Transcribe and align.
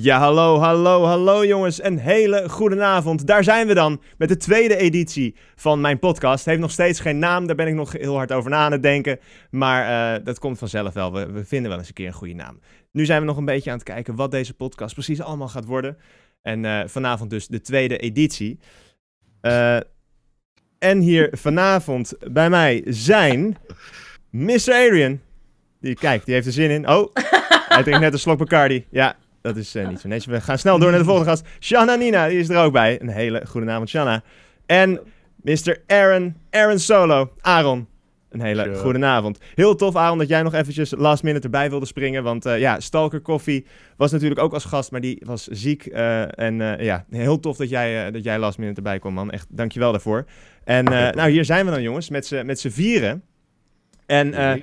Ja, 0.00 0.18
hallo, 0.18 0.58
hallo, 0.58 1.04
hallo 1.04 1.44
jongens. 1.44 1.82
Een 1.82 1.98
hele 1.98 2.48
goede 2.48 2.82
avond. 2.82 3.26
Daar 3.26 3.44
zijn 3.44 3.66
we 3.66 3.74
dan 3.74 4.00
met 4.18 4.28
de 4.28 4.36
tweede 4.36 4.76
editie 4.76 5.36
van 5.54 5.80
mijn 5.80 5.98
podcast. 5.98 6.44
Heeft 6.44 6.60
nog 6.60 6.70
steeds 6.70 7.00
geen 7.00 7.18
naam, 7.18 7.46
daar 7.46 7.56
ben 7.56 7.66
ik 7.66 7.74
nog 7.74 7.92
heel 7.92 8.14
hard 8.16 8.32
over 8.32 8.50
na 8.50 8.56
aan 8.56 8.72
het 8.72 8.82
denken. 8.82 9.18
Maar 9.50 10.16
uh, 10.18 10.24
dat 10.24 10.38
komt 10.38 10.58
vanzelf 10.58 10.94
wel. 10.94 11.12
We, 11.12 11.32
we, 11.32 11.44
vinden 11.44 11.70
wel 11.70 11.78
eens 11.78 11.88
een 11.88 11.94
keer 11.94 12.06
een 12.06 12.12
goede 12.12 12.34
naam. 12.34 12.60
Nu 12.92 13.04
zijn 13.04 13.20
we 13.20 13.26
nog 13.26 13.36
een 13.36 13.44
beetje 13.44 13.70
aan 13.70 13.76
het 13.76 13.86
kijken 13.86 14.14
wat 14.14 14.30
deze 14.30 14.54
podcast 14.54 14.94
precies 14.94 15.20
allemaal 15.20 15.48
gaat 15.48 15.64
worden. 15.64 15.96
En 16.42 16.64
uh, 16.64 16.80
vanavond 16.86 17.30
dus 17.30 17.46
de 17.46 17.60
tweede 17.60 17.98
editie. 17.98 18.58
Uh, 19.42 19.76
en 20.78 20.98
hier 20.98 21.28
vanavond 21.32 22.14
bij 22.30 22.50
mij 22.50 22.82
zijn 22.86 23.56
Mr. 24.30 24.52
Adrian. 24.54 25.20
Die, 25.80 25.94
kijk, 25.94 26.24
die 26.24 26.34
heeft 26.34 26.46
er 26.46 26.52
zin 26.52 26.70
in. 26.70 26.88
Oh, 26.88 27.12
hij 27.68 27.82
drinkt 27.82 28.00
net 28.00 28.12
een 28.12 28.18
slok 28.18 28.38
Bacardi. 28.38 28.86
Ja, 28.90 29.16
dat 29.48 29.56
is 29.56 29.76
uh, 29.76 29.88
niet 29.88 30.00
zo 30.00 30.08
netjes. 30.08 30.34
We 30.34 30.40
gaan 30.40 30.58
snel 30.58 30.78
door 30.78 30.90
naar 30.90 30.98
de 30.98 31.04
volgende 31.04 31.30
gast. 31.30 31.46
Shanna 31.60 31.94
Nina, 31.94 32.28
die 32.28 32.38
is 32.38 32.48
er 32.48 32.64
ook 32.64 32.72
bij. 32.72 33.00
Een 33.00 33.08
hele 33.08 33.46
goede 33.46 33.70
avond, 33.70 33.88
Shanna. 33.88 34.22
En 34.66 35.00
Mr. 35.42 35.82
Aaron, 35.86 36.36
Aaron 36.50 36.78
Solo, 36.78 37.32
Aaron. 37.40 37.88
Een 38.28 38.40
hele 38.40 38.62
sure. 38.62 38.76
goede 38.76 39.06
avond. 39.06 39.38
Heel 39.54 39.74
tof, 39.74 39.96
Aaron, 39.96 40.18
dat 40.18 40.28
jij 40.28 40.42
nog 40.42 40.54
eventjes 40.54 40.94
last 40.96 41.22
minute 41.22 41.44
erbij 41.44 41.70
wilde 41.70 41.86
springen. 41.86 42.22
Want 42.22 42.46
uh, 42.46 42.58
ja, 42.58 42.80
Stalker 42.80 43.22
Coffee 43.22 43.66
was 43.96 44.12
natuurlijk 44.12 44.40
ook 44.40 44.52
als 44.52 44.64
gast, 44.64 44.90
maar 44.90 45.00
die 45.00 45.22
was 45.24 45.46
ziek. 45.46 45.86
Uh, 45.86 46.38
en 46.38 46.60
uh, 46.60 46.80
ja, 46.80 47.04
heel 47.10 47.40
tof 47.40 47.56
dat 47.56 47.68
jij, 47.68 48.10
dat 48.10 48.24
jij 48.24 48.38
last 48.38 48.58
minute 48.58 48.76
erbij 48.76 48.98
kwam, 48.98 49.14
man. 49.14 49.30
Echt, 49.30 49.46
dankjewel 49.48 49.90
daarvoor. 49.90 50.24
En 50.64 50.84
nou, 50.84 51.30
hier 51.30 51.44
zijn 51.44 51.64
we 51.64 51.70
dan, 51.70 51.82
jongens, 51.82 52.10
met 52.10 52.58
z'n 52.60 52.68
vieren. 52.68 53.22
En 54.06 54.62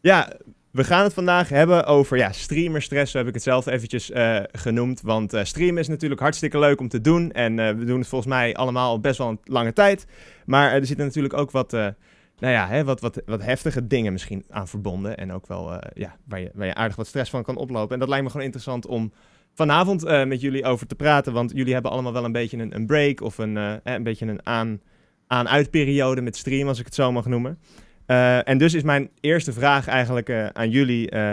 ja, 0.00 0.32
we 0.74 0.84
gaan 0.84 1.02
het 1.02 1.12
vandaag 1.12 1.48
hebben 1.48 1.86
over 1.86 2.16
ja, 2.16 2.32
streamerstress, 2.32 3.12
zo 3.12 3.18
heb 3.18 3.26
ik 3.26 3.34
het 3.34 3.42
zelf 3.42 3.66
eventjes 3.66 4.10
uh, 4.10 4.40
genoemd. 4.52 5.00
Want 5.00 5.34
uh, 5.34 5.44
streamen 5.44 5.78
is 5.78 5.88
natuurlijk 5.88 6.20
hartstikke 6.20 6.58
leuk 6.58 6.80
om 6.80 6.88
te 6.88 7.00
doen. 7.00 7.32
En 7.32 7.58
uh, 7.58 7.68
we 7.68 7.84
doen 7.84 7.98
het 7.98 8.08
volgens 8.08 8.30
mij 8.30 8.54
allemaal 8.54 9.00
best 9.00 9.18
wel 9.18 9.28
een 9.28 9.38
lange 9.44 9.72
tijd. 9.72 10.06
Maar 10.46 10.72
er 10.72 10.86
zitten 10.86 11.06
natuurlijk 11.06 11.34
ook 11.34 11.50
wat, 11.50 11.72
nou 11.72 11.94
ja, 12.38 12.68
hè, 12.68 12.84
wat, 12.84 13.00
wat, 13.00 13.22
wat 13.26 13.42
heftige 13.42 13.86
dingen 13.86 14.12
misschien 14.12 14.44
aan 14.48 14.68
verbonden. 14.68 15.16
En 15.16 15.32
ook 15.32 15.46
wel 15.46 15.80
ja, 15.94 16.16
waar, 16.28 16.40
je, 16.40 16.50
waar 16.54 16.66
je 16.66 16.74
aardig 16.74 16.96
wat 16.96 17.06
stress 17.06 17.30
van 17.30 17.42
kan 17.42 17.56
oplopen. 17.56 17.92
En 17.92 17.98
dat 17.98 18.08
lijkt 18.08 18.24
me 18.24 18.30
gewoon 18.30 18.46
interessant 18.46 18.86
om 18.86 19.12
vanavond 19.52 20.02
met 20.26 20.40
jullie 20.40 20.64
over 20.64 20.86
te 20.86 20.94
praten. 20.94 21.32
Want 21.32 21.52
jullie 21.54 21.72
hebben 21.72 21.90
allemaal 21.90 22.12
wel 22.12 22.24
een 22.24 22.32
beetje 22.32 22.58
een, 22.58 22.74
een 22.74 22.86
break 22.86 23.20
of 23.20 23.38
een, 23.38 23.56
een 23.84 24.02
beetje 24.02 24.26
een 24.26 24.46
aan, 24.46 24.80
aan-uitperiode 25.26 26.20
met 26.20 26.36
stream, 26.36 26.68
als 26.68 26.78
ik 26.78 26.84
het 26.84 26.94
zo 26.94 27.12
mag 27.12 27.26
noemen. 27.26 27.58
Uh, 28.06 28.48
en 28.48 28.58
dus 28.58 28.74
is 28.74 28.82
mijn 28.82 29.10
eerste 29.20 29.52
vraag 29.52 29.86
eigenlijk 29.86 30.28
uh, 30.28 30.46
aan 30.46 30.70
jullie. 30.70 31.14
Uh, 31.14 31.32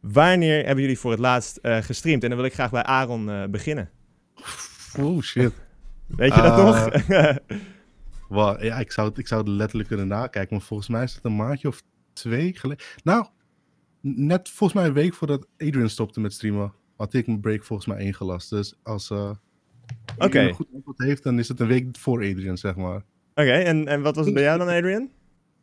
wanneer 0.00 0.64
hebben 0.64 0.80
jullie 0.80 0.98
voor 0.98 1.10
het 1.10 1.20
laatst 1.20 1.58
gestreamd? 1.62 2.22
En 2.22 2.28
dan 2.28 2.38
wil 2.38 2.46
ik 2.46 2.54
graag 2.54 2.70
bij 2.70 2.82
Aaron 2.82 3.50
beginnen. 3.50 3.90
Oh 4.98 5.22
shit. 5.22 5.52
Weet 6.06 6.34
je 6.34 6.42
dat 6.42 6.56
nog? 6.56 6.88
well, 8.36 8.66
ja, 8.66 8.78
ik 8.78 8.92
zou, 8.92 9.08
het, 9.08 9.18
ik 9.18 9.26
zou 9.26 9.40
het 9.40 9.50
letterlijk 9.50 9.88
kunnen 9.88 10.08
nakijken. 10.08 10.56
Maar 10.56 10.66
volgens 10.66 10.88
mij 10.88 11.02
is 11.02 11.14
het 11.14 11.24
een 11.24 11.36
maandje 11.36 11.68
of 11.68 11.82
twee 12.12 12.52
geleden. 12.56 12.84
Nou, 13.02 13.26
net 14.00 14.48
volgens 14.48 14.78
mij 14.78 14.88
een 14.88 14.94
week 14.94 15.14
voordat 15.14 15.46
Adrian 15.58 15.88
stopte 15.88 16.20
met 16.20 16.32
streamen, 16.32 16.72
had 16.96 17.14
ik 17.14 17.26
mijn 17.26 17.40
break 17.40 17.64
volgens 17.64 17.88
mij 17.88 18.04
ingelast. 18.04 18.50
Dus 18.50 18.74
als 18.82 19.10
uh, 19.10 19.30
okay. 20.18 20.48
een 20.48 20.54
goed 20.54 20.68
antwoord 20.74 20.98
heeft, 20.98 21.22
dan 21.22 21.38
is 21.38 21.48
het 21.48 21.60
een 21.60 21.66
week 21.66 21.96
voor 21.98 22.18
Adrian, 22.18 22.58
zeg 22.58 22.76
maar. 22.76 22.96
Oké, 22.96 23.40
okay, 23.40 23.64
en, 23.64 23.88
en 23.88 24.02
wat 24.02 24.16
was 24.16 24.24
het 24.24 24.34
bij 24.34 24.42
jou 24.42 24.58
dan, 24.58 24.68
Adrian? 24.68 25.10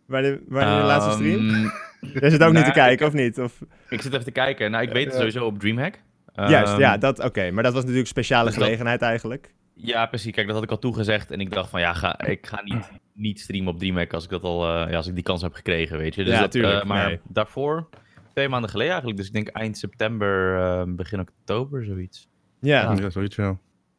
Waar 0.09 0.21
de, 0.21 0.43
waar 0.47 0.65
de 0.65 0.81
um, 0.81 0.85
laatste 0.85 1.11
stream? 1.11 1.49
Jij 2.19 2.29
zit 2.29 2.33
ook 2.33 2.39
nou, 2.39 2.53
niet 2.53 2.65
te 2.65 2.71
kijken, 2.71 3.07
of 3.07 3.13
niet? 3.13 3.39
Of... 3.39 3.61
Ik 3.89 4.01
zit 4.01 4.13
even 4.13 4.25
te 4.25 4.31
kijken. 4.31 4.71
Nou, 4.71 4.83
ik 4.83 4.91
weet 4.91 5.05
het 5.05 5.15
sowieso 5.15 5.45
op 5.45 5.59
Dreamhack. 5.59 5.99
Um, 6.35 6.49
Juist, 6.49 6.77
ja, 6.77 6.97
dat, 6.97 7.23
oké. 7.23 7.51
Maar 7.51 7.63
dat 7.63 7.73
was 7.73 7.81
natuurlijk 7.81 8.07
een 8.07 8.15
speciale 8.15 8.51
gelegenheid 8.51 9.01
eigenlijk. 9.01 9.53
Ja, 9.73 10.05
precies. 10.05 10.31
Kijk, 10.31 10.45
dat 10.45 10.55
had 10.55 10.65
ik 10.65 10.71
al 10.71 10.79
toegezegd. 10.79 11.31
En 11.31 11.39
ik 11.39 11.53
dacht 11.53 11.69
van, 11.69 11.79
ja, 11.79 11.93
ga, 11.93 12.21
ik 12.21 12.47
ga 12.47 12.61
niet, 12.63 12.91
niet 13.13 13.39
streamen 13.39 13.73
op 13.73 13.79
Dreamhack 13.79 14.13
als 14.13 14.23
ik, 14.23 14.29
dat 14.29 14.43
al, 14.43 14.63
uh, 14.63 14.89
ja, 14.89 14.95
als 14.95 15.07
ik 15.07 15.13
die 15.13 15.23
kans 15.23 15.41
heb 15.41 15.53
gekregen, 15.53 15.97
weet 15.97 16.15
je. 16.15 16.23
Dus 16.23 16.33
ja, 16.33 16.39
dat, 16.39 16.51
tuurlijk. 16.51 16.83
Uh, 16.83 16.89
maar 16.89 17.07
nee. 17.07 17.19
daarvoor, 17.27 17.89
twee 18.33 18.49
maanden 18.49 18.69
geleden 18.69 18.91
eigenlijk. 18.91 19.19
Dus 19.19 19.27
ik 19.27 19.33
denk 19.33 19.47
eind 19.47 19.77
september, 19.77 20.57
uh, 20.57 20.83
begin 20.95 21.19
oktober, 21.19 21.85
zoiets. 21.85 22.29
Ja, 22.59 22.81
ja. 22.81 23.01
ja 23.01 23.09
zoiets, 23.09 23.35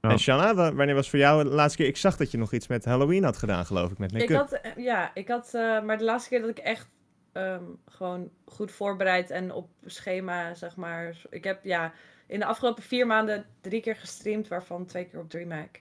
ja. 0.00 0.10
En 0.10 0.18
Shanna, 0.18 0.74
wanneer 0.74 0.94
was 0.94 1.10
voor 1.10 1.18
jou 1.18 1.44
de 1.44 1.50
laatste 1.50 1.78
keer? 1.78 1.86
Ik 1.86 1.96
zag 1.96 2.16
dat 2.16 2.30
je 2.30 2.38
nog 2.38 2.52
iets 2.52 2.66
met 2.66 2.84
Halloween 2.84 3.24
had 3.24 3.36
gedaan, 3.36 3.66
geloof 3.66 3.90
ik, 3.90 3.98
met 3.98 4.12
make-up. 4.12 4.30
Ik 4.30 4.36
had, 4.36 4.60
ja, 4.76 5.10
ik 5.14 5.28
had, 5.28 5.50
uh, 5.54 5.82
maar 5.82 5.98
de 5.98 6.04
laatste 6.04 6.28
keer 6.28 6.40
dat 6.40 6.50
ik 6.50 6.58
echt 6.58 6.88
um, 7.32 7.78
gewoon 7.86 8.30
goed 8.44 8.72
voorbereid 8.72 9.30
en 9.30 9.52
op 9.52 9.68
schema, 9.84 10.54
zeg 10.54 10.76
maar. 10.76 11.16
Ik 11.30 11.44
heb, 11.44 11.64
ja, 11.64 11.92
in 12.26 12.38
de 12.38 12.44
afgelopen 12.44 12.82
vier 12.82 13.06
maanden 13.06 13.46
drie 13.60 13.80
keer 13.80 13.96
gestreamd, 13.96 14.48
waarvan 14.48 14.86
twee 14.86 15.04
keer 15.04 15.20
op 15.20 15.30
DreamHack. 15.30 15.80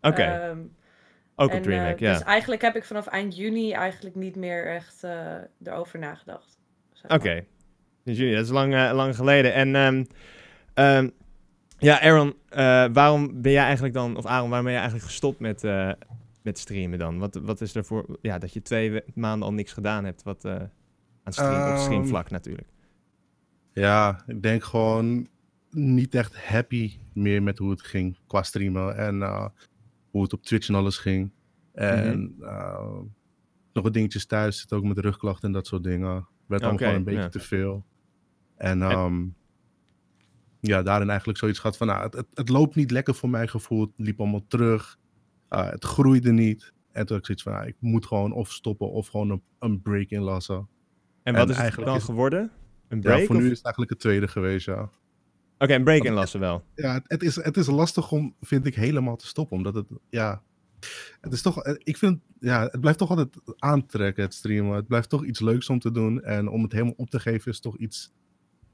Oké. 0.00 0.08
Okay. 0.08 0.48
Um, 0.48 0.76
Ook 1.36 1.50
en, 1.50 1.56
op 1.56 1.62
DreamHack, 1.62 2.00
uh, 2.00 2.08
ja. 2.08 2.12
Dus 2.12 2.22
eigenlijk 2.22 2.62
heb 2.62 2.76
ik 2.76 2.84
vanaf 2.84 3.06
eind 3.06 3.36
juni 3.36 3.72
eigenlijk 3.72 4.14
niet 4.14 4.36
meer 4.36 4.66
echt 4.66 5.04
uh, 5.04 5.36
erover 5.64 5.98
nagedacht. 5.98 6.58
Zeg 6.92 7.04
Oké. 7.04 7.14
Okay. 7.14 7.46
Dus 8.04 8.16
juni, 8.16 8.34
dat 8.34 8.44
is 8.44 8.50
lang, 8.50 8.74
uh, 8.74 8.90
lang 8.94 9.16
geleden. 9.16 9.52
En 9.52 9.74
um, 9.74 10.06
um, 10.74 11.12
ja, 11.84 12.00
Aaron, 12.00 12.34
uh, 12.50 12.86
waarom 12.92 13.42
ben 13.42 13.52
jij 13.52 13.64
eigenlijk 13.64 13.94
dan, 13.94 14.16
of 14.16 14.26
Aaron, 14.26 14.48
waarom 14.48 14.64
ben 14.64 14.72
jij 14.72 14.82
eigenlijk 14.82 15.10
gestopt 15.10 15.40
met, 15.40 15.64
uh, 15.64 15.92
met 16.42 16.58
streamen 16.58 16.98
dan? 16.98 17.18
Wat, 17.18 17.34
wat 17.34 17.60
is 17.60 17.74
er 17.74 17.84
voor, 17.84 18.18
ja, 18.22 18.38
dat 18.38 18.52
je 18.52 18.62
twee 18.62 19.02
maanden 19.14 19.48
al 19.48 19.54
niks 19.54 19.72
gedaan 19.72 20.04
hebt 20.04 20.22
wat, 20.22 20.44
uh, 20.44 20.54
aan 21.22 21.32
stream, 21.32 21.72
op 21.72 21.78
streamvlak 21.78 22.30
natuurlijk? 22.30 22.68
Ja, 23.72 24.22
ik 24.26 24.42
denk 24.42 24.64
gewoon 24.64 25.28
niet 25.70 26.14
echt 26.14 26.46
happy 26.46 26.98
meer 27.12 27.42
met 27.42 27.58
hoe 27.58 27.70
het 27.70 27.82
ging 27.82 28.18
qua 28.26 28.42
streamen 28.42 28.96
en 28.96 29.22
hoe 30.10 30.22
het 30.22 30.32
op 30.32 30.42
Twitch 30.42 30.68
en 30.68 30.74
alles 30.74 30.98
ging. 30.98 31.30
En 31.72 32.18
mm 32.18 32.34
-hmm. 32.38 33.14
nog 33.72 33.84
wat 33.84 33.92
dingetjes 33.92 34.26
thuis, 34.26 34.60
zit 34.60 34.72
ook 34.72 34.84
met 34.84 34.98
rugklachten 34.98 35.48
en 35.48 35.52
dat 35.52 35.66
soort 35.66 35.82
dingen. 35.82 36.26
Werd 36.46 36.62
dan 36.62 36.72
okay, 36.72 36.86
gewoon 36.86 36.98
een 36.98 37.04
beetje 37.04 37.20
ja. 37.20 37.28
te 37.28 37.40
veel. 37.40 37.84
En, 38.56 38.82
um, 38.82 38.92
en 38.92 39.36
ja, 40.66 40.82
daarin 40.82 41.08
eigenlijk 41.08 41.38
zoiets 41.38 41.58
gehad 41.58 41.76
van, 41.76 41.86
nou, 41.86 42.02
het, 42.02 42.14
het, 42.14 42.26
het, 42.34 42.48
loopt 42.48 42.74
niet 42.74 42.90
lekker 42.90 43.14
voor 43.14 43.30
mijn 43.30 43.48
gevoel. 43.48 43.80
Het 43.80 43.90
liep 43.96 44.20
allemaal 44.20 44.44
terug. 44.48 44.98
Uh, 45.50 45.70
het 45.70 45.84
groeide 45.84 46.32
niet. 46.32 46.72
En 46.92 47.06
toen 47.06 47.16
had 47.16 47.18
ik 47.18 47.24
zoiets 47.24 47.42
van, 47.42 47.52
nou, 47.52 47.66
ik 47.66 47.76
moet 47.80 48.06
gewoon 48.06 48.32
of 48.32 48.52
stoppen 48.52 48.90
of 48.90 49.06
gewoon 49.06 49.30
een, 49.30 49.42
een 49.58 49.82
break 49.82 50.08
inlassen. 50.08 50.68
En 51.22 51.34
wat 51.34 51.50
en 51.50 51.66
is 51.66 51.74
het 51.74 51.84
dan 51.84 51.96
is, 51.96 52.02
geworden? 52.04 52.50
Een 52.88 53.00
break? 53.00 53.18
Ja, 53.18 53.24
voor 53.26 53.34
of? 53.34 53.40
nu 53.40 53.50
is 53.50 53.56
het 53.56 53.64
eigenlijk 53.64 53.92
het 53.92 54.00
tweede 54.00 54.28
geweest, 54.28 54.66
ja. 54.66 54.80
Oké, 54.80 54.92
okay, 55.58 55.76
een 55.76 55.84
break 55.84 55.98
Want 55.98 56.10
inlassen 56.10 56.40
wel. 56.40 56.64
Ja, 56.74 56.92
het, 56.92 57.04
het, 57.06 57.22
is, 57.22 57.36
het 57.36 57.56
is 57.56 57.66
lastig 57.66 58.10
om, 58.12 58.34
vind 58.40 58.66
ik, 58.66 58.74
helemaal 58.74 59.16
te 59.16 59.26
stoppen. 59.26 59.56
Omdat 59.56 59.74
het, 59.74 59.86
ja... 60.10 60.42
Het 61.20 61.32
is 61.32 61.42
toch, 61.42 61.64
ik 61.64 61.96
vind, 61.96 62.20
ja, 62.40 62.62
het 62.62 62.80
blijft 62.80 62.98
toch 62.98 63.10
altijd 63.10 63.36
aantrekken, 63.58 64.24
het 64.24 64.34
streamen. 64.34 64.76
Het 64.76 64.86
blijft 64.86 65.08
toch 65.08 65.24
iets 65.24 65.40
leuks 65.40 65.68
om 65.68 65.78
te 65.78 65.90
doen. 65.90 66.22
En 66.22 66.48
om 66.48 66.62
het 66.62 66.72
helemaal 66.72 66.94
op 66.96 67.10
te 67.10 67.20
geven 67.20 67.50
is 67.50 67.60
toch 67.60 67.76
iets 67.76 68.12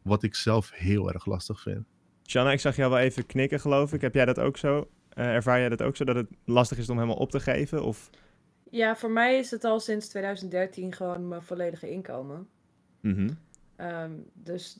wat 0.03 0.22
ik 0.22 0.34
zelf 0.34 0.71
heel 0.75 1.12
erg 1.12 1.27
lastig 1.27 1.61
vind. 1.61 1.87
Shanna, 2.27 2.53
ik 2.53 2.61
zag 2.61 2.77
jou 2.77 2.91
wel 2.91 3.00
even 3.00 3.27
knikken, 3.27 3.61
geloof 3.61 3.93
ik. 3.93 4.00
Heb 4.00 4.15
jij 4.15 4.25
dat 4.25 4.38
ook 4.38 4.56
zo? 4.56 4.88
Uh, 5.15 5.34
ervaar 5.34 5.59
jij 5.59 5.69
dat 5.69 5.83
ook 5.83 5.97
zo, 5.97 6.05
dat 6.05 6.16
het 6.16 6.28
lastig 6.44 6.78
is 6.78 6.88
om 6.88 6.97
helemaal 6.97 7.16
op 7.16 7.31
te 7.31 7.41
geven? 7.41 7.84
Of? 7.84 8.11
Ja, 8.71 8.97
voor 8.97 9.11
mij 9.11 9.38
is 9.38 9.50
het 9.50 9.65
al 9.65 9.81
sinds 9.81 10.09
2013 10.09 10.93
gewoon 10.93 11.28
mijn 11.28 11.43
volledige 11.43 11.91
inkomen. 11.91 12.49
Mm 13.00 13.15
-hmm. 13.15 13.38
um, 13.87 14.27
dus 14.33 14.77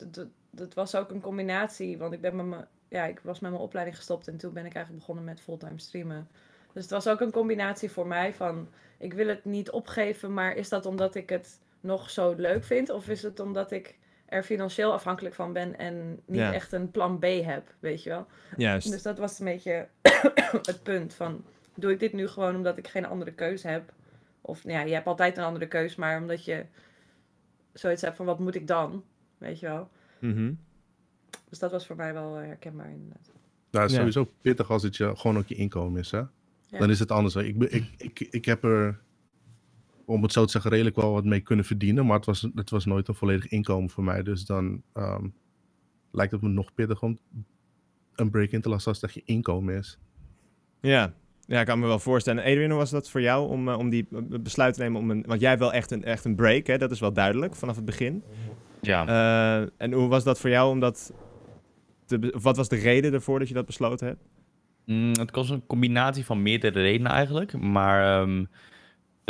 dat 0.51 0.75
was 0.75 0.95
ook 0.95 1.11
een 1.11 1.21
combinatie, 1.21 1.99
want 1.99 2.13
ik, 2.13 2.21
ben 2.21 2.37
met 2.37 2.47
me, 2.47 2.67
ja, 2.89 3.05
ik 3.05 3.21
was 3.23 3.41
met 3.41 3.51
mijn 3.51 3.63
opleiding 3.63 3.97
gestopt 3.97 4.29
en 4.29 4.37
toen 4.37 4.53
ben 4.53 4.67
ik 4.67 4.75
eigenlijk 4.75 5.07
begonnen 5.07 5.25
met 5.25 5.41
fulltime 5.41 5.79
streamen. 5.81 6.29
Dus 6.73 6.83
het 6.83 6.93
was 6.93 7.09
ook 7.09 7.21
een 7.21 7.33
combinatie 7.33 7.91
voor 7.91 8.07
mij 8.07 8.35
van, 8.35 8.69
ik 8.99 9.13
wil 9.13 9.29
het 9.29 9.45
niet 9.45 9.71
opgeven, 9.71 10.35
maar 10.35 10.57
is 10.57 10.69
dat 10.69 10.87
omdat 10.87 11.15
ik 11.15 11.29
het 11.29 11.61
nog 11.81 12.11
zo 12.11 12.35
leuk 12.37 12.65
vind? 12.65 12.91
Of 12.91 13.09
is 13.09 13.23
het 13.23 13.41
omdat 13.41 13.71
ik 13.71 13.99
er 14.31 14.43
financieel 14.43 14.93
afhankelijk 14.93 15.35
van 15.35 15.53
ben 15.53 15.79
en 15.79 16.21
niet 16.27 16.41
ja. 16.41 16.53
echt 16.53 16.73
een 16.73 16.91
plan 16.91 17.19
B 17.19 17.25
heb, 17.25 17.75
weet 17.81 18.03
je 18.03 18.11
wel. 18.11 18.27
Juist. 18.57 18.91
Dus 18.91 19.03
dat 19.03 19.19
was 19.19 19.39
een 19.39 19.45
beetje 19.45 19.89
het 20.71 20.83
punt 20.83 21.15
van, 21.15 21.45
doe 21.75 21.93
ik 21.93 22.01
dit 22.01 22.13
nu 22.13 22.29
gewoon 22.29 22.57
omdat 22.57 22.79
ik 22.79 22.89
geen 22.89 23.07
andere 23.07 23.33
keuze 23.33 23.69
heb? 23.69 23.93
Of 24.41 24.65
nou 24.65 24.79
ja, 24.79 24.85
je 24.85 24.95
hebt 24.95 25.07
altijd 25.07 25.37
een 25.37 25.45
andere 25.45 25.69
keuze, 25.69 26.01
maar 26.01 26.21
omdat 26.21 26.45
je 26.45 26.65
zoiets 27.73 28.03
hebt 28.03 28.17
van, 28.17 28.27
wat 28.27 28.39
moet 28.39 28.55
ik 28.55 28.67
dan? 28.67 29.05
Weet 29.39 29.61
je 29.61 29.67
wel. 29.67 29.91
Mm 30.19 30.33
-hmm. 30.33 30.59
Dus 31.49 31.59
dat 31.59 31.71
was 31.71 31.87
voor 31.87 31.97
mij 31.97 32.13
wel 32.13 32.35
herkenbaar 32.35 32.91
inderdaad. 32.91 33.31
Nou, 33.71 33.83
het 33.85 33.93
is 33.93 33.99
sowieso 33.99 34.21
ja. 34.21 34.27
pittig 34.41 34.71
als 34.71 34.83
het 34.83 34.97
je, 34.97 35.17
gewoon 35.17 35.39
ook 35.39 35.47
je 35.47 35.55
inkomen 35.55 36.01
is, 36.01 36.11
hè? 36.11 36.19
Ja. 36.19 36.79
Dan 36.79 36.91
is 36.91 36.99
het 36.99 37.11
anders. 37.11 37.35
Ik, 37.35 37.63
ik, 37.63 37.85
ik, 37.97 38.21
ik 38.21 38.45
heb 38.45 38.65
er 38.65 39.01
om 40.11 40.23
het 40.23 40.33
zo 40.33 40.45
te 40.45 40.51
zeggen, 40.51 40.71
redelijk 40.71 40.97
wel 40.97 41.13
wat 41.13 41.25
mee 41.25 41.41
kunnen 41.41 41.65
verdienen. 41.65 42.07
Maar 42.07 42.17
het 42.17 42.27
was, 42.27 42.49
het 42.55 42.71
was 42.71 42.85
nooit 42.85 43.09
een 43.09 43.15
volledig 43.15 43.49
inkomen 43.49 43.91
voor 43.91 44.05
mij. 44.05 44.23
Dus 44.23 44.45
dan 44.45 44.83
um, 44.95 45.35
lijkt 46.11 46.33
het 46.33 46.43
me 46.43 46.49
nog 46.49 46.75
pittig 46.75 47.03
om 47.03 47.19
een 48.15 48.31
break 48.31 48.51
in 48.51 48.61
te 48.61 48.69
lassen 48.69 48.91
als 48.91 49.01
dat 49.01 49.15
je 49.15 49.23
inkomen 49.25 49.75
is. 49.75 49.99
Ja, 50.81 51.13
ja 51.47 51.61
ik 51.61 51.67
kan 51.67 51.79
me 51.79 51.87
wel 51.87 51.99
voorstellen. 51.99 52.45
Adrian, 52.45 52.71
hoe 52.71 52.79
was 52.79 52.91
dat 52.91 53.11
voor 53.11 53.21
jou 53.21 53.49
om, 53.49 53.69
uh, 53.69 53.79
om 53.79 53.91
die 53.91 54.07
besluit 54.41 54.75
te 54.75 54.81
nemen? 54.81 55.01
Om 55.01 55.11
een, 55.11 55.25
want 55.27 55.41
jij 55.41 55.49
hebt 55.49 55.63
wel 55.63 55.73
echt 55.73 55.91
een, 55.91 56.05
echt 56.05 56.25
een 56.25 56.37
break, 56.37 56.67
hè? 56.67 56.79
dat 56.79 56.91
is 56.91 57.01
wel 57.01 57.13
duidelijk 57.13 57.55
vanaf 57.55 57.77
het 57.77 57.85
begin. 57.85 58.23
Ja. 58.81 59.09
Uh, 59.09 59.69
en 59.77 59.93
hoe 59.93 60.09
was 60.09 60.25
dat 60.25 60.41
voor 60.41 60.51
jou 60.51 60.71
om 60.71 60.81
dat 60.81 61.13
te 62.07 62.39
wat 62.43 62.57
was 62.57 62.69
de 62.69 62.77
reden 62.77 63.13
ervoor 63.13 63.39
dat 63.39 63.49
je 63.49 63.55
dat 63.55 63.67
besloten 63.67 64.07
hebt? 64.07 64.29
Mm, 64.87 65.13
het 65.13 65.35
was 65.35 65.51
een 65.51 65.67
combinatie 65.67 66.25
van 66.25 66.43
meerdere 66.43 66.81
redenen 66.81 67.13
eigenlijk. 67.13 67.59
Maar 67.59 68.21
ehm, 68.21 68.45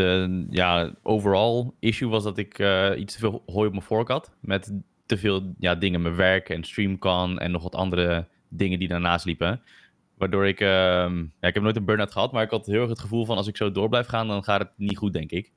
de 0.01 0.47
ja, 0.51 0.95
overall 1.03 1.71
issue 1.79 2.09
was 2.09 2.25
dat 2.25 2.39
ik 2.39 2.59
eh, 2.59 2.91
iets 2.97 3.15
te 3.15 3.21
veel 3.21 3.43
hooi 3.47 3.67
op 3.67 3.73
mijn 3.73 3.85
vork 3.85 4.09
had. 4.09 4.33
Met 4.41 4.73
te 5.07 5.17
veel 5.19 5.55
ja, 5.59 5.75
dingen, 5.75 6.03
mijn 6.03 6.17
werk 6.17 6.49
en 6.49 6.65
StreamCon 6.65 7.39
en 7.39 7.51
nog 7.51 7.63
wat 7.63 7.75
andere 7.75 8.29
dingen 8.49 8.79
die 8.79 8.89
daarnaast 8.89 9.25
liepen. 9.25 9.63
Waardoor 10.19 10.47
ik, 10.47 10.61
ehm, 10.61 11.19
ja, 11.19 11.49
ik 11.49 11.55
heb 11.55 11.63
nooit 11.63 11.77
een 11.77 11.85
burn-out 11.85 12.13
gehad, 12.13 12.33
maar 12.33 12.43
ik 12.43 12.51
had 12.51 12.67
heel 12.67 12.81
erg 12.81 12.89
het 12.89 13.01
gevoel 13.01 13.25
van 13.25 13.37
als 13.37 13.47
ik 13.47 13.57
zo 13.57 13.73
door 13.73 13.89
blijf 13.89 14.07
gaan, 14.07 14.29
dan 14.29 14.45
gaat 14.45 14.61
het 14.61 14.71
niet 14.77 14.97
goed, 14.97 15.13
denk 15.13 15.31
ik. 15.31 15.53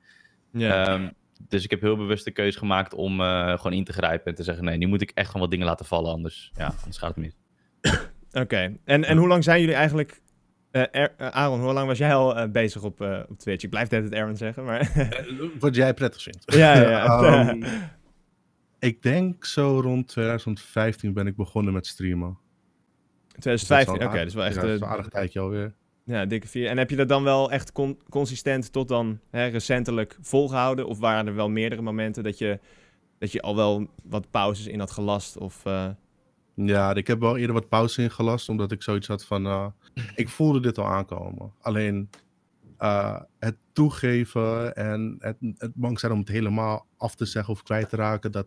Ehm, 0.52 1.08
dus 1.48 1.64
ik 1.64 1.70
heb 1.70 1.80
heel 1.80 1.96
bewust 1.96 2.24
de 2.24 2.30
keuze 2.30 2.58
gemaakt 2.58 2.94
om 2.94 3.20
eh, 3.20 3.56
gewoon 3.56 3.72
in 3.72 3.84
te 3.84 3.92
grijpen 3.92 4.26
en 4.26 4.34
te 4.34 4.42
zeggen, 4.42 4.64
nee, 4.64 4.76
nu 4.76 4.86
moet 4.86 5.02
ik 5.02 5.10
echt 5.14 5.26
gewoon 5.26 5.42
wat 5.42 5.50
dingen 5.50 5.66
laten 5.66 5.86
vallen, 5.86 6.12
anders, 6.12 6.52
ja, 6.56 6.74
anders 6.78 6.98
gaat 6.98 7.14
het 7.14 7.24
mis. 7.24 7.36
Oké, 8.42 8.76
en, 8.84 9.04
en 9.04 9.16
hoe 9.16 9.28
lang 9.28 9.44
zijn 9.44 9.60
jullie 9.60 9.74
eigenlijk... 9.74 10.22
eh, 10.82 11.04
Aaron, 11.16 11.60
hoe 11.60 11.72
lang 11.72 11.86
was 11.86 11.98
jij 11.98 12.14
al 12.14 12.36
eh, 12.36 12.50
bezig 12.50 12.82
op, 12.82 13.00
eh, 13.00 13.20
op 13.28 13.38
Twitch? 13.38 13.64
Ik 13.64 13.70
blijf 13.70 13.90
net 13.90 14.04
het 14.04 14.14
Aaron 14.14 14.36
zeggen, 14.36 14.64
maar... 14.64 14.92
Wat 15.60 15.74
jij 15.74 15.94
prettig 15.94 16.22
vindt. 16.22 16.54
ja, 16.54 16.80
ja. 16.80 17.06
Ehm, 17.48 17.62
ik 18.88 19.02
denk 19.02 19.44
zo 19.44 19.80
rond 19.80 20.08
2015 20.08 21.12
ben 21.12 21.26
ik 21.26 21.36
begonnen 21.36 21.72
met 21.72 21.86
streamen. 21.86 22.38
2015, 23.28 23.94
Dus 23.94 24.04
oké, 24.06 24.14
dat 24.16 24.24
dus 24.24 24.34
wel 24.34 24.44
echt... 24.44 24.54
Ja, 24.54 24.62
een 24.62 24.84
aardig 24.84 25.08
tijdje 25.08 25.40
alweer. 25.40 25.74
Ja, 26.04 26.24
dikke 26.24 26.48
vier. 26.48 26.68
En 26.68 26.78
heb 26.78 26.90
je 26.90 26.96
dat 26.96 27.08
dan 27.08 27.22
wel 27.22 27.50
echt 27.50 27.72
con- 27.72 27.98
consistent 28.08 28.72
tot 28.72 28.88
dan 28.88 29.20
hè, 29.30 29.46
recentelijk 29.46 30.18
volgehouden? 30.20 30.86
Of 30.86 30.98
waren 30.98 31.26
er 31.26 31.34
wel 31.34 31.48
meerdere 31.48 31.82
momenten 31.82 32.22
dat 32.22 32.38
je, 32.38 32.58
dat 33.18 33.32
je 33.32 33.42
al 33.42 33.56
wel 33.56 33.86
wat 34.02 34.30
pauzes 34.30 34.66
in 34.66 34.78
had 34.78 34.90
gelast? 34.90 35.38
Of, 35.38 35.62
Ja, 36.54 36.94
ik 36.94 37.06
heb 37.06 37.20
wel 37.20 37.36
eerder 37.36 37.54
wat 37.54 37.68
pauze 37.68 38.02
ingelast, 38.02 38.48
omdat 38.48 38.72
ik 38.72 38.82
zoiets 38.82 39.06
had 39.06 39.24
van... 39.24 39.46
eh, 39.46 39.66
ik 40.14 40.28
voelde 40.28 40.60
dit 40.60 40.78
al 40.78 40.86
aankomen. 40.86 41.52
Alleen 41.60 42.10
eh, 42.78 43.20
het 43.38 43.56
toegeven 43.72 44.74
en 44.76 45.16
het, 45.18 45.36
het 45.40 45.74
bang 45.74 46.00
zijn 46.00 46.12
om 46.12 46.18
het 46.18 46.28
helemaal 46.28 46.86
af 46.96 47.14
te 47.14 47.24
zeggen 47.24 47.52
of 47.52 47.62
kwijt 47.62 47.88
te 47.88 47.96
raken... 47.96 48.32
dat 48.32 48.46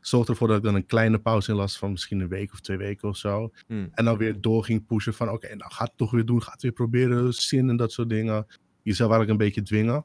zorgt 0.00 0.28
ervoor 0.28 0.48
dat 0.48 0.56
ik 0.56 0.62
dan 0.62 0.74
een 0.74 0.86
kleine 0.86 1.18
pauze 1.18 1.50
inlast 1.50 1.78
van 1.78 1.90
misschien 1.90 2.20
een 2.20 2.28
week 2.28 2.52
of 2.52 2.60
twee 2.60 2.76
weken 2.76 3.08
of 3.08 3.16
zo. 3.16 3.50
hmm. 3.66 3.88
En 3.92 4.04
dan 4.04 4.16
weer 4.16 4.40
door 4.40 4.64
ging 4.64 4.86
pushen 4.86 5.14
van 5.14 5.30
oké, 5.30 5.54
nou 5.54 5.72
ga 5.72 5.84
het 5.84 5.96
toch 5.96 6.10
weer 6.10 6.24
doen. 6.24 6.42
Ga 6.42 6.52
het 6.52 6.62
weer 6.62 6.72
proberen, 6.72 7.34
zin 7.34 7.68
en 7.68 7.76
dat 7.76 7.92
soort 7.92 8.08
dingen. 8.08 8.46
Jezelf 8.82 9.10
eigenlijk 9.10 9.40
een 9.40 9.46
beetje 9.46 9.62
dwingen. 9.62 10.04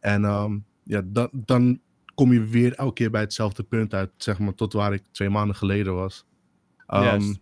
En 0.00 0.24
ehm, 0.24 0.58
ja, 0.84 1.02
dan, 1.04 1.28
dan 1.32 1.80
kom 2.14 2.32
je 2.32 2.44
weer 2.44 2.74
elke 2.74 2.92
keer 2.92 3.10
bij 3.10 3.20
hetzelfde 3.20 3.62
punt 3.62 3.94
uit, 3.94 4.10
zeg 4.16 4.38
maar, 4.38 4.54
tot 4.54 4.72
waar 4.72 4.92
ik 4.92 5.02
twee 5.10 5.30
maanden 5.30 5.56
geleden 5.56 5.94
was. 5.94 6.26
Ehm, 6.88 7.34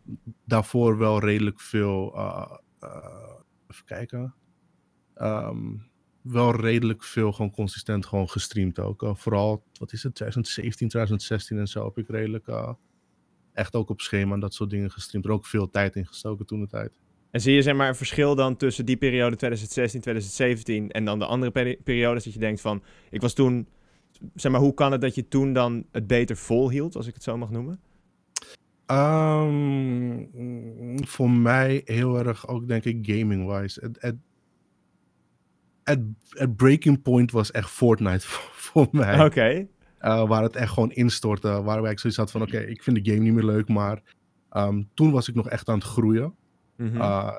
daarvoor 0.44 0.98
wel 0.98 1.20
redelijk 1.20 1.60
veel, 1.60 2.14
eh, 2.16 2.56
eh, 2.80 3.30
even 3.68 3.84
kijken. 3.84 4.34
Ehm, 5.14 5.74
wel 6.20 6.54
redelijk 6.54 7.04
veel 7.04 7.32
gewoon 7.32 7.50
consistent 7.50 8.06
gewoon 8.06 8.28
gestreamd 8.28 8.78
ook. 8.78 9.02
Eh, 9.02 9.14
vooral, 9.14 9.64
wat 9.78 9.92
is 9.92 10.02
het, 10.02 10.14
2017, 10.14 10.88
2016 10.88 11.58
en 11.58 11.66
zo 11.66 11.84
heb 11.84 11.98
ik 11.98 12.08
redelijk 12.08 12.48
echt 13.52 13.74
ook 13.74 13.90
op 13.90 14.00
schema 14.00 14.34
en 14.34 14.40
dat 14.40 14.54
soort 14.54 14.70
dingen 14.70 14.90
gestreamd. 14.90 15.26
Er 15.26 15.32
ook 15.32 15.46
veel 15.46 15.70
tijd 15.70 15.96
in 15.96 16.06
gestoken 16.06 16.46
toen 16.46 16.60
de 16.60 16.66
tijd. 16.66 17.00
En 17.30 17.40
zie 17.40 17.54
je 17.54 17.62
zeg 17.62 17.74
maar 17.74 17.88
een 17.88 17.96
verschil 17.96 18.34
dan 18.34 18.56
tussen 18.56 18.86
die 18.86 18.96
periode 18.96 19.36
2016, 19.36 20.00
2017 20.00 20.90
en 20.90 21.04
dan 21.04 21.18
de 21.18 21.26
andere 21.26 21.52
peri- 21.52 21.76
periodes 21.84 22.24
dat 22.24 22.32
je 22.32 22.38
denkt 22.38 22.60
van, 22.60 22.82
ik 23.10 23.20
was 23.20 23.34
toen, 23.34 23.68
zeg 24.34 24.52
maar, 24.52 24.60
hoe 24.60 24.74
kan 24.74 24.92
het 24.92 25.00
dat 25.00 25.14
je 25.14 25.28
toen 25.28 25.52
dan 25.52 25.86
het 25.92 26.06
beter 26.06 26.36
volhield, 26.36 26.96
als 26.96 27.06
ik 27.06 27.14
het 27.14 27.22
zo 27.22 27.36
mag 27.36 27.50
noemen? 27.50 27.80
Ehm, 28.86 30.26
voor 31.04 31.30
mij 31.30 31.82
heel 31.84 32.18
erg 32.18 32.48
ook, 32.48 32.68
denk 32.68 32.84
ik, 32.84 32.98
gaming-wise. 33.10 33.80
Het, 33.80 33.96
het, 34.00 34.16
het, 35.82 36.00
het 36.28 36.56
breaking 36.56 37.02
point 37.02 37.30
was 37.30 37.50
echt 37.50 37.70
Fortnite 37.70 38.26
voor, 38.28 38.50
voor 38.52 38.88
mij. 38.90 39.24
Oké. 39.24 39.66
Eh, 39.98 40.28
waar 40.28 40.42
het 40.42 40.56
echt 40.56 40.72
gewoon 40.72 40.92
instortte. 40.92 41.62
Waarbij 41.62 41.90
ik 41.90 41.98
zoiets 41.98 42.18
had 42.18 42.30
van, 42.30 42.42
oké, 42.42 42.58
ik 42.58 42.82
vind 42.82 43.04
de 43.04 43.10
game 43.10 43.24
niet 43.24 43.34
meer 43.34 43.44
leuk. 43.44 43.68
Maar 43.68 44.02
ehm, 44.50 44.82
toen 44.94 45.10
was 45.10 45.28
ik 45.28 45.34
nog 45.34 45.48
echt 45.48 45.68
aan 45.68 45.78
het 45.78 45.86
groeien. 45.86 46.34
Uh, 46.78 47.32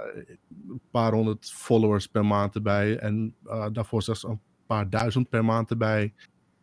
een 0.70 0.82
paar 0.92 1.14
honderd 1.14 1.52
followers 1.52 2.08
per 2.08 2.26
maand 2.26 2.56
erbij. 2.56 2.98
En 2.98 3.36
uh, 3.46 3.66
daarvoor 3.72 4.02
zelfs 4.02 4.24
een 4.24 4.40
paar 4.66 4.90
duizend 4.90 5.30
per 5.30 5.46
maand 5.46 5.70
erbij. 5.70 6.14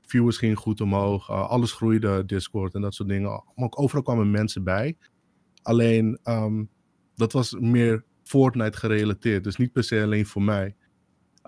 Viewers 0.07 0.37
gingen 0.37 0.57
goed 0.57 0.81
omhoog. 0.81 1.29
Uh, 1.29 1.49
alles 1.49 1.73
groeide, 1.73 2.25
Discord 2.25 2.75
en 2.75 2.81
dat 2.81 2.95
soort 2.95 3.09
dingen. 3.09 3.31
Maar 3.31 3.67
ook 3.67 3.81
overal 3.81 4.03
kwamen 4.03 4.31
mensen 4.31 4.65
bij. 4.65 4.97
Alleen, 5.63 6.19
um, 6.25 6.69
dat 7.15 7.33
was 7.33 7.57
meer 7.61 8.05
Fortnite 8.23 8.79
gerelateerd. 8.79 9.45
Dus 9.45 9.57
niet 9.57 9.73
per 9.73 9.85
se 9.85 10.03
alleen 10.03 10.27
voor 10.27 10.43
mij. 10.43 10.75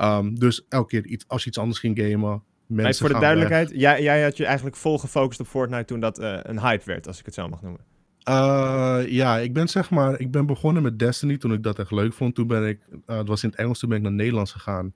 Um, 0.03 0.39
dus 0.39 0.65
elke 0.69 0.89
keer 0.89 1.07
iets, 1.07 1.29
als 1.29 1.43
je 1.43 1.49
iets 1.49 1.59
anders 1.59 1.79
ging 1.79 1.99
gamen. 1.99 2.43
Mensen 2.67 3.07
voor 3.07 3.15
de 3.15 3.21
duidelijkheid, 3.21 3.71
jij, 3.75 4.03
jij 4.03 4.23
had 4.23 4.37
je 4.37 4.45
eigenlijk 4.45 4.77
vol 4.77 4.99
gefocust 4.99 5.41
op 5.41 5.47
Fortnite 5.47 5.85
toen 5.85 6.01
dat 6.01 6.21
uh, 6.21 6.39
een 6.43 6.61
hype 6.61 6.85
werd, 6.85 7.07
als 7.07 7.19
ik 7.19 7.25
het 7.25 7.35
zo 7.35 7.49
mag 7.49 7.63
noemen. 7.63 7.81
Uh, 8.29 9.01
ja, 9.09 9.39
ik 9.39 9.53
ben 9.53 9.69
zeg 9.69 9.91
maar, 9.91 10.21
ik 10.21 10.31
ben 10.31 10.47
begonnen 10.47 10.83
met 10.83 10.99
Destiny 10.99 11.37
toen 11.37 11.53
ik 11.53 11.63
dat 11.63 11.79
echt 11.79 11.91
leuk 11.91 12.13
vond. 12.13 12.35
Toen 12.35 12.47
ben 12.47 12.69
ik, 12.69 12.81
uh, 13.07 13.17
het 13.17 13.29
was 13.29 13.43
in 13.43 13.49
het 13.49 13.59
Engels, 13.59 13.79
toen 13.79 13.89
ben 13.89 13.99
ik 13.99 14.05
naar 14.05 14.13
Nederlands 14.13 14.53
gegaan. 14.53 14.95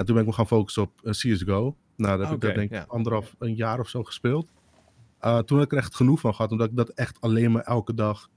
En 0.00 0.06
toen 0.06 0.14
ben 0.14 0.24
ik 0.24 0.30
me 0.30 0.36
gaan 0.36 0.46
focussen 0.46 0.82
op 0.82 1.00
uh, 1.02 1.12
CSGO. 1.12 1.76
Nou, 1.96 2.18
daar 2.18 2.26
heb 2.26 2.34
ik 2.34 2.40
dat 2.40 2.54
denk 2.54 2.70
ik 2.70 2.84
anderhalf, 2.86 3.34
een 3.38 3.54
jaar 3.54 3.80
of 3.80 3.88
zo 3.88 4.02
gespeeld. 4.02 4.52
Uh, 5.24 5.38
toen 5.38 5.58
heb 5.58 5.66
ik 5.66 5.72
er 5.72 5.78
echt 5.78 5.94
genoeg 5.94 6.20
van 6.20 6.34
gehad, 6.34 6.52
omdat 6.52 6.70
ik 6.70 6.76
dat 6.76 6.88
echt 6.88 7.20
alleen 7.20 7.52
maar 7.52 7.62
elke 7.62 7.94
dag, 7.94 8.30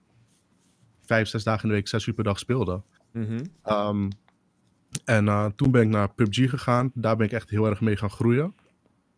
vijf, 1.01 1.27
zes 1.27 1.43
dagen 1.43 1.63
in 1.63 1.69
de 1.69 1.75
week, 1.75 1.87
zes 1.87 2.05
uur 2.05 2.13
per 2.13 2.23
dag 2.23 2.39
speelde. 2.39 2.81
Mhm. 3.11 3.39
Um, 3.69 4.07
en 5.05 5.25
uh, 5.25 5.45
toen 5.45 5.71
ben 5.71 5.81
ik 5.81 5.87
naar 5.87 6.13
PUBG 6.13 6.49
gegaan. 6.49 6.91
Daar 6.93 7.15
ben 7.15 7.25
ik 7.25 7.31
echt 7.31 7.49
heel 7.49 7.65
erg 7.65 7.81
mee 7.81 7.97
gaan 7.97 8.09
groeien. 8.09 8.55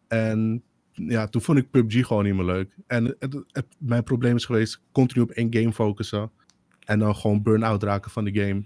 En 0.08 0.64
ja, 0.92 1.28
toen 1.28 1.42
vond 1.42 1.58
ik 1.58 1.72
PUBG 1.72 2.06
gewoon 2.06 2.24
niet 2.24 2.36
meer 2.36 2.46
leuk. 2.46 2.76
En 2.88 3.06
het, 3.06 3.16
het, 3.20 3.44
het, 3.52 3.68
mijn 3.78 4.04
probleem 4.04 4.36
is 4.36 4.46
geweest 4.46 4.82
continu 4.92 5.24
op 5.24 5.32
één 5.32 5.54
game 5.54 5.74
focussen. 5.74 6.32
En 6.80 7.00
dan 7.00 7.16
gewoon 7.16 7.42
burn-out 7.42 7.84
raken 7.84 8.12
van 8.12 8.24
de 8.24 8.42
game. 8.42 8.66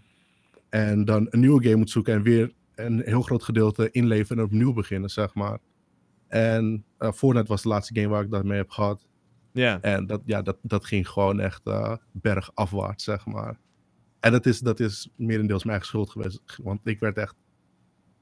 En 0.70 1.06
dan 1.06 1.28
een 1.30 1.40
nieuwe 1.40 1.64
game 1.64 1.76
moet 1.76 1.90
zoeken 1.90 2.14
en 2.14 2.22
weer 2.22 2.58
een 2.86 3.02
heel 3.06 3.22
groot 3.22 3.44
gedeelte 3.44 3.92
inleveren 3.92 4.38
en 4.38 4.44
opnieuw 4.44 4.74
beginnen, 4.74 5.10
zeg 5.10 5.34
maar. 5.34 5.60
En 6.28 6.86
uh, 7.00 7.12
Fortnite 7.12 7.48
was 7.48 7.62
de 7.62 7.68
laatste 7.68 7.96
game 7.96 8.08
waar 8.08 8.24
ik 8.24 8.32
dat 8.32 8.44
mee 8.44 8.58
heb 8.58 8.70
gehad. 8.70 9.08
Ja. 9.52 9.82
En 9.82 10.06
dat, 10.06 10.22
ja, 10.26 10.42
dat, 10.42 10.58
dat 10.62 10.86
ging 10.86 11.10
gewoon 11.10 11.40
echt 11.40 11.68
uh, 11.68 11.96
bergafwaarts, 12.12 13.04
zeg 13.04 13.26
maar. 13.26 13.60
En 14.20 14.32
dat 14.32 14.46
is, 14.46 14.60
dat 14.60 14.80
is 14.80 15.10
merendeels 15.16 15.64
mijn 15.64 15.78
eigen 15.78 15.88
schuld 15.88 16.10
geweest. 16.10 16.42
Want 16.64 16.80
ik 16.84 17.00
werd 17.00 17.18
echt 17.18 17.36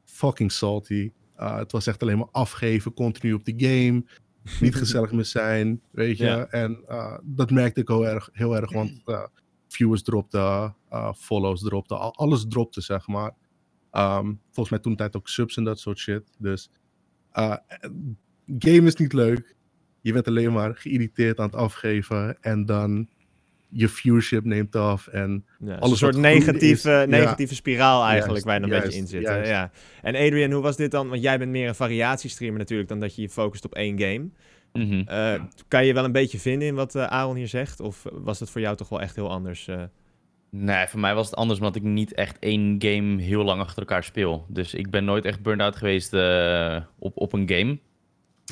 fucking 0.06 0.52
salty. 0.52 1.12
Uh, 1.40 1.58
het 1.58 1.72
was 1.72 1.88
echt 1.88 2.02
alleen 2.02 2.18
maar 2.18 2.32
afgeven, 2.32 2.94
continu 2.94 3.34
op 3.34 3.46
de 3.46 3.54
game. 3.58 4.06
Niet 4.60 4.76
gezellig 4.84 5.12
meer 5.12 5.26
zijn, 5.26 5.82
weet 5.92 6.18
je. 6.18 6.48
En 6.50 6.84
uh, 6.90 7.18
dat 7.24 7.52
merkte 7.52 7.82
ik 7.82 7.88
heel 7.88 8.08
erg, 8.08 8.30
heel 8.34 8.56
erg 8.56 8.72
want 8.72 9.04
viewers 9.68 10.04
dropten, 10.04 10.76
follows 11.16 11.62
dropten, 11.62 12.00
al, 12.00 12.16
alles 12.16 12.46
dropte, 12.48 12.82
zeg 12.82 13.08
maar. 13.08 13.36
Um, 13.98 14.40
volgens 14.46 14.70
mij 14.70 14.80
toen 14.80 14.96
tijd 14.96 15.16
ook 15.16 15.28
subs 15.28 15.58
en 15.58 15.64
dat 15.64 15.80
soort 15.80 15.98
shit. 15.98 16.24
Dus 16.38 16.70
game 18.60 18.88
is 18.88 18.96
niet 18.96 19.14
leuk. 19.14 19.56
Je 20.02 20.14
bent 20.14 20.28
alleen 20.28 20.54
maar 20.54 20.76
geïrriteerd 20.76 21.40
aan 21.40 21.46
het 21.46 21.56
afgeven. 21.56 22.38
En 22.42 22.66
dan 22.66 23.08
je 23.70 23.88
viewership 23.88 24.44
neemt 24.44 24.76
af 24.76 25.08
en 25.08 25.46
ja, 25.60 25.76
alles 25.76 25.92
een 25.92 25.98
soort 25.98 26.14
wat 26.14 26.24
negatieve, 26.24 27.02
is, 27.02 27.08
negatieve 27.08 27.54
ja. 27.54 27.58
spiraal 27.58 28.06
eigenlijk 28.06 28.30
juist, 28.32 28.46
waar 28.46 28.54
je 28.54 28.60
dan 28.60 28.70
een 28.70 28.76
juist, 28.76 28.98
beetje 28.98 29.18
in 29.18 29.26
zit. 29.26 29.48
Ja. 29.48 29.72
En 30.02 30.16
Adrian, 30.16 30.52
hoe 30.52 30.62
was 30.62 30.76
dit 30.76 30.92
dan? 30.92 31.10
Want 31.10 31.22
jij 31.22 31.38
bent 31.38 31.52
meer 31.52 31.68
een 31.68 31.76
variatiestreamer 31.76 32.60
natuurlijk 32.60 32.90
dan 32.90 33.00
dat 33.00 33.16
je 33.16 33.22
je 33.22 33.30
focust 33.30 33.66
op 33.66 33.76
één 33.76 34.00
game. 34.00 34.30
Mm 34.74 34.90
-hmm. 34.90 35.06
uh, 35.10 35.44
kan 35.68 35.86
je 35.86 35.94
wel 35.94 36.04
een 36.04 36.12
beetje 36.12 36.40
vinden 36.40 36.68
in 36.68 36.76
wat 36.76 36.96
uh, 36.96 37.04
Aaron 37.04 37.36
hier 37.36 37.48
zegt? 37.48 37.80
Of 37.80 38.06
was 38.12 38.40
het 38.40 38.50
voor 38.50 38.62
jou 38.62 38.76
toch 38.76 38.90
wel 38.90 39.02
echt 39.02 39.16
heel 39.16 39.30
anders? 39.30 39.68
Uh... 39.68 39.84
Nee, 40.60 40.88
voor 40.88 41.00
mij 41.00 41.16
was 41.16 41.26
het 41.26 41.36
anders 41.36 41.60
omdat 41.60 41.76
ik 41.76 41.84
niet 41.84 42.14
echt 42.14 42.40
één 42.40 42.76
game 42.80 43.22
heel 43.22 43.44
lang 43.44 43.62
achter 43.62 43.80
elkaar 43.80 44.04
speel. 44.04 44.46
Dus 44.50 44.74
ik 44.74 44.90
ben 44.90 45.06
nooit 45.06 45.26
echt 45.26 45.42
burned-out 45.42 45.76
geweest 45.76 46.14
uh, 46.14 46.82
op, 47.00 47.18
op 47.18 47.34
een 47.34 47.50
game. 47.50 47.80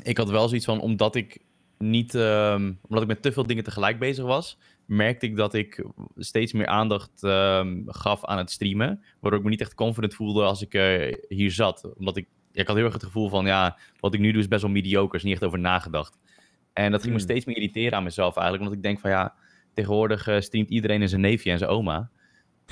Ik 0.04 0.18
had 0.18 0.30
wel 0.30 0.48
zoiets 0.48 0.66
van, 0.66 0.80
omdat 0.80 1.16
ik 1.16 1.38
niet, 1.78 2.14
um, 2.14 2.80
omdat 2.88 3.02
ik 3.02 3.08
met 3.08 3.22
te 3.22 3.32
veel 3.32 3.46
dingen 3.46 3.64
tegelijk 3.64 4.00
bezig 4.00 4.26
was, 4.26 4.58
merkte 4.86 5.26
ik 5.26 5.36
dat 5.36 5.54
ik 5.54 5.86
steeds 6.18 6.54
meer 6.54 6.68
aandacht 6.68 7.24
um, 7.24 7.84
gaf 7.88 8.26
aan 8.26 8.38
het 8.38 8.52
streamen. 8.52 9.04
Waardoor 9.20 9.40
ik 9.40 9.46
me 9.46 9.52
niet 9.52 9.62
echt 9.62 9.76
confident 9.76 10.16
voelde 10.16 10.44
als 10.44 10.62
ik 10.62 10.74
uh, 10.74 11.14
hier 11.28 11.52
zat. 11.52 11.94
Omdat 11.98 12.18
ik, 12.18 12.28
ja, 12.52 12.62
ik 12.62 12.68
had 12.68 12.76
heel 12.76 12.86
erg 12.86 12.94
het 12.94 13.04
gevoel 13.04 13.30
van, 13.30 13.46
ja, 13.46 13.78
wat 14.00 14.14
ik 14.14 14.20
nu 14.20 14.32
doe 14.32 14.42
is 14.42 14.48
best 14.48 14.62
wel 14.62 14.72
mediocre, 14.72 15.18
is 15.18 15.24
niet 15.24 15.34
echt 15.34 15.44
over 15.44 15.60
nagedacht. 15.60 16.18
En 16.74 16.92
dat 16.92 17.02
ging 17.02 17.14
Hmm. 17.14 17.26
me 17.26 17.32
steeds 17.32 17.46
meer 17.46 17.56
irriteren 17.56 17.98
aan 17.98 18.04
mezelf 18.04 18.36
eigenlijk, 18.36 18.64
omdat 18.64 18.78
ik 18.78 18.84
denk 18.84 19.00
van, 19.00 19.10
ja, 19.10 19.34
tegenwoordig 19.76 20.28
uh, 20.28 20.40
streamt 20.40 20.70
iedereen 20.70 21.02
in 21.02 21.10
zijn 21.10 21.22
neefje 21.22 21.52
en 21.52 21.58
zijn 21.58 21.70
oma. 21.70 22.10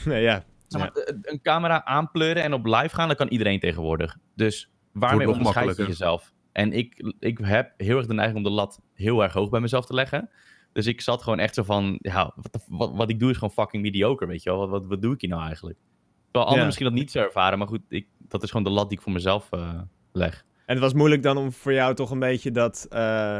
Nee, 0.05 0.22
ja. 0.29 0.43
Zeg 0.67 0.81
maar, 0.81 0.91
ja. 0.93 1.13
Een 1.22 1.41
camera 1.41 1.86
aanpleuren 1.86 2.43
en 2.43 2.53
op 2.53 2.65
live 2.65 2.95
gaan, 2.95 3.07
dat 3.07 3.17
kan 3.17 3.27
iedereen 3.27 3.60
tegenwoordig. 3.60 4.17
Dus 4.36 4.72
waarmee 4.91 5.29
onderscheid 5.29 5.77
je 5.77 5.86
jezelf? 5.86 6.33
En 6.51 6.74
ik, 6.74 7.13
ik 7.19 7.38
heb 7.41 7.74
heel 7.77 7.98
erg 7.98 8.05
de 8.05 8.13
neiging 8.13 8.38
om 8.38 8.43
de 8.43 8.50
lat 8.50 8.81
heel 8.93 9.24
erg 9.24 9.33
hoog 9.33 9.50
bij 9.50 9.60
mezelf 9.60 9.86
te 9.86 9.93
leggen. 9.93 10.29
Dus 10.72 10.88
ik 10.88 11.01
zat 11.01 11.24
gewoon 11.24 11.39
echt 11.39 11.53
zo 11.53 11.63
van, 11.63 11.98
ja, 12.01 12.33
wat, 12.36 12.63
wat, 12.67 12.91
wat 12.95 13.10
ik 13.10 13.19
doe 13.19 13.29
is 13.29 13.38
gewoon 13.38 13.53
fucking 13.53 13.83
mediocre, 13.83 14.27
weet 14.27 14.43
je 14.43 14.50
wel. 14.50 14.60
Wat, 14.60 14.69
wat, 14.69 14.86
wat 14.86 15.01
doe 15.01 15.13
ik 15.13 15.22
hier 15.22 15.29
nou 15.29 15.43
eigenlijk? 15.45 15.77
Terwijl 16.24 16.43
anderen 16.45 16.60
Ja. 16.60 16.65
misschien 16.65 16.86
dat 16.86 16.95
niet 16.95 17.12
zo 17.12 17.19
ervaren, 17.19 17.57
maar 17.57 17.67
goed, 17.67 17.81
ik, 17.89 18.07
dat 18.27 18.43
is 18.43 18.51
gewoon 18.51 18.65
de 18.65 18.72
lat 18.72 18.89
die 18.89 18.98
ik 18.98 19.03
voor 19.03 19.13
mezelf 19.13 19.48
eh, 19.51 19.81
leg. 20.12 20.45
En 20.65 20.74
het 20.74 20.83
was 20.83 20.93
moeilijk 20.93 21.24
dan 21.24 21.38
om 21.38 21.51
voor 21.51 21.74
jou 21.74 21.95
toch 21.95 22.12
een 22.12 22.19
beetje 22.19 22.51
dat... 22.51 22.88
eh, 22.89 23.39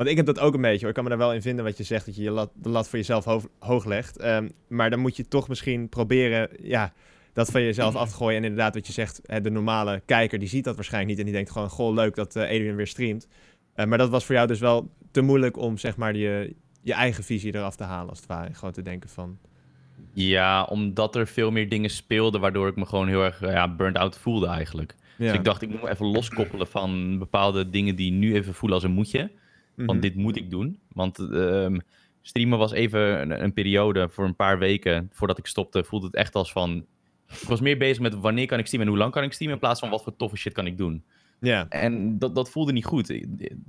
want 0.00 0.12
ik 0.12 0.18
heb 0.18 0.26
dat 0.26 0.38
ook 0.38 0.54
een 0.54 0.60
beetje 0.60 0.78
hoor. 0.78 0.88
Ik 0.88 0.94
kan 0.94 1.04
me 1.04 1.10
daar 1.10 1.18
wel 1.18 1.34
in 1.34 1.42
vinden 1.42 1.64
wat 1.64 1.76
je 1.76 1.84
zegt, 1.84 2.06
dat 2.06 2.16
je 2.16 2.22
je 2.22 2.30
lat, 2.30 2.50
de 2.54 2.68
lat 2.68 2.88
voor 2.88 2.98
jezelf 2.98 3.24
hoog, 3.24 3.46
hoog 3.58 3.84
legt. 3.84 4.18
Ehm, 4.18 4.48
maar 4.68 4.90
dan 4.90 4.98
moet 4.98 5.16
je 5.16 5.28
toch 5.28 5.48
misschien 5.48 5.88
proberen 5.88 6.48
ja, 6.62 6.92
dat 7.32 7.50
van 7.50 7.62
jezelf 7.62 7.94
af 7.94 8.08
te 8.08 8.14
gooien. 8.14 8.36
En 8.36 8.44
inderdaad 8.44 8.74
wat 8.74 8.86
je 8.86 8.92
zegt, 8.92 9.20
de 9.42 9.50
normale 9.50 10.02
kijker 10.06 10.38
die 10.38 10.48
ziet 10.48 10.64
dat 10.64 10.74
waarschijnlijk 10.74 11.10
niet. 11.10 11.18
En 11.18 11.24
die 11.24 11.34
denkt 11.34 11.50
gewoon, 11.50 11.68
goh 11.68 11.94
leuk 11.94 12.14
dat 12.14 12.36
eh 12.36 12.42
Adrian 12.42 12.76
weer 12.76 12.86
streamt. 12.86 13.28
Eh, 13.74 13.86
maar 13.86 13.98
dat 13.98 14.10
was 14.10 14.24
voor 14.24 14.34
jou 14.34 14.46
dus 14.46 14.60
wel 14.60 14.90
te 15.10 15.20
moeilijk 15.20 15.56
om 15.56 15.78
zeg 15.78 15.96
maar 15.96 16.16
je, 16.16 16.54
je 16.82 16.92
eigen 16.92 17.24
visie 17.24 17.54
eraf 17.54 17.76
te 17.76 17.84
halen 17.84 18.08
als 18.08 18.18
het 18.18 18.28
ware. 18.28 18.54
Gewoon 18.54 18.74
te 18.74 18.82
denken 18.82 19.10
van... 19.10 19.38
Ja, 20.12 20.64
omdat 20.64 21.16
er 21.16 21.26
veel 21.26 21.50
meer 21.50 21.68
dingen 21.68 21.90
speelden, 21.90 22.40
waardoor 22.40 22.68
ik 22.68 22.76
me 22.76 22.86
gewoon 22.86 23.08
heel 23.08 23.24
erg 23.24 23.42
eh, 23.42 23.52
ja, 23.52 23.74
burnt 23.74 23.96
out 23.96 24.18
voelde 24.18 24.46
eigenlijk. 24.46 24.94
Ja. 25.18 25.26
Dus 25.26 25.34
ik 25.34 25.44
dacht, 25.44 25.62
ik 25.62 25.70
moet 25.70 25.82
me 25.82 25.90
even 25.90 26.06
loskoppelen 26.06 26.66
van 26.66 27.18
bepaalde 27.18 27.70
dingen 27.70 27.96
die 27.96 28.12
nu 28.12 28.34
even 28.34 28.54
voelen 28.54 28.78
als 28.78 28.86
een 28.86 28.94
moetje. 28.94 29.30
Mhm. 29.80 29.88
Van 29.88 30.00
dit 30.00 30.14
moet 30.14 30.36
ik 30.36 30.50
doen. 30.50 30.78
Want 30.92 31.18
ehm, 31.18 31.78
streamen 32.22 32.58
was 32.58 32.72
even 32.72 33.20
een, 33.20 33.42
een 33.42 33.52
periode 33.52 34.08
voor 34.08 34.24
een 34.24 34.36
paar 34.36 34.58
weken 34.58 35.08
voordat 35.12 35.38
ik 35.38 35.46
stopte. 35.46 35.84
Voelde 35.84 36.06
het 36.06 36.14
echt 36.14 36.34
als 36.34 36.52
van. 36.52 36.86
Ik 37.40 37.48
was 37.48 37.60
meer 37.60 37.78
bezig 37.78 38.00
met 38.00 38.14
wanneer 38.14 38.46
kan 38.46 38.58
ik 38.58 38.66
streamen 38.66 38.88
en 38.88 38.94
hoe 38.94 39.02
lang 39.02 39.14
kan 39.14 39.24
ik 39.24 39.32
streamen. 39.32 39.56
In 39.56 39.62
plaats 39.62 39.80
van 39.80 39.90
wat 39.90 40.02
voor 40.02 40.16
toffe 40.16 40.36
shit 40.36 40.52
kan 40.52 40.66
ik 40.66 40.76
doen. 40.76 41.04
Ja, 41.40 41.66
En 41.68 42.18
dat, 42.18 42.34
dat 42.34 42.50
voelde 42.50 42.72
niet 42.72 42.84
goed. 42.84 43.08
Ik, 43.08 43.26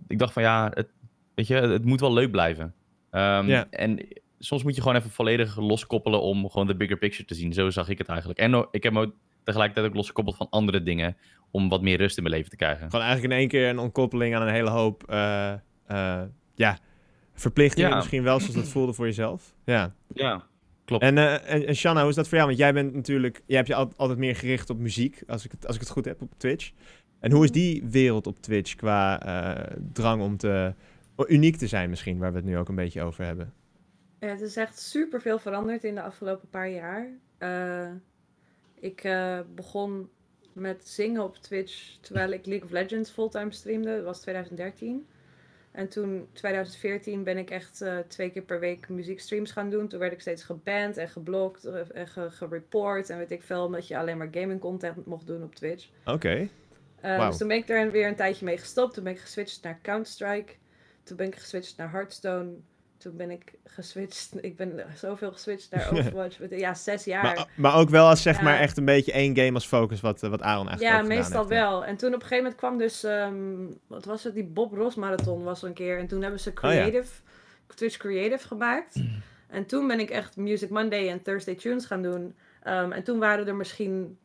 ik 0.08 0.20
dacht 0.20 0.34
van 0.34 0.44
ja, 0.44 0.72
het, 0.74 0.88
weet 1.36 1.48
je, 1.48 1.53
het 1.56 1.86
moet 1.86 2.00
wel 2.00 2.13
leuk 2.13 2.32
blijven. 2.32 2.74
Ja. 3.12 3.68
En 3.70 4.08
soms 4.39 4.63
moet 4.63 4.75
je 4.75 4.82
gewoon 4.82 4.98
even 4.98 5.10
volledig 5.10 5.58
loskoppelen 5.58 6.22
om 6.22 6.50
gewoon 6.50 6.68
de 6.68 6.75
bigger 6.75 6.98
picture 6.98 7.25
te 7.25 7.36
zien. 7.36 7.53
Zo 7.53 7.70
zag 7.70 7.89
ik 7.89 7.98
het 7.98 8.08
eigenlijk. 8.08 8.39
En 8.39 8.68
ik 8.72 8.84
heb 8.84 8.94
me 8.94 9.01
ook 9.01 9.13
tegelijkertijd 9.44 9.88
ook 9.88 9.96
losgekoppeld 9.96 10.36
van 10.36 10.48
andere 10.50 10.84
dingen. 10.84 11.18
Om 11.51 11.70
wat 11.70 11.82
meer 11.82 11.98
rust 11.98 12.18
in 12.18 12.24
mijn 12.24 12.36
leven 12.36 12.50
te 12.50 12.56
krijgen. 12.56 12.89
Gewoon 12.89 13.06
eigenlijk 13.06 13.34
in 13.34 13.39
één 13.39 13.48
keer 13.48 13.70
een 13.70 13.80
ontkoppeling 13.80 14.36
aan 14.36 14.41
een 14.41 14.53
hele 14.53 14.70
hoop 14.70 15.03
eh, 15.10 15.53
eh, 15.91 16.21
ja, 16.55 16.77
verplichtingen 17.33 17.89
Ja. 17.89 17.95
misschien 17.95 18.24
wel, 18.24 18.39
zoals 18.39 18.55
dat 18.55 18.67
voelde 18.67 18.93
voor 18.93 19.05
jezelf. 19.05 19.55
Ja. 19.65 19.93
Ja, 20.13 20.43
klopt. 20.86 21.03
En, 21.03 21.17
eh 21.17 21.53
en, 21.53 21.67
en 21.67 21.75
Shanna, 21.75 22.00
hoe 22.01 22.10
is 22.10 22.15
dat 22.15 22.27
voor 22.27 22.36
jou? 22.38 22.48
Want 22.50 22.60
jij 22.60 22.74
bent 22.74 22.93
natuurlijk, 22.93 23.41
jij 23.45 23.55
hebt 23.57 23.67
je 23.67 23.75
al- 23.75 23.91
altijd 23.95 24.19
meer 24.19 24.36
gericht 24.36 24.69
op 24.69 24.77
muziek, 24.79 25.24
als 25.27 25.45
ik 25.45 25.51
het, 25.51 25.65
als 25.67 25.75
ik 25.75 25.81
het 25.81 25.89
goed 25.89 26.05
heb, 26.05 26.21
op 26.21 26.31
Twitch. 26.38 26.71
En 27.19 27.31
hoe 27.31 27.43
is 27.43 27.51
die 27.51 27.83
wereld 27.89 28.27
op 28.27 28.41
Twitch 28.41 28.75
qua 28.75 29.21
eh, 29.21 29.77
drang 29.93 30.21
om 30.21 30.38
te, 30.38 30.74
uniek 31.27 31.55
te 31.55 31.67
zijn 31.67 31.89
misschien, 31.89 32.17
waar 32.17 32.31
we 32.31 32.38
het 32.38 32.45
nu 32.45 32.57
ook 32.57 32.69
een 32.69 32.75
beetje 32.75 33.01
over 33.01 33.25
hebben? 33.25 33.53
Ja, 34.19 34.27
het 34.27 34.41
is 34.41 34.55
echt 34.55 34.79
super 34.79 35.21
veel 35.21 35.39
veranderd 35.39 35.83
in 35.83 35.95
de 35.95 36.01
afgelopen 36.01 36.50
paar 36.50 36.69
jaar. 36.69 37.07
Eh, 37.38 37.89
ik 38.79 39.03
eh, 39.03 39.39
begon 39.55 40.10
met 40.53 40.88
zingen 40.88 41.24
op 41.24 41.38
Twitch 41.38 41.95
terwijl 42.01 42.31
ik 42.31 42.45
League 42.45 42.65
of 42.65 42.71
Legends 42.71 43.10
fulltime 43.12 43.51
streamde. 43.51 43.95
Dat 43.95 44.03
was 44.05 44.21
2013. 44.21 45.07
En 45.72 45.88
toen, 45.88 46.28
2014, 46.34 47.24
ben 47.24 47.38
ik 47.38 47.50
echt 47.50 47.82
eh, 47.82 47.98
twee 48.08 48.30
keer 48.32 48.42
per 48.42 48.60
week 48.60 48.90
muziekstreams 48.90 49.51
gaan 49.51 49.70
doen. 49.70 49.88
Toen 49.88 50.00
werd 50.00 50.12
ik 50.13 50.22
steeds 50.22 50.44
geband 50.44 50.98
en 50.98 51.10
geblokt 51.10 51.66
eh, 51.66 51.82
en 51.94 52.08
ge- 52.08 52.32
gereport 52.32 53.10
en 53.10 53.18
weet 53.18 53.32
ik 53.32 53.44
veel. 53.44 53.63
Omdat 53.66 53.88
je 53.88 53.98
alleen 53.98 54.18
maar 54.18 54.28
gaming 54.32 54.60
content 54.60 55.06
mocht 55.06 55.28
doen 55.28 55.44
op 55.44 55.56
Twitch. 55.56 55.88
Oké. 56.06 56.48
Eh. 57.01 57.18
Dus 57.28 57.38
toen 57.38 57.48
ben 57.48 57.58
ik 57.58 57.70
er 57.70 57.92
weer 57.92 58.08
een 58.08 58.16
tijdje 58.16 58.46
mee 58.46 58.58
gestopt. 58.58 58.94
Toen 58.94 59.04
ben 59.04 59.13
ik 59.13 59.20
geswitcht 59.20 59.63
naar 59.63 59.80
Counter-Strike. 59.82 60.54
Toen 61.04 61.18
ben 61.18 61.28
ik 61.28 61.36
geswitcht 61.36 61.78
naar 61.78 61.92
Hearthstone. 61.92 62.50
Toen 63.01 63.15
ben 63.17 63.31
ik 63.31 63.53
geswitcht. 63.65 64.29
Ik 64.41 64.55
ben 64.55 64.86
zoveel 64.96 65.31
geswitcht 65.31 65.72
naar 65.72 65.91
Overwatch. 65.91 66.38
ja, 66.50 66.74
zes 66.74 67.03
jaar. 67.03 67.24
Maar, 67.24 67.48
maar 67.55 67.75
ook 67.75 67.89
wel 67.89 68.08
als 68.08 68.22
zeg 68.22 68.38
Ja. 68.38 68.43
maar 68.43 68.60
echt 68.60 68.77
een 68.77 68.86
beetje 68.86 69.12
één 69.12 69.36
game 69.36 69.53
als 69.53 69.67
focus, 69.67 70.01
wat, 70.01 70.24
eh, 70.24 70.29
wat 70.29 70.41
Aaron 70.41 70.67
eigenlijk 70.70 71.01
ja, 71.01 71.08
meestal 71.15 71.38
heeft, 71.48 71.50
wel. 71.62 71.86
En 71.86 71.98
toen 71.98 72.08
op 72.13 72.22
een 72.22 72.27
gegeven 72.27 72.43
moment 72.43 72.55
kwam 72.55 72.77
dus, 72.77 73.03
ehm, 73.03 73.65
wat 73.88 74.05
was 74.05 74.24
het, 74.24 74.34
die 74.34 74.43
Bob 74.43 74.74
Ross 74.74 74.96
Marathon 74.96 75.43
was 75.43 75.62
er 75.62 75.67
een 75.67 75.74
keer. 75.74 75.98
En 76.00 76.08
toen 76.08 76.22
hebben 76.22 76.39
ze 76.39 76.50
Oh 76.50 76.55
ja. 76.55 76.62
Creative, 76.70 77.12
Twitch 77.75 77.98
Creative 77.98 78.48
gemaakt. 78.48 79.03
En 79.48 79.65
toen 79.65 79.88
ben 79.88 80.00
ik 80.00 80.10
echt 80.10 80.38
Music 80.38 80.70
Monday 80.70 81.10
en 81.10 81.22
Thursday 81.22 81.55
Tunes 81.55 81.86
gaan 81.86 82.01
doen. 82.01 82.36
Ehm, 82.63 82.91
en 82.91 83.03
toen 83.03 83.20
waren 83.20 83.48
er 83.48 83.55
misschien 83.55 84.17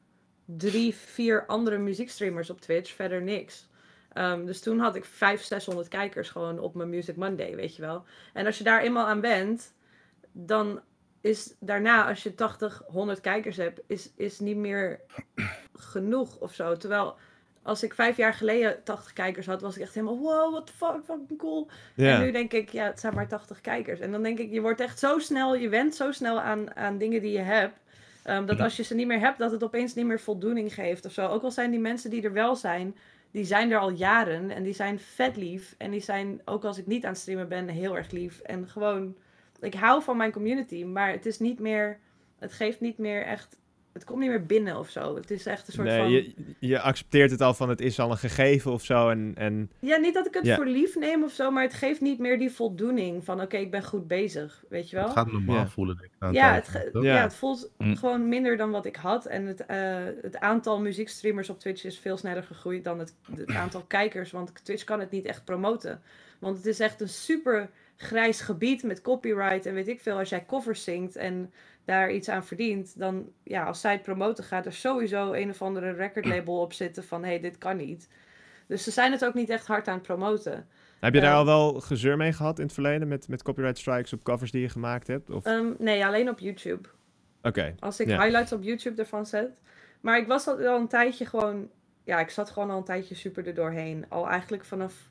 drie, 0.44 0.94
vier 0.94 1.46
andere 1.46 1.78
muziekstreamers 1.78 2.50
op 2.50 2.60
Twitch, 2.60 2.94
verder 2.94 3.22
niks. 3.22 3.68
Ehm, 4.16 4.44
dus 4.44 4.60
toen 4.60 4.78
had 4.78 4.96
ik 4.96 5.04
500, 5.04 5.46
600 5.48 5.88
kijkers 5.88 6.28
gewoon 6.30 6.58
op 6.58 6.74
mijn 6.74 6.90
Music 6.90 7.16
Monday, 7.16 7.56
weet 7.56 7.76
je 7.76 7.82
wel. 7.82 8.04
En 8.32 8.46
als 8.46 8.58
je 8.58 8.64
daar 8.64 8.80
eenmaal 8.80 9.06
aan 9.06 9.20
bent, 9.20 9.74
dan 10.32 10.80
is 11.20 11.54
daarna, 11.60 12.08
als 12.08 12.22
je 12.22 12.34
80, 12.34 12.82
100 12.86 13.20
kijkers 13.20 13.56
hebt, 13.56 13.80
is, 13.86 14.10
is 14.16 14.38
niet 14.40 14.56
meer 14.56 15.00
genoeg 15.74 16.38
of 16.38 16.54
zo. 16.54 16.76
Terwijl 16.76 17.16
als 17.62 17.82
ik 17.82 17.94
vijf 17.94 18.16
jaar 18.16 18.34
geleden 18.34 18.82
80 18.84 19.12
kijkers 19.12 19.46
had, 19.46 19.60
was 19.60 19.76
ik 19.76 19.82
echt 19.82 19.94
helemaal, 19.94 20.18
wow, 20.18 20.52
what 20.52 20.66
the 20.66 20.72
fuck, 20.72 21.00
fucking 21.04 21.38
cool. 21.38 21.68
En 21.96 22.20
nu 22.20 22.30
denk 22.30 22.52
ik, 22.52 22.68
ja, 22.70 22.84
het 22.86 23.00
zijn 23.00 23.14
maar 23.14 23.28
80 23.28 23.60
kijkers. 23.60 24.00
En 24.00 24.12
dan 24.12 24.22
denk 24.22 24.38
ik, 24.38 24.50
je 24.52 24.60
wordt 24.60 24.80
echt 24.80 24.98
zo 24.98 25.18
snel, 25.18 25.56
je 25.56 25.68
went 25.68 25.94
zo 25.94 26.12
snel 26.12 26.40
aan, 26.40 26.76
aan 26.76 26.98
dingen 26.98 27.20
die 27.20 27.32
je 27.32 27.38
hebt. 27.38 27.78
ehm, 28.22 28.46
dat 28.46 28.60
als 28.60 28.76
je 28.76 28.82
ze 28.82 28.94
niet 28.94 29.06
meer 29.06 29.20
hebt, 29.20 29.38
dat 29.38 29.50
het 29.50 29.64
opeens 29.64 29.94
niet 29.94 30.06
meer 30.06 30.20
voldoening 30.20 30.74
geeft 30.74 31.04
of 31.04 31.12
zo. 31.12 31.26
Ook 31.26 31.42
al 31.42 31.50
zijn 31.50 31.70
die 31.70 31.80
mensen 31.80 32.10
die 32.10 32.22
er 32.22 32.32
wel 32.32 32.56
zijn, 32.56 32.96
die 33.36 33.44
zijn 33.44 33.70
er 33.70 33.78
al 33.78 33.90
jaren. 33.90 34.50
En 34.50 34.62
die 34.62 34.72
zijn 34.72 34.98
vet 34.98 35.36
lief. 35.36 35.74
En 35.78 35.90
die 35.90 36.00
zijn, 36.00 36.40
ook 36.44 36.64
als 36.64 36.78
ik 36.78 36.86
niet 36.86 37.04
aan 37.04 37.10
het 37.10 37.20
streamen 37.20 37.48
ben, 37.48 37.68
heel 37.68 37.96
erg 37.96 38.10
lief. 38.10 38.40
En 38.40 38.68
gewoon, 38.68 39.16
ik 39.60 39.74
hou 39.74 40.02
van 40.02 40.16
mijn 40.16 40.32
community. 40.32 40.84
Maar 40.84 41.10
het 41.10 41.26
is 41.26 41.38
niet 41.38 41.58
meer, 41.58 41.98
het 42.38 42.52
geeft 42.52 42.80
niet 42.80 42.98
meer 42.98 43.22
echt, 43.22 43.58
het 43.96 44.04
komt 44.04 44.20
niet 44.20 44.28
meer 44.28 44.46
binnen 44.46 44.78
of 44.78 44.88
zo. 44.90 45.14
Het 45.16 45.30
is 45.30 45.46
echt 45.46 45.66
een 45.66 45.72
soort 45.72 45.86
Nee, 45.88 45.98
van... 45.98 46.10
je, 46.10 46.34
je 46.58 46.80
accepteert 46.80 47.30
het 47.30 47.40
al 47.40 47.54
van 47.54 47.68
het 47.68 47.80
is 47.80 47.98
al 48.00 48.10
een 48.10 48.16
gegeven 48.16 48.72
of 48.72 48.84
zo. 48.84 49.08
En, 49.08 49.32
en 49.36 49.70
Ja, 49.78 49.96
niet 49.96 50.14
dat 50.14 50.26
ik 50.26 50.34
het 50.34 50.44
Ja. 50.46 50.56
voor 50.56 50.66
lief 50.66 50.96
neem 50.96 51.22
of 51.24 51.32
zo, 51.32 51.50
maar 51.50 51.62
het 51.62 51.74
geeft 51.74 52.00
niet 52.00 52.18
meer 52.18 52.38
die 52.38 52.50
voldoening 52.50 53.24
van 53.24 53.40
oké, 53.40 53.56
ik 53.56 53.70
ben 53.70 53.82
goed 53.84 54.06
bezig, 54.08 54.64
weet 54.68 54.90
je 54.90 54.96
wel? 54.96 55.04
Het 55.04 55.14
gaat 55.14 55.32
normaal 55.32 55.56
Ja. 55.56 55.68
voelen, 55.68 55.96
denk 55.96 56.10
ik. 56.30 56.38
ja, 56.40 56.54
het, 56.54 56.68
ge- 56.68 56.88
toch? 56.92 57.02
Ja. 57.02 57.14
ja. 57.14 57.22
het 57.22 57.34
voelt 57.34 57.70
Mm. 57.78 57.96
gewoon 57.96 58.28
minder 58.28 58.56
dan 58.56 58.70
wat 58.70 58.86
ik 58.86 58.96
had. 58.96 59.26
En 59.26 59.46
het, 59.46 59.66
eh, 59.66 59.96
het 60.22 60.36
aantal 60.40 60.80
muziekstreamers 60.80 61.50
op 61.50 61.58
Twitch 61.58 61.84
is 61.84 61.98
veel 61.98 62.16
sneller 62.16 62.42
gegroeid 62.42 62.84
dan 62.84 62.98
het, 62.98 63.14
het 63.36 63.50
aantal 63.52 63.82
kijkers. 63.96 64.30
Want 64.30 64.64
Twitch 64.64 64.84
kan 64.84 65.00
het 65.00 65.10
niet 65.10 65.24
echt 65.24 65.44
promoten. 65.44 66.00
Want 66.38 66.56
het 66.56 66.66
is 66.66 66.80
echt 66.80 67.00
een 67.00 67.08
super 67.08 67.70
grijs 67.96 68.40
gebied 68.40 68.82
met 68.82 69.00
copyright 69.00 69.66
en 69.66 69.74
weet 69.74 69.88
ik 69.88 70.00
veel. 70.00 70.18
Als 70.18 70.28
jij 70.28 70.44
covers 70.46 70.84
zingt 70.84 71.16
en 71.16 71.52
daar 71.86 72.10
iets 72.12 72.28
aan 72.28 72.44
verdient, 72.44 72.98
dan 72.98 73.28
ja, 73.42 73.64
als 73.64 73.80
zij 73.80 73.92
het 73.92 74.02
promoten 74.02 74.44
gaat 74.44 74.66
er 74.66 74.72
sowieso 74.72 75.32
een 75.32 75.50
of 75.50 75.62
andere 75.62 75.90
recordlabel 75.92 76.60
op 76.60 76.72
zitten 76.72 77.04
van 77.04 77.22
hé, 77.22 77.28
hey, 77.28 77.40
dit 77.40 77.58
kan 77.58 77.76
niet. 77.76 78.08
Dus 78.66 78.84
ze 78.84 78.90
zijn 78.90 79.12
het 79.12 79.24
ook 79.24 79.34
niet 79.34 79.50
echt 79.50 79.66
hard 79.66 79.88
aan 79.88 79.94
het 79.94 80.02
promoten. 80.02 80.68
heb 81.00 81.14
je 81.14 81.20
daar 81.20 81.30
Ja. 81.30 81.36
al 81.36 81.44
wel 81.44 81.80
gezeur 81.80 82.16
mee 82.16 82.32
gehad 82.32 82.58
in 82.58 82.64
het 82.64 82.74
verleden 82.74 83.08
met, 83.08 83.28
met 83.28 83.42
copyright 83.42 83.78
strikes 83.78 84.12
op 84.12 84.22
covers 84.22 84.50
die 84.50 84.60
je 84.60 84.68
gemaakt 84.68 85.06
hebt? 85.06 85.30
Of... 85.30 85.44
Ehm, 85.44 85.66
nee, 85.78 86.06
alleen 86.06 86.28
op 86.28 86.38
YouTube. 86.38 86.88
Oké, 87.42 87.74
Als 87.78 88.00
ik 88.00 88.06
highlights 88.06 88.52
op 88.52 88.62
YouTube 88.62 89.00
ervan 89.00 89.26
zet. 89.26 89.50
Maar 90.00 90.18
ik 90.18 90.26
was 90.26 90.46
al, 90.46 90.66
al 90.66 90.78
een 90.78 90.88
tijdje 90.88 91.26
gewoon... 91.26 91.70
Ja, 92.04 92.20
ik 92.20 92.30
zat 92.30 92.50
gewoon 92.50 92.70
al 92.70 92.78
een 92.78 92.84
tijdje 92.84 93.14
super 93.14 93.46
er 93.46 93.54
doorheen. 93.54 94.04
Al 94.08 94.28
eigenlijk 94.28 94.64
vanaf... 94.64 95.10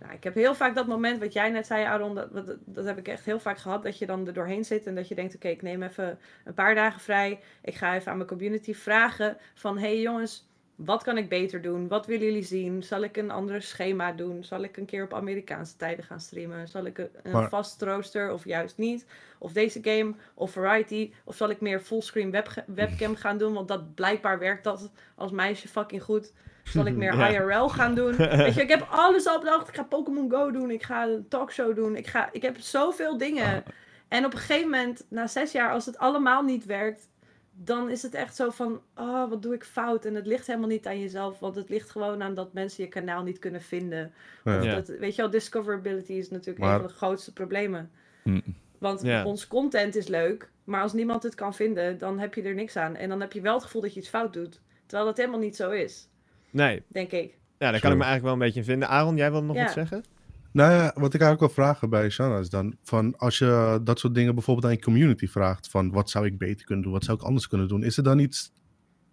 Nou, 0.00 0.12
ik 0.12 0.24
heb 0.24 0.34
heel 0.34 0.54
vaak 0.54 0.74
dat 0.74 0.86
moment 0.86 1.20
wat 1.20 1.32
jij 1.32 1.50
net 1.50 1.66
zei, 1.66 1.84
Aaron. 1.84 2.14
Dat, 2.14 2.32
dat, 2.32 2.56
dat 2.64 2.84
heb 2.84 2.98
ik 2.98 3.08
echt 3.08 3.24
heel 3.24 3.40
vaak 3.40 3.58
gehad. 3.58 3.82
Dat 3.82 3.98
je 3.98 4.06
dan 4.06 4.26
er 4.26 4.32
doorheen 4.32 4.64
zit 4.64 4.86
en 4.86 4.94
dat 4.94 5.08
je 5.08 5.14
denkt... 5.14 5.34
Oké, 5.34 5.48
ik 5.48 5.62
neem 5.62 5.82
even 5.82 6.18
een 6.44 6.54
paar 6.54 6.74
dagen 6.74 7.00
vrij. 7.00 7.40
Ik 7.62 7.74
ga 7.74 7.94
even 7.94 8.10
aan 8.10 8.16
mijn 8.16 8.28
community 8.28 8.74
vragen 8.74 9.36
van... 9.54 9.78
hey 9.78 10.00
jongens, 10.00 10.48
wat 10.74 11.02
kan 11.02 11.18
ik 11.18 11.28
beter 11.28 11.62
doen? 11.62 11.88
Wat 11.88 12.06
willen 12.06 12.26
jullie 12.26 12.42
zien? 12.44 12.82
Zal 12.82 13.02
ik 13.02 13.16
een 13.16 13.30
ander 13.30 13.62
schema 13.62 14.12
doen? 14.12 14.44
Zal 14.44 14.62
ik 14.62 14.76
een 14.76 14.84
keer 14.84 15.04
op 15.04 15.14
Amerikaanse 15.14 15.76
tijden 15.76 16.04
gaan 16.04 16.20
streamen? 16.20 16.68
Zal 16.68 16.84
ik 16.84 16.98
een, 16.98 17.08
een 17.22 17.32
Maar- 17.32 17.48
vast 17.48 17.82
rooster 17.82 18.32
of 18.32 18.44
juist 18.44 18.76
niet? 18.76 19.06
Of 19.38 19.52
deze 19.52 19.78
game 19.82 20.14
of 20.34 20.50
variety? 20.50 21.12
Of 21.24 21.36
zal 21.36 21.50
ik 21.50 21.60
meer 21.60 21.80
fullscreen 21.80 22.30
web, 22.30 22.64
webcam 22.66 23.16
gaan 23.24 23.38
doen? 23.38 23.52
Want 23.52 23.68
dat 23.68 23.94
blijkbaar 23.94 24.38
werkt 24.38 24.64
dat 24.64 24.90
als 25.14 25.30
meisje 25.30 25.68
fucking 25.68 26.02
goed. 26.02 26.32
Zal 26.72 26.86
ik 26.86 26.94
meer 26.96 27.16
Ja. 27.18 27.28
IRL 27.28 27.68
gaan 27.68 27.94
doen? 27.94 28.16
Weet 28.36 28.54
je, 28.54 28.62
ik 28.62 28.68
heb 28.68 28.86
alles 28.90 29.26
al 29.26 29.38
bedacht. 29.38 29.68
Ik 29.68 29.74
ga 29.74 29.82
Pokémon 29.82 30.30
Go 30.30 30.50
doen. 30.50 30.70
Ik 30.70 30.82
ga 30.82 31.06
een 31.06 31.28
talkshow 31.28 31.74
doen. 31.76 31.96
Ik, 31.96 32.06
ga, 32.06 32.28
ik 32.32 32.42
heb 32.42 32.58
zoveel 32.58 33.18
dingen. 33.18 33.62
En 34.08 34.24
op 34.24 34.32
een 34.32 34.38
gegeven 34.38 34.70
moment, 34.70 35.04
na 35.08 35.26
zes 35.26 35.52
jaar, 35.52 35.72
als 35.72 35.86
het 35.86 35.98
allemaal 35.98 36.42
niet 36.42 36.64
werkt, 36.64 37.08
dan 37.52 37.90
is 37.90 38.02
het 38.02 38.14
echt 38.14 38.36
zo 38.36 38.50
van, 38.50 38.80
oh, 38.96 39.28
wat 39.30 39.42
doe 39.42 39.54
ik 39.54 39.64
fout? 39.64 40.04
En 40.04 40.14
het 40.14 40.26
ligt 40.26 40.46
helemaal 40.46 40.68
niet 40.68 40.86
aan 40.86 41.00
jezelf, 41.00 41.38
want 41.38 41.54
het 41.56 41.68
ligt 41.68 41.90
gewoon 41.90 42.22
aan 42.22 42.34
dat 42.34 42.52
mensen 42.52 42.84
je 42.84 42.88
kanaal 42.90 43.22
niet 43.22 43.38
kunnen 43.38 43.62
vinden. 43.62 44.12
Ja. 44.44 44.58
Dat, 44.74 44.88
weet 44.88 45.14
je 45.14 45.22
wel, 45.22 45.30
discoverability 45.30 46.12
is 46.12 46.30
natuurlijk 46.30 46.58
Maar- 46.58 46.74
een 46.74 46.80
van 46.80 46.88
de 46.88 46.94
grootste 46.94 47.32
problemen. 47.32 47.90
Hm. 48.22 48.40
Want 48.78 49.02
Ja. 49.02 49.24
ons 49.24 49.46
content 49.46 49.96
is 49.96 50.06
leuk, 50.08 50.50
maar 50.64 50.82
als 50.82 50.92
niemand 50.92 51.22
het 51.22 51.34
kan 51.34 51.54
vinden, 51.54 51.98
dan 51.98 52.18
heb 52.18 52.34
je 52.34 52.42
er 52.42 52.54
niks 52.54 52.76
aan. 52.76 52.96
En 52.96 53.08
dan 53.08 53.20
heb 53.20 53.32
je 53.32 53.40
wel 53.40 53.54
het 53.54 53.62
gevoel 53.64 53.82
dat 53.82 53.94
je 53.94 54.00
iets 54.00 54.08
fout 54.08 54.32
doet. 54.32 54.60
Terwijl 54.86 55.08
dat 55.08 55.16
helemaal 55.18 55.40
niet 55.40 55.56
zo 55.56 55.70
is, 55.70 56.08
nee. 56.50 56.82
denk 56.88 57.10
ik. 57.10 57.38
Ja, 57.58 57.70
daar 57.70 57.80
kan 57.80 57.92
ik 57.92 57.98
me 57.98 58.04
eigenlijk 58.04 58.22
wel 58.22 58.32
een 58.32 58.38
beetje 58.38 58.58
in 58.58 58.64
vinden. 58.64 58.88
Aaron, 58.88 59.16
jij 59.16 59.30
wil 59.30 59.42
nog 59.42 59.56
Ja. 59.56 59.64
wat 59.64 59.72
zeggen? 59.72 60.04
Nou 60.52 60.72
ja, 60.72 60.84
wat 60.94 61.14
ik 61.14 61.20
eigenlijk 61.20 61.40
wil 61.40 61.64
vragen 61.64 61.90
bij 61.90 62.10
Shanna 62.10 62.38
is 62.38 62.48
dan, 62.48 62.76
van 62.82 63.16
als 63.18 63.38
je 63.38 63.80
dat 63.84 63.98
soort 63.98 64.14
dingen 64.14 64.34
bijvoorbeeld 64.34 64.66
aan 64.66 64.72
je 64.72 64.80
community 64.82 65.26
vraagt, 65.26 65.68
van 65.68 65.90
wat 65.90 66.10
zou 66.10 66.26
ik 66.26 66.38
beter 66.38 66.66
kunnen 66.66 66.84
doen, 66.84 66.92
wat 66.92 67.04
zou 67.04 67.18
ik 67.18 67.24
anders 67.24 67.48
kunnen 67.48 67.68
doen, 67.68 67.82
is 67.82 67.96
er 67.96 68.02
dan 68.02 68.18
iets 68.18 68.52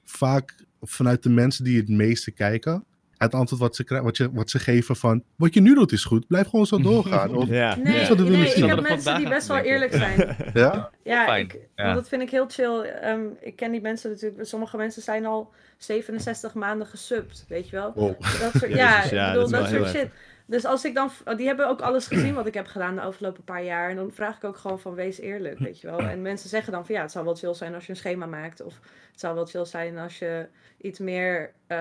vaak 0.04 0.65
vanuit 0.82 1.24
de 1.24 1.30
mensen 1.30 1.63
die 1.63 1.77
het 1.77 1.89
meeste 1.89 2.32
kijken, 2.32 2.86
het 3.18 3.34
antwoord 3.34 3.62
wat 3.62 3.76
ze, 3.76 4.02
wat, 4.02 4.18
je, 4.18 4.32
wat 4.32 4.50
ze 4.50 4.60
geven 4.60 4.96
van, 4.96 5.24
wat 5.36 5.54
je 5.54 5.62
nu 5.62 5.74
doet 5.74 5.92
is 5.92 6.04
goed, 6.04 6.28
blijf 6.28 6.48
gewoon 6.48 6.66
zo 6.66 6.82
doorgaan. 6.92 7.36
Of, 7.36 7.48
Ja. 7.48 7.76
Nee, 7.76 8.02
ik 8.02 8.08
heb 8.08 8.70
Dat 8.70 8.82
mensen 8.82 9.18
die 9.18 9.30
best 9.30 9.48
wel 9.48 9.58
eerlijk 9.58 9.94
zijn. 9.94 10.36
ja? 10.54 10.90
Ja, 11.04 11.36
ik, 11.36 11.60
ja. 11.76 11.84
want 11.84 11.96
dat 11.96 12.08
vind 12.08 12.22
ik 12.22 12.30
heel 12.30 12.48
chill. 12.48 12.82
Ehm, 12.82 13.22
ik 13.40 13.56
ken 13.56 13.72
die 13.72 13.82
mensen 13.82 14.10
natuurlijk. 14.10 14.46
Sommige 14.46 14.78
mensen 14.78 15.02
zijn 15.02 15.26
al 15.26 15.52
67 15.78 16.54
maanden 16.54 16.88
gesubt, 16.88 17.46
weet 17.48 17.70
je 17.70 17.76
wel. 17.76 17.92
Wow. 17.96 18.22
Dat 18.22 18.52
soort, 18.52 18.62
Jezus, 18.62 18.76
ja, 18.76 19.04
ja, 19.12 19.30
ik 19.30 19.36
dat 19.36 19.52
bedoel, 19.52 19.66
soort 19.66 19.90
shit. 19.90 20.10
Dus 20.48 20.66
als 20.66 20.86
ik 20.86 20.96
dan, 20.96 21.10
die 21.38 21.48
hebben 21.48 21.68
ook 21.68 21.82
alles 21.82 22.08
gezien 22.08 22.34
wat 22.34 22.48
ik 22.48 22.54
heb 22.54 22.68
gedaan 22.68 22.96
de 22.96 23.02
afgelopen 23.02 23.44
paar 23.44 23.64
jaar. 23.64 23.90
En 23.90 23.96
dan 23.96 24.12
vraag 24.12 24.36
ik 24.36 24.44
ook 24.44 24.58
gewoon 24.58 24.80
van 24.80 24.94
wees 24.94 25.20
eerlijk, 25.20 25.60
weet 25.60 25.82
je 25.82 25.88
wel. 25.88 26.00
En 26.00 26.22
mensen 26.22 26.50
zeggen 26.50 26.74
dan 26.74 26.86
van 26.86 26.96
ja, 26.96 27.02
het 27.02 27.12
zou 27.12 27.26
wel 27.26 27.36
chill 27.36 27.54
zijn 27.54 27.74
als 27.74 27.86
je 27.86 27.90
een 27.90 27.98
schema 27.98 28.26
maakt. 28.26 28.62
Of 28.62 28.80
het 29.12 29.20
zou 29.20 29.36
wel 29.36 29.46
chill 29.46 29.66
zijn 29.66 29.98
als 29.98 30.20
je 30.20 30.48
iets 30.78 31.00
meer 31.00 31.52
eh, 31.68 31.78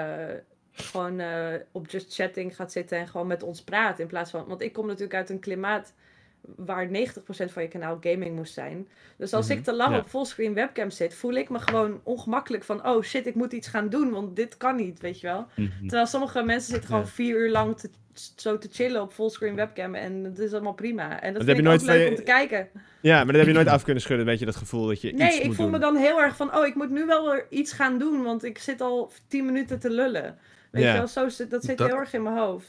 gewoon 0.75 1.21
eh, 1.21 1.47
op 1.73 1.91
just 1.91 2.15
chatting 2.15 2.57
gaat 2.57 2.73
zitten 2.73 2.99
en 2.99 3.09
gewoon 3.09 3.27
met 3.27 3.43
ons 3.43 3.63
praat. 3.63 3.99
In 3.99 4.07
plaats 4.07 4.31
van, 4.31 4.45
want 4.47 4.63
ik 4.63 4.73
kom 4.73 4.87
natuurlijk 4.87 5.15
uit 5.15 5.31
een 5.31 5.39
klimaat 5.41 5.93
waar 6.57 6.87
90% 6.89 6.91
van 7.53 7.63
je 7.63 7.69
kanaal 7.69 7.99
gaming 8.01 8.37
moest 8.37 8.53
zijn. 8.55 8.89
Dus 9.17 9.33
als 9.33 9.49
Mhm, 9.49 9.59
ik 9.59 9.65
te 9.65 9.75
lang 9.75 9.93
ja. 9.95 9.99
op 9.99 10.09
fullscreen 10.09 10.55
webcam 10.55 10.91
zit, 10.91 11.15
voel 11.15 11.33
ik 11.35 11.49
me 11.49 11.59
gewoon 11.59 12.01
ongemakkelijk 12.03 12.65
van, 12.65 12.87
oh 12.87 13.03
shit, 13.03 13.27
ik 13.27 13.35
moet 13.35 13.53
iets 13.53 13.69
gaan 13.69 13.89
doen, 13.89 14.11
want 14.11 14.37
dit 14.37 14.57
kan 14.57 14.77
niet, 14.77 15.01
weet 15.01 15.21
je 15.21 15.27
wel. 15.27 15.47
Mhm. 15.57 15.69
Terwijl 15.81 16.07
sommige 16.07 16.43
mensen 16.43 16.71
zitten 16.71 16.89
gewoon 16.89 17.05
Ja. 17.05 17.09
vier 17.11 17.37
uur 17.37 17.51
lang 17.51 17.77
te, 17.79 17.91
zo 18.37 18.59
te 18.59 18.69
chillen 18.73 19.03
op 19.03 19.13
fullscreen 19.13 19.55
webcam 19.55 19.95
en 19.95 20.23
dat 20.23 20.39
is 20.39 20.53
allemaal 20.53 20.73
prima. 20.75 21.21
En 21.21 21.33
dat 21.35 21.43
heb 21.43 21.45
vind 21.57 21.59
ik 21.59 21.65
nooit 21.65 21.81
ook 21.81 21.87
leuk 21.87 22.03
je- 22.05 22.09
om 22.09 22.15
te 22.17 22.23
kijken. 22.23 22.69
ja, 23.01 23.17
maar 23.17 23.27
dat 23.27 23.37
heb 23.37 23.47
je 23.47 23.53
nooit 23.53 23.67
af 23.69 23.83
kunnen 23.85 24.03
schudden, 24.03 24.27
weet 24.27 24.39
je, 24.39 24.45
dat 24.45 24.57
gevoel 24.57 24.87
dat 24.87 25.01
je 25.01 25.09
iets 25.11 25.19
Nee, 25.19 25.39
ik 25.41 25.45
voel 25.53 25.55
doen. 25.65 25.71
me 25.71 25.79
dan 25.79 25.97
heel 25.97 26.21
erg 26.21 26.37
van, 26.37 26.57
oh, 26.57 26.67
ik 26.67 26.75
moet 26.75 26.91
nu 26.91 27.07
wel 27.07 27.31
weer 27.31 27.47
iets 27.51 27.73
gaan 27.73 27.99
doen, 27.99 28.23
want 28.23 28.45
ik 28.45 28.59
zit 28.59 28.81
al 28.81 29.13
tien 29.29 29.45
minuten 29.45 29.79
te 29.81 29.91
lullen. 29.91 30.39
Weet 30.75 30.83
Ja. 30.83 30.93
je 30.93 30.99
wel, 30.99 31.09
zo 31.09 31.29
zit, 31.29 31.51
dat 31.51 31.65
zit 31.65 31.79
Dat- 31.79 31.89
heel 31.89 31.97
erg 31.99 32.13
in 32.13 32.23
mijn 32.23 32.37
hoofd. 32.37 32.69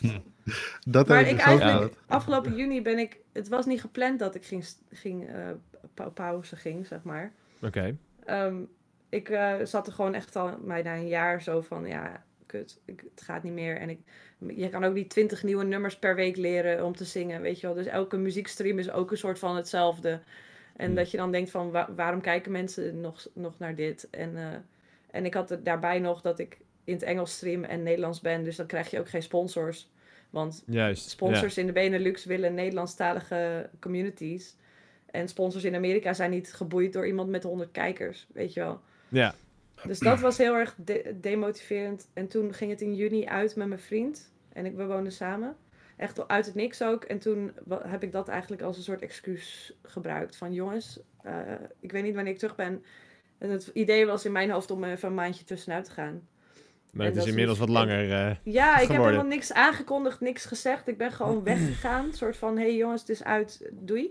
Dat 0.87 1.07
Maar 1.07 1.17
heb 1.17 1.27
ik 1.27 1.31
dus 1.35 1.41
ook 1.41 1.47
eigenlijk, 1.59 1.77
gehad. 1.93 1.97
afgelopen 2.07 2.55
juni 2.55 2.81
ben 2.81 2.97
ik, 2.99 3.17
het 3.33 3.47
was 3.47 3.65
niet 3.65 3.81
gepland 3.81 4.19
dat 4.19 4.35
ik 4.35 4.45
ging, 4.45 4.65
ging 4.91 5.27
eh, 5.29 5.35
pa- 5.93 6.09
pauze 6.09 6.55
ging, 6.55 6.87
zeg 6.87 7.03
maar. 7.03 7.31
Oké. 7.61 7.97
Ehm, 8.25 8.55
ik 9.09 9.29
eh, 9.29 9.53
zat 9.63 9.87
er 9.87 9.93
gewoon 9.93 10.13
echt 10.13 10.35
al 10.35 10.57
bijna 10.65 10.95
een 10.95 11.07
jaar 11.07 11.41
zo 11.41 11.61
van, 11.61 11.87
ja, 11.87 12.23
kut, 12.45 12.79
ik, 12.85 13.03
het 13.15 13.23
gaat 13.23 13.43
niet 13.43 13.53
meer. 13.53 13.77
En 13.77 13.89
ik, 13.89 13.99
je 14.55 14.69
kan 14.69 14.83
ook 14.83 14.93
niet 14.93 15.09
twintig 15.09 15.43
nieuwe 15.43 15.63
nummers 15.63 15.99
per 15.99 16.15
week 16.15 16.35
leren 16.37 16.85
om 16.85 16.95
te 16.95 17.05
zingen, 17.05 17.41
weet 17.41 17.59
je 17.59 17.67
wel. 17.67 17.75
Dus 17.75 17.85
elke 17.85 18.17
muziekstream 18.17 18.79
is 18.79 18.91
ook 18.91 19.11
een 19.11 19.17
soort 19.17 19.39
van 19.39 19.55
hetzelfde. 19.55 20.19
En 20.75 20.85
Hmm. 20.85 20.95
dat 20.95 21.11
je 21.11 21.17
dan 21.17 21.31
denkt 21.31 21.51
van, 21.51 21.71
wa- 21.71 21.89
waarom 21.95 22.21
kijken 22.21 22.51
mensen 22.51 23.01
nog, 23.01 23.27
nog 23.33 23.59
naar 23.59 23.75
dit? 23.75 24.07
En, 24.11 24.37
eh, 24.37 24.43
en 25.11 25.25
ik 25.25 25.33
had 25.33 25.51
er 25.51 25.63
daarbij 25.63 25.99
nog 25.99 26.21
dat 26.21 26.39
ik 26.39 26.57
in 26.85 26.93
het 26.93 27.03
Engels 27.03 27.33
stream 27.35 27.63
en 27.63 27.83
Nederlands 27.83 28.21
ben, 28.21 28.43
dus 28.43 28.55
dan 28.55 28.65
krijg 28.65 28.91
je 28.91 28.99
ook 28.99 29.09
geen 29.09 29.23
sponsors. 29.23 29.89
Want 30.29 30.63
Juist. 30.65 31.09
sponsors 31.09 31.57
in 31.57 31.65
de 31.65 31.71
Benelux 31.71 32.25
willen 32.25 32.53
Nederlandstalige 32.53 33.69
communities. 33.79 34.55
En 35.05 35.27
sponsors 35.27 35.63
in 35.63 35.75
Amerika 35.75 36.13
zijn 36.13 36.31
niet 36.31 36.53
geboeid 36.53 36.93
door 36.93 37.07
iemand 37.07 37.29
met 37.29 37.43
100 37.43 37.71
kijkers, 37.71 38.27
weet 38.33 38.53
je 38.53 38.59
wel. 38.59 38.81
Ja. 39.09 39.35
Dus 39.83 39.99
dat 39.99 40.19
was 40.19 40.37
heel 40.37 40.55
erg 40.55 40.75
de- 40.85 41.15
demotiverend. 41.21 42.07
En 42.13 42.27
toen 42.27 42.53
ging 42.53 42.71
het 42.71 42.81
in 42.81 42.95
juni 42.95 43.25
uit 43.25 43.55
met 43.55 43.67
mijn 43.67 43.79
vriend. 43.79 44.31
En 44.53 44.65
ik, 44.65 44.75
we 44.75 44.85
woonden 44.85 45.11
samen. 45.11 45.55
Echt 45.97 46.27
uit 46.27 46.45
het 46.45 46.55
niks 46.55 46.81
ook. 46.81 47.03
En 47.03 47.19
toen 47.19 47.51
heb 47.87 48.03
ik 48.03 48.11
dat 48.11 48.27
eigenlijk 48.27 48.61
als 48.61 48.77
een 48.77 48.83
soort 48.83 49.01
excuus 49.01 49.73
gebruikt. 49.83 50.35
Van 50.35 50.53
jongens, 50.53 50.99
eh, 51.23 51.33
ik 51.79 51.91
weet 51.91 52.03
niet 52.03 52.15
wanneer 52.15 52.33
ik 52.33 52.39
terug 52.39 52.55
ben. 52.55 52.83
En 53.37 53.49
het 53.49 53.71
idee 53.73 54.05
was 54.05 54.25
in 54.25 54.31
mijn 54.31 54.49
hoofd 54.49 54.71
om 54.71 54.83
even 54.83 55.07
een 55.09 55.15
maandje 55.15 55.43
tussenuit 55.43 55.85
te 55.85 55.91
gaan. 55.91 56.27
Maar 56.95 57.05
En 57.05 57.11
het 57.11 57.21
is 57.21 57.29
inmiddels 57.29 57.57
wat 57.59 57.69
langer. 57.69 58.11
eh, 58.11 58.35
Ja, 58.43 58.79
ik 58.79 58.87
heb 58.87 59.01
helemaal 59.01 59.23
niks 59.25 59.53
aangekondigd, 59.53 60.19
niks 60.21 60.45
gezegd. 60.45 60.87
Ik 60.87 60.97
ben 60.97 61.11
gewoon 61.11 61.43
weggegaan. 61.53 62.05
Een 62.05 62.13
soort 62.13 62.37
van, 62.37 62.57
hé 62.57 62.63
hey 62.63 62.75
jongens, 62.75 63.01
het 63.01 63.09
is 63.09 63.23
uit, 63.23 63.69
doei. 63.71 64.01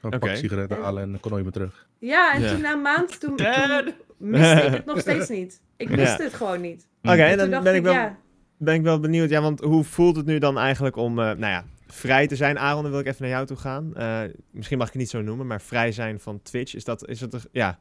Een 0.00 0.08
Oké. 0.14 0.18
pak 0.18 0.36
sigaretten 0.36 0.78
halen 0.78 1.02
en 1.02 1.10
dan 1.10 1.20
kon 1.20 1.30
nooit 1.30 1.42
meer 1.42 1.52
terug. 1.52 1.88
Ja, 1.98 2.34
en 2.34 2.42
Ja. 2.42 2.50
toen 2.52 2.60
na 2.60 2.72
een 2.72 2.82
maand, 2.82 3.20
toen, 3.20 3.36
toen 3.86 3.94
miste 4.16 4.62
ik 4.62 4.72
het 4.80 4.84
nog 4.84 5.00
steeds 5.00 5.28
niet. 5.28 5.60
Ik 5.76 5.88
Ja. 5.88 5.96
wist 5.96 6.18
het 6.18 6.34
gewoon 6.34 6.60
niet. 6.60 6.86
Oké, 7.02 7.12
En 7.22 7.38
dan 7.50 7.62
ben 7.62 7.72
ik, 7.72 7.78
ik, 7.78 7.82
wel, 7.84 7.92
ja, 7.92 8.18
ben 8.56 8.74
ik 8.74 8.82
wel 8.82 9.00
benieuwd. 9.00 9.30
Ja, 9.30 9.40
want 9.40 9.60
hoe 9.60 9.84
voelt 9.84 10.16
het 10.16 10.26
nu 10.26 10.38
dan 10.38 10.58
eigenlijk 10.58 10.96
om, 10.96 11.18
eh, 11.18 11.24
nou 11.24 11.40
ja, 11.52 11.64
vrij 11.86 12.26
te 12.26 12.36
zijn? 12.36 12.58
Aaron, 12.58 12.82
dan 12.82 12.90
wil 12.90 13.00
ik 13.00 13.06
even 13.06 13.22
naar 13.22 13.30
jou 13.30 13.46
toe 13.46 13.56
gaan. 13.56 13.96
Eh, 13.96 14.20
misschien 14.50 14.78
mag 14.78 14.86
ik 14.86 14.92
het 14.92 15.02
niet 15.02 15.10
zo 15.10 15.22
noemen, 15.22 15.46
maar 15.46 15.60
vrij 15.60 15.92
zijn 15.92 16.20
van 16.20 16.42
Twitch. 16.42 16.74
Is 16.74 16.84
dat, 16.84 17.08
is 17.08 17.18
dat, 17.18 17.46
ja, 17.52 17.78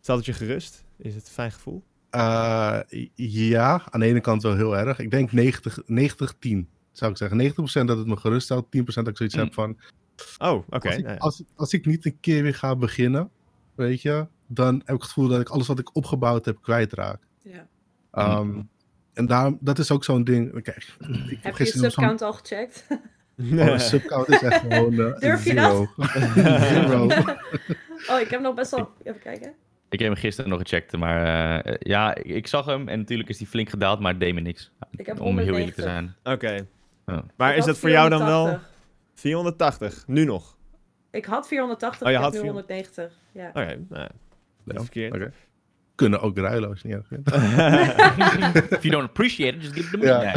stelt 0.00 0.18
het 0.18 0.26
je 0.26 0.32
gerust? 0.32 0.84
Is 0.98 1.14
het 1.14 1.26
een 1.26 1.32
fijn 1.32 1.52
gevoel? 1.52 1.82
Eh, 2.12 2.78
ja, 3.14 3.82
aan 3.90 4.00
de 4.00 4.06
ene 4.06 4.20
kant 4.20 4.42
wel 4.42 4.56
heel 4.56 4.76
erg. 4.76 4.98
Ik 4.98 5.10
denk 5.10 5.32
90, 5.32 5.78
90 5.86 6.34
10 6.38 6.68
zou 6.92 7.10
ik 7.10 7.16
zeggen. 7.16 7.36
90% 7.38 7.86
dat 7.86 7.98
het 7.98 8.06
me 8.06 8.16
gerust 8.16 8.44
stelt, 8.44 8.70
10% 8.70 9.04
dat 9.04 9.08
ik 9.08 9.16
zoiets 9.16 9.34
Mm. 9.36 9.42
heb 9.42 9.54
van... 9.54 9.78
Oh, 10.38 10.62
oké. 10.68 10.88
als, 10.88 10.96
nou 10.96 11.08
ja. 11.08 11.16
als, 11.16 11.42
als 11.56 11.72
ik 11.72 11.86
niet 11.86 12.04
een 12.06 12.20
keer 12.20 12.42
weer 12.42 12.54
ga 12.54 12.76
beginnen, 12.76 13.30
weet 13.74 14.02
je, 14.02 14.26
dan 14.46 14.74
heb 14.74 14.94
ik 14.94 15.02
het 15.02 15.04
gevoel 15.04 15.28
dat 15.28 15.40
ik 15.40 15.48
alles 15.48 15.66
wat 15.66 15.78
ik 15.78 15.96
opgebouwd 15.96 16.44
heb 16.44 16.62
kwijtraak. 16.62 17.22
ja. 17.42 17.68
Ehm, 18.10 18.60
En 19.12 19.26
daarom, 19.26 19.58
dat 19.60 19.78
is 19.78 19.90
ook 19.90 20.04
zo'n 20.04 20.24
ding. 20.24 20.62
Kijk, 20.62 20.76
ik 21.28 21.38
heb 21.42 21.56
Heb 21.56 21.66
je 21.66 21.78
subcount 21.78 22.22
al 22.22 22.32
gecheckt? 22.32 22.86
Oh, 23.36 23.48
een 23.66 23.80
subcount 23.80 24.28
is 24.28 24.42
echt 24.42 24.60
gewoon 24.60 24.92
eh, 25.00 25.18
Durf 25.18 25.44
je 25.44 25.50
zero. 25.50 25.88
zero. 26.68 27.04
oh, 28.10 28.20
ik 28.20 28.28
heb 28.30 28.40
nog 28.40 28.54
best 28.54 28.70
wel... 28.70 28.92
Even 29.02 29.20
kijken. 29.20 29.54
Ik 29.92 29.98
heb 29.98 30.08
hem 30.12 30.16
gisteren 30.16 30.50
nog 30.50 30.60
gecheckt, 30.60 30.96
maar 30.96 31.24
eh, 31.64 31.74
ja, 31.78 32.14
ik, 32.14 32.24
ik 32.24 32.46
zag 32.46 32.66
hem 32.66 32.88
en 32.88 32.98
natuurlijk 32.98 33.28
is 33.28 33.38
hij 33.38 33.46
flink 33.46 33.68
gedaald, 33.68 34.00
maar 34.00 34.10
het 34.10 34.20
deed 34.20 34.34
me 34.34 34.40
niks. 34.40 34.70
Ik 34.96 35.06
heb 35.06 35.20
Om 35.20 35.38
heel 35.38 35.56
eerlijk 35.56 35.74
te 35.74 35.82
190. 35.82 35.84
zijn. 35.84 36.34
Oké. 36.34 36.66
Ja. 37.06 37.24
Maar 37.36 37.50
Ik 37.52 37.58
is 37.58 37.64
dat 37.64 37.78
voor 37.78 37.90
jou 37.90 38.08
dan 38.10 38.24
wel 38.24 38.44
480. 38.44 38.70
480? 39.14 40.04
Nu 40.06 40.24
nog? 40.24 40.56
Ik 41.10 41.24
had 41.24 41.48
480, 41.48 42.02
Oh, 42.06 42.12
je 42.12 42.16
ik 42.18 42.22
had 42.22 42.32
nu 42.32 42.38
400. 42.38 42.68
190. 42.68 43.18
Ja. 43.32 43.48
Oké, 43.48 43.84
nou 43.88 44.08
ja. 44.66 44.80
Verkeerd. 44.80 45.14
oké. 45.14 45.32
Kunnen 45.94 46.20
ook 46.20 46.38
ruilen 46.38 46.68
als 46.68 46.80
je 46.80 46.88
niet 46.88 46.96
erg 46.96 47.06
vindt. 47.12 47.28
If 48.72 48.82
you 48.82 48.90
don't 48.94 49.04
appreciate 49.08 49.56
it, 49.56 49.62
just 49.62 49.74
give 49.74 49.84
it 49.86 49.92
to 49.92 49.98
me. 49.98 50.06
Ja. 50.06 50.34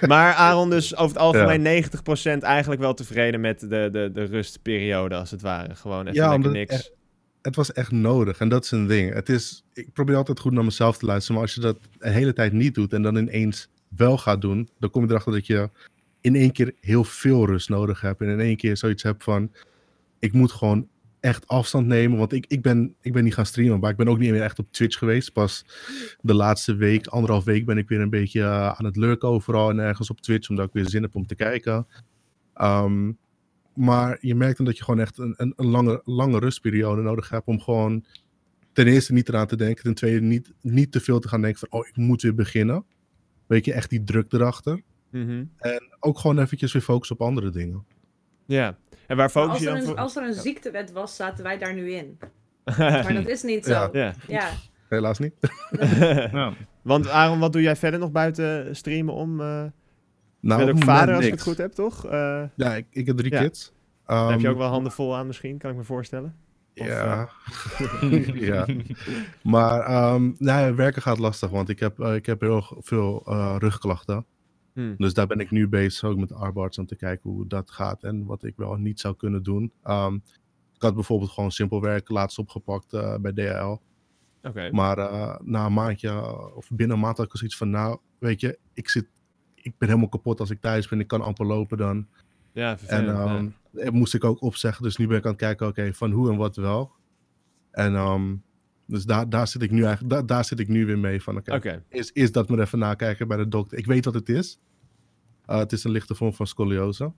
Maar 0.08 0.34
Aaron 0.34 0.70
dus 0.70 0.96
over 0.96 1.16
het 1.16 1.18
algemeen 1.24 1.84
90% 1.84 2.42
eigenlijk 2.42 2.80
wel 2.80 2.94
tevreden 2.94 3.40
met 3.40 3.60
de, 3.60 3.88
de, 3.92 4.10
de 4.12 4.24
rustperiode 4.24 5.14
als 5.14 5.30
het 5.30 5.42
ware. 5.42 5.74
Gewoon 5.74 6.06
even 6.06 6.14
Ja, 6.14 6.36
niks. 6.36 6.90
Het 7.48 7.56
was 7.56 7.72
echt 7.72 7.90
nodig 7.90 8.38
en 8.38 8.48
dat 8.48 8.64
is 8.64 8.70
een 8.70 8.86
ding. 8.86 9.14
Het 9.14 9.28
is, 9.28 9.64
ik 9.72 9.92
probeer 9.92 10.16
altijd 10.16 10.40
goed 10.40 10.52
naar 10.52 10.64
mezelf 10.64 10.98
te 10.98 11.06
luisteren, 11.06 11.34
maar 11.34 11.44
als 11.44 11.54
je 11.54 11.60
dat 11.60 11.78
een 11.98 12.12
hele 12.12 12.32
tijd 12.32 12.52
niet 12.52 12.74
doet 12.74 12.92
en 12.92 13.02
dan 13.02 13.16
ineens 13.16 13.68
wel 13.88 14.18
gaat 14.18 14.40
doen, 14.40 14.68
dan 14.78 14.90
kom 14.90 15.02
je 15.02 15.10
erachter 15.10 15.32
dat 15.32 15.46
je 15.46 15.70
in 16.20 16.34
één 16.34 16.52
keer 16.52 16.74
heel 16.80 17.04
veel 17.04 17.46
rust 17.46 17.68
nodig 17.68 18.00
hebt. 18.00 18.20
En 18.20 18.28
in 18.28 18.40
één 18.40 18.56
keer 18.56 18.76
zoiets 18.76 19.02
hebt 19.02 19.24
van, 19.24 19.52
ik 20.18 20.32
moet 20.32 20.52
gewoon 20.52 20.88
echt 21.20 21.46
afstand 21.46 21.86
nemen. 21.86 22.18
Want 22.18 22.32
ik, 22.32 22.44
ik, 22.48 22.62
ben, 22.62 22.94
ik 23.00 23.12
ben 23.12 23.24
niet 23.24 23.34
gaan 23.34 23.46
streamen, 23.46 23.80
maar 23.80 23.90
ik 23.90 23.96
ben 23.96 24.08
ook 24.08 24.18
niet 24.18 24.30
meer 24.30 24.42
echt 24.42 24.58
op 24.58 24.72
Twitch 24.72 24.98
geweest. 24.98 25.32
Pas 25.32 25.64
de 26.20 26.34
laatste 26.34 26.74
week, 26.74 27.06
anderhalf 27.06 27.44
week, 27.44 27.66
ben 27.66 27.78
ik 27.78 27.88
weer 27.88 28.00
een 28.00 28.10
beetje 28.10 28.40
eh, 28.40 28.68
aan 28.68 28.84
het 28.84 28.96
lurken 28.96 29.28
overal 29.28 29.70
en 29.70 29.78
ergens 29.78 30.10
op 30.10 30.20
Twitch, 30.20 30.48
omdat 30.48 30.66
ik 30.66 30.72
weer 30.72 30.88
zin 30.88 31.02
heb 31.02 31.14
om 31.14 31.26
te 31.26 31.34
kijken. 31.34 31.86
Ehm, 32.54 33.12
maar 33.78 34.18
je 34.20 34.34
merkt 34.34 34.56
dan 34.56 34.66
dat 34.66 34.76
je 34.76 34.84
gewoon 34.84 35.00
echt 35.00 35.18
een, 35.18 35.34
een, 35.36 35.52
een 35.56 35.66
lange, 35.66 36.00
lange 36.04 36.38
rustperiode 36.38 37.02
nodig 37.02 37.28
hebt 37.28 37.46
om 37.46 37.60
gewoon 37.60 38.04
ten 38.72 38.86
eerste 38.86 39.12
niet 39.12 39.28
eraan 39.28 39.46
te 39.46 39.56
denken. 39.56 39.84
Ten 39.84 39.94
tweede 39.94 40.20
niet, 40.20 40.52
niet 40.60 40.92
te 40.92 41.00
veel 41.00 41.18
te 41.18 41.28
gaan 41.28 41.40
denken 41.40 41.58
van, 41.58 41.80
oh, 41.80 41.86
ik 41.86 41.96
moet 41.96 42.22
weer 42.22 42.34
beginnen. 42.34 42.84
Weet 43.46 43.64
je, 43.64 43.72
echt 43.72 43.90
die 43.90 44.04
druk 44.04 44.32
erachter. 44.32 44.82
Mhm. 45.10 45.44
En 45.58 45.96
ook 46.00 46.18
gewoon 46.18 46.38
eventjes 46.38 46.72
weer 46.72 46.82
focussen 46.82 47.16
op 47.16 47.26
andere 47.26 47.50
dingen. 47.50 47.84
Ja. 48.46 48.78
En 49.06 49.16
waar 49.16 49.30
focus 49.30 49.50
als, 49.50 49.60
je 49.60 49.66
er 49.66 49.72
dan 49.72 49.80
een, 49.80 49.88
voor? 49.88 49.96
als 49.96 50.16
er 50.16 50.22
een 50.22 50.34
ziektewet 50.34 50.92
was, 50.92 51.16
zaten 51.16 51.44
wij 51.44 51.58
daar 51.58 51.74
nu 51.74 51.92
in. 51.92 52.18
Maar 52.78 53.14
dat 53.14 53.28
is 53.28 53.42
niet 53.42 53.64
zo. 53.64 53.72
Ja. 53.72 53.90
Ja. 53.92 54.14
ja. 54.28 54.50
Helaas 54.88 55.18
niet. 55.18 55.34
Ja. 56.32 56.52
Want 56.82 57.08
Aaron, 57.08 57.38
wat 57.38 57.52
doe 57.52 57.62
jij 57.62 57.76
verder 57.76 58.00
nog 58.00 58.10
buiten 58.10 58.76
streamen 58.76 59.14
om? 59.14 59.40
Eh 60.50 60.58
je 60.58 60.64
Nou, 60.64 60.72
bent 60.72 60.88
ook 60.88 60.96
vader 60.96 61.14
als 61.14 61.24
ik 61.24 61.30
het 61.30 61.42
goed 61.42 61.58
heb, 61.58 61.72
toch? 61.72 62.06
Eh, 62.06 62.42
Ja, 62.56 62.74
ik, 62.74 62.86
ik 62.90 63.06
heb 63.06 63.16
drie 63.16 63.32
Ja. 63.32 63.42
kids. 63.42 63.72
daar 64.06 64.30
heb 64.30 64.40
je 64.40 64.46
Ehm, 64.46 64.52
ook 64.54 64.60
wel 64.60 64.68
handen 64.70 64.92
vol 64.92 65.16
aan 65.16 65.26
misschien, 65.26 65.58
kan 65.58 65.70
ik 65.70 65.76
me 65.76 65.82
voorstellen. 65.84 66.36
Of, 66.74 66.86
Ja. 66.86 67.28
ja. 68.34 68.66
Maar 69.42 69.80
ehm 69.80 70.22
nou, 70.38 70.66
ja, 70.66 70.74
werken 70.74 71.02
gaat 71.02 71.18
lastig, 71.18 71.50
want 71.50 71.68
ik 71.68 71.78
heb, 71.80 72.00
eh, 72.00 72.14
ik 72.14 72.26
heb 72.26 72.40
heel 72.40 72.64
veel 72.80 73.22
eh, 73.26 73.56
rugklachten. 73.58 74.24
Hmm. 74.72 74.94
Dus 74.98 75.14
daar 75.14 75.26
ben 75.26 75.38
ik 75.40 75.50
nu 75.50 75.68
bezig, 75.68 76.08
ook 76.08 76.18
met 76.18 76.32
arbeids, 76.32 76.78
om 76.78 76.86
te 76.86 76.96
kijken 76.96 77.30
hoe 77.30 77.46
dat 77.46 77.70
gaat 77.70 78.02
en 78.02 78.24
wat 78.24 78.44
ik 78.44 78.56
wel 78.56 78.74
niet 78.74 79.00
zou 79.00 79.16
kunnen 79.16 79.42
doen. 79.42 79.72
Ehm, 79.82 80.14
ik 80.74 80.82
had 80.82 80.94
bijvoorbeeld 80.94 81.30
gewoon 81.30 81.50
simpel 81.50 81.80
werk 81.80 82.08
laatst 82.08 82.38
opgepakt 82.38 82.92
eh, 82.92 83.16
bij 83.16 83.32
DHL. 83.32 83.76
Oké. 84.48 84.70
Maar 84.72 84.98
eh, 84.98 85.34
na 85.42 85.66
een 85.66 85.72
maandje, 85.72 86.08
eh, 86.08 86.56
of 86.56 86.68
binnen 86.72 86.96
een 86.96 87.02
maand 87.02 87.16
had 87.16 87.26
ik 87.26 87.36
zoiets 87.36 87.56
van, 87.56 87.70
nou, 87.70 87.98
weet 88.18 88.40
je, 88.40 88.58
ik, 88.74 88.88
zit, 88.88 89.06
ik 89.62 89.78
ben 89.78 89.88
helemaal 89.88 90.08
kapot 90.08 90.40
als 90.40 90.50
ik 90.50 90.60
thuis 90.60 90.88
ben. 90.88 91.00
Ik 91.00 91.06
kan 91.06 91.20
amper 91.20 91.46
lopen 91.46 91.78
dan. 91.78 92.06
Ja, 92.52 92.70
En 92.70 92.78
vervelend. 92.78 93.06
ja. 93.06 93.36
ehm, 93.36 93.48
eh, 93.74 93.90
moest 93.90 94.14
ik 94.14 94.24
ook 94.24 94.42
opzeggen. 94.42 94.82
Dus 94.82 94.96
nu 94.96 95.06
ben 95.06 95.16
ik 95.16 95.24
aan 95.24 95.30
het 95.30 95.40
kijken, 95.40 95.66
oké, 95.66 95.94
van 95.94 96.10
hoe 96.10 96.30
en 96.30 96.36
wat 96.36 96.56
wel. 96.56 96.92
En 97.70 97.94
ehm, 97.94 98.34
dus 98.86 99.04
daar, 99.04 99.28
daar, 99.28 99.48
zit 99.48 99.62
ik 99.62 99.70
nu 99.70 99.84
eigenlijk, 99.84 100.14
daar, 100.14 100.26
daar 100.26 100.44
zit 100.44 100.58
ik 100.58 100.68
nu 100.68 100.86
weer 100.86 100.98
mee 100.98 101.22
van, 101.22 101.36
oké, 101.36 101.84
is, 101.88 102.12
is 102.12 102.32
dat 102.32 102.48
maar 102.48 102.58
even 102.58 102.78
nakijken 102.78 103.28
bij 103.28 103.36
de 103.36 103.48
dokter. 103.48 103.78
Ik 103.78 103.86
weet 103.86 104.04
wat 104.04 104.14
het 104.14 104.28
is. 104.28 104.58
Uh, 105.46 105.58
het 105.58 105.72
is 105.72 105.84
een 105.84 105.90
lichte 105.90 106.14
vorm 106.14 106.32
van 106.32 106.46
scoliose. 106.46 107.12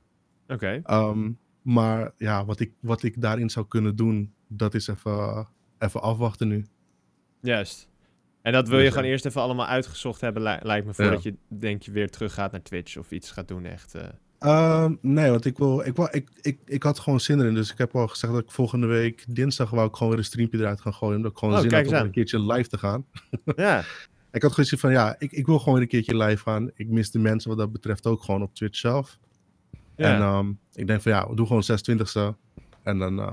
oké. 0.48 0.83
Um, 0.90 1.38
maar 1.62 2.12
ja, 2.16 2.44
wat 2.44 2.61
ik, 2.61 2.72
wat 2.81 3.03
ik 3.03 3.20
daarin 3.20 3.50
zou 3.50 3.66
kunnen 3.66 3.96
doen, 3.96 4.33
dat 4.48 4.74
is 4.74 4.88
even, 4.88 5.48
even 5.79 6.03
afwachten 6.03 6.48
nu. 6.48 6.66
Juist. 7.40 7.89
En 8.42 8.53
dat 8.53 8.68
wil 8.68 8.76
je 8.79 8.83
Dus, 8.85 8.92
gewoon 8.92 9.05
eh, 9.07 9.11
eerst 9.12 9.26
even 9.26 9.40
allemaal 9.40 9.66
uitgezocht 9.66 10.20
hebben, 10.20 10.42
li- 10.42 10.59
lijkt 10.62 10.87
me, 10.87 10.94
voordat 10.94 11.22
je 11.22 11.35
denk 11.48 11.83
je 11.83 11.90
weer 11.90 12.11
terug 12.11 12.35
gaat 12.35 12.53
naar 12.53 12.62
Twitch 12.62 12.96
of 12.96 13.11
iets 13.11 13.31
gaat 13.31 13.48
doen 13.48 13.64
echt. 13.64 13.94
eh. 13.94 14.83
Um, 14.83 14.98
nee, 15.03 15.31
want 15.31 15.44
ik, 15.44 15.59
wil, 15.59 15.81
ik, 15.87 15.96
wil, 15.96 16.09
ik, 16.11 16.29
ik, 16.40 16.59
ik 16.64 16.83
had 16.83 16.98
gewoon 16.98 17.20
zin 17.20 17.40
erin. 17.40 17.55
Dus 17.55 17.72
ik 17.72 17.79
heb 17.79 17.96
al 17.96 18.09
gezegd 18.09 18.33
dat 18.33 18.42
ik 18.42 18.50
volgende 18.50 18.87
week 18.87 19.24
dinsdag 19.29 19.70
wou 19.70 19.88
ik 19.88 19.94
gewoon 19.94 20.09
weer 20.09 20.18
een 20.18 20.24
streampje 20.24 20.59
eruit 20.59 20.81
gaan 20.81 20.94
gooien. 20.94 21.16
Omdat 21.16 21.31
ik 21.33 21.38
gewoon 21.38 21.55
Oh, 21.55 21.61
zin 21.61 21.72
had 21.72 21.87
om 21.87 21.94
een 21.94 22.11
keertje 22.11 22.40
live 22.53 22.68
te 22.68 22.79
gaan. 22.79 23.07
ja, 23.57 23.79
Ik 24.33 24.42
had 24.42 24.50
gewoon 24.50 24.55
zoiets 24.66 24.81
van, 24.81 24.90
ja, 24.90 25.14
ik, 25.18 25.33
ik 25.33 25.46
wil 25.46 25.59
gewoon 25.59 25.74
weer 25.74 25.83
een 25.83 25.88
keertje 25.88 26.16
live 26.16 26.42
gaan. 26.42 26.70
Ik 26.74 26.88
mis 26.88 27.11
de 27.11 27.18
mensen 27.18 27.48
wat 27.48 27.59
dat 27.59 27.72
betreft 27.72 28.07
ook 28.07 28.22
gewoon 28.22 28.42
op 28.42 28.55
Twitch 28.55 28.79
zelf. 28.79 29.18
ja. 29.96 30.14
En 30.14 30.22
um, 30.22 30.59
ik 30.72 30.87
denk 30.87 31.03
van, 31.03 31.12
ja, 31.12 31.29
we 31.29 31.35
doen 31.35 31.46
gewoon 31.46 31.62
26e. 31.62 32.37
En 32.83 32.98
dan 32.98 33.18
uh, 33.18 33.26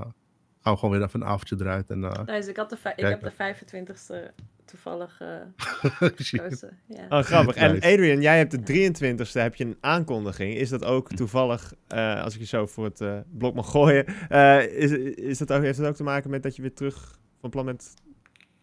gaan 0.60 0.72
we 0.72 0.78
gewoon 0.78 0.90
weer 0.98 1.06
even 1.06 1.20
een 1.20 1.26
avondje 1.26 1.56
eruit. 1.58 1.90
En, 1.90 1.98
uh, 2.02 2.12
Nice, 2.24 2.50
ik, 2.50 2.56
had 2.56 2.70
de 2.70 2.76
ik 2.96 3.04
heb 3.04 3.22
de 3.22 3.32
25ste 3.32 4.32
toevallig 4.68 5.20
eh 5.20 5.28
gekozen. 6.16 6.78
Ja. 6.88 7.06
Oh, 7.08 7.24
grappig. 7.24 7.54
En. 7.54 7.74
Adrian, 7.76 8.20
jij 8.20 8.36
hebt 8.38 8.66
de 8.66 8.92
23ste, 8.92 9.32
heb 9.32 9.54
je 9.54 9.64
een 9.64 9.76
aankondiging. 9.80 10.54
Is 10.54 10.68
dat 10.68 10.84
ook 10.84 11.08
toevallig, 11.12 11.72
eh, 11.88 12.22
als 12.22 12.34
ik 12.34 12.40
je 12.40 12.46
zo 12.46 12.66
voor 12.66 12.84
het 12.84 13.00
eh, 13.00 13.18
blok 13.38 13.54
mag 13.54 13.70
gooien, 13.70 14.06
eh, 14.28 14.66
is, 14.66 14.90
is 15.14 15.38
dat 15.38 15.52
ook, 15.52 15.62
heeft 15.62 15.78
dat 15.78 15.86
ook 15.88 15.94
te 15.96 16.02
maken 16.02 16.30
met 16.30 16.42
dat 16.42 16.56
je 16.56 16.62
weer 16.62 16.74
terug 16.74 17.18
van 17.40 17.50
plan 17.50 17.64
bent 17.64 17.94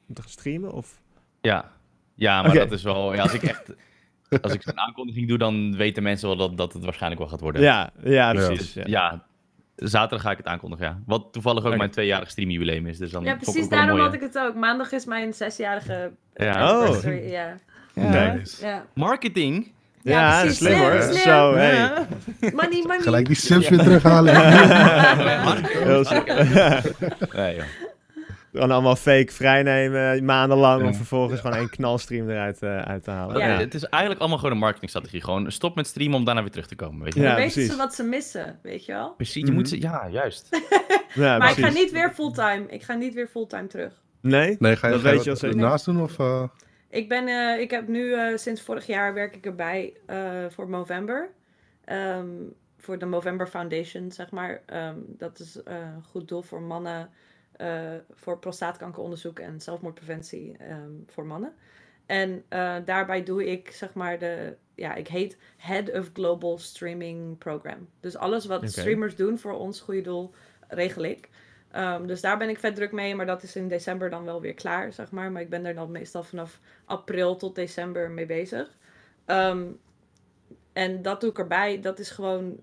om 0.07 0.13
te 0.13 0.21
gaan 0.21 0.31
streamen? 0.31 0.71
Of? 0.71 1.01
Ja, 1.41 1.71
ja 2.15 2.41
maar 2.41 2.53
dat 2.53 2.71
is 2.71 2.83
wel... 2.83 3.13
Ja, 3.13 3.21
als 3.21 3.33
ik 3.33 3.43
echt... 3.43 3.73
Als 4.41 4.53
ik 4.53 4.61
zo'n 4.61 4.79
aankondiging 4.79 5.27
doe, 5.27 5.37
dan 5.37 5.75
weten 5.75 6.03
mensen 6.03 6.27
wel 6.27 6.37
dat, 6.37 6.57
dat 6.57 6.73
het 6.73 6.83
waarschijnlijk 6.83 7.21
wel 7.21 7.29
gaat 7.31 7.39
worden. 7.41 7.61
Ja, 7.61 7.89
ja, 8.03 8.11
Ja. 8.11 8.33
precies. 8.33 8.73
Dus, 8.73 8.73
Ja. 8.73 8.83
ja, 8.87 9.25
zaterdag 9.75 10.21
ga 10.21 10.31
ik 10.31 10.37
het 10.37 10.45
aankondigen, 10.47 10.85
ja. 10.85 10.99
Wat 11.05 11.27
toevallig 11.31 11.61
ook 11.61 11.67
Oké. 11.67 11.77
mijn 11.77 11.89
tweejarig 11.89 12.29
streamjubileum 12.29 12.87
is. 12.87 12.97
Dus 12.97 13.11
dan 13.11 13.23
Ja, 13.23 13.35
precies 13.35 13.69
daarom 13.69 13.99
had 13.99 14.13
ik 14.13 14.21
het 14.21 14.37
ook. 14.37 14.55
Maandag 14.55 14.91
is 14.91 15.05
mijn 15.05 15.33
zesjarige 15.33 16.11
Ja. 16.35 16.79
Oh. 16.81 17.03
ja. 17.03 17.53
Ja. 17.93 18.33
Nice. 18.33 18.65
Ja. 18.65 18.85
Marketing? 18.93 19.71
Ja, 20.01 20.11
Ja, 20.19 20.39
precies. 20.41 20.57
slim 20.57 20.79
hoor. 20.79 21.01
Slim. 21.01 21.15
Zo, 21.17 21.53
hey. 21.55 21.75
Ja. 21.75 22.07
Money, 22.39 22.81
money. 22.81 22.99
Gelijk 22.99 23.25
die 23.27 23.35
subs 23.35 23.69
weer 23.69 23.79
terughalen. 23.79 24.35
Heel. 25.83 26.03
Nee, 27.33 27.55
joh. 27.55 27.63
Gewoon 28.55 28.71
allemaal 28.71 28.95
fake 28.95 29.31
vrijnemen, 29.31 30.25
maandenlang, 30.25 30.81
om 30.81 30.87
Ja. 30.87 30.93
vervolgens 30.93 31.41
gewoon 31.41 31.55
één 31.57 31.69
knalstream 31.69 32.29
eruit 32.29 32.61
eh, 32.61 32.81
uit 32.81 33.03
te 33.03 33.11
halen. 33.11 33.37
Ja. 33.37 33.47
Ja, 33.47 33.57
Het 33.59 33.73
is 33.73 33.83
eigenlijk 33.83 34.19
allemaal 34.21 34.39
gewoon 34.39 34.53
een 34.53 34.59
marketingstrategie. 34.61 35.23
Gewoon 35.23 35.51
stop 35.51 35.75
met 35.75 35.87
streamen 35.87 36.17
om 36.17 36.25
daarna 36.25 36.41
weer 36.41 36.51
terug 36.51 36.67
te 36.67 36.75
komen, 36.75 37.03
weet 37.03 37.13
je 37.13 37.19
Ja, 37.19 37.25
Dan 37.27 37.35
weten 37.35 37.53
precies. 37.53 37.71
ze 37.71 37.77
wat 37.77 37.95
ze 37.95 38.03
missen, 38.03 38.59
weet 38.61 38.85
je 38.85 38.91
wel? 38.91 39.13
Precies, 39.15 39.35
je 39.41 39.45
Mhm. 39.45 39.53
moet 39.53 39.69
ze... 39.69 39.79
Ja, 39.81 40.07
juist. 40.11 40.49
Ja, 41.13 41.37
maar 41.37 41.49
ik 41.49 41.65
ga 41.65 41.69
niet 41.71 41.91
weer 41.91 42.11
fulltime. 42.13 42.65
Ik 42.67 42.83
ga 42.83 42.93
niet 42.93 43.13
weer 43.13 43.27
fulltime 43.27 43.67
terug. 43.67 43.93
Nee? 44.21 44.55
Nee, 44.59 44.75
ga 44.75 44.87
je, 44.87 44.93
Dat 44.93 45.01
ga 45.01 45.09
je 45.09 45.15
weet 45.15 45.23
je 45.23 45.29
wat 45.31 45.43
al 45.43 45.49
zeker. 45.49 45.65
naast 45.67 45.85
doen? 45.85 46.01
Of, 46.01 46.19
uh... 46.19 46.43
Ik, 46.89 47.09
ben, 47.09 47.27
eh, 47.27 47.59
ik 47.61 47.71
heb 47.71 47.87
nu 47.87 48.13
eh, 48.13 48.37
sinds 48.37 48.61
vorig 48.61 48.85
jaar 48.87 49.13
werk 49.13 49.35
ik 49.35 49.45
erbij 49.45 49.93
eh, 50.05 50.17
voor 50.49 50.69
Movember. 50.69 51.29
Ehm, 51.85 52.25
voor 52.77 52.97
de 52.97 53.05
Movember 53.05 53.47
Foundation, 53.47 54.11
zeg 54.11 54.31
maar. 54.31 54.61
Ehm, 54.65 54.95
dat 55.07 55.39
is 55.39 55.63
eh, 55.63 55.75
een 55.75 56.03
goed 56.03 56.27
doel 56.27 56.41
voor 56.41 56.61
mannen. 56.61 57.09
Eh, 57.57 57.93
voor 58.11 58.39
prostaatkankeronderzoek 58.39 59.39
en 59.39 59.61
zelfmoordpreventie 59.61 60.57
ehm, 60.57 60.91
voor 61.05 61.25
mannen. 61.25 61.53
En 62.05 62.43
eh, 62.47 62.75
daarbij 62.85 63.23
doe 63.23 63.45
ik, 63.45 63.71
zeg 63.71 63.93
maar, 63.93 64.19
de... 64.19 64.55
Ja, 64.75 64.95
ik 64.95 65.07
heet 65.07 65.37
Head 65.57 65.91
of 65.91 66.09
Global 66.13 66.57
Streaming 66.57 67.37
Program. 67.37 67.89
Dus 67.99 68.15
alles 68.15 68.45
wat 68.45 68.69
streamers 68.69 69.15
doen 69.15 69.39
voor 69.39 69.53
ons 69.53 69.81
goede 69.81 70.01
doel, 70.01 70.33
regel 70.67 71.03
ik. 71.03 71.29
Ehm, 71.71 72.05
dus 72.05 72.21
daar 72.21 72.37
ben 72.37 72.49
ik 72.49 72.59
vet 72.59 72.75
druk 72.75 72.91
mee, 72.91 73.15
maar 73.15 73.25
dat 73.25 73.43
is 73.43 73.55
in 73.55 73.67
december 73.67 74.09
dan 74.09 74.23
wel 74.23 74.41
weer 74.41 74.53
klaar, 74.53 74.93
zeg 74.93 75.11
maar. 75.11 75.31
Maar 75.31 75.41
ik 75.41 75.49
ben 75.49 75.65
er 75.65 75.75
dan 75.75 75.91
meestal 75.91 76.23
vanaf 76.23 76.59
april 76.85 77.35
tot 77.35 77.55
december 77.55 78.11
mee 78.11 78.25
bezig. 78.25 78.77
Ehm, 79.25 79.65
en 80.73 81.01
dat 81.01 81.21
doe 81.21 81.29
ik 81.29 81.39
erbij. 81.39 81.81
Dat 81.81 81.99
is 81.99 82.09
gewoon 82.09 82.59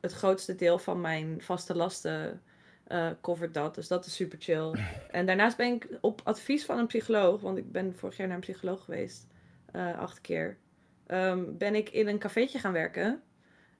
het 0.00 0.12
grootste 0.12 0.54
deel 0.54 0.78
van 0.78 1.00
mijn 1.00 1.42
vaste 1.42 1.76
lasten 1.76 2.42
eh 2.90 3.06
covert 3.20 3.54
dat. 3.54 3.74
Dus 3.74 3.88
dat 3.88 4.06
is 4.06 4.14
super 4.14 4.38
chill. 4.40 4.74
En 5.10 5.26
daarnaast 5.26 5.56
ben 5.56 5.72
ik 5.74 5.88
op 6.00 6.20
advies 6.24 6.64
van 6.64 6.78
een 6.78 6.86
psycholoog, 6.86 7.40
want 7.40 7.58
ik 7.58 7.72
ben 7.72 7.94
vorig 7.96 8.16
jaar 8.16 8.26
naar 8.26 8.36
een 8.36 8.42
psycholoog 8.42 8.84
geweest, 8.84 9.26
eh, 9.72 9.98
acht 9.98 10.20
keer, 10.20 10.56
ehm, 11.06 11.44
ben 11.48 11.74
ik 11.74 11.88
in 11.90 12.08
een 12.08 12.18
cafeetje 12.18 12.58
gaan 12.58 12.72
werken. 12.72 13.20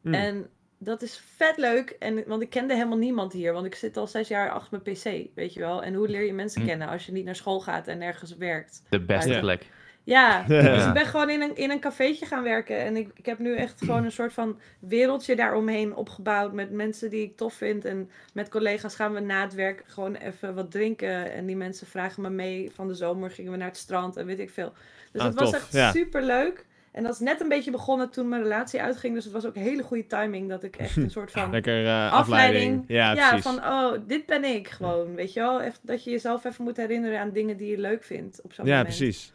Hmm. 0.01 0.15
En 0.15 0.49
dat 0.79 1.03
is 1.03 1.19
vet 1.37 1.57
leuk. 1.57 1.91
En, 1.99 2.25
want 2.27 2.43
ik 2.43 2.51
kende 2.51 2.75
helemaal 2.75 2.99
niemand 2.99 3.33
hier. 3.33 3.53
Want 3.53 3.67
ik 3.67 3.75
zit 3.75 3.97
al 3.97 4.07
zes 4.07 4.29
jaar 4.29 4.51
achter 4.51 4.81
mijn 4.83 4.97
pc, 4.97 5.35
weet 5.35 5.53
je 5.53 5.61
wel. 5.61 5.83
En 5.83 5.95
hoe 5.95 6.09
leer 6.09 6.23
je 6.25 6.33
mensen 6.33 6.61
Hm. 6.61 6.67
kennen 6.67 6.89
als 6.89 7.07
je 7.07 7.13
niet 7.13 7.25
naar 7.25 7.37
school 7.37 7.61
gaat 7.61 7.87
en 7.89 7.99
nergens 7.99 8.37
werkt? 8.37 8.83
De 8.89 9.05
beste 9.05 9.31
Ja. 9.33 9.41
plek. 9.41 9.67
Ja, 10.17 10.43
dus 10.43 10.65
Ja. 10.65 10.87
ik 10.89 10.93
ben 10.93 11.07
gewoon 11.07 11.31
in 11.31 11.41
een, 11.43 11.57
in 11.57 11.71
een 11.71 11.81
cafeetje 11.81 12.27
gaan 12.27 12.43
werken. 12.43 12.79
En 12.79 12.97
ik, 12.97 13.09
ik 13.15 13.27
heb 13.27 13.39
nu 13.39 13.57
echt 13.57 13.81
gewoon 13.85 14.05
een 14.05 14.13
soort 14.13 14.33
van 14.33 14.59
wereldje 14.81 15.37
daaromheen 15.37 15.95
opgebouwd. 15.95 16.53
Met 16.53 16.71
mensen 16.71 17.11
die 17.11 17.23
ik 17.23 17.37
tof 17.37 17.55
vind. 17.55 17.85
En 17.85 18.11
met 18.35 18.49
collega's 18.49 18.95
gaan 18.95 19.13
we 19.13 19.21
na 19.21 19.43
het 19.43 19.55
werk 19.55 19.83
gewoon 19.87 20.15
even 20.15 20.55
wat 20.55 20.71
drinken. 20.71 21.33
En 21.33 21.47
die 21.47 21.57
mensen 21.57 21.87
vragen 21.87 22.23
me 22.23 22.31
mee. 22.31 22.71
Van 22.75 22.89
de 22.89 22.95
zomer 22.95 23.31
gingen 23.31 23.53
we 23.53 23.59
naar 23.59 23.69
het 23.69 23.77
strand 23.77 24.17
en 24.17 24.27
weet 24.27 24.39
ik 24.39 24.51
veel. 24.51 24.73
Dus 25.13 25.21
Ah, 25.21 25.27
het 25.27 25.39
was 25.39 25.53
echt 25.53 25.73
ja. 25.73 25.91
super 25.91 26.23
leuk. 26.23 26.67
En 26.93 27.03
dat 27.03 27.13
is 27.13 27.19
net 27.19 27.41
een 27.41 27.49
beetje 27.49 27.71
begonnen 27.71 28.11
toen 28.11 28.29
mijn 28.29 28.43
relatie 28.43 28.83
uitging. 28.83 29.15
Dus 29.15 29.25
het 29.25 29.33
was 29.33 29.47
ook 29.47 29.55
hele 29.55 29.83
goede 29.83 30.07
timing 30.07 30.49
dat 30.49 30.63
ik 30.63 30.77
echt 30.77 30.97
een 30.97 31.11
soort 31.11 31.31
van 31.41 31.51
Lekker 31.51 31.87
eh, 31.87 32.13
afleiding. 32.13 32.85
Ja, 32.89 33.13
Ja, 33.15 33.29
precies. 33.29 33.45
van 33.47 33.57
oh, 33.65 33.93
dit 34.07 34.27
ben 34.27 34.45
ik 34.45 34.69
gewoon. 34.69 35.15
Weet 35.15 35.33
je 35.33 35.41
wel? 35.41 35.63
Echt, 35.63 35.79
dat 35.83 36.05
je 36.05 36.11
jezelf 36.11 36.45
even 36.45 36.65
moet 36.65 36.77
herinneren 36.77 37.21
aan 37.21 37.31
dingen 37.33 37.57
die 37.57 37.71
je 37.71 37.79
leuk 37.79 38.05
vindt 38.05 38.41
op 38.43 38.53
zo'n 38.53 38.65
ja, 38.67 38.77
moment. 38.77 38.97
precies. 38.97 39.33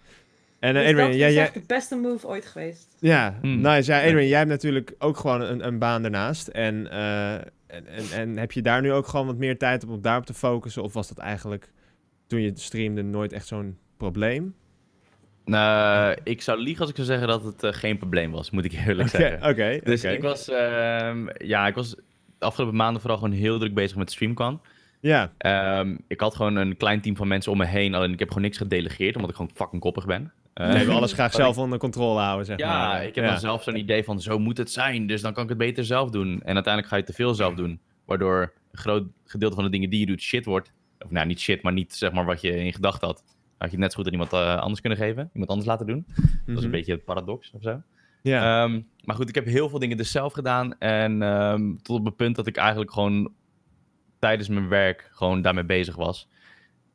En 0.65 0.73
Dus 0.73 0.83
Adrian, 0.83 1.09
dat 1.09 1.17
jij, 1.17 1.27
is 1.29 1.33
jij, 1.35 1.43
echt 1.43 1.53
de 1.53 1.63
beste 1.67 1.95
move 1.95 2.27
ooit 2.27 2.45
geweest. 2.45 2.95
ja, 2.99 3.37
Hmm. 3.41 3.61
nice. 3.61 3.91
Ja, 3.91 3.99
Adrian, 4.03 4.27
jij 4.27 4.37
hebt 4.37 4.49
natuurlijk 4.49 4.95
ook 4.99 5.17
gewoon 5.17 5.41
een, 5.41 5.67
een 5.67 5.79
baan 5.79 6.01
daarnaast. 6.01 6.47
En, 6.47 6.91
eh, 6.91 7.33
en, 7.33 7.43
en, 7.87 8.03
en 8.13 8.37
heb 8.37 8.51
je 8.51 8.61
daar 8.61 8.81
nu 8.81 8.91
ook 8.91 9.07
gewoon 9.07 9.25
wat 9.25 9.37
meer 9.37 9.57
tijd 9.57 9.83
op 9.83 9.89
om 9.89 10.01
daarop 10.01 10.25
te 10.25 10.33
focussen? 10.33 10.83
Of 10.83 10.93
was 10.93 11.07
dat 11.07 11.17
eigenlijk, 11.17 11.71
toen 12.27 12.41
je 12.41 12.51
streamde, 12.55 13.01
nooit 13.03 13.33
echt 13.33 13.47
zo'n 13.47 13.77
probleem? 13.97 14.55
Nou, 15.45 16.17
ik 16.23 16.41
zou 16.41 16.59
liegen 16.59 16.81
als 16.81 16.89
ik 16.89 16.95
zou 16.95 17.07
zeggen 17.07 17.27
dat 17.27 17.43
het 17.43 17.63
eh, 17.63 17.73
geen 17.73 17.97
probleem 17.97 18.31
was, 18.31 18.51
moet 18.51 18.65
ik 18.65 18.73
eerlijk 18.87 19.09
zeggen. 19.09 19.49
oké. 19.49 19.79
Dus 19.83 20.03
ik 20.03 20.21
was, 20.21 20.49
ehm, 20.49 21.27
ja, 21.37 21.67
ik 21.67 21.75
was 21.75 21.89
de 22.39 22.45
afgelopen 22.45 22.75
maanden 22.75 23.01
vooral 23.01 23.19
gewoon 23.19 23.33
heel 23.33 23.59
druk 23.59 23.73
bezig 23.73 23.97
met 23.97 24.11
StreamCon. 24.11 24.59
Ja, 24.99 25.31
Ehm, 25.37 25.95
ik 26.07 26.19
had 26.19 26.35
gewoon 26.35 26.55
een 26.55 26.77
klein 26.77 27.01
team 27.01 27.15
van 27.15 27.27
mensen 27.27 27.51
om 27.51 27.57
me 27.57 27.65
heen, 27.65 27.93
alleen 27.93 28.13
ik 28.13 28.19
heb 28.19 28.27
gewoon 28.27 28.43
niks 28.43 28.57
gedelegeerd, 28.57 29.15
omdat 29.15 29.29
ik 29.29 29.35
gewoon 29.35 29.51
fucking 29.55 29.81
koppig 29.81 30.05
ben. 30.05 30.31
Eh, 30.55 30.67
nee, 30.73 30.85
we 30.85 30.91
alles 30.91 31.13
graag 31.13 31.33
zelf 31.33 31.57
onder 31.57 31.79
controle 31.79 32.19
houden, 32.19 32.45
zeg 32.45 32.57
ja, 32.57 32.77
maar. 32.87 33.05
ik 33.05 33.15
heb 33.15 33.25
dan 33.25 33.39
zelf 33.39 33.63
zo'n 33.63 33.75
idee 33.77 34.03
van 34.03 34.21
zo 34.21 34.39
moet 34.39 34.57
het 34.57 34.71
zijn, 34.71 35.07
dus 35.07 35.21
dan 35.21 35.33
kan 35.33 35.43
ik 35.43 35.49
het 35.49 35.57
beter 35.57 35.85
zelf 35.85 36.09
doen. 36.09 36.27
En 36.41 36.53
uiteindelijk 36.53 36.87
ga 36.87 36.95
je 36.95 37.03
te 37.03 37.13
veel 37.13 37.33
zelf 37.33 37.53
doen, 37.55 37.79
waardoor 38.05 38.53
een 38.71 38.77
groot 38.79 39.03
gedeelte 39.25 39.55
van 39.55 39.63
de 39.63 39.69
dingen 39.69 39.89
die 39.89 39.99
je 39.99 40.05
doet 40.05 40.21
shit 40.21 40.45
wordt. 40.45 40.71
Of 40.99 41.11
nou, 41.11 41.27
niet 41.27 41.39
shit, 41.39 41.61
maar 41.61 41.73
niet 41.73 41.93
zeg 41.95 42.11
maar 42.11 42.25
wat 42.25 42.41
je 42.41 42.55
in 42.57 42.73
gedachten 42.73 43.07
had. 43.07 43.23
Had 43.57 43.69
je 43.71 43.75
het 43.75 43.79
net 43.79 43.91
zo 43.91 43.97
goed 43.97 44.05
aan 44.05 44.11
iemand 44.11 44.33
eh, 44.33 44.57
anders 44.57 44.81
kunnen 44.81 44.99
geven, 44.99 45.29
iemand 45.33 45.49
anders 45.49 45.67
laten 45.69 45.85
doen. 45.85 46.05
Dat 46.07 46.25
is 46.45 46.53
Mhm. 46.55 46.63
een 46.63 46.71
beetje 46.71 46.91
het 46.91 47.05
paradox 47.05 47.51
of 47.53 47.61
zo. 47.61 47.81
Ja, 48.21 48.63
Ehm, 48.63 48.81
maar 49.03 49.15
goed, 49.15 49.29
ik 49.29 49.35
heb 49.35 49.45
heel 49.45 49.69
veel 49.69 49.79
dingen 49.79 49.97
dus 49.97 50.11
zelf 50.11 50.33
gedaan. 50.33 50.77
En 50.79 51.21
ehm, 51.21 51.75
tot 51.81 51.99
op 51.99 52.05
het 52.05 52.15
punt 52.15 52.35
dat 52.35 52.47
ik 52.47 52.57
eigenlijk 52.57 52.91
gewoon 52.91 53.33
tijdens 54.19 54.47
mijn 54.49 54.67
werk 54.67 55.09
gewoon 55.11 55.41
daarmee 55.41 55.63
bezig 55.63 55.95
was. 55.95 56.27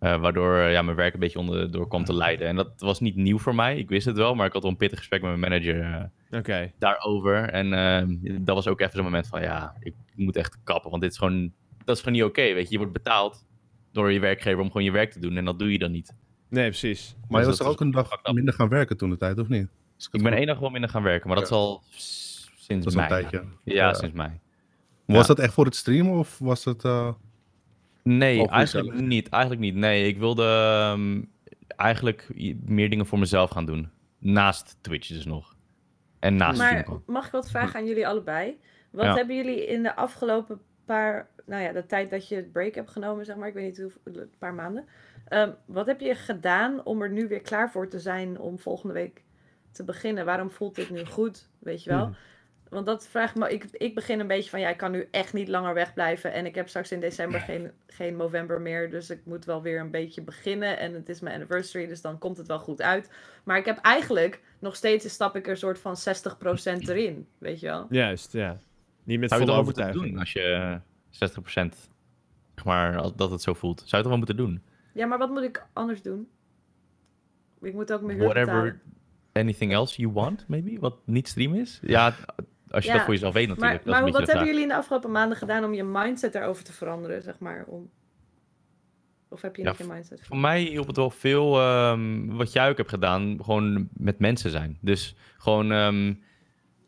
Eh, 0.01 0.21
waardoor 0.21 0.57
eh, 0.59 0.73
ja, 0.73 0.83
mijn 0.83 0.97
werk 0.97 1.15
een 1.15 1.21
beetje 1.21 1.39
onderdoor 1.39 1.89
kwam 1.89 2.05
te 2.05 2.15
lijden. 2.15 2.47
En 2.49 2.57
dat 2.57 2.73
was 2.79 3.01
niet 3.01 3.17
nieuw 3.17 3.39
voor 3.39 3.55
mij. 3.55 3.79
Ik 3.79 3.89
wist 3.89 4.07
het 4.07 4.17
wel, 4.17 4.35
maar 4.35 4.47
ik 4.47 4.53
had 4.53 4.63
wel 4.63 4.71
een 4.71 4.77
pittig 4.77 4.99
gesprek 4.99 5.23
met 5.23 5.31
mijn 5.39 5.53
manager 5.53 5.81
eh, 6.31 6.39
oké. 6.39 6.73
daarover. 6.79 7.49
En 7.49 7.73
ehm, 7.73 8.17
dat 8.45 8.55
was 8.55 8.69
ook 8.69 8.81
even 8.81 8.93
zo'n 8.95 9.05
moment 9.05 9.27
van 9.27 9.43
ja, 9.43 9.75
ik 9.81 9.95
moet 10.15 10.37
echt 10.37 10.59
kappen. 10.65 10.91
Want 10.91 11.03
dit 11.03 11.13
is 11.13 11.19
gewoon, 11.19 11.53
dat 11.85 11.97
is 11.97 12.03
gewoon 12.03 12.19
niet 12.19 12.27
oké. 12.29 12.43
weet 12.43 12.65
je, 12.67 12.71
je 12.73 12.79
wordt 12.79 12.93
betaald 12.93 13.47
door 13.93 14.13
je 14.13 14.21
werkgever 14.21 14.61
om 14.61 14.67
gewoon 14.67 14.85
je 14.85 14.91
werk 14.91 15.11
te 15.13 15.21
doen. 15.21 15.37
En 15.37 15.45
dat 15.45 15.59
doe 15.59 15.73
je 15.73 15.79
dan 15.79 15.91
niet. 15.91 16.15
Nee, 16.49 16.69
precies. 16.69 17.17
Maar 17.29 17.41
Dus 17.45 17.51
je 17.51 17.57
was 17.57 17.67
er 17.67 17.73
ook 17.73 17.81
een 17.81 17.91
dag 17.91 18.11
minder 18.33 18.55
gaan 18.55 18.69
werken 18.69 18.97
toen 18.97 19.11
de 19.11 19.17
tijd, 19.17 19.39
of 19.39 19.49
niet? 19.49 19.69
Ik 20.11 20.23
ben 20.23 20.33
één 20.33 20.47
dag 20.47 20.59
wel 20.59 20.71
minder 20.71 20.91
gaan 20.91 21.03
werken, 21.03 21.27
maar 21.29 21.37
dat 21.37 21.45
is 21.47 21.53
al 21.53 21.83
sinds 22.57 22.85
Dat 22.85 22.93
is 22.95 23.01
al 23.01 23.09
mei. 23.09 23.23
een 23.25 23.29
tijdje. 23.31 23.49
Ja, 23.65 23.75
Ja. 23.75 23.95
sinds 23.95 24.15
mei. 24.15 24.31
Was 25.07 25.21
Ja. 25.21 25.35
dat 25.35 25.39
echt 25.39 25.53
voor 25.53 25.65
het 25.65 25.77
streamen 25.77 26.13
of 26.19 26.39
was 26.39 26.65
het... 26.65 26.83
Nee, 28.17 28.49
eigenlijk 28.49 29.01
niet. 29.01 29.29
Eigenlijk 29.29 29.63
niet. 29.63 29.75
Nee, 29.75 30.07
ik 30.07 30.19
wilde 30.19 30.45
ehm, 30.45 31.23
eigenlijk 31.77 32.29
meer 32.65 32.91
dingen 32.91 33.07
voor 33.07 33.19
mezelf 33.19 33.51
gaan 33.51 33.67
doen. 33.67 33.91
Naast 34.19 34.77
Twitch 34.81 35.09
dus 35.09 35.25
nog. 35.25 35.55
En 36.19 36.37
naast 36.37 36.59
maar 36.59 36.87
mag 37.07 37.27
ik 37.27 37.33
wat 37.33 37.51
vragen 37.51 37.81
aan 37.81 37.87
jullie 37.87 38.07
allebei? 38.07 38.59
Wat 38.91 39.05
Ja. 39.05 39.15
hebben 39.15 39.37
jullie 39.37 39.67
in 39.67 39.83
de 39.83 39.97
afgelopen 39.97 40.61
paar, 40.85 41.29
nou 41.47 41.63
ja, 41.63 41.73
de 41.73 41.87
tijd 41.87 42.11
dat 42.11 42.29
je 42.29 42.35
het 42.37 42.53
break 42.53 42.75
hebt 42.75 42.91
genomen, 42.91 43.25
zeg 43.25 43.37
maar, 43.37 43.49
ik 43.49 43.55
weet 43.55 43.65
niet 43.65 43.81
hoeveel, 43.81 44.01
een 44.23 44.31
paar 44.39 44.55
maanden. 44.55 44.85
Ehm, 45.29 45.51
wat 45.67 45.87
heb 45.87 46.01
je 46.01 46.15
gedaan 46.15 46.85
om 46.85 47.03
er 47.03 47.11
nu 47.11 47.29
weer 47.29 47.41
klaar 47.41 47.71
voor 47.71 47.89
te 47.89 47.99
zijn 48.01 48.39
om 48.39 48.59
volgende 48.59 48.95
week 48.95 49.23
te 49.73 49.85
beginnen? 49.85 50.25
Waarom 50.25 50.51
voelt 50.51 50.75
dit 50.75 50.91
nu 50.91 51.05
goed, 51.05 51.49
weet 51.59 51.85
je 51.85 51.91
wel? 51.91 52.07
Mhm. 52.07 52.15
Want 52.71 52.87
dat 52.87 53.09
vraagt 53.09 53.35
me, 53.35 53.53
ik, 53.53 53.65
ik 53.73 53.95
begin 53.95 54.21
een 54.21 54.27
beetje 54.27 54.51
van, 54.51 54.61
ja, 54.61 54.69
ik 54.69 54.77
kan 54.77 54.91
nu 54.91 55.09
echt 55.11 55.33
niet 55.33 55.49
langer 55.49 55.75
wegblijven. 55.75 56.33
En 56.33 56.47
ik 56.47 56.55
heb 56.55 56.69
straks 56.69 56.93
in 56.93 57.01
december 57.01 57.41
geen, 57.41 57.71
geen 57.87 58.17
November 58.17 58.61
meer. 58.61 58.91
Dus 58.91 59.11
ik 59.11 59.21
moet 59.25 59.45
wel 59.45 59.63
weer 59.63 59.81
een 59.81 59.91
beetje 59.91 60.23
beginnen. 60.23 60.79
En 60.79 60.95
het 60.95 61.09
is 61.09 61.21
mijn 61.21 61.35
anniversary, 61.35 61.87
dus 61.87 62.01
dan 62.01 62.19
komt 62.19 62.37
het 62.37 62.47
wel 62.47 62.59
goed 62.59 62.83
uit. 62.83 63.11
Maar 63.45 63.57
ik 63.59 63.65
heb 63.65 63.79
eigenlijk, 63.79 64.41
nog 64.59 64.77
steeds 64.77 65.09
stap 65.13 65.37
ik 65.37 65.49
er 65.49 65.57
soort 65.57 65.79
van 65.79 65.97
60% 65.97 66.89
erin, 66.89 67.27
weet 67.39 67.61
je 67.61 67.67
wel? 67.67 67.87
Juist, 67.91 68.33
ja. 68.33 68.59
Niet 69.05 69.21
met 69.21 69.29
Zou 69.29 69.41
je 69.41 69.47
volle 69.47 69.59
het 69.67 69.77
wel 69.77 69.85
moeten 69.85 70.01
overtuiging. 70.03 70.11
doen 70.11 70.19
als 70.21 70.33
je 70.33 70.43
eh, 71.61 71.69
60% 71.69 71.91
zeg 72.55 72.65
maar, 72.65 72.97
als- 72.99 73.15
dat 73.17 73.31
het 73.31 73.43
zo 73.43 73.55
voelt? 73.55 73.79
Zou 73.79 73.89
je 73.91 73.97
het 73.97 74.07
wel 74.07 74.17
moeten 74.17 74.37
doen? 74.37 74.63
Ja, 74.95 75.07
maar 75.07 75.19
wat 75.19 75.31
moet 75.31 75.43
ik 75.43 75.67
anders 75.73 76.03
doen? 76.03 76.29
Ik 77.61 77.75
moet 77.75 77.93
ook 77.93 78.01
mijn 78.03 78.17
huur 78.19 78.27
Whatever, 78.27 78.55
betalen. 78.63 78.81
anything 79.33 79.73
else 79.73 80.01
you 80.01 80.13
want, 80.13 80.49
maybe? 80.49 80.77
Wat 80.81 80.97
niet 81.05 81.29
stream 81.29 81.55
is? 81.55 81.79
Ja, 81.83 82.15
als 82.71 82.85
je 82.85 82.91
Ja, 82.91 82.97
dat 82.97 83.05
voor 83.05 83.15
jezelf 83.15 83.35
weet 83.35 83.49
natuurlijk. 83.49 83.85
Maar, 83.85 84.11
wat 84.11 84.27
hebben 84.27 84.47
jullie 84.47 84.63
in 84.63 84.69
de 84.69 84.75
afgelopen 84.75 85.11
maanden 85.11 85.39
gedaan 85.39 85.65
om 85.65 85.75
je 85.75 85.85
mindset 85.85 86.35
erover 86.35 86.65
te 86.65 86.73
veranderen, 86.73 87.23
zeg 87.23 87.39
maar? 87.39 87.65
Om... 87.67 87.91
Of 89.29 89.43
heb 89.43 89.57
je 89.57 89.63
Ja, 89.63 89.69
niet 89.69 89.79
je 89.79 89.85
mindset? 89.85 90.21
Voor 90.27 90.37
mij 90.37 90.63
hielp 90.63 90.87
het 90.87 90.97
wel 90.97 91.11
veel 91.11 91.61
ehm, 91.61 92.27
wat 92.27 92.53
jij 92.53 92.69
ook 92.69 92.77
hebt 92.77 92.89
gedaan, 92.89 93.39
gewoon 93.45 93.89
met 93.93 94.19
mensen 94.19 94.51
zijn. 94.51 94.79
Dus 94.81 95.17
gewoon, 95.39 95.73
ehm, 95.73 96.15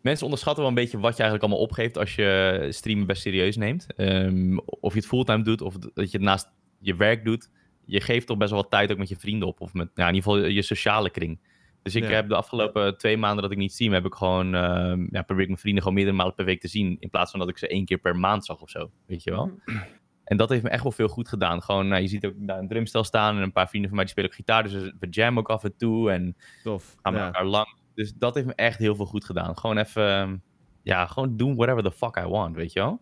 mensen 0.01 0.25
onderschatten 0.25 0.63
wel 0.63 0.73
een 0.73 0.83
beetje 0.83 0.99
wat 0.99 1.17
je 1.17 1.23
eigenlijk 1.23 1.43
allemaal 1.43 1.67
opgeeft 1.69 1.99
als 1.99 2.15
je 2.15 2.67
streamen 2.71 3.07
best 3.07 3.23
serieus 3.23 3.57
neemt. 3.57 3.87
Ehm, 3.97 4.57
of 4.57 4.93
je 4.93 4.99
het 4.99 5.09
fulltime 5.09 5.43
doet 5.43 5.61
of 5.61 5.77
dat 5.79 6.11
je 6.11 6.17
het 6.17 6.27
naast 6.27 6.49
je 6.79 6.95
werk 6.95 7.25
doet. 7.25 7.51
Je 7.85 8.01
geeft 8.01 8.27
toch 8.27 8.37
best 8.37 8.51
wel 8.51 8.61
wat 8.61 8.71
tijd 8.71 8.93
ook 8.93 8.99
met 8.99 9.09
je 9.09 9.17
vrienden 9.17 9.49
op. 9.49 9.61
Of 9.61 9.73
met, 9.73 9.89
ja, 9.95 10.09
in 10.09 10.15
ieder 10.15 10.31
geval 10.31 10.49
je 10.49 10.63
sociale 10.63 11.11
kring. 11.11 11.39
Dus 11.83 11.95
ik 11.95 12.03
Ja. 12.03 12.11
heb 12.11 12.29
de 12.29 12.35
afgelopen 12.37 12.99
twee 12.99 13.17
maanden 13.17 13.43
dat 13.43 13.53
ik 13.53 13.59
niet 13.59 13.73
stream, 13.73 13.93
heb 13.93 14.05
ik 14.05 14.15
gewoon, 14.15 14.55
ehm, 14.55 15.07
ja, 15.11 15.23
probeer 15.23 15.43
ik 15.43 15.49
mijn 15.49 15.59
vrienden 15.61 15.83
gewoon 15.83 15.97
meerdere 15.97 16.17
malen 16.17 16.35
per 16.35 16.45
week 16.45 16.61
te 16.61 16.69
zien. 16.69 16.97
In 17.01 17.11
plaats 17.11 17.31
van 17.31 17.41
dat 17.41 17.49
ik 17.49 17.59
ze 17.59 17.69
één 17.69 17.85
keer 17.85 17.99
per 17.99 18.17
maand 18.17 18.45
zag 18.45 18.61
of 18.61 18.71
zo, 18.71 18.91
weet 19.07 19.23
je 19.23 19.31
wel. 19.31 19.47
Mhm. 19.65 19.79
En 20.25 20.37
dat 20.37 20.49
heeft 20.49 20.63
me 20.63 20.69
echt 20.69 20.83
wel 20.83 20.93
veel 20.93 21.09
goed 21.09 21.29
gedaan. 21.29 21.63
Gewoon, 21.63 21.89
nou, 21.89 22.03
je 22.03 22.09
ziet 22.09 22.27
ook 22.27 22.33
daar 22.37 22.59
een 22.59 22.69
drumstel 22.69 23.05
staan 23.05 23.37
en 23.37 23.43
een 23.43 23.53
paar 23.53 23.69
vrienden 23.69 23.89
van 23.89 23.97
mij 23.99 24.07
die 24.07 24.15
spelen 24.15 24.31
ook 24.31 24.37
gitaar. 24.37 24.63
Dus 24.63 24.73
we 25.01 25.07
jammen 25.11 25.43
ook 25.43 25.51
af 25.51 25.65
en 25.65 25.77
toe 25.77 26.11
en 26.11 26.37
Tof. 26.63 26.97
gaan 27.03 27.13
met 27.13 27.21
Ja. 27.23 27.27
elkaar 27.27 27.45
lang. 27.45 27.75
Dus 27.95 28.13
dat 28.15 28.35
heeft 28.35 28.47
me 28.47 28.55
echt 28.55 28.79
heel 28.79 28.97
veel 28.97 29.07
goed 29.07 29.25
gedaan. 29.25 29.59
Gewoon 29.59 29.79
even, 29.79 30.09
ehm, 30.09 30.37
ja, 30.83 31.07
gewoon 31.07 31.37
doen 31.37 31.57
whatever 31.57 31.83
the 31.83 31.93
fuck 31.93 32.17
I 32.17 32.23
want, 32.29 32.57
weet 32.57 32.73
je 32.73 32.81
wel. 32.81 33.01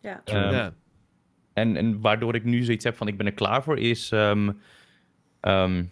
Ja. 0.00 0.20
Ehm, 0.24 0.52
ja. 0.52 0.74
En, 1.52 1.76
en 1.76 2.00
waardoor 2.00 2.34
ik 2.34 2.44
nu 2.44 2.62
zoiets 2.62 2.84
heb 2.84 2.96
van 2.96 3.08
ik 3.08 3.16
ben 3.16 3.26
er 3.26 3.32
klaar 3.32 3.62
voor 3.62 3.78
is... 3.78 4.12
ehm, 4.12 4.52
ehm, 5.40 5.84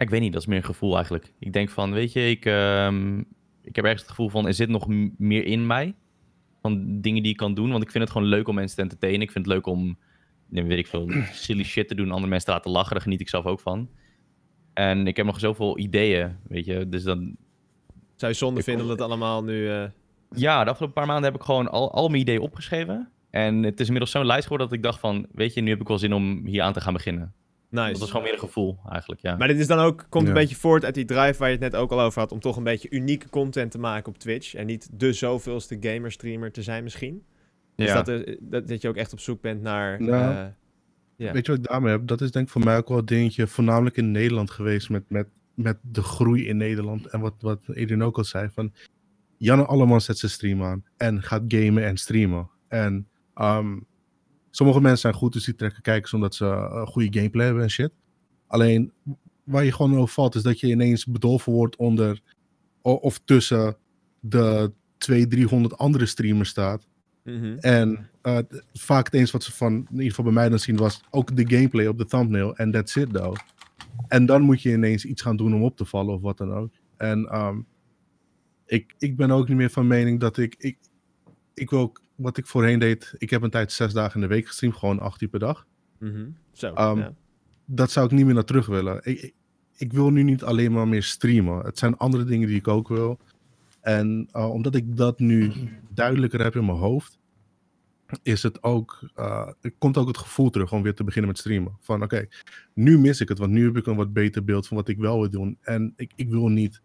ik 0.00 0.10
weet 0.10 0.20
niet, 0.20 0.32
dat 0.32 0.40
is 0.42 0.48
meer 0.48 0.56
een 0.56 0.64
gevoel 0.64 0.94
eigenlijk. 0.94 1.32
Ik 1.38 1.52
denk 1.52 1.70
van, 1.70 1.92
weet 1.92 2.12
je, 2.12 2.30
ik, 2.30 2.44
ehm, 2.44 3.18
ik 3.62 3.76
heb 3.76 3.84
ergens 3.84 4.02
het 4.02 4.10
gevoel 4.10 4.28
van 4.28 4.46
er 4.46 4.54
zit 4.54 4.68
nog 4.68 4.86
meer 5.16 5.44
in 5.44 5.66
mij. 5.66 5.94
Van 6.62 7.00
dingen 7.00 7.22
die 7.22 7.32
ik 7.32 7.36
kan 7.36 7.54
doen. 7.54 7.70
Want 7.70 7.82
ik 7.82 7.90
vind 7.90 8.04
het 8.04 8.12
gewoon 8.12 8.28
leuk 8.28 8.48
om 8.48 8.54
mensen 8.54 8.76
te 8.76 8.82
entertainen. 8.82 9.20
Ik 9.20 9.30
vind 9.30 9.44
het 9.44 9.54
leuk 9.54 9.66
om, 9.66 9.98
weet 10.48 10.78
ik 10.78 10.86
veel, 10.86 11.10
silly 11.32 11.64
shit 11.64 11.88
te 11.88 11.94
doen. 11.94 12.10
Andere 12.10 12.28
mensen 12.28 12.46
te 12.46 12.52
laten 12.52 12.70
lachen. 12.70 12.92
Daar 12.92 13.02
geniet 13.02 13.20
ik 13.20 13.28
zelf 13.28 13.44
ook 13.44 13.60
van. 13.60 13.88
En 14.74 15.06
ik 15.06 15.16
heb 15.16 15.26
nog 15.26 15.38
zoveel 15.40 15.78
ideeën, 15.78 16.36
weet 16.48 16.64
je. 16.64 16.88
Dus 16.88 17.02
dan, 17.02 17.36
Zou 18.16 18.32
je 18.32 18.38
zonde 18.38 18.62
vinden 18.62 18.86
dat 18.86 18.98
het 18.98 19.06
allemaal 19.06 19.44
nu... 19.44 19.70
eh, 19.70 19.84
ja, 20.34 20.64
de 20.64 20.70
afgelopen 20.70 20.96
paar 20.96 21.06
maanden 21.06 21.30
heb 21.30 21.40
ik 21.40 21.46
gewoon 21.46 21.70
al, 21.70 21.92
al 21.92 22.08
mijn 22.08 22.20
ideeën 22.20 22.40
opgeschreven. 22.40 23.10
En 23.30 23.62
het 23.62 23.80
is 23.80 23.84
inmiddels 23.84 24.10
zo'n 24.10 24.26
lijst 24.26 24.42
geworden 24.42 24.68
dat 24.68 24.76
ik 24.76 24.82
dacht 24.82 25.00
van, 25.00 25.26
weet 25.32 25.54
je, 25.54 25.60
nu 25.60 25.70
heb 25.70 25.80
ik 25.80 25.88
wel 25.88 25.98
zin 25.98 26.12
om 26.12 26.46
hier 26.46 26.62
aan 26.62 26.72
te 26.72 26.80
gaan 26.80 26.92
beginnen. 26.92 27.34
Nice. 27.70 27.92
Dat 27.92 28.02
is 28.02 28.08
gewoon 28.08 28.22
meer 28.22 28.32
een 28.32 28.38
gevoel 28.38 28.78
eigenlijk, 28.88 29.20
ja. 29.20 29.36
Maar 29.36 29.48
dit 29.48 29.58
is 29.58 29.66
dan 29.66 29.78
ook, 29.78 30.06
komt 30.08 30.24
een 30.28 30.34
Ja. 30.34 30.40
beetje 30.40 30.56
voort 30.56 30.84
uit 30.84 30.94
die 30.94 31.04
drive 31.04 31.38
waar 31.38 31.48
je 31.48 31.54
het 31.54 31.72
net 31.72 31.76
ook 31.76 31.90
al 31.90 32.00
over 32.00 32.20
had, 32.20 32.32
om 32.32 32.40
toch 32.40 32.56
een 32.56 32.62
beetje 32.64 32.90
unieke 32.90 33.28
content 33.28 33.70
te 33.70 33.78
maken 33.78 34.12
op 34.12 34.18
Twitch. 34.18 34.54
En 34.54 34.66
niet 34.66 34.88
de 34.92 35.12
zoveelste 35.12 35.76
gamer-streamer 35.80 36.52
te 36.52 36.62
zijn 36.62 36.82
misschien. 36.82 37.24
Dus 37.76 37.88
ja. 37.88 37.94
dat, 37.94 38.08
er- 38.08 38.36
dat, 38.40 38.68
dat 38.68 38.82
je 38.82 38.88
ook 38.88 38.96
echt 38.96 39.12
op 39.12 39.20
zoek 39.20 39.40
bent 39.40 39.62
naar... 39.62 40.02
Nou, 40.02 40.34
eh, 40.34 40.46
Ja. 41.16 41.32
Weet 41.32 41.46
je 41.46 41.52
wat 41.52 41.60
ik 41.60 41.66
daarmee 41.70 41.92
heb? 41.92 42.06
Dat 42.06 42.20
is 42.20 42.30
denk 42.30 42.46
ik 42.46 42.52
voor 42.52 42.64
mij 42.64 42.76
ook 42.76 42.88
wel 42.88 42.98
een 42.98 43.04
dingetje, 43.04 43.46
voornamelijk 43.46 43.96
in 43.96 44.10
Nederland 44.10 44.50
geweest 44.50 44.90
met, 44.90 45.10
met, 45.10 45.28
met 45.54 45.78
de 45.82 46.02
groei 46.02 46.46
in 46.48 46.56
Nederland. 46.56 47.06
En 47.06 47.20
wat, 47.20 47.34
wat 47.40 47.60
Edwin 47.72 48.02
ook 48.02 48.16
al 48.18 48.24
zei, 48.24 48.48
van 48.54 48.72
Janne 49.36 49.64
Alleman 49.66 50.00
zet 50.00 50.18
zijn 50.18 50.30
stream 50.32 50.62
aan 50.62 50.84
en 50.96 51.22
gaat 51.22 51.42
gamen 51.48 51.84
en 51.84 51.96
streamen. 51.96 52.50
En 52.68 53.08
ehm, 53.34 53.76
sommige 54.50 54.80
mensen 54.80 55.00
zijn 55.00 55.14
goed, 55.14 55.32
dus 55.32 55.44
die 55.44 55.54
trekken 55.54 55.82
kijkers 55.82 56.12
omdat 56.12 56.34
ze 56.34 56.44
eh, 56.44 56.86
goede 56.86 57.18
gameplay 57.18 57.44
hebben 57.46 57.62
en 57.62 57.70
shit. 57.70 57.92
Alleen, 58.46 58.92
waar 59.44 59.64
je 59.64 59.72
gewoon 59.72 59.96
over 59.96 60.14
valt, 60.14 60.34
is 60.34 60.42
dat 60.42 60.60
je 60.60 60.66
ineens 60.66 61.06
bedolven 61.06 61.52
wordt 61.52 61.76
onder 61.76 62.22
of 62.82 63.20
tussen 63.24 63.76
de 64.20 64.72
200, 64.98 65.30
300 65.30 65.78
andere 65.78 66.06
streamers 66.06 66.48
staat. 66.48 66.86
mhm. 67.24 67.56
En 67.58 68.10
eh, 68.22 68.38
vaak 68.72 69.04
het 69.04 69.14
eens 69.14 69.30
wat 69.30 69.42
ze 69.42 69.52
van, 69.52 69.72
in 69.72 69.86
ieder 69.90 70.08
geval 70.08 70.24
bij 70.24 70.32
mij 70.32 70.48
dan 70.48 70.58
zien, 70.58 70.76
was 70.76 71.00
ook 71.10 71.36
de 71.36 71.56
gameplay 71.56 71.86
op 71.86 71.98
de 71.98 72.04
thumbnail. 72.04 72.56
En 72.56 72.70
that's 72.70 72.96
it 72.96 73.12
though. 73.12 73.36
En 74.08 74.26
dan 74.26 74.42
moet 74.42 74.62
je 74.62 74.72
ineens 74.72 75.04
iets 75.04 75.22
gaan 75.22 75.36
doen 75.36 75.54
om 75.54 75.62
op 75.62 75.76
te 75.76 75.84
vallen 75.84 76.14
of 76.14 76.20
wat 76.20 76.38
dan 76.38 76.52
ook. 76.52 76.72
En 76.96 77.26
ehm, 77.26 77.60
ik, 78.66 78.94
ik 78.98 79.16
ben 79.16 79.30
ook 79.30 79.48
niet 79.48 79.56
meer 79.56 79.70
van 79.70 79.86
mening 79.86 80.20
dat 80.20 80.38
ik, 80.38 80.54
ik... 80.58 80.78
Ik 81.54 81.70
wil 81.70 81.78
ook, 81.78 82.00
wat 82.20 82.36
ik 82.36 82.46
voorheen 82.46 82.78
deed, 82.78 83.14
ik 83.18 83.30
heb 83.30 83.42
een 83.42 83.50
tijd 83.50 83.72
zes 83.72 83.92
dagen 83.92 84.14
in 84.14 84.28
de 84.28 84.34
week 84.34 84.46
gestreamd, 84.46 84.76
gewoon 84.76 84.98
acht 84.98 85.22
uur 85.22 85.28
per 85.28 85.38
dag. 85.38 85.66
Mhm. 85.98 86.28
Zo, 86.52 86.72
Ehm, 86.72 86.98
ja. 86.98 87.14
Dat 87.64 87.90
zou 87.90 88.06
ik 88.06 88.12
niet 88.12 88.24
meer 88.24 88.34
naar 88.34 88.44
terug 88.44 88.66
willen. 88.66 89.00
Ik, 89.02 89.34
ik, 89.76 89.92
wil 89.92 90.10
nu 90.10 90.22
niet 90.22 90.42
alleen 90.42 90.72
maar 90.72 90.88
meer 90.88 91.02
streamen. 91.02 91.64
Het 91.64 91.78
zijn 91.78 91.96
andere 91.96 92.24
dingen 92.24 92.48
die 92.48 92.56
ik 92.56 92.68
ook 92.68 92.88
wil. 92.88 93.18
En 93.80 94.28
eh, 94.32 94.50
omdat 94.50 94.74
ik 94.74 94.96
dat 94.96 95.18
nu 95.18 95.52
duidelijker 95.88 96.42
heb 96.42 96.56
in 96.56 96.64
mijn 96.64 96.78
hoofd, 96.78 97.18
is 98.22 98.42
het 98.42 98.62
ook, 98.62 99.10
eh, 99.14 99.48
er 99.60 99.72
komt 99.78 99.96
ook 99.96 100.08
het 100.08 100.18
gevoel 100.18 100.50
terug 100.50 100.72
om 100.72 100.82
weer 100.82 100.94
te 100.94 101.04
beginnen 101.04 101.30
met 101.30 101.38
streamen. 101.38 101.76
Van 101.80 102.02
oké, 102.02 102.26
nu 102.74 102.98
mis 102.98 103.20
ik 103.20 103.28
het, 103.28 103.38
want 103.38 103.50
nu 103.50 103.64
heb 103.64 103.76
ik 103.76 103.86
een 103.86 103.96
wat 103.96 104.12
beter 104.12 104.44
beeld 104.44 104.66
van 104.66 104.76
wat 104.76 104.88
ik 104.88 104.98
wel 104.98 105.20
wil 105.20 105.30
doen. 105.30 105.58
En 105.60 105.92
ik, 105.96 106.12
ik 106.16 106.28
wil 106.28 106.48
niet 106.48 106.80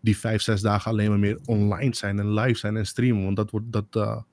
die 0.00 0.18
vijf, 0.18 0.42
zes 0.42 0.60
dagen 0.60 0.90
alleen 0.90 1.08
maar 1.08 1.18
meer 1.18 1.38
online 1.44 1.94
zijn 1.94 2.18
en 2.18 2.32
live 2.32 2.58
zijn 2.58 2.76
en 2.76 2.86
streamen, 2.86 3.24
want 3.24 3.36
dat 3.36 3.50
wordt, 3.50 3.72
dat, 3.72 4.24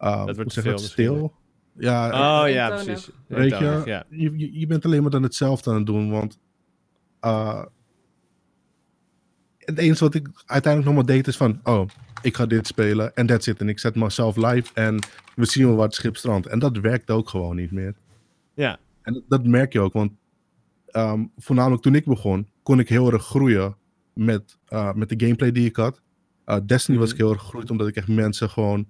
eh, 0.00 0.24
eh, 0.28 0.34
wordt 0.34 0.52
veel 0.52 0.62
dat, 0.62 0.80
stil. 0.80 1.32
Ja, 1.78 2.06
Oh 2.42 2.48
ja, 2.48 2.64
eentonig. 2.70 2.84
precies. 2.84 3.10
Weet 3.26 3.58
je, 3.58 3.82
Ja. 3.84 4.04
je, 4.10 4.66
bent 4.66 4.84
alleen 4.84 5.02
maar 5.02 5.10
dan 5.10 5.22
hetzelfde 5.22 5.70
aan 5.70 5.76
het 5.76 5.86
doen, 5.86 6.10
want 6.10 6.38
uh, 7.24 7.64
het 9.58 9.78
enige 9.78 10.04
wat 10.04 10.14
ik 10.14 10.28
uiteindelijk 10.46 10.94
nog 10.94 11.04
maar 11.04 11.14
deed 11.14 11.26
is 11.26 11.36
van, 11.36 11.60
oh, 11.64 11.88
ik 12.22 12.36
ga 12.36 12.46
dit 12.46 12.66
spelen 12.66 13.14
en 13.14 13.26
that's 13.26 13.46
it. 13.46 13.60
En 13.60 13.68
ik 13.68 13.78
zet 13.78 13.94
mezelf 13.94 14.36
live 14.36 14.70
en 14.74 14.98
we 15.36 15.46
zien 15.46 15.66
wel 15.66 15.82
het 15.82 15.94
schip 15.94 16.16
strandt. 16.16 16.46
En 16.46 16.58
dat 16.58 16.76
werkt 16.78 17.10
ook 17.10 17.28
gewoon 17.28 17.56
niet 17.56 17.70
meer. 17.70 17.94
Ja. 18.54 18.78
En 19.02 19.12
dat, 19.12 19.22
dat 19.28 19.44
merk 19.46 19.72
je 19.72 19.80
ook, 19.80 19.92
want 19.92 20.12
ehm, 20.86 21.24
voornamelijk 21.36 21.82
toen 21.82 21.94
ik 21.94 22.04
begon, 22.04 22.48
kon 22.62 22.78
ik 22.78 22.88
heel 22.88 23.12
erg 23.12 23.24
groeien 23.24 23.76
met, 24.12 24.58
uh, 24.68 24.92
met 24.92 25.08
de 25.08 25.20
gameplay 25.24 25.52
die 25.52 25.66
ik 25.66 25.76
had. 25.76 26.00
Uh, 26.46 26.56
Destiny 26.66 26.98
was 26.98 27.10
ik 27.10 27.16
Mhm. 27.16 27.24
heel 27.24 27.32
erg 27.34 27.42
gegroeid 27.42 27.70
omdat 27.70 27.88
ik 27.88 27.96
echt 27.96 28.08
mensen 28.08 28.50
gewoon 28.50 28.88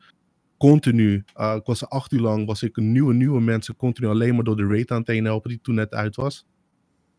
continu, 0.61 1.25
uh, 1.41 1.55
ik 1.59 1.65
was 1.65 1.89
acht 1.89 2.13
uur 2.13 2.21
lang, 2.21 2.47
was 2.47 2.63
ik 2.63 2.77
nieuwe, 2.77 3.15
nieuwe 3.15 3.41
mensen 3.41 3.77
continu 3.77 4.09
alleen 4.09 4.35
maar 4.35 4.45
door 4.45 4.57
de 4.57 4.67
raid 4.67 4.91
aan 4.91 4.99
het 4.99 5.07
heen 5.07 5.25
helpen 5.25 5.51
die 5.51 5.61
toen 5.63 5.75
net 5.75 5.95
uit 5.95 6.17
was. 6.17 6.47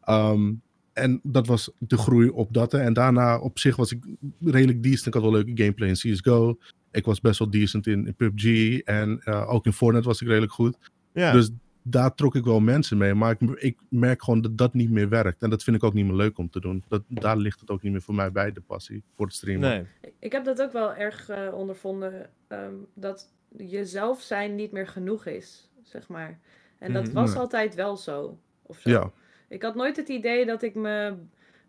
Ehm, 0.01 0.53
en 0.93 1.19
dat 1.23 1.47
was 1.47 1.71
de 1.77 1.97
groei 1.97 2.29
op 2.29 2.53
dat. 2.53 2.71
hè. 2.71 2.79
En 2.79 2.93
daarna 2.93 3.39
op 3.39 3.59
zich 3.59 3.75
was 3.75 3.91
ik 3.91 4.05
redelijk 4.39 4.83
decent. 4.83 5.05
Ik 5.05 5.13
had 5.13 5.21
wel 5.21 5.31
leuke 5.31 5.51
gameplay 5.55 5.89
in 5.89 5.95
CSGO. 5.95 6.57
Ik 6.91 7.05
was 7.05 7.21
best 7.21 7.39
wel 7.39 7.49
decent 7.49 7.87
in, 7.87 8.07
in 8.07 8.15
PUBG. 8.15 8.79
En 8.79 9.21
uh, 9.25 9.53
ook 9.53 9.65
in 9.65 9.73
Fortnite 9.73 10.07
was 10.07 10.21
ik 10.21 10.27
redelijk 10.27 10.51
goed. 10.51 10.77
Ja. 11.13 11.31
Dus 11.31 11.49
daar 11.81 12.15
trok 12.15 12.35
ik 12.35 12.43
wel 12.43 12.59
mensen 12.59 12.97
mee. 12.97 13.13
Maar 13.13 13.31
ik, 13.39 13.49
ik, 13.59 13.77
merk 13.89 14.23
gewoon 14.23 14.41
dat 14.41 14.57
dat 14.57 14.73
niet 14.73 14.89
meer 14.91 15.09
werkt. 15.09 15.41
En 15.43 15.49
dat 15.49 15.63
vind 15.63 15.75
ik 15.75 15.83
ook 15.83 15.93
niet 15.93 16.05
meer 16.05 16.15
leuk 16.15 16.37
om 16.37 16.49
te 16.49 16.59
doen. 16.59 16.83
Dat, 16.87 17.01
daar 17.07 17.37
ligt 17.37 17.59
het 17.59 17.69
ook 17.69 17.81
niet 17.81 17.91
meer 17.91 18.01
voor 18.01 18.15
mij 18.15 18.31
bij, 18.31 18.51
de 18.51 18.61
passie 18.61 19.03
voor 19.15 19.25
het 19.25 19.35
streamen. 19.35 19.69
nee. 19.69 20.11
Ik- 20.19 20.31
heb 20.31 20.43
dat 20.45 20.61
ook 20.61 20.71
wel 20.71 20.93
erg 20.95 21.29
eh, 21.29 21.53
ondervonden. 21.53 22.29
ehm, 22.47 22.73
dat 22.93 23.31
jezelf 23.57 24.21
zijn 24.21 24.55
niet 24.55 24.71
meer 24.71 24.87
genoeg 24.87 25.25
is, 25.25 25.69
zeg 25.83 26.07
maar. 26.07 26.39
En 26.77 26.93
dat 26.93 27.03
Mhm. 27.05 27.13
was 27.13 27.29
Nee. 27.29 27.39
altijd 27.39 27.75
wel 27.75 27.97
zo. 27.97 28.37
Of 28.61 28.79
zo. 28.79 28.89
Ja, 28.89 29.11
Ik 29.47 29.61
had 29.61 29.75
nooit 29.75 29.95
het 29.95 30.09
idee 30.09 30.45
dat 30.45 30.61
ik 30.61 30.75
me 30.75 31.13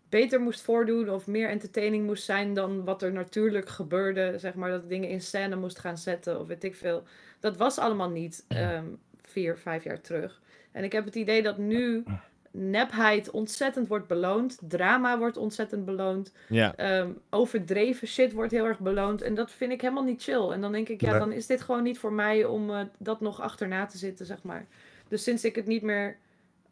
beter 0.09 0.40
moest 0.40 0.61
voordoen 0.62 1.09
of 1.11 1.27
meer 1.27 1.48
entertaining 1.48 2.07
moest 2.07 2.25
zijn 2.25 2.55
dan 2.55 2.85
wat 2.85 3.03
er 3.03 3.12
natuurlijk 3.12 3.68
gebeurde. 3.68 4.35
Zeg 4.38 4.55
maar 4.55 4.70
dat 4.70 4.83
ik 4.83 4.88
dingen 4.88 5.09
in 5.09 5.20
scène 5.20 5.57
moest 5.57 5.79
gaan 5.79 5.98
zetten 5.98 6.40
of 6.40 6.46
weet 6.46 6.64
ik 6.64 6.75
veel. 6.75 7.03
Dat 7.40 7.57
was 7.57 7.79
allemaal 7.79 8.11
niet 8.11 8.44
ehm, 8.48 8.85
vier, 9.23 9.59
vijf 9.59 9.85
jaar 9.85 10.01
terug. 10.01 10.41
En 10.73 10.85
ik 10.85 10.93
heb 10.93 11.05
het 11.05 11.15
idee 11.15 11.43
dat 11.43 11.59
nu 11.59 12.05
nepheid 12.51 13.31
ontzettend 13.31 13.89
wordt 13.89 14.07
beloond. 14.07 14.59
Drama 14.69 15.19
wordt 15.19 15.37
ontzettend 15.37 15.85
beloond. 15.85 16.33
Ja. 16.49 16.77
Ehm, 16.77 17.11
overdreven 17.31 18.09
shit 18.09 18.33
wordt 18.33 18.53
heel 18.53 18.67
erg 18.67 18.79
beloond. 18.81 19.23
En 19.23 19.35
dat 19.35 19.51
vind 19.51 19.73
ik 19.73 19.81
helemaal 19.81 20.05
niet 20.05 20.23
chill. 20.23 20.51
En 20.51 20.61
dan 20.61 20.73
denk 20.73 20.89
ik, 20.89 21.01
ja, 21.01 21.11
Nee. 21.11 21.19
dan 21.19 21.33
is 21.33 21.47
dit 21.47 21.61
gewoon 21.61 21.83
niet 21.83 21.99
voor 21.99 22.13
mij 22.13 22.45
om 22.45 22.71
eh, 22.71 22.81
dat 22.99 23.21
nog 23.21 23.41
achterna 23.41 23.87
te 23.87 23.99
zitten, 23.99 24.27
zeg 24.27 24.43
maar. 24.43 24.67
Dus 25.09 25.23
sinds 25.23 25.45
ik 25.45 25.55
het 25.55 25.67
niet 25.67 25.83
meer 25.83 26.17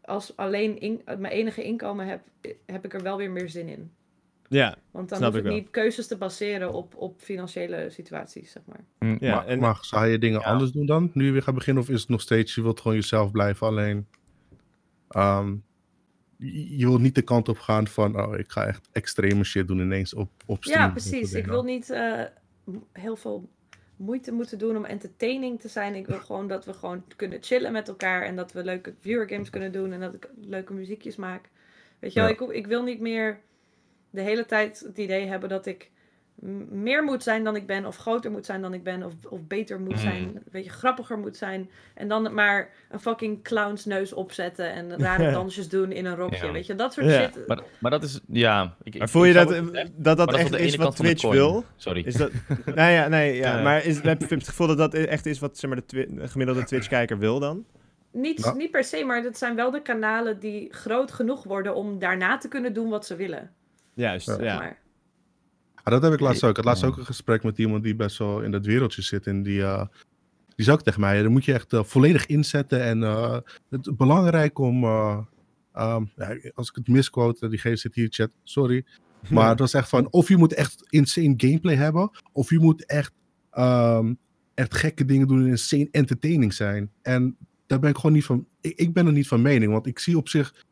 als 0.00 0.36
alleen 0.36 0.80
in, 0.80 1.02
mijn 1.04 1.32
enige 1.32 1.62
inkomen 1.62 2.06
heb, 2.06 2.20
heb 2.66 2.84
ik 2.84 2.94
er 2.94 3.02
wel 3.02 3.16
weer 3.16 3.30
meer 3.30 3.48
zin 3.48 3.68
in. 3.68 3.92
Ja. 4.52 4.76
Want 4.90 5.08
dan 5.08 5.18
Snap 5.18 5.30
hoef 5.30 5.38
ik 5.40 5.46
wel. 5.46 5.54
niet 5.54 5.70
keuzes 5.70 6.06
te 6.06 6.16
baseren 6.16 6.72
op, 6.72 6.94
op 6.96 7.20
financiële 7.20 7.86
situaties, 7.90 8.50
zeg 8.52 8.62
maar. 8.66 8.84
Mm, 8.98 9.16
Ja, 9.20 9.34
maar, 9.34 9.46
en- 9.46 9.58
maar 9.58 9.78
zou 9.80 10.06
je 10.06 10.18
dingen 10.18 10.40
Ja. 10.40 10.46
anders 10.46 10.70
doen 10.72 10.86
dan? 10.86 11.10
Nu 11.14 11.24
je 11.24 11.32
weer 11.32 11.42
gaat 11.42 11.54
beginnen? 11.54 11.82
Of 11.82 11.88
is 11.88 12.00
het 12.00 12.08
nog 12.08 12.20
steeds, 12.20 12.54
je 12.54 12.62
wilt 12.62 12.80
gewoon 12.80 12.96
jezelf 12.96 13.30
blijven 13.30 13.66
alleen? 13.66 14.06
Ehm, 15.08 15.54
je, 16.76 16.86
wilt 16.86 17.00
niet 17.00 17.14
de 17.14 17.22
kant 17.22 17.48
op 17.48 17.58
gaan 17.58 17.86
van, 17.86 18.20
oh, 18.20 18.38
ik 18.38 18.50
ga 18.50 18.66
echt 18.66 18.88
extreme 18.92 19.44
shit 19.44 19.68
doen 19.68 19.80
ineens 19.80 20.14
op, 20.14 20.30
op 20.46 20.64
stream. 20.64 20.80
Ja, 20.80 20.88
precies. 20.90 21.32
Ik 21.32 21.46
wil 21.46 21.62
niet 21.64 21.90
eh, 21.90 22.22
heel 22.92 23.16
veel 23.16 23.48
moeite 23.96 24.32
moeten 24.32 24.58
doen 24.58 24.76
om 24.76 24.84
entertaining 24.84 25.60
te 25.60 25.68
zijn. 25.68 25.94
Ik 25.94 26.06
wil 26.06 26.18
gewoon 26.18 26.48
dat 26.48 26.64
we 26.64 26.72
gewoon 26.72 27.04
kunnen 27.16 27.38
chillen 27.42 27.72
met 27.72 27.88
elkaar 27.88 28.22
en 28.22 28.36
dat 28.36 28.52
we 28.52 28.64
leuke 28.64 28.94
viewer 29.00 29.28
games 29.28 29.50
kunnen 29.50 29.72
doen 29.72 29.92
en 29.92 30.00
dat 30.00 30.14
ik 30.14 30.30
leuke 30.40 30.72
muziekjes 30.72 31.16
maak. 31.16 31.48
Weet 31.98 32.12
je 32.12 32.20
wel, 32.20 32.28
Ja. 32.28 32.34
ik, 32.34 32.40
ik 32.40 32.66
wil 32.66 32.82
niet 32.82 33.00
meer 33.00 33.40
de 34.10 34.20
hele 34.20 34.46
tijd 34.46 34.80
het 34.86 34.98
idee 34.98 35.26
hebben 35.26 35.48
dat 35.48 35.66
ik 35.66 35.90
meer 36.70 37.04
moet 37.04 37.22
zijn 37.22 37.44
dan 37.44 37.56
ik 37.56 37.66
ben, 37.66 37.86
of 37.86 37.96
groter 37.96 38.30
moet 38.30 38.46
zijn 38.46 38.60
dan 38.62 38.74
ik 38.74 38.82
ben, 38.82 39.02
of, 39.02 39.12
of 39.28 39.40
beter 39.46 39.80
moet 39.80 39.92
Mm. 39.92 39.98
zijn, 39.98 40.42
weet 40.50 40.64
je, 40.64 40.70
grappiger 40.70 41.18
moet 41.18 41.36
zijn. 41.36 41.70
En 41.94 42.08
dan 42.08 42.34
maar 42.34 42.70
een 42.90 43.00
fucking 43.00 43.42
clownsneus 43.42 44.12
opzetten 44.12 44.72
en 44.72 44.98
rare 45.06 45.30
dansjes 45.30 45.68
doen 45.68 45.92
in 45.92 46.04
een 46.06 46.16
rokje, 46.16 46.46
Ja. 46.46 46.52
weet 46.52 46.66
je, 46.66 46.74
dat 46.74 46.92
soort 46.92 47.06
Ja. 47.06 47.20
shit. 47.20 47.46
Maar, 47.46 47.60
maar 47.78 47.90
dat 47.90 48.02
is, 48.02 48.20
ja... 48.28 48.76
Ik, 48.82 48.98
Maar 48.98 49.08
voel 49.08 49.24
je 49.24 49.32
dat 49.32 49.48
dat, 49.96 50.16
dat 50.16 50.34
echt 50.34 50.54
is 50.58 50.76
wat 50.76 50.96
Twitch 50.96 51.28
wil? 51.30 51.64
Sorry. 51.76 52.02
Is 52.06 52.14
dat... 52.14 52.30
nou 52.74 52.90
ja, 52.90 53.08
nee, 53.08 53.36
ja. 53.44 53.62
Maar 53.62 53.84
is, 53.84 54.00
heb 54.02 54.20
je 54.20 54.34
het 54.34 54.48
gevoel 54.48 54.66
dat 54.66 54.78
dat 54.78 54.94
echt 54.94 55.26
is 55.26 55.38
wat 55.38 55.58
zeg 55.58 55.70
maar, 55.70 55.78
de, 55.78 55.86
twi- 55.86 56.06
de 56.14 56.28
gemiddelde 56.28 56.64
Twitch-kijker 56.64 57.18
wil 57.18 57.38
dan? 57.40 57.64
Niet, 58.12 58.42
Ja. 58.44 58.52
niet 58.54 58.70
per 58.70 58.84
se, 58.84 59.04
maar 59.04 59.22
het 59.22 59.38
zijn 59.38 59.56
wel 59.56 59.70
de 59.70 59.82
kanalen 59.82 60.38
die 60.40 60.68
groot 60.72 61.12
genoeg 61.12 61.44
worden 61.44 61.74
om 61.74 61.98
daarna 61.98 62.38
te 62.38 62.48
kunnen 62.48 62.72
doen 62.72 62.88
wat 62.88 63.06
ze 63.06 63.16
willen. 63.16 63.50
Juist, 63.94 64.26
Ja. 64.26 64.42
ja. 64.42 64.58
Maar. 64.58 64.78
Ah, 65.74 65.92
dat 65.92 66.02
heb 66.02 66.12
ik 66.12 66.20
laatst 66.20 66.44
ook. 66.44 66.50
Ik 66.50 66.56
had 66.56 66.64
laatst 66.64 66.84
ook 66.84 66.96
een 66.96 67.04
gesprek 67.04 67.42
met 67.42 67.58
iemand 67.58 67.82
die 67.82 67.94
best 67.94 68.18
wel 68.18 68.40
in 68.40 68.50
dat 68.50 68.66
wereldje 68.66 69.02
zit. 69.02 69.26
En 69.26 69.42
die, 69.42 69.62
eh, 69.62 69.84
die 70.60 70.68
zei 70.68 70.78
ook 70.78 70.84
tegen 70.84 71.00
mij, 71.00 71.22
dan 71.22 71.32
moet 71.32 71.44
je 71.44 71.52
echt 71.52 71.72
eh, 71.72 71.84
volledig 71.84 72.26
inzetten. 72.26 72.82
En 72.82 73.02
eh, 73.02 73.38
het 73.70 73.86
is 73.86 73.96
belangrijk 73.96 74.58
om, 74.58 74.84
eh, 74.84 75.18
ehm, 75.72 76.04
ja, 76.16 76.38
als 76.54 76.68
ik 76.68 76.74
het 76.74 76.88
misquote, 76.88 77.48
diegene 77.48 77.76
zit 77.76 77.94
hier 77.94 78.04
in 78.04 78.12
chat, 78.12 78.30
sorry. 78.42 78.84
Maar 79.30 79.48
het 79.48 79.58
was 79.58 79.74
echt 79.74 79.88
van, 79.88 80.12
of 80.12 80.28
je 80.28 80.36
moet 80.36 80.54
echt 80.54 80.86
insane 80.88 81.34
gameplay 81.36 81.74
hebben, 81.74 82.10
of 82.32 82.50
je 82.50 82.58
moet 82.58 82.86
echt, 82.86 83.12
ehm, 83.50 84.14
echt 84.54 84.74
gekke 84.74 85.04
dingen 85.04 85.26
doen 85.26 85.40
en 85.40 85.46
insane 85.46 85.88
entertaining 85.90 86.54
zijn. 86.54 86.90
En 87.02 87.36
daar 87.66 87.78
ben 87.78 87.90
ik 87.90 87.96
gewoon 87.96 88.12
niet 88.12 88.24
van, 88.24 88.46
ik, 88.60 88.78
ik 88.78 88.92
ben 88.92 89.06
er 89.06 89.12
niet 89.12 89.28
van 89.28 89.42
mening, 89.42 89.72
want 89.72 89.86
ik 89.86 89.98
zie 89.98 90.16
op 90.16 90.28
zich 90.28 90.64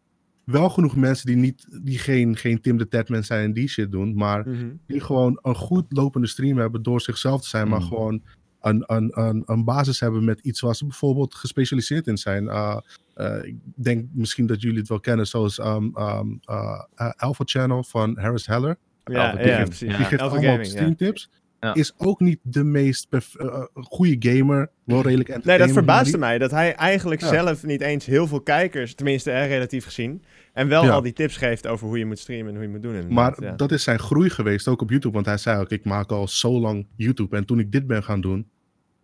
wel 0.50 0.68
genoeg 0.70 0.96
mensen 0.96 1.26
die, 1.26 1.37
niet, 1.37 1.66
die 1.82 1.98
geen, 1.98 2.37
geen 2.37 2.61
Tim 2.61 2.78
de 2.78 2.88
Tatman 2.88 3.24
zijn 3.24 3.44
en 3.44 3.52
die 3.52 3.68
shit 3.68 3.90
doen, 3.90 4.14
maar 4.14 4.48
Mhm. 4.48 4.66
die 4.87 5.00
gewoon 5.00 5.38
een 5.42 5.54
goed 5.54 5.84
lopende 5.88 6.26
stream 6.26 6.58
hebben 6.58 6.82
door 6.82 7.00
zichzelf 7.00 7.40
te 7.42 7.48
zijn, 7.48 7.68
maar 7.68 7.80
Mm. 7.80 7.87
gewoon 7.87 8.22
een, 8.61 8.84
een, 8.87 9.11
een, 9.20 9.42
een 9.46 9.64
basis 9.64 10.00
hebben 10.00 10.24
met 10.24 10.40
iets 10.40 10.61
waar 10.61 10.74
ze 10.76 10.87
bijvoorbeeld 10.87 11.34
gespecialiseerd 11.34 12.06
in 12.06 12.16
zijn. 12.18 12.44
Uh, 12.44 12.76
uh, 13.16 13.44
ik 13.44 13.56
denk 13.74 14.06
misschien 14.12 14.46
dat 14.46 14.62
jullie 14.62 14.78
het 14.78 14.88
wel 14.88 15.00
kennen, 15.00 15.26
zoals 15.26 15.58
um, 15.58 15.66
um, 15.96 16.40
uh, 16.50 16.82
uh, 16.96 17.11
Alpha 17.16 17.44
Channel 17.46 17.84
van 17.84 18.18
Harris 18.18 18.46
Heller. 18.46 18.76
Ja, 19.04 19.30
Alpha 19.30 19.46
ja, 19.46 19.64
precies. 19.64 19.90
Ja. 19.90 19.96
Die 19.96 20.06
geeft 20.06 20.22
Alpha 20.22 20.37
allemaal 20.37 20.64
Gaming, 20.64 20.98
ja. 20.98 21.12
Ja. 21.61 21.75
Is 21.75 21.92
ook 21.97 22.21
niet 22.21 22.38
de 22.42 22.64
meest 22.64 23.09
perf- 23.09 23.35
uh, 23.40 23.64
goede 23.75 24.16
gamer. 24.18 24.71
Wel 24.85 25.03
redelijk 25.03 25.29
Nee, 25.29 25.37
entertainment. 25.37 25.59
dat 25.59 25.85
verbaasde 25.85 26.18
mij. 26.18 26.38
Dat 26.38 26.51
hij 26.51 26.75
eigenlijk 26.75 27.21
Ja. 27.21 27.29
zelf 27.29 27.64
niet 27.64 27.81
eens 27.81 28.07
heel 28.07 28.27
veel 28.27 28.40
kijkers, 28.40 28.94
tenminste 28.94 29.31
hè, 29.31 29.44
relatief 29.47 29.85
gezien, 29.85 30.23
en 30.53 30.68
wel 30.68 30.85
Ja. 30.85 30.90
al 30.90 31.03
die 31.03 31.12
tips 31.12 31.37
geeft 31.37 31.66
over 31.66 31.87
hoe 31.87 31.99
je 31.99 32.07
moet 32.07 32.18
streamen 32.18 32.49
en 32.49 32.55
hoe 32.55 32.62
je 32.62 32.68
moet 32.68 32.83
doen. 32.83 32.94
inderdaad, 32.94 33.40
Maar 33.40 33.57
dat 33.57 33.73
is 33.73 33.83
zijn 33.83 33.99
groei 33.99 34.31
geweest, 34.31 34.68
ook 34.68 34.81
op 34.83 34.90
YouTube. 34.90 35.14
Want 35.14 35.27
hij 35.27 35.37
zei 35.37 35.61
ook, 35.61 35.71
ik 35.71 35.85
maak 35.85 36.11
al 36.12 36.29
zo 36.29 36.61
lang 36.61 36.87
YouTube. 36.97 37.37
En 37.37 37.44
toen 37.44 37.59
ik 37.59 37.73
dit 37.73 37.87
ben 37.87 38.03
gaan 38.03 38.21
doen, 38.21 38.49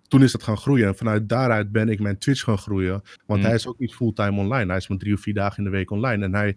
toen 0.08 0.22
is 0.22 0.32
het 0.32 0.42
gaan 0.42 0.56
groeien. 0.56 0.86
En 0.86 0.96
vanuit 0.96 1.28
daaruit 1.28 1.72
ben 1.72 1.88
ik 1.88 2.00
mijn 2.00 2.18
Twitch 2.18 2.42
gaan 2.42 2.58
groeien. 2.58 3.02
Want 3.26 3.40
Mm. 3.40 3.46
hij 3.46 3.54
is 3.54 3.66
ook 3.66 3.78
niet 3.78 3.94
fulltime 3.94 4.40
online. 4.40 4.66
Hij 4.66 4.76
is 4.76 4.88
maar 4.88 4.98
drie 4.98 5.14
of 5.14 5.20
vier 5.20 5.34
dagen 5.34 5.58
in 5.58 5.64
de 5.64 5.70
week 5.76 5.90
online. 5.90 6.24
En 6.24 6.34
hij, 6.34 6.56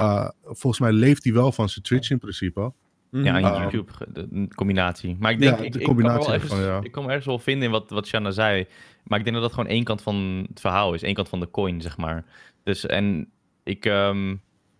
uh, 0.00 0.28
volgens 0.42 0.78
mij 0.80 0.92
leeft 0.92 1.24
hij 1.24 1.32
wel 1.32 1.52
van 1.52 1.68
zijn 1.68 1.84
Twitch 1.84 2.10
in 2.10 2.18
principe. 2.18 2.72
Ja, 3.10 3.36
en 3.36 3.44
Ah. 3.44 3.60
YouTube, 3.62 3.92
de, 4.08 4.48
combinatie. 4.54 5.16
Maar 5.18 5.32
ik 5.32 5.40
denk, 5.40 5.58
Ja, 5.58 5.64
ik, 5.64 5.72
de 5.72 5.78
ik, 5.78 5.84
kan 5.84 5.94
combinatie 5.94 6.24
wel 6.30 6.34
ergens, 6.34 6.52
ja. 6.60 6.80
ik 6.82 6.92
kan 6.92 7.02
me 7.02 7.08
ergens 7.08 7.26
wel 7.26 7.38
vinden 7.38 7.64
in 7.64 7.70
wat, 7.70 7.90
wat 7.90 8.06
Shanna 8.06 8.30
zei. 8.30 8.66
Maar 9.04 9.18
ik 9.18 9.24
denk 9.24 9.36
dat 9.36 9.44
dat 9.44 9.54
gewoon 9.54 9.70
één 9.70 9.84
kant 9.84 10.02
van 10.02 10.46
het 10.48 10.60
verhaal 10.60 10.94
is. 10.94 11.02
één 11.02 11.14
kant 11.14 11.28
van 11.28 11.40
de 11.40 11.50
coin, 11.50 11.80
zeg 11.80 11.96
maar. 11.96 12.24
Dus, 12.62 12.86
en 12.86 13.30
ik, 13.64 13.84
ehm, 13.84 14.34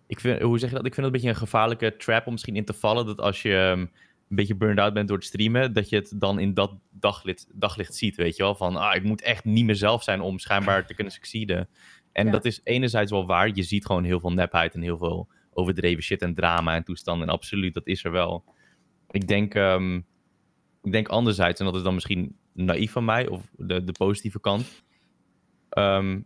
ik 0.07 0.19
vind, 0.19 0.41
hoe 0.41 0.59
zeg 0.59 0.69
je 0.69 0.75
dat? 0.75 0.85
Ik 0.85 0.93
vind 0.93 1.05
het 1.05 1.15
een 1.15 1.21
beetje 1.21 1.29
een 1.29 1.47
gevaarlijke 1.47 1.95
trap 1.97 2.25
om 2.25 2.31
misschien 2.31 2.55
in 2.55 2.65
te 2.65 2.73
vallen. 2.73 3.05
Dat 3.05 3.21
als 3.21 3.41
je 3.41 3.55
ehm, 3.55 3.79
een 3.79 4.35
beetje 4.35 4.55
burned 4.55 4.79
out 4.79 4.93
bent 4.93 5.07
door 5.07 5.17
het 5.17 5.25
streamen, 5.25 5.73
dat 5.73 5.89
je 5.89 5.95
het 5.95 6.13
dan 6.15 6.39
in 6.39 6.53
dat 6.53 6.73
daglicht, 6.91 7.47
daglicht 7.53 7.95
ziet, 7.95 8.15
weet 8.15 8.35
je 8.35 8.43
wel? 8.43 8.55
Van, 8.55 8.75
ah, 8.75 8.95
ik 8.95 9.03
moet 9.03 9.21
echt 9.21 9.45
niet 9.45 9.65
mezelf 9.65 10.03
zijn 10.03 10.21
om 10.21 10.39
schijnbaar 10.39 10.85
te 10.85 10.93
kunnen 10.93 11.13
succeeden. 11.13 11.67
En 12.11 12.25
Ja. 12.25 12.31
dat 12.31 12.45
is 12.45 12.61
enerzijds 12.63 13.11
wel 13.11 13.25
waar. 13.25 13.49
Je 13.53 13.63
ziet 13.63 13.85
gewoon 13.85 14.03
heel 14.03 14.19
veel 14.19 14.31
nepheid 14.33 14.73
en 14.73 14.81
heel 14.81 14.97
veel 14.97 15.27
overdreven 15.57 16.03
shit 16.03 16.21
en 16.21 16.33
drama 16.33 16.75
en 16.75 16.83
toestanden. 16.83 17.27
En 17.27 17.33
absoluut, 17.33 17.73
dat 17.73 17.87
is 17.87 18.03
er 18.03 18.11
wel. 18.11 18.43
Ik 19.11 19.27
denk, 19.27 19.55
ehm, 19.55 19.95
ik 20.83 20.91
denk 20.91 21.07
anderzijds, 21.07 21.59
en 21.59 21.65
dat 21.65 21.75
is 21.75 21.81
dan 21.83 21.93
misschien 21.93 22.35
naïef 22.53 22.91
van 22.91 23.05
mij, 23.05 23.27
of 23.27 23.41
de, 23.57 23.83
de 23.83 23.91
positieve 23.91 24.39
kant. 24.39 24.83
ehm, 25.69 26.19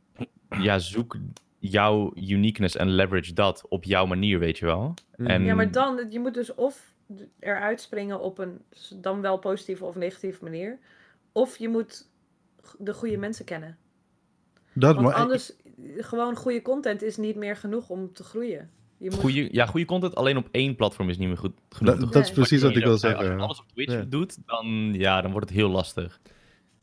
ja, 0.60 0.80
zoek 0.80 1.17
jouw 1.60 2.12
uniqueness 2.15 2.76
en 2.76 2.89
leverage 2.89 3.34
dat 3.34 3.65
op 3.70 3.84
jouw 3.84 4.06
manier, 4.06 4.39
weet 4.39 4.58
je 4.58 4.65
wel. 4.65 4.94
Mhm. 5.15 5.30
En- 5.30 5.44
Ja, 5.44 5.56
maar 5.56 5.72
dan, 5.72 6.06
je 6.10 6.20
moet 6.20 6.34
dus 6.34 6.54
of 6.56 6.94
eruit 7.39 7.82
springen 7.82 8.20
op 8.20 8.38
een 8.38 8.62
dan 8.96 9.22
wel 9.22 9.38
positieve 9.38 9.86
of 9.86 9.96
negatieve 9.96 10.44
manier. 10.44 10.80
Of 11.32 11.58
je 11.58 11.70
moet 11.70 12.10
de 12.78 12.94
goede 12.94 13.17
mensen 13.17 13.46
kennen. 13.46 13.78
Dat, 14.74 14.96
Want 14.96 15.08
maar 15.08 15.15
anders, 15.15 15.54
gewoon 15.98 16.36
goede 16.36 16.62
content 16.62 17.02
is 17.02 17.17
niet 17.17 17.36
meer 17.36 17.56
genoeg 17.56 17.89
om 17.89 18.13
te 18.13 18.24
groeien. 18.24 18.70
Je 19.02 19.10
moet, 19.10 19.20
Goeie, 19.20 19.48
ja, 19.52 19.66
goede 19.66 19.86
content 19.86 20.16
alleen 20.16 20.38
op 20.38 20.48
één 20.52 20.76
platform 20.76 21.10
is 21.10 21.18
niet 21.18 21.28
meer 21.28 21.38
goed 21.38 21.54
genoeg. 21.70 22.10
dat, 22.10 22.24
is 22.24 22.32
precies 22.32 22.62
wat 22.62 22.76
ik 22.76 22.84
wil 22.84 22.92
Als 22.92 23.02
je 23.02 23.08
zeggen. 23.08 23.40
alles 23.40 23.60
op 23.60 23.66
Twitch 23.74 23.94
Ja. 23.94 24.02
doet, 24.02 24.38
dan, 24.46 24.94
ja, 24.94 25.22
dan 25.22 25.32
wordt 25.32 25.50
het 25.50 25.58
heel 25.58 25.70
lastig. 25.70 26.20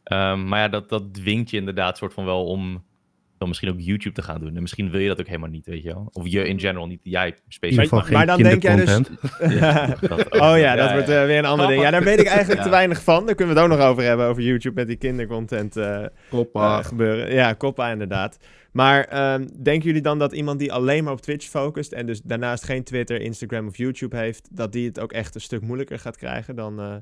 Ehm, 0.03 0.49
maar 0.49 0.59
ja, 0.61 0.69
dat, 0.69 0.89
dat 0.89 1.15
dwingt 1.15 1.51
je 1.51 1.57
inderdaad 1.57 1.97
soort 1.97 2.13
van 2.13 2.25
wel 2.25 2.45
om 2.47 2.85
dan 3.38 3.48
misschien 3.48 3.68
ook 3.70 3.77
YouTube 3.81 4.14
te 4.14 4.22
gaan 4.22 4.40
doen. 4.40 4.57
En 4.57 4.61
misschien 4.61 4.90
wil 4.90 5.01
je 5.01 5.09
dat 5.09 5.20
ook 5.20 5.27
helemaal 5.27 5.48
niet, 5.48 5.66
weet 5.66 5.83
je 5.83 5.88
wel. 5.88 6.09
Of 6.12 6.27
je 6.29 6.48
in 6.48 6.61
general 6.61 6.87
niet, 6.87 7.01
jij 7.03 7.35
specifiek. 7.48 7.90
maar 7.90 8.03
geen 8.05 8.27
dan 8.27 8.42
denk 8.42 8.62
jij 8.62 8.77
dus-. 8.77 9.01
Ja, 9.61 9.87
dat. 10.01 10.31
Oh 10.40 10.59
ja, 10.59 10.74
dat 10.74 10.92
wordt 10.92 11.09
eh, 11.09 11.24
weer 11.24 11.38
een 11.38 11.44
ander 11.44 11.66
ding. 11.66 11.83
Ja, 11.83 11.90
daar 11.90 12.03
weet 12.05 12.20
ik 12.20 12.27
eigenlijk 12.27 12.59
Ja. 12.61 12.64
te 12.64 12.70
weinig 12.70 13.03
van. 13.03 13.27
Daar 13.27 13.35
kunnen 13.35 13.55
we 13.55 13.61
het 13.61 13.70
ook 13.70 13.79
nog 13.79 13.87
over 13.87 14.03
hebben, 14.03 14.27
over 14.27 14.42
YouTube 14.42 14.74
met 14.74 14.87
die 14.87 14.96
kindercontent 14.96 15.77
eh, 15.77 16.05
Koppa. 16.31 16.79
eh, 16.79 16.85
gebeuren. 16.85 17.33
Ja, 17.33 17.53
Koppa 17.53 17.90
inderdaad. 17.90 18.37
Maar 18.72 19.05
ehm, 19.05 19.46
denken 19.62 19.87
jullie 19.87 20.03
dan 20.03 20.18
dat 20.18 20.33
iemand 20.33 20.59
die 20.59 20.72
alleen 20.72 21.05
maar 21.05 21.12
op 21.12 21.20
Twitch 21.20 21.46
focust 21.46 21.92
en 21.92 22.07
dus 22.07 22.20
daarnaast 22.22 22.64
geen 22.64 22.85
Twitter, 22.85 23.20
Instagram 23.20 23.66
of 23.66 23.77
YouTube 23.77 24.16
heeft, 24.16 24.48
dat 24.57 24.72
die 24.72 24.87
het 24.87 25.01
ook 25.01 25.12
echt 25.12 25.35
een 25.35 25.40
stuk 25.40 25.61
moeilijker 25.62 25.98
gaat 25.98 26.16
krijgen 26.16 26.57
dan... 26.57 26.81
eh, 26.81 26.94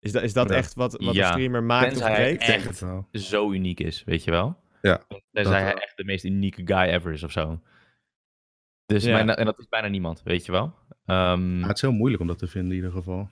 is, 0.00 0.12
dat, 0.12 0.22
is 0.22 0.32
dat 0.32 0.48
Ja. 0.48 0.54
echt 0.54 0.74
wat, 0.74 0.96
wat 1.04 1.14
Ja, 1.14 1.26
een 1.26 1.32
streamer 1.32 1.62
maakt 1.62 1.84
of 1.86 1.90
tenzij 1.92 2.12
hij 2.14 2.36
breekt? 2.36 2.42
echt- 2.66 2.84
zo 3.12 3.50
uniek 3.52 3.80
is, 3.80 4.02
weet 4.06 4.24
je 4.24 4.30
wel. 4.30 4.56
Ja, 4.80 4.96
Tenzij 5.08 5.42
dat 5.42 5.52
hij 5.52 5.64
wel. 5.64 5.74
echt 5.82 5.96
de 5.96 6.04
meest 6.04 6.24
unieke 6.24 6.62
guy 6.64 6.76
ever 6.94 7.12
is 7.12 7.22
of 7.22 7.32
zo. 7.32 7.60
Dus, 8.86 9.04
Ja. 9.04 9.36
en 9.36 9.44
dat 9.44 9.58
is 9.58 9.68
bijna 9.68 9.88
niemand, 9.88 10.22
weet 10.24 10.46
je 10.46 10.52
wel. 10.52 10.74
Ehm, 11.06 11.58
Ja, 11.60 11.66
het 11.66 11.76
is 11.76 11.82
heel 11.82 11.92
moeilijk 11.92 12.22
om 12.22 12.28
dat 12.28 12.38
te 12.38 12.46
vinden 12.46 12.70
in 12.70 12.76
ieder 12.76 12.92
geval. 12.92 13.28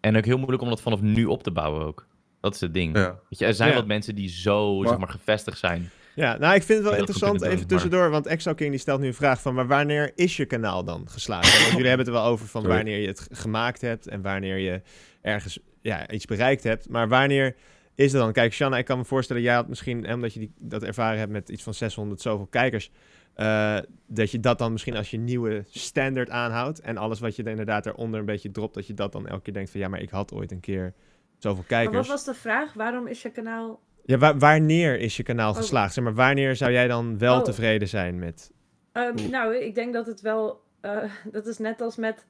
En 0.00 0.16
ook 0.16 0.24
heel 0.24 0.36
moeilijk 0.38 0.62
om 0.62 0.68
dat 0.68 0.80
vanaf 0.82 1.00
nu 1.00 1.24
op 1.24 1.42
te 1.42 1.50
bouwen 1.50 1.84
ook. 1.86 2.06
Dat 2.40 2.54
is 2.54 2.60
het 2.60 2.74
ding. 2.74 2.96
Ja. 2.96 3.20
Weet 3.28 3.38
je, 3.38 3.46
er 3.46 3.54
zijn 3.54 3.68
Ja. 3.70 3.74
wat 3.74 3.86
mensen 3.86 4.14
die 4.14 4.28
zo, 4.28 4.78
Maar- 4.78 4.88
zeg 4.88 4.98
maar, 4.98 5.08
gevestigd 5.08 5.58
zijn. 5.58 5.90
Ja, 6.14 6.36
nou, 6.36 6.54
ik 6.54 6.62
vind 6.62 6.78
het 6.78 6.88
wel 6.88 6.98
interessant, 6.98 7.34
even 7.34 7.48
doen, 7.48 7.58
maar- 7.58 7.66
tussendoor, 7.68 8.10
want 8.10 8.26
Exo 8.26 8.54
King 8.54 8.70
die 8.70 8.78
stelt 8.80 9.00
nu 9.00 9.06
een 9.06 9.14
vraag 9.14 9.40
van, 9.40 9.54
maar 9.54 9.66
wanneer 9.66 10.12
is 10.14 10.36
je 10.36 10.44
kanaal 10.46 10.84
dan 10.84 11.08
geslaagd? 11.08 11.58
Want 11.58 11.70
jullie 11.72 11.86
hebben 11.88 12.06
het 12.06 12.14
er 12.14 12.22
wel 12.22 12.30
over 12.30 12.46
van 12.46 12.60
Sorry. 12.62 12.76
wanneer 12.76 12.98
je 13.00 13.06
het 13.06 13.28
gemaakt 13.32 13.80
hebt 13.80 14.06
en 14.08 14.22
wanneer 14.22 14.56
je 14.58 14.82
ergens 15.22 15.58
ja, 15.82 16.10
iets 16.10 16.24
bereikt 16.24 16.62
hebt, 16.62 16.88
maar 16.88 17.08
wanneer 17.08 17.56
is 17.98 18.12
het 18.12 18.20
dan? 18.22 18.32
Kijk, 18.32 18.52
Shanna, 18.52 18.78
ik 18.78 18.84
kan 18.84 18.98
me 18.98 19.04
voorstellen, 19.04 19.42
jij 19.42 19.54
had 19.54 19.68
misschien, 19.68 20.12
omdat 20.12 20.32
je 20.32 20.38
die, 20.40 20.52
dat 20.58 20.82
ervaren 20.82 21.18
hebt 21.18 21.32
met 21.32 21.48
iets 21.48 21.62
van 21.62 21.74
600 21.74 22.20
zoveel 22.20 22.46
kijkers, 22.46 22.90
eh, 23.34 23.78
dat 24.06 24.30
je 24.30 24.40
dat 24.40 24.58
dan 24.58 24.72
misschien 24.72 24.96
als 24.96 25.10
je 25.10 25.16
nieuwe 25.18 25.64
standaard 25.68 26.30
aanhoudt 26.30 26.80
en 26.80 26.96
alles 26.96 27.20
wat 27.20 27.36
je 27.36 27.42
er 27.42 27.50
inderdaad 27.50 27.86
eronder 27.86 28.20
een 28.20 28.26
beetje 28.26 28.50
dropt, 28.50 28.74
dat 28.74 28.86
je 28.86 28.94
dat 28.94 29.12
dan 29.12 29.26
elke 29.26 29.42
keer 29.42 29.52
denkt 29.52 29.70
van, 29.70 29.80
ja, 29.80 29.88
maar 29.88 30.00
ik 30.00 30.10
had 30.10 30.32
ooit 30.32 30.52
een 30.52 30.60
keer 30.60 30.94
zoveel 31.38 31.58
maar 31.58 31.66
kijkers. 31.68 31.96
wat 31.96 32.06
was 32.06 32.24
de 32.24 32.34
vraag? 32.34 32.72
Waarom 32.72 33.06
is 33.06 33.22
je 33.22 33.30
kanaal... 33.30 33.80
Ja, 34.04 34.18
wa- 34.18 34.36
wanneer 34.36 34.98
is 34.98 35.16
je 35.16 35.22
kanaal 35.22 35.50
Oh. 35.50 35.56
geslaagd? 35.56 35.94
Zeg 35.94 36.04
maar, 36.04 36.14
wanneer 36.14 36.56
zou 36.56 36.72
jij 36.72 36.88
dan 36.88 37.18
wel 37.18 37.38
Oh. 37.38 37.44
tevreden 37.44 37.88
zijn 37.88 38.18
met 38.18 38.52
Ehm, 38.92 39.30
nou, 39.30 39.56
ik 39.56 39.74
denk 39.74 39.92
dat 39.92 40.06
het 40.06 40.20
wel. 40.20 40.60
eh, 40.80 40.96
dat 41.32 41.46
is 41.46 41.58
net 41.58 41.80
als 41.80 41.96
met 41.96 42.26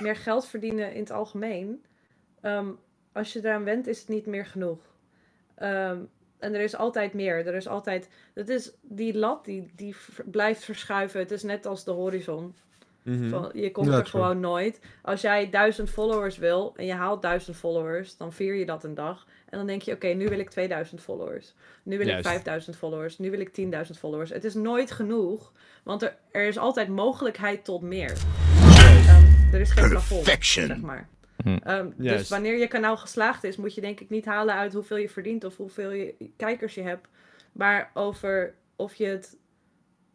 meer 0.00 0.16
geld 0.16 0.46
verdienen 0.46 0.92
in 0.94 1.00
het 1.00 1.10
algemeen. 1.10 1.84
Ehm, 2.40 2.66
als 3.12 3.32
je 3.32 3.38
eraan 3.38 3.64
went, 3.64 3.86
is 3.86 3.98
het 3.98 4.08
niet 4.08 4.26
meer 4.26 4.46
genoeg. 4.46 4.78
Ehm, 5.54 5.98
en 6.38 6.54
er 6.54 6.60
is 6.60 6.76
altijd 6.76 7.14
meer. 7.14 7.46
Er 7.46 7.54
is 7.54 7.68
altijd. 7.68 8.08
Het 8.34 8.48
is 8.48 8.72
die 8.82 9.18
lat 9.18 9.44
die, 9.44 9.72
die 9.76 9.96
blijft 10.24 10.64
verschuiven. 10.64 11.20
Het 11.20 11.30
is 11.30 11.42
net 11.42 11.66
als 11.66 11.84
de 11.84 11.90
horizon. 11.90 12.54
Mhm. 13.02 13.28
Van, 13.28 13.50
je 13.54 13.70
komt 13.70 13.86
Ja, 13.86 13.98
er 13.98 14.06
gewoon 14.06 14.40
nooit. 14.40 14.80
Als 15.02 15.20
jij 15.20 15.50
duizend 15.50 15.90
followers 15.90 16.38
wil 16.38 16.72
en 16.76 16.86
je 16.86 16.92
haalt 16.92 17.22
duizend 17.22 17.56
followers, 17.56 18.16
dan 18.16 18.32
vier 18.32 18.54
je 18.54 18.66
dat 18.66 18.84
een 18.84 18.94
dag. 18.94 19.26
En 19.48 19.58
dan 19.58 19.66
denk 19.66 19.82
je, 19.82 19.92
oké, 19.92 20.06
nu 20.06 20.28
wil 20.28 20.38
ik 20.38 20.50
2000 20.50 21.00
followers. 21.00 21.54
Nu 21.82 21.98
wil 21.98 22.06
Juist. 22.06 22.26
ik 22.26 22.32
5000 22.32 22.76
followers. 22.76 23.18
Nu 23.18 23.30
wil 23.30 23.40
ik 23.40 23.48
10.000 23.48 23.98
followers. 23.98 24.30
Het 24.30 24.44
is 24.44 24.54
nooit 24.54 24.90
genoeg, 24.90 25.52
want 25.82 26.02
er, 26.02 26.16
er 26.30 26.46
is 26.46 26.58
altijd 26.58 26.88
mogelijkheid 26.88 27.64
tot 27.64 27.82
meer. 27.82 28.12
Ehm, 28.76 29.24
er 29.52 29.60
is 29.60 29.70
geen 29.70 29.88
plafond, 29.88 30.26
zeg 30.46 30.80
maar. 30.80 31.08
Hm. 31.42 31.48
Ehm, 31.62 31.88
dus 31.96 32.28
wanneer 32.28 32.58
je 32.58 32.68
kanaal 32.68 32.96
geslaagd 32.96 33.44
is, 33.44 33.56
moet 33.56 33.74
je 33.74 33.80
denk 33.80 34.00
ik 34.00 34.10
niet 34.10 34.24
halen 34.24 34.54
uit 34.54 34.72
hoeveel 34.72 34.96
je 34.96 35.08
verdient 35.08 35.44
of 35.44 35.56
hoeveel 35.56 35.90
je, 35.90 36.14
kijkers 36.36 36.74
je 36.74 36.82
hebt. 36.82 37.08
Maar 37.52 37.90
over 37.94 38.54
of 38.76 38.94
je 38.94 39.06
het 39.06 39.36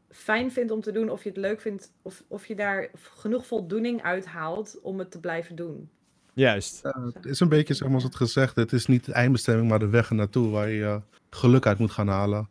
fijn 0.09 0.51
vindt 0.51 0.71
om 0.71 0.81
te 0.81 0.91
doen, 0.91 1.09
of 1.09 1.23
je 1.23 1.29
het 1.29 1.37
leuk 1.37 1.61
vindt, 1.61 1.91
of, 2.01 2.23
of 2.27 2.45
je 2.45 2.55
daar 2.55 2.89
genoeg 2.93 3.45
voldoening 3.47 4.01
uit 4.03 4.25
haalt 4.25 4.79
om 4.81 4.99
het 4.99 5.11
te 5.11 5.19
blijven 5.19 5.55
doen. 5.55 5.89
Juist. 6.33 6.85
Eh, 6.85 7.05
het 7.13 7.25
is 7.25 7.39
een 7.39 7.49
beetje, 7.49 7.73
zeg 7.73 7.81
maar, 7.89 7.99
zoals 7.99 8.15
het 8.15 8.23
gezegd, 8.27 8.55
het 8.55 8.73
is 8.73 8.85
niet 8.85 9.05
de 9.05 9.13
eindbestemming, 9.13 9.69
maar 9.69 9.79
de 9.79 9.89
weg 9.89 10.09
ernaartoe 10.09 10.49
waar 10.49 10.69
je 10.69 11.01
geluk 11.29 11.65
uit 11.65 11.77
moet 11.77 11.91
gaan 11.91 12.07
halen. 12.07 12.49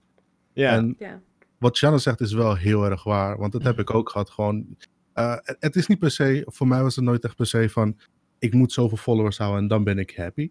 Ja. 0.52 0.72
En 0.72 0.94
Ja, 0.98 1.20
wat 1.58 1.76
Shannon 1.76 2.00
zegt 2.00 2.20
is 2.20 2.32
wel 2.32 2.56
heel 2.56 2.84
erg 2.84 3.04
waar, 3.04 3.38
want 3.38 3.52
dat 3.52 3.62
heb 3.62 3.78
ik 3.78 3.94
ook 3.94 4.10
gehad. 4.10 4.30
Gewoon, 4.30 4.76
eh, 5.12 5.36
het- 5.42 5.56
het 5.60 5.76
is 5.76 5.86
niet 5.86 5.98
per 5.98 6.10
se, 6.10 6.42
voor 6.46 6.66
mij 6.68 6.82
was 6.82 6.96
het 6.96 7.04
nooit 7.04 7.24
echt 7.24 7.36
per 7.36 7.46
se 7.46 7.68
van, 7.68 7.96
ik 8.38 8.52
moet 8.54 8.72
zoveel 8.72 8.96
followers 8.96 9.38
houden 9.38 9.60
en 9.62 9.68
dan 9.68 9.84
ben 9.84 9.98
ik 9.98 10.16
happy. 10.16 10.50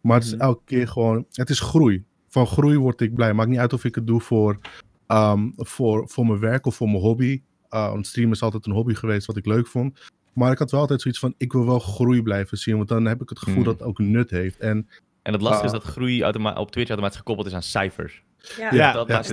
Maar 0.00 0.16
het 0.16 0.24
is 0.26 0.32
Mhm. 0.32 0.42
elke 0.42 0.62
keer 0.64 0.88
gewoon, 0.88 1.26
het 1.30 1.50
is 1.50 1.60
groei. 1.60 2.04
Van 2.28 2.46
groei 2.46 2.78
word 2.78 3.00
ik 3.00 3.14
blij. 3.14 3.32
Maakt 3.32 3.48
niet 3.48 3.58
uit 3.58 3.72
of 3.72 3.84
ik 3.84 3.94
het 3.94 4.06
doe 4.06 4.20
voor, 4.20 4.58
ehm, 5.06 5.48
voor, 5.56 6.08
voor 6.08 6.26
mijn 6.26 6.38
werk 6.40 6.66
of 6.66 6.74
voor 6.74 6.88
mijn 6.88 7.00
hobby. 7.02 7.42
Uh, 7.70 7.88
want 7.90 8.06
streamen 8.06 8.32
is 8.34 8.42
altijd 8.42 8.66
een 8.66 8.72
hobby 8.72 8.94
geweest 8.94 9.26
wat 9.26 9.36
ik 9.36 9.46
leuk 9.46 9.66
vond. 9.66 10.10
Maar 10.32 10.52
ik 10.52 10.58
had 10.58 10.70
wel 10.70 10.80
altijd 10.80 11.00
zoiets 11.00 11.20
van, 11.20 11.34
ik 11.36 11.52
wil 11.52 11.66
wel 11.66 11.78
groei 11.78 12.22
blijven 12.22 12.58
zien. 12.58 12.76
Want 12.76 12.88
dan 12.88 13.04
heb 13.04 13.22
ik 13.22 13.28
het 13.28 13.38
gevoel 13.38 13.54
Mhm. 13.54 13.64
dat 13.64 13.78
het 13.78 13.88
ook 13.88 13.98
nut 13.98 14.30
heeft. 14.30 14.58
En 14.58 14.88
En 15.22 15.32
het 15.32 15.42
lastige 15.42 15.66
is 15.66 15.72
Ah. 15.72 15.78
dat 15.82 15.88
groei 15.92 16.24
op 16.54 16.70
Twitch 16.70 16.88
automatisch 16.88 17.16
gekoppeld 17.18 17.46
is 17.46 17.54
aan 17.54 17.62
cijfers. 17.62 18.22
ja. 18.58 18.74
Ja, 18.74 18.92
dat 18.92 19.08
dat, 19.08 19.24
is 19.24 19.30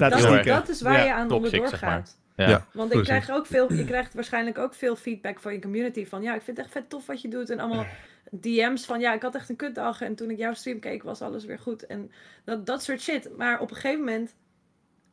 waar 0.81 0.93
Ja, 0.93 1.03
je 1.03 1.13
aan 1.13 1.27
toxic, 1.27 1.45
onderdoor 1.45 1.67
zeg 1.67 1.81
maar. 1.81 2.07
Ja. 2.35 2.49
Ja. 2.49 2.67
Want 2.73 2.93
ik 2.93 2.97
Precies. 3.01 3.23
krijg 3.23 3.39
ook 3.39 3.45
veel, 3.45 3.73
je 3.73 3.85
krijgt 3.85 4.13
waarschijnlijk 4.13 4.57
ook 4.57 4.73
veel 4.73 4.95
feedback 4.95 5.39
van 5.39 5.53
je 5.53 5.59
community. 5.61 6.05
Van 6.05 6.21
ja, 6.21 6.35
ik 6.35 6.41
vind 6.41 6.57
het 6.57 6.65
echt 6.65 6.75
vet 6.75 6.89
tof 6.89 7.05
wat 7.05 7.21
je 7.21 7.27
doet. 7.27 7.49
En 7.49 7.59
allemaal 7.59 7.85
DM's 8.31 8.85
van 8.85 8.99
ja, 8.99 9.13
ik 9.13 9.21
had 9.21 9.35
echt 9.35 9.49
een 9.49 9.55
kutdag. 9.55 10.01
En 10.01 10.15
toen 10.15 10.29
ik 10.29 10.37
jouw 10.37 10.53
stream 10.53 10.79
keek, 10.79 11.03
was 11.03 11.21
alles 11.21 11.45
weer 11.45 11.59
goed. 11.59 11.85
En 11.85 12.11
dat, 12.43 12.65
dat 12.65 12.83
soort 12.83 13.01
shit. 13.01 13.29
Maar 13.37 13.59
op 13.59 13.69
een 13.69 13.75
gegeven 13.75 13.99
moment, 13.99 14.35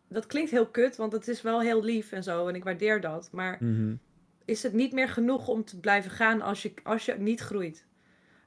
dat 0.08 0.26
klinkt 0.26 0.50
heel 0.50 0.66
kut, 0.66 0.96
want 0.96 1.12
het 1.12 1.28
is 1.28 1.42
wel 1.42 1.60
heel 1.60 1.82
lief 1.84 2.12
en 2.12 2.22
zo. 2.22 2.48
En 2.48 2.54
ik 2.54 2.64
waardeer 2.64 3.00
dat. 3.00 3.28
Maar 3.32 3.56
Mhm. 3.60 3.94
is 4.44 4.62
het 4.62 4.72
niet 4.72 4.92
meer 4.92 5.08
genoeg 5.08 5.48
om 5.48 5.64
te 5.64 5.80
blijven 5.80 6.10
gaan 6.10 6.40
als 6.42 6.62
je, 6.62 6.72
als 6.82 7.04
je 7.04 7.14
niet 7.18 7.40
groeit? 7.40 7.88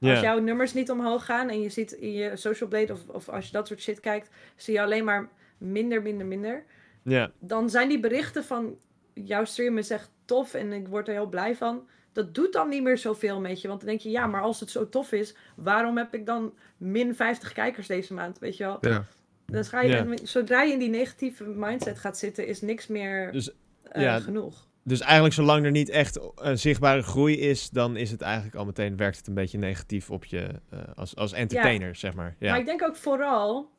Als 0.00 0.20
jouw 0.20 0.38
nummers 0.38 0.72
niet 0.74 0.90
omhoog 0.90 1.24
gaan 1.24 1.48
en 1.48 1.60
je 1.60 1.68
ziet 1.68 1.92
in 1.92 2.12
je 2.12 2.36
social 2.36 2.68
blade 2.68 2.92
of, 2.92 3.08
of 3.08 3.28
als 3.28 3.46
je 3.46 3.52
dat 3.52 3.66
soort 3.66 3.80
shit 3.80 4.00
kijkt, 4.00 4.30
zie 4.56 4.74
je 4.74 4.82
alleen 4.82 5.04
maar 5.04 5.28
minder, 5.58 6.02
minder, 6.02 6.26
minder 6.26 6.64
Ja. 7.04 7.30
dan 7.38 7.70
zijn 7.70 7.88
die 7.88 8.00
berichten 8.00 8.44
van 8.44 8.76
jouw 9.14 9.44
stream 9.44 9.78
is 9.78 9.90
echt 9.90 10.10
tof 10.24 10.54
en 10.54 10.72
ik 10.72 10.88
word 10.88 11.08
er 11.08 11.14
heel 11.14 11.26
blij 11.28 11.56
van. 11.56 11.88
Dat 12.12 12.34
doet 12.34 12.52
dan 12.52 12.68
niet 12.68 12.82
meer 12.82 12.98
zoveel 12.98 13.40
met 13.40 13.60
je. 13.60 13.68
Want 13.68 13.80
dan 13.80 13.88
denk 13.88 14.00
je, 14.00 14.10
ja, 14.10 14.26
maar 14.26 14.42
als 14.42 14.60
het 14.60 14.70
zo 14.70 14.88
tof 14.88 15.12
is, 15.12 15.34
waarom 15.56 15.96
heb 15.96 16.14
ik 16.14 16.26
dan 16.26 16.54
min 16.76 17.14
50 17.14 17.52
kijkers 17.52 17.86
deze 17.86 18.14
maand? 18.14 18.38
Weet 18.38 18.56
je 18.56 18.64
wel? 18.64 18.78
ja, 18.80 19.04
Dan 19.46 19.64
ga 19.64 19.80
je, 19.80 19.88
Ja. 19.88 20.16
zodra 20.22 20.62
je 20.62 20.72
in 20.72 20.78
die 20.78 20.88
negatieve 20.88 21.44
mindset 21.44 21.98
gaat 21.98 22.18
zitten, 22.18 22.46
is 22.46 22.60
niks 22.60 22.86
meer 22.86 23.32
Dus, 23.32 23.50
eh, 23.82 24.02
ja. 24.02 24.20
genoeg. 24.20 24.68
dus 24.82 25.00
eigenlijk 25.00 25.34
zolang 25.34 25.64
er 25.64 25.70
niet 25.70 25.88
echt 25.88 26.20
een 26.34 26.58
zichtbare 26.58 27.02
groei 27.02 27.38
is, 27.40 27.70
dan 27.70 27.96
is 27.96 28.10
het 28.10 28.20
eigenlijk 28.20 28.54
al 28.56 28.64
meteen, 28.64 28.96
werkt 28.96 29.16
het 29.16 29.26
een 29.26 29.34
beetje 29.34 29.58
negatief 29.58 30.10
op 30.10 30.24
je 30.24 30.48
eh, 30.70 30.78
als, 30.94 31.16
als 31.16 31.32
entertainer, 31.32 31.94
zeg 31.96 32.14
maar. 32.14 32.36
Ja. 32.38 32.50
Maar 32.50 32.60
ik 32.60 32.66
denk 32.66 32.82
ook 32.82 32.96
vooral 32.96 33.70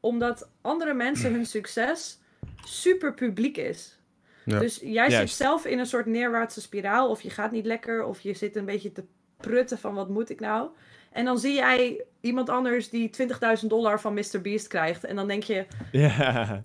omdat 0.00 0.48
andere 0.60 0.94
mensen 0.94 1.32
hun 1.32 1.46
succes 1.46 2.20
super 2.64 3.14
publiek 3.14 3.56
is. 3.56 3.98
Ja. 4.44 4.58
Dus 4.58 4.80
jij 4.82 5.10
zit 5.10 5.30
zelf 5.30 5.66
in 5.66 5.78
een 5.78 5.86
soort 5.86 6.06
neerwaartse 6.06 6.60
spiraal, 6.60 7.10
of 7.10 7.20
je 7.20 7.30
gaat 7.30 7.52
niet 7.52 7.66
lekker, 7.66 8.04
of 8.04 8.20
je 8.20 8.34
zit 8.34 8.56
een 8.56 8.64
beetje 8.64 8.92
te 8.92 9.04
prutten 9.36 9.78
van 9.78 9.94
wat 9.94 10.08
moet 10.08 10.30
ik 10.30 10.40
nou. 10.40 10.68
En 11.12 11.24
dan 11.24 11.38
zie 11.38 11.54
jij 11.54 12.04
iemand 12.20 12.48
anders 12.48 12.90
die 12.90 13.10
20.000 13.60 13.66
dollar 13.66 14.00
van 14.00 14.14
Mr. 14.14 14.40
Beast 14.42 14.66
krijgt. 14.66 15.04
En 15.04 15.16
dan 15.16 15.28
denk 15.28 15.42
je, 15.42 15.66
ja. 15.92 16.62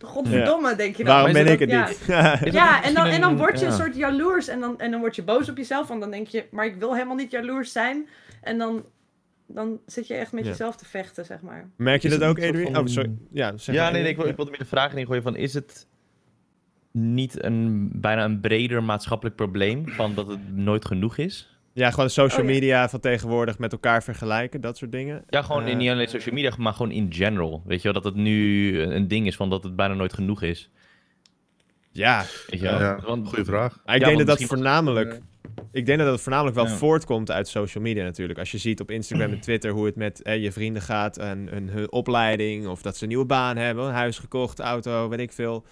godverdomme, 0.00 0.74
denk 0.74 0.96
je 0.96 1.04
dan. 1.04 1.14
Waarom 1.14 1.32
ben 1.32 1.46
ik 1.46 1.58
het 1.58 1.70
ja. 1.70 1.88
niet? 1.88 2.04
Ja, 2.52 2.82
en 2.82 2.94
dan, 2.94 3.06
en 3.06 3.20
dan 3.20 3.36
word 3.36 3.60
je 3.60 3.66
een 3.66 3.72
soort 3.72 3.96
jaloers 3.96 4.48
en 4.48 4.60
dan, 4.60 4.80
en 4.80 4.90
dan 4.90 5.00
word 5.00 5.16
je 5.16 5.22
boos 5.22 5.48
op 5.48 5.56
jezelf. 5.56 5.88
Want 5.88 6.00
dan 6.00 6.10
denk 6.10 6.26
je, 6.26 6.44
maar 6.50 6.66
ik 6.66 6.76
wil 6.76 6.94
helemaal 6.94 7.16
niet 7.16 7.30
jaloers 7.30 7.72
zijn. 7.72 8.08
En 8.42 8.58
dan, 8.58 8.84
dan 9.48 9.80
zit 9.86 10.06
je 10.06 10.14
echt 10.14 10.32
met 10.32 10.44
Ja. 10.44 10.50
jezelf 10.50 10.76
te 10.76 10.84
vechten, 10.84 11.24
zeg 11.24 11.40
maar. 11.40 11.70
Merk 11.76 12.02
je 12.02 12.08
Is 12.08 12.18
dat 12.18 12.28
ook, 12.28 12.42
Adrian? 12.42 12.72
van- 12.72 12.82
Oh, 12.82 12.86
sorry. 12.86 13.12
Ja, 13.32 13.56
zeg 13.56 13.74
Ja, 13.74 13.82
maar, 13.82 13.92
nee, 13.92 14.08
ik, 14.08 14.16
wil, 14.16 14.26
ik 14.26 14.36
wilde 14.36 14.50
meer 14.50 14.60
de 14.60 14.66
vraag 14.66 14.94
ingooien 14.94 15.22
van, 15.22 15.36
is 15.36 15.54
het 15.54 15.86
niet 16.92 17.44
een, 17.44 17.90
bijna 17.94 18.24
een 18.24 18.40
breder 18.40 18.82
maatschappelijk 18.82 19.36
probleem 19.36 19.88
van 19.88 20.14
dat 20.14 20.26
het 20.28 20.54
nooit 20.56 20.84
genoeg 20.84 21.16
is? 21.16 21.52
Ja, 21.72 21.90
gewoon 21.90 22.10
social 22.10 22.40
Oh, 22.42 22.46
ja. 22.48 22.52
media 22.54 22.88
van 22.88 23.00
tegenwoordig 23.00 23.58
met 23.58 23.72
elkaar 23.72 24.02
vergelijken, 24.02 24.60
dat 24.60 24.76
soort 24.76 24.92
dingen. 24.92 25.24
Ja, 25.28 25.42
gewoon 25.42 25.62
in, 25.62 25.68
Eh, 25.72 25.76
niet 25.76 25.90
alleen 25.90 26.08
social 26.08 26.34
media, 26.34 26.52
maar 26.58 26.72
gewoon 26.72 26.92
in 26.92 27.12
general. 27.12 27.62
Weet 27.66 27.82
je 27.82 27.92
wel, 27.92 28.02
dat 28.02 28.12
het 28.12 28.22
nu 28.22 28.80
een 28.80 29.08
ding 29.08 29.26
is 29.26 29.36
van 29.36 29.50
dat 29.50 29.62
het 29.64 29.76
bijna 29.76 29.94
nooit 29.94 30.12
genoeg 30.12 30.42
is. 30.42 30.70
Ja, 31.92 32.24
Weet 32.50 32.60
je 32.60 32.66
wel? 32.66 32.78
ja, 32.80 33.00
Want- 33.06 33.28
goede 33.28 33.44
vraag. 33.44 33.74
ik 33.74 33.80
Ja, 33.84 33.98
denk 33.98 34.18
dat 34.18 34.26
dat 34.26 34.42
voornamelijk... 34.44 35.20
Ik 35.72 35.86
denk 35.86 35.98
dat 35.98 36.08
dat 36.08 36.20
voornamelijk 36.20 36.56
wel 36.56 36.66
Ja. 36.66 36.76
voortkomt 36.76 37.30
uit 37.30 37.48
social 37.48 37.82
media 37.84 38.04
natuurlijk. 38.04 38.38
Als 38.38 38.50
je 38.50 38.58
ziet 38.58 38.80
op 38.80 38.90
Instagram 38.90 39.32
en 39.32 39.40
Twitter 39.48 39.70
hoe 39.70 39.86
het 39.86 39.96
met 39.96 40.22
eh, 40.22 40.42
je 40.42 40.52
vrienden 40.52 40.82
gaat 40.82 41.16
en 41.16 41.48
hun, 41.50 41.68
hun 41.68 41.92
opleiding... 41.92 42.66
of 42.66 42.82
dat 42.82 42.96
ze 42.96 43.02
een 43.02 43.08
nieuwe 43.08 43.24
baan 43.24 43.56
hebben, 43.56 43.84
een 43.84 43.92
huis 43.92 44.18
gekocht, 44.18 44.58
auto, 44.58 45.08
weet 45.08 45.20
ik 45.20 45.32
veel. 45.32 45.64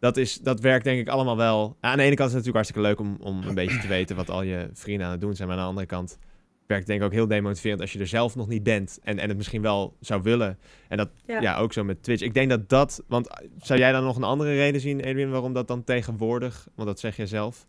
Dat, 0.00 0.16
is, 0.16 0.38
dat 0.38 0.60
werkt 0.60 0.84
denk 0.84 1.00
ik 1.00 1.08
allemaal 1.08 1.36
wel. 1.36 1.76
Aan 1.80 1.96
de 1.96 2.02
ene 2.02 2.14
kant 2.14 2.28
is 2.30 2.34
het 2.34 2.46
natuurlijk 2.46 2.54
hartstikke 2.54 2.88
leuk 2.88 3.00
om, 3.00 3.16
om 3.20 3.48
een 3.48 3.54
beetje 3.54 3.78
te 3.78 3.88
weten... 3.88 4.16
wat 4.16 4.30
al 4.30 4.42
je 4.42 4.68
vrienden 4.72 5.06
aan 5.06 5.12
het 5.12 5.20
doen 5.20 5.34
zijn. 5.34 5.48
Maar 5.48 5.56
aan 5.56 5.62
de 5.62 5.68
andere 5.68 5.86
kant 5.86 6.18
werkt 6.66 6.82
het 6.82 6.86
denk 6.86 7.00
ik 7.00 7.06
ook 7.06 7.12
heel 7.12 7.28
demotiverend... 7.28 7.80
als 7.80 7.92
je 7.92 7.98
er 7.98 8.06
zelf 8.06 8.36
nog 8.36 8.48
niet 8.48 8.62
bent 8.62 8.98
en, 9.02 9.18
en 9.18 9.28
het 9.28 9.36
misschien 9.36 9.62
wel 9.62 9.96
zou 10.00 10.22
willen. 10.22 10.58
En 10.88 10.96
dat 10.96 11.08
Ja. 11.26 11.40
ja. 11.40 11.56
ook 11.56 11.72
zo 11.72 11.84
met 11.84 12.02
Twitch. 12.02 12.22
Ik 12.22 12.34
denk 12.34 12.50
dat 12.50 12.68
dat... 12.68 13.02
Want 13.08 13.28
zou 13.58 13.78
jij 13.78 13.92
dan 13.92 14.04
nog 14.04 14.16
een 14.16 14.22
andere 14.22 14.54
reden 14.54 14.80
zien, 14.80 15.00
Edwin... 15.00 15.30
waarom 15.30 15.52
dat 15.52 15.68
dan 15.68 15.84
tegenwoordig... 15.84 16.68
want 16.74 16.88
dat 16.88 17.00
zeg 17.00 17.16
je 17.16 17.26
zelf... 17.26 17.66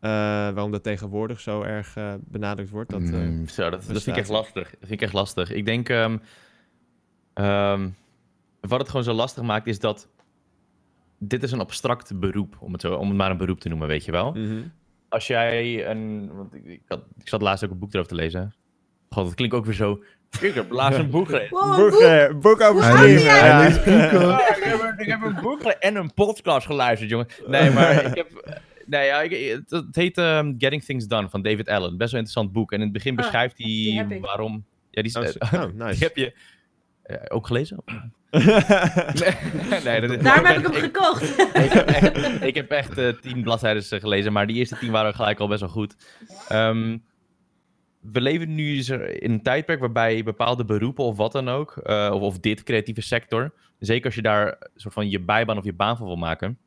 eh, 0.00 0.10
waarom 0.10 0.70
dat 0.70 0.82
tegenwoordig 0.82 1.40
zo 1.40 1.62
erg 1.62 1.96
eh, 1.96 2.14
benadrukt 2.20 2.70
wordt? 2.70 2.90
Dat, 2.90 3.00
eh, 3.02 3.08
Mm, 3.08 3.48
zo, 3.48 3.62
dat, 3.70 3.84
dat 3.86 4.02
vind 4.02 4.06
ik 4.06 4.16
echt 4.22 4.28
lastig. 4.28 4.70
Dat 4.70 4.78
vind 4.80 4.92
ik 4.92 5.02
echt 5.02 5.12
lastig. 5.12 5.52
Ik 5.52 5.64
denk, 5.64 5.88
ehm, 5.88 6.16
ehm, 7.34 7.88
wat 8.60 8.78
het 8.78 8.88
gewoon 8.88 9.04
zo 9.04 9.12
lastig 9.12 9.42
maakt, 9.42 9.66
is 9.66 9.78
dat 9.78 10.08
dit 11.18 11.42
is 11.42 11.52
een 11.52 11.60
abstract 11.60 12.18
beroep, 12.20 12.56
om 12.60 12.72
het, 12.72 12.80
zo, 12.80 12.94
om 12.94 13.08
het 13.08 13.16
maar 13.16 13.30
een 13.30 13.36
beroep 13.36 13.60
te 13.60 13.68
noemen, 13.68 13.88
weet 13.88 14.04
je 14.04 14.12
wel. 14.12 14.32
mhm. 14.32 14.60
Als 15.08 15.26
jij 15.26 15.86
een, 15.90 16.30
want 16.36 16.54
ik, 16.54 16.64
ik, 16.64 16.82
had, 16.88 17.00
ik 17.20 17.28
zat 17.28 17.42
laatst 17.42 17.64
ook 17.64 17.70
een 17.70 17.78
boek 17.78 17.92
erover 17.92 18.08
te 18.10 18.14
lezen. 18.14 18.54
God, 19.10 19.24
dat 19.24 19.34
klinkt 19.34 19.54
ook 19.54 19.64
weer 19.64 19.74
zo. 19.74 20.02
Ik 20.40 20.54
heb 20.54 20.70
laatst 20.70 20.98
een 20.98 21.10
boek 21.10 21.26
gelezen. 21.26 21.50
Wow, 21.50 21.76
boek, 21.76 21.90
boek! 21.90 22.00
eh, 22.00 22.34
boek 22.34 22.60
over 22.60 22.82
ja. 22.82 23.02
Ja, 23.04 23.66
ik, 23.66 23.74
heb 23.84 24.80
een, 24.82 24.98
ik 24.98 25.06
heb 25.06 25.22
een 25.22 25.38
boek 25.42 25.62
en 25.62 25.96
een 25.96 26.14
podcast 26.14 26.66
geluisterd, 26.66 27.10
jongen. 27.10 27.26
Nee, 27.46 27.70
maar 27.70 28.04
ik 28.04 28.14
heb... 28.14 28.60
Nee, 28.88 29.06
ja, 29.06 29.20
ik, 29.22 29.50
het, 29.52 29.70
het 29.70 29.96
heet 29.96 30.18
ehm, 30.18 30.54
Getting 30.58 30.84
Things 30.84 31.06
Done 31.06 31.28
van 31.28 31.42
David 31.42 31.68
Allen. 31.68 31.96
Best 31.96 32.10
wel 32.12 32.20
interessant 32.20 32.52
boek. 32.52 32.70
En 32.72 32.76
in 32.78 32.82
het 32.84 32.92
begin 32.92 33.10
Ah, 33.10 33.16
beschrijft 33.16 33.58
hij 33.58 34.18
waarom... 34.20 34.64
Ja, 34.90 35.02
die, 35.02 35.10
is- 35.20 35.36
Oh, 35.38 35.50
eh, 35.52 35.62
oh, 35.62 35.66
die 35.72 35.74
nice. 35.84 36.04
heb 36.04 36.16
je 36.16 36.34
eh, 37.02 37.16
ook 37.28 37.46
gelezen? 37.46 37.82
nee, 38.30 39.80
nee, 39.84 40.00
dat, 40.00 40.20
Daarom 40.22 40.44
heb 40.46 40.56
ik 40.58 40.64
hem 40.66 40.72
gekocht. 40.74 41.38
ik 41.38 41.72
heb 41.72 41.86
echt, 41.88 42.42
ik 42.42 42.54
heb 42.54 42.70
echt 42.70 42.98
eh, 42.98 43.08
tien 43.08 43.42
bladzijden 43.42 43.82
gelezen, 44.00 44.32
maar 44.32 44.46
die 44.46 44.56
eerste 44.56 44.78
tien 44.78 44.90
waren 44.90 45.14
gelijk 45.14 45.38
al 45.40 45.48
best 45.48 45.60
wel 45.60 45.68
goed. 45.68 45.96
Ehm, 46.48 46.98
we 48.00 48.20
leven 48.20 48.54
nu 48.54 48.78
in 49.18 49.30
een 49.30 49.42
tijdperk 49.42 49.80
waarbij 49.80 50.22
bepaalde 50.22 50.64
beroepen 50.64 51.04
of 51.04 51.16
wat 51.16 51.32
dan 51.32 51.48
ook, 51.48 51.76
eh, 51.76 52.10
of, 52.14 52.20
of 52.20 52.38
dit 52.38 52.62
creatieve 52.62 53.00
sector, 53.00 53.54
zeker 53.78 54.04
als 54.06 54.14
je 54.14 54.22
daar 54.22 54.70
soort 54.74 54.94
van 54.94 55.10
je 55.10 55.20
bijbaan 55.20 55.58
of 55.58 55.64
je 55.64 55.72
baan 55.74 55.96
van 55.96 56.06
wil 56.06 56.16
maken, 56.16 56.58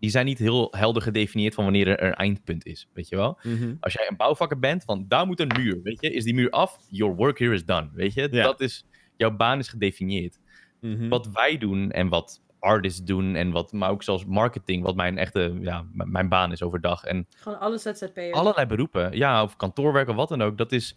die 0.00 0.10
zijn 0.10 0.26
niet 0.26 0.38
heel 0.38 0.68
helder 0.76 1.02
gedefinieerd 1.02 1.54
van 1.54 1.64
wanneer 1.64 1.88
er 1.88 2.02
een 2.02 2.14
eindpunt 2.14 2.66
is, 2.66 2.88
weet 2.92 3.08
je 3.08 3.16
wel? 3.16 3.38
Mhm. 3.42 3.74
Als 3.80 3.92
jij 3.92 4.06
een 4.10 4.16
bouwvakker 4.16 4.58
bent, 4.58 4.84
van 4.84 5.04
daar 5.08 5.26
moet 5.26 5.40
een 5.40 5.52
muur, 5.56 5.80
weet 5.82 6.00
je? 6.00 6.10
Is 6.12 6.24
die 6.24 6.34
muur 6.34 6.50
af? 6.50 6.78
Your 6.90 7.14
work 7.14 7.38
here 7.38 7.54
is 7.54 7.64
done, 7.64 7.88
weet 7.92 8.14
je? 8.14 8.28
Ja. 8.30 8.42
Dat 8.42 8.60
is, 8.60 8.84
jouw 9.16 9.36
baan 9.36 9.58
is 9.58 9.68
gedefinieerd. 9.68 10.38
Mhm. 10.80 11.08
Wat 11.08 11.28
wij 11.32 11.58
doen 11.58 11.90
en 11.90 12.08
wat 12.08 12.40
artist 12.58 13.06
doen 13.06 13.34
en 13.34 13.50
wat, 13.50 13.72
maar 13.72 13.90
ook 13.90 14.02
zelfs 14.02 14.24
marketing, 14.24 14.82
wat 14.82 14.96
mijn 14.96 15.18
echte, 15.18 15.58
ja, 15.60 15.84
mijn 15.92 16.28
baan 16.28 16.52
is 16.52 16.62
overdag. 16.62 17.04
En 17.04 17.26
Gewoon 17.36 17.60
alle 17.60 17.78
ZZP'ers. 17.78 18.32
allerlei 18.32 18.66
beroepen, 18.66 19.16
ja, 19.16 19.42
of 19.42 19.56
kantoorwerk 19.56 20.08
of 20.08 20.16
wat 20.16 20.28
dan 20.28 20.42
ook, 20.42 20.58
dat 20.58 20.72
is 20.72 20.96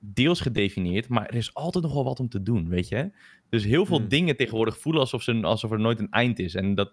deels 0.00 0.40
gedefinieerd, 0.40 1.08
maar 1.08 1.26
er 1.26 1.34
is 1.34 1.54
altijd 1.54 1.84
nog 1.84 1.92
wel 1.94 2.04
wat 2.04 2.20
om 2.20 2.28
te 2.28 2.42
doen, 2.42 2.68
weet 2.68 2.88
je. 2.88 3.10
Dus 3.48 3.64
heel 3.64 3.86
veel 3.86 3.98
Hmm. 3.98 4.08
dingen 4.08 4.36
tegenwoordig 4.36 4.78
voelen 4.78 5.00
alsof, 5.00 5.22
ze, 5.22 5.40
alsof 5.42 5.70
er 5.70 5.80
nooit 5.80 5.98
een 5.98 6.10
eind 6.10 6.38
is. 6.38 6.54
En 6.54 6.74
dat, 6.74 6.92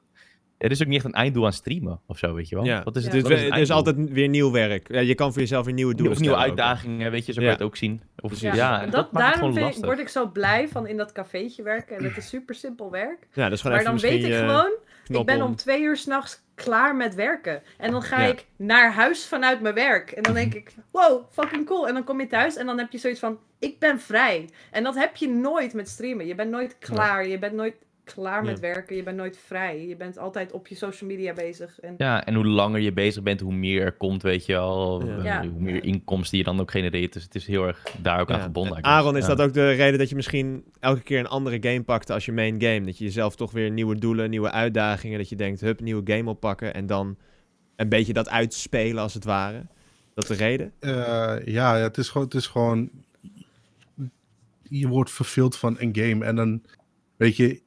er 0.66 0.72
is 0.72 0.82
ook 0.82 0.88
niet 0.88 0.96
echt 0.98 1.06
een 1.06 1.12
einddoel 1.14 1.46
aan 1.46 1.54
streamen 1.54 2.00
of 2.08 2.18
zo, 2.18 2.34
weet 2.34 2.50
je 2.50 2.56
wel. 2.56 2.66
Ja. 2.66 2.84
Wat 2.84 2.96
is 2.96 3.04
het? 3.04 3.12
Dus 3.12 3.22
wat 3.22 3.32
is 3.32 3.38
het 3.38 3.46
er 3.54 3.60
is 3.60 3.70
einddoel? 3.70 3.94
altijd 3.94 4.14
weer 4.14 4.28
nieuw 4.28 4.52
werk. 4.52 4.92
Ja, 4.92 5.00
je 5.00 5.16
kan 5.16 5.32
voor 5.32 5.42
jezelf 5.42 5.66
weer 5.66 5.74
nieuwe 5.74 5.96
doelen 5.96 6.14
Of 6.14 6.20
nieuwe 6.20 6.36
uitdagingen, 6.38 7.12
weet 7.12 7.26
je, 7.26 7.32
zo 7.34 7.38
kan 7.40 7.44
Ja. 7.44 7.50
je 7.52 7.58
het 7.58 7.66
ook 7.68 7.76
zien. 7.78 8.02
Of, 8.20 8.40
ja, 8.40 8.82
en 8.82 8.90
dat, 8.90 9.12
dat, 9.12 9.22
daarom 9.22 9.58
ik, 9.58 9.76
word 9.86 10.00
ik 10.00 10.08
zo 10.10 10.28
blij 10.28 10.68
van 10.68 10.88
in 10.88 10.98
dat 10.98 11.12
cafeetje 11.12 11.64
werken. 11.64 11.98
En 11.98 12.04
het 12.04 12.18
is 12.18 12.30
super 12.30 12.56
simpel 12.56 12.92
werk. 12.92 13.28
Ja, 13.34 13.44
dat 13.44 13.52
is 13.54 13.62
gewoon 13.62 13.78
Maar 13.78 13.86
even 13.86 14.02
dan 14.02 14.10
weet 14.12 14.24
ik 14.24 14.28
je 14.30 14.38
gewoon, 14.38 14.72
ik 15.20 15.26
ben 15.26 15.42
om. 15.42 15.48
om 15.48 15.56
twee 15.56 15.82
uur 15.82 15.98
s'nachts 15.98 16.44
klaar 16.56 16.96
met 16.96 17.16
werken. 17.16 17.62
En 17.78 17.92
dan 17.92 18.02
ga 18.02 18.22
Ja. 18.22 18.28
ik 18.28 18.46
naar 18.56 18.94
huis 18.94 19.26
vanuit 19.26 19.62
mijn 19.62 19.76
werk. 19.76 20.12
En 20.12 20.24
dan 20.24 20.34
denk 20.34 20.54
ik, 20.54 20.74
wow, 20.92 21.24
fucking 21.32 21.66
cool. 21.66 21.88
En 21.88 21.94
dan 21.94 22.04
kom 22.04 22.20
je 22.20 22.28
thuis 22.28 22.56
en 22.56 22.66
dan 22.66 22.78
heb 22.78 22.92
je 22.92 22.98
zoiets 22.98 23.20
van, 23.20 23.40
ik 23.60 23.80
ben 23.80 24.00
vrij. 24.00 24.50
En 24.72 24.84
dat 24.84 24.96
heb 24.96 25.16
je 25.16 25.30
nooit 25.30 25.74
met 25.74 25.90
streamen. 25.90 26.26
Je 26.28 26.36
bent 26.36 26.52
nooit 26.52 26.78
klaar. 26.80 27.28
Je 27.28 27.40
bent 27.40 27.54
nooit 27.54 27.76
klaar 28.06 28.44
met 28.44 28.56
Ja. 28.56 28.62
werken. 28.62 28.96
Je 28.96 29.04
bent 29.04 29.18
nooit 29.18 29.38
vrij. 29.38 29.88
Je 29.88 29.96
bent 29.96 30.18
altijd 30.18 30.52
op 30.52 30.68
je 30.68 30.76
social 30.76 31.10
media 31.10 31.34
bezig. 31.34 31.80
En 31.80 31.94
Ja, 31.98 32.26
en 32.26 32.34
hoe 32.36 32.46
langer 32.46 32.80
je 32.82 32.94
bezig 32.94 33.24
bent, 33.24 33.40
hoe 33.40 33.54
meer 33.54 33.82
er 33.82 33.92
komt, 33.92 34.22
weet 34.22 34.46
je 34.46 34.58
al. 34.58 35.06
Ja. 35.06 35.18
Eh, 35.18 35.24
Ja. 35.24 35.48
Hoe 35.48 35.62
meer 35.62 35.84
inkomsten 35.84 36.38
je 36.38 36.44
dan 36.44 36.60
ook 36.60 36.72
genereert. 36.72 37.14
Dus 37.14 37.24
het 37.24 37.36
is 37.36 37.48
heel 37.48 37.68
erg 37.68 37.84
daar 38.02 38.20
ook 38.20 38.32
aan. 38.32 38.52
I 38.56 38.78
Aaron, 38.82 39.18
is 39.18 39.28
Ja. 39.28 39.36
dat 39.36 39.48
ook 39.48 39.54
de 39.54 39.72
reden 39.72 40.00
dat 40.00 40.10
je 40.10 40.16
misschien 40.16 40.64
elke 40.80 41.02
keer 41.02 41.20
een 41.20 41.28
andere 41.28 41.58
game 41.62 41.84
pakte 41.84 42.14
als 42.14 42.26
je 42.26 42.32
main 42.32 42.62
game? 42.62 42.82
Dat 42.86 42.98
je 42.98 43.04
jezelf 43.04 43.36
toch 43.36 43.52
weer 43.52 43.72
nieuwe 43.72 43.96
doelen, 43.96 44.30
nieuwe 44.30 44.52
uitdagingen, 44.52 45.18
dat 45.18 45.30
je 45.30 45.36
denkt, 45.36 45.62
hup, 45.62 45.80
nieuwe 45.80 46.12
game 46.14 46.30
oppakken 46.30 46.74
en 46.74 46.86
dan 46.86 47.18
een 47.76 47.90
beetje 47.90 48.14
dat 48.14 48.30
uitspelen 48.30 49.02
als 49.04 49.14
het 49.14 49.24
ware? 49.24 49.66
Dat 50.14 50.28
de 50.28 50.34
reden? 50.34 50.72
Eh, 50.80 51.36
ja, 51.46 51.76
het 51.76 51.98
is 51.98 52.10
gewoon, 52.10 52.26
het 52.28 52.36
is 52.36 52.48
gewoon. 52.48 52.90
Je 54.64 54.88
wordt 54.88 55.12
verveeld 55.12 55.58
van 55.58 55.76
een 55.80 55.96
game 55.96 56.26
en 56.26 56.36
dan 56.36 56.62
weet 57.18 57.36
je. 57.36 57.62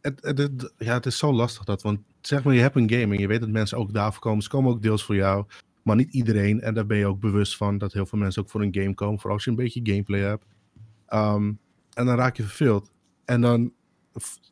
Het, 0.00 0.72
ja, 0.78 0.94
het 0.94 1.06
is 1.06 1.18
zo 1.18 1.32
lastig 1.32 1.64
dat. 1.64 1.82
Want 1.82 2.00
zeg 2.20 2.44
maar, 2.44 2.54
je 2.54 2.60
hebt 2.60 2.76
een 2.76 2.90
game 2.90 3.14
en 3.14 3.20
je 3.20 3.26
weet 3.26 3.40
dat 3.40 3.48
mensen 3.48 3.78
ook 3.78 3.92
daarvoor 3.92 4.20
komen. 4.20 4.42
Ze 4.42 4.48
komen 4.48 4.70
ook 4.70 4.82
deels 4.82 5.04
voor 5.04 5.14
jou, 5.14 5.44
maar 5.82 5.96
niet 5.96 6.14
iedereen. 6.14 6.60
En 6.60 6.74
daar 6.74 6.86
ben 6.86 6.98
je 6.98 7.06
ook 7.06 7.20
bewust 7.20 7.56
van 7.56 7.78
dat 7.78 7.92
heel 7.92 8.06
veel 8.06 8.18
mensen 8.18 8.42
ook 8.42 8.50
voor 8.50 8.62
een 8.62 8.74
game 8.74 8.94
komen. 8.94 9.18
Vooral 9.18 9.34
als 9.34 9.44
je 9.44 9.50
een 9.50 9.56
beetje 9.56 9.80
gameplay 9.82 10.20
hebt. 10.20 10.44
Ehm, 11.06 11.52
en 11.92 12.06
dan 12.06 12.16
raak 12.16 12.36
je 12.36 12.42
verveeld. 12.42 12.92
En 13.24 13.40
dan, 13.40 13.72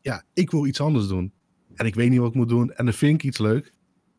ja, 0.00 0.22
ik 0.32 0.50
wil 0.50 0.66
iets 0.66 0.80
anders 0.80 1.08
doen. 1.08 1.32
En 1.74 1.86
ik 1.86 1.94
weet 1.94 2.10
niet 2.10 2.18
wat 2.18 2.28
ik 2.28 2.34
moet 2.34 2.48
doen. 2.48 2.72
En 2.72 2.84
dan 2.84 2.94
vind 2.94 3.14
ik 3.14 3.22
iets 3.22 3.38
leuk. 3.38 3.72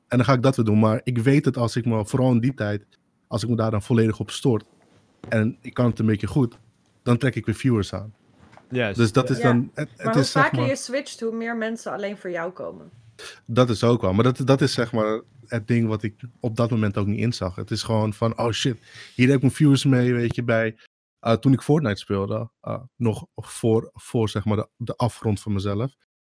En 0.07 0.17
dan 0.17 0.25
ga 0.25 0.33
ik 0.33 0.41
dat 0.41 0.55
weer 0.55 0.65
doen. 0.65 0.79
Maar 0.79 1.01
ik 1.03 1.17
weet 1.17 1.45
het 1.45 1.57
als 1.57 1.75
ik 1.75 1.85
me, 1.85 2.05
vooral 2.05 2.31
in 2.31 2.39
die 2.39 2.53
tijd, 2.53 2.85
als 3.27 3.43
ik 3.43 3.49
me 3.49 3.55
daar 3.55 3.71
dan 3.71 3.81
volledig 3.81 4.19
op 4.19 4.31
stort. 4.31 4.65
En 5.29 5.57
ik 5.61 5.73
kan 5.73 5.85
het 5.85 5.99
een 5.99 6.05
beetje 6.05 6.27
goed. 6.27 6.59
Dan 7.03 7.17
trek 7.17 7.35
ik 7.35 7.45
weer 7.45 7.55
viewers 7.55 7.93
aan. 7.93 8.13
Dus 8.69 9.11
dat 9.11 9.29
is 9.29 9.37
Ja. 9.37 9.43
dan. 9.43 9.71
Het, 9.73 9.89
maar 9.97 10.05
het 10.05 10.13
hoe 10.13 10.23
is 10.23 10.31
zeg 10.31 10.43
vaker 10.43 10.59
maar. 10.59 10.67
je 10.67 10.75
switcht, 10.75 11.19
hoe 11.19 11.35
meer 11.35 11.57
mensen 11.57 11.91
alleen 11.91 12.17
voor 12.17 12.31
jou 12.31 12.51
komen. 12.51 12.89
Dat 13.45 13.69
is 13.69 13.83
ook 13.83 14.01
wel. 14.01 14.13
Maar 14.13 14.23
dat, 14.23 14.41
dat 14.47 14.61
is 14.61 14.73
zeg 14.73 14.91
maar 14.91 15.21
het 15.45 15.67
ding 15.67 15.87
wat 15.87 16.03
ik 16.03 16.21
op 16.39 16.55
dat 16.55 16.69
moment 16.69 16.97
ook 16.97 17.07
niet 17.07 17.19
inzag. 17.19 17.55
Het 17.55 17.71
is 17.71 17.83
gewoon 17.83 18.13
van, 18.13 18.39
oh 18.39 18.51
shit, 18.51 18.77
hier 19.15 19.25
heb 19.27 19.35
ik 19.35 19.41
mijn 19.41 19.53
viewers 19.53 19.85
mee, 19.85 20.13
weet 20.13 20.35
je, 20.35 20.43
bij... 20.43 20.77
eh, 21.19 21.33
toen 21.33 21.53
ik 21.53 21.61
Fortnite 21.61 21.99
speelde, 21.99 22.49
eh, 22.61 22.81
nog 22.95 23.25
voor, 23.35 23.89
voor 23.93 24.29
zeg 24.29 24.45
maar 24.45 24.57
de, 24.57 24.69
de 24.77 24.95
afgrond 24.95 25.41
van 25.41 25.53
mezelf, 25.53 25.95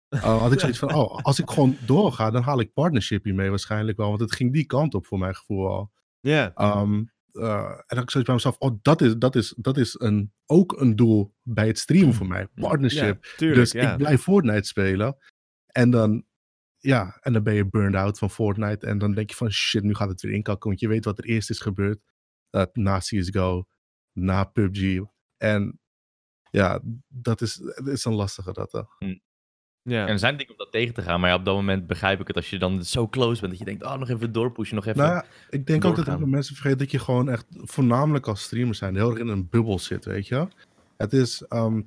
eh, 0.10 0.22
had 0.42 0.52
ik 0.52 0.60
zoiets 0.60 0.80
van, 0.80 0.94
oh, 0.94 1.18
als 1.22 1.40
ik 1.40 1.50
gewoon 1.50 1.78
doorga, 1.86 2.32
dan 2.32 2.42
haal 2.42 2.60
ik 2.60 2.74
partnership 2.74 3.24
hiermee 3.24 3.50
waarschijnlijk 3.50 3.98
wel. 3.98 4.08
Want 4.10 4.20
het 4.22 4.36
ging 4.36 4.54
die 4.54 4.66
kant 4.66 4.94
op 4.94 5.06
voor 5.06 5.20
mijn 5.20 5.36
gevoel 5.36 5.68
al. 5.68 5.92
Ja, 6.20 6.52
Ehm, 6.56 7.04
eh, 7.34 7.70
en 7.88 7.96
dan 7.96 8.04
zoiets 8.10 8.24
bij 8.24 8.34
mezelf, 8.34 8.58
oh, 8.58 8.80
dat 8.82 9.02
is, 9.02 9.16
dat 9.18 9.36
is, 9.36 9.54
dat 9.58 9.78
is 9.78 9.96
een, 10.00 10.34
ook 10.46 10.80
een 10.80 10.96
doel 10.96 11.34
bij 11.42 11.68
het 11.68 11.80
streamen 11.80 12.14
voor 12.14 12.28
mij. 12.28 12.48
Partnership. 12.56 13.26
ja, 13.26 13.32
tuurlijk. 13.38 13.60
Dus 13.60 13.72
ja. 13.72 13.92
ik 13.92 13.98
blijf 13.98 14.22
Fortnite 14.22 14.68
spelen. 14.68 15.18
En 15.66 15.90
dan, 15.90 16.26
ja, 16.78 17.18
en 17.22 17.34
dan 17.34 17.44
ben 17.44 17.54
je 17.54 17.70
burned 17.70 17.96
out 17.96 18.18
van 18.18 18.30
Fortnite. 18.30 18.86
En 18.86 18.98
dan 18.98 19.14
denk 19.14 19.30
je 19.30 19.36
van 19.36 19.52
shit, 19.52 19.84
nu 19.84 19.94
gaat 19.96 20.10
het 20.10 20.22
weer 20.22 20.34
inkakken. 20.34 20.70
Want 20.70 20.80
je 20.82 20.88
weet 20.88 21.06
wat 21.06 21.18
er 21.18 21.26
eerst 21.26 21.50
is 21.50 21.60
gebeurd. 21.60 22.00
eh, 22.50 22.64
na 22.74 22.98
CSGO, 22.98 23.68
na 24.12 24.44
PUBG. 24.44 25.00
En 25.38 25.80
ja, 26.52 26.82
dat 27.08 27.42
is, 27.42 27.56
dat 27.56 27.88
is 27.88 28.06
een 28.06 28.14
lastige 28.14 28.54
dat. 28.54 28.74
eh. 28.74 28.84
Ja. 29.84 30.02
En 30.06 30.12
er 30.12 30.20
zijn 30.20 30.38
dingen 30.38 30.52
om 30.52 30.58
dat 30.58 30.72
tegen 30.72 30.94
te 30.94 31.02
gaan, 31.02 31.20
maar 31.20 31.30
ja, 31.30 31.36
op 31.36 31.46
dat 31.46 31.56
moment 31.56 31.88
begrijp 31.88 32.20
ik 32.20 32.28
het 32.28 32.36
als 32.36 32.50
je 32.50 32.60
dan 32.60 32.84
zo 32.84 33.08
close 33.08 33.40
bent 33.40 33.52
dat 33.52 33.60
je 33.60 33.66
denkt, 33.66 33.84
oh, 33.84 33.98
nog 33.98 34.10
even 34.10 34.32
doorpushen, 34.32 34.76
nog 34.76 34.86
even. 34.86 35.02
Nou 35.02 35.14
ja, 35.14 35.26
ik 35.50 35.68
denk 35.68 35.86
ook 35.86 35.96
dat 35.96 36.06
heel 36.06 36.18
veel 36.18 36.28
mensen 36.28 36.56
vergeten 36.56 36.80
dat 36.80 36.92
je 36.92 37.00
gewoon 37.00 37.30
echt, 37.30 37.46
voornamelijk 37.50 38.28
als 38.28 38.44
streamer 38.44 38.76
zijn, 38.76 38.96
heel 38.96 39.10
erg 39.10 39.20
in 39.20 39.28
een 39.28 39.48
bubbel 39.50 39.80
zit, 39.80 40.06
weet 40.06 40.28
je. 40.28 40.48
Het 40.98 41.14
is, 41.14 41.42
ehm, 41.48 41.82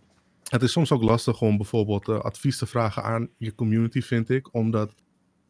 het 0.44 0.62
is 0.62 0.72
soms 0.72 0.92
ook 0.92 1.02
lastig 1.02 1.40
om 1.40 1.56
bijvoorbeeld 1.56 2.08
eh, 2.08 2.18
advies 2.18 2.58
te 2.58 2.66
vragen 2.66 3.02
aan 3.02 3.28
je 3.38 3.54
community, 3.54 4.00
vind 4.00 4.30
ik. 4.30 4.54
Omdat 4.54 4.94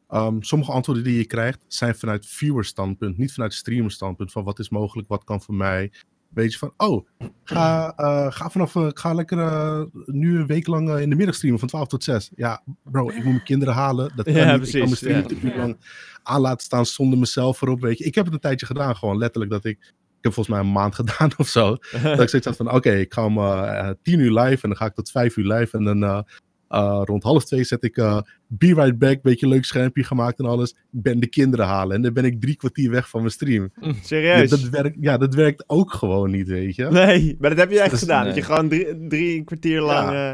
ehm, 0.09 0.40
sommige 0.40 0.72
antwoorden 0.72 1.05
die 1.05 1.16
je 1.16 1.24
krijgt, 1.24 1.64
zijn 1.68 1.95
vanuit 1.95 2.26
viewer 2.26 2.64
standpunt, 2.64 3.18
niet 3.18 3.32
vanuit 3.32 3.55
streamer 3.55 3.90
standpunt. 3.90 4.32
Van 4.32 4.45
wat 4.45 4.59
is 4.59 4.68
mogelijk, 4.68 5.09
wat 5.09 5.24
kan 5.24 5.42
voor 5.42 5.55
mij. 5.55 5.92
Weet 6.35 6.53
je 6.53 6.59
van, 6.59 6.72
oh, 6.76 7.07
ga, 7.45 7.93
eh, 7.97 8.26
ga 8.32 8.51
vanaf, 8.51 8.76
eh, 8.76 8.89
ga 8.93 9.12
lekker 9.14 9.39
eh, 9.39 9.82
nu 10.07 10.39
een 10.39 10.47
week 10.47 10.66
lang 10.66 10.99
in 10.99 11.11
de 11.11 11.16
middag 11.16 11.35
streamen 11.35 11.59
van 11.61 11.68
12 11.68 11.89
tot 11.89 12.05
6. 12.05 12.30
Ja, 12.37 12.62
bro, 12.82 13.09
ik 13.09 13.14
moet 13.14 13.24
mijn 13.24 13.43
kinderen 13.43 13.74
halen. 13.74 14.12
Dat 14.16 14.24
kan 14.35 14.35
Ja, 14.35 14.57
niet. 14.57 14.66
Ik 14.66 14.72
kan 14.72 14.80
mijn 14.82 14.97
stream 14.97 15.24
niet 15.43 15.53
Ja. 15.53 15.57
lang 15.57 15.76
aan 16.22 16.41
laten 16.41 16.64
staan 16.64 16.87
zonder 16.87 17.18
mezelf 17.18 17.59
voorop, 17.59 17.80
weet 17.80 17.99
je. 17.99 18.05
Ik 18.05 18.14
heb 18.14 18.24
het 18.24 18.35
een 18.35 18.41
tijdje 18.41 18.66
gedaan, 18.66 18.97
gewoon 18.97 19.18
letterlijk 19.18 19.53
dat 19.53 19.64
ik... 19.64 19.78
Ik 20.18 20.30
heb 20.30 20.32
volgens 20.45 20.57
mij 20.57 20.64
een 20.66 20.72
maand 20.72 20.95
gedaan 21.05 21.30
of 21.37 21.49
zo. 21.49 21.76
Dat 22.03 22.20
ik 22.20 22.28
zoiets 22.28 22.45
had 22.47 22.57
van, 22.57 22.72
oké, 22.72 22.91
ik 22.91 23.12
ga 23.12 23.24
om 23.24 23.39
eh, 23.39 23.91
tien 24.03 24.18
uur 24.20 24.32
live 24.41 24.62
en 24.62 24.68
dan 24.68 24.76
ga 24.76 24.87
ik 24.87 24.95
tot 24.95 25.11
vijf 25.11 25.37
uur 25.37 25.53
live. 25.53 25.76
En 25.76 25.85
dan 25.85 26.24
eh, 26.68 27.00
rond 27.04 27.22
half 27.22 27.44
twee 27.44 27.64
zet 27.64 27.84
ik 27.84 27.96
eh 27.96 28.18
Be 28.46 28.66
Right 28.74 28.98
Back, 28.98 29.22
beetje 29.22 29.48
leuk 29.48 29.64
schermpje 29.64 30.04
gemaakt 30.04 30.38
en 30.38 30.44
alles. 30.46 30.70
Ik 30.70 30.76
ben 31.02 31.20
de 31.20 31.26
kinderen 31.26 31.66
halen 31.66 31.96
en 31.96 32.02
dan 32.02 32.12
ben 32.12 32.24
ik 32.24 32.40
drie 32.40 32.56
kwartier 32.56 32.90
weg 32.90 33.08
van 33.08 33.20
mijn 33.20 33.32
stream. 33.32 33.70
Ja, 33.80 33.92
Serieus? 34.02 34.50
dat, 34.50 34.60
werkt, 34.60 34.96
ja, 35.00 35.16
dat 35.18 35.34
werkt 35.34 35.64
ook 35.66 35.92
gewoon 35.92 36.30
niet, 36.30 36.48
weet 36.48 36.74
je. 36.76 36.84
Nee, 36.90 37.36
maar 37.40 37.50
dat 37.50 37.58
heb 37.58 37.70
je 37.70 37.80
echt 37.80 37.90
Dus, 37.90 37.98
gedaan. 37.98 38.24
nee. 38.24 38.34
Dat 38.34 38.36
je 38.36 38.42
gewoon 38.52 38.68
drie, 38.68 39.06
drie 39.08 39.44
kwartier 39.44 39.80
lang 39.80 40.08
eh 40.10 40.32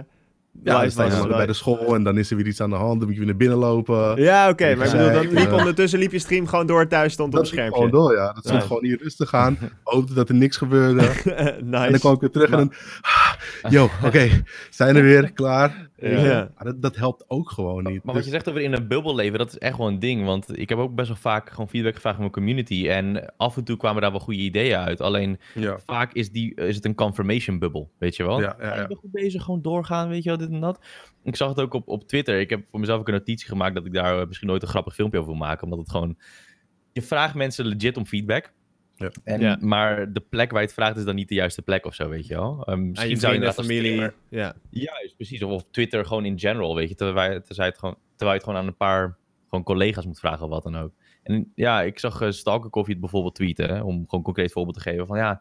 Ja, 0.63 0.73
dan 0.81 0.81
was. 0.95 0.95
maar 1.19 1.29
bij 1.29 1.47
de 1.47 1.53
school 1.53 1.95
en 1.95 2.03
dan 2.03 2.19
is 2.19 2.31
er 2.31 2.37
weer 2.37 2.47
iets 2.47 2.61
aan 2.61 2.71
de 2.71 2.77
hand. 2.77 2.99
Dan 2.99 3.03
moet 3.09 3.13
je 3.13 3.17
weer 3.19 3.29
naar 3.29 3.37
binnen 3.37 3.59
lopen. 3.59 4.23
Ja, 4.23 4.49
oké. 4.49 4.75
maar 4.77 4.87
ik 4.87 4.93
bedoel, 4.93 5.13
dan 5.13 5.23
Ja, 5.23 5.29
liep 5.41 5.51
ja. 5.51 5.57
ondertussen 5.57 5.99
liep 5.99 6.13
je 6.13 6.19
stream 6.19 6.47
gewoon 6.47 6.67
door 6.67 6.87
thuis, 6.87 7.13
stond 7.13 7.33
op 7.35 7.39
het 7.39 7.49
schermpje. 7.49 7.75
gewoon 7.75 7.91
door, 7.91 8.15
ja. 8.17 8.33
Dat 8.33 8.45
stond 8.45 8.61
Ja. 8.61 8.67
gewoon 8.67 8.85
hier 8.85 8.99
rustig 9.03 9.35
aan. 9.35 9.59
Hoopte 9.85 10.15
dat 10.15 10.29
er 10.29 10.35
niks 10.35 10.57
gebeurde. 10.57 11.01
nice. 11.65 11.85
En 11.85 11.91
dan 11.91 11.99
kwam 12.01 12.15
ik 12.15 12.21
weer 12.21 12.31
terug 12.31 12.51
en 12.51 12.57
dan... 12.57 12.73
Yo, 13.69 13.89
oké, 14.05 14.29
zijn 14.71 14.97
er 14.97 15.03
weer, 15.13 15.33
klaar. 15.33 15.90
Ja. 16.01 16.51
Maar 16.55 16.65
dat, 16.65 16.83
dat 16.83 16.97
helpt 16.97 17.25
ook 17.29 17.51
gewoon 17.51 17.85
niet. 17.85 17.95
Maar 17.95 18.01
wat 18.05 18.15
Dus- 18.15 18.25
je 18.25 18.31
zegt 18.31 18.49
over 18.49 18.61
in 18.61 18.73
een 18.73 18.89
bubbel 18.89 19.15
leven, 19.15 19.39
dat 19.39 19.49
is 19.49 19.59
echt 19.59 19.79
wel 19.79 19.89
een 19.89 19.99
ding. 19.99 20.25
Want 20.25 20.59
ik 20.59 20.69
heb 20.69 20.79
ook 20.79 20.95
best 20.95 21.09
wel 21.09 21.17
vaak 21.17 21.51
gewoon 21.51 21.69
feedback 21.69 21.95
gevraagd 21.95 22.17
van 22.17 22.25
mijn 22.25 22.37
community. 22.37 22.89
En 22.89 23.37
af 23.37 23.57
en 23.57 23.65
toe 23.65 23.77
kwamen 23.77 24.03
daar 24.03 24.11
wel 24.11 24.21
goede 24.21 24.41
ideeën 24.41 24.77
uit. 24.77 25.01
Alleen 25.01 25.39
ja. 25.55 25.79
vaak 25.79 26.13
is, 26.13 26.31
die, 26.31 26.55
is 26.55 26.77
het 26.77 26.85
een 26.85 26.95
confirmation 26.95 27.59
bubbel, 27.59 27.91
weet 27.99 28.17
je 28.17 28.25
wel? 28.25 28.41
Ja, 28.41 28.57
ja, 28.61 28.75
ja. 28.75 28.83
Ik 28.83 28.89
ben 28.89 28.97
goed 28.97 29.13
bezig, 29.13 29.43
gewoon 29.43 29.63
doorgaan, 29.63 30.09
weet 30.09 30.23
je 30.23 30.29
wel, 30.29 30.39
dit 30.39 30.51
en 30.51 30.61
dat. 30.61 30.87
Ik 31.23 31.37
zag 31.37 31.49
het 31.49 31.61
ook 31.61 31.75
op, 31.75 31.89
op 31.89 32.09
Twitter. 32.09 32.41
Ik 32.41 32.51
heb 32.51 32.67
voor 32.71 32.81
mezelf 32.81 33.01
ook 33.01 33.09
een 33.09 33.15
notitie 33.15 33.49
gemaakt 33.49 33.75
dat 33.75 33.87
ik 33.87 33.93
daar 33.93 34.21
eh, 34.21 34.27
misschien 34.27 34.49
nooit 34.49 34.63
een 34.63 34.69
grappig 34.69 34.95
filmpje 34.95 35.19
over 35.19 35.31
wil 35.31 35.41
maken. 35.41 35.65
Omdat 35.65 35.79
het 35.79 35.91
gewoon... 35.91 36.17
Je 36.93 37.03
vraagt 37.03 37.35
mensen 37.35 37.67
legit 37.67 37.97
om 37.97 38.07
feedback. 38.07 38.53
Ja. 39.01 39.11
En, 39.25 39.41
Ja. 39.41 39.57
Maar 39.61 40.13
de 40.13 40.21
plek 40.21 40.51
waar 40.51 40.61
je 40.61 40.67
het 40.67 40.75
vraagt 40.75 40.97
is 40.97 41.05
dan 41.05 41.15
niet 41.15 41.29
de 41.29 41.35
juiste 41.35 41.63
plek 41.63 41.87
of 41.87 41.95
zo, 41.95 42.09
weet 42.09 42.27
je 42.27 42.35
wel. 42.35 42.67
Um, 42.71 42.89
misschien 42.89 43.11
je 43.11 43.17
zou 43.17 43.33
inderdaad 43.35 43.59
als 43.59 43.67
familie. 43.67 43.91
streamer- 43.93 44.15
Ja. 44.29 44.55
Juist, 44.71 45.17
precies. 45.17 45.43
Of 45.43 45.51
op 45.63 45.73
Twitter 45.73 46.07
gewoon 46.07 46.25
in 46.25 46.39
general, 46.39 46.75
weet 46.75 46.89
je. 46.89 46.95
Terwijl, 46.95 47.33
je- 47.33 47.41
terwijl, 47.43 47.63
je 47.69 47.71
het 47.71 47.79
gewoon, 47.79 47.97
terwijl 48.17 48.31
je 48.31 48.37
het 48.37 48.45
gewoon 48.45 48.59
aan 48.59 48.67
een 48.67 48.77
paar 48.77 49.17
gewoon 49.49 49.65
collega's 49.65 50.07
moet 50.07 50.19
vragen 50.19 50.45
of 50.45 50.51
wat 50.51 50.63
dan 50.63 50.77
ook. 50.77 50.93
En 51.23 51.53
ja, 51.55 51.83
ik 51.83 51.99
zag 51.99 52.21
uh, 52.21 52.31
Stalker 52.31 52.71
Coffee 52.71 52.93
het 52.93 53.01
bijvoorbeeld 53.01 53.35
tweeten, 53.35 53.69
hè, 53.69 53.81
om 53.81 53.95
gewoon 53.95 54.07
een 54.11 54.23
concreet 54.23 54.53
voorbeeld 54.53 54.77
te 54.77 54.83
geven. 54.83 55.07
Van 55.07 55.17
ja, 55.19 55.33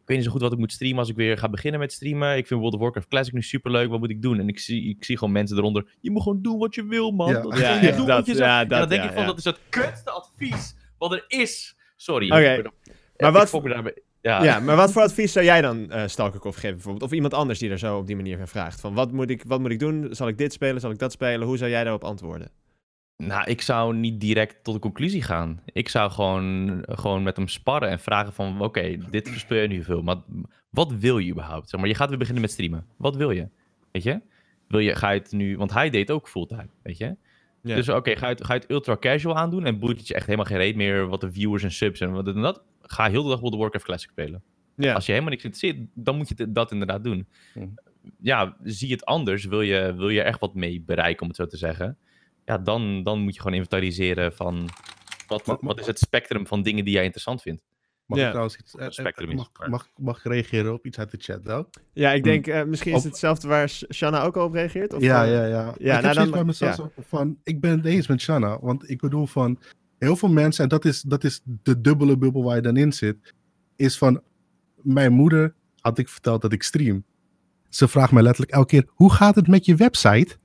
ik 0.00 0.12
weet 0.12 0.16
niet 0.16 0.26
zo 0.26 0.32
goed 0.32 0.40
wat 0.40 0.52
ik 0.52 0.58
moet 0.58 0.72
streamen 0.72 0.98
als 0.98 1.08
ik 1.08 1.16
weer 1.16 1.38
ga 1.38 1.48
beginnen 1.48 1.80
met 1.80 1.92
streamen. 1.92 2.36
Ik 2.36 2.46
vind 2.46 2.60
World 2.60 2.74
of 2.74 2.80
Warcraft 2.80 3.08
Classic 3.08 3.32
nu 3.34 3.42
superleuk, 3.42 3.88
wat 3.90 3.98
moet 3.98 4.10
ik 4.10 4.22
doen? 4.22 4.38
En 4.38 4.48
ik 4.48 4.58
zie, 4.58 4.88
ik 4.88 5.04
zie 5.04 5.18
gewoon 5.18 5.32
mensen 5.32 5.56
eronder, 5.56 5.86
je 6.00 6.10
moet 6.10 6.22
gewoon 6.22 6.42
doen 6.42 6.58
wat 6.58 6.74
je 6.74 6.86
wil, 6.86 7.10
man. 7.10 7.28
Ja. 7.32 7.40
Dat 7.40 7.52
is 7.54 7.60
Ja, 7.60 7.80
dat, 8.06 8.26
je 8.26 8.34
ja, 8.34 8.60
en 8.60 8.68
dat, 8.68 8.78
dan 8.78 8.88
denk 8.88 9.02
ja, 9.02 9.08
ik 9.08 9.12
van, 9.14 9.22
ja. 9.22 9.28
dat 9.28 9.38
is 9.38 9.44
het 9.44 9.58
kutste 9.68 10.10
advies 10.10 10.74
wat 10.98 11.12
er 11.12 11.24
is. 11.28 11.76
Sorry. 11.96 12.26
Oké. 12.30 12.52
Ik 12.54 12.62
ben- 12.62 12.72
Maar 13.18 13.32
wat- 13.32 13.48
fok 13.48 13.62
me 13.62 13.68
daarbij- 13.68 13.96
Ja, 14.20 14.42
ja, 14.42 14.60
maar 14.60 14.76
wat 14.76 14.92
voor 14.92 15.02
advies 15.02 15.32
zou 15.32 15.44
jij 15.44 15.60
dan 15.60 15.90
Stalkerkoff 16.06 16.56
geven 16.56 16.74
bijvoorbeeld? 16.74 17.04
Of 17.04 17.12
iemand 17.12 17.34
anders 17.34 17.58
die 17.58 17.70
er 17.70 17.78
zo 17.78 17.98
op 17.98 18.06
die 18.06 18.16
manier 18.16 18.36
van 18.38 18.48
vraagt. 18.48 18.80
Van 18.80 18.94
wat 18.94 19.12
moet, 19.12 19.30
ik, 19.30 19.42
wat 19.46 19.60
moet 19.60 19.70
ik 19.70 19.78
doen? 19.78 20.06
Zal 20.10 20.28
ik 20.28 20.38
dit 20.38 20.52
spelen? 20.52 20.80
Zal 20.80 20.90
ik 20.90 20.98
dat 20.98 21.12
spelen? 21.12 21.46
Hoe 21.46 21.56
zou 21.56 21.70
jij 21.70 21.82
daarop 21.82 22.04
antwoorden? 22.04 22.48
Nou, 23.16 23.50
ik 23.50 23.60
zou 23.62 23.94
niet 23.94 24.20
direct 24.20 24.64
tot 24.64 24.74
de 24.74 24.80
conclusie 24.80 25.22
gaan. 25.22 25.60
Ik 25.72 25.88
zou 25.88 26.10
gewoon, 26.10 26.82
gewoon 26.88 27.22
met 27.22 27.36
hem 27.36 27.48
sparren 27.48 27.88
en 27.88 28.00
vragen 28.00 28.32
van... 28.32 28.60
Oké, 28.60 28.96
dit 29.10 29.28
verspeel 29.28 29.62
je 29.62 29.68
nu 29.68 29.82
veel, 29.84 30.02
maar 30.02 30.16
wat 30.70 30.92
wil 30.92 31.18
je 31.18 31.30
überhaupt? 31.30 31.68
Zeg 31.68 31.80
maar, 31.80 31.88
je 31.88 31.94
gaat 31.94 32.08
weer 32.08 32.18
beginnen 32.18 32.42
met 32.42 32.52
streamen. 32.52 32.86
Wat 32.96 33.16
wil 33.16 33.30
je? 33.30 33.48
Weet 33.92 34.02
je? 34.02 34.20
wil 34.68 34.80
je, 34.80 34.94
ga 34.94 35.10
je 35.10 35.20
het 35.20 35.32
nu, 35.32 35.56
want 35.56 35.72
hij 35.72 35.90
deed 35.90 36.10
ook 36.10 36.28
fulltime, 36.28 36.68
weet 36.82 36.98
je. 36.98 37.16
Ja. 37.66 37.74
Dus 37.74 37.88
oké, 37.88 38.16
ga, 38.16 38.28
je 38.28 38.44
ga 38.44 38.54
je 38.54 38.60
het 38.60 38.70
ultra 38.70 38.96
casual 38.96 39.36
aandoen 39.36 39.64
en 39.64 39.78
boeit 39.78 39.98
het 39.98 40.08
je 40.08 40.14
echt 40.14 40.24
helemaal 40.24 40.46
geen 40.46 40.56
reet 40.56 40.76
meer 40.76 41.06
wat 41.06 41.20
de 41.20 41.32
viewers 41.32 41.62
en 41.62 41.72
subs 41.72 42.00
en 42.00 42.12
wat 42.12 42.26
en 42.26 42.40
dat. 42.40 42.62
Ga 42.82 43.10
heel 43.10 43.22
de 43.22 43.28
dag 43.28 43.40
World 43.40 43.54
of 43.54 43.60
Warcraft 43.60 43.84
Classic 43.84 44.10
spelen. 44.10 44.42
ja. 44.76 44.92
Als 44.92 45.06
je 45.06 45.12
helemaal 45.12 45.32
niks 45.32 45.44
interesseert, 45.44 45.88
dan 45.94 46.16
moet 46.16 46.28
je 46.28 46.52
dat 46.52 46.72
inderdaad 46.72 47.04
doen. 47.04 47.28
Mhm. 47.54 47.66
Ja, 48.20 48.56
zie 48.62 48.88
je 48.88 48.94
het 48.94 49.04
anders, 49.04 49.44
wil 49.44 49.60
je, 49.60 49.94
wil 49.96 50.08
je 50.08 50.22
echt 50.22 50.40
wat 50.40 50.54
mee 50.54 50.80
bereiken, 50.80 51.22
om 51.22 51.28
het 51.28 51.36
zo 51.36 51.46
te 51.46 51.56
zeggen. 51.56 51.98
Ja, 52.44 52.58
dan, 52.58 53.02
dan 53.02 53.20
moet 53.20 53.34
je 53.34 53.40
gewoon 53.40 53.56
inventariseren 53.56 54.32
van 54.32 54.68
wat, 55.26 55.58
wat 55.60 55.80
is 55.80 55.86
het 55.86 55.98
spectrum 55.98 56.46
van 56.46 56.62
dingen 56.62 56.84
die 56.84 56.94
jij 56.94 57.02
interessant 57.02 57.42
vindt. 57.42 57.62
Mag 58.06 58.18
Ja. 58.18 58.24
ik 58.24 58.30
trouwens 58.30 58.56
iets... 58.58 58.74
eh, 58.74 59.06
eh, 59.06 59.34
mag, 59.34 59.50
mag, 59.68 59.88
mag 59.96 60.18
ik 60.18 60.32
reageren 60.32 60.72
op 60.72 60.86
iets 60.86 60.98
uit 60.98 61.10
de 61.10 61.16
chat 61.20 61.48
ook? 61.48 61.68
ja, 61.92 62.12
ik 62.12 62.24
denk 62.24 62.46
eh, 62.46 62.64
misschien 62.64 62.90
is 62.92 62.96
het 63.02 63.10
hetzelfde 63.12 63.48
waar 63.48 63.68
Sh- 63.68 63.82
Shanna 63.92 64.22
ook 64.22 64.36
al 64.36 64.44
op 64.44 64.52
reageert. 64.52 64.92
Of, 64.94 65.02
ja, 65.02 65.22
ja, 65.22 65.44
ja. 65.44 65.74
ja, 65.78 65.96
ik 65.96 66.02
nou 66.02 66.14
dan- 66.14 66.30
bij 66.30 66.44
mezelf 66.44 66.76
ja. 66.76 67.02
van, 67.08 67.38
ik 67.42 67.60
ben 67.60 67.70
het 67.76 67.84
eens 67.84 68.06
met 68.06 68.20
Shanna. 68.20 68.58
Want 68.60 68.90
ik 68.90 69.00
bedoel 69.00 69.26
van, 69.26 69.58
heel 69.98 70.16
veel 70.16 70.28
mensen, 70.28 70.62
en 70.62 70.68
dat 70.68 70.84
is, 70.84 71.00
dat 71.02 71.24
is 71.24 71.40
de 71.62 71.80
dubbele 71.80 72.18
bubbel 72.18 72.42
waar 72.44 72.56
je 72.56 72.62
dan 72.62 72.76
in 72.76 72.92
zit, 72.92 73.34
is 73.76 73.98
van, 73.98 74.22
mijn 74.74 75.12
moeder 75.12 75.54
had 75.80 75.98
ik 75.98 76.08
verteld 76.08 76.42
dat 76.42 76.52
ik 76.52 76.62
stream. 76.62 77.04
Ze 77.68 77.88
vraagt 77.88 78.12
mij 78.12 78.22
letterlijk 78.22 78.52
elke 78.54 78.66
keer, 78.68 78.88
hoe 78.94 79.12
gaat 79.12 79.34
het 79.34 79.46
met 79.48 79.64
je 79.64 79.74
website? 79.74 80.36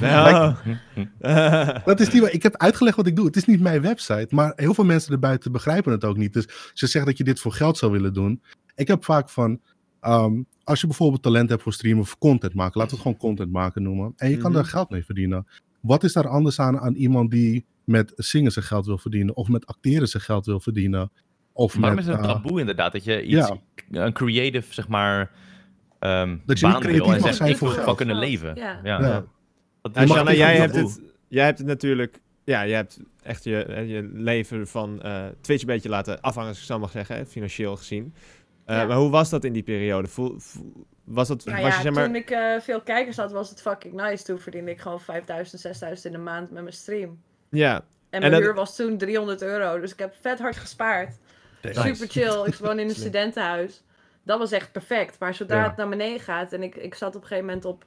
Dat 1.84 2.00
is 2.00 2.10
niet. 2.12 2.34
Ik 2.34 2.42
heb 2.42 2.56
uitgelegd 2.56 2.96
wat 2.96 3.06
ik 3.06 3.16
doe. 3.16 3.26
Het 3.26 3.36
is 3.36 3.44
niet 3.44 3.60
mijn 3.60 3.80
website. 3.82 4.26
Maar 4.30 4.52
heel 4.56 4.74
veel 4.74 4.84
mensen 4.84 5.12
erbuiten 5.12 5.52
begrijpen 5.52 5.92
het 5.92 6.04
ook 6.04 6.16
niet. 6.16 6.32
Dus 6.32 6.44
ze 6.72 6.86
zeggen 6.86 7.04
dat 7.10 7.18
je 7.18 7.24
dit 7.24 7.40
voor 7.40 7.52
geld 7.52 7.78
zou 7.78 7.92
willen 7.92 8.12
doen. 8.12 8.42
Ik 8.74 8.88
heb 8.88 9.04
vaak 9.04 9.28
van. 9.30 9.60
ehm, 10.00 10.32
als 10.64 10.80
je 10.80 10.86
bijvoorbeeld 10.86 11.22
talent 11.22 11.50
hebt 11.50 11.62
voor 11.62 11.72
streamen 11.72 12.00
of 12.02 12.18
content 12.18 12.54
maken. 12.54 12.80
Laten 12.80 12.96
we 12.96 13.02
het 13.02 13.12
gewoon 13.12 13.16
content 13.30 13.52
maken 13.52 13.82
noemen. 13.82 14.12
En 14.16 14.30
je 14.30 14.36
kan 14.36 14.50
Mhm. 14.50 14.54
daar 14.60 14.64
geld 14.68 14.90
mee 14.90 15.04
verdienen. 15.04 15.46
Wat 15.80 16.04
is 16.04 16.12
daar 16.12 16.28
anders 16.28 16.60
aan 16.60 16.78
aan 16.80 16.94
iemand 16.94 17.30
die 17.30 17.64
met 17.84 18.12
zingen 18.16 18.52
zijn 18.52 18.64
geld 18.64 18.86
wil 18.86 18.98
verdienen? 18.98 19.36
Of 19.36 19.48
met 19.48 19.66
acteren 19.66 20.08
zijn 20.08 20.22
geld 20.22 20.46
wil 20.46 20.60
verdienen? 20.60 21.10
Of 21.52 21.74
Waarom 21.74 21.94
met, 21.94 22.04
is 22.06 22.10
het 22.10 22.20
een 22.20 22.24
eh, 22.28 22.30
taboe 22.34 22.60
inderdaad, 22.60 22.92
dat 22.92 23.04
je 23.04 23.22
iets, 23.22 23.48
ja. 23.90 24.04
een 24.04 24.12
creative, 24.12 24.74
zeg 24.74 24.88
maar, 24.88 25.30
ehm 25.98 26.36
Dat 26.46 26.58
je 26.58 26.66
baan 26.66 26.80
wil 26.82 26.90
creatief 27.04 27.26
en 27.26 27.34
zegt, 27.34 27.50
ik 27.50 27.56
voor 27.56 27.82
wil 27.84 27.94
kunnen 27.94 28.16
leven. 28.18 28.54
ja. 28.56 28.80
Ja. 28.82 29.00
Ja. 29.00 29.24
Dat 29.92 29.94
Nou, 29.94 30.06
is 30.06 30.12
Shanna, 30.14 30.30
een 30.30 30.36
jij 30.36 30.56
hebt, 30.56 30.74
het, 30.74 31.00
jij 31.28 31.44
hebt 31.44 31.58
het 31.58 31.66
natuurlijk... 31.66 32.18
Ja, 32.44 32.66
jij 32.66 32.76
hebt 32.76 32.98
echt 33.22 33.44
je, 33.44 33.64
eh, 33.64 33.88
je 33.90 34.10
leven 34.12 34.66
van 34.68 35.02
eh, 35.02 35.26
Twitch 35.40 35.60
een 35.60 35.66
beetje 35.66 35.88
laten 35.88 36.20
afhangen, 36.20 36.48
als 36.48 36.58
ik 36.58 36.64
zo 36.64 36.78
mag 36.78 36.90
zeggen, 36.90 37.16
hè, 37.16 37.26
financieel 37.26 37.76
gezien. 37.76 38.14
Eh, 38.64 38.76
Ja. 38.76 38.86
Maar 38.86 38.96
hoe 38.96 39.10
was 39.10 39.30
dat 39.30 39.44
in 39.44 39.52
die 39.52 39.62
periode? 39.62 40.08
Voel, 40.08 40.34
voel- 40.38 40.86
was 41.04 41.28
dat, 41.28 41.44
Nou 41.44 41.62
was 41.62 41.70
ja, 41.70 41.76
je 41.76 41.82
zeg 41.82 41.92
maar... 41.92 42.04
toen 42.04 42.14
ik 42.16 42.30
eh, 42.30 42.60
veel 42.60 42.80
kijkers 42.80 43.16
had, 43.16 43.32
was 43.32 43.50
het 43.50 43.60
fucking 43.60 43.94
nice. 43.94 44.24
Toen 44.24 44.38
verdiende 44.38 44.70
ik 44.70 44.80
gewoon 44.80 45.00
5000, 45.00 45.60
6000 45.60 46.04
in 46.06 46.12
de 46.12 46.18
maand 46.24 46.50
met 46.50 46.62
mijn 46.62 46.74
stream. 46.74 47.20
Ja, 47.50 47.74
En 47.76 47.82
En 48.10 48.20
mijn 48.20 48.32
dat- 48.32 48.40
huur 48.40 48.54
was 48.54 48.76
toen 48.76 48.98
300 48.98 49.42
euro. 49.42 49.80
Dus 49.80 49.92
ik 49.92 49.98
heb 49.98 50.14
vet 50.20 50.38
hard 50.38 50.56
gespaard. 50.56 51.16
Nice. 51.62 51.80
Super 51.80 52.08
chill. 52.08 52.44
Ik 52.46 52.54
woon 52.54 52.78
in 52.78 52.88
een 52.88 52.94
studentenhuis. 52.94 53.82
Dat 54.22 54.38
was 54.38 54.52
echt 54.52 54.72
perfect. 54.72 55.18
Maar 55.18 55.34
zodra 55.34 55.56
Ja. 55.56 55.66
het 55.68 55.76
naar 55.76 55.88
beneden 55.88 56.20
gaat 56.20 56.52
en 56.52 56.62
ik, 56.62 56.74
ik 56.76 56.94
zat 56.94 57.08
op 57.16 57.22
een 57.22 57.26
gegeven 57.28 57.46
moment 57.46 57.64
op 57.64 57.84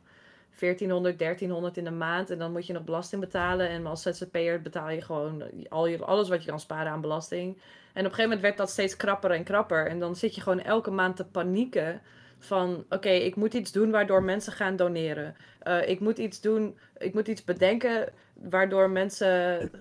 1400, 0.60 1.20
1300 1.20 1.78
in 1.78 1.84
de 1.84 1.92
maand. 1.92 2.30
En 2.30 2.38
dan 2.38 2.52
moet 2.52 2.68
je 2.68 2.74
nog 2.74 2.84
belasting 2.84 3.22
betalen. 3.22 3.70
En 3.70 3.86
als 3.86 4.02
ZZP'er 4.02 4.62
betaal 4.62 4.90
je 4.90 5.02
gewoon 5.02 5.44
al 5.70 5.88
je, 5.88 5.98
alles 5.98 6.30
wat 6.30 6.44
je 6.44 6.50
kan 6.50 6.60
sparen 6.60 6.92
aan 6.92 7.02
belasting. 7.02 7.56
En 7.56 7.60
op 7.60 7.96
een 7.96 8.04
gegeven 8.04 8.24
moment 8.24 8.42
werd 8.42 8.58
dat 8.58 8.70
steeds 8.70 8.96
krapper 8.96 9.32
en 9.32 9.44
krapper. 9.44 9.88
En 9.88 10.00
dan 10.00 10.16
zit 10.16 10.36
je 10.36 10.42
gewoon 10.42 10.62
elke 10.62 10.92
maand 10.92 11.16
te 11.16 11.26
panieken. 11.26 12.02
Van 12.40 12.86
oké, 12.90 13.10
ik 13.10 13.36
moet 13.36 13.54
iets 13.54 13.72
doen 13.72 13.92
waardoor 13.92 14.24
mensen 14.24 14.54
gaan 14.54 14.76
doneren. 14.76 15.36
Eh, 15.60 15.90
ik 15.90 16.00
moet 16.00 16.18
iets 16.18 16.42
doen, 16.42 16.78
ik 16.98 17.14
moet 17.14 17.28
iets 17.28 17.44
bedenken 17.44 18.10
waardoor 18.34 18.90
mensen 18.90 19.72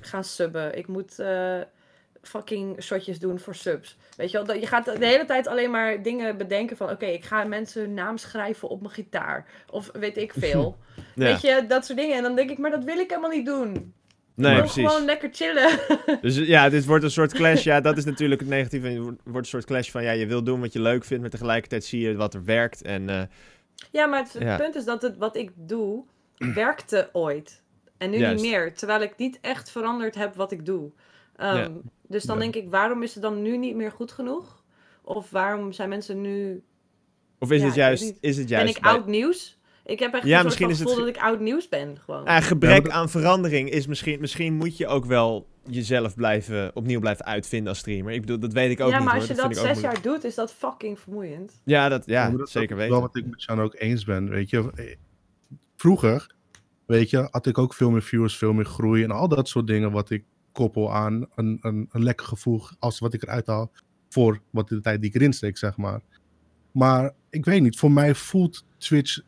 gaan 0.00 0.24
subben. 0.24 0.76
Ik 0.76 0.86
moet 0.86 1.18
eh, 1.18 1.60
fucking 2.22 2.82
shotjes 2.82 3.18
doen 3.18 3.38
voor 3.38 3.54
subs. 3.54 3.96
Weet 4.16 4.30
je 4.30 4.36
wel, 4.36 4.46
dat- 4.46 4.60
je 4.60 4.66
gaat 4.66 4.84
de 4.84 5.06
hele 5.06 5.24
tijd 5.24 5.46
alleen 5.46 5.70
maar 5.70 6.02
dingen 6.02 6.36
bedenken 6.36 6.76
van... 6.76 6.90
Oké, 6.90 7.06
ik 7.06 7.24
ga 7.24 7.44
mensen 7.44 7.80
hun 7.82 7.94
naam 7.94 8.18
schrijven 8.18 8.68
op 8.68 8.80
mijn 8.80 8.92
gitaar. 8.94 9.46
Of 9.70 9.90
weet 9.92 10.16
ik 10.16 10.32
veel. 10.36 10.78
ja. 10.96 11.24
Weet 11.24 11.40
je, 11.40 11.64
dat 11.68 11.84
soort 11.86 11.98
dingen. 11.98 12.16
En 12.16 12.22
dan 12.22 12.34
denk 12.36 12.50
ik, 12.50 12.58
maar 12.58 12.70
dat 12.70 12.84
wil 12.84 12.98
ik 12.98 13.08
helemaal 13.08 13.30
niet 13.30 13.46
doen. 13.46 13.72
nee, 14.34 14.50
ik 14.50 14.56
wil 14.56 14.64
precies. 14.66 14.86
gewoon 14.88 15.04
lekker 15.04 15.28
chillen. 15.32 15.70
Dus 16.22 16.36
ja, 16.36 16.68
dit 16.68 16.84
wordt 16.84 17.04
een 17.04 17.10
soort 17.10 17.32
clash. 17.32 17.64
Ja, 17.64 17.80
dat 17.80 17.96
is 17.96 18.04
natuurlijk 18.04 18.40
het 18.40 18.50
negatieve. 18.50 18.86
Het 18.86 18.98
wordt- 18.98 19.20
een 19.24 19.44
soort 19.44 19.64
clash 19.64 19.90
van, 19.90 20.02
ja, 20.02 20.10
je 20.10 20.26
wil 20.26 20.42
doen 20.42 20.60
wat 20.60 20.72
je 20.72 20.80
leuk 20.80 21.04
vindt, 21.04 21.22
maar 21.22 21.30
tegelijkertijd 21.32 21.84
zie 21.84 22.00
je 22.00 22.16
wat 22.16 22.34
er 22.34 22.44
werkt. 22.44 22.82
En 22.82 23.08
eh, 23.08 23.22
Ja, 23.90 24.06
maar 24.06 24.22
het, 24.22 24.32
het 24.32 24.42
Ja. 24.42 24.56
punt 24.56 24.74
is 24.74 24.84
dat 24.84 25.02
het, 25.02 25.16
wat 25.16 25.36
ik 25.36 25.50
doe, 25.54 26.04
werkte 26.36 27.08
ooit. 27.12 27.62
En 27.98 28.10
nu 28.10 28.18
Juist. 28.18 28.42
niet 28.42 28.50
meer. 28.52 28.74
Terwijl 28.74 29.00
ik 29.02 29.12
niet 29.16 29.38
echt 29.40 29.70
veranderd 29.70 30.14
heb 30.14 30.34
wat 30.34 30.52
ik 30.52 30.66
doe. 30.66 30.90
Ehm, 31.40 31.56
Ja. 31.56 31.68
Dus 32.08 32.24
dan 32.24 32.36
Ja. 32.36 32.42
denk 32.42 32.54
ik, 32.54 32.70
waarom 32.70 33.02
is 33.02 33.14
het 33.14 33.22
dan 33.22 33.42
nu 33.42 33.56
niet 33.56 33.74
meer 33.76 33.90
goed 33.92 34.12
genoeg? 34.12 34.62
Of 35.02 35.30
waarom 35.30 35.72
zijn 35.72 35.88
mensen 35.88 36.20
nu... 36.20 36.62
of 37.38 37.50
is 37.50 37.60
Ja, 37.60 37.66
het 37.66 37.74
juist, 37.74 38.02
niet. 38.04 38.16
is 38.20 38.36
het 38.36 38.48
juist 38.48 38.66
ben 38.66 38.74
ik 38.76 38.82
bij- 38.82 38.92
oud 38.92 39.06
nieuws? 39.06 39.58
Ik 39.84 39.98
heb 39.98 40.14
echt 40.14 40.24
Ja, 40.24 40.28
een 40.28 40.34
soort 40.34 40.44
misschien 40.44 40.64
van 40.66 40.74
is 40.74 40.80
het 40.80 40.88
gevoel 40.88 41.04
ge- 41.06 41.12
dat 41.12 41.22
ik 41.22 41.28
oud 41.28 41.40
nieuws 41.40 41.68
ben. 41.68 41.98
Gewoon. 41.98 42.24
Ah, 42.24 42.42
gebrek 42.42 42.70
Ja, 42.70 42.76
maar 42.76 42.84
dat- 42.84 42.92
aan 42.92 43.08
verandering 43.10 43.70
is 43.70 43.86
misschien... 43.86 44.20
Misschien 44.20 44.54
moet 44.54 44.76
je 44.76 44.86
ook 44.86 45.04
wel 45.04 45.46
jezelf 45.66 46.14
blijven, 46.14 46.70
opnieuw 46.74 47.00
blijven 47.00 47.24
uitvinden 47.24 47.68
als 47.68 47.78
streamer. 47.78 48.12
Ik 48.12 48.20
bedoel, 48.20 48.38
dat 48.38 48.52
weet 48.52 48.70
ik 48.70 48.80
ook 48.80 48.90
ja, 48.90 48.96
niet 48.96 49.04
maar 49.04 49.12
hoor. 49.12 49.20
als 49.28 49.30
je 49.30 49.42
Dat 49.42 49.52
dat 49.54 49.64
zes 49.64 49.80
jaar 49.80 50.02
doet, 50.02 50.24
is 50.24 50.34
dat 50.34 50.52
fucking 50.52 50.98
vermoeiend. 51.00 51.60
Ja, 51.64 51.88
dat, 51.88 52.06
ja, 52.06 52.28
maar 52.28 52.38
dat 52.38 52.50
zeker 52.50 52.76
weten. 52.76 52.92
wel 52.92 53.00
wat 53.00 53.16
ik 53.16 53.26
met 53.26 53.40
Sjan 53.42 53.60
ook 53.60 53.74
eens 53.78 54.04
ben, 54.04 54.28
weet 54.28 54.50
je. 54.50 54.70
Vroeger, 55.76 56.34
weet 56.86 57.10
je, 57.10 57.28
had 57.30 57.46
ik 57.46 57.58
ook 57.58 57.74
veel 57.74 57.90
meer 57.90 58.02
viewers, 58.02 58.36
veel 58.36 58.52
meer 58.52 58.64
groei 58.64 59.02
en 59.02 59.10
al 59.10 59.28
dat 59.28 59.48
soort 59.48 59.66
dingen 59.66 59.90
wat 59.90 60.10
ik 60.10 60.24
koppel 60.60 60.92
aan 60.92 61.26
een, 61.34 61.58
een, 61.60 61.88
een 61.92 62.02
lekker 62.02 62.26
gevoel 62.26 62.62
als 62.78 62.98
wat 62.98 63.12
ik 63.14 63.22
eruit 63.22 63.46
haal 63.46 63.70
voor 64.08 64.40
wat 64.50 64.68
de 64.68 64.80
tijd 64.80 65.00
die 65.00 65.10
ik 65.10 65.14
erin 65.16 65.32
steek, 65.32 65.58
zeg 65.58 65.76
maar. 65.76 66.00
Maar 66.72 67.12
ik 67.30 67.44
weet 67.44 67.62
niet, 67.62 67.78
voor 67.78 67.90
mij 67.92 68.14
voelt 68.14 68.64
Twitch 68.78 69.18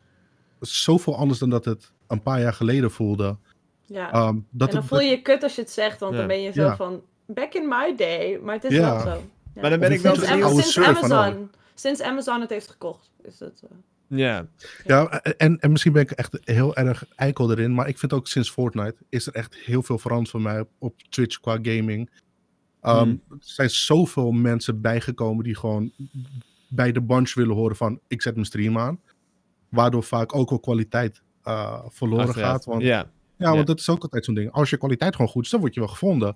zoveel 0.59 1.17
anders 1.17 1.39
dan 1.39 1.49
dat 1.49 1.65
het 1.65 1.91
een 2.07 2.21
paar 2.21 2.39
jaar 2.41 2.53
geleden 2.53 2.91
voelde. 2.91 3.37
Ja. 3.85 4.11
Ehm, 4.11 4.35
dat 4.49 4.67
en 4.67 4.73
dan 4.73 4.75
het, 4.75 4.85
voel 4.85 4.99
je 4.99 5.09
je 5.09 5.21
kut 5.21 5.43
als 5.43 5.55
je 5.55 5.61
het 5.61 5.71
zegt, 5.71 5.99
want 5.99 6.11
Ja. 6.13 6.17
dan 6.19 6.27
ben 6.27 6.41
je 6.41 6.51
zo 6.51 6.61
Ja. 6.61 6.75
van... 6.75 7.01
Back 7.25 7.53
in 7.53 7.67
my 7.67 7.95
day. 7.95 8.39
Maar 8.43 8.53
het 8.55 8.63
is 8.63 8.71
Ja. 8.75 8.93
wel 8.93 8.99
zo. 8.99 9.21
Ja. 9.55 9.61
Maar 9.61 9.69
dan 9.69 9.79
ben 9.79 9.89
Of 9.91 9.95
ik 9.95 10.01
wel 10.01 10.15
sinds, 10.15 10.77
Amazon, 10.79 11.49
sinds 11.73 12.01
Amazon 12.01 12.41
het 12.41 12.49
heeft 12.49 12.69
gekocht, 12.69 13.11
is 13.23 13.39
het... 13.39 13.63
eh, 13.63 13.77
Ja, 14.15 14.47
Ja, 14.85 15.21
en, 15.21 15.59
en 15.59 15.71
misschien 15.71 15.91
ben 15.93 16.01
ik 16.01 16.11
echt 16.11 16.37
heel 16.43 16.75
erg 16.75 17.05
eikel 17.15 17.51
erin, 17.51 17.73
maar 17.73 17.87
ik 17.87 17.97
vind 17.97 18.13
ook 18.13 18.27
sinds 18.27 18.51
Fortnite 18.51 18.95
is 19.09 19.27
er 19.27 19.33
echt 19.33 19.55
heel 19.55 19.83
veel 19.83 19.97
veranderd 19.97 20.29
voor 20.29 20.41
mij 20.41 20.65
op, 20.79 21.01
Twitch 21.09 21.39
qua 21.39 21.59
gaming. 21.61 22.09
Ehm, 22.81 23.01
Hmm. 23.03 23.21
Er 23.29 23.37
zijn 23.39 23.69
zoveel 23.69 24.31
mensen 24.31 24.81
bijgekomen 24.81 25.43
die 25.43 25.55
gewoon 25.55 25.91
bij 26.67 26.91
de 26.91 27.01
bunch 27.01 27.33
willen 27.33 27.55
horen 27.55 27.75
van 27.75 27.99
ik 28.07 28.21
zet 28.21 28.33
mijn 28.33 28.45
stream 28.45 28.77
aan. 28.77 28.99
Waardoor 29.69 30.03
vaak 30.03 30.35
ook 30.35 30.49
wel 30.49 30.59
kwaliteit 30.59 31.21
eh, 31.43 31.79
verloren 31.87 32.33
gaat. 32.33 32.65
Want, 32.65 32.81
ja. 32.81 33.11
Ja, 33.37 33.45
want 33.45 33.57
ja. 33.57 33.63
dat 33.63 33.79
is 33.79 33.89
ook 33.89 34.03
altijd 34.03 34.25
zo'n 34.25 34.33
ding. 34.35 34.51
Als 34.51 34.69
je 34.69 34.77
kwaliteit 34.77 35.15
gewoon 35.15 35.31
goed 35.31 35.43
is, 35.45 35.49
dan 35.49 35.59
word 35.59 35.73
je 35.73 35.79
wel 35.79 35.89
gevonden. 35.89 36.35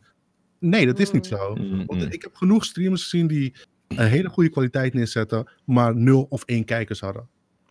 Nee, 0.59 0.86
dat 0.86 0.99
is 0.99 1.11
niet 1.11 1.32
Mm. 1.32 1.38
zo. 1.38 1.55
Mm, 1.55 1.86
Want 1.86 2.13
ik 2.13 2.21
heb 2.21 2.36
genoeg 2.36 2.65
streamers 2.65 3.03
gezien 3.03 3.28
die 3.28 3.53
een 3.88 4.07
hele 4.07 4.30
goede 4.30 4.49
kwaliteit 4.49 4.93
neerzetten, 4.93 5.51
maar 5.65 5.95
nul 5.95 6.25
of 6.30 6.43
één 6.43 6.65
kijkers 6.65 6.99
hadden. 6.99 7.28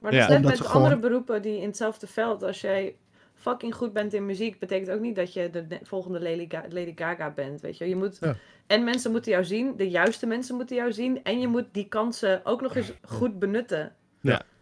Maar 0.06 0.14
Ja. 0.14 0.20
dat 0.20 0.30
is 0.30 0.34
net 0.36 0.44
Omdat 0.46 0.66
met 0.66 0.76
andere 0.76 0.98
beroepen 0.98 1.42
die 1.42 1.60
in 1.60 1.66
hetzelfde 1.66 2.06
veld. 2.06 2.42
Als 2.42 2.60
jij 2.60 2.94
fucking 3.34 3.74
goed 3.74 3.92
bent 3.92 4.14
in 4.14 4.26
muziek, 4.26 4.58
betekent 4.58 4.90
ook 4.90 5.00
niet 5.00 5.16
dat 5.16 5.32
je 5.32 5.50
de 5.50 5.66
volgende 5.82 6.20
Lady, 6.20 6.46
Ga- 6.48 6.64
Lady 6.68 6.92
Gaga 6.94 7.30
bent. 7.30 7.60
Weet 7.60 7.78
je, 7.78 7.88
je 7.88 7.96
moet. 7.96 8.16
Ja. 8.20 8.36
En 8.66 8.84
mensen 8.84 9.10
moeten 9.10 9.32
jou 9.32 9.44
zien, 9.44 9.72
de 9.76 9.90
juiste 9.90 10.26
mensen 10.26 10.56
moeten 10.56 10.76
jou 10.76 10.92
zien. 10.92 11.22
En 11.22 11.40
je 11.40 11.48
moet 11.48 11.64
die 11.72 11.88
kansen 11.88 12.40
ook 12.44 12.60
nog 12.60 12.76
eens 12.76 12.92
goed 13.02 13.38
benutten. 13.38 13.92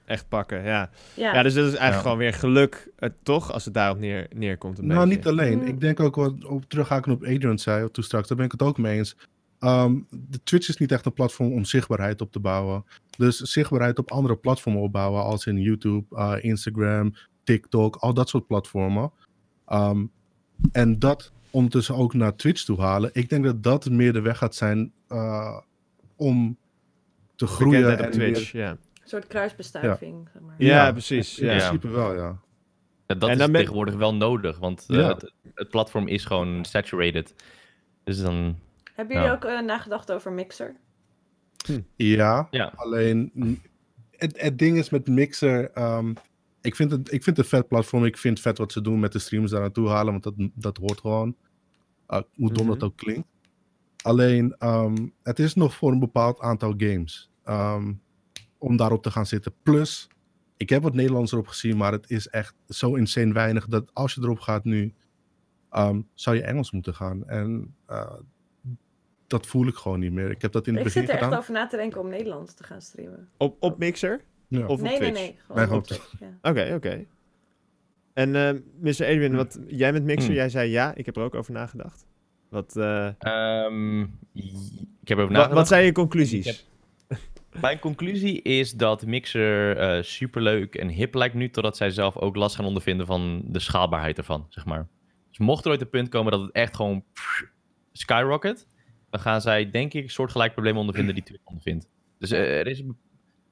echt 0.05 0.28
pakken, 0.28 0.62
ja. 0.62 0.90
Ja, 1.14 1.34
Ja, 1.34 1.42
dus 1.42 1.55
dat 1.55 1.62
is 1.64 1.68
eigenlijk 1.74 1.95
Ja. 1.95 2.01
gewoon 2.03 2.18
weer 2.18 2.32
geluk, 2.34 2.90
eh, 2.99 3.09
toch? 3.22 3.53
Als 3.53 3.64
het 3.64 3.74
daarop 3.74 3.99
neer, 3.99 4.26
neerkomt 4.34 4.78
een 4.78 4.86
Nou, 4.86 5.01
beetje. 5.01 5.16
niet 5.16 5.26
alleen. 5.26 5.59
Mm. 5.59 5.66
Ik 5.66 5.80
denk 5.80 6.01
ook 6.01 6.14
wat 6.14 6.45
op 6.45 6.64
terughaken 6.68 7.12
op 7.12 7.22
Adrian 7.22 7.59
zei 7.59 7.90
toen 7.90 8.05
straks, 8.05 8.28
daar 8.28 8.36
ben 8.36 8.47
ik 8.47 8.53
het 8.53 8.62
ook 8.62 8.78
mee 8.78 8.97
eens. 8.97 9.16
Ehm, 9.59 10.00
de 10.11 10.42
Twitch 10.42 10.68
is 10.68 10.76
niet 10.76 10.92
echt 10.92 11.07
een 11.07 11.12
platform 11.12 11.52
om 11.52 11.64
zichtbaarheid 11.64 12.20
op 12.20 12.32
te 12.32 12.40
bouwen. 12.40 12.84
Dus 13.16 13.36
zichtbaarheid 13.38 13.98
op 13.98 14.11
andere 14.11 14.36
platformen 14.36 14.82
opbouwen, 14.82 15.22
als 15.22 15.46
in 15.46 15.61
YouTube, 15.61 16.16
eh, 16.16 16.34
Instagram, 16.40 17.14
TikTok, 17.44 17.96
al 17.96 18.14
dat 18.14 18.28
soort 18.28 18.46
platformen. 18.46 19.12
Ehm, 19.66 20.05
en 20.72 20.98
dat 20.98 21.32
ondertussen 21.50 21.94
ook 21.94 22.14
naar 22.14 22.36
Twitch 22.36 22.62
toe 22.64 22.80
halen. 22.80 23.11
Ik 23.12 23.28
denk 23.28 23.44
dat 23.44 23.62
dat 23.62 23.90
meer 23.90 24.12
de 24.12 24.20
weg 24.20 24.38
gaat 24.38 24.55
zijn 24.55 24.92
eh, 25.09 25.59
om 26.16 26.57
te 27.36 27.46
groeien. 27.46 27.92
Op 27.92 27.98
en 27.98 28.11
Twitch, 28.11 28.52
ja. 28.52 28.70
een 28.70 28.78
soort 29.05 29.26
kruisbestuiving. 29.26 30.28
Zeg 30.32 30.42
maar. 30.42 30.55
Ja, 30.59 30.84
Ja, 30.86 30.92
precies. 30.92 31.38
In 31.38 31.46
Ja. 31.46 31.57
principe 31.57 31.88
wel, 31.88 32.14
ja. 32.14 32.38
Ja, 33.07 33.14
dat 33.14 33.28
En 33.28 33.38
is 33.40 33.44
ben- 33.46 33.52
tegenwoordig 33.52 33.94
wel 33.94 34.14
nodig, 34.14 34.59
want 34.59 34.84
eh, 34.88 34.96
Ja. 34.96 35.09
het, 35.09 35.32
het 35.55 35.68
platform 35.68 36.07
is 36.09 36.24
gewoon 36.24 36.64
saturated. 36.64 37.34
Dus 38.05 38.20
dan... 38.20 38.57
Hebben 38.95 39.14
jullie 39.16 39.30
Ja. 39.30 39.34
ook 39.36 39.45
eh, 39.45 39.61
nagedacht 39.61 40.12
over 40.12 40.32
Mixer? 40.32 40.76
Ja, 41.97 42.49
Ja. 42.51 42.72
alleen 42.76 43.30
mm, 43.34 43.61
het, 44.11 44.40
het 44.40 44.59
ding 44.59 44.78
is 44.78 44.90
met 44.90 45.07
Mixer. 45.09 45.70
ehm, 45.70 46.12
ik 46.61 46.74
vind, 46.76 46.90
het, 46.90 47.12
ik 47.12 47.22
vind 47.22 47.36
het 47.36 47.38
een 47.38 47.59
vet 47.59 47.68
platform. 47.68 48.05
Ik 48.05 48.18
vind 48.18 48.40
vet 48.40 48.59
wat 48.59 48.72
ze 48.72 48.80
doen 48.80 49.01
met 49.01 49.12
de 49.12 49.18
streams 49.18 49.51
daar 49.51 49.61
naartoe 49.61 49.88
halen, 49.88 50.12
want 50.12 50.22
dat, 50.22 50.34
dat 50.55 50.76
hoort 50.76 51.01
gewoon. 51.01 51.36
Uh, 52.09 52.20
hoe 52.34 52.53
dom 52.53 52.66
dat 52.66 52.76
Mhm. 52.76 52.84
ook 52.84 52.97
klinkt. 52.97 53.28
Alleen, 54.03 54.55
ehm, 54.59 55.07
het 55.22 55.38
is 55.38 55.55
nog 55.55 55.74
voor 55.74 55.92
een 55.92 55.99
bepaald 55.99 56.40
aantal 56.40 56.74
games. 56.76 57.30
ehm, 57.45 57.92
om 58.59 58.76
daarop 58.76 59.03
te 59.03 59.11
gaan 59.11 59.26
zitten. 59.26 59.53
Plus, 59.62 60.09
ik 60.57 60.68
heb 60.68 60.82
wat 60.82 60.95
Nederlands 60.95 61.32
erop 61.32 61.47
gezien, 61.47 61.76
maar 61.76 61.92
het 61.92 62.11
is 62.11 62.28
echt 62.28 62.55
zo 62.68 62.95
insane 62.95 63.32
weinig 63.32 63.66
dat 63.66 63.90
als 63.95 64.14
je 64.14 64.20
erop 64.22 64.38
gaat 64.40 64.64
nu, 64.64 64.95
ehm, 65.70 66.01
zou 66.14 66.36
je 66.36 66.42
Engels 66.42 66.70
moeten 66.72 66.95
gaan. 66.95 67.26
En 67.28 67.74
eh, 67.86 68.12
dat 69.41 69.47
voel 69.47 69.66
ik 69.66 69.74
gewoon 69.74 70.01
niet 70.01 70.12
meer. 70.12 70.30
Ik 70.30 70.43
heb 70.43 70.53
dat 70.53 70.66
in 70.66 70.72
het 70.74 70.87
Ik 70.87 70.93
begin 70.93 71.01
zit 71.03 71.11
er 71.11 71.16
echt 71.16 71.24
gedaan. 71.24 71.39
over 71.41 71.53
na 71.53 71.66
te 71.66 71.76
denken 71.76 72.01
om 72.01 72.09
Nederlands 72.09 72.55
te 72.55 72.64
gaan 72.64 72.80
streamen. 72.80 73.28
Op, 73.37 73.57
op 73.61 73.78
Mixer? 73.78 74.20
Ja. 74.49 74.66
Of 74.66 74.66
op 74.66 74.80
nee, 74.80 74.91
nee, 74.91 74.99
Twitch? 74.99 75.12
nee. 75.20 75.37
Gewoon 75.47 75.85
Nee, 75.89 75.99
ja. 76.43 76.51
Oké, 76.51 76.74
oké. 76.74 77.05
En 78.12 78.37
eh 78.37 78.51
Mr. 78.80 78.89
Adrian, 78.89 79.35
wat, 79.37 79.59
jij 79.66 79.93
met 79.93 80.05
Mixer, 80.05 80.26
Hmm. 80.26 80.35
jij 80.35 80.49
zei 80.49 80.70
ja, 80.70 80.95
ik 80.95 81.07
heb 81.07 81.16
er 81.16 81.22
ook 81.22 81.35
over 81.35 81.53
nagedacht. 81.53 82.07
Wat, 82.49 82.76
eh, 82.76 83.09
Ehm, 83.18 84.01
ik 84.03 84.09
heb 85.09 85.18
over 85.18 85.18
wat, 85.18 85.28
nagedacht. 85.30 85.53
wat 85.55 85.68
zijn 85.68 85.85
je 85.85 85.93
conclusies? 85.93 86.47
Ik 86.47 86.64
Mijn 87.61 87.78
conclusie 87.78 88.43
is 88.43 88.72
dat 88.72 89.07
Mixer 89.07 89.76
eh 89.76 90.03
superleuk 90.03 90.74
en 90.74 90.89
hip 90.89 91.14
lijkt 91.14 91.35
nu, 91.35 91.51
totdat 91.51 91.76
zij 91.76 91.91
zelf 91.91 92.16
ook 92.16 92.37
last 92.37 92.57
gaan 92.57 92.64
ondervinden 92.64 93.07
van 93.07 93.43
de 93.47 93.59
schaalbaarheid 93.59 94.18
ervan, 94.18 94.47
zeg 94.49 94.64
maar. 94.64 94.87
Dus 95.28 95.39
mocht 95.39 95.64
er 95.64 95.70
ooit 95.70 95.80
een 95.80 95.89
punt 95.91 96.09
komen 96.09 96.32
dat 96.32 96.41
het 96.41 96.53
echt 96.53 96.76
gewoon 96.76 97.05
pff, 97.12 97.45
skyrocket, 97.93 98.66
dan 99.14 99.22
gaan 99.22 99.40
zij, 99.40 99.70
denk 99.70 99.92
ik, 99.94 100.10
soortgelijk 100.10 100.52
problemen 100.52 100.80
ondervinden 100.80 101.14
die 101.14 101.24
Twitch 101.24 101.44
ondervindt. 101.50 101.88
Dus 102.18 102.30
eh, 102.30 102.58
er, 102.58 102.66
is, 102.66 102.80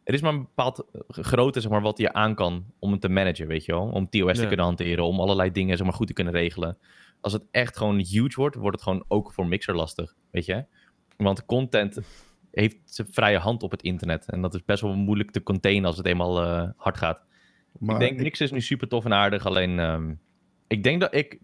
er 0.04 0.14
is 0.14 0.20
maar 0.20 0.32
een 0.32 0.42
bepaald 0.42 0.78
eh, 0.92 1.00
grootte, 1.08 1.60
zeg 1.60 1.70
maar, 1.70 1.80
wat 1.82 1.98
je 1.98 2.12
aan 2.12 2.34
kan 2.34 2.64
om 2.78 2.92
het 2.92 3.00
te 3.00 3.08
managen, 3.08 3.46
weet 3.46 3.64
je 3.64 3.72
wel. 3.72 3.88
Om 3.88 4.08
TOS 4.08 4.38
te 4.38 4.46
kunnen 4.46 4.64
hanteren, 4.64 5.04
om 5.04 5.20
allerlei 5.20 5.52
dingen, 5.52 5.76
zeg 5.76 5.86
maar, 5.86 5.96
goed 5.96 6.06
te 6.06 6.12
kunnen 6.12 6.32
regelen. 6.32 6.78
Als 7.20 7.32
het 7.32 7.42
echt 7.50 7.76
gewoon 7.76 7.98
huge 7.98 8.34
wordt, 8.40 8.56
wordt 8.56 8.74
het 8.76 8.82
gewoon 8.84 9.04
ook 9.08 9.32
voor 9.32 9.46
Mixer 9.46 9.74
lastig, 9.74 10.14
weet 10.30 10.44
je. 10.46 10.64
Want 11.16 11.44
content 11.46 11.98
heeft 12.50 12.76
zijn 12.84 13.06
vrije 13.10 13.38
hand 13.38 13.62
op 13.62 13.70
het 13.70 13.82
internet. 13.82 14.30
En 14.30 14.40
dat 14.42 14.54
is 14.54 14.64
best 14.64 14.82
wel 14.82 14.94
moeilijk 14.94 15.30
te 15.30 15.42
containen 15.42 15.84
als 15.84 15.96
het 15.96 16.06
eenmaal 16.06 16.42
eh, 16.42 16.68
hard 16.76 16.96
gaat. 16.96 17.24
Maar 17.78 17.94
ik 17.94 18.00
denk, 18.00 18.12
ik- 18.12 18.22
niks 18.22 18.40
is 18.40 18.50
nu 18.50 18.60
super 18.60 18.88
tof 18.88 19.04
en 19.04 19.12
aardig. 19.12 19.46
Alleen, 19.46 19.78
ehm, 19.78 20.14
ik 20.66 20.82
denk 20.82 21.00
dat 21.00 21.14
ik... 21.14 21.38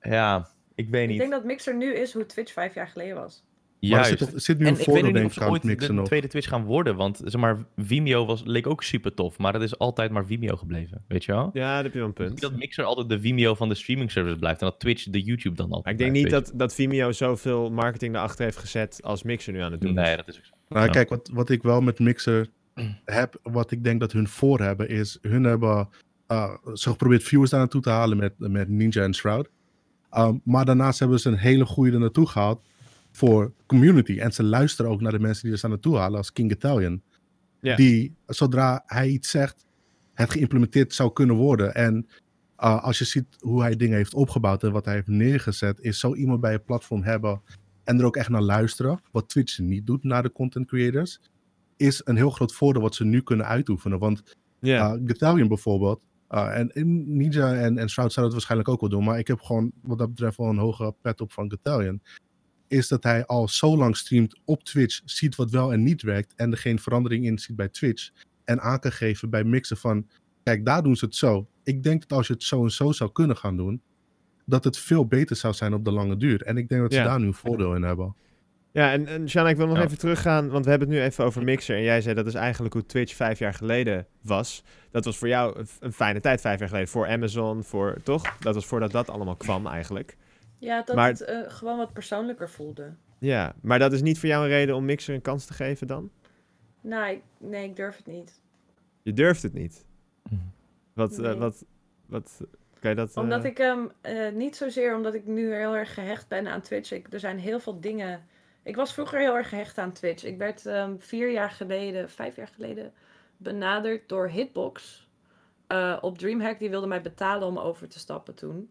ja, 0.00 0.48
ik 0.84 0.90
weet 0.90 1.02
Ik 1.02 1.08
niet. 1.08 1.18
denk 1.18 1.30
dat 1.30 1.44
Mixer 1.44 1.76
nu 1.76 1.94
is 1.94 2.12
hoe 2.12 2.26
Twitch 2.26 2.52
vijf 2.52 2.74
jaar 2.74 2.88
geleden 2.88 3.14
was. 3.14 3.42
maar 3.80 3.98
er 3.98 4.04
zit, 4.04 4.20
er 4.34 4.40
zit 4.40 4.58
nu 4.58 4.64
en 4.66 4.70
een 4.74 4.80
ik 4.80 4.86
ik, 5.36 5.38
aan 5.42 5.48
ooit 5.50 5.62
het 5.62 5.70
mixen 5.70 5.96
de 5.96 6.02
tweede 6.02 6.26
Twitch 6.28 6.48
gaan 6.48 6.64
worden. 6.64 6.96
Want 6.96 7.20
zeg 7.24 7.40
maar, 7.40 7.58
Vimeo 7.76 8.26
was, 8.26 8.42
leek 8.44 8.66
ook 8.66 8.82
super 8.82 9.14
tof. 9.14 9.38
Maar 9.38 9.52
het 9.52 9.62
is 9.62 9.78
altijd 9.78 10.10
maar 10.10 10.26
Vimeo 10.26 10.56
gebleven. 10.56 11.04
Weet 11.08 11.24
je 11.24 11.32
wel? 11.32 11.50
Ja, 11.52 11.74
daar 11.74 11.82
heb 11.82 11.92
je 11.92 11.98
wel 11.98 12.06
een 12.08 12.12
Ik 12.12 12.16
denk 12.18 12.28
punt. 12.28 12.40
dat 12.40 12.56
Mixer 12.56 12.84
altijd 12.84 13.08
de 13.08 13.20
Vimeo 13.20 13.54
van 13.54 13.68
de 13.68 13.74
streaming 13.74 14.10
service 14.10 14.36
blijft. 14.38 14.60
En 14.60 14.66
dat 14.66 14.80
Twitch 14.80 15.04
de 15.04 15.22
YouTube 15.22 15.56
dan 15.56 15.70
altijd 15.70 15.84
Maar 15.84 15.92
ik 15.92 15.98
denk 15.98 16.10
blijft, 16.10 16.32
niet 16.34 16.44
dat, 16.44 16.58
dat 16.58 16.74
Vimeo 16.74 17.12
zoveel 17.12 17.70
marketing 17.70 18.14
erachter 18.14 18.44
heeft 18.44 18.56
gezet 18.58 18.98
als 19.02 19.22
Mixer 19.22 19.52
nu 19.52 19.60
aan 19.60 19.72
het 19.72 19.80
doen 19.80 19.94
Nee, 19.94 20.16
dat 20.16 20.28
is 20.28 20.36
ook 20.38 20.44
zo. 20.44 20.54
Nou, 20.68 20.86
Ja. 20.86 20.92
kijk, 20.92 21.08
wat, 21.08 21.30
wat 21.32 21.50
ik 21.50 21.62
wel 21.62 21.80
met 21.80 21.98
Mixer 21.98 22.46
heb, 23.04 23.38
wat 23.42 23.70
ik 23.70 23.84
denk 23.84 24.00
dat 24.00 24.12
hun 24.12 24.28
voor 24.28 24.60
hebben, 24.60 24.88
is 24.88 25.18
hun 25.22 25.44
hebben 25.44 25.88
uh, 26.28 26.54
ze 26.74 26.90
geprobeerd 26.90 27.22
viewers 27.22 27.50
daar 27.50 27.60
naartoe 27.60 27.80
te 27.80 27.90
halen 27.90 28.16
met, 28.16 28.32
met 28.38 28.68
Ninja 28.68 29.02
en 29.02 29.14
Shroud. 29.14 29.48
Um, 30.18 30.40
maar 30.44 30.64
daarnaast 30.64 30.98
hebben 30.98 31.20
ze 31.20 31.28
een 31.28 31.36
hele 31.36 31.66
goede 31.66 31.92
er 31.92 31.98
naartoe 31.98 32.26
gehaald 32.26 32.66
voor 33.12 33.52
community. 33.66 34.18
En 34.18 34.32
ze 34.32 34.42
luisteren 34.42 34.90
ook 34.90 35.00
naar 35.00 35.12
de 35.12 35.18
mensen 35.18 35.42
die 35.42 35.52
er 35.52 35.58
staan 35.58 35.70
naartoe 35.70 35.96
halen, 35.96 36.18
als 36.18 36.32
King 36.32 36.50
Italian. 36.50 37.02
Die, 37.60 38.14
zodra 38.26 38.82
hij 38.86 39.08
iets 39.08 39.30
zegt, 39.30 39.64
het 40.14 40.30
geïmplementeerd 40.30 40.94
zou 40.94 41.12
kunnen 41.12 41.36
worden. 41.36 41.74
En 41.74 42.06
uh, 42.58 42.84
als 42.84 42.98
je 42.98 43.04
ziet 43.04 43.26
hoe 43.38 43.60
hij 43.62 43.76
dingen 43.76 43.96
heeft 43.96 44.14
opgebouwd 44.14 44.62
en 44.62 44.72
wat 44.72 44.84
hij 44.84 44.94
heeft 44.94 45.06
neergezet, 45.06 45.80
is 45.80 45.98
zo 45.98 46.14
iemand 46.14 46.40
bij 46.40 46.52
je 46.52 46.58
platform 46.58 47.02
hebben 47.02 47.42
en 47.84 47.98
er 47.98 48.04
ook 48.04 48.16
echt 48.16 48.28
naar 48.28 48.42
luisteren, 48.42 49.00
wat 49.12 49.28
Twitch 49.28 49.58
niet 49.58 49.86
doet 49.86 50.04
naar 50.04 50.22
de 50.22 50.32
content 50.32 50.66
creators, 50.66 51.20
is 51.76 52.00
een 52.04 52.16
heel 52.16 52.30
groot 52.30 52.52
voordeel 52.52 52.82
wat 52.82 52.94
ze 52.94 53.04
nu 53.04 53.20
kunnen 53.22 53.46
uitoefenen. 53.46 53.98
Want 53.98 54.36
uh, 54.60 54.92
Gatalion 55.04 55.48
bijvoorbeeld, 55.48 56.00
uh, 56.30 56.58
en, 56.58 56.70
Ninja 57.16 57.54
en, 57.54 57.78
en 57.78 57.88
Shroud 57.90 58.12
zouden 58.12 58.22
het 58.24 58.32
waarschijnlijk 58.32 58.68
ook 58.68 58.80
wel 58.80 58.88
doen, 58.90 59.04
maar 59.04 59.18
ik 59.18 59.26
heb 59.26 59.40
gewoon 59.40 59.72
wat 59.82 59.98
dat 59.98 60.08
betreft 60.08 60.36
wel 60.36 60.48
een 60.48 60.58
hoge 60.58 60.94
pet 61.00 61.20
op 61.20 61.32
van 61.32 61.50
Gatalion. 61.50 62.02
Is 62.68 62.88
dat 62.88 63.02
hij 63.02 63.26
al 63.26 63.48
zo 63.48 63.76
lang 63.76 63.96
streamt 63.96 64.40
op 64.44 64.64
Twitch, 64.64 65.00
ziet 65.04 65.36
wat 65.36 65.50
wel 65.50 65.72
en 65.72 65.82
niet 65.82 66.02
werkt 66.02 66.34
en 66.36 66.50
er 66.52 66.58
geen 66.58 66.78
verandering 66.78 67.24
in 67.24 67.38
ziet 67.38 67.56
bij 67.56 67.68
Twitch. 67.68 68.10
En 68.44 68.60
aan 68.60 68.78
kan 68.78 68.92
geven 68.92 69.30
bij 69.30 69.44
mixen 69.44 69.76
van, 69.76 70.06
kijk, 70.42 70.64
daar 70.64 70.82
doen 70.82 70.96
ze 70.96 71.04
het 71.04 71.14
zo. 71.14 71.48
Ik 71.62 71.82
denk 71.82 72.00
dat 72.08 72.18
als 72.18 72.26
je 72.26 72.32
het 72.32 72.42
zo 72.42 72.62
en 72.62 72.70
zo 72.70 72.92
zou 72.92 73.12
kunnen 73.12 73.36
gaan 73.36 73.56
doen, 73.56 73.82
dat 74.46 74.64
het 74.64 74.78
veel 74.78 75.06
beter 75.06 75.36
zou 75.36 75.54
zijn 75.54 75.74
op 75.74 75.84
de 75.84 75.90
lange 75.92 76.16
duur. 76.16 76.42
En 76.42 76.56
ik 76.56 76.68
denk 76.68 76.80
dat 76.82 76.92
ze 76.92 76.98
Ja. 76.98 77.04
daar 77.04 77.20
nu 77.20 77.26
een 77.26 77.34
voordeel 77.34 77.74
in 77.74 77.82
hebben. 77.82 78.14
Ja 78.72 78.92
en, 78.92 79.06
en 79.06 79.28
Shanna, 79.28 79.50
ik 79.50 79.56
wil 79.56 79.66
nog 79.66 79.76
Ja. 79.76 79.84
even 79.84 79.98
teruggaan, 79.98 80.48
want 80.50 80.64
we 80.64 80.70
hebben 80.70 80.88
het 80.88 80.98
nu 80.98 81.02
even 81.04 81.24
over 81.24 81.44
Mixer. 81.44 81.76
En 81.76 81.82
jij 81.82 82.00
zei 82.00 82.14
dat 82.14 82.26
is 82.26 82.34
eigenlijk 82.34 82.74
hoe 82.74 82.86
Twitch 82.86 83.14
vijf 83.14 83.38
jaar 83.38 83.54
geleden 83.54 84.06
was. 84.22 84.64
Dat 84.90 85.04
was 85.04 85.18
voor 85.18 85.28
jou 85.28 85.58
een, 85.58 85.66
een 85.80 85.92
fijne 85.92 86.20
tijd 86.20 86.40
vijf 86.40 86.58
jaar 86.58 86.68
geleden. 86.68 86.88
Voor 86.88 87.06
Amazon, 87.08 87.64
voor, 87.64 87.96
toch? 88.02 88.36
Dat 88.38 88.54
was 88.54 88.66
voordat 88.66 88.90
dat 88.90 89.10
allemaal 89.10 89.36
kwam 89.36 89.66
eigenlijk. 89.66 90.16
Ja, 90.58 90.82
dat 90.82 90.96
Maar- 90.96 91.08
het 91.08 91.20
eh, 91.24 91.38
gewoon 91.46 91.76
wat 91.76 91.92
persoonlijker 91.92 92.50
voelde. 92.50 92.92
Ja, 93.18 93.54
maar 93.62 93.78
dat 93.78 93.92
is 93.92 94.02
niet 94.02 94.18
voor 94.18 94.28
jou 94.28 94.42
een 94.44 94.48
reden 94.50 94.74
om 94.74 94.84
Mixer 94.84 95.14
een 95.14 95.22
kans 95.22 95.44
te 95.44 95.52
geven 95.52 95.86
dan? 95.86 96.10
Nou, 96.80 97.10
ik, 97.10 97.20
nee, 97.38 97.64
ik 97.68 97.76
durf 97.76 97.96
het 97.96 98.06
niet. 98.06 98.40
Je 99.02 99.12
durft 99.12 99.42
het 99.42 99.52
niet. 99.52 99.84
Mhm. 100.22 100.34
Wat, 100.92 101.12
eh, 101.12 101.18
Nee. 101.18 101.34
wat, 101.34 101.64
wat, 102.06 102.40
kan 102.80 102.90
je 102.90 102.96
dat... 102.96 103.10
eh, 103.16 103.22
Omdat 103.22 103.44
ik 103.44 103.56
hem, 103.58 103.90
eh, 104.00 104.32
niet 104.32 104.56
zozeer 104.56 104.96
omdat 104.96 105.14
ik 105.14 105.26
nu 105.26 105.54
heel 105.54 105.76
erg 105.76 105.94
gehecht 105.94 106.28
ben 106.28 106.46
aan 106.48 106.60
Twitch. 106.60 106.92
Ik, 106.92 107.06
er 107.12 107.20
zijn 107.20 107.38
heel 107.38 107.60
veel 107.60 107.80
dingen. 107.80 108.20
Ik 108.62 108.76
was 108.76 108.92
vroeger 108.92 109.18
heel 109.18 109.36
erg 109.36 109.48
gehecht 109.48 109.78
aan 109.78 109.92
Twitch. 109.92 110.24
Ik 110.24 110.38
werd 110.38 110.66
ehm, 110.66 110.96
vier 110.98 111.30
jaar 111.30 111.50
geleden, 111.50 112.10
vijf 112.10 112.36
jaar 112.36 112.48
geleden, 112.48 112.92
benaderd 113.36 114.08
door 114.08 114.28
Hitbox. 114.28 115.08
eh, 115.66 115.98
op 116.00 116.18
Dreamhack, 116.18 116.58
die 116.58 116.70
wilde 116.70 116.86
mij 116.86 117.00
betalen 117.02 117.48
om 117.48 117.58
over 117.58 117.88
te 117.88 117.98
stappen 117.98 118.34
toen. 118.34 118.70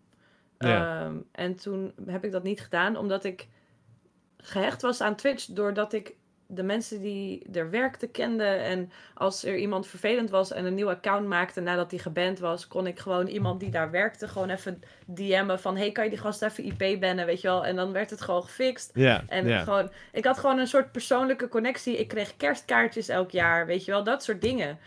Ja. 0.57 1.05
Ehm, 1.05 1.17
en 1.31 1.55
toen 1.55 1.93
heb 2.05 2.23
ik 2.25 2.31
dat 2.31 2.43
niet 2.43 2.61
gedaan, 2.61 2.97
omdat 2.97 3.23
ik 3.23 3.47
gehecht 4.37 4.81
was 4.81 5.01
aan 5.01 5.15
Twitch. 5.15 5.45
Doordat 5.45 5.93
ik 5.93 6.15
de 6.51 6.63
mensen 6.63 7.01
die 7.01 7.45
er 7.53 7.69
werkten 7.69 8.11
kende. 8.11 8.43
En 8.43 8.91
als 9.13 9.43
er 9.43 9.57
iemand 9.57 9.87
vervelend 9.87 10.29
was 10.29 10.51
en 10.51 10.65
een 10.65 10.73
nieuw 10.73 10.89
account 10.89 11.27
maakte 11.27 11.61
nadat 11.61 11.91
hij 11.91 11.99
geband 11.99 12.39
was, 12.39 12.67
kon 12.67 12.87
ik 12.87 12.99
gewoon 12.99 13.27
iemand 13.27 13.59
die 13.59 13.69
daar 13.69 13.91
werkte 13.91 14.27
gewoon 14.27 14.49
even 14.49 14.81
DM'en 15.05 15.59
van 15.59 15.77
hey, 15.77 15.91
kan 15.91 16.03
je 16.03 16.09
die 16.09 16.19
gast 16.19 16.41
even 16.41 16.63
IP 16.63 16.99
bannen, 16.99 17.25
weet 17.25 17.41
je 17.41 17.47
wel? 17.47 17.65
En 17.65 17.75
dan 17.75 17.91
werd 17.91 18.09
het 18.09 18.21
gewoon 18.21 18.43
gefixt. 18.43 18.91
Ja, 18.93 19.23
En 19.27 19.59
gewoon, 19.59 19.91
ik 20.11 20.25
had 20.25 20.37
gewoon 20.37 20.59
een 20.59 20.67
soort 20.67 20.91
persoonlijke 20.91 21.47
connectie. 21.47 21.97
Ik 21.97 22.07
kreeg 22.07 22.37
kerstkaartjes 22.37 23.07
elk 23.07 23.31
jaar, 23.31 23.65
weet 23.65 23.85
je 23.85 23.91
wel, 23.91 24.03
dat 24.03 24.23
soort 24.23 24.41
dingen. 24.41 24.79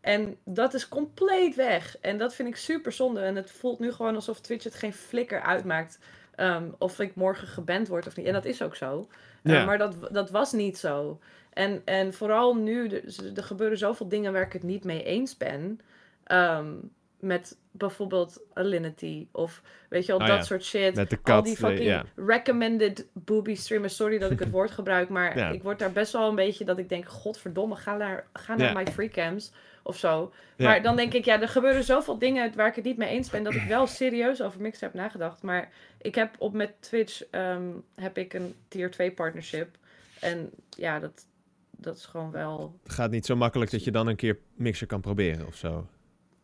En 0.00 0.36
dat 0.44 0.74
is 0.74 0.88
compleet 0.88 1.54
weg. 1.54 1.96
En 2.00 2.18
dat 2.18 2.34
vind 2.34 2.48
ik 2.48 2.56
super 2.56 2.92
zonde. 2.92 3.20
En 3.20 3.36
het 3.36 3.50
voelt 3.50 3.78
nu 3.78 3.92
gewoon 3.92 4.14
alsof 4.14 4.40
Twitch 4.40 4.64
het 4.64 4.74
geen 4.74 4.92
flikker 4.92 5.40
uitmaakt. 5.40 5.98
Ehm, 6.40 6.64
of 6.78 6.98
ik 7.00 7.14
morgen 7.14 7.46
geband 7.48 7.88
word 7.88 8.06
of 8.06 8.16
niet. 8.16 8.26
En 8.26 8.32
dat 8.32 8.44
is 8.44 8.62
ook 8.62 8.76
zo. 8.76 9.08
Uh, 9.42 9.52
Ja. 9.52 9.64
maar 9.64 9.78
dat, 9.78 9.94
dat 10.10 10.30
was 10.30 10.52
niet 10.52 10.78
zo. 10.78 11.18
En, 11.52 11.82
en 11.84 12.12
vooral 12.14 12.54
nu, 12.54 12.88
er, 12.88 13.42
gebeuren 13.42 13.78
zoveel 13.78 14.08
dingen 14.08 14.32
waar 14.32 14.46
ik 14.46 14.52
het 14.52 14.62
niet 14.62 14.84
mee 14.84 15.02
eens 15.04 15.36
ben. 15.36 15.80
Ehm, 16.24 16.72
met 17.18 17.56
bijvoorbeeld 17.70 18.40
Alinity 18.54 19.26
of 19.32 19.62
weet 19.88 20.06
je 20.06 20.12
wel, 20.12 20.20
Oh 20.20 20.26
dat 20.26 20.36
ja, 20.36 20.42
soort 20.42 20.64
shit. 20.64 20.94
Met 20.94 21.10
de 21.10 21.18
Al 21.22 21.42
die 21.42 21.52
eh, 21.56 21.58
fucking 21.58 22.02
recommended 22.16 23.06
booby 23.12 23.54
streamers. 23.54 23.96
Sorry 23.96 24.18
dat 24.18 24.30
ik 24.30 24.38
het 24.38 24.50
woord 24.58 24.70
gebruik, 24.70 25.08
maar 25.08 25.38
Ja. 25.38 25.50
ik 25.50 25.62
word 25.62 25.78
daar 25.78 25.92
best 25.92 26.12
wel 26.12 26.28
een 26.28 26.34
beetje 26.34 26.64
dat 26.64 26.78
ik 26.78 26.88
denk, 26.88 27.08
godverdomme, 27.08 27.76
ga 27.76 27.96
naar, 27.96 28.26
ga 28.32 28.56
naar 28.56 28.72
Ja. 28.72 28.78
my 28.78 28.86
freecams 28.86 29.52
of 29.82 29.96
zo. 29.96 30.32
Ja. 30.56 30.64
Maar 30.68 30.82
dan 30.82 30.96
denk 30.96 31.12
ik, 31.14 31.24
ja, 31.24 31.40
er 31.40 31.48
gebeuren 31.48 31.84
zoveel 31.84 32.18
dingen 32.18 32.52
waar 32.56 32.66
ik 32.68 32.74
het 32.74 32.84
niet 32.84 32.96
mee 32.96 33.08
eens 33.08 33.30
ben, 33.30 33.42
dat 33.42 33.54
ik 33.54 33.62
wel 33.68 33.86
serieus 33.86 34.42
over 34.42 34.60
Mixer 34.60 34.82
heb 34.82 34.94
nagedacht. 34.94 35.42
Maar 35.42 35.68
ik 36.00 36.14
heb 36.14 36.34
op 36.38 36.52
met 36.52 36.72
Twitch 36.80 37.22
ehm, 37.30 37.62
heb 37.94 38.18
ik 38.18 38.32
een 38.34 38.54
tier 38.68 38.90
2 38.90 39.12
partnership. 39.12 39.76
En 40.20 40.50
ja, 40.70 40.98
dat, 40.98 41.26
dat 41.70 41.96
is 41.96 42.04
gewoon 42.04 42.30
wel. 42.30 42.78
Het 42.82 42.92
gaat 42.92 43.10
niet 43.10 43.26
zo 43.26 43.36
makkelijk 43.36 43.70
dat 43.70 43.84
je 43.84 43.90
dan 43.90 44.06
een 44.06 44.16
keer 44.16 44.38
Mixer 44.54 44.86
kan 44.86 45.00
proberen 45.00 45.46
of 45.46 45.54
zo. 45.56 45.86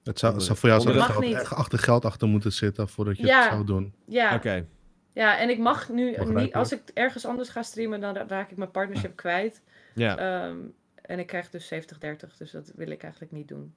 Het 0.05 0.18
zou, 0.18 0.41
zou 0.41 0.59
voor 0.59 0.68
jou 0.68 0.89
er 0.89 1.03
geld, 1.03 1.24
niet. 1.24 1.37
achter 1.37 1.78
geld 1.78 2.05
achter 2.05 2.28
moeten 2.28 2.53
zitten 2.53 2.89
voordat 2.89 3.16
je 3.16 3.26
Ja. 3.26 3.43
het 3.43 3.53
zou 3.53 3.64
doen. 3.64 3.95
Ja, 4.07 4.34
Oké. 4.34 4.66
ja 5.12 5.39
en 5.39 5.49
ik 5.51 5.59
mag 5.59 5.89
nu 5.89 6.16
niet. 6.24 6.55
Als 6.55 6.72
ik 6.72 6.80
ergens 6.95 7.26
anders 7.26 7.49
ga 7.49 7.62
streamen, 7.62 8.01
dan 8.01 8.14
ra- 8.14 8.24
raak 8.28 8.51
ik 8.51 8.57
mijn 8.57 8.70
partnership 8.70 9.16
kwijt. 9.16 9.62
Ja. 9.95 10.16
Ehm, 10.18 10.57
en 11.07 11.18
ik 11.18 11.26
krijg 11.26 11.50
dus 11.50 11.72
70-30, 11.74 11.76
dus 12.38 12.50
dat 12.50 12.72
wil 12.74 12.90
ik 12.90 13.02
eigenlijk 13.02 13.32
niet 13.32 13.48
doen. 13.48 13.74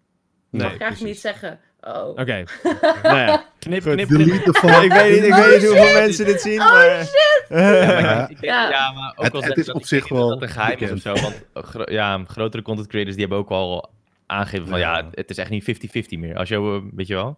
Nee, 0.51 0.61
mag 0.63 0.73
ik 0.73 0.81
eigenlijk 0.81 1.11
precies. 1.11 1.23
niet 1.23 1.33
zeggen. 1.41 1.59
Oh. 1.81 2.09
Oké. 2.09 2.43
nou 3.03 3.17
ja. 3.17 3.45
Knip, 3.59 3.81
knip, 3.81 4.07
knip. 4.07 4.29
Ik 4.83 4.91
weet 4.91 5.11
niet, 5.11 5.23
ik 5.23 5.33
weet 5.33 5.61
niet 5.61 5.69
Oh, 5.69 5.75
hoeveel 5.75 5.85
shit. 5.85 5.93
mensen 5.93 6.25
dit 6.25 6.41
zien, 6.41 6.59
Oh, 6.61 6.71
maar... 6.71 6.87
Ja, 7.49 7.57
maar 7.59 8.01
Ja. 8.01 8.23
ik- 8.23 8.29
ik 8.29 8.39
denk- 8.41 8.53
Ja. 8.53 8.69
ja, 8.69 8.91
maar 8.91 9.13
ook 9.15 9.23
Het- 9.23 9.33
al 9.33 9.41
het 9.41 9.45
zeggen 9.45 9.55
is 9.59 9.65
dat 9.65 9.75
op 9.75 9.81
ik 9.81 9.87
zich 9.87 10.09
wel 10.09 10.27
dat 10.29 10.41
een 10.41 10.49
geheim 10.49 10.77
is 10.79 10.91
of 10.91 10.99
zo. 10.99 11.13
Want 11.13 11.45
eh, 11.53 11.63
gro- 11.63 11.91
ja, 11.91 12.23
grotere 12.27 12.63
content 12.63 12.87
creators 12.87 13.15
die 13.15 13.25
hebben 13.25 13.43
ook 13.43 13.49
al 13.49 13.89
aangeven 14.25 14.67
van 14.67 14.79
ja, 14.79 14.97
Ja. 14.97 15.07
het 15.11 15.29
is 15.29 15.37
echt 15.37 15.49
niet 15.49 15.63
50-50 15.63 16.19
meer. 16.19 16.37
Als 16.37 16.49
je, 16.49 16.55
eh, 16.55 16.81
weet 16.95 17.07
je 17.07 17.13
wel, 17.13 17.37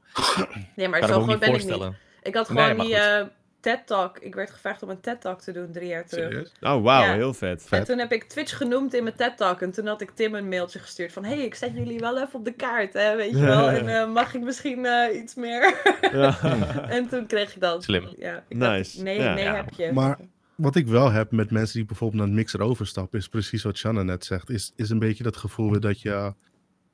Nee, 0.75 0.87
maar 0.87 0.99
kan 0.99 1.09
zo 1.09 1.15
groot 1.15 1.27
niet 1.27 1.39
ben 1.39 1.47
ik 1.49 1.53
niet. 1.55 1.63
voorstellen. 1.63 1.97
Ik 2.23 2.35
had 2.35 2.47
gewoon 2.47 2.79
die. 2.79 2.95
Eh, 3.62 3.74
TED-talk. 3.74 4.18
Ik 4.20 4.36
werd 4.36 4.51
gevraagd 4.51 4.84
om 4.84 4.89
een 4.89 4.99
TED-talk 5.01 5.41
te 5.41 5.51
doen 5.51 5.72
drie 5.72 5.88
jaar 5.88 6.05
terug. 6.05 6.26
Serieus? 6.32 6.51
Oh, 6.62 6.84
wauw, 6.84 7.03
Ja. 7.03 7.14
heel 7.14 7.34
vet. 7.34 7.68
En 7.70 7.84
toen 7.84 7.97
heb 7.97 8.12
ik 8.12 8.24
Twitch 8.24 8.57
genoemd 8.57 8.93
in 8.93 9.03
mijn 9.03 9.16
TED-talk. 9.16 9.62
En 9.62 9.72
toen 9.72 9.88
had 9.88 10.01
ik 10.01 10.09
Tim 10.12 10.36
een 10.36 10.47
mailtje 10.49 10.80
gestuurd 10.80 11.12
van... 11.12 11.26
hey, 11.26 11.38
ik 11.45 11.55
zet 11.55 11.72
jullie 11.76 11.99
wel 11.99 12.18
even 12.22 12.34
op 12.39 12.45
de 12.45 12.53
kaart, 12.53 12.93
hè, 12.93 13.16
weet 13.16 13.32
je 13.32 13.39
wel. 13.45 13.70
En 13.80 13.88
eh, 13.88 14.12
mag 14.14 14.34
ik 14.34 14.41
misschien 14.41 14.86
eh, 14.86 15.18
iets 15.22 15.36
meer? 15.36 15.82
Ja. 16.12 16.39
en 16.97 17.07
toen 17.09 17.26
kreeg 17.28 17.55
ik 17.55 17.62
dat. 17.62 17.84
Slim. 17.84 18.07
Ja, 18.18 18.43
ik 18.47 18.57
Nice. 18.57 18.68
dacht, 18.91 19.03
nee, 19.03 19.20
Ja. 19.20 19.34
nee 19.34 19.43
Ja. 19.43 19.55
heb 19.55 19.70
je. 19.78 19.91
Maar- 19.93 20.18
Wat 20.55 20.76
ik 20.76 20.88
wel 20.88 21.12
heb 21.12 21.32
met 21.32 21.51
mensen 21.51 21.78
die 21.78 21.86
bijvoorbeeld 21.86 22.20
naar 22.22 22.30
een 22.30 22.36
mixer 22.36 22.62
overstappen, 22.62 23.20
is 23.20 23.28
precies 23.28 23.64
wat 23.64 23.78
Shanna 23.78 24.03
net 24.03 24.26
zegt. 24.26 24.49
Is, 24.49 24.72
is 24.76 24.89
een 24.89 24.99
beetje 24.99 25.24
dat 25.24 25.38
gevoel 25.38 25.72
weer 25.72 25.80
dat 25.80 26.01
je 26.01 26.34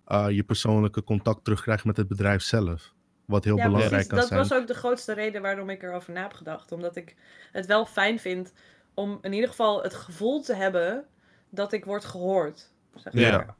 eh, 0.05 0.25
je 0.29 0.43
persoonlijke 0.43 1.03
contact 1.03 1.43
terugkrijgt 1.43 1.85
met 1.85 1.97
het 1.97 2.07
bedrijf 2.07 2.41
zelf. 2.41 2.93
Wat 3.27 3.43
heel 3.43 3.57
ja, 3.57 3.63
belangrijk 3.63 3.89
precies. 3.91 4.07
kan 4.07 4.17
Dat 4.17 4.27
zijn. 4.27 4.39
was 4.39 4.53
ook 4.53 4.67
de 4.67 4.73
grootste 4.73 5.13
reden 5.13 5.41
waarom 5.41 5.69
ik 5.69 5.83
erover 5.83 6.13
na 6.13 6.21
heb 6.21 6.33
gedacht. 6.33 6.71
Omdat 6.71 6.95
ik 6.95 7.15
het 7.51 7.65
wel 7.65 7.85
fijn 7.85 8.19
vind 8.19 8.53
om 8.93 9.17
in 9.21 9.33
ieder 9.33 9.49
geval 9.49 9.83
het 9.83 9.93
gevoel 9.93 10.41
te 10.41 10.55
hebben 10.55 11.05
dat 11.49 11.73
ik 11.73 11.85
word 11.85 12.05
gehoord. 12.05 12.71
Zeg 12.95 13.13
maar. 13.13 13.21
Ja. 13.23 13.55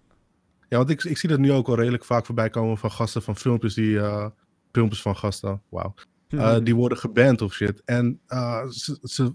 Ja, 0.69 0.77
want 0.77 0.89
ik, 0.89 1.03
ik 1.03 1.17
zie 1.17 1.29
dat 1.29 1.39
nu 1.39 1.51
ook 1.51 1.67
wel 1.67 1.75
redelijk 1.75 2.05
vaak 2.05 2.25
voorbij 2.25 2.49
komen 2.49 2.77
van 2.77 2.91
gasten 2.91 3.21
van 3.21 3.35
filmpjes 3.35 3.73
die. 3.73 3.99
eh, 3.99 4.27
filmpjes 4.71 5.01
van 5.01 5.15
gasten, 5.15 5.61
wauw. 5.69 5.93
eh, 6.27 6.57
die 6.63 6.75
worden 6.75 6.97
geband 6.97 7.41
of 7.41 7.53
shit. 7.53 7.81
En 7.85 8.19
eh, 8.27 8.67
ze, 8.67 8.97
ze, 9.01 9.33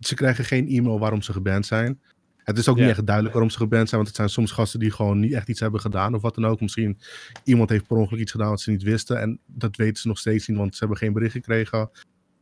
ze 0.00 0.14
krijgen 0.14 0.44
geen 0.44 0.68
e-mail 0.68 0.98
waarom 0.98 1.22
ze 1.22 1.32
geband 1.32 1.66
zijn. 1.66 2.00
Het 2.44 2.58
is 2.58 2.68
ook 2.68 2.76
Ja. 2.76 2.82
niet 2.82 2.90
echt 2.90 3.04
duidelijk 3.06 3.34
waarom 3.34 3.52
ze 3.52 3.58
geband 3.58 3.88
zijn, 3.88 3.96
want 4.00 4.06
het 4.06 4.16
zijn 4.16 4.28
soms 4.28 4.50
gasten 4.50 4.80
die 4.80 4.90
gewoon 4.90 5.20
niet 5.20 5.32
echt 5.32 5.48
iets 5.48 5.60
hebben 5.60 5.80
gedaan 5.80 6.14
of 6.14 6.22
wat 6.22 6.34
dan 6.34 6.46
ook. 6.46 6.60
Misschien 6.60 6.98
iemand 7.44 7.70
heeft 7.70 7.86
per 7.86 7.96
ongeluk 7.96 8.20
iets 8.20 8.30
gedaan 8.30 8.48
wat 8.48 8.60
ze 8.60 8.70
niet 8.70 8.82
wisten 8.82 9.20
en 9.20 9.38
dat 9.46 9.76
weten 9.76 9.96
ze 10.02 10.08
nog 10.08 10.18
steeds 10.18 10.48
niet, 10.48 10.56
want 10.58 10.72
ze 10.72 10.78
hebben 10.78 10.98
geen 10.98 11.12
bericht 11.12 11.32
gekregen. 11.32 11.90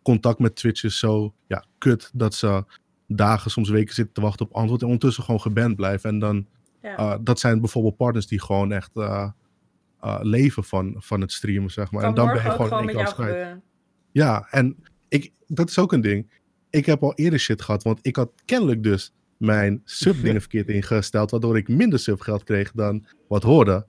Contact 0.03 0.38
met 0.38 0.57
Twitch 0.57 0.84
is 0.84 0.98
zo 0.98 1.34
ja, 1.46 1.64
kut 1.78 2.11
dat 2.14 2.34
ze 2.34 2.64
dagen, 3.07 3.50
soms 3.50 3.68
weken 3.70 3.94
zitten 3.94 4.14
te 4.14 4.20
wachten 4.20 4.46
op 4.46 4.53
antwoord 4.55 4.80
en 4.80 4.86
ondertussen 4.86 5.24
gewoon 5.24 5.40
geband 5.40 5.76
blijven. 5.76 6.11
En 6.11 6.18
dan 6.18 6.46
Ja. 6.82 6.98
uh, 6.98 7.18
dat 7.20 7.40
zijn 7.40 7.61
bijvoorbeeld 7.61 7.96
partners 7.96 8.26
die 8.26 8.40
gewoon 8.40 8.72
echt 8.72 8.90
uh, 8.94 9.28
uh, 10.05 10.18
leven 10.22 10.64
van, 10.64 10.94
van 10.98 11.20
het 11.20 11.32
streamen, 11.32 11.70
zeg 11.70 11.90
maar. 11.90 12.00
Kan 12.00 12.11
en 12.11 12.16
dan 12.16 12.26
ben 12.26 12.42
je 12.42 12.50
gewoon 12.50 12.88
in 12.88 12.96
één 12.96 13.14
keer. 13.14 13.61
Ja, 14.12 14.46
en 14.50 14.76
ik, 15.09 15.32
dat 15.46 15.68
is 15.68 15.78
ook 15.78 15.92
een 15.92 16.00
ding. 16.00 16.40
Ik 16.70 16.86
heb 16.86 17.03
al 17.03 17.14
eerder 17.14 17.38
shit 17.38 17.62
gehad, 17.62 17.82
want 17.82 17.98
ik 18.03 18.16
had 18.16 18.30
kennelijk 18.44 18.82
dus 18.82 19.12
mijn 19.43 19.80
sub-dingen 19.84 20.40
verkeerd 20.47 20.68
ingesteld, 20.68 21.30
waardoor 21.30 21.57
ik 21.57 21.68
minder 21.68 21.99
subgeld 21.99 22.45
kreeg 22.45 22.72
dan 22.72 23.05
wat 23.28 23.43
hoorde. 23.43 23.86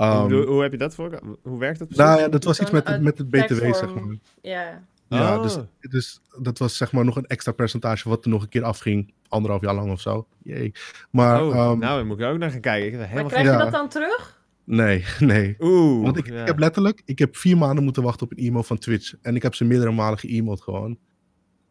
Um, 0.00 0.04
hoe, 0.32 0.44
hoe 0.46 0.62
heb 0.62 0.72
je 0.72 0.78
dat 0.78 0.94
voor? 0.94 1.20
Hoe 1.42 1.58
werkt 1.58 1.78
dat 1.78 1.88
precies? 1.88 2.04
nou 2.06 2.20
ja, 2.20 2.28
dat 2.28 2.44
was 2.44 2.60
iets 2.60 2.70
met, 2.70 2.88
het- 2.88 3.02
met 3.02 3.18
het 3.18 3.30
BTW, 3.30 3.74
zeg 3.74 3.94
maar. 3.94 4.16
Ja. 4.42 4.82
Ja, 5.08 5.36
Oh. 5.36 5.42
dus, 5.42 5.58
dus 5.80 6.20
dat 6.40 6.58
was 6.58 6.76
zeg 6.76 6.92
maar 6.92 7.04
nog 7.04 7.16
een 7.16 7.26
extra 7.26 7.52
percentage 7.52 8.08
wat 8.08 8.24
er 8.24 8.30
nog 8.30 8.42
een 8.42 8.48
keer 8.48 8.62
afging. 8.64 9.12
Anderhalf 9.28 9.62
jaar 9.62 9.74
lang 9.74 9.90
of 9.90 10.00
zo. 10.00 10.26
Jee. 10.42 10.72
Maar 11.10 11.42
oh, 11.44 11.48
ehm, 11.48 11.56
nou, 11.56 11.78
daar 11.78 12.06
moet 12.06 12.18
ik 12.20 12.24
ook 12.26 12.38
naar 12.38 12.50
gaan 12.50 12.60
kijken. 12.60 12.86
Ik 12.86 12.90
heb 12.92 13.00
Maar 13.00 13.08
helemaal 13.08 13.30
krijg 13.30 13.46
je 13.50 13.58
dat 13.64 13.72
dan 13.72 13.88
terug? 13.88 14.42
nee, 14.64 15.04
nee. 15.18 15.56
Oeh. 15.58 16.04
Want 16.04 16.16
ik, 16.16 16.26
ja. 16.26 16.40
ik 16.40 16.46
heb 16.46 16.58
letterlijk, 16.58 17.02
ik 17.04 17.18
heb 17.18 17.36
vier 17.36 17.56
maanden 17.58 17.84
moeten 17.84 18.02
wachten 18.02 18.26
op 18.26 18.32
een 18.38 18.44
e-mail 18.46 18.62
van 18.62 18.78
Twitch. 18.78 19.14
En 19.22 19.36
ik 19.36 19.42
heb 19.42 19.54
ze 19.54 19.64
meerdere 19.64 19.90
malen 19.92 20.18
ge-mailed 20.18 20.62
gewoon. 20.62 20.98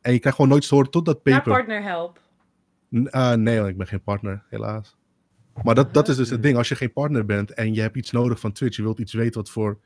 En 0.01 0.13
je 0.13 0.19
krijgt 0.19 0.37
gewoon 0.37 0.51
nooit 0.51 0.67
te 0.67 0.75
horen 0.75 0.91
tot 0.91 1.05
dat 1.05 1.19
Naar 1.23 1.35
paper. 1.35 1.53
partner 1.53 1.81
help. 1.83 2.19
Eh, 2.91 3.33
nee, 3.33 3.57
want 3.57 3.69
ik 3.69 3.77
ben 3.77 3.87
geen 3.87 4.03
partner, 4.03 4.43
helaas. 4.49 4.97
Maar 5.63 5.75
dat, 5.75 5.93
dat 5.93 6.07
is 6.07 6.15
dus 6.15 6.29
het 6.29 6.43
ding. 6.43 6.57
Als 6.57 6.67
je 6.67 6.75
geen 6.75 6.93
partner 6.93 7.25
bent 7.25 7.53
en 7.53 7.73
je 7.73 7.81
hebt 7.81 7.97
iets 7.97 8.11
nodig 8.11 8.39
van 8.39 8.51
Twitch, 8.51 8.77
je 8.77 8.83
wilt 8.83 8.99
iets 8.99 9.13
weten 9.13 9.41
wat 9.41 9.49
voor, 9.49 9.79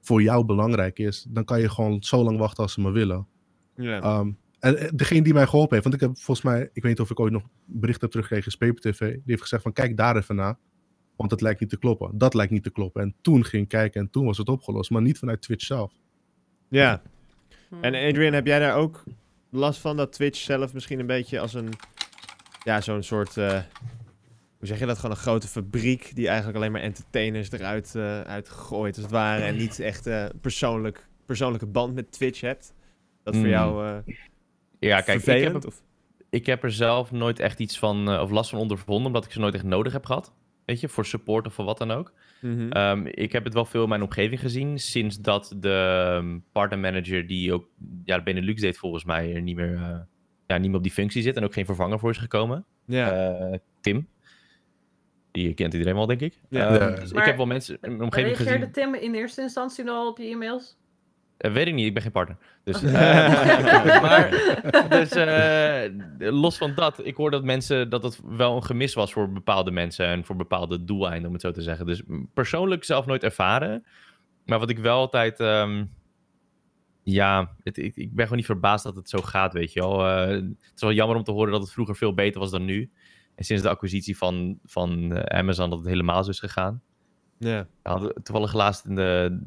voor 0.00 0.22
jou 0.22 0.44
belangrijk 0.44 0.98
is, 0.98 1.26
dan 1.28 1.44
kan 1.44 1.60
je 1.60 1.70
gewoon 1.70 2.02
zo 2.02 2.22
lang 2.22 2.38
wachten 2.38 2.62
als 2.62 2.72
ze 2.72 2.80
maar 2.80 2.92
willen. 2.92 3.26
Ja. 3.74 4.18
Um, 4.18 4.38
en 4.58 4.76
eh, 4.76 4.88
degene 4.94 5.22
die 5.22 5.32
mij 5.32 5.46
geholpen 5.46 5.72
heeft, 5.72 5.82
want 5.82 6.02
ik 6.02 6.08
heb 6.08 6.18
volgens 6.18 6.46
mij, 6.46 6.62
ik 6.62 6.82
weet 6.82 6.84
niet 6.84 7.00
of 7.00 7.10
ik 7.10 7.20
ooit 7.20 7.32
nog 7.32 7.42
bericht 7.64 8.00
heb 8.00 8.10
teruggekregen, 8.10 8.50
is 8.50 8.56
Paper 8.56 8.92
TV, 8.92 9.12
die 9.12 9.22
heeft 9.24 9.42
gezegd 9.42 9.62
van 9.62 9.72
kijk 9.72 9.96
daar 9.96 10.16
even 10.16 10.36
naar, 10.36 10.58
want 11.16 11.30
het 11.30 11.40
lijkt 11.40 11.60
niet 11.60 11.70
te 11.70 11.78
kloppen. 11.78 12.18
Dat 12.18 12.34
lijkt 12.34 12.52
niet 12.52 12.62
te 12.62 12.70
kloppen. 12.70 13.02
En 13.02 13.14
toen 13.20 13.44
ging 13.44 13.62
ik 13.62 13.68
kijken 13.68 14.00
en 14.00 14.10
toen 14.10 14.24
was 14.24 14.38
het 14.38 14.48
opgelost, 14.48 14.90
maar 14.90 15.02
niet 15.02 15.18
vanuit 15.18 15.42
Twitch 15.42 15.64
zelf. 15.64 15.92
ja. 16.68 17.02
Hm. 17.68 17.74
En 17.80 17.94
Adrian, 17.94 18.32
heb 18.32 18.46
jij 18.46 18.58
daar 18.58 18.76
ook 18.76 19.04
last 19.50 19.80
van 19.80 19.96
dat 19.96 20.12
Twitch 20.12 20.38
zelf 20.38 20.74
misschien 20.74 20.98
een 20.98 21.06
beetje 21.06 21.40
als 21.40 21.54
een, 21.54 21.68
ja, 22.68 22.80
zo'n 22.80 23.02
soort, 23.02 23.36
eh, 23.36 23.50
hoe 24.58 24.66
zeg 24.66 24.78
je 24.78 24.86
dat, 24.86 24.96
gewoon 24.96 25.10
een 25.10 25.22
grote 25.22 25.46
fabriek 25.48 26.14
die 26.14 26.26
eigenlijk 26.26 26.56
alleen 26.56 26.72
maar 26.72 26.80
entertainers 26.80 27.50
eruit 27.50 27.94
eh 27.94 28.20
uitgooit 28.20 28.94
als 28.94 29.04
het 29.04 29.14
ware 29.14 29.42
en 29.42 29.56
niet 29.56 29.80
echt 29.80 30.06
eh, 30.06 30.24
persoonlijk, 30.40 31.06
persoonlijke 31.26 31.66
band 31.66 31.94
met 31.94 32.12
Twitch 32.12 32.40
hebt? 32.40 32.74
Dat 33.22 33.34
voor 33.34 33.44
Mm. 33.44 33.50
jou 33.50 34.02
Ja, 34.78 35.00
kijk, 35.00 35.18
ik 35.18 35.24
heb, 35.24 35.34
vervelend? 35.36 35.66
of? 35.66 35.82
ik 36.30 36.46
heb 36.46 36.62
er 36.62 36.72
zelf 36.72 37.10
nooit 37.12 37.38
echt 37.40 37.58
iets 37.58 37.78
van, 37.78 38.20
of 38.20 38.30
last 38.30 38.50
van 38.50 38.58
ondervonden, 38.58 39.06
omdat 39.06 39.24
ik 39.24 39.32
ze 39.32 39.38
nooit 39.38 39.54
echt 39.54 39.64
nodig 39.64 39.92
heb 39.92 40.06
gehad. 40.06 40.32
Weet 40.64 40.80
je, 40.80 40.88
voor 40.88 41.06
support 41.06 41.46
of 41.46 41.54
voor 41.54 41.64
wat 41.64 41.78
dan 41.78 41.90
ook. 41.90 42.12
Mhm. 42.40 42.70
Ehm, 42.70 43.06
ik 43.06 43.32
heb 43.32 43.44
het 43.44 43.54
wel 43.54 43.64
veel 43.64 43.82
in 43.82 43.88
mijn 43.88 44.02
omgeving 44.02 44.40
gezien, 44.40 44.78
sinds 44.78 45.20
dat 45.20 45.54
de 45.56 46.14
um, 46.22 46.44
partnermanager 46.52 47.26
die 47.26 47.52
ook 47.52 47.68
ja, 48.04 48.22
Benelux 48.22 48.60
deed 48.60 48.78
volgens 48.78 49.04
mij 49.04 49.34
er 49.34 49.42
niet 49.42 49.56
meer, 49.56 50.06
ja, 50.48 50.56
niet 50.56 50.68
meer 50.68 50.76
op 50.76 50.82
die 50.82 50.92
functie 50.92 51.22
zit 51.22 51.36
en 51.36 51.44
ook 51.44 51.52
geen 51.52 51.64
vervanger 51.66 51.98
voor 51.98 52.10
is 52.10 52.16
gekomen. 52.16 52.64
ja. 52.84 53.12
Eh, 53.12 53.58
Tim. 53.80 54.08
Die 55.30 55.54
kent 55.54 55.72
iedereen 55.72 55.94
wel, 55.94 56.06
denk 56.06 56.20
ik. 56.20 56.40
Ja. 56.48 56.78
Ehm, 56.78 57.00
dus 57.00 57.12
ik 57.12 57.24
heb 57.24 57.36
wel 57.36 57.46
mensen 57.46 57.74
in 57.74 57.90
mijn 57.90 58.02
omgeving 58.02 58.36
Reageerde 58.36 58.66
gezien. 58.66 58.72
Tim 58.72 58.94
in 58.94 59.14
eerste 59.14 59.40
instantie 59.42 59.84
nog 59.84 59.96
al 59.96 60.08
op 60.08 60.18
je 60.18 60.24
e-mails? 60.24 60.76
Eh, 61.36 61.52
weet 61.52 61.66
ik 61.66 61.74
niet, 61.74 61.86
ik 61.86 61.94
ben 61.94 62.02
geen 62.02 62.12
partner. 62.12 62.36
Dus, 62.64 62.82
eh, 62.82 62.92
maar, 64.02 64.30
dus 64.88 65.10
eh, 65.10 65.92
los 66.18 66.58
van 66.58 66.74
dat, 66.74 67.06
ik 67.06 67.16
hoor 67.16 67.30
dat 67.30 67.44
mensen 67.44 67.90
dat 67.90 68.02
het 68.02 68.20
wel 68.24 68.56
een 68.56 68.64
gemis 68.64 68.94
was 68.94 69.12
voor 69.12 69.32
bepaalde 69.32 69.70
mensen 69.70 70.06
en 70.06 70.24
voor 70.24 70.36
bepaalde 70.36 70.84
doeleinden, 70.84 71.26
om 71.26 71.32
het 71.32 71.42
zo 71.42 71.50
te 71.50 71.62
zeggen. 71.62 71.86
Dus 71.86 72.02
persoonlijk 72.34 72.84
zelf 72.84 73.06
nooit 73.06 73.22
ervaren. 73.22 73.84
Maar 74.44 74.58
wat 74.58 74.70
ik 74.70 74.78
wel 74.78 74.98
altijd. 74.98 75.40
ehm, 75.40 75.84
ja, 77.10 77.54
het, 77.62 77.78
ik, 77.78 77.96
ik 77.96 78.14
ben 78.14 78.22
gewoon 78.22 78.36
niet 78.36 78.46
verbaasd 78.46 78.84
dat 78.84 78.96
het 78.96 79.08
zo 79.08 79.18
gaat, 79.18 79.52
weet 79.52 79.72
je 79.72 79.80
wel. 79.80 80.06
Eh, 80.06 80.28
het 80.28 80.72
is 80.74 80.80
wel 80.80 80.92
jammer 80.92 81.16
om 81.16 81.24
te 81.24 81.32
horen 81.32 81.52
dat 81.52 81.60
het 81.60 81.72
vroeger 81.72 81.96
veel 81.96 82.14
beter 82.14 82.40
was 82.40 82.50
dan 82.50 82.64
nu. 82.64 82.90
En 83.34 83.44
sinds 83.44 83.62
de 83.62 83.68
acquisitie 83.68 84.16
van, 84.16 84.58
van 84.64 85.12
eh, 85.12 85.38
Amazon 85.38 85.70
dat 85.70 85.78
het 85.78 85.88
helemaal 85.88 86.24
zo 86.24 86.30
is 86.30 86.38
gegaan. 86.38 86.82
ja. 87.38 87.66
Toevallig 88.22 88.52
laatst 88.52 88.84
in 88.84 88.94
de 88.94 89.40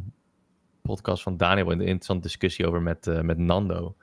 podcast 0.81 1.23
van 1.23 1.37
Daniel 1.37 1.71
een 1.71 1.81
interessante 1.81 2.21
discussie 2.21 2.67
over 2.67 2.81
met, 2.81 3.07
eh, 3.07 3.21
met 3.21 3.37
Nando. 3.37 3.95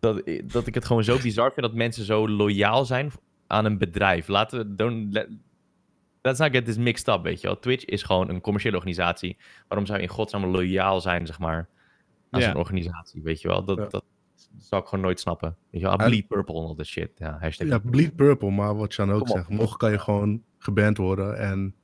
Dat, 0.00 0.22
dat 0.44 0.66
ik 0.66 0.74
het 0.74 0.84
gewoon 0.84 1.04
zo 1.04 1.18
bizar 1.22 1.52
vind 1.52 1.66
dat 1.66 1.74
mensen 1.74 2.04
zo 2.04 2.28
loyaal 2.28 2.84
zijn 2.84 3.12
aan 3.46 3.64
een 3.64 3.78
bedrijf. 3.78 4.28
Laten 4.28 4.58
we. 4.58 4.74
Don't 4.74 5.12
let, 5.12 5.28
let's 6.22 6.38
not 6.38 6.52
get 6.52 6.64
this 6.64 6.76
mixed 6.76 7.08
up, 7.08 7.22
weet 7.22 7.40
je 7.40 7.46
wel. 7.46 7.58
Twitch 7.58 7.84
is 7.84 8.02
gewoon 8.02 8.28
een 8.28 8.40
commerciële 8.40 8.76
organisatie. 8.76 9.36
Waarom 9.68 9.86
zou 9.86 9.98
je 9.98 10.04
in 10.04 10.10
godsnaam 10.10 10.46
loyaal 10.46 11.00
zijn, 11.00 11.26
zeg 11.26 11.38
maar, 11.38 11.68
aan 12.32 12.40
Ja. 12.40 12.46
zo'n 12.50 12.56
organisatie, 12.56 13.22
weet 13.22 13.40
je 13.40 13.48
wel? 13.48 13.64
Dat, 13.64 13.78
Ja. 13.78 13.86
dat 13.86 14.04
zou 14.58 14.82
ik 14.82 14.88
gewoon 14.88 15.04
nooit 15.04 15.20
snappen. 15.20 15.56
Weet 15.70 15.80
je 15.80 15.86
wel, 15.86 15.96
bleed 15.96 16.26
purple 16.28 16.54
en 16.54 16.60
al 16.62 16.74
dat 16.74 16.86
shit. 16.86 17.10
Ja, 17.16 17.36
hashtag. 17.40 17.68
Ja, 17.68 17.78
bleed 17.78 18.16
purple, 18.16 18.50
maar 18.50 18.76
wat 18.76 18.94
Jan 18.94 19.12
ook 19.12 19.28
zegt, 19.28 19.48
morgen 19.48 19.78
kan 19.78 19.90
je 19.90 19.98
gewoon 19.98 20.42
geband 20.58 20.96
worden 20.96 21.38
en 21.38 21.74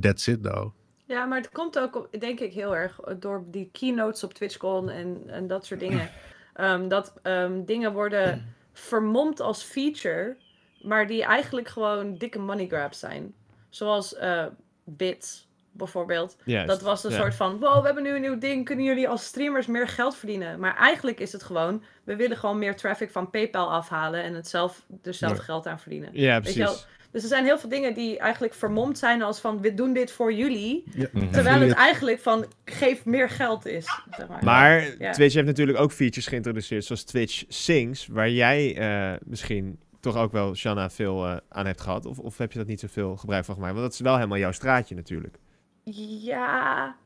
that's 0.00 0.26
it 0.26 0.42
though. 0.42 0.74
Ja, 1.06 1.24
maar 1.24 1.38
het 1.38 1.50
komt 1.50 1.78
ook, 1.78 2.20
denk 2.20 2.40
ik, 2.40 2.52
heel 2.52 2.76
erg 2.76 3.00
door 3.18 3.44
die 3.50 3.68
keynotes 3.72 4.24
op 4.24 4.32
TwitchCon 4.34 4.88
en, 4.88 5.22
en 5.26 5.46
dat 5.46 5.66
soort 5.66 5.80
dingen. 5.80 6.08
Ehm, 6.52 6.88
dat 6.88 7.14
ehm, 7.22 7.64
dingen 7.64 7.92
worden 7.92 8.54
vermomd 8.72 9.40
als 9.40 9.62
feature, 9.62 10.36
maar 10.82 11.06
die 11.06 11.22
eigenlijk 11.24 11.68
gewoon 11.68 12.14
dikke 12.14 12.38
money 12.38 12.66
grabs 12.66 12.98
zijn. 12.98 13.34
Zoals 13.68 14.14
eh, 14.14 14.46
bits, 14.84 15.48
bijvoorbeeld. 15.72 16.36
Juist. 16.44 16.68
Dat 16.68 16.82
was 16.82 17.04
een 17.04 17.10
Ja. 17.10 17.16
soort 17.16 17.34
van, 17.34 17.58
wow, 17.58 17.78
we 17.80 17.84
hebben 17.86 18.02
nu 18.02 18.14
een 18.14 18.20
nieuw 18.20 18.38
ding, 18.38 18.64
kunnen 18.64 18.84
jullie 18.84 19.08
als 19.08 19.24
streamers 19.24 19.66
meer 19.66 19.88
geld 19.88 20.16
verdienen? 20.16 20.60
Maar 20.60 20.76
eigenlijk 20.76 21.20
is 21.20 21.32
het 21.32 21.42
gewoon, 21.42 21.82
we 22.04 22.16
willen 22.16 22.36
gewoon 22.36 22.58
meer 22.58 22.76
traffic 22.76 23.10
van 23.10 23.30
PayPal 23.30 23.72
afhalen 23.72 24.22
en 24.22 24.34
het 24.34 24.48
zelf, 24.48 24.84
er 25.02 25.14
zelf 25.14 25.36
Ja. 25.36 25.42
geld 25.42 25.66
aan 25.66 25.80
verdienen. 25.80 26.08
Ja, 26.12 26.40
Weet 26.40 26.52
je 26.52 26.58
wel? 26.58 26.68
precies. 26.68 26.86
Dus 27.10 27.22
er 27.22 27.28
zijn 27.28 27.44
heel 27.44 27.58
veel 27.58 27.68
dingen 27.68 27.94
die 27.94 28.18
eigenlijk 28.18 28.54
vermomd 28.54 28.98
zijn 28.98 29.22
als 29.22 29.40
van, 29.40 29.60
we 29.60 29.74
doen 29.74 29.92
dit 29.92 30.10
voor 30.12 30.32
jullie. 30.32 30.84
Ja. 30.94 31.06
Mhm. 31.12 31.30
Terwijl 31.30 31.60
het 31.60 31.72
eigenlijk 31.72 32.20
van, 32.20 32.46
geef 32.64 33.04
meer 33.04 33.28
geld 33.30 33.66
is. 33.66 33.84
Zeg 34.16 34.28
maar. 34.28 34.44
Maar 34.44 34.94
Ja. 34.98 35.12
Twitch 35.12 35.34
heeft 35.34 35.46
natuurlijk 35.46 35.78
ook 35.78 35.92
features 35.92 36.26
geïntroduceerd, 36.26 36.84
zoals 36.84 37.04
Twitch 37.04 37.44
Sings, 37.48 38.06
waar 38.06 38.30
jij 38.30 38.76
eh, 38.76 39.18
misschien 39.24 39.80
toch 40.00 40.16
ook 40.16 40.32
wel, 40.32 40.54
Shanna, 40.54 40.90
veel 40.90 41.26
eh, 41.26 41.36
aan 41.48 41.66
hebt 41.66 41.80
gehad. 41.80 42.06
Of, 42.06 42.18
of 42.18 42.38
heb 42.38 42.52
je 42.52 42.58
dat 42.58 42.66
niet 42.68 42.80
zoveel 42.80 43.16
gebruik 43.16 43.44
van 43.44 43.54
gemaakt? 43.54 43.72
Want 43.72 43.84
dat 43.84 43.94
is 43.94 44.00
wel 44.00 44.14
helemaal 44.16 44.38
jouw 44.38 44.52
straatje 44.52 44.94
natuurlijk. 44.94 45.36
Ja, 45.84 46.96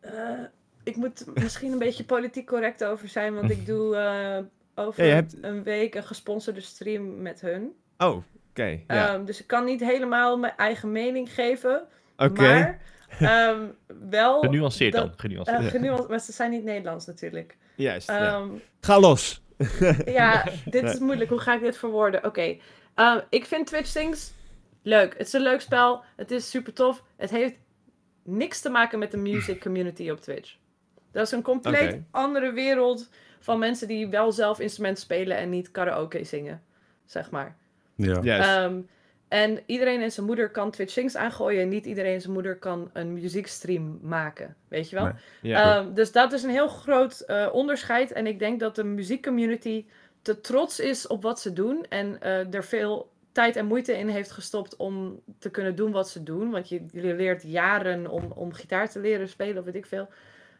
eh, 0.00 0.12
ik 0.84 0.96
moet 0.96 1.24
misschien 1.34 1.72
een 1.72 1.78
beetje 1.78 2.04
politiek 2.04 2.46
correct 2.46 2.84
over 2.84 3.08
zijn, 3.08 3.34
want 3.34 3.50
ik 3.50 3.66
doe 3.66 3.96
eh, 3.96 4.38
over 4.84 5.02
Ja, 5.02 5.08
je 5.08 5.14
hebt- 5.14 5.36
een 5.40 5.62
week 5.62 5.94
een 5.94 6.04
gesponsorde 6.04 6.60
stream 6.60 7.22
met 7.22 7.40
hun. 7.40 7.72
Oh, 7.98 8.16
oké. 8.50 8.80
ja. 8.86 9.08
Ehm, 9.14 9.24
dus 9.24 9.40
ik 9.40 9.46
kan 9.46 9.64
niet 9.64 9.80
helemaal 9.80 10.38
mijn 10.38 10.56
eigen 10.56 10.92
mening 10.92 11.34
geven. 11.34 11.82
Oké. 12.16 12.40
Maar 12.42 12.80
Ehm, 13.20 13.60
wel... 14.10 14.40
Genuanceerd 14.48 14.92
dat- 14.92 15.06
dan. 15.06 15.18
Genuanceerd. 15.18 15.58
eh, 15.60 15.66
genuance- 15.66 16.08
maar 16.08 16.20
ze 16.20 16.32
zijn 16.32 16.50
niet 16.50 16.64
Nederlands 16.64 17.06
natuurlijk. 17.06 17.56
Juist, 17.74 18.08
ja. 18.08 18.26
Ehm, 18.26 18.48
Ga 18.80 19.00
los. 19.00 19.42
Ja, 20.04 20.44
dit 20.64 20.82
is 20.82 20.98
moeilijk. 20.98 21.30
Hoe 21.30 21.38
ga 21.38 21.54
ik 21.54 21.60
dit 21.60 21.76
verwoorden? 21.76 22.24
Oké. 22.24 22.56
Ehm, 22.94 23.20
ik 23.30 23.44
vind 23.44 23.66
Twitch 23.66 23.92
Things 23.92 24.32
leuk. 24.82 25.14
Het 25.18 25.26
is 25.26 25.32
een 25.32 25.40
leuk 25.40 25.60
spel. 25.60 26.02
Het 26.16 26.30
is 26.30 26.50
super 26.50 26.72
tof. 26.72 27.02
Het 27.16 27.30
heeft 27.30 27.54
niks 28.28 28.60
te 28.60 28.68
maken 28.70 28.98
met 28.98 29.10
de 29.10 29.16
music 29.16 29.60
community 29.60 30.10
op 30.10 30.20
Twitch. 30.20 30.56
Dat 31.12 31.26
is 31.26 31.32
een 31.32 31.42
compleet 31.42 32.00
andere 32.10 32.52
wereld 32.52 33.08
van 33.40 33.58
mensen 33.58 33.88
die 33.88 34.08
wel 34.08 34.32
zelf 34.32 34.60
instrumenten 34.60 35.02
spelen 35.02 35.36
en 35.36 35.50
niet 35.50 35.70
karaoke 35.70 36.24
zingen. 36.24 36.62
Zeg 37.04 37.30
maar. 37.30 37.56
Ja. 37.96 38.22
Ehm, 38.22 38.80
en 39.28 39.60
iedereen 39.66 40.02
en 40.02 40.12
zijn 40.12 40.26
moeder 40.26 40.50
kan 40.50 40.70
Twitch 40.70 40.92
Things 40.92 41.16
aangooien. 41.16 41.62
En 41.62 41.68
niet 41.68 41.86
iedereen 41.86 42.14
en 42.14 42.20
zijn 42.20 42.32
moeder 42.32 42.56
kan 42.56 42.90
een 42.92 43.12
muziekstream 43.12 43.98
maken. 44.02 44.56
Weet 44.68 44.90
je 44.90 44.96
wel? 44.96 45.04
Nee. 45.04 45.14
ja. 45.42 45.76
Ehm, 45.76 45.94
dus 45.94 46.12
dat 46.12 46.32
is 46.32 46.42
een 46.42 46.50
heel 46.50 46.68
groot 46.68 47.20
eh, 47.20 47.48
onderscheid. 47.52 48.12
En 48.12 48.26
ik 48.26 48.38
denk 48.38 48.60
dat 48.60 48.74
de 48.74 48.84
muziekcommunity 48.84 49.84
te 50.22 50.40
trots 50.40 50.80
is 50.80 51.06
op 51.06 51.22
wat 51.22 51.40
ze 51.40 51.52
doen. 51.52 51.86
En 51.88 52.20
eh, 52.20 52.54
er 52.54 52.64
veel 52.64 53.10
tijd 53.38 53.56
en 53.56 53.66
moeite 53.66 53.98
in 53.98 54.08
heeft 54.08 54.30
gestopt 54.30 54.76
om 54.76 55.20
te 55.38 55.50
kunnen 55.50 55.74
doen 55.74 55.92
wat 55.92 56.08
ze 56.08 56.22
doen. 56.22 56.50
Want 56.50 56.68
je, 56.68 56.86
je 56.92 57.14
leert 57.14 57.42
jaren 57.42 58.06
om, 58.10 58.32
om 58.34 58.52
gitaar 58.52 58.90
te 58.90 59.00
leren 59.00 59.28
spelen 59.28 59.58
of 59.58 59.64
weet 59.64 59.74
ik 59.74 59.86
veel. 59.86 60.08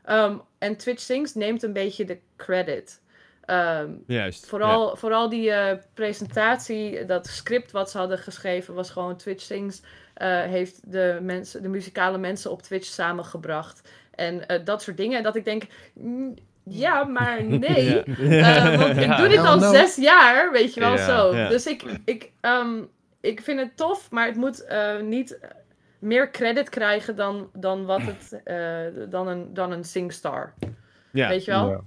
Ehm, 0.04 0.36
en 0.58 0.76
Twitch 0.76 1.02
Sings 1.02 1.34
neemt 1.34 1.62
een 1.62 1.72
beetje 1.72 2.04
de 2.04 2.18
credit. 2.36 3.00
Ehm, 3.44 3.92
Juist. 4.06 4.46
Vooral, 4.46 4.96
vooral 4.96 5.28
die 5.28 5.50
eh, 5.50 5.78
presentatie, 5.94 7.04
dat 7.04 7.26
script 7.26 7.70
wat 7.70 7.90
ze 7.90 7.98
hadden 7.98 8.18
geschreven, 8.18 8.74
was 8.74 8.90
gewoon 8.90 9.16
Twitch 9.16 9.42
Sings. 9.42 9.82
eh, 10.14 10.42
heeft 10.42 10.92
de, 10.92 11.18
mensen, 11.22 11.62
de 11.62 11.68
muzikale 11.68 12.18
mensen 12.18 12.50
op 12.50 12.62
Twitch 12.62 12.86
samengebracht. 12.86 13.88
En 14.10 14.48
eh, 14.48 14.64
dat 14.64 14.82
soort 14.82 14.96
dingen. 14.96 15.16
En 15.16 15.22
dat 15.22 15.36
ik 15.36 15.44
denk, 15.44 15.62
ja, 16.68 17.04
maar 17.04 17.44
nee. 17.68 18.02
Ja. 18.18 18.72
Eh, 18.72 18.78
want 18.78 18.96
ik 18.96 19.16
doe 19.16 19.28
dit 19.28 19.38
al 19.38 19.58
no. 19.58 19.70
zes 19.72 19.96
jaar, 19.96 20.52
weet 20.52 20.74
je 20.74 20.80
wel 20.80 20.96
Ja. 20.96 21.04
zo. 21.06 21.36
Ja. 21.36 21.48
Dus 21.48 21.66
ik, 21.66 21.84
ik, 22.04 22.30
ehm, 22.40 22.82
ik 23.20 23.40
vind 23.40 23.60
het 23.60 23.76
tof, 23.76 24.10
maar 24.10 24.26
het 24.26 24.36
moet 24.36 24.64
eh, 24.64 25.00
niet 25.00 25.38
meer 25.98 26.30
credit 26.30 26.68
krijgen 26.68 27.16
dan, 27.16 27.50
dan, 27.54 27.84
wat 27.84 28.00
het, 28.02 28.40
eh, 28.44 29.10
dan, 29.10 29.28
een, 29.28 29.54
dan 29.54 29.72
een 29.72 29.84
SingStar. 29.84 30.54
Ja. 31.10 31.28
Weet 31.28 31.44
je 31.44 31.50
wel? 31.50 31.84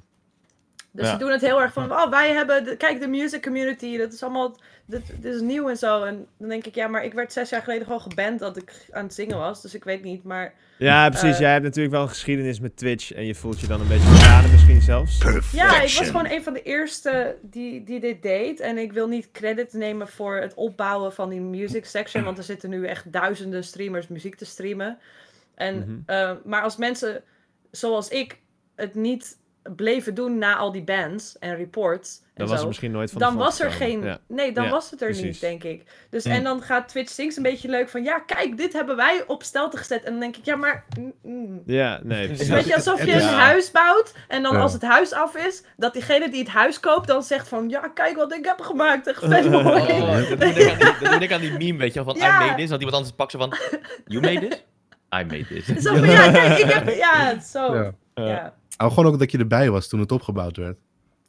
Dus 0.94 1.06
Ja. 1.06 1.12
ze 1.12 1.18
doen 1.18 1.32
het 1.32 1.42
heel 1.42 1.62
erg 1.62 1.74
van, 1.74 1.92
oh, 1.92 2.10
wij 2.10 2.32
hebben, 2.34 2.64
de, 2.64 2.78
kijk, 2.78 3.00
de 3.00 3.08
music 3.08 3.42
community, 3.44 3.98
dat 3.98 4.14
is 4.14 4.24
allemaal, 4.24 4.58
dit, 4.86 5.02
dit 5.22 5.34
is 5.34 5.42
nieuw 5.42 5.70
en 5.70 5.78
zo. 5.78 6.04
En 6.04 6.28
dan 6.38 6.50
denk 6.50 6.66
ik, 6.66 6.76
ja, 6.76 6.88
maar 6.88 7.04
ik 7.04 7.14
werd 7.14 7.34
zes 7.34 7.50
jaar 7.50 7.62
geleden 7.62 7.86
gewoon 7.86 8.02
geband 8.02 8.40
dat 8.40 8.58
ik 8.58 8.88
aan 8.92 9.04
het 9.04 9.14
zingen 9.14 9.38
was, 9.38 9.62
dus 9.62 9.74
ik 9.76 9.84
weet 9.84 10.04
niet, 10.04 10.24
maar 10.24 10.54
Ja, 10.78 11.10
precies. 11.10 11.34
Eh, 11.34 11.40
Jij 11.40 11.52
hebt 11.52 11.64
natuurlijk 11.64 11.94
wel 11.94 12.04
een 12.04 12.10
geschiedenis 12.10 12.60
met 12.60 12.78
Twitch 12.78 13.14
en 13.14 13.26
je 13.26 13.36
voelt 13.36 13.60
je 13.60 13.68
dan 13.68 13.82
een 13.82 13.88
beetje 13.88 14.08
verraden 14.10 14.52
misschien 14.52 14.82
zelfs. 14.82 15.18
ja, 15.52 15.76
ik 15.82 15.94
was 15.98 16.08
gewoon 16.08 16.30
een 16.30 16.44
van 16.44 16.54
de 16.54 16.62
eerste 16.62 17.36
die, 17.42 17.84
die 17.84 18.00
dit 18.00 18.22
deed. 18.22 18.60
En 18.60 18.78
ik 18.78 18.92
wil 18.94 19.08
niet 19.08 19.32
credit 19.32 19.74
nemen 19.74 20.08
voor 20.08 20.36
het 20.36 20.54
opbouwen 20.54 21.14
van 21.14 21.30
die 21.30 21.40
music 21.42 21.86
section, 21.86 22.24
want 22.24 22.38
er 22.38 22.44
zitten 22.44 22.70
nu 22.70 22.86
echt 22.86 23.12
duizenden 23.12 23.64
streamers 23.64 24.08
muziek 24.08 24.36
te 24.36 24.46
streamen. 24.46 24.98
En, 25.56 25.78
Mhm. 25.78 25.98
eh, 26.06 26.32
maar 26.46 26.62
als 26.62 26.78
mensen 26.78 27.24
zoals 27.72 28.08
ik 28.10 28.38
het 28.76 28.96
niet 28.96 29.38
bleven 29.76 30.14
doen 30.14 30.38
na 30.38 30.56
al 30.56 30.72
die 30.72 30.84
bans 30.84 31.38
en 31.40 31.56
reports 31.56 32.20
en 32.20 32.28
Dan 32.34 32.46
zo, 32.46 32.52
was 32.52 32.60
het 32.60 32.68
misschien 32.68 32.92
nooit 32.92 33.12
van 33.12 33.20
de 33.20 33.26
dan 33.26 33.36
was 33.38 33.60
er 33.60 33.72
geen. 33.72 34.04
Ja. 34.04 34.20
Nee, 34.28 34.52
dan 34.52 34.64
Ja, 34.64 34.70
was 34.70 34.92
het 34.92 35.02
er 35.02 35.08
precies. 35.08 35.24
niet, 35.26 35.40
denk 35.40 35.64
ik. 35.64 35.84
Dus 36.10 36.26
Mm. 36.26 36.32
en 36.32 36.44
dan 36.44 36.62
gaat 36.62 36.88
Twitch 36.88 37.14
Things 37.14 37.36
een 37.38 37.44
beetje 37.44 37.70
leuk 37.70 37.90
van 37.90 38.04
ja, 38.04 38.20
kijk, 38.20 38.58
dit 38.58 38.74
hebben 38.74 38.96
wij 38.96 39.24
op 39.28 39.44
stelte 39.44 39.78
gezet. 39.78 40.04
En 40.04 40.12
dan 40.12 40.20
denk 40.20 40.36
ik, 40.38 40.46
ja, 40.46 40.56
maar. 40.56 40.86
mm, 41.00 41.14
mm. 41.24 41.62
Ja, 41.66 42.00
nee, 42.04 42.22
Het 42.22 42.30
is 42.30 42.36
precies. 42.36 42.48
een 42.48 42.56
beetje 42.56 42.76
alsof 42.76 43.06
je 43.06 43.12
een 43.12 43.18
is- 43.18 43.24
huis 43.26 43.72
bouwt 43.72 44.14
en 44.28 44.44
dan 44.44 44.54
Ja. 44.56 44.62
als 44.62 44.74
het 44.74 44.82
huis 44.82 45.14
af 45.14 45.36
is, 45.36 45.64
dat 45.78 45.94
diegene 45.94 46.30
die 46.30 46.40
het 46.40 46.50
huis 46.52 46.80
koopt 46.80 47.08
dan 47.08 47.24
zegt 47.24 47.48
van 47.48 47.70
ja, 47.70 47.80
kijk 47.88 48.16
wat 48.16 48.34
ik 48.34 48.46
heb 48.46 48.62
gemaakt, 48.62 49.08
echt 49.08 49.24
vet 49.26 49.50
mooi. 49.50 49.82
Oh, 49.82 50.30
dat 50.30 50.40
doe 50.40 50.50
ik 50.50 50.70
aan 50.72 50.78
die- 50.78 50.98
dat 51.00 51.12
doe 51.12 51.20
ik 51.22 51.32
aan 51.34 51.42
die 51.42 51.58
meme, 51.58 51.78
weet 51.78 51.94
je 51.94 52.04
wel, 52.04 52.14
van 52.14 52.22
Ja. 52.24 52.42
I 52.42 52.46
made 52.46 52.56
this. 52.58 52.70
Dat 52.70 52.78
iemand 52.80 52.96
anders 52.98 53.16
pakt 53.16 53.32
ze 53.32 53.38
van, 53.38 53.54
you 54.06 54.22
made 54.24 54.48
this? 54.48 54.58
I 55.20 55.24
made 55.24 55.46
this. 55.48 55.66
Zo 55.86 55.96
van 55.96 56.10
ja, 56.10 56.32
kijk, 56.32 56.58
ik 56.58 56.72
heb. 56.72 56.90
Ja, 56.96 57.40
zo. 57.40 57.74
Ja. 57.76 57.94
Ja. 58.14 58.54
Maar 58.82 58.92
gewoon 58.92 59.14
ook 59.14 59.20
dat 59.20 59.32
je 59.32 59.38
erbij 59.38 59.70
was 59.70 59.88
toen 59.88 60.00
het 60.00 60.12
opgebouwd 60.12 60.58
werd. 60.58 60.78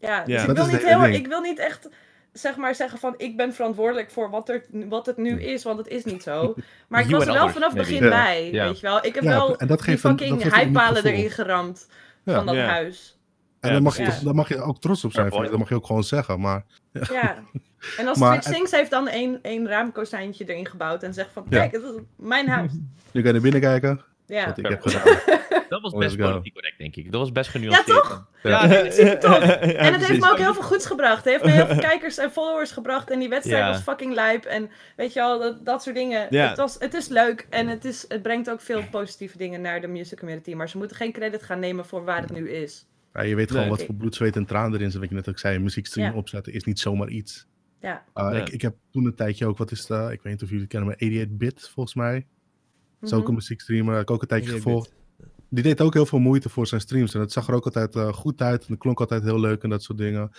dus 0.00 0.08
Ja. 0.08 0.24
ik, 0.24 0.46
Dat 0.46 0.56
wil 0.56 0.64
niet 0.66 0.72
het 0.74 0.84
heel, 0.84 1.04
ik 1.04 1.26
wil 1.26 1.40
niet 1.40 1.58
echt 1.58 1.88
zeg 2.32 2.56
maar 2.56 2.74
zeggen 2.74 2.98
van 2.98 3.14
ik 3.16 3.36
ben 3.36 3.54
verantwoordelijk 3.54 4.10
voor 4.10 4.30
wat, 4.30 4.48
er, 4.48 4.64
wat 4.88 5.06
het 5.06 5.16
nu 5.16 5.42
is, 5.42 5.62
want 5.64 5.78
het 5.78 5.88
is 5.88 6.04
niet 6.04 6.22
zo. 6.22 6.54
Maar 6.88 7.00
ik 7.00 7.10
was 7.10 7.26
er 7.26 7.32
wel 7.32 7.48
vanaf 7.48 7.74
maybe. 7.74 7.90
begin 7.90 8.08
bij, 8.08 8.48
weet 8.52 8.80
je 8.80 8.86
wel. 8.86 9.04
Ik 9.04 9.14
heb 9.14 9.24
Ja, 9.24 9.30
wel 9.30 9.56
en 9.56 9.66
dat 9.66 9.78
die 9.78 9.86
geeft 9.86 10.00
fucking 10.00 10.42
hypepalen 10.42 10.96
gevoel. 10.96 11.10
erin 11.12 11.30
geramd 11.30 11.88
Ja. 12.24 12.34
van 12.34 12.46
dat 12.46 12.54
Ja. 12.54 12.66
huis. 12.66 13.18
En 13.60 13.68
Ja, 13.68 13.74
daar, 13.74 13.82
mag 13.82 13.96
je, 13.96 14.24
daar 14.24 14.34
mag 14.34 14.48
je 14.48 14.60
ook 14.60 14.80
trots 14.80 15.04
op 15.04 15.12
zijn. 15.12 15.26
Ik. 15.26 15.32
Dat 15.32 15.58
mag 15.58 15.68
je 15.68 15.74
ook 15.74 15.86
gewoon 15.86 16.04
zeggen. 16.04 16.40
Maar 16.40 16.64
Ja. 16.92 17.38
En 17.98 18.08
als 18.08 18.18
Maar 18.18 18.34
het- 18.34 18.44
Sings 18.44 18.70
heeft 18.70 18.90
dan 18.90 19.08
één, 19.08 19.38
één 19.42 19.68
raamkozijntje 19.68 20.44
erin 20.44 20.66
gebouwd 20.66 21.02
en 21.02 21.14
zegt 21.14 21.32
van 21.32 21.46
Ja. 21.48 21.58
kijk, 21.58 21.72
het 21.72 21.82
is 21.82 21.90
mijn 22.16 22.48
huis. 22.48 22.72
je 23.12 23.22
kan 23.22 23.34
er 23.34 23.40
binnen 23.40 23.60
kijken. 23.60 24.00
Ja. 24.26 24.46
Wat 24.46 24.58
ik 24.58 24.66
heb 24.66 24.82
gedaan. 24.82 25.18
Dat 25.68 25.82
was 25.82 25.92
Let's 25.92 26.16
best 26.16 26.30
politiek 26.30 26.52
correct, 26.54 26.78
denk 26.78 26.96
ik. 26.96 27.12
Dat 27.12 27.20
was 27.20 27.32
best 27.32 27.50
genuanceerd. 27.50 27.86
toch? 27.86 28.26
Ja, 28.42 28.66
Ja, 28.66 28.90
super 28.90 29.18
tof. 29.18 29.38
Ja, 29.44 29.60
En 29.60 29.92
het 29.92 30.06
heeft 30.06 30.20
me 30.20 30.30
ook 30.30 30.38
heel 30.38 30.54
veel 30.54 30.62
goeds 30.62 30.86
gebracht. 30.86 31.16
Het 31.24 31.32
heeft 31.32 31.44
me 31.44 31.50
heel 31.50 31.66
veel 31.66 31.78
kijkers 31.90 32.18
en 32.18 32.30
followers 32.30 32.70
gebracht. 32.70 33.10
En 33.10 33.18
die 33.18 33.28
wedstrijd 33.28 33.62
Ja. 33.64 33.68
was 33.70 33.80
fucking 33.82 34.14
lijp. 34.14 34.44
En 34.44 34.70
weet 34.96 35.12
je 35.12 35.20
wel, 35.20 35.38
dat, 35.38 35.64
dat 35.64 35.82
soort 35.82 35.96
dingen. 35.96 36.26
Ja. 36.30 36.48
Het, 36.48 36.56
was, 36.56 36.76
het 36.78 36.94
is 36.94 37.08
leuk. 37.08 37.46
En 37.50 37.68
het, 37.68 37.84
is, 37.84 38.04
het 38.08 38.22
brengt 38.22 38.50
ook 38.50 38.60
veel 38.60 38.82
positieve 38.90 39.38
dingen 39.38 39.60
naar 39.60 39.80
de 39.80 39.86
music 39.86 40.18
community. 40.18 40.54
Maar 40.54 40.68
ze 40.68 40.78
moeten 40.78 40.96
geen 40.96 41.12
credit 41.12 41.42
gaan 41.42 41.58
nemen 41.58 41.86
voor 41.86 42.04
waar 42.04 42.20
het 42.20 42.32
nu 42.32 42.50
is. 42.50 42.86
Ja, 43.14 43.22
je 43.22 43.34
weet 43.34 43.50
gewoon 43.50 43.66
Nee. 43.66 43.76
wat 43.76 43.84
voor 43.86 43.94
bloed, 43.94 44.14
zweet 44.14 44.36
en 44.36 44.46
traan 44.46 44.74
erin 44.74 44.90
zit. 44.90 45.00
Wat 45.00 45.08
je 45.08 45.14
net 45.14 45.28
ook 45.28 45.38
zei, 45.38 45.56
een 45.56 45.62
muziekstream 45.62 46.12
Ja. 46.12 46.18
opzetten 46.18 46.52
is 46.52 46.64
niet 46.64 46.80
zomaar 46.80 47.08
iets. 47.08 47.46
Ja. 47.80 48.02
Uh, 48.14 48.28
Nee. 48.28 48.40
ik, 48.40 48.48
ik 48.48 48.62
heb 48.62 48.74
toen 48.90 49.04
een 49.04 49.14
tijdje 49.14 49.46
ook, 49.46 49.58
wat 49.58 49.70
is 49.70 49.90
uh, 49.90 50.02
ik 50.10 50.22
weet 50.22 50.32
niet 50.32 50.42
of 50.42 50.48
jullie 50.48 50.62
het 50.62 50.70
kennen, 50.72 50.88
maar 51.00 51.26
88-bit 51.26 51.68
volgens 51.74 51.94
mij. 51.94 52.26
Dat 53.02 53.10
is 53.10 53.16
ook 53.16 53.20
Mhm. 53.20 53.28
een 53.30 53.34
muziekstreamer, 53.34 53.92
heb 53.92 54.02
ik 54.02 54.10
ook 54.10 54.22
een 54.22 54.28
tijdje 54.28 54.50
88-bit. 54.50 54.62
gevolgd. 54.84 55.00
Die 55.48 55.62
deed 55.62 55.80
ook 55.80 55.94
heel 55.94 56.06
veel 56.06 56.18
moeite 56.18 56.48
voor 56.48 56.66
zijn 56.66 56.80
streams. 56.80 57.14
En 57.14 57.20
het 57.20 57.32
zag 57.32 57.48
er 57.48 57.54
ook 57.54 57.64
altijd 57.64 57.94
uh, 57.94 58.12
goed 58.12 58.42
uit. 58.42 58.60
En 58.66 58.70
het 58.72 58.78
klonk 58.80 59.00
altijd 59.00 59.22
heel 59.22 59.40
leuk 59.40 59.62
en 59.62 59.70
dat 59.70 59.82
soort 59.82 59.98
dingen. 59.98 60.30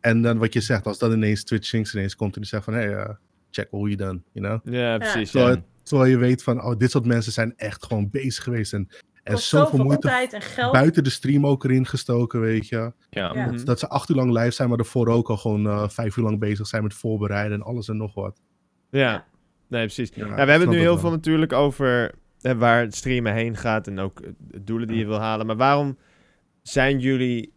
En 0.00 0.22
dan 0.22 0.38
wat 0.38 0.52
je 0.52 0.60
zegt, 0.60 0.86
als 0.86 0.98
dan 0.98 1.12
ineens 1.12 1.44
Twitch 1.44 1.72
ineens 1.94 2.16
komt 2.16 2.34
en 2.34 2.40
die 2.40 2.50
zegt 2.50 2.64
van... 2.64 2.74
Hey, 2.74 2.88
uh, 2.94 3.08
check 3.50 3.68
what 3.70 3.82
you 3.84 3.94
done, 3.96 4.20
you 4.32 4.46
know? 4.60 4.74
Ja, 4.74 4.98
precies. 4.98 5.30
Terwijl, 5.30 5.50
Ja. 5.52 5.58
het- 5.58 5.66
terwijl 5.82 6.10
je 6.10 6.16
weet 6.16 6.42
van, 6.42 6.64
oh, 6.64 6.76
dit 6.76 6.90
soort 6.90 7.06
mensen 7.06 7.32
zijn 7.32 7.52
echt 7.56 7.84
gewoon 7.84 8.10
bezig 8.10 8.44
geweest. 8.44 8.72
En, 8.72 8.88
en 9.22 9.38
zoveel 9.38 9.66
zoveel 9.66 9.84
moeite 9.84 10.06
tijd 10.08 10.32
en 10.32 10.40
geld. 10.42 10.72
buiten 10.72 11.04
de 11.04 11.10
stream 11.10 11.46
ook 11.46 11.64
erin 11.64 11.86
gestoken, 11.86 12.40
weet 12.40 12.68
je. 12.68 12.76
Ja. 12.76 12.92
Ja. 13.10 13.32
Mhm. 13.34 13.56
Dat, 13.56 13.66
dat 13.66 13.78
ze 13.78 13.88
acht 13.88 14.08
uur 14.08 14.16
lang 14.16 14.32
live 14.32 14.50
zijn, 14.50 14.68
maar 14.68 14.76
daarvoor 14.76 15.08
ook 15.08 15.28
al 15.30 15.36
gewoon 15.36 15.66
uh, 15.66 15.88
vijf 15.88 16.16
uur 16.16 16.24
lang 16.24 16.38
bezig 16.38 16.66
zijn 16.66 16.82
met 16.82 16.94
voorbereiden 16.94 17.58
en 17.58 17.64
alles 17.64 17.88
en 17.88 17.96
nog 17.96 18.14
wat. 18.14 18.40
Ja, 18.90 19.26
nee, 19.70 19.84
precies. 19.84 20.10
Ja, 20.14 20.26
Ja, 20.26 20.32
we 20.32 20.38
hebben 20.38 20.60
het 20.60 20.70
nu 20.70 20.76
heel 20.78 20.84
wel. 20.86 20.98
veel 20.98 21.10
natuurlijk 21.10 21.52
over 21.52 22.12
eh, 22.40 22.52
waar 22.52 22.80
het 22.80 22.94
streamen 22.94 23.32
heen 23.34 23.56
gaat 23.56 23.86
en 23.86 23.98
ook 23.98 24.20
eh, 24.20 24.30
de 24.38 24.64
doelen 24.64 24.88
die 24.88 24.96
je 24.98 25.06
wil 25.06 25.20
halen. 25.20 25.46
Maar 25.46 25.56
waarom 25.56 25.96
zijn 26.62 26.98
jullie 26.98 27.52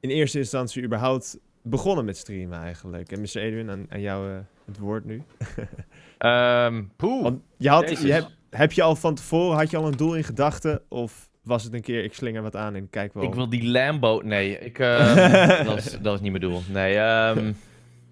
in 0.00 0.10
eerste 0.10 0.38
instantie 0.38 0.82
überhaupt 0.82 1.38
begonnen 1.62 2.04
met 2.04 2.16
streamen 2.16 2.58
eigenlijk? 2.58 3.12
En 3.12 3.20
Mr. 3.20 3.36
Edwin, 3.36 3.70
aan, 3.70 3.86
aan 3.88 4.00
jou 4.00 4.30
eh, 4.30 4.38
het 4.66 4.78
woord 4.78 5.04
nu. 5.04 5.22
Ehm, 6.18 6.82
poeh. 6.96 7.22
Want 7.22 7.40
je 7.56 7.68
had, 7.68 7.88
Jezus. 7.88 8.00
je 8.02 8.24
heb 8.50 8.72
je 8.72 8.82
al 8.82 8.96
van 8.96 9.14
tevoren, 9.14 9.56
had 9.56 9.70
je 9.70 9.76
al 9.76 9.86
een 9.86 9.96
doel 9.96 10.14
in 10.14 10.24
gedachten? 10.24 10.80
Of 10.88 11.28
was 11.42 11.64
het 11.64 11.72
een 11.72 11.80
keer, 11.82 12.04
ik 12.04 12.14
slinger 12.14 12.42
wat 12.42 12.56
aan 12.56 12.74
en 12.74 12.90
kijk 12.90 13.14
wel. 13.14 13.22
Ik 13.22 13.34
wil 13.34 13.48
die 13.48 13.68
Lambo... 13.68 14.20
Nee, 14.24 14.58
ik, 14.58 14.78
ehm, 14.78 15.56
dat, 15.64 15.74
was, 15.74 15.90
dat 15.90 16.02
was 16.02 16.20
niet 16.20 16.30
mijn 16.30 16.42
doel. 16.42 16.60
Nee, 16.72 16.96
ehm, 16.96 17.52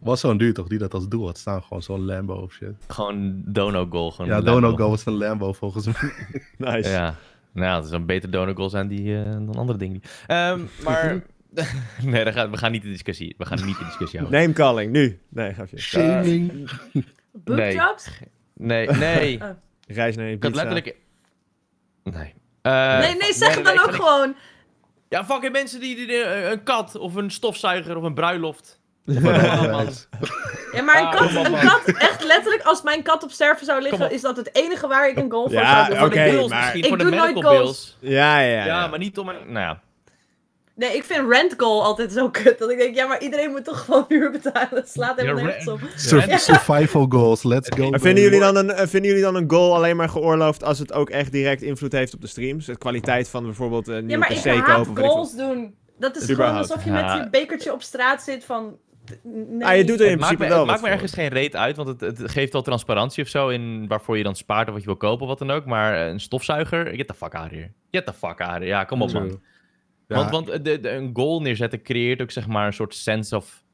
Was 0.07 0.21
zo'n 0.21 0.37
dude 0.37 0.53
toch 0.53 0.69
die 0.69 0.79
dat 0.79 0.95
als 0.95 1.09
doel 1.09 1.27
had 1.27 1.39
staan, 1.39 1.63
gewoon 1.63 1.83
zo'n 1.83 2.05
Lambo 2.05 2.35
of 2.35 2.53
shit. 2.53 2.75
gewoon 2.89 3.43
Dono 3.45 3.87
Goal. 3.91 4.11
Gewoon 4.11 4.31
Ja, 4.31 4.41
Dono 4.41 4.61
Lambo. 4.61 4.85
Go 4.85 4.91
was 4.91 5.07
een 5.07 5.17
Lambo 5.17 5.53
volgens 5.53 5.87
mij. 5.87 6.13
Nice. 6.75 6.91
Ja, 6.91 7.15
nou, 7.53 7.77
het 7.77 7.85
is 7.85 7.91
een 7.91 8.07
beter 8.07 8.31
Dono 8.31 8.55
Goal 8.55 8.71
zijn 8.71 8.89
die, 8.89 9.19
eh, 9.19 9.25
dan 9.25 9.55
andere 9.55 9.79
dingen. 9.79 10.03
Ehm, 10.27 10.61
maar... 10.85 11.23
nee, 12.03 12.25
dan 12.25 12.33
gaan, 12.33 12.51
we 12.51 12.57
gaan 12.57 12.73
niet 12.73 12.85
in 12.85 12.91
discussie. 12.91 13.35
We 13.39 13.47
gaan 13.47 13.67
niet 13.67 13.79
in 13.79 13.85
discussie 13.85 14.19
houden. 14.19 14.41
Name 14.41 14.53
calling, 14.53 14.93
nu. 14.93 15.21
Nee, 15.29 15.55
gaf 15.55 15.71
je. 15.71 15.81
Shaming. 15.81 16.71
Boobjobs? 17.33 18.11
Nee, 18.55 18.89
nee. 18.89 19.41
Reis 19.87 20.17
naar 20.17 20.31
Ik 20.31 20.43
had 20.43 20.55
letterlijk... 20.55 20.97
Nee. 22.03 22.35
Eh, 22.63 22.99
nee, 22.99 23.17
nee, 23.17 23.33
zeg 23.33 23.49
nee, 23.49 23.57
het 23.57 23.65
nee, 23.65 23.75
dan 23.75 23.85
ook 23.89 23.95
gewoon. 23.95 24.37
Ja, 25.09 25.25
fucking 25.25 25.53
mensen 25.53 25.81
die, 25.81 25.97
die, 25.97 26.07
die, 26.07 26.25
een 26.25 26.63
kat 26.63 26.97
of 26.97 27.15
een 27.15 27.31
stofzuiger 27.31 27.97
of 27.97 28.03
een 28.03 28.15
bruiloft. 28.15 28.81
Ja, 29.07 29.21
Ja, 30.73 30.83
maar 30.83 30.99
een 31.01 31.07
Ah, 31.07 31.13
kat, 31.17 31.47
een 31.47 31.53
kat, 31.69 31.83
echt 31.99 32.25
letterlijk, 32.25 32.63
als 32.63 32.83
mijn 32.83 33.03
kat 33.03 33.23
op 33.23 33.31
sterven 33.31 33.67
zou 33.67 33.83
liggen, 33.83 34.11
is 34.11 34.21
dat 34.21 34.37
het 34.37 34.51
enige 34.53 34.87
waar 34.87 35.09
ik 35.09 35.17
een 35.17 35.31
goal 35.31 35.43
voor 35.45 35.53
Ja, 35.53 35.77
zou 35.77 35.89
doen. 35.89 35.99
Voor 35.99 36.11
de 36.11 36.31
bills 36.31 36.51
maar- 36.51 36.59
misschien, 36.61 36.83
Ik 36.83 36.89
voor 36.89 36.99
de 36.99 37.05
doe 37.05 37.15
nooit 37.15 37.43
goals. 37.45 37.59
bills. 37.59 37.97
Ja, 38.01 38.39
ja, 38.39 38.49
Ja, 38.57 38.65
ja. 38.67 38.87
maar 38.87 38.99
niet 38.99 39.19
om 39.19 39.29
een... 39.29 39.37
Nou 39.47 39.59
ja. 39.67 39.81
Nee, 40.75 40.97
ik 40.97 41.05
vind 41.05 41.31
rent 41.33 41.55
goal 41.57 41.83
altijd 41.85 42.13
zo 42.13 42.31
kut. 42.31 42.59
Dat 42.59 42.71
ik 42.71 42.79
denk, 42.79 42.95
ja, 42.95 43.07
maar 43.07 43.21
iedereen 43.21 43.51
moet 43.51 43.65
toch 43.65 43.85
gewoon 43.85 44.05
huur 44.09 44.31
betalen. 44.31 44.69
Het 44.71 44.91
slaat 44.91 45.17
helemaal 45.21 45.39
Ja, 45.39 45.45
nergens 45.45 45.69
op. 45.69 45.81
Sur- 45.97 46.29
Ja. 46.29 46.37
Survival 46.37 47.07
goals, 47.09 47.43
let's 47.43 47.69
go. 47.77 47.91
Vinden 47.91 48.23
jullie, 48.23 48.41
dan 48.41 48.57
een, 48.57 48.89
vinden 48.89 49.11
jullie 49.11 49.23
dan 49.25 49.35
een 49.35 49.51
goal 49.51 49.75
alleen 49.75 49.97
maar 49.97 50.09
geoorloofd 50.09 50.65
als 50.65 50.79
het 50.79 50.93
ook 50.93 51.11
echt 51.11 51.33
direct 51.33 51.63
invloed 51.63 51.93
heeft 51.93 52.15
op 52.15 52.21
de 52.21 52.27
streams? 52.27 52.67
De 52.67 52.79
kwaliteit 52.79 53.29
van 53.29 53.45
bijvoorbeeld 53.45 53.89
een 53.89 53.95
Ja, 53.95 54.01
nieuwe 54.01 54.19
maar 54.19 54.31
ik 54.31 54.37
PC 54.39 54.45
kopen? 54.45 54.63
haat 54.73 54.89
goals 54.95 55.37
doen. 55.37 55.75
Dat 55.99 56.17
is 56.17 56.25
gewoon 56.25 56.57
alsof 56.57 56.85
je 56.85 56.91
Ja. 56.91 57.15
met 57.17 57.25
je 57.25 57.31
bekertje 57.31 57.73
op 57.73 57.83
straat 57.83 58.23
zit 58.23 58.45
van... 58.45 58.77
Nee. 59.23 59.65
Ah, 59.69 59.77
je 59.77 59.85
doet 59.85 60.01
er 60.01 60.05
in 60.07 60.11
Het 60.11 60.21
maakt 60.21 60.37
principe 60.37 60.43
me, 60.43 60.49
wel 60.49 60.59
het 60.59 60.67
maakt 60.67 60.83
me 60.83 60.89
ergens 60.89 61.13
geen 61.13 61.29
reet 61.29 61.57
uit, 61.57 61.77
want 61.77 61.89
het, 61.89 62.01
het 62.19 62.31
geeft 62.31 62.53
wel 62.53 62.63
transparantie 62.63 63.23
of 63.23 63.29
zo 63.29 63.49
in 63.49 63.87
waarvoor 63.87 64.17
je 64.17 64.23
dan 64.23 64.37
spaart 64.37 64.67
of 64.67 64.73
wat 64.73 64.83
je 64.83 64.89
wil 64.89 64.97
kopen 64.97 65.23
of 65.23 65.29
wat 65.29 65.39
dan 65.39 65.51
ook. 65.51 65.65
Maar 65.65 66.09
een 66.09 66.21
stofzuiger, 66.21 66.87
get 66.95 67.07
the 67.07 67.15
fuck 67.15 67.35
out 67.35 67.51
here. 67.51 67.71
Get 67.91 68.07
the 68.07 68.13
fuck 68.13 68.41
out 68.41 68.51
here. 68.53 68.65
Ja, 68.67 68.85
kom 68.85 69.03
op 69.03 69.13
man. 69.13 69.41
Ja, 70.09 70.17
Want, 70.17 70.31
want 70.31 70.65
de, 70.65 70.81
de- 70.81 70.91
een 70.91 71.11
goal 71.13 71.41
neerzetten 71.41 71.83
creëert 71.83 72.23
ook 72.23 72.31
zeg 72.31 72.47
maar 72.47 72.67
een 72.67 72.73
soort 72.73 72.95
sense 72.95 73.37
of 73.37 73.65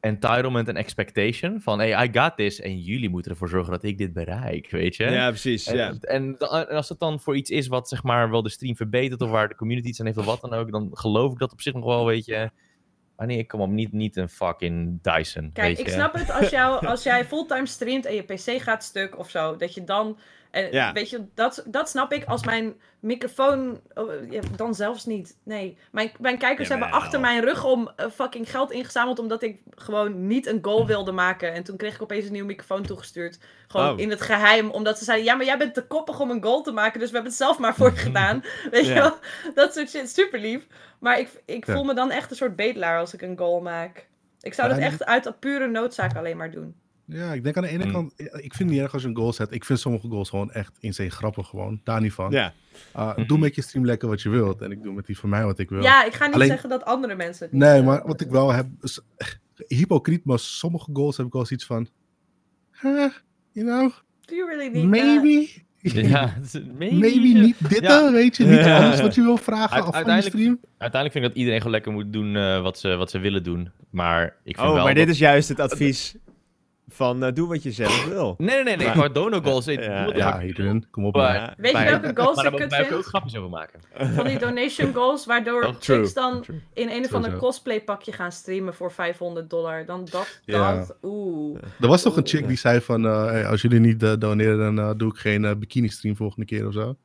entitlement 0.00 0.68
en 0.68 0.76
expectation. 0.76 1.60
Van 1.60 1.78
hey, 1.78 2.04
I 2.06 2.18
got 2.18 2.36
this 2.36 2.60
en 2.60 2.80
jullie 2.80 3.08
moeten 3.08 3.30
ervoor 3.30 3.48
zorgen 3.48 3.72
dat 3.72 3.82
ik 3.82 3.98
dit 3.98 4.12
bereik, 4.12 4.70
weet 4.70 4.96
je? 4.96 5.04
Ja, 5.04 5.28
precies. 5.28 5.66
En, 5.66 5.76
Ja. 5.76 5.94
en, 6.00 6.38
en 6.38 6.68
als 6.68 6.88
het 6.88 6.98
dan 6.98 7.20
voor 7.20 7.36
iets 7.36 7.50
is 7.50 7.66
wat 7.66 7.88
zeg 7.88 8.02
maar 8.02 8.30
wel 8.30 8.42
de 8.42 8.48
stream 8.50 8.76
verbetert 8.76 9.20
of 9.20 9.30
waar 9.30 9.48
de 9.48 9.54
community 9.56 9.88
iets 9.88 10.00
aan 10.00 10.06
heeft 10.06 10.18
of 10.18 10.24
wat 10.24 10.40
dan 10.40 10.52
ook, 10.52 10.70
dan 10.72 10.90
geloof 10.92 11.32
ik 11.32 11.38
dat 11.38 11.52
op 11.52 11.60
zich 11.60 11.72
nog 11.74 11.84
wel, 11.84 12.06
weet 12.06 12.24
je. 12.24 12.50
Maar 13.16 13.26
nee, 13.26 13.46
kom 13.46 13.60
op, 13.60 13.70
niet, 13.70 13.92
niet 13.92 14.16
een 14.16 14.28
fucking 14.28 15.02
Dyson, 15.02 15.50
Kijk, 15.52 15.66
weet 15.66 15.78
ik 15.78 15.86
je. 15.86 15.92
snap 15.92 16.14
het 16.14 16.30
als, 16.30 16.50
jou, 16.50 16.80
als 16.86 17.02
jij 17.02 17.24
fulltime 17.24 17.66
streamt 17.66 18.06
en 18.06 18.14
je 18.14 18.22
pc 18.22 18.62
gaat 18.62 18.84
stuk 18.84 19.18
of 19.18 19.30
zo. 19.30 19.56
Dat 19.56 19.74
je 19.74 19.84
dan... 19.84 20.18
En, 20.54 20.72
Ja. 20.72 20.92
Weet 20.92 21.10
je, 21.10 21.24
dat, 21.34 21.64
dat 21.66 21.88
snap 21.88 22.12
ik 22.12 22.24
als 22.24 22.44
mijn 22.44 22.74
microfoon... 23.00 23.80
oh, 23.94 24.30
ja, 24.30 24.40
dan 24.56 24.74
zelfs 24.74 25.04
niet. 25.06 25.36
Nee. 25.44 25.78
Mijn, 25.92 26.12
mijn 26.20 26.38
kijkers 26.38 26.68
hebben 26.68 26.90
achter 26.90 27.20
mijn 27.20 27.40
rug 27.44 27.64
om 27.64 27.90
eh, 27.96 28.06
fucking 28.10 28.50
geld 28.50 28.70
ingezameld... 28.72 29.18
omdat 29.18 29.42
ik 29.42 29.60
gewoon 29.74 30.26
niet 30.26 30.46
een 30.46 30.58
goal 30.62 30.86
wilde 30.86 31.12
maken. 31.12 31.52
En 31.52 31.62
toen 31.64 31.76
kreeg 31.76 31.94
ik 31.94 32.02
opeens 32.02 32.24
een 32.26 32.32
nieuwe 32.32 32.46
microfoon 32.46 32.82
toegestuurd. 32.82 33.38
Gewoon 33.66 33.92
Oh. 33.92 33.98
in 34.00 34.10
het 34.10 34.20
geheim. 34.20 34.70
Omdat 34.70 34.98
ze 34.98 35.04
zeiden, 35.04 35.26
ja, 35.26 35.34
maar 35.34 35.46
jij 35.46 35.58
bent 35.58 35.74
te 35.74 35.86
koppig 35.86 36.20
om 36.20 36.30
een 36.30 36.42
goal 36.42 36.62
te 36.62 36.72
maken... 36.72 36.98
dus 37.00 37.08
we 37.08 37.14
hebben 37.14 37.32
het 37.32 37.40
zelf 37.40 37.58
maar 37.58 37.74
voor 37.74 37.90
je 37.90 37.96
gedaan. 38.08 38.44
Weet 38.70 38.86
je 38.86 38.94
wel? 38.94 39.16
Dat 39.54 39.74
soort 39.74 39.90
shit. 39.90 40.10
Super 40.10 40.38
lief. 40.38 40.66
Maar 40.98 41.18
ik, 41.18 41.28
ik 41.44 41.64
voel 41.64 41.84
me 41.84 41.94
dan 41.94 42.10
echt 42.10 42.30
een 42.30 42.36
soort 42.36 42.56
bedelaar 42.56 42.98
als 42.98 43.14
ik 43.14 43.22
een 43.22 43.38
goal 43.38 43.60
maak. 43.60 44.06
Ik 44.40 44.54
zou 44.54 44.68
dat 44.68 44.78
echt 44.78 45.04
uit 45.04 45.40
pure 45.40 45.66
noodzaak 45.66 46.16
alleen 46.16 46.36
maar 46.36 46.50
doen. 46.50 46.74
Ja, 47.06 47.32
ik 47.32 47.42
denk 47.44 47.56
aan 47.56 47.62
de 47.62 47.68
ene 47.68 47.84
Mm. 47.84 47.92
kant, 47.92 48.12
ik 48.16 48.26
vind 48.54 48.58
het 48.58 48.68
niet 48.68 48.80
erg 48.80 48.92
als 48.92 49.02
je 49.02 49.08
een 49.08 49.16
goal 49.16 49.32
zet. 49.32 49.52
Ik 49.52 49.64
vind 49.64 49.78
sommige 49.78 50.08
goals 50.08 50.28
gewoon 50.28 50.50
echt 50.52 50.76
insane 50.80 51.10
grappig 51.10 51.46
gewoon. 51.48 51.80
Daar 51.84 52.00
niet 52.00 52.12
van. 52.12 52.30
ja. 52.30 52.52
Uh, 52.96 53.16
Mhm. 53.16 53.26
Doe 53.26 53.38
met 53.38 53.54
je 53.54 53.62
stream 53.62 53.84
lekker 53.86 54.08
wat 54.08 54.22
je 54.22 54.28
wilt. 54.28 54.60
En 54.62 54.70
ik 54.70 54.82
doe 54.82 54.92
met 54.94 55.06
die 55.06 55.18
van 55.18 55.28
mij 55.28 55.44
wat 55.44 55.58
ik 55.58 55.68
wil. 55.70 55.82
Ja, 55.82 56.04
ik 56.04 56.12
ga 56.12 56.24
niet 56.26 56.34
Alleen- 56.34 56.48
zeggen 56.48 56.68
dat 56.68 56.84
andere 56.84 57.14
mensen 57.14 57.44
het 57.44 57.52
niet 57.52 57.62
nee, 57.62 57.76
doen. 57.76 57.84
maar 57.84 58.02
wat 58.06 58.20
ik 58.20 58.30
wel 58.30 58.52
heb, 58.52 58.66
is 58.80 59.00
hypocriet, 59.66 60.24
maar 60.24 60.38
sommige 60.38 60.90
goals 60.92 61.16
heb 61.16 61.26
ik 61.26 61.32
wel 61.32 61.46
zoiets 61.46 61.66
van, 61.66 61.88
huh, 62.80 63.10
you 63.52 63.66
know, 63.66 63.90
Do 64.24 64.34
you 64.34 64.48
really 64.48 64.68
need 64.72 64.84
maybe, 64.88 65.48
Ja, 66.08 66.34
maybe, 66.78 66.94
maybe 66.94 67.18
niet 67.38 67.68
dit, 67.68 67.80
Ja. 67.80 68.06
eh, 68.06 68.12
weet 68.12 68.36
je, 68.36 68.44
niet 68.44 68.58
Ja. 68.58 68.84
alles 68.86 69.00
wat 69.00 69.14
je 69.14 69.22
wil 69.22 69.36
vragen 69.36 69.70
Uit- 69.70 69.80
af 69.80 69.84
van 69.86 69.94
uiteindelijk- 69.94 70.36
stream. 70.36 70.58
Uiteindelijk 70.78 71.12
vind 71.12 71.24
ik 71.24 71.30
dat 71.30 71.38
iedereen 71.38 71.58
gewoon 71.58 71.72
lekker 71.72 71.92
moet 71.92 72.12
doen 72.12 72.36
eh, 72.36 72.62
wat, 72.62 72.78
ze, 72.78 72.94
wat 72.96 73.10
ze 73.10 73.18
willen 73.18 73.42
doen. 73.42 73.70
Maar 73.90 74.24
ik 74.24 74.56
vind 74.56 74.68
Oh, 74.68 74.74
wel 74.74 74.84
maar 74.84 74.94
dat- 74.94 75.04
dit 75.04 75.14
is 75.14 75.18
juist 75.20 75.48
het 75.48 75.60
advies 75.60 76.14
van 76.88 77.24
eh, 77.24 77.32
doe 77.32 77.48
wat 77.48 77.62
je 77.62 77.72
zelf 77.72 78.04
wil. 78.08 78.34
Nee, 78.38 78.48
nee, 78.54 78.64
nee, 78.64 78.76
nee. 78.76 78.86
Maar- 78.86 78.96
Maar 78.96 79.12
dono 79.12 79.40
goals. 79.40 79.66
ik- 79.66 79.80
Ja, 79.80 80.06
Ja, 80.14 80.30
Adrian, 80.30 80.84
kom 80.90 81.04
op. 81.04 81.14
Maar- 81.14 81.54
Weet 81.56 81.72
je 81.72 81.84
welke 81.84 82.10
goals 82.22 82.36
Maar 82.36 82.44
ik 82.44 82.50
kut 82.56 82.72
ik 82.72 82.80
ook 82.80 82.86
vind? 82.86 83.04
grapjes 83.04 83.36
over 83.36 83.50
maken. 83.50 83.80
Van 84.16 84.24
die 84.24 84.38
donation 84.38 84.94
goals, 84.94 85.26
waardoor 85.26 85.64
Oh, 85.64 85.74
chicks 85.80 86.14
dan 86.14 86.42
True. 86.42 86.60
in 86.72 86.88
een 86.90 87.04
of 87.04 87.14
ander 87.14 87.36
cosplay 87.36 87.80
pakje 87.80 88.12
gaan 88.12 88.32
streamen 88.32 88.74
voor 88.74 88.92
500 88.92 89.50
dollar. 89.50 89.86
Dan 89.86 90.06
dat, 90.10 90.40
Ja. 90.44 90.76
dat, 90.76 90.96
oeh. 91.02 91.58
Er 91.80 91.88
was 91.88 92.02
toch 92.02 92.16
een 92.16 92.26
chick 92.26 92.48
die 92.48 92.56
zei 92.56 92.80
van, 92.80 93.06
eh, 93.06 93.24
hey, 93.24 93.46
als 93.46 93.62
jullie 93.62 93.80
niet 93.80 94.02
eh, 94.02 94.12
doneren, 94.18 94.58
dan 94.58 94.78
eh, 94.78 94.90
doe 94.96 95.10
ik 95.10 95.16
geen 95.18 95.58
bikini 95.58 95.88
stream 95.88 96.16
volgende 96.16 96.46
keer 96.46 96.66
of 96.66 96.72
zo. 96.72 96.96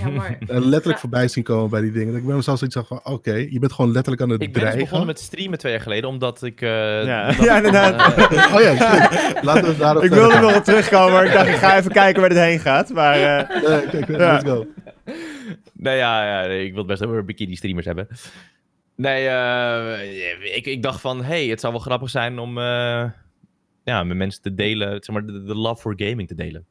Ja, 0.00 0.08
maar... 0.18 0.38
En 0.46 0.60
letterlijk 0.60 0.84
Ja. 0.84 0.96
voorbij 0.98 1.28
zien 1.28 1.44
komen 1.44 1.70
bij 1.70 1.80
die 1.80 1.92
dingen. 1.92 2.08
Dat 2.12 2.20
ik 2.20 2.26
bij 2.26 2.36
mezelf 2.36 2.58
zoiets 2.58 2.76
van, 2.88 3.00
oké, 3.04 3.34
je 3.34 3.58
bent 3.58 3.72
gewoon 3.72 3.92
letterlijk 3.92 4.22
aan 4.22 4.30
het 4.30 4.42
Ik 4.42 4.52
ben 4.52 4.62
dus 4.64 4.74
begonnen 4.74 5.06
met 5.06 5.18
streamen 5.20 5.58
twee 5.58 5.72
jaar 5.72 5.80
geleden, 5.80 6.08
omdat 6.10 6.42
ik... 6.42 6.60
eh, 6.60 7.04
Ja. 7.04 7.28
inderdaad. 7.56 8.16
eh, 8.16 8.54
Oh 8.54 8.60
ja, 8.60 8.74
shit. 8.76 9.42
laten 9.42 9.64
we 9.64 9.76
daarop 9.76 10.02
Ik 10.02 10.10
wilde 10.10 10.38
nog 10.40 10.56
op 10.56 10.64
terugkomen, 10.64 11.12
maar 11.12 11.24
ik 11.26 11.32
dacht 11.32 11.48
ik 11.48 11.54
ga 11.54 11.76
even 11.76 11.92
kijken 11.92 12.20
waar 12.20 12.30
dit 12.30 12.38
heen 12.38 12.60
gaat. 12.60 12.92
Maar 12.92 13.14
eh, 13.38 13.62
Nee, 13.68 13.88
kijk, 13.88 14.08
Ja. 14.08 14.32
let's 14.32 14.44
go. 14.44 14.66
nee, 15.72 15.96
ja, 15.96 16.40
ja 16.40 16.46
nee, 16.46 16.64
ik 16.64 16.68
wil 16.70 16.78
het 16.78 16.86
best 16.86 17.04
over 17.04 17.24
bikini-streamers 17.24 17.86
hebben. 17.86 18.08
Nee, 18.96 19.26
eh, 19.28 20.56
ik, 20.56 20.66
ik 20.66 20.82
dacht 20.82 21.00
van, 21.00 21.24
hey, 21.24 21.46
het 21.46 21.60
zou 21.60 21.72
wel 21.72 21.82
grappig 21.82 22.10
zijn 22.10 22.38
om 22.38 22.58
eh, 22.58 23.04
ja, 23.84 24.02
met 24.04 24.16
mensen 24.16 24.42
te 24.42 24.54
delen, 24.54 24.88
zeg 25.04 25.14
maar, 25.14 25.26
de, 25.26 25.42
de 25.44 25.54
love 25.54 25.80
for 25.80 25.92
gaming 25.96 26.28
te 26.28 26.34
delen. 26.34 26.66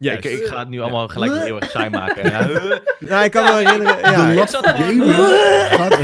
Ja, 0.00 0.12
Ik, 0.12 0.24
ik 0.24 0.46
ga 0.46 0.58
het 0.58 0.68
nu 0.68 0.80
allemaal 0.80 1.08
gelijk 1.08 1.42
heel 1.42 1.60
erg 1.60 1.70
saai 1.70 1.90
maken. 1.90 2.24
Ja. 2.30 2.46
nou, 2.98 3.24
ik 3.24 3.30
kan 3.30 3.44
me 3.44 3.50
wel 3.50 3.58
herinneren. 3.58 4.02
De 4.02 4.10
Ja. 5.06 5.44
Gaat 5.76 5.94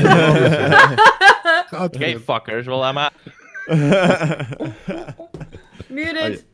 Gaat 1.67 1.95
Oké, 1.95 2.21
fuckers, 2.21 2.67
wel 2.67 2.85
aan 2.85 2.95
maar. 2.95 3.13
Muted! 5.89 6.45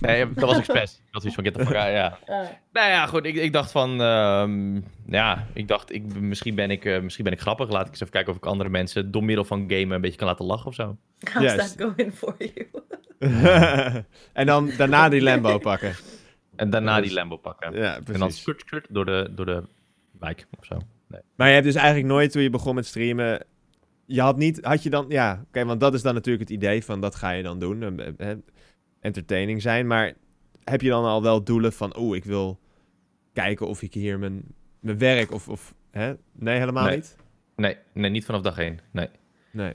Nee, 0.00 0.32
dat 0.32 0.44
was 0.44 0.58
expres. 0.58 0.92
Ik 0.92 1.08
had 1.10 1.22
zoiets 1.22 1.34
van, 1.34 1.44
get 1.44 1.54
the 1.54 1.66
fuck 1.66 1.76
out, 1.76 1.90
ja. 1.90 2.18
Ah. 2.26 2.46
Nou 2.72 2.90
ja, 2.90 3.06
goed. 3.06 3.24
Ik, 3.24 3.34
ik 3.34 3.52
dacht 3.52 3.70
van, 3.70 4.02
ehm, 4.02 4.74
ja, 5.06 5.46
ik 5.52 5.68
dacht, 5.68 5.92
ik, 5.92 6.20
misschien, 6.20 6.54
ben 6.54 6.70
ik, 6.70 6.84
eh, 6.84 7.00
misschien 7.00 7.24
ben 7.24 7.32
ik 7.32 7.40
grappig. 7.40 7.70
Laat 7.70 7.84
ik 7.84 7.90
eens 7.90 8.00
even 8.00 8.12
kijken 8.12 8.32
of 8.32 8.38
ik 8.38 8.46
andere 8.46 8.70
mensen 8.70 9.10
door 9.10 9.24
middel 9.24 9.44
van 9.44 9.64
gamen 9.68 9.90
een 9.90 10.00
beetje 10.00 10.18
kan 10.18 10.26
laten 10.26 10.44
lachen 10.44 10.66
of 10.66 10.74
zo. 10.74 10.96
How's 11.32 11.44
Juist. 11.44 11.78
that 11.78 11.92
going 11.96 12.14
for 12.14 12.34
you? 12.38 12.66
en 14.32 14.46
dan 14.46 14.70
daarna 14.76 15.08
die 15.08 15.22
Lambo 15.22 15.58
pakken. 15.58 15.94
En 16.58 16.70
daarna 16.70 16.94
die 16.94 17.04
dus- 17.04 17.12
Lambo 17.12 17.36
pakken. 17.36 17.72
Ja, 17.74 17.98
en 18.12 18.18
dan 18.18 18.30
skurt, 18.32 18.60
skurt 18.60 18.86
door 18.90 19.04
de, 19.04 19.28
door 19.34 19.46
de 19.46 19.62
wijk 20.18 20.46
of 20.58 20.64
zo. 20.64 20.76
Nee. 21.08 21.20
Maar 21.36 21.46
je 21.48 21.52
hebt 21.52 21.66
dus 21.66 21.74
eigenlijk 21.74 22.06
nooit, 22.06 22.32
toen 22.32 22.42
je 22.42 22.50
begon 22.50 22.74
met 22.74 22.86
streamen, 22.86 23.44
je 24.06 24.20
had 24.20 24.36
niet, 24.36 24.64
had 24.64 24.82
je 24.82 24.90
dan, 24.90 25.04
ja, 25.08 25.44
oké, 25.48 25.64
want 25.64 25.80
dat 25.80 25.94
is 25.94 26.02
dan 26.02 26.14
natuurlijk 26.14 26.48
het 26.48 26.56
idee 26.58 26.84
van, 26.84 27.00
dat 27.00 27.14
ga 27.14 27.30
je 27.30 27.42
dan 27.42 27.58
doen, 27.58 27.82
eh, 28.00 28.30
eh, 28.30 28.38
entertaining 29.00 29.62
zijn, 29.62 29.86
maar 29.86 30.12
heb 30.64 30.80
je 30.80 30.88
dan 30.88 31.04
al 31.04 31.22
wel 31.22 31.44
doelen 31.44 31.72
van, 31.72 31.98
oeh, 31.98 32.16
ik 32.16 32.24
wil 32.24 32.58
kijken 33.32 33.66
of 33.66 33.82
ik 33.82 33.94
hier 33.94 34.18
mijn, 34.18 34.42
mijn 34.80 34.98
werk, 34.98 35.32
of, 35.32 35.48
of 35.48 35.74
hè? 35.90 36.14
Nee, 36.32 36.58
helemaal 36.58 36.84
Nee. 36.84 36.96
niet? 36.96 37.16
Nee, 37.56 37.76
nee, 37.92 38.10
niet 38.10 38.24
vanaf 38.24 38.40
dag 38.40 38.58
één. 38.58 38.78
Nee. 38.90 39.08
Nee. 39.50 39.74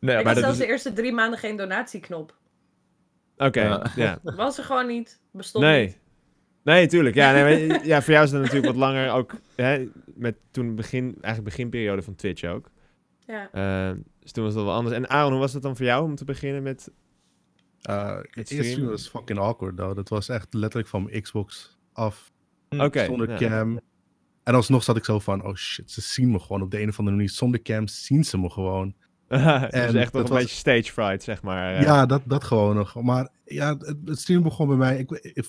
Nee, 0.00 0.16
ik 0.18 0.24
maar 0.24 0.24
had 0.24 0.34
dat 0.34 0.36
zelfs 0.44 0.58
is- 0.58 0.64
de 0.64 0.70
eerste 0.72 0.92
drie 0.92 1.12
maanden 1.12 1.38
geen 1.38 1.56
donatieknop. 1.56 2.36
Oké, 3.38 3.60
Ja. 3.62 3.86
ja. 3.96 4.18
Was 4.22 4.58
er 4.58 4.64
gewoon 4.64 4.86
niet. 4.86 5.20
Bestond 5.32 5.64
Nee. 5.64 5.86
niet. 5.86 5.98
Nee, 6.62 6.86
tuurlijk. 6.86 7.14
Ja, 7.14 7.32
nee, 7.32 7.66
maar, 7.68 7.86
ja, 7.86 8.02
voor 8.02 8.12
jou 8.12 8.24
is 8.24 8.30
het 8.32 8.40
natuurlijk 8.40 8.66
wat 8.66 8.76
langer 8.76 9.10
ook, 9.12 9.34
hè, 9.56 9.88
met 10.14 10.36
toen 10.50 10.74
begin, 10.74 11.02
eigenlijk 11.20 11.44
beginperiode 11.44 12.02
van 12.02 12.14
Twitch 12.14 12.44
ook. 12.44 12.70
Ja. 13.26 13.50
Eh, 13.52 13.96
dus 14.20 14.32
toen 14.32 14.44
was 14.44 14.54
dat 14.54 14.64
wel 14.64 14.74
anders. 14.74 14.96
En 14.96 15.08
Aaron, 15.08 15.30
hoe 15.30 15.40
was 15.40 15.52
het 15.52 15.62
dan 15.62 15.76
voor 15.76 15.86
jou 15.86 16.04
om 16.04 16.14
te 16.14 16.24
beginnen 16.24 16.62
met... 16.62 16.90
Uh, 17.90 18.18
Het 18.30 18.50
eerste 18.50 18.84
was 18.86 19.08
fucking 19.08 19.38
awkward, 19.38 19.76
though. 19.76 19.96
Dat 19.96 20.08
was 20.08 20.28
echt 20.28 20.54
letterlijk 20.54 20.88
van 20.88 21.02
mijn 21.02 21.22
Xbox 21.22 21.78
af, 21.92 22.32
Oké. 22.68 23.04
zonder 23.04 23.30
ja. 23.30 23.36
cam. 23.36 23.80
En 24.42 24.54
alsnog 24.54 24.82
zat 24.82 24.96
ik 24.96 25.04
zo 25.04 25.18
van, 25.18 25.44
oh 25.44 25.54
shit, 25.54 25.90
ze 25.90 26.00
zien 26.00 26.30
me 26.30 26.38
gewoon 26.38 26.62
op 26.62 26.70
de 26.70 26.80
een 26.80 26.88
of 26.88 26.98
andere 26.98 27.16
manier. 27.16 27.32
Zonder 27.32 27.62
cam 27.62 27.86
zien 27.86 28.24
ze 28.24 28.38
me 28.38 28.50
gewoon. 28.50 28.94
dus 29.70 29.94
echt 29.94 30.12
dat 30.12 30.22
een 30.22 30.28
was- 30.28 30.40
beetje 30.40 30.56
stage 30.56 30.92
fright, 30.92 31.22
zeg 31.22 31.42
maar. 31.42 31.82
Ja, 31.82 32.06
dat, 32.06 32.22
dat 32.24 32.44
gewoon 32.44 32.74
nog. 32.76 33.02
Maar 33.02 33.28
ja, 33.44 33.76
het, 33.76 33.96
het 34.04 34.18
stream 34.18 34.42
begon 34.42 34.66
bij 34.68 34.76
mij. 34.76 34.98
Ik, 34.98 35.10
ik, 35.10 35.48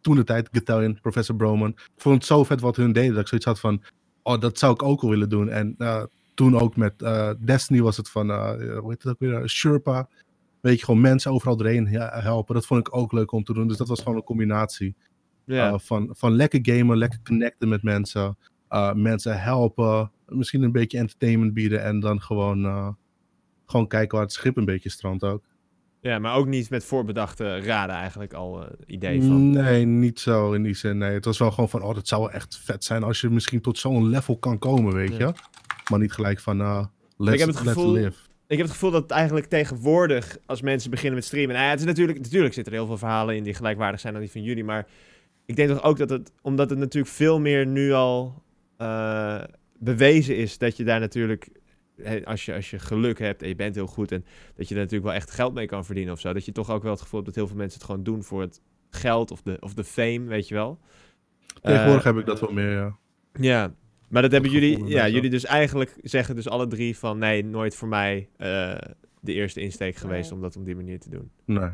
toen 0.00 0.16
de 0.16 0.24
tijd, 0.24 0.48
Gattalion, 0.52 0.98
Professor 1.00 1.36
Broman. 1.36 1.68
Ik 1.70 1.90
vond 1.96 2.14
het 2.14 2.24
zo 2.24 2.44
vet 2.44 2.60
wat 2.60 2.76
hun 2.76 2.92
deden. 2.92 3.10
Dat 3.12 3.20
ik 3.20 3.28
zoiets 3.28 3.46
had 3.46 3.60
van, 3.60 3.82
oh, 4.22 4.40
dat 4.40 4.58
zou 4.58 4.72
ik 4.72 4.82
ook 4.82 5.00
wel 5.00 5.10
willen 5.10 5.28
doen. 5.28 5.48
En 5.48 5.74
eh, 5.78 6.02
toen 6.34 6.58
ook 6.58 6.76
met 6.76 7.02
eh, 7.02 7.30
Destiny 7.38 7.80
was 7.80 7.96
het 7.96 8.10
van, 8.10 8.30
eh, 8.30 8.78
hoe 8.78 8.90
heet 8.90 9.02
het 9.02 9.12
ook 9.12 9.18
weer? 9.18 9.48
Sherpa. 9.48 10.08
Weet 10.60 10.78
je, 10.78 10.84
gewoon 10.84 11.00
mensen 11.00 11.30
overal 11.30 11.56
doorheen 11.56 11.86
helpen. 11.86 12.54
Dat 12.54 12.66
vond 12.66 12.86
ik 12.86 12.96
ook 12.96 13.12
leuk 13.12 13.32
om 13.32 13.44
te 13.44 13.52
doen. 13.52 13.68
Dus 13.68 13.76
dat 13.76 13.88
was 13.88 13.98
gewoon 14.00 14.16
een 14.16 14.24
combinatie. 14.24 14.94
Van, 15.76 16.08
van 16.12 16.32
lekker 16.32 16.58
gamen, 16.62 16.96
lekker 16.96 17.18
connecten 17.24 17.68
met 17.68 17.82
mensen. 17.82 18.36
mensen 18.94 19.40
helpen. 19.40 20.10
Misschien 20.26 20.62
een 20.62 20.72
beetje 20.72 20.98
entertainment 20.98 21.54
bieden. 21.54 21.82
En 21.82 22.00
dan 22.00 22.20
gewoon, 22.20 22.96
gewoon 23.66 23.86
kijken 23.88 24.16
waar 24.16 24.26
het 24.26 24.34
schip 24.34 24.56
een 24.56 24.64
beetje 24.64 24.88
strandt 24.90 25.22
ook. 25.24 25.42
ja, 26.00 26.18
maar 26.18 26.34
ook 26.34 26.46
niet 26.46 26.70
met 26.70 26.84
voorbedachte 26.84 27.58
raden 27.60 27.94
eigenlijk 27.96 28.32
al 28.32 28.62
eh, 28.64 28.68
idee 28.86 29.22
van. 29.22 29.50
Nee, 29.50 29.84
niet 29.84 30.20
zo 30.20 30.52
in 30.52 30.62
die 30.62 30.74
zin. 30.74 30.98
Nee, 30.98 31.12
het 31.12 31.24
was 31.24 31.38
wel 31.38 31.50
gewoon 31.50 31.68
van, 31.68 31.82
oh, 31.82 31.94
dat 31.94 32.08
zou 32.08 32.20
wel 32.22 32.30
echt 32.30 32.58
vet 32.58 32.84
zijn 32.84 33.02
als 33.02 33.20
je 33.20 33.30
misschien 33.30 33.60
tot 33.60 33.78
zo'n 33.78 34.08
level 34.08 34.36
kan 34.38 34.58
komen, 34.58 34.94
weet 34.94 35.16
Ja. 35.16 35.26
je. 35.26 35.32
Maar 35.90 36.00
niet 36.00 36.12
gelijk 36.12 36.40
van, 36.40 36.60
uh, 36.60 36.84
let's, 37.16 37.32
Ik 37.32 37.38
heb 37.38 37.48
het 37.48 37.56
gevoel- 37.68 37.92
live. 37.92 38.18
Ik 38.46 38.56
heb 38.56 38.66
het 38.66 38.70
gevoel 38.74 38.90
dat 38.90 39.02
het 39.02 39.10
eigenlijk 39.10 39.46
tegenwoordig, 39.46 40.36
als 40.46 40.60
mensen 40.62 40.90
beginnen 40.90 41.14
met 41.14 41.24
streamen... 41.24 41.52
Nou 41.54 41.64
ja, 41.64 41.70
het 41.70 41.80
is 41.80 41.86
natuurlijk, 41.86 42.18
natuurlijk 42.20 42.54
zitten 42.54 42.72
er 42.72 42.78
heel 42.78 42.88
veel 42.88 42.98
verhalen 42.98 43.36
in 43.36 43.42
die 43.42 43.54
gelijkwaardig 43.54 44.00
zijn 44.00 44.14
aan 44.14 44.20
die 44.20 44.30
van 44.30 44.42
jullie, 44.42 44.64
maar 44.64 44.86
ik 45.46 45.56
denk 45.56 45.68
toch 45.68 45.82
ook 45.82 45.98
dat 45.98 46.10
het, 46.10 46.32
omdat 46.42 46.70
het 46.70 46.78
natuurlijk 46.78 47.14
veel 47.14 47.40
meer 47.40 47.66
nu 47.66 47.92
al 47.92 48.42
eh, 48.76 49.42
bewezen 49.78 50.36
is 50.36 50.58
dat 50.58 50.76
je 50.76 50.84
daar 50.84 51.00
natuurlijk 51.00 51.48
als, 52.24 52.44
je, 52.44 52.54
als 52.54 52.70
je 52.70 52.78
geluk 52.78 53.18
hebt 53.18 53.42
en 53.42 53.48
je 53.48 53.54
bent 53.54 53.74
heel 53.74 53.86
goed 53.86 54.12
en 54.12 54.24
dat 54.56 54.68
je 54.68 54.74
er 54.74 54.80
natuurlijk 54.80 55.08
wel 55.10 55.16
echt 55.20 55.30
geld 55.30 55.54
mee 55.54 55.66
kan 55.66 55.84
verdienen 55.84 56.12
of 56.12 56.20
zo. 56.20 56.32
Dat 56.32 56.44
je 56.44 56.52
toch 56.52 56.70
ook 56.70 56.82
wel 56.82 56.92
het 56.92 57.00
gevoel 57.00 57.20
hebt 57.20 57.34
dat 57.34 57.38
heel 57.42 57.48
veel 57.52 57.60
mensen 57.62 57.78
het 57.78 57.88
gewoon 57.88 58.02
doen 58.04 58.22
voor 58.22 58.40
het 58.40 58.60
geld 58.90 59.30
of 59.30 59.42
de, 59.42 59.56
of 59.60 59.74
de 59.74 59.84
fame, 59.84 60.20
weet 60.24 60.48
je 60.48 60.54
wel. 60.54 60.80
Tegenwoordig 61.62 62.04
Eh, 62.04 62.04
heb 62.04 62.16
ik 62.18 62.26
dat 62.26 62.40
wel 62.40 62.52
meer, 62.52 62.70
ja. 62.70 62.96
Ja, 63.32 63.74
maar 64.08 64.22
dat 64.22 64.32
hebben 64.32 64.50
jullie, 64.50 64.84
ja, 64.84 65.08
jullie 65.08 65.30
dus 65.30 65.44
eigenlijk 65.44 65.96
zeggen 66.02 66.34
dus 66.34 66.48
alle 66.48 66.66
drie 66.66 66.96
van 66.98 67.18
nee, 67.18 67.44
nooit 67.44 67.76
voor 67.76 67.88
mij 67.88 68.28
eh, 68.36 68.74
de 69.20 69.32
eerste 69.32 69.60
insteek 69.60 69.96
geweest 69.96 70.30
Nee. 70.30 70.32
om 70.38 70.40
dat 70.40 70.56
op 70.56 70.64
die 70.64 70.76
manier 70.76 71.00
te 71.00 71.10
doen. 71.10 71.30
Nee. 71.44 71.70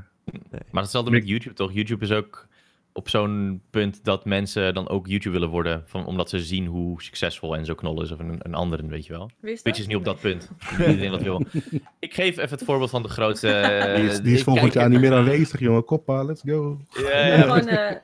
Maar 0.71 0.83
hetzelfde 0.83 1.11
met 1.11 1.29
YouTube 1.29 1.55
toch? 1.55 1.73
YouTube 1.73 2.05
is 2.05 2.11
ook 2.13 2.49
op 2.93 3.09
zo'n 3.09 3.63
punt 3.71 4.05
dat 4.05 4.25
mensen 4.25 4.75
dan 4.75 4.89
ook 4.89 5.07
YouTube 5.07 5.35
willen 5.35 5.49
worden. 5.49 5.83
Van, 5.87 6.07
omdat 6.07 6.31
ze 6.31 6.39
zien 6.41 6.67
hoe 6.67 7.03
succesvol 7.03 7.57
en 7.57 7.65
zo 7.65 7.75
knol 7.75 8.03
is. 8.03 8.11
Of 8.11 8.19
een, 8.19 8.39
een 8.43 8.55
anderen, 8.55 8.89
weet 8.89 9.07
je 9.07 9.13
wel. 9.13 9.31
Wie 9.41 9.53
is 9.53 9.63
Twitch 9.63 9.79
dat? 9.79 9.87
is 9.87 9.87
niet 9.87 9.97
op 9.97 10.05
dat 10.05 10.21
punt. 10.21 10.51
Iedereen 10.71 11.11
dat 11.11 11.23
wil. 11.23 11.43
Ik 11.99 12.15
geef 12.15 12.37
even 12.37 12.51
het 12.51 12.65
voorbeeld 12.65 12.91
van 12.91 13.03
de 13.03 13.09
grootste... 13.09 13.49
eh, 13.53 13.95
Die 13.97 14.05
is, 14.05 14.21
die 14.21 14.33
is 14.33 14.39
ik 14.39 14.45
volgend 14.45 14.73
jaar 14.73 14.89
niet 14.89 15.01
meer 15.01 15.13
aanwezig, 15.13 15.61
jongen. 15.61 15.85
Koppa, 15.85 16.23
let's 16.25 16.43
go. 16.47 16.81
Ja, 16.91 17.01
Ik 17.01 17.07
ja. 17.07 17.37
ben 17.37 17.41
gewoon, 17.43 17.69
eh, 17.69 17.97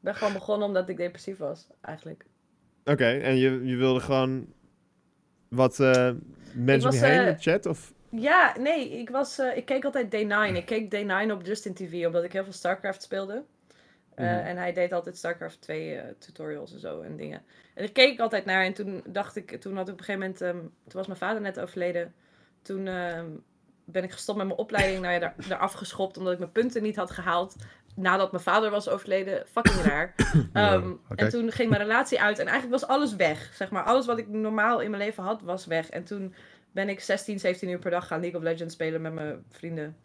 ben 0.00 0.14
gewoon 0.14 0.32
begonnen 0.32 0.66
omdat 0.66 0.88
ik 0.88 0.96
depressief 0.96 1.36
was, 1.38 1.66
eigenlijk. 1.80 2.24
Oké, 2.84 3.06
en 3.06 3.36
je, 3.36 3.60
je 3.64 3.76
wilde 3.76 4.00
gewoon 4.00 4.46
wat 5.48 5.80
eh, 5.80 6.10
mensen 6.54 6.90
was, 6.90 7.00
heen 7.00 7.10
eh, 7.10 7.26
in 7.26 7.32
de 7.34 7.40
chat? 7.40 7.66
Of? 7.66 7.92
Ja, 8.10 8.54
nee, 8.58 8.98
ik, 8.98 9.10
was, 9.10 9.38
eh, 9.38 9.56
ik 9.56 9.64
keek 9.64 9.84
altijd 9.84 10.10
Day 10.10 10.24
9. 10.24 10.56
Ik 10.56 10.66
keek 10.66 10.90
Day 10.90 11.02
9 11.02 11.30
op 11.30 11.46
Justin 11.46 11.74
TV, 11.74 12.06
omdat 12.06 12.24
ik 12.24 12.32
heel 12.32 12.44
veel 12.44 12.52
StarCraft 12.52 13.02
speelde. 13.02 13.44
Eh, 14.14 14.24
Mhm. 14.26 14.34
En 14.46 14.56
hij 14.56 14.72
deed 14.72 14.92
altijd 14.92 15.16
StarCraft 15.16 15.60
2 15.60 15.94
eh, 15.96 16.14
tutorials 16.18 16.72
en 16.72 16.80
zo 16.80 17.00
en 17.00 17.16
dingen. 17.16 17.42
En 17.74 17.84
ik 17.84 17.92
keek 17.92 18.20
altijd 18.20 18.44
naar 18.44 18.64
en 18.64 18.72
toen 18.72 19.02
dacht 19.06 19.36
ik, 19.36 19.60
toen 19.60 19.76
had 19.76 19.88
ik 19.88 19.92
op 19.92 19.98
een 19.98 20.04
gegeven 20.04 20.20
moment, 20.20 20.40
ehm, 20.40 20.58
toen 20.58 20.92
was 20.92 21.06
mijn 21.06 21.18
vader 21.18 21.40
net 21.40 21.60
overleden. 21.60 22.14
Toen 22.62 22.86
ehm, 22.86 23.26
ben 23.84 24.04
ik 24.04 24.12
gestopt 24.12 24.38
met 24.38 24.46
mijn 24.46 24.58
opleiding, 24.58 25.00
nou 25.00 25.12
ja, 25.14 25.20
daar, 25.20 25.34
daar 25.48 25.58
afgeschopt 25.58 26.16
omdat 26.16 26.32
ik 26.32 26.38
mijn 26.38 26.52
punten 26.52 26.82
niet 26.82 26.96
had 26.96 27.10
gehaald. 27.10 27.56
Nadat 27.96 28.30
mijn 28.30 28.42
vader 28.42 28.70
was 28.70 28.88
overleden, 28.88 29.46
fucking 29.46 29.82
raar. 29.82 30.14
Ehm. 30.52 30.92
En 31.14 31.28
toen 31.28 31.52
ging 31.52 31.70
mijn 31.70 31.82
relatie 31.82 32.20
uit 32.20 32.38
en 32.38 32.46
eigenlijk 32.46 32.80
was 32.80 32.90
alles 32.90 33.16
weg. 33.16 33.50
Zeg 33.54 33.70
maar, 33.70 33.82
alles 33.82 34.06
wat 34.06 34.18
ik 34.18 34.28
normaal 34.28 34.80
in 34.80 34.90
mijn 34.90 35.02
leven 35.02 35.22
had, 35.22 35.42
was 35.42 35.66
weg. 35.66 35.90
En 35.90 36.04
toen 36.04 36.34
ben 36.72 36.88
ik 36.88 37.00
16, 37.00 37.38
17 37.38 37.68
uur 37.68 37.78
per 37.78 37.90
dag 37.90 38.06
gaan 38.06 38.20
League 38.20 38.38
of 38.38 38.44
Legends 38.44 38.74
spelen 38.74 39.02
met 39.02 39.12
mijn 39.12 39.44
vrienden. 39.50 39.96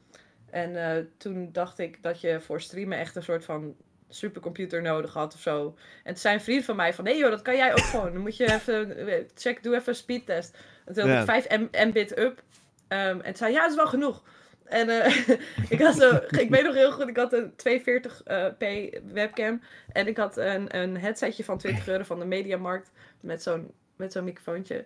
En 0.50 0.76
eh, 0.76 1.04
toen 1.18 1.50
dacht 1.52 1.80
ik 1.80 2.04
dat 2.04 2.22
je 2.22 2.40
voor 2.40 2.62
streamen 2.62 2.98
echt 2.98 3.16
een 3.16 3.24
soort 3.24 3.46
van 3.46 3.76
supercomputer 4.10 4.82
nodig 4.82 5.14
had 5.14 5.34
of 5.34 5.40
zo. 5.40 5.76
En 6.04 6.14
toen 6.14 6.22
zei 6.22 6.36
een 6.36 6.42
vriend 6.42 6.66
van 6.66 6.76
mij 6.76 6.94
van, 6.94 7.04
nee 7.04 7.18
joh, 7.18 7.30
dat 7.30 7.42
kan 7.42 7.56
jij 7.56 7.72
ook 7.72 7.80
gewoon. 7.80 8.14
Dan 8.14 8.22
moet 8.22 8.38
je 8.38 8.54
even, 8.54 9.08
eh, 9.08 9.24
check, 9.36 9.64
doe 9.64 9.76
even 9.76 9.90
een 9.90 9.96
speedtest. 9.96 10.58
En 10.86 10.94
toen 10.94 11.10
had 11.10 11.20
ik 11.20 11.26
5 11.26 11.48
M- 11.60 11.88
Mbit 11.88 12.20
up. 12.20 12.44
Ehm, 12.88 13.02
en 13.02 13.22
toen 13.24 13.36
zei 13.36 13.54
ja, 13.54 13.62
dat 13.62 13.70
is 13.70 13.76
wel 13.76 13.88
genoeg. 13.88 14.24
En 14.66 14.90
eh, 14.90 15.28
ik, 15.70 15.82
had 15.82 15.96
zo, 15.96 16.16
ik 16.30 16.50
weet 16.50 16.64
nog 16.64 16.76
heel 16.76 16.92
goed, 16.92 17.08
ik 17.08 17.18
had 17.18 17.34
een 17.34 17.52
240p 17.52 19.04
webcam. 19.14 19.62
En 19.92 20.08
ik 20.08 20.18
had 20.18 20.38
een, 20.38 20.78
een 20.78 20.98
headsetje 20.98 21.44
van 21.44 21.58
20 21.58 21.88
euro 21.88 22.04
van 22.04 22.20
de 22.20 22.26
Mediamarkt 22.26 22.92
met 23.20 23.44
zo'n 23.44 23.72
met 23.96 24.12
zo'n 24.12 24.24
microfoontje. 24.24 24.86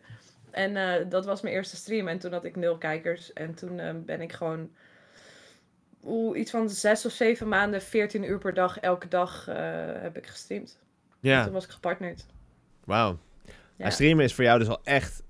En 0.51 0.77
eh, 0.77 1.09
dat 1.09 1.25
was 1.25 1.41
mijn 1.41 1.55
eerste 1.55 1.75
stream. 1.75 2.07
En 2.07 2.19
toen 2.19 2.31
had 2.31 2.45
ik 2.45 2.55
nul 2.55 2.77
kijkers. 2.77 3.33
En 3.33 3.53
toen 3.53 3.79
eh, 3.79 3.93
ben 3.95 4.21
ik 4.21 4.31
gewoon 4.33 4.71
oeh, 6.05 6.39
iets 6.39 6.51
van 6.51 6.69
zes 6.69 7.05
of 7.05 7.11
zeven 7.11 7.47
maanden, 7.47 7.81
14 7.81 8.23
uur 8.23 8.37
per 8.37 8.53
dag, 8.53 8.79
elke 8.79 9.07
dag 9.07 9.47
eh, 9.47 9.55
heb 10.01 10.17
ik 10.17 10.27
gestreamd. 10.27 10.77
En 11.09 11.29
Ja, 11.29 11.43
toen 11.43 11.53
was 11.53 11.63
ik 11.65 11.69
gepartnerd. 11.71 12.25
wauw. 12.85 13.17
Ja. 13.75 13.89
Streamen 13.89 14.23
is 14.25 14.33
voor 14.33 14.43
jou 14.43 14.59
dus 14.59 14.67
al 14.67 14.79
echt 14.83 15.23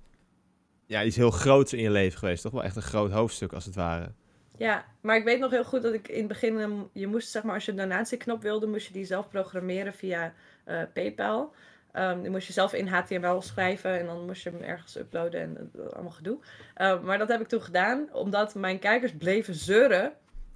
ja, 0.85 1.03
iets 1.03 1.15
heel 1.15 1.31
groots 1.31 1.73
in 1.73 1.81
je 1.81 1.91
leven 1.91 2.19
geweest, 2.19 2.41
toch? 2.43 2.51
Wel 2.51 2.63
echt 2.63 2.75
een 2.75 2.81
groot 2.81 3.11
hoofdstuk 3.11 3.53
als 3.53 3.65
het 3.65 3.75
ware. 3.75 4.11
Ja, 4.57 4.85
maar 5.01 5.15
ik 5.15 5.23
weet 5.23 5.39
nog 5.39 5.51
heel 5.51 5.63
goed 5.63 5.81
dat 5.81 5.93
ik 5.93 6.07
in 6.07 6.17
het 6.17 6.27
begin, 6.27 6.59
ehm, 6.59 6.71
je 6.93 7.07
moest 7.07 7.29
zeg 7.29 7.43
maar, 7.43 7.53
als 7.53 7.65
je 7.65 7.71
een 7.71 7.77
donatieknop 7.77 8.41
wilde, 8.41 8.67
moest 8.67 8.87
je 8.87 8.93
die 8.93 9.05
zelf 9.05 9.29
programmeren 9.29 9.93
via 9.93 10.33
eh, 10.63 10.81
PayPal. 10.93 11.53
Ehm 11.91 12.21
die 12.21 12.29
moest 12.29 12.47
je 12.47 12.53
zelf 12.53 12.73
in 12.73 12.87
HTML 12.87 13.41
schrijven 13.41 13.99
en 13.99 14.05
dan 14.05 14.25
moest 14.25 14.43
je 14.43 14.49
hem 14.49 14.61
ergens 14.61 14.97
uploaden 14.97 15.41
en 15.41 15.71
eh, 15.75 15.93
allemaal 15.93 16.11
gedoe. 16.11 16.37
Ehm, 16.73 17.03
maar 17.03 17.17
dat 17.17 17.27
heb 17.27 17.41
ik 17.41 17.47
toen 17.47 17.61
gedaan, 17.61 18.07
omdat 18.11 18.55
mijn 18.55 18.79
kijkers 18.79 19.11
bleven 19.17 19.53
zeuren 19.53 20.13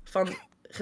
van, 0.10 0.30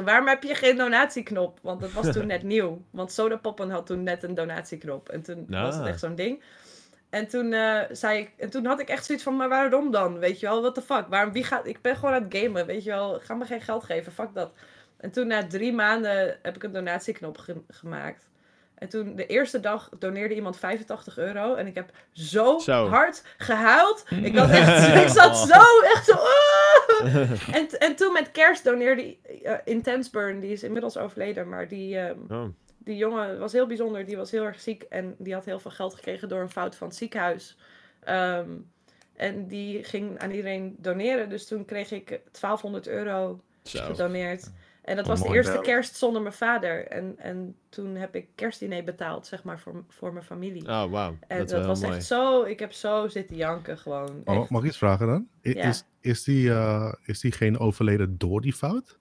waarom 0.04 0.28
heb 0.28 0.44
je 0.44 0.56
geen 0.56 0.78
donatieknop? 0.78 1.60
Want 1.62 1.82
dat 1.82 1.92
was 1.92 2.12
toen 2.12 2.28
net 2.36 2.44
nieuw. 2.44 2.82
Want 2.90 3.12
Soda 3.12 3.36
Poppen 3.38 3.70
had 3.70 3.86
toen 3.86 4.04
net 4.04 4.24
een 4.24 4.34
donatieknop 4.36 5.10
en 5.10 5.22
toen 5.22 5.46
was 5.50 5.74
het 5.76 5.84
Ah. 5.84 5.90
echt 5.90 6.00
zo'n 6.00 6.16
ding. 6.16 6.44
En 7.10 7.28
toen, 7.28 7.54
eh, 7.54 7.80
zei 7.92 8.20
ik, 8.20 8.32
en 8.38 8.50
toen 8.50 8.66
had 8.66 8.80
ik 8.80 8.90
echt 8.90 9.06
zoiets 9.06 9.24
van, 9.24 9.36
maar 9.36 9.50
waarom 9.50 9.92
dan? 9.92 10.20
Weet 10.20 10.40
je 10.40 10.46
wel, 10.46 10.62
what 10.62 10.76
the 10.76 10.82
fuck? 10.82 11.08
Waarom, 11.08 11.32
wie 11.34 11.44
gaat, 11.44 11.68
ik 11.68 11.82
ben 11.82 11.96
gewoon 11.96 12.14
aan 12.14 12.24
het 12.24 12.38
gamen, 12.38 12.66
weet 12.66 12.84
je 12.84 12.90
wel. 12.90 13.20
Ga 13.20 13.34
me 13.34 13.46
geen 13.46 13.62
geld 13.62 13.84
geven, 13.84 14.12
fuck 14.12 14.34
dat. 14.34 14.52
En 14.98 15.12
toen 15.12 15.28
na 15.28 15.48
drie 15.48 15.74
maanden 15.74 16.38
heb 16.42 16.56
ik 16.56 16.64
een 16.64 16.72
donatieknop 16.72 17.38
ge- 17.38 17.62
gemaakt. 17.68 18.28
En 18.76 18.90
toen 18.90 19.16
de 19.16 19.26
eerste 19.26 19.60
dag 19.60 19.90
doneerde 20.00 20.36
iemand 20.36 20.58
85 20.58 21.18
euro. 21.18 21.56
En 21.56 21.68
ik 21.68 21.76
heb 21.76 21.92
zo, 22.12 22.60
Zo. 22.60 22.88
hard 22.88 23.24
gehuild. 23.38 24.06
Ik, 24.22 24.36
had 24.38 24.50
echt, 24.50 25.02
ik 25.04 25.08
zat 25.10 25.38
zo, 25.38 25.62
echt 25.94 26.06
zo... 26.06 26.14
"Ah!" 26.14 27.56
en, 27.56 27.70
en 27.80 27.96
toen 27.96 28.14
met 28.14 28.32
kerst 28.32 28.64
doneerde 28.64 29.18
uh, 29.44 29.54
Intensburn, 29.64 30.40
die 30.40 30.52
is 30.52 30.64
inmiddels 30.64 30.98
overleden, 30.98 31.50
maar 31.50 31.68
die... 31.68 31.98
ehm, 32.00 32.18
Oh. 32.30 32.46
die 32.78 32.98
jongen 32.98 33.40
was 33.40 33.52
heel 33.52 33.68
bijzonder. 33.68 34.06
Die 34.06 34.18
was 34.18 34.32
heel 34.32 34.44
erg 34.44 34.60
ziek 34.60 34.84
en 34.84 35.16
die 35.18 35.34
had 35.34 35.46
heel 35.46 35.60
veel 35.60 35.72
geld 35.72 35.94
gekregen 35.96 36.30
door 36.30 36.42
een 36.42 36.50
fout 36.52 36.76
van 36.76 36.88
het 36.88 36.96
ziekenhuis. 36.98 37.58
Ehm, 38.04 38.50
en 39.16 39.48
die 39.48 39.84
ging 39.84 40.20
aan 40.20 40.32
iedereen 40.32 40.76
doneren. 40.80 41.30
Dus 41.30 41.48
toen 41.48 41.66
kreeg 41.66 41.92
ik 41.92 42.08
1200 42.32 42.88
euro 42.88 43.40
Zo. 43.64 43.84
gedoneerd. 43.86 44.52
En 44.86 44.96
dat 44.96 45.06
Oh, 45.06 45.12
was 45.12 45.22
de 45.22 45.34
eerste 45.34 45.60
kerst 45.62 45.96
zonder 45.96 46.22
mijn 46.22 46.34
vader. 46.34 46.88
En, 46.88 47.16
en 47.18 47.56
toen 47.70 47.96
heb 47.96 48.16
ik 48.16 48.28
kerstdiner 48.36 48.84
betaald, 48.84 49.28
zeg 49.28 49.44
maar, 49.44 49.60
voor, 49.60 49.84
voor 49.90 50.14
mijn 50.14 50.26
familie. 50.26 50.68
Oh, 50.68 50.92
wauw. 50.92 51.18
en 51.28 51.46
Dat 51.46 51.66
was 51.66 51.82
mooi. 51.82 51.94
echt 51.96 52.06
zo... 52.06 52.44
Ik 52.44 52.60
heb 52.60 52.74
zo 52.74 53.08
zitten 53.08 53.36
janken 53.36 53.78
gewoon. 53.78 54.22
Oh, 54.26 54.50
mag 54.50 54.62
ik 54.62 54.68
iets 54.68 54.78
vragen 54.78 55.08
dan? 55.08 55.28
Ja. 55.42 55.64
Is, 55.64 55.84
is, 56.00 56.24
die, 56.24 56.50
eh, 56.50 56.94
is 57.06 57.20
diegene 57.20 57.60
overleden 57.60 58.18
door 58.18 58.42
die 58.42 58.54
fout? 58.54 58.98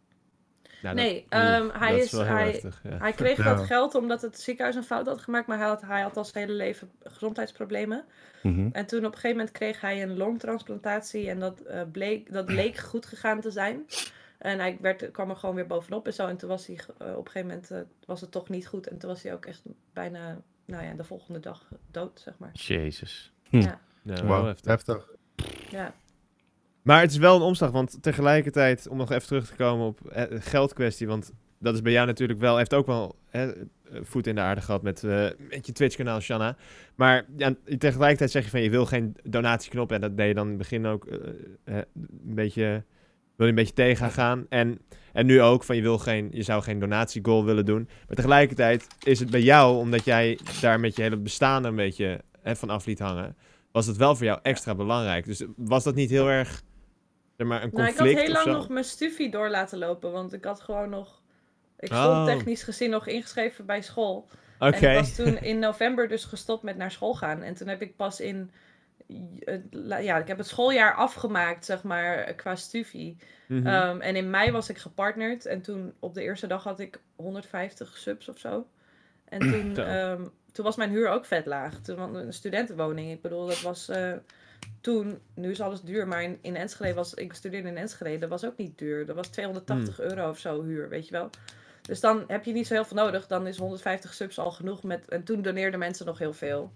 Nou, 0.83 0.95
Nee, 0.97 1.27
ehm, 1.29 1.69
hij 1.73 1.99
is- 1.99 2.13
hij- 2.13 2.45
heftig, 2.51 2.81
ja. 2.83 2.97
Hij 2.99 3.13
kreeg 3.13 3.37
Ja. 3.37 3.55
dat 3.55 3.65
geld 3.67 3.95
omdat 3.95 4.23
het 4.23 4.41
ziekenhuis 4.41 4.77
een 4.77 4.85
fout 4.85 5.07
had 5.07 5.21
gemaakt. 5.21 5.47
Maar 5.47 5.59
hij 5.59 5.67
had, 5.67 5.81
hij 5.83 6.03
had 6.03 6.17
al 6.17 6.25
zijn 6.25 6.45
hele 6.47 6.57
leven 6.59 6.91
gezondheidsproblemen. 7.03 8.05
Mhm. 8.43 8.69
En 8.73 8.87
toen 8.87 8.99
op 8.99 9.05
een 9.05 9.13
gegeven 9.15 9.37
moment 9.37 9.51
kreeg 9.51 9.81
hij 9.81 10.03
een 10.03 10.17
longtransplantatie 10.17 11.29
en 11.31 11.39
dat, 11.39 11.61
eh, 11.61 11.81
bleek, 11.93 12.33
dat 12.33 12.51
leek 12.51 12.77
goed 12.79 13.07
gegaan 13.07 13.41
te 13.41 13.51
zijn. 13.51 13.85
En 14.45 14.59
hij 14.59 14.79
werd, 14.81 15.11
kwam 15.11 15.31
er 15.31 15.37
gewoon 15.37 15.55
weer 15.55 15.67
bovenop 15.67 16.07
en 16.07 16.15
zo. 16.15 16.27
En 16.27 16.37
toen 16.37 16.49
was 16.49 16.67
hij, 16.67 16.77
eh, 16.77 17.09
op 17.17 17.27
een 17.27 17.31
gegeven 17.31 17.47
moment 17.49 17.71
eh, 17.71 17.79
was 18.07 18.21
het 18.21 18.31
toch 18.31 18.49
niet 18.49 18.67
goed. 18.67 18.87
En 18.87 18.99
toen 18.99 19.11
was 19.11 19.23
hij 19.23 19.33
ook 19.33 19.47
echt 19.47 19.63
bijna, 19.93 20.41
nou 20.65 20.85
ja, 20.85 20.93
de 20.93 21.05
volgende 21.05 21.41
dag 21.41 21.69
dood, 21.91 22.21
zeg 22.21 22.35
maar. 22.39 22.51
Jezus. 22.53 23.33
Hm. 23.49 23.61
Ja, 23.61 23.81
Ja, 24.03 24.15
wel 24.15 24.25
Wauw, 24.27 24.45
heftig. 24.45 24.71
heftig. 24.71 25.11
ja. 25.71 25.95
Maar 26.83 27.01
het 27.01 27.11
is 27.11 27.17
wel 27.17 27.37
een 27.37 27.43
omslag, 27.43 27.71
want 27.71 28.03
tegelijkertijd, 28.03 28.89
om 28.89 28.97
nog 28.97 29.11
even 29.11 29.27
terug 29.27 29.47
te 29.47 29.55
komen 29.55 29.87
op 29.87 30.07
eh, 30.07 30.25
geldkwestie, 30.31 31.07
want 31.07 31.33
dat 31.59 31.75
is 31.75 31.83
bij 31.83 31.93
jou 31.93 32.07
natuurlijk 32.07 32.41
wel, 32.41 32.57
heeft 32.57 32.75
ook 32.75 32.87
wel 32.87 33.17
hè, 33.29 33.53
voet 34.03 34.27
in 34.27 34.35
de 34.35 34.41
aarde 34.41 34.61
gehad 34.61 34.83
met, 34.83 35.05
eh, 35.05 35.29
met 35.39 35.67
je 35.67 35.73
Twitch-kanaal, 35.73 36.21
Shanna. 36.21 36.57
Maar 36.95 37.25
ja, 37.37 37.55
tegelijkertijd 37.79 38.31
zeg 38.31 38.45
je 38.45 38.51
van, 38.51 38.61
je 38.61 38.71
wil 38.71 38.87
geen 38.87 39.17
donatieknop, 39.23 39.93
en 39.93 40.01
dat 40.01 40.17
deed 40.17 40.29
je 40.29 40.35
dan 40.35 40.45
in 40.45 40.49
het 40.53 40.59
begin 40.59 40.87
ook 40.87 41.07
een 41.65 42.35
beetje, 42.35 42.85
wil 43.37 43.47
je 43.47 43.53
een 43.53 43.59
beetje 43.59 43.75
tegen 43.75 44.11
gaan. 44.11 44.47
En, 44.49 44.79
en 45.13 45.27
nu 45.27 45.43
ook, 45.43 45.65
van 45.65 45.77
je, 45.77 45.83
wil 45.83 45.99
geen, 45.99 46.29
je 46.33 46.43
zou 46.43 46.63
geen 46.63 46.79
donatiegoal 46.79 47.45
willen 47.45 47.65
doen. 47.65 47.89
Maar 48.07 48.17
tegelijkertijd 48.17 48.87
is 49.03 49.21
het 49.21 49.31
bij 49.31 49.43
jou, 49.43 49.77
omdat 49.79 50.05
jij 50.05 50.39
daar 50.61 50.81
met 50.81 50.97
je 50.97 51.03
hele 51.03 51.17
bestaan 51.17 51.65
een 51.65 51.77
beetje 51.77 52.21
hè, 52.43 52.57
van 52.57 52.71
af 52.71 52.87
liet 52.87 52.99
hangen, 52.99 53.37
was 53.73 53.87
het 53.87 53.97
wel 53.97 54.17
voor 54.17 54.27
jou 54.27 54.39
extra 54.43 54.75
belangrijk. 54.75 55.25
Dus 55.25 55.45
was 55.57 55.85
dat 55.85 55.95
niet 55.95 56.11
heel 56.11 56.29
erg 56.31 56.63
zeg 57.37 57.47
maar, 57.47 57.63
een 57.63 57.71
Nou, 57.73 57.89
ik 57.89 57.97
conflict 57.97 58.19
had 58.19 58.27
heel 58.27 58.35
lang 58.35 58.47
zo? 58.47 58.53
nog 58.53 58.69
mijn 58.69 58.85
stufie 58.85 59.31
door 59.31 59.51
laten 59.51 59.79
lopen. 59.79 60.13
Want 60.13 60.33
ik 60.33 60.45
had 60.45 60.61
gewoon 60.61 60.89
nog, 60.91 61.23
ik 61.79 61.91
Oh. 61.93 62.03
stond 62.03 62.27
technisch 62.27 62.63
gezien 62.63 62.91
nog 62.91 63.07
ingeschreven 63.07 63.67
bij 63.67 63.83
school. 63.83 64.29
Oké. 64.59 64.77
En 64.77 64.91
ik 64.91 64.99
was 64.99 65.15
toen 65.15 65.39
in 65.39 65.59
november 65.59 66.09
dus 66.09 66.25
gestopt 66.25 66.63
met 66.63 66.77
naar 66.77 66.91
school 66.91 67.15
gaan. 67.15 67.43
En 67.43 67.55
toen 67.55 67.69
heb 67.69 67.83
ik 67.83 67.97
pas 67.97 68.21
in... 68.21 68.51
Ja, 70.01 70.19
ik 70.19 70.27
heb 70.29 70.39
het 70.39 70.47
schooljaar 70.47 70.95
afgemaakt, 70.95 71.65
zeg 71.65 71.83
maar, 71.83 72.35
qua 72.35 72.55
stufie. 72.55 73.17
Mhm. 73.49 73.67
Ehm, 73.67 74.01
en 74.01 74.17
in 74.17 74.31
mei 74.31 74.51
was 74.51 74.69
ik 74.69 74.79
gepartnerd. 74.79 75.47
En 75.47 75.61
toen 75.63 75.95
op 75.99 76.15
de 76.15 76.23
eerste 76.23 76.47
dag 76.47 76.63
had 76.65 76.81
ik 76.81 77.01
150 77.17 77.97
subs 77.97 78.29
of 78.29 78.39
zo. 78.39 78.67
En 79.25 79.39
toen, 79.39 79.75
Zo. 79.75 79.83
ehm, 79.83 80.25
toen 80.53 80.65
was 80.65 80.77
mijn 80.77 80.91
huur 80.91 81.09
ook 81.09 81.25
vet 81.25 81.47
laag. 81.47 81.81
Toen 81.81 81.97
was 81.97 82.23
een 82.25 82.33
studentenwoning. 82.33 83.11
Ik 83.13 83.23
bedoel, 83.23 83.47
dat 83.47 83.61
was 83.61 83.89
eh, 83.89 84.13
toen... 84.81 85.19
Nu 85.35 85.51
is 85.51 85.61
alles 85.61 85.81
duur, 85.83 86.09
maar 86.09 86.23
in, 86.23 86.39
in 86.43 86.57
Enschede 86.57 86.95
was... 86.95 87.15
Ik 87.15 87.33
studeerde 87.33 87.69
in 87.69 87.77
Enschede, 87.77 88.19
dat 88.19 88.29
was 88.29 88.45
ook 88.45 88.57
niet 88.57 88.79
duur. 88.79 89.07
Dat 89.07 89.17
was 89.17 89.29
280 89.29 89.97
Hmm. 89.97 90.05
euro 90.07 90.29
of 90.29 90.39
zo 90.39 90.63
huur, 90.63 90.89
weet 90.89 91.07
je 91.07 91.13
wel. 91.13 91.31
Dus 91.83 92.01
dan 92.01 92.25
heb 92.27 92.45
je 92.45 92.53
niet 92.53 92.67
zo 92.67 92.75
heel 92.75 92.85
veel 92.85 92.97
nodig. 92.97 93.27
Dan 93.27 93.47
is 93.47 93.59
150 93.59 94.15
subs 94.15 94.39
al 94.39 94.51
genoeg. 94.51 94.83
Met, 94.83 95.09
en 95.09 95.25
toen 95.25 95.43
doneerden 95.43 95.79
mensen 95.79 96.07
nog 96.07 96.19
heel 96.19 96.33
veel. 96.33 96.73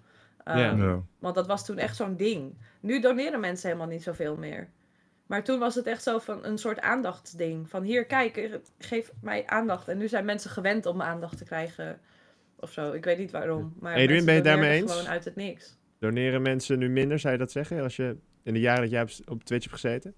Ehm, 0.48 0.82
Ja. 0.82 1.02
Want 1.18 1.34
dat 1.34 1.46
was 1.46 1.66
toen 1.66 1.78
echt 1.78 1.96
zo'n 1.96 2.16
ding. 2.16 2.54
Nu 2.80 3.00
doneren 3.00 3.40
mensen 3.40 3.68
helemaal 3.68 3.90
niet 3.90 4.02
zoveel 4.02 4.36
meer. 4.36 4.68
Maar 5.26 5.44
toen 5.44 5.58
was 5.58 5.74
het 5.74 5.86
echt 5.86 6.02
zo 6.02 6.18
van 6.18 6.44
een 6.44 6.58
soort 6.58 6.80
aandachtsding. 6.80 7.70
Van 7.70 7.82
hier, 7.82 8.04
kijk, 8.04 8.60
geef 8.78 9.12
mij 9.20 9.46
aandacht. 9.46 9.88
En 9.88 9.98
nu 9.98 10.08
zijn 10.08 10.24
mensen 10.24 10.50
gewend 10.50 10.86
om 10.86 11.02
aandacht 11.02 11.38
te 11.38 11.44
krijgen. 11.44 12.00
Of 12.56 12.72
zo, 12.72 12.92
ik 12.92 13.04
weet 13.04 13.18
niet 13.18 13.30
waarom. 13.30 13.74
Maar 13.80 13.92
Adrian, 13.92 14.08
mensen 14.08 14.26
ben 14.26 14.34
je 14.34 14.42
daarmee 14.42 14.80
eens? 14.80 14.92
Gewoon 14.92 15.08
uit 15.08 15.24
het 15.24 15.36
niks. 15.36 15.76
Doneren 15.98 16.42
mensen 16.42 16.78
nu 16.78 16.88
minder, 16.88 17.18
zou 17.18 17.32
je 17.32 17.38
dat 17.38 17.52
zeggen? 17.52 17.82
Als 17.82 17.96
je 17.96 18.16
in 18.42 18.52
de 18.54 18.60
jaren 18.60 18.80
dat 18.80 18.90
jij 18.90 19.02
op, 19.28 19.44
Twitch 19.44 19.64
hebt 19.70 19.80
gezeten? 19.80 20.14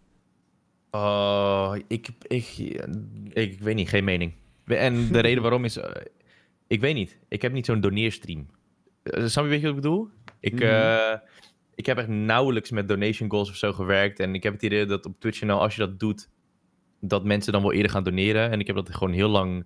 Oh, 0.90 1.74
ik, 1.86 2.09
ik, 2.09 2.15
ik, 2.28 2.85
ik 3.28 3.61
weet 3.61 3.74
niet, 3.74 3.89
geen 3.89 4.05
mening. 4.05 4.32
En 4.66 5.09
de 5.12 5.19
reden 5.28 5.43
waarom 5.43 5.65
is, 5.65 5.77
eh, 5.77 5.90
ik 6.66 6.81
weet 6.81 6.94
niet. 6.94 7.19
Ik 7.28 7.43
heb 7.43 7.52
niet 7.52 7.66
zo'n 7.66 7.81
doneerstream. 7.81 8.47
Uh, 9.02 9.27
snap 9.27 9.44
je, 9.44 9.51
weet 9.51 9.61
je 9.61 9.66
wat 9.66 9.77
ik 9.77 9.82
bedoel? 9.82 10.09
Ik, 10.40 10.54
Mhm. 10.54 10.62
eh, 10.62 11.18
ik 11.74 11.86
heb 11.86 11.98
echt 11.98 12.08
nauwelijks 12.08 12.70
met 12.70 12.88
donation 12.88 13.30
goals 13.30 13.50
of 13.50 13.56
zo 13.56 13.72
gewerkt. 13.72 14.20
En 14.20 14.34
ik 14.34 14.42
heb 14.42 14.52
het 14.52 14.62
idee 14.62 14.86
dat 14.86 15.06
op 15.06 15.20
Twitch 15.20 15.42
nou, 15.42 15.60
als 15.60 15.74
je 15.74 15.80
dat 15.80 15.98
doet, 16.00 16.30
dat 17.00 17.24
mensen 17.24 17.52
dan 17.52 17.62
wel 17.62 17.72
eerder 17.72 17.90
gaan 17.90 18.04
doneren. 18.04 18.50
En 18.50 18.60
ik 18.60 18.66
heb 18.66 18.76
dat 18.76 18.94
gewoon 18.94 19.12
heel 19.12 19.28
lang 19.28 19.64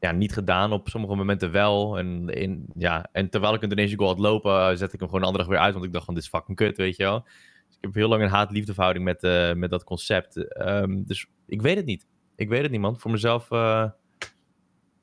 ja, 0.00 0.12
niet 0.12 0.32
gedaan. 0.32 0.72
Op 0.72 0.88
sommige 0.88 1.14
momenten 1.14 1.50
wel. 1.50 1.98
En, 1.98 2.28
in, 2.28 2.66
ja, 2.76 3.08
en 3.12 3.30
terwijl 3.30 3.54
ik 3.54 3.62
een 3.62 3.68
donation 3.68 3.98
goal 3.98 4.10
had 4.10 4.18
lopen, 4.18 4.52
uh, 4.52 4.76
zet 4.76 4.92
ik 4.92 5.00
hem 5.00 5.08
gewoon 5.08 5.20
een 5.20 5.26
andere 5.26 5.44
dag 5.44 5.52
weer 5.52 5.62
uit. 5.62 5.72
Want 5.72 5.84
ik 5.84 5.92
dacht 5.92 6.04
van, 6.04 6.14
dit 6.14 6.22
is 6.22 6.28
fucking 6.28 6.56
kut, 6.56 6.76
weet 6.76 6.96
je 6.96 7.02
wel. 7.02 7.22
Dus 7.66 7.76
ik 7.76 7.84
heb 7.84 7.94
heel 7.94 8.08
lang 8.08 8.22
een 8.22 8.28
haat-liefdeverhouding 8.28 9.04
met, 9.04 9.22
uh, 9.22 9.52
met 9.52 9.70
dat 9.70 9.84
concept. 9.84 10.60
Um, 10.60 11.04
dus 11.06 11.26
ik 11.46 11.62
weet 11.62 11.76
het 11.76 11.86
niet. 11.86 12.06
Ik 12.36 12.48
weet 12.48 12.62
het 12.62 12.70
niet, 12.70 12.80
man. 12.80 12.98
Voor 12.98 13.10
mezelf, 13.10 13.50
uh, 13.50 13.88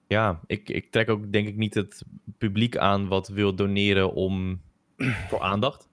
ja, 0.07 0.39
ik, 0.45 0.69
ik 0.69 0.91
trek 0.91 1.09
ook 1.09 1.31
denk 1.31 1.47
ik 1.47 1.55
niet 1.55 1.73
het 1.73 2.05
publiek 2.37 2.77
aan 2.77 3.07
wat 3.07 3.27
wil 3.27 3.55
doneren 3.55 4.13
om 4.13 4.61
voor 5.29 5.39
aandacht. 5.41 5.87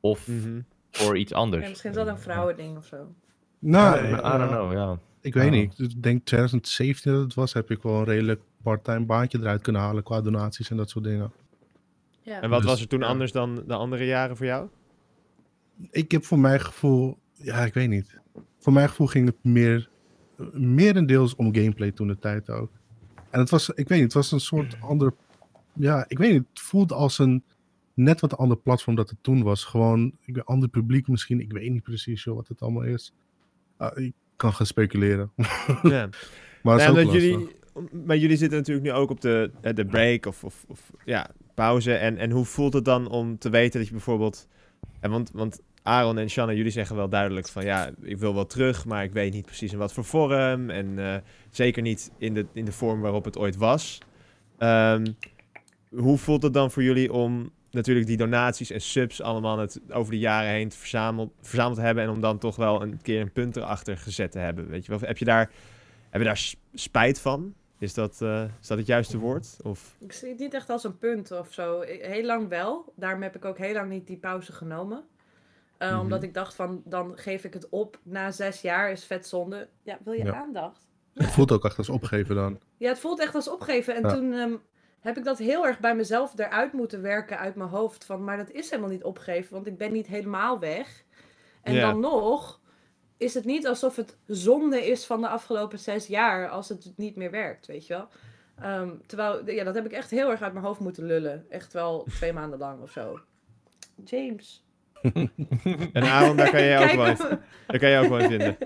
Of 0.00 0.28
Mm 0.28 0.42
-hmm. 0.42 0.64
voor 0.90 1.18
iets 1.18 1.32
anders. 1.32 1.62
Ja, 1.62 1.68
misschien 1.68 1.90
is 1.90 1.96
dat 1.96 2.06
een 2.06 2.18
vrouwending 2.18 2.76
of 2.76 2.86
zo. 2.86 3.14
Nou, 3.58 4.06
I 4.06 4.10
don't 4.20 4.50
know, 4.50 4.72
ja. 4.72 4.98
Ik 5.20 5.34
weet 5.34 5.46
Oh. 5.46 5.52
niet. 5.52 5.78
Ik 5.78 6.02
denk 6.02 6.24
2017 6.24 7.12
dat 7.12 7.22
het 7.22 7.34
was, 7.34 7.52
heb 7.52 7.70
ik 7.70 7.82
wel 7.82 7.94
een 7.94 8.04
redelijk 8.04 8.40
part-time 8.62 9.04
baantje 9.04 9.38
eruit 9.38 9.62
kunnen 9.62 9.82
halen 9.82 10.02
qua 10.02 10.20
donaties 10.20 10.70
en 10.70 10.76
dat 10.76 10.90
soort 10.90 11.04
dingen. 11.04 11.32
Ja. 12.22 12.40
En 12.40 12.50
wat 12.50 12.60
Dus, 12.60 12.70
was 12.70 12.80
er 12.80 12.88
toen 12.88 13.00
ja. 13.00 13.06
anders 13.06 13.32
dan 13.32 13.62
de 13.66 13.74
andere 13.74 14.04
jaren 14.04 14.36
voor 14.36 14.46
jou? 14.46 14.68
Ik 15.90 16.10
heb 16.10 16.24
voor 16.24 16.38
mijn 16.38 16.60
gevoel, 16.60 17.18
ja, 17.32 17.64
ik 17.64 17.74
weet 17.74 17.88
niet. 17.88 18.20
Voor 18.58 18.72
mijn 18.72 18.88
gevoel 18.88 19.06
ging 19.06 19.26
het 19.26 19.44
meer, 19.44 19.88
merendeels 20.52 21.34
om 21.34 21.54
gameplay 21.54 21.90
toen 21.90 22.06
de 22.06 22.18
tijd 22.18 22.50
ook. 22.50 22.70
En 23.30 23.40
het 23.40 23.50
was, 23.50 23.68
ik 23.68 23.88
weet 23.88 23.88
niet, 23.88 24.02
het 24.02 24.12
was 24.12 24.32
een 24.32 24.40
soort 24.40 24.76
ander, 24.80 25.14
ja, 25.74 26.04
ik 26.08 26.18
weet 26.18 26.32
niet, 26.32 26.46
het 26.52 26.60
voelde 26.60 26.94
als 26.94 27.18
een 27.18 27.44
net 28.00 28.20
wat 28.20 28.32
een 28.32 28.38
ander 28.38 28.56
platform 28.56 28.96
dat 28.96 29.10
het 29.10 29.18
toen 29.22 29.42
was. 29.42 29.64
Gewoon, 29.64 30.12
ik 30.24 30.34
weet, 30.34 30.44
ander 30.44 30.68
publiek 30.68 31.08
misschien, 31.08 31.40
ik 31.40 31.52
weet 31.52 31.70
niet 31.70 31.82
precies 31.82 32.24
joh, 32.24 32.36
wat 32.36 32.48
het 32.48 32.60
allemaal 32.60 32.82
is. 32.82 33.12
Uh, 33.78 33.88
ik 33.94 34.12
kan 34.36 34.52
gaan 34.52 34.66
speculeren. 34.66 35.30
Ja. 35.82 36.08
maar 36.62 36.88
omdat 36.88 37.12
jullie, 37.12 37.48
maar 38.04 38.16
jullie 38.16 38.36
zitten 38.36 38.58
natuurlijk 38.58 38.86
nu 38.86 38.92
ook 38.92 39.10
op 39.10 39.20
de, 39.20 39.50
eh, 39.60 39.74
de 39.74 39.86
break 39.86 40.26
of, 40.26 40.44
of, 40.44 40.64
of 40.68 40.90
ja, 41.04 41.30
pauze. 41.54 41.94
En, 41.94 42.16
en 42.16 42.30
hoe 42.30 42.44
voelt 42.44 42.72
het 42.72 42.84
dan 42.84 43.08
om 43.08 43.38
te 43.38 43.50
weten 43.50 43.78
dat 43.78 43.88
je 43.88 43.94
bijvoorbeeld... 43.94 44.48
En 45.00 45.10
want, 45.10 45.30
want 45.32 45.60
Aaron 45.82 46.18
en 46.18 46.30
Shanna, 46.30 46.52
jullie 46.52 46.72
zeggen 46.72 46.96
wel 46.96 47.08
duidelijk 47.08 47.48
van... 47.48 47.64
Ja, 47.64 47.90
ik 48.02 48.18
wil 48.18 48.34
wel 48.34 48.46
terug, 48.46 48.84
maar 48.84 49.04
ik 49.04 49.12
weet 49.12 49.32
niet 49.32 49.46
precies 49.46 49.72
in 49.72 49.78
wat 49.78 49.92
voor 49.92 50.04
vorm. 50.04 50.70
En 50.70 50.86
uh, 50.86 51.16
zeker 51.50 51.82
niet 51.82 52.10
in 52.18 52.34
de, 52.34 52.46
in 52.52 52.64
de 52.64 52.72
vorm 52.72 53.00
waarop 53.00 53.24
het 53.24 53.38
ooit 53.38 53.56
was. 53.56 53.98
Um, 54.58 55.04
hoe 55.90 56.18
voelt 56.18 56.42
het 56.42 56.54
dan 56.54 56.70
voor 56.70 56.82
jullie 56.82 57.12
om 57.12 57.50
natuurlijk 57.70 58.06
die 58.06 58.16
donaties 58.16 58.70
en 58.70 58.80
subs 58.80 59.22
allemaal 59.22 59.58
het 59.58 59.80
over 59.90 60.12
de 60.12 60.18
jaren 60.18 60.50
heen 60.50 60.72
verzameld, 60.72 61.32
verzameld 61.40 61.76
te 61.76 61.82
hebben... 61.82 62.04
en 62.04 62.10
om 62.10 62.20
dan 62.20 62.38
toch 62.38 62.56
wel 62.56 62.82
een 62.82 63.02
keer 63.02 63.20
een 63.20 63.32
punt 63.32 63.56
erachter 63.56 63.96
gezet 63.96 64.32
te 64.32 64.38
hebben? 64.38 64.68
Weet 64.68 64.84
je 64.86 64.90
wel? 64.90 65.00
Heb 65.00 65.18
je 65.18 65.24
daar, 65.24 65.50
heb 66.10 66.20
je 66.20 66.26
daar 66.26 66.52
spijt 66.74 67.20
van? 67.20 67.54
Is 67.78 67.94
dat, 67.94 68.20
uh, 68.22 68.44
is 68.60 68.66
dat 68.66 68.78
het 68.78 68.86
juiste 68.86 69.18
woord? 69.18 69.56
Of? 69.62 69.96
Ik 69.98 70.12
zie 70.12 70.28
het 70.28 70.38
niet 70.38 70.54
echt 70.54 70.70
als 70.70 70.84
een 70.84 70.98
punt 70.98 71.30
of 71.30 71.52
zo. 71.52 71.80
Heel 71.80 72.24
lang 72.24 72.48
wel. 72.48 72.92
Daarom 72.96 73.22
heb 73.22 73.36
ik 73.36 73.44
ook 73.44 73.58
heel 73.58 73.72
lang 73.72 73.90
niet 73.90 74.06
die 74.06 74.16
pauze 74.16 74.52
genomen. 74.52 74.98
Uh, 74.98 75.88
mm 75.88 75.94
-hmm. 75.94 76.02
Omdat 76.02 76.22
ik 76.22 76.34
dacht 76.34 76.54
van, 76.54 76.82
dan 76.84 77.12
geef 77.16 77.44
ik 77.44 77.52
het 77.52 77.68
op 77.68 77.98
na 78.02 78.30
zes 78.30 78.60
jaar, 78.60 78.90
is 78.90 79.04
vet 79.04 79.26
zonde. 79.26 79.68
Ja, 79.82 79.98
wil 80.04 80.12
je 80.12 80.24
ja. 80.24 80.34
aandacht? 80.34 80.88
Ja. 81.12 81.24
Het 81.24 81.32
voelt 81.32 81.52
ook 81.52 81.64
echt 81.64 81.78
als 81.78 81.88
opgeven 81.88 82.34
dan. 82.34 82.60
Ja, 82.76 82.88
het 82.88 82.98
voelt 82.98 83.20
echt 83.20 83.34
als 83.34 83.50
opgeven. 83.50 83.94
En 83.94 84.02
ja. 84.02 84.14
toen 84.14 84.32
um, 84.32 84.60
heb 85.00 85.16
ik 85.16 85.24
dat 85.24 85.38
heel 85.38 85.66
erg 85.66 85.78
bij 85.78 85.94
mezelf 85.94 86.38
eruit 86.38 86.72
moeten 86.72 87.02
werken 87.02 87.38
uit 87.38 87.54
mijn 87.54 87.68
hoofd. 87.68 88.04
Van, 88.04 88.24
maar 88.24 88.36
dat 88.36 88.50
is 88.50 88.70
helemaal 88.70 88.90
niet 88.90 89.04
opgeven, 89.04 89.52
want 89.52 89.66
ik 89.66 89.78
ben 89.78 89.92
niet 89.92 90.06
helemaal 90.06 90.58
weg. 90.58 91.04
En 91.62 91.80
dan 91.80 92.00
nog 92.00 92.60
is 93.16 93.34
het 93.34 93.44
niet 93.44 93.66
alsof 93.66 93.96
het 93.96 94.16
zonde 94.26 94.86
is 94.86 95.06
van 95.06 95.20
de 95.20 95.28
afgelopen 95.28 95.78
zes 95.78 96.06
jaar 96.06 96.48
als 96.48 96.68
het 96.68 96.92
niet 96.96 97.16
meer 97.16 97.30
werkt, 97.30 97.66
weet 97.66 97.86
je 97.86 97.94
wel. 97.94 98.08
Um, 98.80 99.00
terwijl, 99.06 99.50
ja, 99.50 99.64
dat 99.64 99.74
heb 99.74 99.84
ik 99.84 99.92
echt 99.92 100.10
heel 100.10 100.30
erg 100.30 100.42
uit 100.42 100.52
mijn 100.52 100.64
hoofd 100.64 100.80
moeten 100.80 101.04
lullen. 101.04 101.44
Echt 101.48 101.72
wel 101.72 102.06
twee 102.14 102.32
maanden 102.32 102.58
lang 102.58 102.82
of 102.82 102.90
zo. 102.90 103.20
James. 104.04 104.64
en 105.92 106.02
Aaron, 106.02 106.36
daar 106.36 106.50
kan 106.50 106.62
je 106.62 106.78
ook 106.78 106.92
wel 106.92 107.06
in, 107.06 107.16
daar 107.66 107.78
kan 107.78 107.90
je 107.90 107.98
ook 107.98 108.08
wel 108.08 108.18
in 108.18 108.28
vinden. 108.28 108.56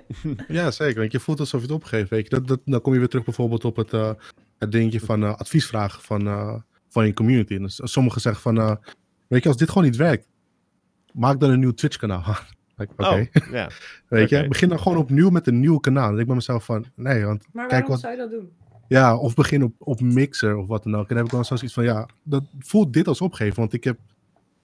ja, 0.59 0.71
zeker. 0.71 1.01
Want 1.01 1.13
je 1.13 1.21
voelt 1.21 1.41
alsof 1.41 1.61
je 1.61 1.67
het 1.67 1.77
opgeeft. 1.77 2.11
Weet 2.11 2.23
je. 2.23 2.35
Dat, 2.35 2.49
dat, 2.49 2.61
dan 2.65 2.81
kom 2.81 2.93
je 2.93 2.99
weer 2.99 3.09
terug 3.09 3.25
bijvoorbeeld 3.25 3.65
op 3.65 3.77
het, 3.77 3.93
uh, 3.93 4.11
het 4.65 4.73
dingetje 4.73 5.01
van 5.01 5.23
uh, 5.23 5.35
adviesvragen 5.35 6.03
van, 6.03 6.27
uh, 6.27 6.55
van 6.89 7.07
je 7.07 7.15
community. 7.15 7.59
Dus 7.59 7.81
sommigen 7.83 8.21
zeggen 8.21 8.43
van, 8.43 8.79
weet 9.29 9.43
je, 9.43 9.49
als 9.49 9.59
dit 9.59 9.69
gewoon 9.69 9.85
niet 9.85 9.97
werkt, 9.97 10.27
maak 11.13 11.41
dan 11.41 11.51
een 11.51 11.61
nieuw 11.61 11.75
Twitch 11.75 11.97
kanaal. 11.97 12.25
Oké. 12.77 12.93
Okay. 12.93 13.31
Oh, 13.35 13.51
yeah. 13.51 13.71
Weet 14.09 14.29
je, 14.29 14.49
begin 14.49 14.69
dan 14.69 14.81
gewoon 14.81 14.99
opnieuw 14.99 15.31
met 15.31 15.47
een 15.47 15.61
nieuw 15.61 15.79
kanaal. 15.79 16.09
Denk 16.09 16.21
ik 16.21 16.27
bij 16.27 16.35
mezelf 16.35 16.65
van, 16.65 16.87
nee, 16.95 17.25
want 17.25 17.47
maar 17.53 17.67
kijk 17.67 17.87
wat... 17.87 18.01
zou 18.01 18.13
je 18.13 18.19
dat 18.19 18.31
doen? 18.31 18.53
Ja, 18.89 19.17
of 19.17 19.35
begin 19.35 19.63
op, 19.63 19.75
op 19.79 20.01
Mixer 20.01 20.57
of 20.57 20.67
wat 20.67 20.83
dan 20.83 20.95
ook. 20.95 21.01
En 21.01 21.09
dan 21.09 21.17
heb 21.17 21.27
ik 21.27 21.33
dan 21.33 21.45
zoiets 21.45 21.75
van, 21.75 21.85
ja, 21.85 22.09
dat 22.23 22.43
voelt 22.59 22.93
dit 22.93 23.09
als 23.09 23.21
opgeven. 23.21 23.57
Want 23.57 23.73
ik 23.73 23.85
heb, 23.85 23.99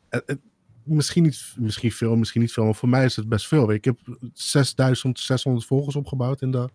het, 0.08 0.22
het, 0.26 0.38
misschien, 0.82 1.22
niet, 1.22 1.54
misschien 1.58 1.92
veel, 1.92 2.16
misschien 2.16 2.40
niet 2.40 2.52
veel, 2.52 2.64
maar 2.64 2.74
voor 2.74 2.88
mij 2.88 3.04
is 3.04 3.16
het 3.16 3.28
best 3.28 3.46
veel. 3.46 3.72
Ik 3.72 3.84
heb 3.84 3.98
6600 4.32 5.66
volgers 5.66 5.96
opgebouwd 5.96 6.42
in 6.42 6.50
de 6.50 6.68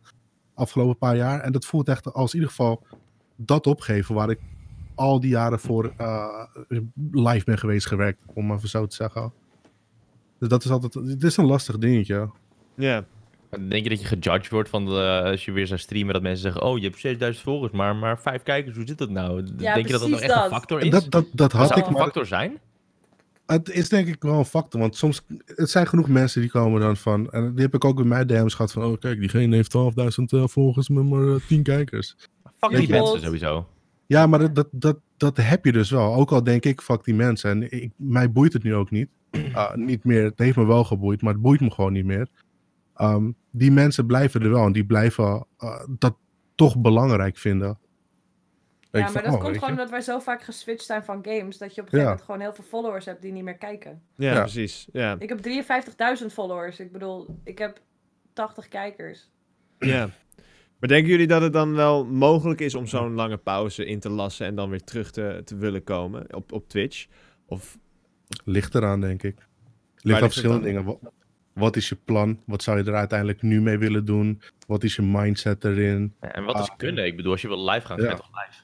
afgelopen 0.53 0.97
paar 0.97 1.15
jaar. 1.15 1.39
En 1.39 1.51
dat 1.51 1.65
voelt 1.65 1.87
echt 1.87 2.13
als 2.13 2.33
in 2.33 2.39
ieder 2.39 2.49
geval 2.55 2.85
dat 3.35 3.67
opgeven 3.67 4.15
waar 4.15 4.29
ik 4.29 4.39
al 4.95 5.19
die 5.19 5.29
jaren 5.29 5.59
voor 5.59 5.93
uh, 6.01 6.43
live 7.11 7.45
ben 7.45 7.57
geweest 7.57 7.87
gewerkt, 7.87 8.19
om 8.33 8.45
maar 8.45 8.59
zo 8.63 8.85
te 8.85 8.95
zeggen. 8.95 9.33
Dus 10.39 10.49
dat 10.49 10.63
is 10.63 10.71
altijd, 10.71 10.93
het 10.93 11.23
is 11.23 11.37
een 11.37 11.45
lastig 11.45 11.77
dingetje. 11.77 12.15
Ja. 12.15 12.29
Yeah. 12.75 13.03
Denk 13.69 13.83
je 13.83 13.89
dat 13.89 14.01
je 14.01 14.05
gejudged 14.05 14.49
wordt 14.49 14.69
van 14.69 14.85
de, 14.85 15.21
als 15.25 15.45
je 15.45 15.51
weer 15.51 15.67
zou 15.67 15.79
streamen, 15.79 16.13
dat 16.13 16.21
mensen 16.21 16.41
zeggen, 16.41 16.61
oh, 16.61 16.77
je 16.77 16.83
hebt 16.83 16.99
6000 16.99 17.43
volgers, 17.43 17.71
maar, 17.71 17.95
maar 17.95 18.19
vijf 18.19 18.43
kijkers, 18.43 18.75
hoe 18.75 18.87
zit 18.87 18.97
dat 18.97 19.09
nou? 19.09 19.43
Ja, 19.57 19.73
denk 19.73 19.85
je 19.85 19.91
dat 19.91 20.01
dat 20.01 20.09
nog 20.09 20.19
echt 20.19 20.33
dat. 20.33 20.43
een 20.43 20.49
factor 20.49 20.81
is? 20.81 20.89
Dat, 20.89 21.11
dat, 21.11 21.25
dat 21.31 21.51
had 21.51 21.67
zou 21.67 21.79
ik, 21.79 21.87
een 21.87 21.95
factor 21.95 22.25
zijn? 22.25 22.59
Het 23.45 23.69
is 23.69 23.89
denk 23.89 24.07
ik 24.07 24.23
wel 24.23 24.37
een 24.37 24.45
factor, 24.45 24.79
want 24.79 24.95
soms, 24.95 25.25
het 25.45 25.69
zijn 25.69 25.87
genoeg 25.87 26.07
mensen 26.07 26.41
die 26.41 26.49
komen 26.49 26.81
dan 26.81 26.97
van, 26.97 27.31
en 27.31 27.53
die 27.53 27.63
heb 27.63 27.73
ik 27.73 27.85
ook 27.85 27.99
in 27.99 28.07
mijn 28.07 28.27
DM's 28.27 28.53
gehad 28.53 28.71
van, 28.71 28.83
oh 28.83 28.99
kijk, 28.99 29.19
diegene 29.19 29.55
heeft 29.55 29.75
12.000 29.77 29.83
uh, 30.25 30.47
volgers 30.47 30.89
met 30.89 31.03
maar 31.03 31.23
uh, 31.23 31.35
10 31.47 31.63
kijkers. 31.63 32.15
Fuck 32.59 32.69
die 32.69 32.89
mensen 32.89 33.21
sowieso. 33.21 33.67
Ja, 34.07 34.27
maar 34.27 34.39
dat, 34.39 34.55
dat, 34.55 34.67
dat, 34.71 34.97
dat 35.17 35.37
heb 35.37 35.65
je 35.65 35.71
dus 35.71 35.89
wel. 35.89 36.13
Ook 36.13 36.31
al 36.31 36.43
denk 36.43 36.65
ik, 36.65 36.81
fuck 36.81 37.03
die 37.03 37.13
mensen. 37.13 37.49
En 37.49 37.71
ik, 37.71 37.91
mij 37.95 38.31
boeit 38.31 38.53
het 38.53 38.63
nu 38.63 38.75
ook 38.75 38.91
niet. 38.91 39.09
Uh, 39.31 39.73
niet 39.91 40.03
meer. 40.03 40.23
Het 40.23 40.39
heeft 40.39 40.57
me 40.57 40.65
wel 40.65 40.83
geboeid, 40.83 41.21
maar 41.21 41.33
het 41.33 41.41
boeit 41.41 41.61
me 41.61 41.71
gewoon 41.71 41.93
niet 41.93 42.05
meer. 42.05 42.27
Um, 43.01 43.35
die 43.51 43.71
mensen 43.71 44.05
blijven 44.05 44.41
er 44.41 44.49
wel 44.49 44.65
en 44.65 44.71
die 44.71 44.85
blijven 44.85 45.45
uh, 45.59 45.83
dat 45.89 46.15
toch 46.55 46.77
belangrijk 46.77 47.37
vinden. 47.37 47.79
Ja, 48.91 49.01
maar 49.01 49.11
van, 49.11 49.23
dat 49.23 49.33
oh, 49.33 49.39
komt 49.39 49.55
gewoon 49.55 49.69
omdat 49.69 49.89
wij 49.89 50.01
zo 50.01 50.19
vaak 50.19 50.43
geswitcht 50.43 50.85
zijn 50.85 51.03
van 51.03 51.19
games, 51.21 51.57
dat 51.57 51.75
je 51.75 51.81
op 51.81 51.87
een 51.87 51.93
gegeven 51.93 51.99
ja. 51.99 52.03
moment 52.03 52.21
gewoon 52.21 52.41
heel 52.41 52.53
veel 52.53 52.63
followers 52.63 53.05
hebt 53.05 53.21
die 53.21 53.31
niet 53.31 53.43
meer 53.43 53.57
kijken. 53.57 54.01
Ja, 54.15 54.33
ja. 54.33 54.39
precies. 54.39 54.87
Ja. 54.91 55.15
Ik 55.19 55.29
heb 55.29 55.39
53.000 56.21 56.25
followers. 56.25 56.79
Ik 56.79 56.91
bedoel, 56.91 57.39
ik 57.43 57.57
heb 57.57 57.81
80 58.33 58.67
kijkers. 58.67 59.29
Ja. 59.79 60.09
Maar 60.79 60.89
denken 60.89 61.11
jullie 61.11 61.27
dat 61.27 61.41
het 61.41 61.53
dan 61.53 61.73
wel 61.73 62.05
mogelijk 62.05 62.59
is 62.59 62.75
om 62.75 62.87
zo'n 62.87 63.13
lange 63.13 63.37
pauze 63.37 63.85
in 63.85 63.99
te 63.99 64.09
lassen 64.09 64.45
en 64.45 64.55
dan 64.55 64.69
weer 64.69 64.83
terug 64.83 65.11
te, 65.11 65.41
te 65.45 65.55
willen 65.55 65.83
komen 65.83 66.35
op, 66.35 66.51
op 66.51 66.69
Twitch? 66.69 67.05
Of... 67.45 67.77
Ligt 68.43 68.75
eraan, 68.75 69.01
denk 69.01 69.23
ik. 69.23 69.35
Ligt 70.01 70.21
aan 70.21 70.27
verschillende 70.27 70.63
dingen. 70.63 70.83
Wat, 70.83 70.99
wat 71.53 71.75
is 71.75 71.89
je 71.89 71.97
plan? 72.05 72.39
Wat 72.45 72.63
zou 72.63 72.77
je 72.77 72.83
er 72.83 72.95
uiteindelijk 72.95 73.41
nu 73.41 73.61
mee 73.61 73.77
willen 73.77 74.05
doen? 74.05 74.41
Wat 74.67 74.83
is 74.83 74.95
je 74.95 75.01
mindset 75.01 75.63
erin? 75.63 76.13
Ja, 76.21 76.31
en 76.31 76.43
wat 76.43 76.59
is 76.59 76.69
ah, 76.69 76.77
kunnen? 76.77 77.05
Ik 77.05 77.15
bedoel, 77.15 77.31
als 77.31 77.41
je 77.41 77.47
wil 77.47 77.69
live 77.69 77.85
gaan, 77.85 77.97
ja. 77.97 78.03
ga 78.03 78.09
je 78.09 78.17
toch 78.17 78.29
live? 78.31 78.63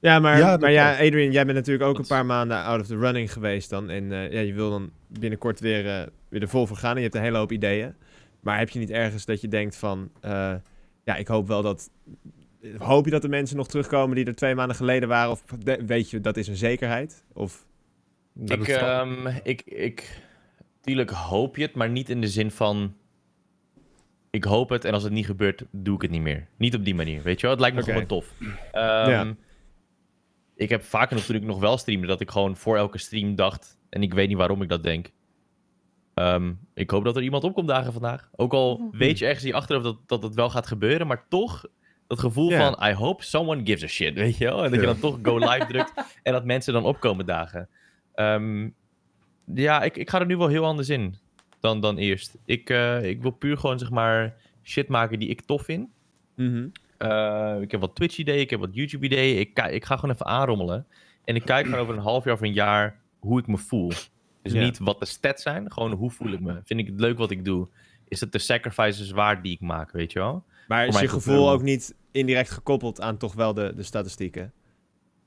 Ja, 0.00 0.18
maar 0.18 0.38
ja, 0.38 0.56
maar 0.56 0.72
ja 0.72 0.92
Adrian, 0.92 1.32
jij 1.32 1.44
bent 1.44 1.56
natuurlijk 1.56 1.88
ook 1.88 1.98
een 1.98 2.06
paar 2.06 2.26
maanden 2.26 2.62
out 2.62 2.80
of 2.80 2.86
the 2.86 2.96
running 2.96 3.32
geweest 3.32 3.70
dan. 3.70 3.90
En 3.90 4.04
uh, 4.04 4.32
ja, 4.32 4.40
je 4.40 4.52
wil 4.52 4.70
dan 4.70 4.90
binnenkort 5.06 5.60
weer, 5.60 5.84
uh, 5.84 6.06
weer 6.28 6.42
er 6.42 6.48
vol 6.48 6.66
voor 6.66 6.76
gaan 6.76 6.90
en 6.90 6.96
je 6.96 7.02
hebt 7.02 7.14
een 7.14 7.22
hele 7.22 7.38
hoop 7.38 7.52
ideeën. 7.52 7.94
Maar 8.40 8.58
heb 8.58 8.68
je 8.68 8.78
niet 8.78 8.90
ergens 8.90 9.24
dat 9.24 9.40
je 9.40 9.48
denkt 9.48 9.76
van... 9.76 10.10
Uh, 10.24 10.54
ja, 11.06 11.16
ik 11.16 11.26
hoop 11.28 11.46
wel 11.46 11.62
dat. 11.62 11.90
Hoop 12.78 13.04
je 13.04 13.10
dat 13.10 13.22
de 13.22 13.28
mensen 13.28 13.56
nog 13.56 13.68
terugkomen 13.68 14.16
die 14.16 14.24
er 14.24 14.34
twee 14.34 14.54
maanden 14.54 14.76
geleden 14.76 15.08
waren? 15.08 15.30
Of 15.30 15.44
weet 15.86 16.10
je, 16.10 16.20
dat 16.20 16.36
is 16.36 16.48
een 16.48 16.56
zekerheid? 16.56 17.24
Of... 17.32 17.66
Ik, 18.44 18.68
ehm, 18.68 19.26
ik, 19.42 19.62
ik, 19.62 20.20
tuurlijk 20.80 21.10
hoop 21.10 21.56
je 21.56 21.62
het, 21.62 21.74
maar 21.74 21.90
niet 21.90 22.08
in 22.08 22.20
de 22.20 22.28
zin 22.28 22.50
van. 22.50 22.94
Ik 24.30 24.44
hoop 24.44 24.68
het 24.68 24.84
en 24.84 24.92
als 24.92 25.02
het 25.02 25.12
niet 25.12 25.26
gebeurt, 25.26 25.64
doe 25.70 25.94
ik 25.94 26.02
het 26.02 26.10
niet 26.10 26.20
meer. 26.20 26.46
Niet 26.56 26.74
op 26.74 26.84
die 26.84 26.94
manier, 26.94 27.22
weet 27.22 27.40
je 27.40 27.46
wel? 27.46 27.50
Het 27.50 27.60
lijkt 27.60 27.76
me 27.76 27.82
Oké. 27.82 27.90
gewoon 27.92 28.06
tof. 28.06 28.32
Ehm, 28.72 29.10
Ja. 29.10 29.34
Ik 30.54 30.68
heb 30.68 30.82
vaker 30.82 31.16
natuurlijk 31.16 31.46
nog 31.46 31.58
wel 31.58 31.78
streamde 31.78 32.06
dat 32.06 32.20
ik 32.20 32.30
gewoon 32.30 32.56
voor 32.56 32.76
elke 32.76 32.98
stream 32.98 33.34
dacht, 33.34 33.78
en 33.88 34.02
ik 34.02 34.14
weet 34.14 34.28
niet 34.28 34.36
waarom 34.36 34.62
ik 34.62 34.68
dat 34.68 34.82
denk. 34.82 35.10
Ehm, 36.16 36.52
ik 36.74 36.90
hoop 36.90 37.04
dat 37.04 37.16
er 37.16 37.22
iemand 37.22 37.44
opkomt 37.44 37.68
dagen 37.68 37.92
vandaag. 37.92 38.28
Ook 38.36 38.52
al 38.52 38.88
weet 38.92 39.18
je 39.18 39.24
ergens 39.24 39.44
hier 39.44 39.54
achteraf 39.54 39.82
dat, 39.82 39.96
dat 40.06 40.22
het 40.22 40.34
wel 40.34 40.50
gaat 40.50 40.66
gebeuren, 40.66 41.06
maar 41.06 41.24
toch 41.28 41.64
dat 42.06 42.18
gevoel 42.18 42.50
van 42.50 42.78
I 42.88 42.92
hope 42.92 43.24
someone 43.24 43.60
gives 43.64 43.82
a 43.82 43.86
shit, 43.86 44.14
weet 44.14 44.36
je 44.36 44.44
wel? 44.44 44.64
En 44.64 44.70
dat 44.70 44.80
je 44.80 44.86
dan 44.86 44.98
toch 44.98 45.18
go 45.22 45.38
live 45.38 45.66
drukt 45.72 45.92
en 46.22 46.32
dat 46.32 46.44
mensen 46.44 46.72
dan 46.72 46.84
opkomen 46.84 47.26
dagen. 47.26 47.68
Ehm, 48.14 48.68
ja, 49.54 49.82
ik, 49.82 49.96
ik 49.96 50.10
ga 50.10 50.20
er 50.20 50.26
nu 50.26 50.36
wel 50.36 50.48
heel 50.48 50.64
anders 50.64 50.88
in 50.88 51.16
dan, 51.60 51.80
dan 51.80 51.96
eerst. 51.96 52.36
Ik, 52.44 52.70
eh, 52.70 53.04
ik 53.04 53.22
wil 53.22 53.30
puur 53.30 53.58
gewoon, 53.58 53.78
zeg 53.78 53.90
maar, 53.90 54.34
shit 54.62 54.88
maken 54.88 55.18
die 55.18 55.28
ik 55.28 55.40
tof 55.40 55.62
vind. 55.62 55.88
Mhm. 56.34 56.68
Eh, 56.98 57.56
ik 57.60 57.70
heb 57.70 57.80
wat 57.80 57.94
Twitch-ideeën, 57.94 58.40
ik 58.40 58.50
heb 58.50 58.60
wat 58.60 58.74
YouTube-ideeën. 58.74 59.38
Ik, 59.38 59.58
ik 59.58 59.84
ga 59.84 59.96
gewoon 59.96 60.14
even 60.14 60.26
aanrommelen. 60.26 60.86
En 61.24 61.34
ik 61.34 61.44
kijk 61.44 61.64
gewoon 61.64 61.80
over 61.80 61.94
een 61.94 62.00
half 62.00 62.24
jaar 62.24 62.34
of 62.34 62.40
een 62.40 62.52
jaar 62.52 63.00
hoe 63.18 63.38
ik 63.38 63.46
me 63.46 63.58
voel. 63.58 63.90
Dus 64.48 64.58
Ja. 64.58 64.64
niet 64.64 64.78
wat 64.78 64.98
de 65.00 65.06
stats 65.06 65.42
zijn, 65.42 65.72
gewoon 65.72 65.92
hoe 65.92 66.10
voel 66.10 66.32
ik 66.32 66.40
me. 66.40 66.60
Vind 66.64 66.80
ik 66.80 66.86
het 66.86 67.00
leuk 67.00 67.18
wat 67.18 67.30
ik 67.30 67.44
doe? 67.44 67.68
Is 68.08 68.20
het 68.20 68.32
de 68.32 68.38
sacrifices 68.38 69.10
waard 69.10 69.42
die 69.42 69.52
ik 69.52 69.60
maak, 69.60 69.90
weet 69.92 70.12
je 70.12 70.18
wel? 70.18 70.44
Maar 70.68 70.86
is 70.86 70.92
mijn 70.92 71.04
je 71.04 71.10
gevoel 71.10 71.34
gevoel. 71.34 71.50
ook 71.50 71.62
niet 71.62 71.94
indirect 72.10 72.50
gekoppeld 72.50 73.00
aan 73.00 73.16
toch 73.16 73.34
wel 73.34 73.54
de, 73.54 73.72
de 73.76 73.82
statistieken? 73.82 74.52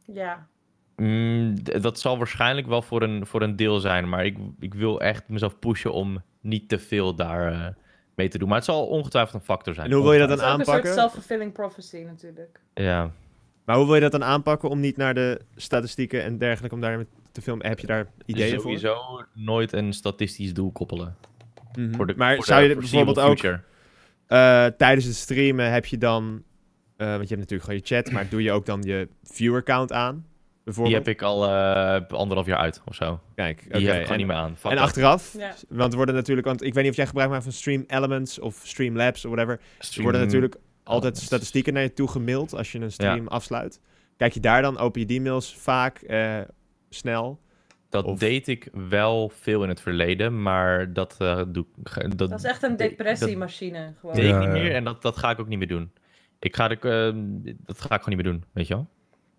Ja. 0.06 0.48
Mm, 0.96 1.56
dat 1.82 2.00
zal 2.00 2.18
waarschijnlijk 2.18 2.68
wel 2.68 2.82
voor 2.82 3.02
een, 3.02 3.26
voor 3.26 3.42
een 3.42 3.56
deel 3.56 3.80
zijn. 3.80 4.10
Maar 4.10 4.26
ik, 4.26 4.38
ik 4.60 4.74
wil 4.74 5.02
echt 5.02 5.28
mezelf 5.30 5.60
pushen 5.60 5.94
om 5.94 6.22
niet 6.42 6.70
te 6.70 6.80
veel 6.80 7.16
daar 7.16 7.52
eh, 7.52 7.68
mee 8.16 8.28
te 8.28 8.38
doen. 8.38 8.48
Maar 8.48 8.58
het 8.58 8.66
zal 8.66 8.88
ongetwijfeld 8.88 9.34
een 9.36 9.46
factor 9.46 9.74
zijn. 9.74 9.88
En 9.88 9.94
hoe 9.94 10.04
wil 10.04 10.14
je 10.14 10.20
dat 10.20 10.30
Dat 10.30 10.38
dan 10.40 10.48
is 10.48 10.54
ook 10.54 10.60
een 10.60 10.66
soort 10.66 10.78
aanpakken? 10.78 11.02
self-fulfilling 11.02 11.54
prophecy 11.54 11.98
natuurlijk. 11.98 12.60
Ja. 12.74 13.12
Maar 13.66 13.76
hoe 13.78 13.86
wil 13.86 13.96
je 13.96 14.02
dat 14.02 14.12
dan 14.12 14.24
aanpakken 14.24 14.70
om 14.70 14.80
niet 14.80 14.98
naar 14.98 15.14
de 15.14 15.42
statistieken 15.56 16.24
en 16.24 16.38
dergelijke, 16.38 16.76
om 16.76 16.82
daar 16.82 17.06
te 17.32 17.42
filmen? 17.42 17.66
Heb 17.68 17.80
je 17.80 17.88
daar 17.88 18.08
ideeën 18.26 18.52
voor? 18.54 18.62
Sowieso 18.62 19.24
nooit 19.34 19.74
een 19.74 19.94
statistisch 19.94 20.54
doel 20.54 20.72
koppelen. 20.72 21.16
Mhm. 21.76 21.96
Voor 21.96 22.08
de, 22.08 22.14
maar 22.18 22.36
voor 22.36 22.46
zou 22.46 22.62
de 22.62 22.68
je 22.68 22.76
bijvoorbeeld 22.76 23.20
ook 23.20 23.38
eh, 24.28 24.66
tijdens 24.66 25.06
het 25.06 25.16
streamen 25.16 25.72
heb 25.72 25.86
je 25.86 25.98
dan, 25.98 26.44
eh, 26.98 27.08
want 27.08 27.30
je 27.30 27.36
hebt 27.36 27.50
natuurlijk 27.50 27.64
gewoon 27.64 27.80
je 27.84 27.96
chat, 27.96 28.12
maar 28.12 28.30
doe 28.30 28.44
je 28.44 28.52
ook 28.52 28.66
dan 28.66 28.82
je 28.82 29.08
viewer 29.24 29.64
count 29.64 29.92
aan? 29.92 30.16
Die 30.16 30.24
Bijvoorbeeld? 30.64 31.06
heb 31.06 31.16
ik 31.16 31.22
al 31.22 31.46
eh, 31.46 32.02
anderhalf 32.08 32.46
jaar 32.48 32.58
uit 32.58 32.82
of 32.86 32.96
zo. 32.96 33.20
Kijk, 33.36 33.58
Die 33.62 33.68
oké. 33.68 33.78
heb 33.78 33.84
ik 33.86 33.92
gewoon 33.92 34.08
En, 34.12 34.18
niet 34.18 34.28
meer 34.28 34.36
aan. 34.36 34.58
Fuck 34.58 34.72
en 34.72 34.78
achteraf, 34.78 35.34
Ja. 35.38 35.54
want 35.70 35.92
er 35.92 35.98
worden 35.98 36.16
natuurlijk, 36.16 36.48
want 36.48 36.64
ik 36.64 36.74
weet 36.74 36.82
niet 36.84 36.92
of 36.92 36.98
jij 36.98 37.08
gebruik 37.08 37.30
maakt 37.30 37.44
van 37.44 37.52
Stream 37.52 37.84
Elements 37.88 38.40
of 38.40 38.62
Streamlabs 38.64 39.26
of 39.26 39.32
whatever. 39.32 39.60
Er 39.78 39.86
Stream- 39.86 40.04
worden 40.04 40.22
natuurlijk 40.22 40.56
altijd 40.84 41.18
statistieken 41.18 41.74
naar 41.74 41.84
je 41.84 41.94
toe 41.94 42.08
gemaild 42.08 42.54
als 42.56 42.72
je 42.72 42.80
een 42.80 42.92
stream 42.92 43.28
afsluit. 43.28 43.80
Kijk 44.18 44.34
je 44.34 44.40
daar 44.40 44.62
dan, 44.62 44.78
open 44.78 45.02
je 45.02 45.08
die 45.08 45.22
mails 45.22 45.56
vaak 45.56 45.98
eh, 46.02 46.38
snel? 46.90 47.40
Dat 47.90 48.06
of- 48.06 48.20
deed 48.20 48.48
ik 48.48 48.70
wel 48.90 49.30
veel 49.30 49.64
in 49.64 49.70
het 49.70 49.82
verleden, 49.82 50.42
maar 50.42 50.94
dat 50.94 51.16
eh, 51.20 51.42
doe 51.48 51.66
ik. 51.84 52.18
Dat, 52.18 52.30
Dat 52.30 52.40
is 52.40 52.44
echt 52.44 52.64
een 52.64 52.70
dat- 52.78 52.90
depressiemachine. 52.90 53.94
Gewoon. 54.00 54.16
deed 54.16 54.30
ik 54.34 54.40
niet 54.40 54.50
meer 54.50 54.76
en 54.76 54.84
dat, 54.84 55.02
dat 55.02 55.18
ga 55.18 55.30
ik 55.32 55.40
ook 55.40 55.48
niet 55.48 55.58
meer 55.60 55.68
doen. 55.68 55.92
Ik 56.40 56.56
ga 56.56 56.68
de, 56.68 56.76
eh, 56.76 57.54
dat 57.66 57.82
ga 57.82 57.96
ik 57.96 58.02
gewoon 58.02 58.16
niet 58.18 58.26
meer 58.26 58.34
doen, 58.34 58.44
weet 58.54 58.68
je 58.68 58.74
wel? 58.74 58.88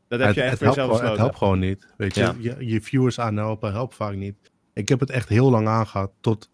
Dat 0.08 0.18
heb 0.18 0.28
het, 0.28 0.36
je 0.36 0.42
echt 0.42 0.50
het, 0.50 0.58
voor 0.58 0.66
helpt 0.76 0.80
jezelf 0.80 0.96
gewoon, 0.98 1.10
het 1.12 1.20
helpt 1.20 1.36
gewoon 1.38 1.58
niet. 1.58 1.94
Weet 1.96 2.14
je, 2.14 2.20
Ja. 2.20 2.34
je, 2.38 2.66
je 2.66 2.80
viewers 2.80 3.20
aanhelpen 3.20 3.72
helpt 3.72 3.94
vaak 3.94 4.14
niet. 4.14 4.34
Ik 4.74 4.88
heb 4.88 5.00
het 5.00 5.10
echt 5.10 5.28
heel 5.28 5.50
lang 5.50 5.66
aangehad. 5.68 6.12
Tot 6.20 6.50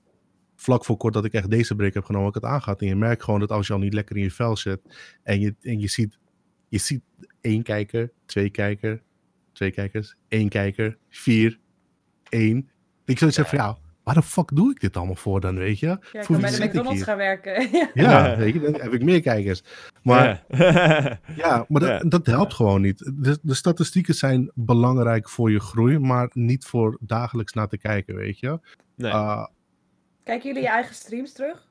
vlak 0.56 0.85
voor 0.85 0.97
kort 0.97 1.14
dat 1.14 1.24
ik 1.24 1.32
echt 1.32 1.51
deze 1.51 1.74
break 1.77 1.94
heb 1.94 2.05
genomen. 2.05 2.28
Ik 2.28 2.35
het 2.35 2.44
aangehad. 2.44 2.81
En 2.81 2.86
je 2.86 2.97
merkt 2.97 3.23
gewoon 3.24 3.40
dat 3.40 3.51
als 3.51 3.66
je 3.66 3.73
al 3.73 3.78
niet 3.78 3.94
lekker 3.94 4.16
in 4.16 4.23
je 4.23 4.31
vel 4.31 4.56
zit. 4.56 4.81
En 5.23 5.40
je, 5.40 5.55
en 5.60 5.81
je, 5.81 5.89
ziet, 5.89 6.18
je 6.68 6.78
ziet 6.78 7.02
één 7.40 7.62
kijker, 7.62 8.10
twee 8.27 8.51
kijker, 8.51 9.02
twee 9.57 9.70
kijkers, 9.70 10.15
één 10.28 10.49
kijker, 10.49 10.99
vier, 11.09 11.59
één. 12.28 12.70
Ik 13.05 13.19
zoiets 13.19 13.37
heb 13.37 13.47
van 13.47 13.59
ja, 13.59 13.77
waar 14.03 14.15
de 14.15 14.23
fuck 14.23 14.51
doe 14.55 14.70
ik 14.70 14.81
dit 14.81 14.97
allemaal 14.97 15.15
voor 15.15 15.41
dan, 15.41 15.57
weet 15.57 15.78
je? 15.78 15.87
Ja, 15.87 15.99
ik 16.12 16.20
kan 16.27 16.41
bij 16.41 16.51
de 16.51 16.65
McDonald's 16.65 16.95
hier? 16.97 17.05
gaan 17.05 17.16
werken. 17.16 17.69
Ja. 17.73 17.91
Ja, 17.95 18.37
weet 18.37 18.53
je, 18.55 18.61
dan 18.61 18.81
heb 18.81 18.93
ik 18.93 19.03
meer 19.03 19.20
kijkers. 19.23 19.62
Maar 20.03 20.45
Ja. 20.49 21.19
ja, 21.37 21.65
maar 21.69 21.81
dat, 21.81 22.03
Ja. 22.03 22.09
dat 22.09 22.27
helpt 22.27 22.55
gewoon 22.55 22.81
niet. 22.81 22.99
De, 22.99 23.39
de 23.43 23.55
statistieken 23.55 24.15
zijn 24.15 24.51
belangrijk 24.55 25.28
voor 25.28 25.51
je 25.51 25.61
groei, 25.61 25.99
maar 25.99 26.31
niet 26.33 26.65
voor 26.65 26.99
dagelijks 27.01 27.53
naar 27.53 27.69
te 27.69 27.78
kijken, 27.78 28.15
weet 28.15 28.39
je. 28.39 28.61
nee. 28.95 29.12
Ah, 29.12 29.47
Kijken 30.24 30.47
jullie 30.47 30.62
je 30.62 30.69
eigen 30.69 30.95
streams 30.95 31.33
terug? 31.33 31.65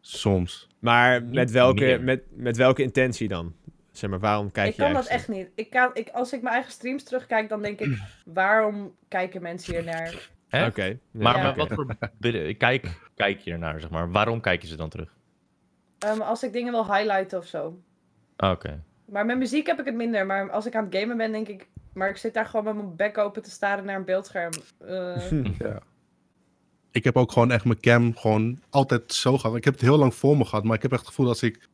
soms. 0.00 0.68
maar 0.78 1.24
met 1.24 1.50
welke, 1.50 1.98
met, 2.02 2.22
met 2.30 2.56
welke 2.56 2.82
intentie 2.82 3.28
dan? 3.28 3.54
Zeg 4.00 4.10
maar, 4.10 4.18
waarom 4.20 4.50
kijk 4.50 4.68
ik 4.68 4.74
je 4.76 4.82
kan 4.82 4.92
dat 4.92 5.06
echt 5.06 5.28
niet. 5.28 5.48
Ik 5.54 5.70
kan, 5.70 5.90
ik, 5.94 6.08
als 6.08 6.32
ik 6.32 6.42
mijn 6.42 6.54
eigen 6.54 6.72
streams 6.72 7.02
terugkijk, 7.04 7.48
dan 7.48 7.62
denk 7.62 7.80
ik, 7.80 7.98
waarom 8.40 8.94
kijken 9.08 9.42
mensen 9.42 9.74
hier 9.74 9.84
naar? 9.84 10.28
Hè? 10.48 10.66
Oké. 10.66 10.84
ja, 10.84 10.94
Maar, 11.10 11.36
Ja. 11.36 11.42
maar 11.42 11.54
wat 11.56 11.68
voor 11.72 11.96
bidden- 12.18 12.56
kijk, 12.56 12.98
kijk 13.14 13.38
je 13.40 13.50
ernaar, 13.52 13.80
zeg 13.80 13.90
maar. 13.90 14.10
Waarom 14.10 14.40
kijk 14.40 14.62
je 14.62 14.68
ze 14.68 14.76
dan 14.76 14.88
terug? 14.88 15.14
Ehm, 15.98 16.20
als 16.20 16.42
ik 16.42 16.52
dingen 16.52 16.72
wil 16.72 16.94
highlighten 16.94 17.38
of 17.38 17.46
zo. 17.46 17.80
Ah, 18.36 18.50
Oké. 18.50 18.82
Maar 19.04 19.26
met 19.26 19.38
muziek 19.38 19.66
heb 19.66 19.78
ik 19.78 19.84
het 19.84 19.94
minder. 19.94 20.26
Maar 20.26 20.50
als 20.50 20.66
ik 20.66 20.74
aan 20.74 20.84
het 20.84 20.96
gamen 20.96 21.16
ben, 21.16 21.32
denk 21.32 21.48
ik... 21.48 21.68
Maar 21.92 22.08
ik 22.08 22.16
zit 22.16 22.34
daar 22.34 22.46
gewoon 22.46 22.64
met 22.64 22.74
mijn 22.74 22.96
bek 22.96 23.18
open 23.18 23.42
te 23.42 23.50
staren 23.50 23.84
naar 23.84 23.96
een 23.96 24.04
beeldscherm. 24.04 24.52
Eh, 24.78 25.30
Ik 26.92 27.04
heb 27.04 27.16
ook 27.16 27.32
gewoon 27.32 27.50
echt 27.50 27.64
mijn 27.64 27.80
cam 27.80 28.16
gewoon 28.16 28.60
altijd 28.70 29.12
zo 29.12 29.38
gehad. 29.38 29.56
Ik 29.56 29.64
heb 29.64 29.72
het 29.74 29.82
heel 29.82 29.96
lang 29.98 30.14
voor 30.14 30.36
me 30.36 30.44
gehad, 30.44 30.64
maar 30.64 30.76
ik 30.76 30.82
heb 30.82 30.90
echt 30.90 31.00
het 31.00 31.08
gevoel 31.08 31.28
als 31.28 31.42
ik 31.42 31.68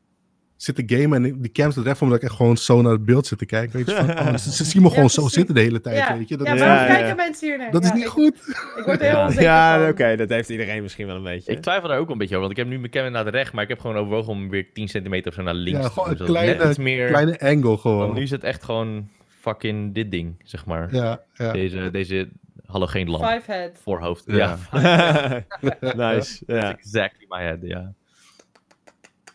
zit 0.56 0.74
te 0.74 0.96
gamen 0.96 1.24
en 1.24 1.40
die 1.42 1.52
cam 1.52 1.70
staat 1.70 1.84
recht 1.84 1.98
voor 1.98 2.06
me, 2.06 2.12
dat 2.12 2.22
ik 2.22 2.28
echt 2.28 2.38
gewoon 2.38 2.56
zo 2.56 2.82
naar 2.82 2.92
het 2.92 3.04
beeld 3.04 3.26
zit 3.26 3.38
te 3.38 3.46
kijken. 3.46 3.76
Weet 3.76 3.86
je, 3.86 3.94
van, 3.94 4.10
oh, 4.10 4.36
ze, 4.36 4.52
ze 4.52 4.64
zien 4.64 4.82
me 4.82 4.88
Ja, 4.88 4.94
gewoon 4.94 5.10
zo 5.10 5.28
zitten 5.28 5.54
de 5.54 5.60
hele 5.60 5.80
tijd, 5.80 5.96
ja, 5.96 6.18
weet 6.18 6.28
je. 6.28 6.36
Dat, 6.36 6.46
ja, 6.46 6.54
is, 6.54 6.60
waarom 6.60 6.78
Ja, 6.78 6.86
kijken 6.86 7.06
ja. 7.06 7.14
mensen 7.14 7.48
hier 7.48 7.58
naar? 7.58 7.70
dat 7.70 7.84
is 7.84 7.92
niet 7.92 8.02
ik, 8.04 8.08
goed. 8.08 8.34
Ik 8.76 8.82
word 8.84 9.00
er 9.00 9.06
heel 9.06 9.16
Ja. 9.16 9.24
onzeker 9.24 9.42
Ja, 9.44 9.78
van. 9.80 9.88
oké, 9.88 10.16
dat 10.16 10.28
heeft 10.28 10.48
iedereen 10.48 10.82
misschien 10.82 11.06
wel 11.06 11.16
een 11.16 11.22
beetje. 11.22 11.52
Ik 11.52 11.62
twijfel 11.62 11.88
daar 11.88 11.98
ook 11.98 12.10
een 12.10 12.18
beetje 12.18 12.36
over, 12.36 12.46
want 12.46 12.58
ik 12.58 12.64
heb 12.64 12.72
nu 12.74 12.78
mijn 12.78 12.90
camera 12.90 13.12
naar 13.12 13.24
de 13.24 13.30
recht, 13.30 13.52
maar 13.52 13.62
ik 13.62 13.68
heb 13.68 13.80
gewoon 13.80 13.96
overwogen 13.96 14.32
om 14.32 14.48
weer 14.48 14.72
10 14.72 14.88
centimeter 14.88 15.28
of 15.28 15.34
zo 15.34 15.42
naar 15.42 15.54
links 15.54 15.80
Ja, 15.80 15.86
te 15.86 15.92
gewoon 15.92 16.08
doen, 16.16 16.26
een 16.26 16.32
net 16.32 16.42
kleine- 16.42 16.68
iets 16.68 16.78
meer... 16.78 17.06
Kleine 17.08 17.40
angle 17.40 17.62
Want 17.68 17.80
gewoon. 17.80 18.14
nu 18.14 18.22
is 18.22 18.30
het 18.30 18.44
echt 18.44 18.64
gewoon 18.64 19.08
fucking 19.40 19.94
dit 19.94 20.10
ding, 20.10 20.34
zeg 20.44 20.64
maar. 20.66 20.94
Ja, 20.94 21.20
ja. 21.34 21.52
Deze, 21.52 21.88
deze 21.90 22.28
halogeenlamp. 22.66 23.24
Five 23.24 23.52
head. 23.52 23.70
Voorhoofd. 23.82 24.24
Ja. 24.26 24.58
Ja. 24.72 25.44
nice. 25.96 26.42
Ja. 26.46 26.70
Exactly 26.76 27.26
my 27.28 27.42
head, 27.42 27.58
ja. 27.62 27.92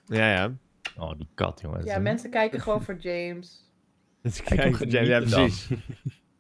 ja, 0.06 0.32
ja. 0.34 0.52
Oh, 0.98 1.12
die 1.18 1.28
kat, 1.34 1.60
jongens. 1.62 1.86
Ja, 1.86 2.00
mensen 2.00 2.30
kijken 2.30 2.62
gewoon 2.62 2.84
voor 2.84 2.96
James. 3.00 3.70
Dus 4.22 4.44
Kijk, 4.44 4.60
kijk, 4.62 4.76
hoe 4.76 5.06
ja, 5.06 5.20
dan. 5.20 5.30
precies. 5.30 5.68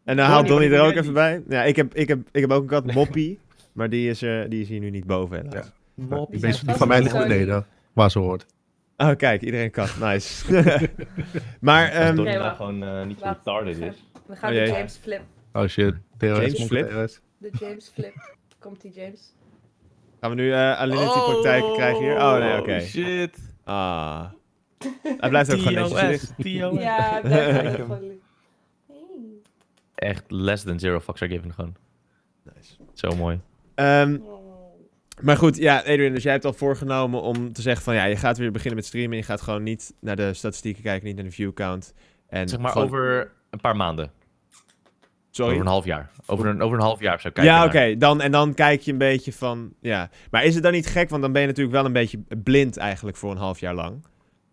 En 0.03 0.18
dan 0.18 0.26
haalt 0.26 0.48
Donnie, 0.48 0.69
er 0.69 0.82
ook 0.82 0.94
even 0.94 1.14
bij. 1.14 1.44
Ja, 1.49 1.64
ik 1.64 1.76
heb, 1.76 1.95
ik 1.95 2.07
heb, 2.07 2.19
ik 2.32 2.41
heb 2.41 2.52
ook 2.52 2.61
een 2.61 2.68
kat, 2.68 2.94
Moppie. 2.94 3.40
Maar 3.73 3.90
die 3.90 4.10
is, 4.10 4.22
er, 4.22 4.49
die 4.49 4.61
is 4.61 4.68
hier 4.68 4.80
nu 4.80 4.90
niet 4.90 5.06
boven, 5.06 5.38
helaas. 5.38 5.65
Ja. 5.65 5.72
Moppie. 6.06 6.38
Die, 6.38 6.45
mensen- 6.45 6.68
die 6.68 6.76
van 6.76 6.88
mij 6.88 7.02
ligt 7.02 7.18
beneden, 7.18 7.65
waar 7.94 8.11
ze 8.11 8.19
hoort. 8.19 8.45
Oh, 8.98 9.15
kijk, 9.15 9.41
iedereen 9.41 9.72
kat. 9.72 9.98
Nice. 9.99 10.53
maar, 11.60 11.86
Als 11.86 11.94
ehm, 11.94 12.15
Donnie 12.15 12.38
nou 12.38 12.56
gewoon 12.56 12.84
eh, 12.84 13.06
niet 13.06 13.19
zo 13.19 13.26
retarded 13.26 13.78
is. 13.78 14.06
Dan 14.28 14.38
gaat 14.38 14.52
Oh, 14.52 14.57
de. 14.57 14.65
James 14.65 14.98
flip. 14.98 15.22
Oh 15.53 15.68
shit. 15.68 15.95
James 16.18 16.64
Flip? 16.64 16.90
De 17.38 17.49
James 17.60 17.91
flip. 17.94 18.36
Komt 18.60 18.82
die 18.82 18.91
James? 18.91 19.36
gaan 20.19 20.30
we 20.30 20.36
nu 20.36 20.52
eh 20.52 20.80
Alinity-praktijken 20.80 21.73
krijgen 21.73 22.03
hier? 22.03 22.15
Oh, 22.15 22.38
nee, 22.38 22.60
oké. 22.60 22.80
shit. 22.80 23.38
Ah. 23.64 24.26
Hij 25.18 25.30
blijft 25.30 25.53
ook 25.53 25.60
gewoon 25.60 25.74
netjes 25.74 26.32
liggen. 26.38 26.80
Ja, 26.80 27.22
gewoon. 27.76 28.02
Echt 29.95 30.24
less 30.28 30.64
than 30.64 30.80
zero 30.80 30.99
fucks 30.99 31.22
are 31.22 31.32
given 31.32 31.53
gewoon. 31.53 31.76
Nice. 32.44 32.74
Zo 32.94 33.16
mooi. 33.16 33.40
Ehm, 33.76 34.18
maar 35.22 35.38
goed, 35.38 35.58
ja, 35.58 35.78
Adrian, 35.78 36.14
dus 36.14 36.24
jij 36.24 36.32
hebt 36.32 36.45
al 36.45 36.53
voorgenomen 36.53 37.22
om 37.22 37.53
te 37.53 37.62
zeggen 37.62 37.84
van 37.84 37.95
ja, 37.95 38.03
je 38.06 38.16
gaat 38.16 38.38
weer 38.38 38.52
beginnen 38.52 38.76
met 38.76 38.86
streamen. 38.86 39.18
Je 39.18 39.24
gaat 39.24 39.41
gewoon 39.41 39.64
niet 39.64 39.94
naar 39.99 40.16
de 40.16 40.34
statistieken 40.34 40.84
kijken, 40.84 41.08
niet 41.08 41.16
naar 41.16 41.26
de 41.26 41.32
view 41.32 41.53
count. 41.53 41.94
En 42.28 42.49
Zeg 42.49 42.60
maar 42.60 42.72
gewoon- 42.72 42.88
over 42.88 43.32
een 43.49 43.60
paar 43.60 43.76
maanden. 43.76 44.12
Sorry? 45.30 45.52
Over 45.52 45.66
een 45.66 45.72
half 45.72 45.86
jaar. 45.86 46.10
Over 46.26 46.45
een, 46.45 46.62
over 46.62 46.78
een 46.78 46.84
half 46.84 46.99
jaar 46.99 47.20
zou 47.20 47.28
ik 47.28 47.34
kijken. 47.34 47.53
Ja, 47.53 47.66
oké. 47.66 47.98
Dan, 47.98 48.22
en 48.22 48.32
dan 48.32 48.53
kijk 48.53 48.82
je 48.82 48.91
een 48.91 48.98
beetje 48.98 49.34
van, 49.34 49.74
ja. 49.80 50.10
Maar 50.32 50.44
is 50.44 50.53
het 50.53 50.64
dan 50.64 50.72
niet 50.72 50.88
gek? 50.88 51.10
Want 51.10 51.22
dan 51.22 51.32
ben 51.32 51.41
je 51.41 51.48
natuurlijk 51.48 51.76
wel 51.76 51.86
een 51.86 51.94
beetje 51.94 52.20
blind 52.44 52.78
eigenlijk 52.78 53.18
voor 53.18 53.32
een 53.32 53.38
half 53.38 53.60
jaar 53.60 53.74
lang. 53.74 54.06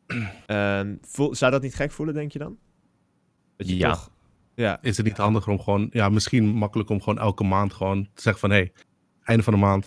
Ehm, 0.46 0.96
voel, 1.00 1.34
zou 1.34 1.50
dat 1.52 1.62
niet 1.62 1.74
gek 1.74 1.90
voelen, 1.92 2.14
denk 2.14 2.32
je 2.32 2.38
dan? 2.38 2.58
Dat 3.56 3.68
je 3.68 3.76
Ja. 3.76 3.90
toch... 3.90 4.10
Ja. 4.54 4.82
Is 4.82 4.96
het 4.96 5.06
niet 5.06 5.16
handiger 5.16 5.52
om 5.52 5.60
gewoon, 5.60 5.88
ja, 5.92 6.08
misschien 6.08 6.46
makkelijk 6.46 6.88
om 6.90 6.98
gewoon 7.00 7.18
elke 7.18 7.44
maand 7.44 7.72
gewoon 7.72 8.08
te 8.14 8.22
zeggen 8.22 8.40
van, 8.40 8.50
hé, 8.50 8.56
hey, 8.56 8.72
einde 9.22 9.42
van 9.42 9.52
de 9.52 9.58
maand, 9.58 9.86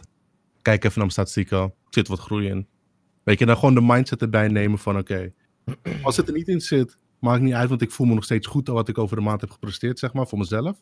kijk 0.61 0.77
even 0.77 0.87
naar 0.89 0.97
mijn 0.97 1.11
statistieken, 1.11 1.57
er 1.59 1.71
zit 1.89 2.07
wat 2.07 2.19
groei 2.19 2.47
in. 2.47 2.67
Weet 3.23 3.39
je, 3.39 3.45
dan 3.45 3.57
gewoon 3.57 3.73
de 3.73 3.81
mindset 3.81 4.21
erbij 4.21 4.47
nemen 4.47 4.79
van, 4.79 4.97
oké, 4.97 5.33
als 6.03 6.17
het 6.17 6.27
er 6.27 6.33
niet 6.33 6.47
in 6.47 6.61
zit, 6.61 6.97
maakt 7.19 7.41
niet 7.41 7.53
uit, 7.53 7.69
want 7.69 7.81
ik 7.81 7.91
voel 7.91 8.07
me 8.07 8.13
nog 8.13 8.23
steeds 8.23 8.47
goed 8.47 8.69
aan 8.69 8.75
wat 8.75 8.87
ik 8.87 8.97
over 8.97 9.15
de 9.15 9.21
maand 9.21 9.41
heb 9.41 9.49
gepresteerd, 9.51 9.99
zeg 9.99 10.13
maar, 10.13 10.27
voor 10.27 10.37
mezelf. 10.37 10.81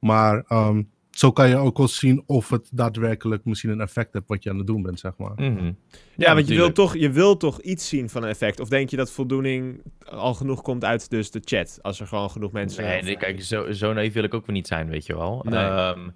Maar 0.00 0.44
ehm, 0.46 0.82
zo 1.12 1.32
kan 1.32 1.48
je 1.48 1.56
ook 1.56 1.78
wel 1.78 1.88
zien 1.88 2.22
of 2.26 2.48
het 2.48 2.68
daadwerkelijk 2.72 3.44
misschien 3.44 3.70
een 3.70 3.80
effect 3.80 4.12
heeft 4.12 4.28
wat 4.28 4.42
je 4.42 4.50
aan 4.50 4.56
het 4.58 4.66
doen 4.66 4.82
bent, 4.82 5.00
zeg 5.00 5.12
maar. 5.16 5.32
Mhm. 5.36 5.72
Ja, 6.16 6.34
want 6.34 6.48
je 6.48 6.54
wil, 6.54 6.72
toch, 6.72 6.96
je 6.96 7.10
wil 7.10 7.36
toch 7.36 7.60
iets 7.60 7.88
zien 7.88 8.08
van 8.08 8.22
een 8.22 8.28
effect? 8.28 8.60
Of 8.60 8.68
denk 8.68 8.88
je 8.90 8.96
dat 8.96 9.10
voldoening 9.10 9.82
al 10.10 10.34
genoeg 10.34 10.62
komt 10.62 10.84
uit 10.84 11.10
dus 11.10 11.30
de 11.30 11.40
chat? 11.44 11.78
Als 11.82 12.00
er 12.00 12.06
gewoon 12.06 12.30
genoeg 12.30 12.52
mensen... 12.52 12.84
Nee, 12.84 13.02
nee, 13.02 13.16
kijk, 13.16 13.42
zo, 13.42 13.72
zo 13.72 13.92
naïef 13.92 14.12
wil 14.12 14.22
ik 14.24 14.34
ook 14.34 14.46
weer 14.46 14.54
niet 14.56 14.66
zijn, 14.66 14.88
weet 14.88 15.06
je 15.06 15.14
wel. 15.16 15.44
Nee. 15.48 15.58
Ehm, 15.64 16.08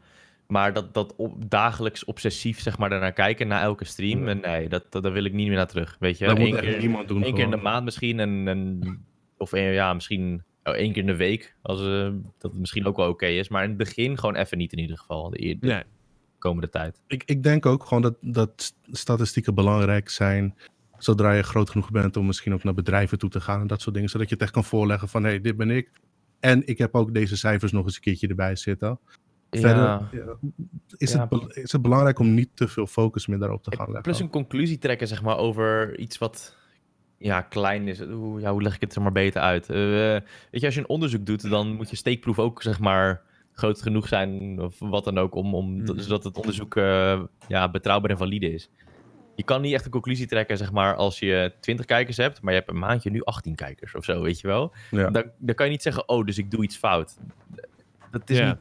maar 0.46 0.72
dat, 0.72 0.94
dat 0.94 1.14
op, 1.16 1.50
dagelijks 1.50 2.04
obsessief, 2.04 2.60
zeg 2.60 2.78
maar, 2.78 2.88
daarnaar 2.90 3.12
kijken, 3.12 3.48
na 3.48 3.60
elke 3.62 3.84
stream, 3.84 4.22
Ja. 4.22 4.28
en 4.30 4.40
nee, 4.40 4.68
dat, 4.68 4.84
dat, 4.90 5.02
daar 5.02 5.12
wil 5.12 5.24
ik 5.24 5.32
niet 5.32 5.46
meer 5.46 5.56
naar 5.56 5.66
terug, 5.66 5.96
weet 6.00 6.18
je. 6.18 6.26
dat 6.26 6.38
Eén 6.38 6.56
keer, 6.56 6.78
niemand 6.78 7.08
doen. 7.08 7.22
één 7.22 7.34
keer 7.34 7.44
in 7.44 7.50
de 7.50 7.56
maand 7.56 7.84
misschien, 7.84 8.20
en, 8.20 8.48
en, 8.48 8.80
of 9.38 9.52
één- 9.52 9.72
ja, 9.72 9.94
misschien 9.94 10.42
oh, 10.66 10.74
één 10.74 10.92
keer 10.92 11.00
in 11.00 11.06
de 11.06 11.16
week, 11.16 11.56
als, 11.62 11.80
eh, 11.80 12.10
dat 12.38 12.50
het 12.50 12.60
misschien 12.60 12.86
ook 12.86 12.96
wel 12.96 13.08
oké 13.08 13.26
is. 13.26 13.48
Maar 13.48 13.62
in 13.62 13.68
het 13.68 13.78
begin 13.78 14.18
gewoon 14.18 14.34
even 14.36 14.58
niet 14.58 14.72
in 14.72 14.78
ieder 14.78 14.98
geval, 14.98 15.30
de, 15.30 15.44
eer- 15.44 15.60
de 15.60 15.66
Nee. 15.66 15.82
komende 16.38 16.68
tijd. 16.68 17.02
Ik, 17.06 17.22
ik 17.26 17.42
denk 17.42 17.66
ook 17.66 17.84
gewoon 17.84 18.02
dat, 18.02 18.16
dat 18.20 18.74
statistieken 18.90 19.54
belangrijk 19.54 20.08
zijn. 20.08 20.54
Zodra 20.98 21.32
je 21.32 21.42
groot 21.42 21.70
genoeg 21.70 21.90
bent 21.90 22.16
om 22.16 22.26
misschien 22.26 22.52
ook 22.54 22.64
naar 22.64 22.74
bedrijven 22.74 23.18
toe 23.18 23.30
te 23.30 23.40
gaan 23.40 23.60
en 23.60 23.66
dat 23.66 23.80
soort 23.82 23.94
dingen. 23.94 24.10
Zodat 24.10 24.28
je 24.28 24.34
het 24.34 24.42
echt 24.42 24.52
kan 24.52 24.64
voorleggen 24.64 25.08
van 25.08 25.22
hé, 25.22 25.28
hey, 25.28 25.40
dit 25.40 25.56
ben 25.56 25.70
ik. 25.70 25.90
En 26.40 26.66
ik 26.66 26.78
heb 26.78 26.94
ook 26.94 27.14
deze 27.14 27.36
cijfers 27.36 27.72
nog 27.72 27.84
eens 27.84 27.94
een 27.94 28.00
keertje 28.00 28.28
erbij 28.28 28.56
zitten. 28.56 28.98
Verder 29.50 29.76
Ja. 29.76 30.08
ja, 30.12 30.36
is, 30.96 31.12
Ja. 31.12 31.26
Het, 31.30 31.56
is 31.56 31.72
het 31.72 31.82
belangrijk 31.82 32.18
om 32.18 32.34
niet 32.34 32.48
te 32.54 32.68
veel 32.68 32.86
focus 32.86 33.26
meer 33.26 33.38
daarop 33.38 33.62
te 33.62 33.70
gaan 33.76 33.84
leggen. 33.86 34.02
Plus 34.02 34.20
een 34.20 34.30
conclusie 34.30 34.78
trekken, 34.78 35.08
zeg 35.08 35.22
maar, 35.22 35.36
over 35.36 35.98
iets 35.98 36.18
wat 36.18 36.56
ja, 37.18 37.40
klein 37.40 37.88
is. 37.88 38.00
Hoe, 38.00 38.40
ja, 38.40 38.50
hoe 38.52 38.62
leg 38.62 38.74
ik 38.74 38.80
het 38.80 38.94
er 38.94 39.02
maar 39.02 39.12
beter 39.12 39.40
uit? 39.40 39.70
Eh, 39.70 39.76
weet 40.50 40.60
je, 40.60 40.64
als 40.66 40.74
je 40.74 40.80
een 40.80 40.88
onderzoek 40.88 41.26
doet, 41.26 41.50
dan 41.50 41.74
moet 41.74 41.90
je 41.90 41.96
steekproef 41.96 42.38
ook, 42.38 42.62
zeg 42.62 42.78
maar, 42.80 43.22
groot 43.52 43.82
genoeg 43.82 44.08
zijn, 44.08 44.60
of 44.60 44.74
wat 44.78 45.04
dan 45.04 45.18
ook, 45.18 45.34
om, 45.34 45.54
om, 45.54 45.76
Mhm. 45.76 45.98
zodat 45.98 46.24
het 46.24 46.36
onderzoek 46.36 46.76
eh, 46.76 47.20
ja, 47.48 47.68
betrouwbaar 47.70 48.10
en 48.10 48.18
valide 48.18 48.52
is. 48.52 48.70
Je 49.34 49.42
kan 49.42 49.60
niet 49.60 49.72
echt 49.74 49.84
een 49.84 49.90
conclusie 49.90 50.26
trekken, 50.26 50.56
zeg 50.56 50.72
maar, 50.72 50.94
als 50.94 51.18
je 51.18 51.52
20 51.60 51.86
kijkers 51.86 52.16
hebt, 52.16 52.42
maar 52.42 52.52
je 52.52 52.58
hebt 52.58 52.70
een 52.70 52.78
maandje 52.78 53.10
nu 53.10 53.22
18 53.24 53.54
kijkers 53.54 53.94
of 53.94 54.04
zo, 54.04 54.22
weet 54.22 54.40
je 54.40 54.46
wel. 54.46 54.72
Ja. 54.90 55.10
Dan, 55.10 55.24
dan 55.38 55.54
kan 55.54 55.66
je 55.66 55.72
niet 55.72 55.82
zeggen, 55.82 56.08
oh, 56.08 56.24
dus 56.26 56.38
ik 56.38 56.50
doe 56.50 56.64
iets 56.64 56.76
fout. 56.76 57.16
Dat 58.10 58.30
is 58.30 58.38
Ja. 58.38 58.46
niet... 58.46 58.56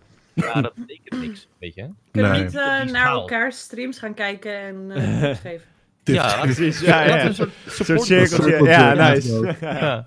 Ja, 0.45 0.61
dat 0.61 0.73
betekent 0.75 1.21
niks, 1.21 1.47
weet 1.59 1.73
je. 1.73 1.89
Kunnen 2.11 2.31
we 2.31 2.37
niet 2.37 2.55
eh, 2.55 2.81
die 2.81 2.91
naar 2.91 3.07
elkaars 3.11 3.59
streams 3.59 3.99
gaan 3.99 4.13
kijken 4.13 4.59
en 4.59 4.91
eh, 4.91 5.21
tips 5.21 5.39
geven? 5.39 5.67
Ja. 6.13 6.41
Precies, 6.41 6.79
ja, 6.79 7.03
ja. 7.05 7.23
Dat 7.23 7.31
is 7.31 7.37
Een 7.39 7.45
soort 7.45 7.51
soort 7.65 7.87
support- 7.87 8.07
cirkeltje. 8.29 8.63
Ja, 8.63 8.93
ja. 8.93 9.13
nice. 9.13 9.55
Ja. 9.61 10.03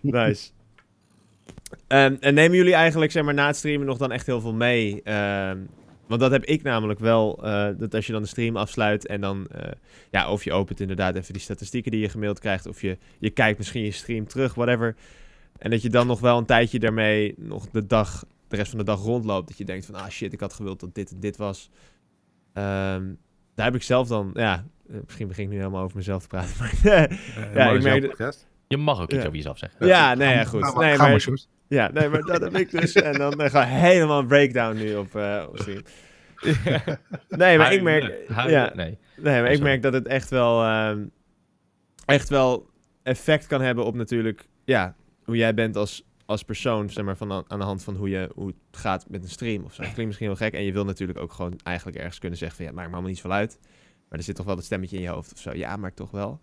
nice. 0.00 0.50
Ehm, 1.86 2.16
en 2.20 2.34
nemen 2.34 2.56
jullie 2.56 2.74
eigenlijk, 2.74 3.12
zeg 3.12 3.24
maar, 3.24 3.34
na 3.34 3.46
het 3.46 3.56
streamen 3.56 3.86
nog 3.86 3.98
dan 3.98 4.12
echt 4.12 4.26
heel 4.26 4.40
veel 4.40 4.54
mee? 4.54 5.02
Ehm, 5.02 5.58
want 6.06 6.20
dat 6.20 6.30
heb 6.30 6.44
ik 6.44 6.62
namelijk 6.62 6.98
wel, 7.00 7.44
eh, 7.44 7.68
dat 7.78 7.94
als 7.94 8.06
je 8.06 8.12
dan 8.12 8.22
de 8.22 8.28
stream 8.28 8.56
afsluit 8.56 9.06
en 9.06 9.20
dan, 9.20 9.46
eh, 9.46 9.70
ja, 10.10 10.30
of 10.30 10.44
je 10.44 10.52
opent 10.52 10.80
inderdaad 10.80 11.16
even 11.16 11.32
die 11.32 11.42
statistieken 11.42 11.90
die 11.90 12.00
je 12.00 12.08
gemaild 12.08 12.38
krijgt, 12.38 12.66
of 12.66 12.80
je, 12.80 12.98
je 13.18 13.30
kijkt 13.30 13.58
misschien 13.58 13.84
je 13.84 13.90
stream 13.90 14.26
terug, 14.26 14.54
whatever. 14.54 14.96
En 15.58 15.70
dat 15.70 15.82
je 15.82 15.90
dan 15.90 16.06
nog 16.06 16.20
wel 16.20 16.38
een 16.38 16.44
tijdje 16.46 16.78
daarmee 16.78 17.34
nog 17.36 17.68
de 17.70 17.86
dag, 17.86 18.24
de 18.48 18.56
rest 18.56 18.68
van 18.70 18.78
de 18.78 18.84
dag 18.84 19.00
rondloopt. 19.02 19.48
Dat 19.48 19.58
je 19.58 19.64
denkt 19.64 19.86
van, 19.86 19.94
ah 19.94 20.08
shit, 20.08 20.32
ik 20.32 20.40
had 20.40 20.52
gewild 20.52 20.80
dat 20.80 20.94
dit 20.94 21.10
en 21.10 21.20
dit 21.20 21.36
was. 21.36 21.70
Ehm, 22.52 23.04
daar 23.54 23.66
heb 23.66 23.74
ik 23.74 23.82
zelf 23.82 24.08
dan, 24.08 24.30
ja, 24.34 24.64
misschien 25.04 25.28
begin 25.28 25.44
ik 25.44 25.50
nu 25.50 25.56
helemaal 25.56 25.82
over 25.82 25.96
mezelf 25.96 26.22
te 26.22 26.28
praten, 26.28 26.54
maar 26.58 26.72
Eh, 26.82 27.18
Ja, 27.54 27.64
maar 27.64 27.74
ik 27.76 27.82
merk-? 27.82 28.36
Je 28.68 28.76
mag 28.76 29.00
ook 29.00 29.04
iets 29.10 29.14
Ja. 29.14 29.22
over 29.24 29.36
jezelf 29.36 29.58
zeggen. 29.58 29.86
Ja, 29.86 30.14
nee, 30.14 30.28
ja, 30.28 30.36
Ga 30.36 30.44
goed. 30.44 30.60
maar- 30.60 30.76
Nee, 30.76 30.96
ga 30.96 31.08
maar-. 31.08 31.38
Ja, 31.68 31.90
nee, 31.92 32.08
maar 32.08 32.20
dat 32.22 32.40
heb 32.40 32.56
ik 32.56 32.70
dus. 32.70 32.92
En 32.92 33.12
dan 33.18 33.40
eh, 33.40 33.50
gewoon 33.50 33.66
helemaal 33.66 34.18
een 34.18 34.26
breakdown 34.26 34.76
nu 34.76 34.94
op, 34.94 35.14
eh 35.16 35.44
op 35.48 35.58
stream. 35.62 35.82
Nee, 37.28 37.58
maar 37.58 37.72
ik 37.72 37.82
merk... 37.82 38.14
Ja, 38.28 38.72
Nee. 38.74 38.98
nee, 39.16 39.42
maar 39.42 39.52
ik 39.52 39.60
merk 39.60 39.82
dat 39.82 39.92
het 39.92 40.06
echt 40.06 40.30
wel... 40.30 40.62
ehm, 40.64 41.04
echt 42.04 42.28
wel 42.28 42.70
effect 43.02 43.46
kan 43.46 43.60
hebben 43.60 43.84
op 43.84 43.94
natuurlijk... 43.94 44.46
Ja, 44.64 44.94
hoe 45.24 45.36
jij 45.36 45.54
bent 45.54 45.76
als, 45.76 46.04
als 46.26 46.42
persoon, 46.42 46.90
zeg 46.90 47.04
maar, 47.04 47.16
van, 47.16 47.44
aan 47.48 47.58
de 47.58 47.64
hand 47.64 47.84
van 47.84 47.96
hoe, 47.96 48.08
je, 48.08 48.30
hoe 48.34 48.46
het 48.46 48.56
gaat 48.80 49.04
met 49.08 49.22
een 49.22 49.28
stream 49.30 49.64
of 49.64 49.74
zo. 49.74 49.82
Dat 49.82 49.92
klinkt 49.92 50.06
misschien 50.06 50.26
heel 50.26 50.36
gek. 50.36 50.52
En 50.54 50.64
je 50.64 50.72
wil 50.72 50.84
natuurlijk 50.84 51.18
ook 51.18 51.32
gewoon 51.32 51.54
eigenlijk 51.62 51.96
ergens 51.98 52.18
kunnen 52.18 52.38
zeggen 52.38 52.56
van... 52.56 52.66
Ja, 52.66 52.72
maakt 52.72 52.86
me 52.88 52.92
allemaal 52.92 53.10
niet 53.12 53.20
veel 53.20 53.32
uit. 53.32 53.58
Maar 54.12 54.20
er 54.20 54.26
zit 54.26 54.36
toch 54.36 54.46
wel 54.46 54.54
dat 54.56 54.64
stemmetje 54.64 54.96
in 54.96 55.02
je 55.02 55.08
hoofd 55.08 55.32
of 55.32 55.38
zo. 55.38 55.50
Ja, 55.54 55.76
maar 55.76 55.94
toch 55.94 56.10
wel. 56.10 56.40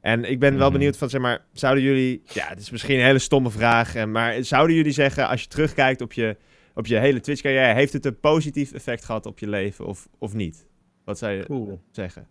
En 0.00 0.24
ik 0.30 0.38
ben 0.40 0.56
wel 0.58 0.68
Mhm. 0.68 0.78
benieuwd 0.78 0.96
van, 0.96 1.10
zeg 1.10 1.20
maar, 1.20 1.44
zouden 1.52 1.84
jullie... 1.84 2.22
Ja, 2.24 2.46
het 2.48 2.60
is 2.60 2.70
misschien 2.70 2.98
een 2.98 3.04
hele 3.04 3.18
stomme 3.18 3.50
vraag. 3.50 3.94
en- 3.94 4.10
Maar 4.10 4.44
zouden 4.44 4.76
jullie 4.76 4.92
zeggen, 4.92 5.28
als 5.28 5.42
je 5.42 5.48
terugkijkt 5.48 6.00
op 6.00 6.12
je, 6.12 6.36
op 6.74 6.86
je 6.86 6.96
hele 6.98 7.20
Twitch-carrière... 7.20 7.74
Heeft 7.74 7.92
het 7.92 8.04
een 8.06 8.20
positief 8.20 8.72
effect 8.72 9.04
gehad 9.04 9.26
op 9.26 9.38
je 9.38 9.48
leven 9.48 9.86
of, 9.86 10.08
of 10.18 10.34
niet? 10.34 10.66
Wat 11.04 11.18
zou 11.18 11.32
je 11.32 11.78
zeggen? 11.90 12.26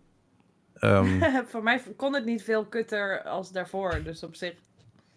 Ehm, 0.74 1.20
Voor 1.50 1.62
mij 1.62 1.82
kon 1.96 2.14
het 2.14 2.24
niet 2.24 2.42
veel 2.42 2.64
kutter 2.64 3.22
als 3.22 3.52
daarvoor, 3.52 4.00
dus 4.04 4.22
op 4.22 4.34
zich. 4.34 4.54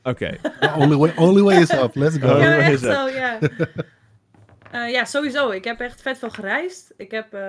Oké. 0.04 0.38
the 0.60 0.74
only 0.78 0.96
way, 0.96 1.14
only 1.16 1.42
way 1.42 1.62
is 1.62 1.72
up. 1.74 1.96
Let's 1.96 2.18
go. 2.18 2.38
Ja, 2.38 2.58
echt 2.58 2.82
het? 2.82 2.94
zo, 2.94 3.08
ja. 3.08 3.38
Eh, 4.76 4.92
ja, 4.92 5.06
sowieso. 5.06 5.50
Ik 5.50 5.64
heb 5.64 5.80
echt 5.80 6.02
vet 6.02 6.18
veel 6.18 6.30
gereisd. 6.30 6.94
Ik 6.98 7.12
heb 7.12 7.34
eh, 7.34 7.40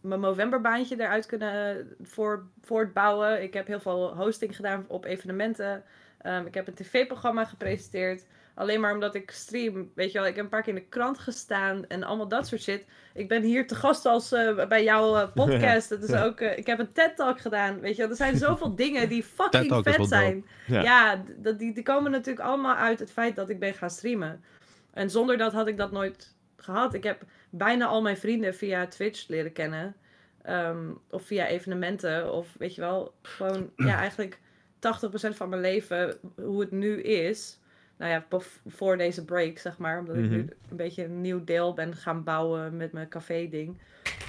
mijn 0.00 0.20
Movemberbaantje 0.20 1.00
eruit 1.00 1.26
kunnen 1.26 1.88
voor, 2.02 2.46
voortbouwen. 2.62 3.42
Ik 3.42 3.54
heb 3.54 3.66
heel 3.66 3.80
veel 3.80 4.16
hosting 4.16 4.56
gedaan 4.56 4.84
op 4.88 5.04
evenementen. 5.04 5.84
Ehm, 6.18 6.46
ik 6.46 6.54
heb 6.54 6.66
een 6.66 6.74
tv-programma 6.74 7.44
gepresenteerd. 7.44 8.24
Alleen 8.54 8.80
maar 8.80 8.92
omdat 8.92 9.14
ik 9.14 9.30
stream, 9.30 9.90
weet 9.94 10.12
je 10.12 10.18
wel. 10.18 10.26
Ik 10.26 10.34
heb 10.34 10.44
een 10.44 10.50
paar 10.50 10.62
keer 10.62 10.74
in 10.74 10.80
de 10.80 10.88
krant 10.88 11.18
gestaan 11.18 11.86
en 11.86 12.02
allemaal 12.02 12.28
dat 12.28 12.46
soort 12.46 12.62
shit. 12.62 12.86
Ik 13.14 13.28
ben 13.28 13.42
hier 13.42 13.66
te 13.66 13.74
gast 13.74 14.06
als 14.06 14.32
eh, 14.32 14.66
bij 14.66 14.84
jouw 14.84 15.16
eh, 15.16 15.32
podcast. 15.40 15.88
Dat 15.88 16.02
is 16.02 16.14
ook, 16.14 16.40
eh, 16.40 16.58
ik 16.58 16.66
heb 16.66 16.78
een 16.78 16.92
TED-talk 16.92 17.40
gedaan, 17.40 17.80
weet 17.80 17.96
je 17.96 18.02
wel. 18.02 18.10
Er 18.10 18.16
zijn 18.16 18.36
zoveel 18.36 18.74
dingen 18.84 19.08
die 19.08 19.22
fucking 19.22 19.80
vet 19.82 20.08
zijn. 20.08 20.44
Ja. 20.66 20.82
Ja, 20.82 21.22
dat, 21.36 21.58
die, 21.58 21.74
die 21.74 21.82
komen 21.82 22.10
natuurlijk 22.10 22.46
allemaal 22.46 22.74
uit 22.74 22.98
het 22.98 23.12
feit 23.12 23.36
dat 23.36 23.50
ik 23.50 23.58
ben 23.58 23.74
gaan 23.74 23.90
streamen. 23.90 24.44
En 24.92 25.10
zonder 25.10 25.38
dat 25.38 25.52
had 25.52 25.66
ik 25.66 25.76
dat 25.76 25.92
nooit 25.92 26.34
gehad. 26.62 26.94
Ik 26.94 27.02
heb 27.02 27.22
bijna 27.50 27.86
al 27.86 28.02
mijn 28.02 28.16
vrienden 28.16 28.54
via 28.54 28.86
Twitch 28.86 29.28
leren 29.28 29.52
kennen. 29.52 29.96
Ehm, 30.42 30.90
of 31.10 31.22
via 31.22 31.46
evenementen. 31.46 32.32
Of 32.32 32.54
weet 32.58 32.74
je 32.74 32.80
wel, 32.80 33.14
gewoon 33.22 33.70
ja, 33.90 33.96
eigenlijk 33.98 34.38
80% 34.78 35.36
van 35.36 35.48
mijn 35.48 35.60
leven, 35.60 36.18
hoe 36.36 36.60
het 36.60 36.70
nu 36.70 37.00
is. 37.02 37.58
Nou 37.96 38.10
ja, 38.12 38.40
voor 38.66 38.96
deze 38.96 39.24
break, 39.24 39.58
zeg 39.58 39.78
maar. 39.78 39.98
Omdat 39.98 40.16
ik 40.16 40.22
Mhm. 40.22 40.32
nu 40.32 40.48
een 40.70 40.76
beetje 40.76 41.04
een 41.04 41.20
nieuw 41.20 41.44
deel 41.44 41.74
ben 41.74 41.96
gaan 41.96 42.24
bouwen 42.24 42.76
met 42.76 42.92
mijn 42.92 43.08
café-ding. 43.08 43.78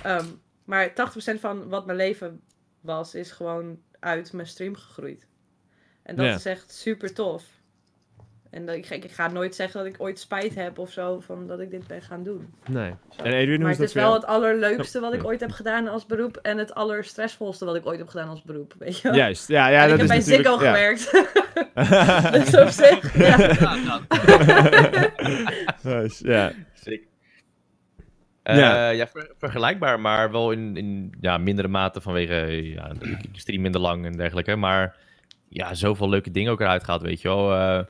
Ehm, 0.03 0.25
maar 0.65 0.93
80% 0.93 1.39
van 1.39 1.69
wat 1.69 1.85
mijn 1.85 1.97
leven 1.97 2.41
was, 2.81 3.15
is 3.15 3.31
gewoon 3.31 3.81
uit 3.99 4.33
mijn 4.33 4.47
stream 4.47 4.75
gegroeid. 4.75 5.27
En 6.03 6.15
dat 6.15 6.25
is 6.35 6.45
echt 6.45 6.71
super 6.71 7.13
tof. 7.13 7.43
En 8.51 8.65
dat, 8.65 8.75
ik, 8.75 8.85
ga- 8.85 8.95
ik 8.95 9.11
ga 9.11 9.27
nooit 9.27 9.55
zeggen 9.55 9.83
dat 9.83 9.93
ik 9.93 10.01
ooit 10.01 10.19
spijt 10.19 10.55
heb 10.55 10.77
of 10.79 10.91
zo 10.91 11.19
van 11.19 11.47
dat 11.47 11.59
ik 11.59 11.69
dit 11.71 11.87
ben 11.87 12.01
gaan 12.01 12.23
doen. 12.23 12.53
Nee. 12.69 12.93
En 13.23 13.47
hoe 13.49 13.57
maar 13.57 13.71
is 13.71 13.77
het 13.77 13.77
dat 13.77 13.87
is 13.87 13.93
wel 13.93 14.03
jou? 14.03 14.15
het 14.15 14.25
allerleukste 14.25 14.99
wat 14.99 15.13
ik 15.13 15.23
ooit 15.25 15.39
heb 15.39 15.51
gedaan 15.51 15.87
als 15.87 16.05
beroep. 16.05 16.37
En 16.37 16.57
het 16.57 16.73
allerstressvolste 16.73 17.65
wat 17.65 17.75
ik 17.75 17.85
ooit 17.85 17.99
heb 17.99 18.07
gedaan 18.07 18.29
als 18.29 18.41
beroep. 18.41 18.73
Weet 18.79 18.99
je 18.99 19.07
wel? 19.07 19.17
Juist, 19.17 19.47
ja, 19.47 19.67
ja 19.67 19.81
en 19.83 19.89
dat 19.89 19.99
ik 19.99 20.07
heb 20.07 20.17
is 20.17 20.25
bij. 20.25 20.35
Ziggo 20.35 20.63
ja. 20.63 20.71
gewerkt. 20.71 21.11
dus 22.51 22.57
op 22.61 22.67
zich, 22.67 23.17
ja. 23.17 23.37
Nice, 25.81 26.27
ja. 26.33 26.51
Sick. 26.73 27.07
Ja. 28.43 28.55
Ja, 28.55 28.89
ja 28.89 29.07
ver- 29.07 29.31
vergelijkbaar, 29.37 29.99
maar 29.99 30.31
wel 30.31 30.51
in, 30.51 30.77
in 30.77 31.13
ja, 31.21 31.37
mindere 31.37 31.67
mate 31.67 32.01
vanwege 32.01 32.33
ja, 32.73 32.91
ik 32.99 33.23
ik 33.23 33.39
stream 33.39 33.61
minder 33.61 33.81
lang 33.81 34.05
en 34.05 34.11
dergelijke. 34.17 34.55
Maar 34.55 34.95
ja, 35.49 35.73
zoveel 35.73 36.09
leuke 36.09 36.31
dingen 36.31 36.51
ook 36.51 36.61
eruit 36.61 36.83
gehaald, 36.83 37.01
weet 37.01 37.21
je 37.21 37.27
wel. 37.27 37.53
Eh 37.53 37.83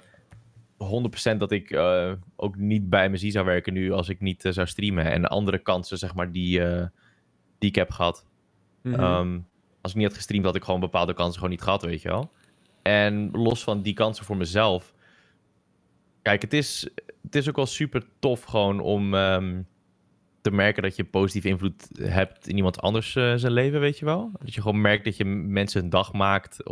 100% 0.81 1.37
dat 1.37 1.51
ik 1.51 1.71
eh, 1.71 2.11
ook 2.35 2.55
niet 2.55 2.89
bij 2.89 3.09
MSI 3.09 3.31
zou 3.31 3.45
werken 3.45 3.73
nu 3.73 3.91
als 3.91 4.09
ik 4.09 4.19
niet 4.19 4.45
eh, 4.45 4.51
zou 4.51 4.67
streamen. 4.67 5.05
En 5.05 5.25
andere 5.25 5.57
kansen, 5.57 5.97
zeg 5.97 6.15
maar, 6.15 6.31
die, 6.31 6.63
eh, 6.63 6.85
die 7.59 7.69
ik 7.69 7.75
heb 7.75 7.91
gehad. 7.91 8.25
Mhm. 8.81 8.99
Ehm, 8.99 9.39
als 9.81 9.91
ik 9.91 9.97
niet 9.97 10.07
had 10.07 10.15
gestreamd, 10.15 10.45
had 10.45 10.55
ik 10.55 10.63
gewoon 10.63 10.79
bepaalde 10.79 11.13
kansen 11.13 11.35
gewoon 11.35 11.49
niet 11.49 11.61
gehad, 11.61 11.81
weet 11.81 12.01
je 12.01 12.09
wel. 12.09 12.31
En 12.81 13.31
los 13.31 13.63
van 13.63 13.81
die 13.81 13.93
kansen 13.93 14.25
voor 14.25 14.37
mezelf. 14.37 14.93
Kijk, 16.21 16.41
het 16.41 16.53
is, 16.53 16.89
het 17.21 17.35
is 17.35 17.49
ook 17.49 17.55
wel 17.55 17.65
super 17.65 18.03
tof 18.19 18.43
gewoon 18.43 18.79
om 18.79 19.13
ehm, 19.13 19.61
te 20.41 20.51
merken 20.51 20.83
dat 20.83 20.95
je 20.95 21.03
positieve 21.03 21.47
invloed 21.47 21.87
hebt 21.99 22.47
in 22.47 22.55
iemand 22.55 22.81
anders 22.81 23.11
zijn 23.11 23.51
leven, 23.51 23.79
weet 23.79 23.99
je 23.99 24.05
wel. 24.05 24.31
Dat 24.39 24.53
je 24.53 24.61
gewoon 24.61 24.81
merkt 24.81 25.05
dat 25.05 25.17
je 25.17 25.25
mensen 25.25 25.83
een 25.83 25.89
dag 25.89 26.13
maakt. 26.13 26.63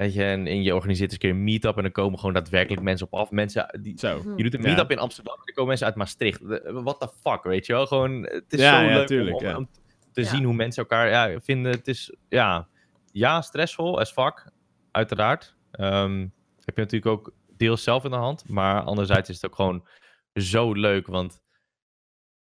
Weet 0.00 0.14
je, 0.14 0.24
en, 0.24 0.46
en 0.46 0.62
je 0.62 0.74
organiseert 0.74 1.12
eens 1.12 1.12
een 1.12 1.28
keer 1.28 1.30
een 1.38 1.44
meet-up 1.44 1.76
en 1.76 1.82
dan 1.82 1.92
komen 1.92 2.18
gewoon 2.18 2.34
daadwerkelijk 2.34 2.82
mensen 2.82 3.06
op 3.06 3.14
af. 3.14 3.30
Mensen 3.30 3.78
die, 3.82 3.98
Zo. 3.98 4.22
je 4.36 4.42
doet 4.42 4.54
een 4.54 4.62
Ja. 4.62 4.68
meet-up 4.68 4.90
in 4.90 4.98
Amsterdam 4.98 5.34
en 5.34 5.42
er 5.44 5.52
komen 5.52 5.68
mensen 5.68 5.86
uit 5.86 5.96
Maastricht. 5.96 6.40
What 6.64 7.00
the 7.00 7.08
fuck, 7.20 7.42
weet 7.42 7.66
je 7.66 7.72
wel? 7.72 7.86
Gewoon, 7.86 8.22
het 8.22 8.52
is 8.52 8.60
Ja, 8.60 8.78
zo 8.80 8.84
ja, 8.86 8.94
leuk 8.94 9.06
tuurlijk, 9.06 9.36
om, 9.36 9.42
om, 9.44 9.48
ja. 9.50 9.56
om 9.56 9.68
te 10.12 10.20
Ja. 10.20 10.26
zien 10.28 10.44
hoe 10.44 10.54
mensen 10.54 10.82
elkaar 10.82 11.08
ja, 11.08 11.40
vinden. 11.40 11.72
Het 11.72 11.88
is, 11.88 12.14
ja, 12.28 12.68
ja, 13.12 13.40
stressvol 13.40 14.00
as 14.00 14.12
fuck, 14.12 14.50
uiteraard. 14.90 15.56
Ehm, 15.70 16.18
heb 16.64 16.76
je 16.76 16.82
natuurlijk 16.82 17.06
ook 17.12 17.32
deels 17.56 17.82
zelf 17.82 18.04
in 18.04 18.10
de 18.10 18.16
hand. 18.16 18.48
Maar 18.48 18.82
anderzijds 18.82 19.28
is 19.28 19.34
het 19.34 19.46
ook 19.50 19.56
gewoon 19.56 19.86
zo 20.34 20.72
leuk, 20.72 21.06
want 21.06 21.42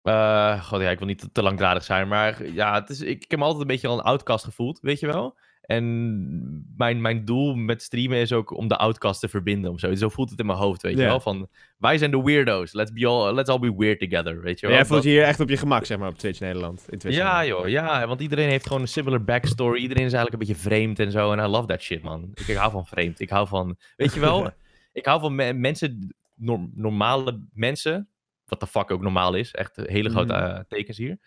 Eh, 0.02 0.64
God, 0.64 0.82
ja, 0.82 0.90
ik 0.90 0.98
wil 0.98 1.08
niet 1.08 1.20
te, 1.20 1.32
te 1.32 1.42
langdradig 1.42 1.84
zijn, 1.84 2.08
maar 2.08 2.46
ja, 2.46 2.74
het 2.74 2.90
is, 2.90 3.02
ik, 3.02 3.24
ik 3.24 3.32
heb 3.32 3.40
me 3.40 3.46
altijd 3.46 3.62
een 3.62 3.68
beetje 3.68 3.88
al 3.88 3.98
een 3.98 4.04
outcast 4.04 4.44
gevoeld, 4.46 4.80
weet 4.80 5.00
je 5.00 5.06
wel? 5.08 5.38
En 5.68 6.66
mijn, 6.78 7.02
mijn 7.02 7.26
doel 7.26 7.56
met 7.56 7.82
streamen 7.82 8.18
is 8.18 8.32
ook 8.34 8.52
om 8.58 8.68
de 8.68 8.78
outcast 8.78 9.20
te 9.20 9.28
verbinden 9.30 9.72
of 9.72 9.80
zo. 9.80 9.96
Zo 9.96 10.10
voelt 10.10 10.30
het 10.30 10.40
in 10.40 10.46
mijn 10.46 10.58
hoofd, 10.58 10.82
weet 10.82 10.98
je 10.98 11.04
wel? 11.04 11.20
Van, 11.20 11.48
wij 11.78 11.98
zijn 11.98 12.12
de 12.12 12.24
weirdo's. 12.24 12.74
Let's, 12.74 12.92
be 12.94 13.08
all, 13.08 13.34
let's 13.34 13.50
all 13.50 13.60
be 13.60 13.76
weird 13.78 14.00
together, 14.00 14.42
weet 14.42 14.60
je 14.60 14.68
wel? 14.68 14.76
jij 14.76 14.86
voelt 14.86 15.04
je 15.04 15.10
hier 15.10 15.24
echt 15.24 15.40
op 15.40 15.50
je 15.50 15.58
gemak, 15.58 15.86
zeg 15.86 15.98
maar, 15.98 16.10
op 16.10 16.18
Twitch 16.18 16.40
Nederland. 16.40 16.86
In 16.90 16.98
Twitch 16.98 17.16
ja, 17.18 17.38
Nederland. 17.40 17.64
joh, 17.66 17.72
ja, 17.72 18.08
want 18.08 18.22
iedereen 18.22 18.50
heeft 18.50 18.68
gewoon 18.68 18.82
een 18.82 18.88
similar 18.88 19.24
backstory. 19.24 19.82
Iedereen 19.82 20.06
is 20.06 20.14
eigenlijk 20.14 20.34
een 20.44 20.48
beetje 20.48 20.70
vreemd 20.70 21.00
en 21.00 21.12
zo. 21.12 21.32
En 21.32 21.40
I 21.40 21.48
love 21.48 21.68
that 21.68 21.82
shit, 21.82 22.02
man. 22.02 22.32
Ik, 22.34 22.48
ik 22.48 22.56
hou 22.56 22.72
van 22.72 22.86
vreemd. 22.86 23.20
Ik 23.20 23.30
hou 23.30 23.48
van, 23.48 23.78
weet 23.96 24.14
je 24.14 24.20
wel, 24.20 24.52
ik 24.92 25.06
hou 25.06 25.20
van 25.20 25.36
me- 25.36 25.54
mensen, 25.54 26.16
norm- 26.36 26.72
normale 26.76 27.42
mensen. 27.54 28.10
Wat 28.46 28.60
de 28.60 28.68
fuck 28.68 28.92
ook 28.92 29.02
normaal 29.02 29.34
is. 29.34 29.52
Echt 29.52 29.76
hele 29.76 30.10
grote 30.10 30.34
Mhm. 30.34 30.44
eh, 30.44 30.60
tekens 30.68 30.98
hier. 30.98 31.18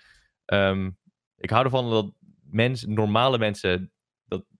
Ehm, 0.44 0.90
ik 1.38 1.50
hou 1.50 1.64
ervan 1.64 1.90
dat 1.90 2.12
mensen, 2.50 2.92
normale 2.94 3.38
mensen, 3.38 3.90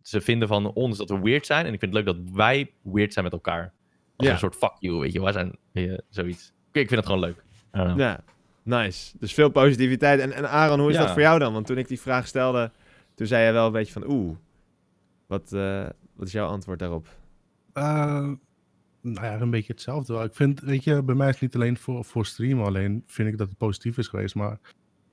ze 0.02 0.20
vinden 0.20 0.48
van 0.48 0.72
ons 0.72 0.98
dat 0.98 1.08
we 1.10 1.20
weird 1.20 1.46
zijn. 1.46 1.66
En 1.66 1.72
ik 1.72 1.78
vind 1.80 1.94
het 1.94 2.04
leuk 2.04 2.14
dat 2.16 2.34
wij 2.34 2.70
weird 2.82 3.12
zijn 3.12 3.24
met 3.24 3.34
elkaar. 3.34 3.72
Als 4.16 4.26
Ja. 4.26 4.32
een 4.32 4.38
soort 4.38 4.56
fuck 4.56 4.72
you, 4.78 4.98
weet 5.00 5.12
je. 5.12 5.20
Wij 5.22 5.32
zijn 5.32 5.56
eh, 5.72 5.98
zoiets. 6.08 6.52
Ik 6.72 6.88
vind 6.88 6.90
het 6.90 7.06
gewoon 7.06 7.20
leuk. 7.20 7.44
Ja, 7.96 8.20
nice. 8.62 9.16
Dus 9.18 9.34
veel 9.34 9.48
positiviteit. 9.50 10.20
En, 10.20 10.32
en 10.32 10.50
Aaron, 10.50 10.80
hoe 10.80 10.88
is 10.90 10.94
Ja. 10.96 11.02
dat 11.02 11.10
voor 11.12 11.20
jou 11.20 11.38
dan? 11.38 11.52
Want 11.52 11.66
toen 11.66 11.78
ik 11.78 11.88
die 11.88 12.00
vraag 12.00 12.26
stelde, 12.26 12.70
toen 13.14 13.26
zei 13.26 13.46
je 13.46 13.52
wel 13.52 13.66
een 13.66 13.72
beetje 13.72 13.92
van, 13.92 14.10
oeh, 14.10 14.36
wat, 15.26 15.52
eh, 15.52 15.86
wat 16.16 16.26
is 16.26 16.32
jouw 16.32 16.46
antwoord 16.48 16.78
daarop? 16.78 17.06
Eh, 17.72 18.28
nou 19.02 19.26
ja, 19.26 19.40
een 19.40 19.50
beetje 19.50 19.72
hetzelfde. 19.72 20.12
wel. 20.12 20.24
Ik 20.24 20.34
vind, 20.34 20.60
weet 20.60 20.84
je, 20.84 21.02
bij 21.02 21.14
mij 21.14 21.26
is 21.28 21.32
het 21.32 21.42
niet 21.42 21.54
alleen 21.54 21.76
voor, 21.76 22.04
voor 22.04 22.26
streamen 22.26 22.64
alleen, 22.66 23.02
vind 23.06 23.28
ik 23.28 23.38
dat 23.38 23.48
het 23.48 23.56
positief 23.58 23.98
is 23.98 24.08
geweest, 24.08 24.34
maar 24.34 24.58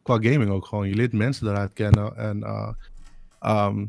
qua 0.04 0.14
gaming 0.22 0.50
ook 0.50 0.66
gewoon. 0.66 0.88
Je 0.88 0.96
leert 0.96 1.14
mensen 1.14 1.48
eruit 1.48 1.74
kennen 1.74 2.16
en 2.18 2.44
eh, 2.44 2.72
ehm, 3.40 3.86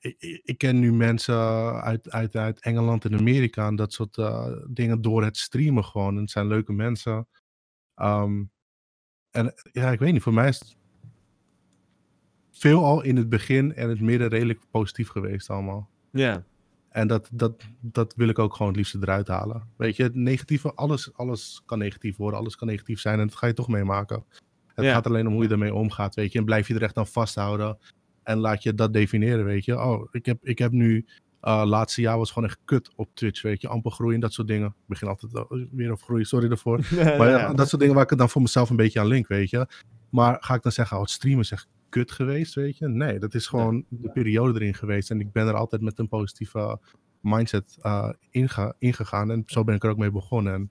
ik, 0.00 0.40
ik- 0.44 0.58
ken 0.58 0.78
nu 0.78 0.92
mensen 0.92 1.36
uit, 1.82 2.10
uit, 2.10 2.36
uit 2.36 2.60
Engeland 2.60 3.04
en 3.04 3.18
Amerika 3.18 3.66
en 3.66 3.76
dat 3.76 3.92
soort 3.92 4.16
eh, 4.18 4.52
dingen 4.68 5.02
door 5.02 5.24
het 5.24 5.36
streamen 5.36 5.84
gewoon. 5.84 6.14
En 6.14 6.20
het 6.20 6.30
zijn 6.30 6.46
leuke 6.46 6.72
mensen. 6.72 7.28
Ehm, 7.94 8.42
en 9.30 9.54
ja, 9.72 9.90
ik 9.92 9.98
weet 9.98 10.12
niet, 10.12 10.22
voor 10.22 10.34
mij 10.34 10.48
is 10.48 10.58
het 10.58 10.76
veelal 12.50 13.02
in 13.02 13.16
het 13.16 13.28
begin 13.28 13.74
en 13.74 13.88
het 13.88 14.00
midden 14.00 14.28
redelijk 14.28 14.60
positief 14.70 15.08
geweest 15.08 15.50
allemaal. 15.50 15.88
Ja, 16.12 16.44
En 16.88 17.06
dat, 17.08 17.28
dat, 17.32 17.64
dat 17.80 18.14
wil 18.14 18.28
ik 18.28 18.38
ook 18.38 18.52
gewoon 18.52 18.68
het 18.68 18.76
liefst 18.76 18.94
eruit 18.94 19.28
halen. 19.28 19.68
Weet 19.76 19.96
je, 19.96 20.02
het 20.02 20.14
negatieve, 20.14 20.74
alles, 20.74 21.12
alles 21.14 21.62
kan 21.66 21.78
negatief 21.78 22.16
worden, 22.16 22.38
alles 22.40 22.56
kan 22.56 22.68
negatief 22.68 23.00
zijn 23.00 23.20
en 23.20 23.26
dat 23.26 23.36
ga 23.36 23.46
je 23.46 23.52
toch 23.52 23.68
meemaken. 23.68 24.24
Het 24.66 24.84
Ja. 24.84 24.92
gaat 24.92 25.06
alleen 25.06 25.26
om 25.26 25.32
hoe 25.32 25.42
je 25.42 25.48
ermee 25.48 25.74
omgaat, 25.74 26.14
weet 26.14 26.32
je. 26.32 26.38
En 26.38 26.44
blijf 26.44 26.68
je 26.68 26.74
er 26.74 26.82
echt 26.82 26.96
aan 26.96 27.06
vasthouden 27.06 27.78
en 28.28 28.38
laat 28.38 28.62
je 28.62 28.74
dat 28.74 28.92
definiëren, 28.92 29.44
weet 29.44 29.64
je. 29.64 29.80
Oh, 29.80 30.08
ik 30.10 30.26
heb, 30.26 30.38
ik 30.42 30.58
heb 30.58 30.72
nu, 30.72 31.06
uh, 31.42 31.62
laatste 31.64 32.00
jaar 32.00 32.18
was 32.18 32.30
gewoon 32.30 32.48
echt 32.48 32.58
kut 32.64 32.90
op 32.96 33.08
Twitch, 33.14 33.42
weet 33.42 33.60
je. 33.60 33.68
Amper 33.68 33.90
groeien, 33.90 34.20
dat 34.20 34.32
soort 34.32 34.48
dingen. 34.48 34.66
Ik 34.66 34.86
begin 34.86 35.08
altijd 35.08 35.34
uh, 35.34 35.42
weer 35.70 35.92
op 35.92 36.02
groeien, 36.02 36.26
sorry 36.26 36.48
daarvoor. 36.48 36.80
Maar 37.18 37.28
ja, 37.28 37.54
dat 37.54 37.68
soort 37.68 37.80
dingen 37.80 37.94
waar 37.94 38.04
ik 38.04 38.10
het 38.10 38.18
dan 38.18 38.28
voor 38.28 38.42
mezelf 38.42 38.70
een 38.70 38.76
beetje 38.76 39.00
aan 39.00 39.06
link, 39.06 39.26
weet 39.26 39.50
je. 39.50 39.66
Maar 40.10 40.36
ga 40.40 40.54
ik 40.54 40.62
dan 40.62 40.72
zeggen, 40.72 40.96
oh, 40.96 41.02
het 41.02 41.12
streamen 41.12 41.40
is 41.40 41.50
echt 41.50 41.68
kut 41.88 42.12
geweest, 42.12 42.54
weet 42.54 42.78
je? 42.78 42.88
Nee, 42.88 43.18
dat 43.18 43.34
is 43.34 43.46
gewoon 43.46 43.84
de 43.88 44.10
periode 44.10 44.60
erin 44.60 44.74
geweest. 44.74 45.10
En 45.10 45.20
ik 45.20 45.32
ben 45.32 45.46
er 45.46 45.54
altijd 45.54 45.82
met 45.82 45.98
een 45.98 46.08
positieve 46.08 46.80
mindset 47.20 47.78
uh, 47.82 48.10
inga 48.30 48.74
ingegaan. 48.78 49.30
En 49.30 49.42
zo 49.46 49.64
ben 49.64 49.74
ik 49.74 49.84
er 49.84 49.90
ook 49.90 49.98
mee 49.98 50.10
begonnen. 50.10 50.52
En 50.52 50.70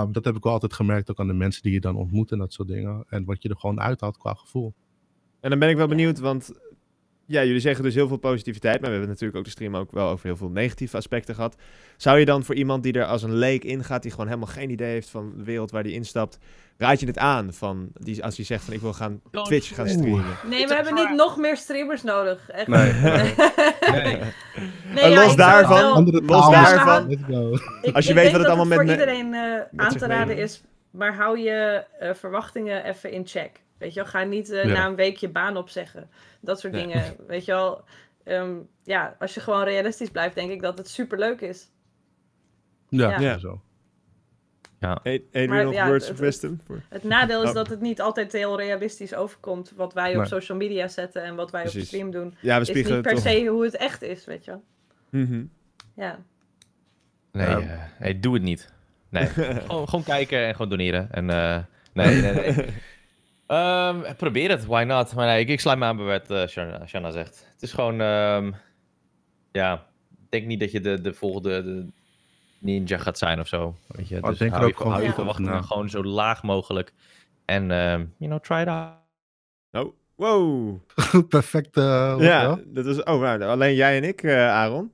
um, 0.00 0.12
dat 0.12 0.24
heb 0.24 0.36
ik 0.36 0.42
wel 0.42 0.52
altijd 0.52 0.72
gemerkt, 0.72 1.10
ook 1.10 1.20
aan 1.20 1.26
de 1.26 1.32
mensen 1.32 1.62
die 1.62 1.72
je 1.72 1.80
dan 1.80 1.96
ontmoet 1.96 2.32
en 2.32 2.38
dat 2.38 2.52
soort 2.52 2.68
dingen. 2.68 3.04
En 3.08 3.24
wat 3.24 3.42
je 3.42 3.48
er 3.48 3.56
gewoon 3.56 3.80
uithaalt 3.80 4.16
qua 4.16 4.34
gevoel. 4.34 4.74
En 5.44 5.50
dan 5.50 5.58
ben 5.58 5.68
ik 5.68 5.76
wel 5.76 5.88
benieuwd, 5.88 6.18
want 6.18 6.52
ja, 7.26 7.44
jullie 7.44 7.60
zeggen 7.60 7.84
dus 7.84 7.94
heel 7.94 8.08
veel 8.08 8.16
positiviteit, 8.16 8.74
maar 8.80 8.84
we 8.90 8.96
hebben 8.96 9.08
natuurlijk 9.08 9.38
ook 9.38 9.44
de 9.44 9.50
stream 9.50 9.76
ook 9.76 9.92
wel 9.92 10.08
over 10.08 10.26
heel 10.26 10.36
veel 10.36 10.48
negatieve 10.50 10.96
aspecten 10.96 11.34
gehad. 11.34 11.56
Zou 11.96 12.18
je 12.18 12.24
dan 12.24 12.44
voor 12.44 12.54
iemand 12.54 12.82
die 12.82 12.92
er 12.92 13.04
als 13.04 13.22
een 13.22 13.34
leek 13.34 13.64
ingaat, 13.64 14.02
die 14.02 14.10
gewoon 14.10 14.26
helemaal 14.26 14.48
geen 14.48 14.70
idee 14.70 14.90
heeft 14.90 15.10
van 15.10 15.32
de 15.36 15.44
wereld 15.44 15.70
waar 15.70 15.82
die 15.82 15.92
instapt, 15.92 16.38
raad 16.78 17.00
je 17.00 17.06
het 17.06 17.18
aan 17.18 17.52
van 17.52 17.88
die, 17.94 18.24
als 18.24 18.36
hij 18.36 18.44
zegt 18.44 18.64
van 18.64 18.74
ik 18.74 18.80
wil 18.80 18.92
gaan 18.92 19.20
Don't 19.30 19.46
Twitch 19.46 19.74
gaan 19.74 19.86
Oeh. 19.88 19.94
streamen? 19.96 20.24
Nee, 20.48 20.66
we 20.66 20.74
hebben 20.74 20.94
niet 20.94 21.10
nog 21.10 21.36
meer 21.36 21.56
streamers 21.56 22.02
nodig. 22.02 22.50
Echt. 22.50 22.66
Nee. 22.66 22.92
Nee. 24.94 25.10
Ja, 25.10 25.24
los 25.24 25.36
daarvan- 25.36 26.04
wel- 26.04 26.22
los 26.22 26.50
daarvan-. 26.50 27.10
Ik, 27.10 27.18
Als 27.94 28.04
je 28.04 28.10
ik 28.10 28.16
weet 28.16 28.16
denk 28.16 28.30
wat 28.30 28.40
het 28.40 28.46
allemaal 28.46 28.64
met 28.66 28.74
voor 28.76 28.84
me- 28.86 28.90
iedereen 28.92 29.34
eh, 29.34 29.60
aan 29.84 29.96
te 29.96 30.06
raden 30.06 30.36
is, 30.36 30.62
maar 30.90 31.14
hou 31.14 31.38
je 31.38 31.84
eh, 31.98 32.14
verwachtingen 32.14 32.84
even 32.84 33.10
in 33.12 33.26
check. 33.26 33.50
Weet 33.78 33.94
je 33.94 34.00
wel, 34.00 34.10
ga 34.10 34.22
niet 34.22 34.50
eh, 34.50 34.64
Ja. 34.64 34.72
na 34.72 34.86
een 34.86 34.94
week 34.94 35.16
je 35.16 35.28
baan 35.28 35.56
opzeggen. 35.56 36.10
Dat 36.40 36.60
soort 36.60 36.72
dingen. 36.72 37.16
Weet 37.26 37.44
je 37.44 37.52
wel, 37.52 37.84
Ehm, 38.24 38.54
ja, 38.84 39.16
als 39.18 39.34
je 39.34 39.40
gewoon 39.40 39.64
realistisch 39.64 40.10
blijft, 40.10 40.34
denk 40.34 40.50
ik 40.50 40.60
dat 40.62 40.78
het 40.78 40.88
super 40.88 41.18
leuk 41.18 41.40
is. 41.40 41.68
Ja, 42.88 43.10
Ja. 43.10 43.20
ja. 43.20 43.38
zo. 43.38 43.60
Adrian 44.80 45.48
Maar 45.48 45.64
nog 45.64 45.72
ja, 45.74 45.86
words 45.86 46.04
het- 46.08 46.14
of 46.14 46.20
wisdom? 46.20 46.60
Voor- 46.66 46.82
Het 46.88 47.02
nadeel 47.04 47.42
is 47.42 47.48
Oh. 47.48 47.54
dat 47.54 47.68
het 47.68 47.80
niet 47.80 48.00
altijd 48.00 48.32
heel 48.32 48.56
realistisch 48.58 49.14
overkomt. 49.14 49.72
Wat 49.76 49.92
wij 49.94 50.10
op 50.10 50.16
Nee. 50.16 50.26
social 50.26 50.58
media 50.58 50.88
zetten 50.88 51.22
en 51.22 51.34
wat 51.34 51.50
wij 51.50 51.62
op 51.64 51.70
Precies. 51.70 51.88
stream 51.88 52.10
doen. 52.10 52.34
Ja, 52.40 52.54
we 52.54 52.60
Is 52.60 52.68
spiegelen 52.68 52.96
niet 52.96 53.06
per 53.06 53.18
se 53.18 53.46
hoe 53.46 53.64
het 53.64 53.76
echt 53.76 54.02
is, 54.02 54.24
weet 54.24 54.44
je 54.44 54.50
wel. 54.50 54.64
Mhm. 55.10 55.44
Ja. 55.94 56.18
Nee, 57.32 57.48
Ja. 57.48 57.58
eh, 57.60 57.68
hey, 57.78 58.20
doe 58.20 58.34
het 58.34 58.42
niet. 58.42 58.72
Nee, 59.08 59.26
gewoon, 59.66 59.88
gewoon 59.88 60.04
kijken 60.04 60.46
en 60.46 60.52
gewoon 60.52 60.68
doneren. 60.68 61.08
En, 61.12 61.30
eh, 61.30 61.58
nee, 61.92 62.20
nee, 62.22 62.32
nee. 62.32 62.54
Ehm, 63.46 64.14
probeer 64.16 64.50
het, 64.50 64.66
why 64.66 64.84
not? 64.86 65.14
Maar 65.14 65.26
nee, 65.26 65.40
ik, 65.40 65.48
ik 65.48 65.60
sluit 65.60 65.78
me 65.78 65.84
aan 65.84 65.96
bij 65.96 66.06
wat 66.06 66.30
eh, 66.30 66.46
Shanna, 66.46 66.86
Shanna 66.86 67.10
zegt. 67.10 67.46
Het 67.52 67.62
is 67.62 67.72
gewoon, 67.72 68.00
ehm, 68.00 68.52
ja, 69.52 69.86
ik 70.10 70.30
denk 70.30 70.46
niet 70.46 70.60
dat 70.60 70.72
je 70.72 70.80
de, 70.80 71.00
de 71.00 71.14
volgende 71.14 71.62
de 71.64 71.86
ninja 72.58 72.98
gaat 72.98 73.18
zijn 73.18 73.40
of 73.40 73.48
zo. 73.48 73.76
Weet 73.86 74.08
je? 74.08 74.20
Maar 74.20 74.30
Dus 74.30 74.38
denk 74.38 74.50
er 74.50 74.56
hou, 74.56 74.68
ook 74.68 74.76
je, 74.76 74.76
gewoon 74.82 74.92
hou 74.92 75.04
je 75.04 75.12
verwachtingen 75.12 75.64
gewoon 75.64 75.88
zo 75.88 76.04
laag 76.04 76.42
mogelijk. 76.42 76.92
En, 77.44 77.70
ehm, 77.70 78.04
you 78.18 78.30
know, 78.30 78.40
try 78.40 78.60
it 78.60 78.68
out. 78.68 78.92
Oh, 79.72 79.94
wow. 80.14 80.78
Perfect. 81.28 81.76
eh, 81.76 82.16
Ja, 82.18 82.58
dat 82.66 82.86
is. 82.86 83.02
Oh, 83.02 83.20
nou, 83.20 83.42
alleen 83.42 83.74
jij 83.74 83.96
en 83.96 84.04
ik, 84.04 84.22
eh, 84.22 84.48
Aaron. 84.48 84.92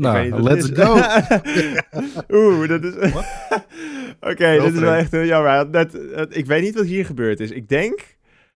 Nou, 0.00 0.42
let's 0.42 0.68
is. 0.70 0.78
go. 0.78 0.92
Oeh, 2.36 2.68
dat 2.68 2.84
is. 2.84 2.94
Oké, 4.30 4.58
dit 4.60 4.72
is 4.74 4.80
wel 4.80 4.92
echt 4.94 5.10
heel 5.12 5.24
jammer. 5.24 5.70
Dat, 5.70 5.92
dat, 6.14 6.36
ik 6.36 6.46
weet 6.46 6.62
niet 6.62 6.74
wat 6.74 6.84
hier 6.86 7.04
gebeurd 7.06 7.40
is. 7.40 7.50
Ik 7.50 7.68
denk 7.68 8.16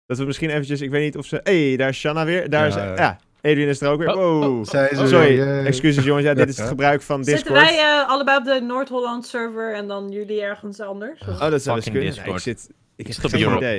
dat 0.07 0.19
we 0.19 0.25
misschien 0.25 0.51
eventjes. 0.51 0.81
Ik 0.81 0.91
weet 0.91 1.03
niet 1.05 1.17
of 1.17 1.27
ze. 1.27 1.41
Hé, 1.43 1.67
hey, 1.69 1.77
daar 1.77 1.89
is 1.89 1.99
Shanna 1.99 2.25
weer. 2.25 2.51
Daar 2.51 2.61
Ja, 2.63 2.67
is. 2.69 2.75
ja. 2.75 2.95
Ja, 2.95 3.19
Adrian 3.51 3.69
is 3.69 3.81
er 3.81 3.89
ook 3.91 3.99
weer. 3.99 4.09
Oh, 4.09 4.15
Wow. 4.17 4.43
oh, 4.43 4.59
oh. 4.59 4.65
Zij 4.65 4.89
is 4.91 4.99
sorry, 5.09 5.37
weer, 5.37 5.67
excuses 5.67 6.05
jongens. 6.05 6.27
Ja, 6.27 6.35
dit 6.35 6.49
is 6.49 6.59
het 6.59 6.69
gebruik 6.69 7.03
van 7.03 7.25
Zitten 7.25 7.45
Discord. 7.45 7.71
wij 7.71 7.79
eh, 7.79 8.09
allebei 8.09 8.39
op 8.39 8.45
de 8.45 8.61
Noord-Holland 8.61 9.27
server 9.27 9.75
en 9.75 9.87
dan 9.89 10.11
jullie 10.11 10.43
ergens 10.43 10.81
anders? 10.81 11.21
Of- 11.21 11.29
Oh, 11.29 11.51
dat 11.51 11.63
zou 11.63 11.77
best 11.77 11.89
Fucking 11.91 12.15
kunnen. 12.15 12.35
Ik 12.35 12.41
zit. 12.41 12.71
Ik 12.97 13.13
zit 13.13 13.25
op 13.25 13.33
Europe. 13.33 13.57
idee. 13.57 13.79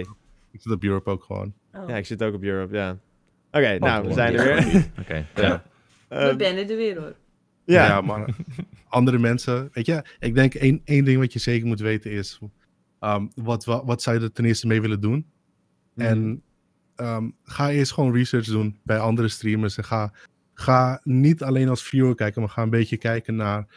Ik 0.52 0.62
zit 0.62 0.72
op 0.72 0.84
Europe 0.84 1.10
ook 1.10 1.24
gewoon. 1.24 1.54
Oh. 1.74 1.90
Ja, 1.90 1.96
ik 1.96 2.06
zit 2.06 2.24
ook 2.24 2.34
op 2.34 2.44
Europe, 2.44 2.76
ja. 2.76 2.98
Oké, 3.52 3.78
nou, 3.80 4.08
we 4.08 4.14
zijn 4.14 4.36
er 4.36 4.44
weer. 4.44 4.86
Oké, 5.00 5.26
ja. 5.36 5.64
We 6.10 6.34
binnen 6.38 6.68
de 6.68 6.76
wereld. 6.76 7.14
Ja, 7.66 7.86
Ja, 7.86 8.02
maar 8.02 8.36
andere 8.88 9.18
mensen, 9.20 9.70
weet 9.74 9.86
je, 9.86 10.06
ik 10.20 10.34
denk 10.34 10.54
één, 10.54 10.82
één 10.84 11.06
ding 11.06 11.20
wat 11.20 11.34
je 11.34 11.40
zeker 11.40 11.68
moet 11.68 11.80
weten 11.80 12.12
is, 12.12 12.40
ehm, 13.00 13.28
wat, 13.36 13.66
wat, 13.66 13.86
wat 13.86 14.02
zou 14.02 14.18
je 14.18 14.24
er 14.24 14.32
ten 14.32 14.46
eerste 14.46 14.68
mee 14.68 14.82
willen 14.82 15.02
doen? 15.02 15.26
Mhm. 15.94 16.08
En 16.08 16.44
ehm, 16.96 17.30
ga 17.44 17.70
eerst 17.70 17.94
gewoon 17.94 18.14
research 18.14 18.46
doen 18.46 18.80
bij 18.84 19.00
andere 19.00 19.28
streamers 19.28 19.78
en 19.78 19.84
ga, 19.84 20.14
ga 20.54 21.02
niet 21.04 21.44
alleen 21.44 21.70
als 21.70 21.84
viewer 21.84 22.16
kijken, 22.16 22.42
maar 22.42 22.50
ga 22.50 22.62
een 22.62 22.70
beetje 22.70 22.98
kijken 22.98 23.36
naar 23.36 23.68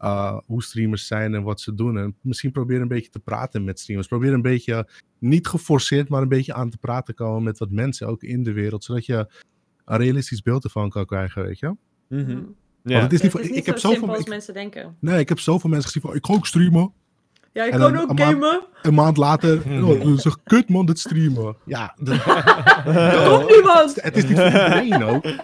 uh, 0.00 0.38
hoe 0.46 0.62
streamers 0.62 1.06
zijn 1.06 1.34
en 1.34 1.42
wat 1.42 1.60
ze 1.60 1.74
doen. 1.74 1.98
En 1.98 2.16
misschien 2.20 2.52
probeer 2.52 2.80
een 2.80 2.88
beetje 2.88 3.10
te 3.10 3.18
praten 3.18 3.64
met 3.64 3.80
streamers. 3.80 4.08
Probeer 4.08 4.32
een 4.32 4.42
beetje, 4.42 4.88
niet 5.18 5.46
geforceerd, 5.46 6.08
maar 6.08 6.22
een 6.22 6.28
beetje 6.28 6.54
aan 6.54 6.70
te 6.70 6.78
praten 6.78 7.14
komen 7.14 7.42
met 7.42 7.58
wat 7.58 7.70
mensen 7.70 8.06
ook 8.06 8.22
in 8.22 8.42
de 8.42 8.52
wereld, 8.52 8.84
zodat 8.84 9.06
je 9.06 9.28
een 9.84 9.96
realistisch 9.96 10.42
beeld 10.42 10.64
ervan 10.64 10.90
kan 10.90 11.06
krijgen, 11.06 11.42
weet 11.42 11.58
je? 11.58 11.76
Mhm. 12.08 12.30
Mm. 12.30 12.54
Ja. 12.84 12.98
Want 12.98 13.02
het 13.02 13.12
is 13.12 13.22
niet, 13.22 13.22
Het 13.22 13.30
voor, 13.30 13.40
is 13.40 13.46
ik, 13.48 13.54
niet 13.54 13.66
heb 13.66 13.78
zo 13.78 13.88
zoveel, 13.92 14.08
als 14.08 14.18
ik, 14.18 14.28
mensen 14.28 14.54
denken. 14.54 14.96
nee, 15.00 15.18
ik 15.18 15.28
heb 15.28 15.38
zoveel 15.40 15.70
mensen 15.70 15.90
gezien 15.90 16.02
van, 16.02 16.14
ik 16.16 16.26
ga 16.26 16.32
ook 16.34 16.46
streamen. 16.46 16.92
Ja, 17.52 17.64
ik 17.64 17.72
En 17.72 17.78
kan 17.78 17.96
ook 17.96 18.08
een 18.10 18.14
maand- 18.16 18.20
gamen. 18.32 18.62
Een 18.82 18.94
maand 18.94 19.16
later, 19.16 19.62
oh, 19.84 20.16
dat 20.22 20.42
kut 20.44 20.68
man, 20.68 20.86
dit 20.86 20.98
streamen. 20.98 21.56
Ja, 21.64 21.94
dat, 22.00 22.22
Komt 23.28 23.50
niemand! 23.50 24.02
het 24.02 24.16
is 24.16 24.24
niet 24.26 24.36
voor 24.38 24.46
iedereen 24.46 25.04
ook. 25.04 25.24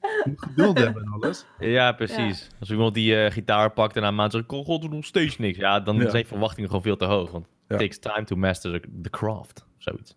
Je 0.00 0.22
moet 0.24 0.42
geduld 0.42 0.78
hebben 0.78 1.02
en 1.02 1.08
alles. 1.12 1.44
Ja, 1.58 1.92
precies. 1.92 2.48
Als 2.60 2.70
iemand 2.70 2.94
die 2.94 3.16
eh, 3.24 3.32
gitaar 3.32 3.70
pakt 3.72 3.96
en 3.96 4.02
na 4.02 4.08
een 4.08 4.14
maand 4.14 4.32
zegt, 4.32 4.44
"Goh, 4.48 4.64
god, 4.64 4.82
we 4.82 4.86
doen 4.88 4.96
nog 4.96 5.04
steeds 5.06 5.38
niks. 5.38 5.58
Ja, 5.58 5.80
dan 5.80 5.96
Ja. 5.96 6.10
zijn 6.10 6.26
verwachtingen 6.26 6.68
gewoon 6.68 6.84
veel 6.84 6.96
te 6.96 7.04
hoog. 7.04 7.30
Want 7.30 7.46
Ja. 7.68 7.74
it 7.74 7.80
takes 7.80 7.98
time 7.98 8.24
to 8.26 8.36
master 8.36 8.80
the, 9.02 9.10
craft. 9.10 9.66
Zoiets. 9.78 10.16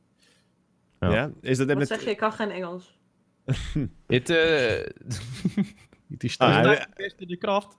Ja. 1.00 1.12
Ja. 1.14 1.32
is 1.42 1.58
dat 1.58 1.68
Wat 1.68 1.78
met... 1.78 1.88
zeg 1.88 2.04
je? 2.04 2.10
Ik 2.10 2.18
kan 2.18 2.32
geen 2.32 2.52
Engels. 2.52 2.98
Het 4.08 4.30
eh 4.30 4.86
Het 6.14 6.24
is 6.24 6.38
Ah, 6.38 6.50
ja. 6.64 6.88
master 6.98 7.28
the 7.28 7.38
craft. 7.38 7.76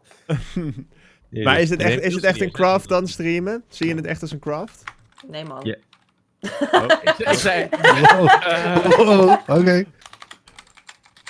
Maar 1.31 1.61
is 1.61 1.71
het 1.71 1.81
echt, 1.81 2.01
is 2.01 2.15
het 2.15 2.25
echt 2.25 2.41
een 2.41 2.51
craft 2.51 2.89
dan 2.89 3.07
streamen? 3.09 3.65
Zie 3.69 3.87
je 3.89 3.95
het 3.95 4.07
echt 4.07 4.23
als 4.23 4.31
een 4.31 4.39
craft? 4.39 4.83
Nee 5.27 5.45
man. 5.45 5.61
Ja. 5.65 5.77
Ik, 7.03 7.15
ik 7.19 7.29
zei, 7.39 7.69
Wow. 8.17 8.97
Wow, 8.97 9.59
Oké. 9.59 9.85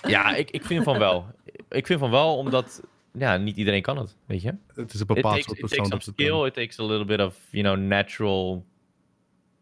ja, 0.03 0.35
ik, 0.35 0.51
ik 0.51 0.65
vind 0.65 0.85
van 0.85 0.99
wel. 0.99 1.27
Ik 1.69 1.87
vind 1.87 2.01
van 2.01 2.11
wel, 2.11 2.37
omdat 2.37 2.81
ja, 3.13 3.37
niet 3.37 3.57
iedereen 3.57 3.83
kan 3.83 3.99
het, 3.99 4.17
weet 4.27 4.43
je. 4.43 4.55
Het 4.75 4.95
is 4.95 5.01
een 5.01 5.07
It 5.07 5.15
bepaald 5.15 5.35
takes, 5.35 5.45
soort 5.45 5.59
it 5.59 5.67
persoon 5.67 5.89
takes 5.89 6.05
dat 6.07 6.15
some 6.15 6.29
skill, 6.29 6.47
it 6.47 6.55
takes 6.55 6.79
a 6.79 6.85
little 6.85 7.05
bit 7.05 7.21
of, 7.21 7.37
you 7.51 7.63
know, 7.65 7.77
natural 7.87 8.65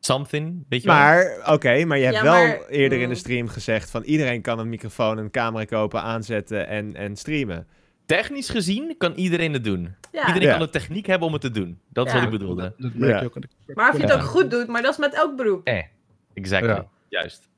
something, 0.06 0.64
weet 0.68 0.82
je 0.82 0.88
wel. 0.88 0.96
Maar, 0.96 1.38
oké, 1.46 1.84
maar 1.84 1.98
je 1.98 2.04
hebt 2.04 2.16
Ja, 2.16 2.22
wel 2.22 2.32
maar- 2.46 2.66
eerder 2.68 2.98
in 2.98 3.08
de 3.08 3.14
mm. 3.14 3.20
stream 3.20 3.48
gezegd 3.48 3.90
van 3.90 4.02
iedereen 4.02 4.42
kan 4.42 4.58
een 4.58 4.68
microfoon, 4.68 5.18
een 5.18 5.30
camera 5.30 5.64
kopen, 5.64 6.02
aanzetten 6.02 6.66
en, 6.68 6.96
en 6.96 7.16
streamen. 7.16 7.66
Technisch 8.06 8.48
gezien 8.48 8.94
kan 8.98 9.12
iedereen 9.12 9.52
het 9.52 9.64
doen. 9.64 9.94
Ja. 10.12 10.26
Iedereen 10.26 10.48
Ja. 10.48 10.56
kan 10.56 10.62
de 10.66 10.70
techniek 10.70 11.06
hebben 11.06 11.26
om 11.26 11.32
het 11.32 11.42
te 11.42 11.50
doen. 11.50 11.78
Dat 11.88 12.06
is 12.06 12.12
wat 12.12 12.22
ik 12.22 12.30
bedoelde. 12.30 12.74
Dat 12.76 12.94
merk 12.94 13.12
Ja. 13.12 13.20
je 13.20 13.26
ook 13.26 13.34
aan 13.34 13.40
de 13.66 13.72
Maar 13.74 13.88
of 13.90 13.96
je 13.96 14.02
het 14.02 14.10
Ja. 14.12 14.16
ook 14.18 14.22
goed 14.24 14.50
doet, 14.50 14.66
maar 14.66 14.82
dat 14.82 14.92
is 14.92 14.98
met 14.98 15.14
elk 15.14 15.36
beroep. 15.36 15.66
Eh, 15.66 15.82
exactly. 16.34 16.68
Ja. 16.70 16.86
Juist. 17.08 17.50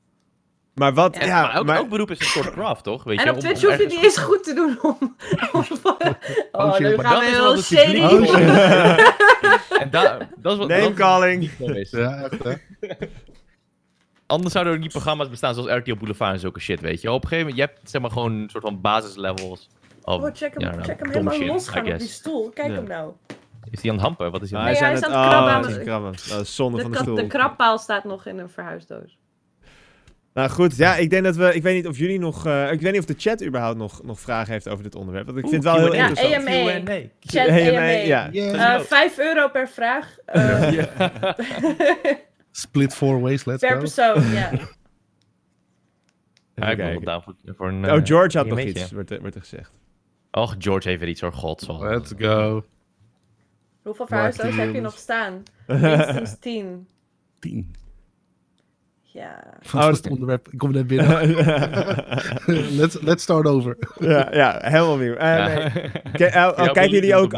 Maar 0.73 0.93
wat, 0.93 1.15
Ja, 1.19 1.25
ja, 1.25 1.41
maar 1.41 1.53
elk, 1.53 1.65
maar- 1.65 1.75
elk 1.77 1.89
beroep 1.89 2.11
is 2.11 2.19
een 2.19 2.25
soort 2.25 2.51
craft, 2.51 2.83
toch? 2.83 3.03
Weet 3.03 3.17
En 3.19 3.23
je, 3.23 3.29
op 3.29 3.35
om- 3.35 3.41
Twitch 3.43 3.61
hoef 3.61 3.77
je 3.77 3.85
niet 3.87 4.03
eens 4.03 4.17
goed 4.17 4.43
te 4.43 4.53
doen 4.53 4.77
om... 4.81 4.97
om 5.51 5.63
oh, 6.51 6.73
shit, 6.73 6.79
nu 6.87 6.97
gaan 6.97 7.19
we 7.19 7.25
is 7.25 7.31
heel 7.31 7.57
shady. 7.57 7.99
Oh. 9.69 9.79
En 9.81 9.89
da- 9.89 10.17
dat 10.37 10.51
is 10.51 10.57
wat 10.57 10.67
Name 10.67 10.81
dat 10.81 10.91
is 10.91 10.97
calling. 10.97 11.39
niet 11.39 11.51
zo 11.59 11.65
is. 11.65 11.91
Ja, 11.91 12.23
echt 12.23 12.43
hè? 12.43 12.53
Anders 14.27 14.51
zouden 14.53 14.73
er 14.73 14.79
niet 14.79 14.91
programma's 14.91 15.29
bestaan 15.29 15.53
zoals 15.53 15.69
RTL 15.69 15.95
Boulevard 15.95 16.33
en 16.33 16.39
zulke 16.39 16.59
shit, 16.59 16.79
weet 16.81 17.01
je. 17.01 17.11
Op 17.11 17.23
een 17.23 17.29
gegeven 17.29 17.49
moment, 17.49 17.69
je 17.69 17.73
hebt 17.75 17.89
zeg 17.89 18.01
maar 18.01 18.11
gewoon 18.11 18.31
een 18.33 18.49
soort 18.49 18.63
van 18.63 18.81
basislevels. 18.81 19.69
Of, 20.03 20.21
Oh, 20.21 20.29
check 20.33 20.53
hem, 20.53 20.61
ja, 20.61 20.69
nou, 20.69 20.81
check 20.83 20.99
hem 20.99 21.11
domme 21.11 21.31
helemaal 21.31 21.33
shit, 21.33 21.47
los 21.47 21.67
I 21.67 21.71
gaan 21.71 21.93
op 21.93 21.99
die 21.99 22.07
stoel. 22.07 22.49
Kijk 22.49 22.67
Ja. 22.67 22.73
hem 22.73 22.87
nou. 22.87 23.11
Is 23.69 23.81
hij 23.81 23.89
aan 23.91 23.95
het 23.97 24.05
hampen? 24.05 24.31
Wat 24.31 24.41
is 24.41 24.51
hij 24.51 24.59
aan 24.59 24.65
Ah, 24.67 24.71
hij 24.71 24.81
Nee, 24.81 24.93
is 24.93 24.99
hij 25.01 25.09
aan 25.09 25.13
is 25.13 25.25
het, 25.25 25.25
aan 25.25 25.33
het 25.33 25.43
oh, 25.43 25.45
krabben 25.45 25.53
aan 25.53 25.73
het 25.73 25.83
krabben. 25.83 26.11
Dat 26.37 26.41
is 26.41 26.55
zonde 26.55 26.77
De, 26.77 26.83
van 26.83 26.91
de 26.91 26.97
stoel. 26.97 27.15
de 27.15 27.27
krabpaal 27.27 27.77
staat 27.77 28.03
nog 28.03 28.25
in 28.25 28.37
een 28.39 28.49
verhuisdoos. 28.49 29.17
Nou 30.35 30.49
goed, 30.49 30.77
ja, 30.77 30.95
ik 30.95 31.09
denk 31.09 31.23
dat 31.23 31.35
we, 31.35 31.53
ik 31.53 31.63
weet 31.63 31.75
niet 31.75 31.87
of 31.87 31.97
jullie 31.97 32.19
nog, 32.19 32.45
eh, 32.45 32.71
ik 32.71 32.81
weet 32.81 32.91
niet 32.91 33.01
of 33.01 33.07
de 33.07 33.13
chat 33.17 33.43
überhaupt 33.43 33.77
nog, 33.77 34.03
nog 34.03 34.19
vragen 34.19 34.51
heeft 34.51 34.67
over 34.69 34.83
dit 34.83 34.95
onderwerp. 34.95 35.25
Want 35.25 35.37
ik 35.37 35.47
vind 35.47 35.63
het 35.63 35.73
wel 35.73 35.81
heel. 35.81 35.93
Ja, 35.93 36.07
interessant. 36.07 36.47
AMA. 36.47 36.79
Q&A. 36.83 37.01
Chat 37.19 37.47
AMA, 37.49 37.67
AMA. 37.67 37.89
ja. 37.89 38.29
Yeah. 38.31 38.75
Eh, 38.75 38.81
5 38.81 39.19
euro 39.19 39.49
per 39.49 39.69
vraag. 39.69 40.17
eh, 40.25 40.83
Split 42.51 42.93
four 42.93 43.21
ways, 43.21 43.45
let's 43.45 43.59
per 43.61 43.71
go. 43.73 43.79
persoon, 43.79 44.31
ja. 44.31 44.51
Ja, 46.55 46.69
ik 46.69 46.77
ben 47.03 47.21
voor, 47.21 47.35
voor 47.45 47.67
een... 47.67 47.85
Oh, 47.85 47.95
eh, 47.95 48.05
George 48.05 48.37
had 48.37 48.47
nog 48.47 48.59
iets, 48.59 48.91
wordt 48.91 49.11
er, 49.11 49.19
wordt 49.19 49.35
er 49.35 49.41
gezegd. 49.41 49.71
Och, 50.31 50.55
George 50.59 50.87
heeft 50.87 50.99
weer 50.99 51.09
iets 51.09 51.21
hoor, 51.21 51.33
godzal. 51.33 51.83
Let's 51.83 52.13
go. 52.17 52.65
Hoeveel 53.81 54.07
verhuisdoos 54.07 54.55
heb 54.55 54.73
je 54.73 54.81
nog 54.81 54.97
staan? 54.97 55.43
Minstens 55.67 56.39
10. 56.39 56.87
Tien. 57.39 57.75
Ja. 59.15 59.43
Het 59.71 60.09
onderwerp? 60.09 60.47
Ik 60.51 60.57
kom 60.57 60.71
net 60.71 60.87
binnen. 60.87 61.35
let's, 62.79 63.01
let's 63.01 63.23
start 63.23 63.47
over. 63.47 63.77
ja, 63.99 64.29
ja, 64.33 64.59
helemaal 64.63 64.97
nieuw. 64.97 65.13
Eh, 65.13 65.27
Ja. 65.37 65.47
nee. 65.47 65.69
Ke- 66.11 66.25
oh, 66.25 66.47
oh, 66.57 66.65
Ja, 66.65 66.71
kijken, 66.71 66.89
jullie 66.89 67.15
ook, 67.15 67.31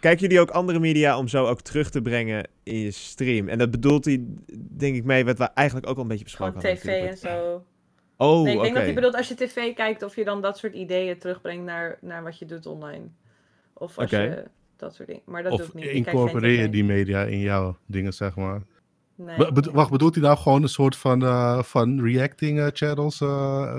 kijken 0.00 0.20
jullie 0.20 0.40
ook 0.40 0.50
andere 0.50 0.78
media 0.78 1.18
om 1.18 1.28
zo 1.28 1.46
ook 1.46 1.60
terug 1.60 1.90
te 1.90 2.02
brengen 2.02 2.48
in 2.62 2.78
je 2.78 2.90
stream? 2.90 3.48
En 3.48 3.58
dat 3.58 3.70
bedoelt 3.70 4.04
hij, 4.04 4.24
denk 4.54 4.96
ik, 4.96 5.04
mee 5.04 5.24
wat 5.24 5.38
we 5.38 5.44
eigenlijk 5.44 5.88
ook 5.88 5.96
al 5.96 6.02
een 6.02 6.08
beetje 6.08 6.24
besproken 6.24 6.60
Gewoon 6.60 6.76
hadden. 6.76 6.92
tv 6.92 7.10
en 7.10 7.16
zo. 7.16 7.64
Oh, 8.16 8.42
nee, 8.42 8.54
ik 8.54 8.62
denk 8.62 8.74
dat 8.74 8.84
hij 8.84 8.94
bedoelt 8.94 9.16
als 9.16 9.28
je 9.28 9.34
tv 9.34 9.74
kijkt 9.74 10.02
of 10.02 10.16
je 10.16 10.24
dan 10.24 10.40
dat 10.40 10.58
soort 10.58 10.74
ideeën 10.74 11.18
terugbrengt 11.18 11.64
naar, 11.64 11.98
naar 12.00 12.22
wat 12.22 12.38
je 12.38 12.44
doet 12.44 12.66
online. 12.66 13.04
Of 13.72 13.98
als 13.98 14.10
je 14.10 14.44
dat 14.76 14.94
soort 14.94 15.08
dingen. 15.08 15.22
Maar 15.26 15.42
dat 15.42 15.56
doe 15.56 15.66
ik 15.66 15.74
niet. 15.74 15.84
Incorporeer 15.84 16.60
je 16.60 16.68
die 16.68 16.84
media 16.84 17.22
in 17.24 17.38
jouw 17.40 17.76
dingen, 17.86 18.12
zeg 18.12 18.36
maar. 18.36 18.62
Nee. 19.24 19.52
Be- 19.52 19.70
wacht, 19.72 19.90
bedoelt 19.90 20.14
hij 20.14 20.24
nou 20.24 20.38
gewoon 20.38 20.62
een 20.62 20.68
soort 20.68 20.96
van, 20.96 21.22
eh, 21.22 21.62
van 21.62 22.00
reacting 22.04 22.58
eh, 22.60 22.66
channels? 22.72 23.20
eh? 23.20 23.78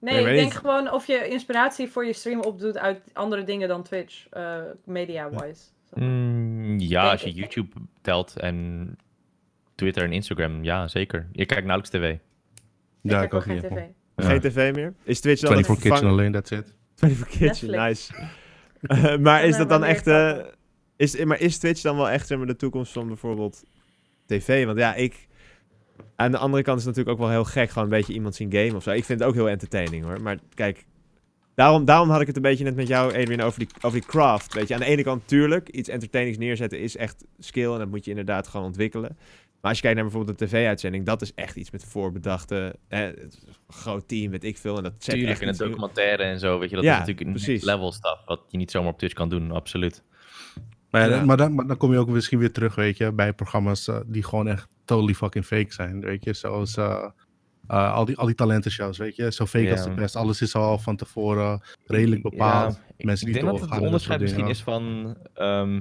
Nee, 0.00 0.14
Ik 0.14 0.26
ik 0.26 0.34
denk 0.34 0.44
niet. 0.44 0.56
gewoon 0.56 0.90
of 0.92 1.06
je 1.06 1.28
inspiratie 1.28 1.88
voor 1.88 2.06
je 2.06 2.12
stream 2.12 2.40
opdoet 2.40 2.78
uit 2.78 3.00
andere 3.12 3.44
dingen 3.44 3.68
dan 3.68 3.82
Twitch, 3.82 4.26
eh, 4.30 4.56
media-wise. 4.84 5.60
Mm, 5.94 6.78
ja, 6.78 7.00
Denk 7.00 7.12
als 7.12 7.22
je 7.22 7.28
ik. 7.28 7.34
YouTube 7.36 7.76
telt 8.00 8.36
en 8.36 8.96
Twitter 9.74 10.02
en 10.04 10.12
Instagram, 10.12 10.64
ja, 10.64 10.88
zeker. 10.88 11.28
Je 11.32 11.46
kijkt 11.46 11.64
nauwelijks 11.66 11.90
tv. 11.98 12.16
ja, 13.00 13.18
kijk 13.18 13.24
ik 13.24 13.34
ook 13.34 13.42
geen 13.42 13.54
niet. 13.54 13.62
tv. 13.64 13.70
man. 13.70 14.26
Geen 14.26 14.40
tv 14.40 14.74
meer? 14.74 14.94
Is 15.02 15.20
Twitch 15.20 15.40
dan 15.40 15.50
24 15.52 15.84
het 15.84 15.92
Kitchen 15.92 16.08
alleen, 16.18 16.32
that's 16.32 16.50
it. 16.50 16.74
24 16.94 17.38
Kitchen, 17.38 17.70
Netflix. 17.70 18.10
nice. 18.10 19.18
Maar 19.26 19.44
is 19.44 19.56
dat 19.56 19.68
dan 19.68 19.84
echt... 19.84 20.06
eh, 20.06 20.38
is, 20.96 21.24
maar 21.24 21.40
is 21.40 21.58
Twitch 21.58 21.82
dan 21.82 21.96
wel 21.96 22.10
echt 22.10 22.26
zeg 22.26 22.38
maar, 22.38 22.46
de 22.46 22.56
toekomst 22.56 22.92
van 22.92 23.06
bijvoorbeeld 23.06 23.62
tv? 24.26 24.64
Want 24.66 24.78
ja, 24.78 24.94
ik... 24.94 25.28
Aan 26.16 26.30
de 26.30 26.38
andere 26.38 26.62
kant 26.62 26.78
is 26.78 26.84
het 26.84 26.96
natuurlijk 26.96 27.22
ook 27.22 27.28
wel 27.30 27.42
heel 27.42 27.50
gek, 27.50 27.68
gewoon 27.68 27.84
een 27.84 27.98
beetje 27.98 28.12
iemand 28.12 28.34
zien 28.34 28.52
game 28.52 28.74
of 28.76 28.82
zo. 28.82 28.90
Ik 28.90 29.04
vind 29.04 29.18
het 29.18 29.28
ook 29.28 29.34
heel 29.34 29.48
entertaining 29.48 30.04
hoor. 30.04 30.20
Maar 30.22 30.38
kijk, 30.54 30.84
daarom, 31.54 31.84
daarom 31.84 32.10
had 32.10 32.20
ik 32.20 32.26
het 32.26 32.36
een 32.36 32.42
beetje 32.42 32.64
net 32.64 32.74
met 32.74 32.88
jou, 32.88 33.12
Edwin, 33.12 33.42
over 33.42 33.58
die, 33.58 33.68
over 33.80 34.00
die 34.00 34.08
craft. 34.08 34.54
Weet 34.54 34.68
je, 34.68 34.74
aan 34.74 34.80
de 34.80 34.86
ene 34.86 35.02
kant, 35.02 35.28
tuurlijk, 35.28 35.68
iets 35.68 35.88
entertainings 35.88 36.38
neerzetten 36.38 36.80
is 36.80 36.96
echt 36.96 37.24
skill 37.38 37.72
en 37.72 37.78
dat 37.78 37.88
moet 37.88 38.04
je 38.04 38.10
inderdaad 38.10 38.48
gewoon 38.48 38.66
ontwikkelen. 38.66 39.16
Maar 39.60 39.70
als 39.70 39.76
je 39.80 39.82
kijkt 39.86 39.96
naar 40.00 40.10
bijvoorbeeld 40.10 40.40
een 40.40 40.46
tv-uitzending, 40.46 41.04
dat 41.06 41.22
is 41.22 41.34
echt 41.34 41.56
iets 41.56 41.70
met 41.70 41.84
voorbedachte, 41.84 42.74
hè, 42.88 43.18
een 43.18 43.32
groot 43.68 44.08
team, 44.08 44.30
weet 44.30 44.44
ik 44.44 44.58
veel. 44.58 44.76
En 44.76 44.82
dat 44.82 44.92
zet 44.98 45.14
Tuurlijk, 45.14 45.30
echt 45.32 45.40
en 45.40 45.46
het 45.46 45.56
iets- 45.56 45.64
documentaire 45.68 46.22
en 46.22 46.38
zo, 46.38 46.58
weet 46.58 46.70
je, 46.70 46.74
dat 46.76 46.84
Ja, 46.84 46.92
is 47.02 47.06
natuurlijk 47.06 47.46
een 47.48 47.58
level 47.60 47.92
stuff, 47.92 48.22
wat 48.26 48.40
je 48.48 48.56
niet 48.58 48.70
zomaar 48.70 48.92
op 48.92 48.98
Twitch 48.98 49.14
kan 49.14 49.28
doen, 49.28 49.50
absoluut. 49.50 50.02
Maar, 50.92 51.10
ja, 51.10 51.24
maar, 51.24 51.36
dan, 51.36 51.54
maar 51.54 51.66
dan 51.66 51.76
kom 51.76 51.92
je 51.92 51.98
ook 51.98 52.08
misschien 52.08 52.38
weer 52.38 52.52
terug, 52.52 52.74
weet 52.74 52.96
je, 52.96 53.12
bij 53.12 53.32
programma's 53.32 53.88
eh, 53.88 54.00
die 54.06 54.24
gewoon 54.24 54.48
echt 54.48 54.68
totally 54.84 55.14
fucking 55.14 55.44
fake 55.44 55.72
zijn, 55.72 56.00
weet 56.00 56.24
je. 56.24 56.32
Zoals 56.32 56.76
eh, 56.76 57.08
eh, 57.66 57.94
al, 57.94 58.04
die, 58.04 58.16
al 58.16 58.26
die 58.26 58.34
talentenshows, 58.34 58.98
weet 58.98 59.16
je. 59.16 59.32
Zo 59.32 59.46
fake 59.46 59.70
als 59.70 59.84
de 59.84 59.90
pest. 59.90 60.16
Alles 60.16 60.40
is 60.40 60.54
al 60.54 60.78
van 60.78 60.96
tevoren 60.96 61.62
redelijk 61.86 62.22
bepaald. 62.22 62.74
Ja, 62.74 63.04
Mensen 63.04 63.26
ik 63.26 63.32
die 63.32 63.42
denk 63.42 63.58
dat 63.58 63.70
het 63.70 63.80
onderscheid 63.80 64.20
misschien 64.20 64.48
is 64.48 64.62
van 64.62 65.16
ehm, 65.34 65.80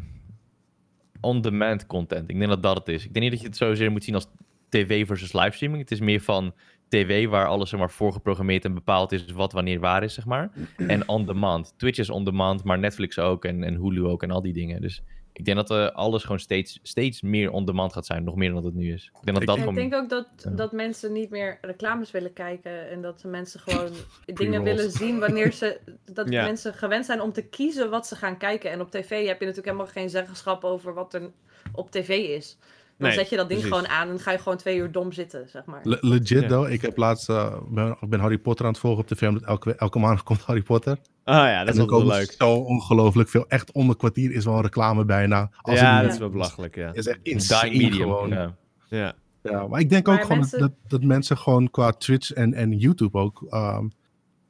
on-demand 1.21 1.85
content. 1.85 2.29
Ik 2.29 2.37
denk 2.37 2.49
dat 2.49 2.63
dat 2.63 2.77
het 2.77 2.87
is. 2.87 3.05
Ik 3.05 3.13
denk 3.13 3.23
niet 3.23 3.31
dat 3.31 3.41
je 3.41 3.47
het 3.47 3.57
zozeer 3.57 3.91
moet 3.91 4.03
zien 4.03 4.15
als 4.15 4.27
tv 4.69 5.07
versus 5.07 5.33
livestreaming. 5.33 5.81
Het 5.81 5.91
is 5.91 5.99
meer 5.99 6.21
van 6.21 6.53
tv 6.91 7.27
waar 7.27 7.47
alles 7.47 7.69
zeg 7.69 7.79
maar, 7.79 7.91
voorgeprogrammeerd 7.91 8.65
en 8.65 8.73
bepaald 8.73 9.11
is 9.11 9.25
wat 9.31 9.51
wanneer 9.53 9.79
waar 9.79 10.03
is, 10.03 10.13
zeg 10.13 10.25
maar. 10.25 10.51
En 10.77 11.07
on-demand. 11.15 11.73
Twitch 11.77 11.99
is 11.99 12.09
on-demand, 12.09 12.63
maar 12.63 12.79
Netflix 12.79 13.19
ook 13.19 13.45
en, 13.45 13.63
en 13.63 13.75
Hulu 13.75 14.03
ook 14.05 14.23
en 14.23 14.31
al 14.31 14.41
die 14.41 14.53
dingen. 14.53 14.81
Dus 14.81 15.03
ik 15.33 15.45
denk 15.45 15.57
dat 15.57 15.71
eh, 15.71 15.87
alles 15.95 16.21
gewoon 16.23 16.39
steeds, 16.39 16.79
steeds 16.83 17.21
meer 17.21 17.51
on-demand 17.51 17.93
gaat 17.93 18.05
zijn. 18.05 18.23
Nog 18.23 18.35
meer 18.35 18.47
dan 18.51 18.55
dat 18.55 18.65
het 18.65 18.73
nu 18.73 18.93
is. 18.93 19.05
Ik 19.05 19.11
denk 19.25 19.25
dat 19.25 19.41
Ik- 19.41 19.47
dat 19.47 19.55
ik 19.57 19.61
gewoon... 19.61 19.75
denk 19.75 19.93
ook 19.95 20.09
dat, 20.09 20.27
Ja. 20.35 20.49
dat 20.49 20.71
mensen 20.71 21.11
niet 21.11 21.29
meer 21.29 21.57
reclames 21.61 22.11
willen 22.11 22.33
kijken 22.33 22.89
en 22.89 23.01
dat 23.01 23.23
mensen 23.23 23.59
gewoon 23.59 23.91
dingen 24.25 24.63
willen 24.63 24.91
zien 24.91 25.19
wanneer 25.19 25.51
ze. 25.51 25.79
Dat 26.13 26.29
Ja. 26.29 26.43
mensen 26.43 26.73
gewend 26.73 27.05
zijn 27.05 27.21
om 27.21 27.31
te 27.33 27.41
kiezen 27.47 27.89
wat 27.89 28.07
ze 28.07 28.15
gaan 28.15 28.37
kijken. 28.37 28.71
En 28.71 28.81
op 28.81 28.91
tv 28.91 29.09
heb 29.09 29.39
je 29.39 29.45
natuurlijk 29.45 29.65
helemaal 29.65 29.85
geen 29.87 30.09
zeggenschap 30.09 30.63
over 30.63 30.93
wat 30.93 31.13
er 31.13 31.31
op 31.73 31.91
tv 31.91 32.09
is. 32.09 32.57
Dan 33.01 33.09
Nee, 33.09 33.19
zet 33.19 33.29
je 33.29 33.35
dat 33.35 33.49
ding 33.49 33.59
precies. 33.61 33.77
gewoon 33.77 33.93
aan 33.95 34.09
en 34.09 34.19
ga 34.19 34.31
je 34.31 34.37
gewoon 34.37 34.57
twee 34.57 34.77
uur 34.77 34.91
dom 34.91 35.11
zitten, 35.11 35.49
zeg 35.49 35.65
maar. 35.65 35.79
Le- 35.83 35.97
legit 36.01 36.29
Ja. 36.41 36.47
though, 36.47 36.71
ik 36.71 36.81
heb 36.81 36.97
laatst, 36.97 37.29
eh, 37.29 37.53
ben, 37.69 37.97
ik 38.01 38.09
ben 38.09 38.19
Harry 38.19 38.37
Potter 38.37 38.65
aan 38.65 38.71
het 38.71 38.79
volgen 38.81 39.01
op 39.01 39.07
tv, 39.07 39.27
omdat 39.27 39.43
elke, 39.43 39.75
elke 39.75 39.99
maand 39.99 40.23
komt 40.29 40.41
Harry 40.41 40.61
Potter. 40.61 40.97
Ah 41.23 41.35
ja, 41.35 41.63
dat 41.63 41.73
is 41.75 41.79
en 41.81 41.87
wel 41.89 42.05
leuk. 42.05 42.35
zo 42.37 42.53
ongelooflijk 42.53 43.29
veel. 43.29 43.45
Echt 43.47 43.75
een 43.75 43.97
kwartier 43.97 44.31
is 44.31 44.45
wel 44.45 44.55
een 44.55 44.61
reclame 44.61 45.05
bijna. 45.05 45.49
Als 45.61 45.79
Ja, 45.79 45.93
het 45.95 46.03
dat 46.03 46.13
is 46.13 46.19
wel 46.19 46.29
belachelijk, 46.29 46.75
ja. 46.75 46.93
is 46.93 47.07
echt 47.07 47.19
insane 47.23 47.69
medium. 47.71 47.91
gewoon. 47.93 48.29
Ja. 48.29 48.55
Ja, 48.89 49.13
Ja, 49.43 49.67
maar 49.67 49.79
ik 49.79 49.89
denk 49.89 50.07
ook 50.07 50.13
Maar 50.15 50.23
gewoon 50.23 50.37
mensen- 50.39 50.59
dat, 50.59 50.71
dat 50.87 51.03
mensen 51.03 51.37
gewoon 51.37 51.69
qua 51.71 51.91
Twitch 51.91 52.31
en, 52.31 52.53
en 52.53 52.71
YouTube 52.77 53.17
ook 53.17 53.45
ehm, 53.49 53.87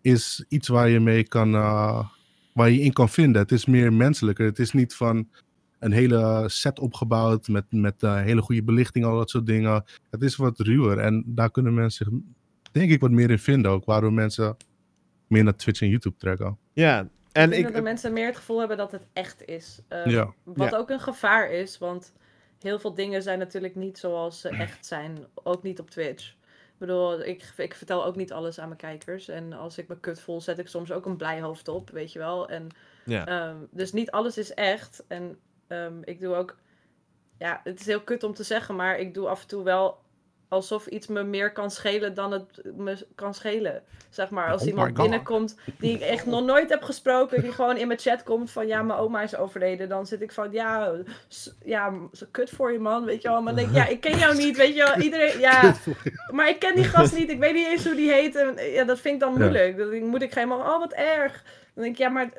is 0.02 0.46
iets 0.50 0.68
waar 0.68 0.90
je 0.90 1.00
mee 1.00 1.24
kan, 1.28 1.56
eh, 1.56 2.06
waar 2.54 2.70
je 2.70 2.82
in 2.82 2.94
kan 2.94 3.10
vinden. 3.10 3.42
Het 3.42 3.52
is 3.52 3.66
meer 3.66 3.94
menselijker. 3.94 4.46
Het 4.46 4.60
is 4.60 4.72
niet 4.72 4.96
van 4.96 5.28
een 5.82 5.92
hele 5.92 6.44
set 6.48 6.80
opgebouwd 6.80 7.48
met, 7.48 7.64
met 7.70 8.04
eh, 8.04 8.16
hele 8.22 8.42
goede 8.42 8.64
belichting, 8.64 9.06
al 9.06 9.18
dat 9.18 9.30
soort 9.30 9.46
dingen. 9.46 9.84
Het 10.10 10.22
is 10.22 10.36
wat 10.36 10.60
ruwer 10.60 10.98
en 11.00 11.24
daar 11.28 11.52
kunnen 11.52 11.74
mensen 11.74 12.06
zich, 12.06 12.20
denk 12.72 12.92
ik, 12.92 13.00
wat 13.02 13.12
meer 13.12 13.30
in 13.30 13.40
vinden 13.40 13.72
ook. 13.72 13.86
Waardoor 13.86 14.14
mensen 14.14 14.58
meer 15.28 15.44
naar 15.44 15.56
Twitch 15.56 15.82
en 15.82 15.90
YouTube 15.90 16.18
trekken. 16.18 16.58
ja. 16.74 17.00
Ik 17.34 17.38
En 17.38 17.50
denk 17.50 17.64
dat 17.64 17.72
de 17.72 17.78
ik, 17.78 17.84
mensen 17.84 18.14
meer 18.14 18.26
het 18.26 18.36
gevoel 18.38 18.60
hebben 18.60 18.78
dat 18.78 18.92
het 18.92 19.08
echt 19.14 19.46
is. 19.46 19.80
Eh, 19.88 20.06
Ja. 20.06 20.34
Wat 20.44 20.72
Ja. 20.72 20.78
ook 20.78 20.90
een 20.90 21.00
gevaar 21.00 21.52
is, 21.52 21.78
want 21.78 22.14
heel 22.60 22.80
veel 22.80 22.94
dingen 22.94 23.22
zijn 23.24 23.40
natuurlijk 23.40 23.76
niet 23.76 23.98
zoals 23.98 24.42
ze 24.42 24.50
echt 24.50 24.86
zijn. 24.86 25.18
Ook 25.34 25.64
niet 25.64 25.80
op 25.80 25.90
Twitch. 25.90 26.30
Ik 26.32 26.78
bedoel, 26.78 27.22
ik, 27.24 27.54
ik 27.58 27.74
vertel 27.76 28.06
ook 28.06 28.16
niet 28.16 28.32
alles 28.32 28.60
aan 28.60 28.68
mijn 28.68 28.80
kijkers. 28.80 29.28
En 29.28 29.54
als 29.54 29.78
ik 29.78 29.88
me 29.88 30.00
kut 30.00 30.22
voel, 30.22 30.42
zet 30.42 30.60
ik 30.60 30.68
soms 30.68 30.92
ook 30.92 31.06
een 31.06 31.18
blij 31.18 31.42
hoofd 31.42 31.68
op, 31.68 31.90
weet 31.90 32.12
je 32.12 32.20
wel. 32.20 32.50
En, 32.50 32.68
ja. 33.06 33.26
ehm, 33.26 33.56
dus 33.72 33.92
niet 33.92 34.12
alles 34.12 34.38
is 34.38 34.54
echt. 34.54 35.04
En 35.08 35.38
ehm, 35.72 36.02
ik 36.04 36.20
doe 36.20 36.36
ook... 36.36 36.58
Ja, 37.38 37.62
het 37.64 37.80
is 37.80 37.86
heel 37.86 38.02
kut 38.02 38.24
om 38.24 38.34
te 38.34 38.44
zeggen, 38.44 38.76
maar 38.76 39.00
ik 39.00 39.14
doe 39.14 39.28
af 39.28 39.42
en 39.42 39.48
toe 39.48 39.64
wel 39.64 40.02
alsof 40.52 40.88
iets 40.88 41.08
me 41.08 41.24
meer 41.24 41.52
kan 41.52 41.72
schelen 41.72 42.14
dan 42.14 42.32
het 42.32 42.62
me 42.76 43.08
kan 43.16 43.34
schelen. 43.34 43.84
Zeg 44.10 44.30
maar, 44.30 44.52
als 44.52 44.62
Oh 44.62 44.68
iemand 44.68 44.94
binnenkomt 44.94 45.58
die 45.78 45.94
ik 45.94 46.02
echt 46.02 46.26
nog 46.26 46.44
nooit 46.44 46.70
heb 46.70 46.84
gesproken, 46.84 47.42
die 47.42 47.52
gewoon 47.52 47.78
in 47.78 47.88
mijn 47.88 48.00
chat 48.00 48.24
komt 48.24 48.52
van 48.52 48.68
ja, 48.68 48.82
mijn 48.82 49.00
oma 49.00 49.22
is 49.22 49.36
overleden, 49.36 49.90
dan 49.90 50.06
zit 50.06 50.22
ik 50.22 50.32
van 50.32 50.52
ja, 50.52 50.94
ja, 51.66 51.94
zo 52.12 52.26
kut 52.32 52.50
voor 52.50 52.72
je 52.72 52.80
man, 52.80 53.06
weet 53.06 53.22
je 53.22 53.28
wel. 53.28 53.42
Maar 53.42 53.56
dan 53.56 53.64
denk 53.64 53.76
ik, 53.76 53.84
ja, 53.84 53.88
ik 53.88 54.02
ken 54.02 54.18
jou 54.18 54.36
niet, 54.36 54.58
weet 54.58 54.76
je 54.76 54.84
wel. 54.84 55.04
Iedereen, 55.04 55.40
ja, 55.40 55.76
maar 56.36 56.50
ik 56.50 56.60
ken 56.60 56.76
die 56.76 56.84
gast 56.84 57.18
niet, 57.18 57.30
ik 57.30 57.40
weet 57.40 57.54
niet 57.54 57.68
eens 57.68 57.86
hoe 57.86 57.96
die 57.96 58.12
heet. 58.12 58.36
En, 58.36 58.72
ja, 58.72 58.84
dat 58.84 59.00
vind 59.00 59.14
ik 59.14 59.20
dan 59.20 59.38
moeilijk. 59.38 59.78
Dan 59.78 60.04
moet 60.04 60.22
ik 60.22 60.34
helemaal, 60.34 60.60
oh 60.60 60.80
wat 60.80 60.94
erg. 60.94 61.44
Dan 61.74 61.84
denk 61.84 61.96
ik, 61.96 62.02
ja, 62.02 62.10
maar 62.10 62.30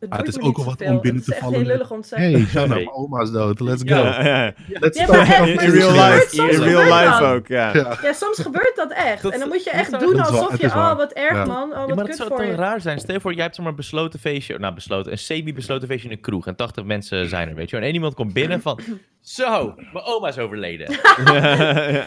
het, 0.00 0.10
het, 0.10 0.10
Ah, 0.10 0.18
het 0.18 0.28
is 0.28 0.36
ook 0.36 0.42
niet 0.42 0.56
wel 0.56 0.64
wat 0.64 0.80
om 0.80 1.00
binnen 1.00 1.02
Het 1.04 1.14
is 1.20 1.24
te 1.24 1.32
echt 1.32 1.40
vallen 1.40 1.58
heel 1.58 1.66
met- 1.66 1.72
lullig 1.76 1.90
om 1.90 2.00
te 2.00 2.08
zeggen. 2.08 2.30
Hey, 2.32 2.44
Shanna, 2.46 2.74
Nee. 2.74 2.84
mijn 2.84 2.96
oma 2.96 3.20
is 3.22 3.30
dood. 3.30 3.60
Let's 3.60 3.82
go. 3.86 3.94
Ja, 3.94 4.24
ja. 4.26 4.52
Let's 4.68 4.98
Ja, 4.98 5.06
maar 5.06 5.18
echt, 5.20 5.32
In, 5.32 5.38
maar 5.38 5.48
in 5.48 5.56
het 5.70 5.74
real 5.74 5.90
life, 5.92 6.36
in 6.36 6.48
het 6.48 6.58
real 6.58 6.82
life 6.82 7.24
ook, 7.24 7.46
ja. 7.46 7.74
Ja. 7.74 7.98
Ja, 8.02 8.12
soms 8.12 8.38
gebeurt 8.38 8.72
dat 8.76 8.92
echt. 8.92 9.22
Dat- 9.22 9.32
en 9.32 9.38
dan 9.38 9.48
moet 9.48 9.64
je 9.64 9.70
echt 9.70 9.92
is- 9.92 9.98
doen 9.98 10.14
is 10.14 10.20
alsof 10.20 10.50
het 10.50 10.60
je, 10.60 10.66
is 10.66 10.72
oh 10.72 10.96
wat 10.96 11.12
erg 11.12 11.32
ja. 11.36 11.44
man, 11.44 11.62
oh 11.62 11.70
Ja, 11.70 11.78
wat 11.78 11.88
maar 11.88 11.96
het 11.96 12.06
kut 12.06 12.16
zou 12.16 12.28
voor 12.28 12.38
toch 12.38 12.46
je. 12.46 12.54
raar 12.54 12.80
zijn. 12.80 12.98
Stel 12.98 13.14
je 13.14 13.20
voor, 13.20 13.32
jij 13.34 13.42
hebt 13.42 13.54
zomaar 13.54 13.70
een 13.70 13.76
besloten 13.76 14.18
feestje, 14.20 14.58
nou 14.58 14.74
besloten, 14.74 15.12
een 15.12 15.18
semi-besloten 15.18 15.88
feestje 15.88 16.08
in 16.08 16.14
een 16.14 16.20
kroeg 16.20 16.46
en 16.46 16.56
80 16.56 16.84
mensen 16.84 17.28
zijn 17.28 17.48
er, 17.48 17.54
weet 17.54 17.64
je 17.64 17.70
wel. 17.70 17.80
En 17.80 17.86
één 17.86 17.94
iemand 17.94 18.14
komt 18.14 18.32
binnen 18.32 18.62
van, 18.62 18.80
zo, 19.20 19.74
mijn 19.92 20.04
oma 20.04 20.28
is 20.28 20.38
overleden. 20.38 20.88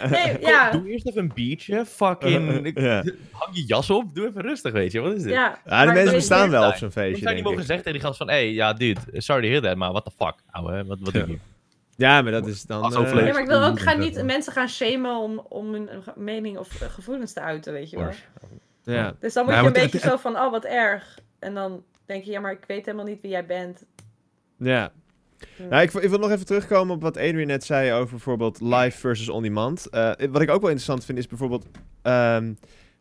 Nee, 0.09 0.37
ja, 0.41 0.71
Doe 0.71 0.89
eerst 0.89 1.07
even 1.07 1.21
een 1.21 1.31
biertje, 1.33 1.85
fucking, 1.85 2.71
Ja. 2.75 3.03
hang 3.31 3.49
je 3.55 3.63
jas 3.65 3.89
op, 3.89 4.15
doe 4.15 4.27
even 4.27 4.41
rustig, 4.41 4.71
weet 4.73 4.91
je. 4.91 4.99
Wat 4.99 5.13
is 5.13 5.23
dit? 5.23 5.31
ja. 5.31 5.57
Ja, 5.65 5.85
de 5.85 5.91
mensen 5.91 6.13
bestaan 6.13 6.49
wel 6.49 6.61
op 6.67 6.75
zo'n 6.75 6.77
zou 6.77 6.91
feestje, 6.91 7.09
je 7.09 7.25
niet 7.25 7.33
denk 7.35 7.43
mogen 7.47 7.63
zeggen 7.65 7.82
tegen 7.83 7.99
die 7.99 8.01
gast 8.07 8.17
van, 8.17 8.29
hey, 8.29 8.51
ja, 8.53 8.73
dude, 8.73 8.99
sorry 9.13 9.41
to 9.41 9.47
hear 9.47 9.61
that, 9.61 9.75
maar 9.75 9.91
what 9.91 10.05
the 10.05 10.11
fuck, 10.11 10.35
ouwe, 10.51 10.85
wat, 10.85 10.99
wat 10.99 11.13
doe 11.13 11.27
je? 11.27 11.37
Ja, 11.95 12.21
maar 12.21 12.31
dat 12.31 12.47
is 12.47 12.63
dan... 12.63 12.93
Eh. 12.95 13.01
Ja, 13.25 13.31
maar 13.33 13.41
ik 13.41 13.47
wil 13.47 13.63
ook 13.63 13.63
gaan 13.63 13.77
zeggen. 13.77 13.99
niet 13.99 14.23
mensen 14.23 14.53
gaan 14.53 14.67
shamen 14.69 15.15
om, 15.15 15.39
om 15.49 15.73
hun 15.73 15.89
mening 16.15 16.57
of 16.57 16.67
gevoelens 16.89 17.33
te 17.33 17.39
uiten, 17.41 17.73
weet 17.73 17.89
je 17.89 17.97
wel. 17.97 18.11
ja. 18.83 19.15
Dus 19.19 19.33
dan 19.33 19.43
moet 19.45 19.53
Nou, 19.53 19.65
je 19.67 19.75
een 19.75 19.81
beetje 19.83 19.97
het- 19.99 20.09
zo 20.09 20.17
van, 20.17 20.35
oh 20.37 20.51
wat 20.51 20.65
erg. 20.65 21.19
En 21.39 21.53
dan 21.53 21.83
denk 22.05 22.23
je, 22.23 22.31
ja, 22.31 22.39
maar 22.39 22.51
ik 22.51 22.63
weet 22.67 22.85
helemaal 22.85 23.05
niet 23.05 23.21
wie 23.21 23.31
jij 23.31 23.45
bent. 23.45 23.83
Ja. 24.57 24.91
Hm. 25.55 25.67
Nou, 25.67 25.81
ik, 25.81 25.91
wil- 25.91 26.01
ik 26.03 26.09
wil 26.09 26.19
nog 26.19 26.31
even 26.31 26.45
terugkomen 26.45 26.95
op 26.95 27.01
wat 27.01 27.17
Adrian 27.17 27.47
net 27.47 27.63
zei 27.63 27.91
over 27.93 28.09
bijvoorbeeld 28.09 28.61
live 28.61 28.97
versus 28.97 29.29
on-demand. 29.29 29.89
Eh, 29.89 30.11
wat 30.29 30.41
ik 30.41 30.49
ook 30.49 30.61
wel 30.61 30.69
interessant 30.69 31.05
vind 31.05 31.17
is 31.17 31.27
bijvoorbeeld 31.27 31.65
ehm, 32.01 32.53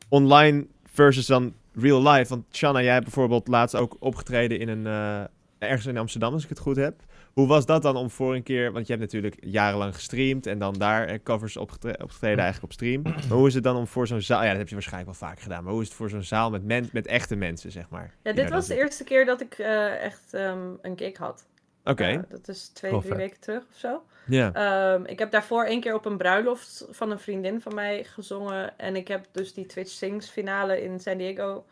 online 0.09 0.67
versus 0.85 1.27
dan 1.27 1.55
real 1.75 2.03
life. 2.11 2.29
Want 2.29 2.45
Shanna, 2.53 2.83
jij 2.83 2.93
hebt 2.93 3.05
bijvoorbeeld 3.05 3.49
laatst 3.49 3.77
ook 3.77 3.97
opgetreden 3.99 4.59
in 4.59 4.69
een, 4.69 4.87
eh, 4.87 5.69
ergens 5.69 5.87
in 5.87 5.97
Amsterdam, 5.99 6.33
als 6.33 6.43
ik 6.43 6.49
het 6.49 6.59
goed 6.59 6.77
heb. 6.77 7.01
Hoe 7.33 7.47
was 7.47 7.67
dat 7.67 7.83
dan 7.83 7.97
om 7.97 8.11
voor 8.11 8.35
een 8.35 8.43
keer, 8.43 8.73
want 8.73 8.87
je 8.87 8.93
hebt 8.93 9.05
natuurlijk 9.13 9.37
jarenlang 9.41 9.95
gestreamd 9.95 10.47
en 10.47 10.59
dan 10.59 10.75
daar 10.75 11.07
eh, 11.07 11.19
covers 11.25 11.57
opgetre- 11.57 11.99
opgetreden 12.03 12.39
eigenlijk 12.39 12.73
op 12.73 12.73
stream. 12.73 13.03
Maar 13.03 13.39
hoe 13.39 13.47
is 13.49 13.55
het 13.55 13.63
dan 13.65 13.77
om 13.77 13.87
voor 13.87 14.07
zo'n 14.07 14.21
zaal, 14.21 14.43
ja 14.43 14.49
dat 14.49 14.59
heb 14.59 14.69
je 14.69 14.75
waarschijnlijk 14.75 15.19
wel 15.19 15.29
vaak 15.29 15.41
gedaan, 15.41 15.63
maar 15.65 15.73
hoe 15.73 15.83
is 15.83 15.89
het 15.89 15.97
voor 15.97 16.09
zo'n 16.09 16.23
zaal 16.23 16.51
met, 16.51 16.65
men, 16.65 16.89
met 16.93 17.07
echte 17.07 17.37
mensen, 17.37 17.71
zeg 17.71 17.89
maar? 17.89 18.15
Ja, 18.23 18.33
dit 18.33 18.51
was 18.51 18.67
de 18.67 18.77
eerste 18.77 19.05
keer 19.05 19.25
dat 19.25 19.41
ik 19.41 19.55
eh, 19.59 20.03
echt 20.05 20.35
ehm, 20.35 20.59
een 20.83 20.99
gig 20.99 21.17
had. 21.17 21.45
Oké, 21.85 22.25
dat 22.29 22.49
is 22.49 22.69
twee, 22.69 22.93
Oh, 22.95 22.99
drie 22.99 23.11
vet. 23.11 23.21
weken 23.21 23.41
terug 23.41 23.63
of 23.73 23.77
zo. 23.79 24.03
Ja. 24.25 24.53
Ehm, 24.53 25.05
ik 25.05 25.19
heb 25.19 25.31
daarvoor 25.31 25.65
één 25.65 25.81
keer 25.81 25.95
op 25.95 26.05
een 26.05 26.17
bruiloft 26.17 26.87
van 26.91 27.11
een 27.11 27.19
vriendin 27.19 27.61
van 27.61 27.75
mij 27.75 28.05
gezongen. 28.05 28.79
En 28.79 28.97
ik 28.97 29.09
heb 29.09 29.27
dus 29.33 29.55
die 29.55 29.67
Twitch 29.67 29.91
Sings 29.91 30.29
finale 30.31 30.83
in 30.83 31.01
San 31.01 31.17
Diego. 31.17 31.65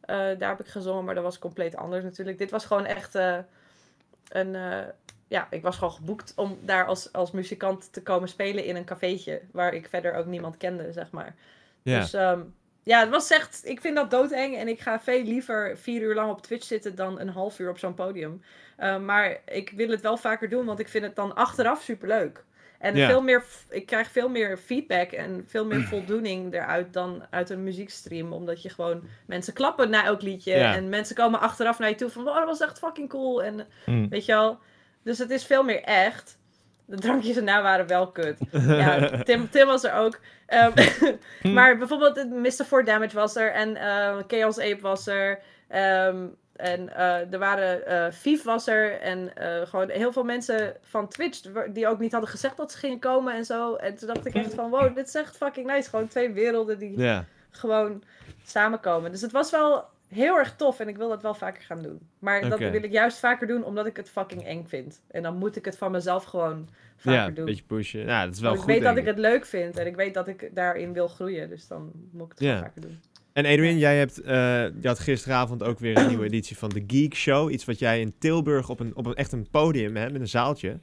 eh, 0.00 0.16
daar 0.16 0.48
heb 0.48 0.60
ik 0.60 0.66
gezongen, 0.66 1.04
maar 1.04 1.14
dat 1.14 1.24
was 1.24 1.38
compleet 1.38 1.76
anders 1.76 2.04
natuurlijk. 2.04 2.38
Dit 2.38 2.50
was 2.50 2.64
gewoon 2.64 2.84
echt 2.86 3.14
eh, 3.14 3.38
een... 4.28 4.54
eh, 4.54 4.78
ja, 5.28 5.46
ik 5.50 5.62
was 5.62 5.76
gewoon 5.76 5.92
geboekt 5.92 6.32
om 6.36 6.58
daar 6.62 6.86
als, 6.86 7.12
als 7.12 7.30
muzikant 7.30 7.92
te 7.92 8.02
komen 8.02 8.28
spelen 8.28 8.64
in 8.64 8.76
een 8.76 8.84
cafeetje. 8.84 9.42
Waar 9.52 9.74
ik 9.74 9.88
verder 9.88 10.14
ook 10.14 10.26
niemand 10.26 10.56
kende, 10.56 10.92
zeg 10.92 11.10
maar. 11.10 11.34
ja. 11.82 11.98
Dus 12.00 12.12
ehm, 12.12 12.40
ja, 12.84 13.00
het 13.00 13.08
was 13.10 13.30
echt... 13.30 13.60
Ik 13.64 13.80
vind 13.80 13.96
dat 13.96 14.10
doodeng. 14.10 14.56
En 14.56 14.68
ik 14.68 14.80
ga 14.80 15.00
veel 15.00 15.22
liever 15.22 15.76
vier 15.78 16.00
uur 16.02 16.14
lang 16.14 16.30
op 16.30 16.42
Twitch 16.42 16.64
zitten 16.66 16.94
dan 16.94 17.20
een 17.20 17.28
half 17.28 17.58
uur 17.58 17.70
op 17.70 17.78
zo'n 17.78 17.94
podium. 17.94 18.42
Eh, 18.76 18.98
maar 18.98 19.40
ik 19.46 19.70
wil 19.76 19.88
het 19.88 20.00
wel 20.00 20.16
vaker 20.16 20.48
doen, 20.48 20.64
want 20.66 20.78
ik 20.78 20.88
vind 20.88 21.04
het 21.04 21.16
dan 21.16 21.34
achteraf 21.34 21.82
superleuk. 21.82 22.44
En 22.78 22.96
Ja. 22.96 23.08
veel 23.08 23.22
meer, 23.22 23.44
ik 23.70 23.86
krijg 23.86 24.10
veel 24.10 24.28
meer 24.28 24.56
feedback 24.58 25.10
en 25.12 25.44
veel 25.46 25.64
meer 25.66 25.80
voldoening 25.92 26.54
eruit 26.54 26.92
dan 26.92 27.26
uit 27.30 27.50
een 27.50 27.62
muziekstream. 27.62 28.32
Omdat 28.32 28.62
je 28.62 28.68
gewoon 28.68 29.02
mensen 29.26 29.52
klappen 29.52 29.90
na 29.90 30.04
elk 30.04 30.22
liedje. 30.22 30.52
Ja. 30.56 30.74
En 30.74 30.88
mensen 30.88 31.16
komen 31.16 31.40
achteraf 31.40 31.78
naar 31.78 31.88
je 31.88 31.94
toe 31.94 32.10
van, 32.10 32.24
wow, 32.24 32.34
dat 32.36 32.44
was 32.44 32.60
echt 32.60 32.78
fucking 32.78 33.08
cool. 33.08 33.42
En 33.42 33.66
Mm. 33.86 34.08
weet 34.08 34.24
je 34.24 34.32
wel, 34.32 34.58
dus 35.02 35.18
het 35.18 35.30
is 35.30 35.44
veel 35.46 35.62
meer 35.62 35.82
echt. 35.82 36.38
De 36.86 36.96
drankjes 36.96 37.36
erna 37.36 37.62
waren 37.62 37.86
wel 37.86 38.10
kut. 38.10 38.38
Ja, 38.66 39.22
Tim, 39.22 39.50
Tim 39.50 39.66
was 39.66 39.84
er 39.84 39.92
ook. 39.92 40.18
Ehm, 40.46 40.72
maar 41.56 41.78
bijvoorbeeld 41.78 42.30
Mr. 42.30 42.64
For 42.64 42.84
Damage 42.84 43.14
was 43.16 43.36
er. 43.36 43.52
En 43.52 43.76
eh, 43.76 44.16
Chaos 44.26 44.58
Ape 44.58 44.80
was 44.80 45.06
er. 45.06 45.40
Ehm, 45.68 46.26
en 46.56 46.96
eh, 46.96 47.32
er 47.32 47.38
waren... 47.38 48.12
Vief 48.12 48.42
was 48.42 48.66
er. 48.66 49.00
En 49.00 49.36
eh, 49.36 49.66
gewoon 49.66 49.90
heel 49.90 50.12
veel 50.12 50.24
mensen 50.24 50.76
van 50.80 51.08
Twitch... 51.08 51.40
die 51.68 51.86
ook 51.88 51.98
niet 51.98 52.12
hadden 52.12 52.30
gezegd 52.30 52.56
dat 52.56 52.72
ze 52.72 52.78
gingen 52.78 52.98
komen 52.98 53.34
en 53.34 53.44
zo. 53.44 53.74
En 53.74 53.96
toen 53.96 54.08
dacht 54.08 54.26
ik 54.26 54.34
echt 54.34 54.54
van... 54.54 54.70
Wow, 54.70 54.94
dit 54.94 55.08
is 55.08 55.14
echt 55.14 55.36
fucking 55.36 55.66
nice. 55.66 55.88
Gewoon 55.88 56.08
twee 56.08 56.32
werelden 56.32 56.78
die 56.78 57.24
gewoon 57.50 58.02
samenkomen. 58.44 59.10
Dus 59.10 59.20
het 59.20 59.32
was 59.32 59.50
wel 59.50 59.84
heel 60.14 60.36
erg 60.38 60.56
tof. 60.56 60.80
En 60.80 60.88
ik 60.88 60.96
wil 60.96 61.08
dat 61.08 61.22
wel 61.22 61.34
vaker 61.34 61.62
gaan 61.62 61.82
doen. 61.82 61.98
Maar 62.18 62.48
dat 62.48 62.58
wil 62.58 62.72
ik 62.82 62.92
juist 62.92 63.18
vaker 63.18 63.46
doen... 63.46 63.64
omdat 63.64 63.86
ik 63.86 63.96
het 63.96 64.10
fucking 64.10 64.44
eng 64.44 64.64
vind. 64.66 65.02
En 65.10 65.22
dan 65.22 65.36
moet 65.36 65.56
ik 65.56 65.64
het 65.64 65.76
van 65.78 65.90
mezelf 65.90 66.24
gewoon 66.24 66.68
vaker 66.96 67.20
Ja, 67.20 67.26
een 67.26 67.34
doen. 67.34 67.44
beetje 67.44 67.64
pushen. 67.64 68.00
Ja, 68.00 68.24
dat 68.24 68.34
is 68.34 68.40
wel 68.40 68.50
Want 68.50 68.62
goed, 68.62 68.70
ik 68.70 68.76
weet 68.76 68.84
dat 68.88 68.96
ik 68.96 69.04
het 69.06 69.18
leuk 69.18 69.46
vind 69.46 69.76
en 69.78 69.86
ik 69.86 69.96
weet 69.96 70.14
dat 70.14 70.28
ik 70.28 70.50
daarin 70.54 70.92
wil 70.92 71.08
groeien. 71.08 71.48
Dus 71.48 71.66
dan 71.66 71.90
moet 72.12 72.24
ik 72.32 72.38
het 72.38 72.40
Ja. 72.48 72.58
vaker 72.58 72.80
doen. 72.80 72.98
En 73.32 73.44
Adrian, 73.46 73.78
jij 73.78 73.98
hebt, 73.98 74.20
eh, 74.20 74.34
je 74.80 74.86
had 74.88 74.98
gisteravond 74.98 75.62
ook 75.62 75.78
weer 75.78 75.98
een 75.98 76.08
nieuwe 76.08 76.24
editie 76.24 76.58
van 76.58 76.68
de 76.68 76.84
Geek 76.86 77.14
Show. 77.14 77.50
Iets 77.50 77.64
wat 77.64 77.78
jij 77.78 78.00
in 78.00 78.14
Tilburg 78.18 78.68
op 78.68 78.80
een, 78.80 78.96
op 78.96 79.06
een 79.06 79.14
echt 79.14 79.32
een 79.32 79.46
podium, 79.50 79.96
hè, 79.96 80.10
met 80.10 80.20
een 80.20 80.28
zaaltje. 80.28 80.78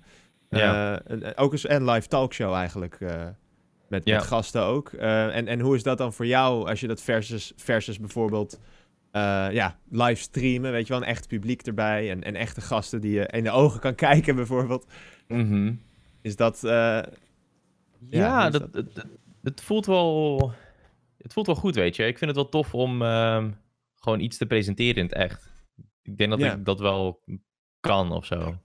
Ja. 0.49 0.99
Eh, 0.99 1.17
een, 1.19 1.37
ook 1.37 1.51
eens 1.51 1.69
een 1.69 1.89
live 1.89 2.07
talkshow 2.07 2.53
eigenlijk. 2.53 2.95
eh, 2.99 3.23
met, 3.87 4.05
Ja. 4.05 4.15
met 4.15 4.23
gasten 4.25 4.61
ook. 4.63 4.89
Eh, 4.93 5.35
en, 5.35 5.47
en 5.47 5.59
hoe 5.59 5.75
is 5.75 5.83
dat 5.83 5.97
dan 5.97 6.13
voor 6.13 6.25
jou 6.25 6.69
als 6.69 6.79
je 6.79 6.87
dat 6.87 7.01
versus, 7.01 7.53
versus 7.55 7.99
bijvoorbeeld 7.99 8.59
eh, 9.11 9.47
ja, 9.51 9.79
live 9.89 10.21
streamen? 10.21 10.71
Weet 10.71 10.87
je 10.87 10.93
wel, 10.93 11.01
een 11.01 11.07
echt 11.07 11.27
publiek 11.27 11.61
erbij 11.61 12.09
en, 12.11 12.23
en 12.23 12.35
echte 12.35 12.61
gasten 12.61 13.01
die 13.01 13.11
je 13.11 13.25
in 13.27 13.43
de 13.43 13.51
ogen 13.51 13.79
kan 13.79 13.95
kijken 14.09 14.35
bijvoorbeeld. 14.35 14.85
Mhm. 15.27 15.73
Is 16.21 16.35
dat... 16.35 16.63
eh, 16.63 17.01
Ja, 18.07 18.49
dat, 18.49 18.61
het, 18.61 18.73
het- 18.95 19.05
het 19.43 19.61
voelt 19.61 19.85
wel. 19.85 20.51
Het 21.17 21.33
voelt 21.33 21.45
wel 21.45 21.55
goed, 21.55 21.75
weet 21.75 21.95
je. 21.95 22.05
Ik 22.07 22.17
vind 22.17 22.31
het 22.31 22.39
wel 22.39 22.49
tof 22.49 22.73
om 22.73 23.01
ehm, 23.01 23.51
gewoon 23.95 24.19
iets 24.19 24.37
te 24.37 24.45
presenteren 24.45 24.95
in 24.95 25.03
het 25.03 25.13
echt. 25.13 25.51
Ik 26.03 26.17
denk 26.17 26.29
dat 26.29 26.39
Ja. 26.39 26.53
ik 26.53 26.65
dat 26.65 26.79
wel 26.79 27.21
kan 27.79 28.11
of 28.11 28.25
zo. 28.25 28.57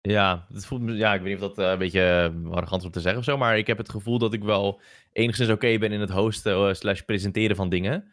Ja, 0.00 0.46
het 0.52 0.66
voelt, 0.66 0.80
me- 0.82 0.92
ja, 0.92 1.14
ik 1.14 1.20
weet 1.22 1.32
niet 1.34 1.42
of 1.42 1.54
dat 1.54 1.64
eh, 1.64 1.70
een 1.72 1.78
beetje 1.78 2.32
arrogant 2.50 2.80
is 2.80 2.86
om 2.86 2.92
te 2.92 3.00
zeggen 3.00 3.18
of 3.18 3.24
zo, 3.26 3.36
maar 3.36 3.58
ik 3.58 3.66
heb 3.66 3.78
het 3.78 3.88
gevoel 3.88 4.18
dat 4.18 4.32
ik 4.32 4.42
wel 4.42 4.80
enigszins 5.12 5.50
oké 5.50 5.78
ben 5.78 5.92
in 5.92 6.00
het 6.00 6.10
hosten 6.10 6.76
slash 6.76 7.00
presenteren 7.00 7.56
van 7.56 7.68
dingen. 7.68 8.04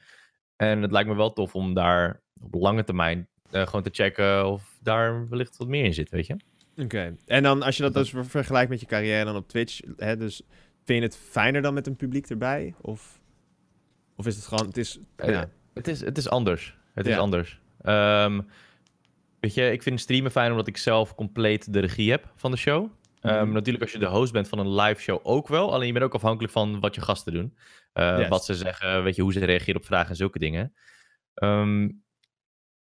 En 0.55 0.81
het 0.81 0.91
lijkt 0.91 1.09
me 1.09 1.15
wel 1.15 1.33
tof 1.33 1.55
om 1.55 1.73
daar 1.73 2.21
op 2.41 2.53
lange 2.53 2.83
termijn 2.83 3.27
eh, 3.51 3.65
gewoon 3.65 3.83
te 3.83 3.89
checken 3.93 4.47
of 4.47 4.77
daar 4.81 5.29
wellicht 5.29 5.57
wat 5.57 5.67
meer 5.67 5.83
in 5.83 5.93
zit, 5.93 6.09
weet 6.09 6.27
je. 6.27 6.35
Oké. 6.77 7.15
En 7.25 7.43
dan 7.43 7.61
als 7.61 7.77
je 7.77 7.83
dat 7.83 7.93
dus 7.93 8.09
ver- 8.09 8.25
vergelijkt 8.25 8.69
met 8.69 8.79
je 8.79 8.85
carrière 8.85 9.25
dan 9.25 9.35
op 9.35 9.47
Twitch, 9.47 9.79
hè, 9.97 10.17
dus 10.17 10.41
vind 10.83 10.99
je 10.99 11.05
het 11.05 11.17
fijner 11.17 11.61
dan 11.61 11.73
met 11.73 11.87
een 11.87 11.95
publiek 11.95 12.29
erbij? 12.29 12.73
Of, 12.81 13.19
of 14.15 14.25
is 14.27 14.35
het 14.35 14.45
gewoon, 14.45 14.67
het 14.67 14.77
is, 14.77 14.99
Eh, 15.15 15.29
ja. 15.29 15.49
Het 15.73 15.87
is, 15.87 15.99
het 16.01 16.17
is 16.17 16.29
anders. 16.29 16.77
Het 16.93 17.07
is 17.07 17.17
anders. 17.17 17.61
Ehm, 17.81 18.41
weet 19.39 19.53
je, 19.53 19.71
ik 19.71 19.83
vind 19.83 19.99
streamen 20.01 20.31
fijn 20.31 20.51
omdat 20.51 20.67
ik 20.67 20.77
zelf 20.77 21.15
compleet 21.15 21.73
de 21.73 21.79
regie 21.79 22.11
heb 22.11 22.31
van 22.35 22.51
de 22.51 22.57
show. 22.57 22.89
Ehm, 23.27 23.43
Mhm. 23.45 23.53
Natuurlijk 23.53 23.83
als 23.83 23.91
je 23.93 23.99
de 23.99 24.05
host 24.05 24.31
bent 24.33 24.47
van 24.47 24.59
een 24.59 24.75
live 24.75 25.01
show 25.01 25.19
ook 25.23 25.47
wel. 25.47 25.73
Alleen 25.73 25.87
je 25.87 25.93
bent 25.93 26.05
ook 26.05 26.13
afhankelijk 26.13 26.53
van 26.53 26.79
wat 26.79 26.95
je 26.95 27.01
gasten 27.01 27.33
doen. 27.33 27.57
Eh, 27.93 28.17
Yes. 28.17 28.27
Wat 28.27 28.45
ze 28.45 28.55
zeggen, 28.55 29.03
weet 29.03 29.15
je, 29.15 29.21
hoe 29.21 29.33
ze 29.33 29.45
reageren 29.45 29.75
op 29.81 29.85
vragen 29.85 30.09
en 30.09 30.15
zulke 30.15 30.39
dingen. 30.39 30.73
Ehm, 31.33 31.89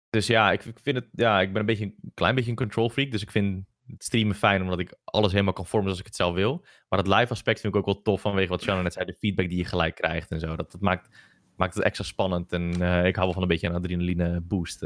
dus 0.09 0.27
ja 0.27 0.51
ik, 0.51 0.65
ik 0.65 0.79
vind 0.79 0.95
het, 0.95 1.07
ja, 1.11 1.41
ik 1.41 1.51
ben 1.51 1.59
een 1.59 1.65
beetje 1.67 1.85
een 1.85 2.11
klein 2.13 2.35
beetje 2.35 2.49
een 2.49 2.55
control 2.57 2.89
freak. 2.89 3.11
Dus 3.11 3.21
ik 3.21 3.31
vind 3.31 3.65
het 3.87 4.03
streamen 4.03 4.35
fijn 4.35 4.61
omdat 4.61 4.79
ik 4.79 4.95
alles 5.03 5.31
helemaal 5.31 5.53
kan 5.53 5.65
vormen 5.65 5.83
zoals 5.87 5.99
ik 5.99 6.05
het 6.05 6.15
zelf 6.15 6.33
wil. 6.33 6.65
Maar 6.89 6.99
het 6.99 7.07
live 7.07 7.31
aspect 7.31 7.59
vind 7.59 7.73
ik 7.73 7.79
ook 7.79 7.85
wel 7.85 8.01
tof 8.01 8.21
vanwege 8.21 8.49
wat 8.49 8.61
Shannon 8.61 8.83
net 8.83 8.93
zei, 8.93 9.05
de 9.05 9.13
feedback 9.19 9.49
die 9.49 9.57
je 9.57 9.65
gelijk 9.65 9.95
krijgt 9.95 10.31
en 10.31 10.39
zo. 10.39 10.55
Dat, 10.55 10.71
dat 10.71 10.81
maakt, 10.81 11.15
maakt 11.55 11.73
het 11.75 11.83
extra 11.83 12.03
spannend. 12.03 12.51
En 12.51 12.81
eh, 12.81 13.05
ik 13.05 13.15
hou 13.15 13.25
wel 13.25 13.33
van 13.33 13.41
een 13.41 13.47
beetje 13.47 13.67
een 13.67 13.75
adrenaline 13.75 14.41
boost. 14.41 14.79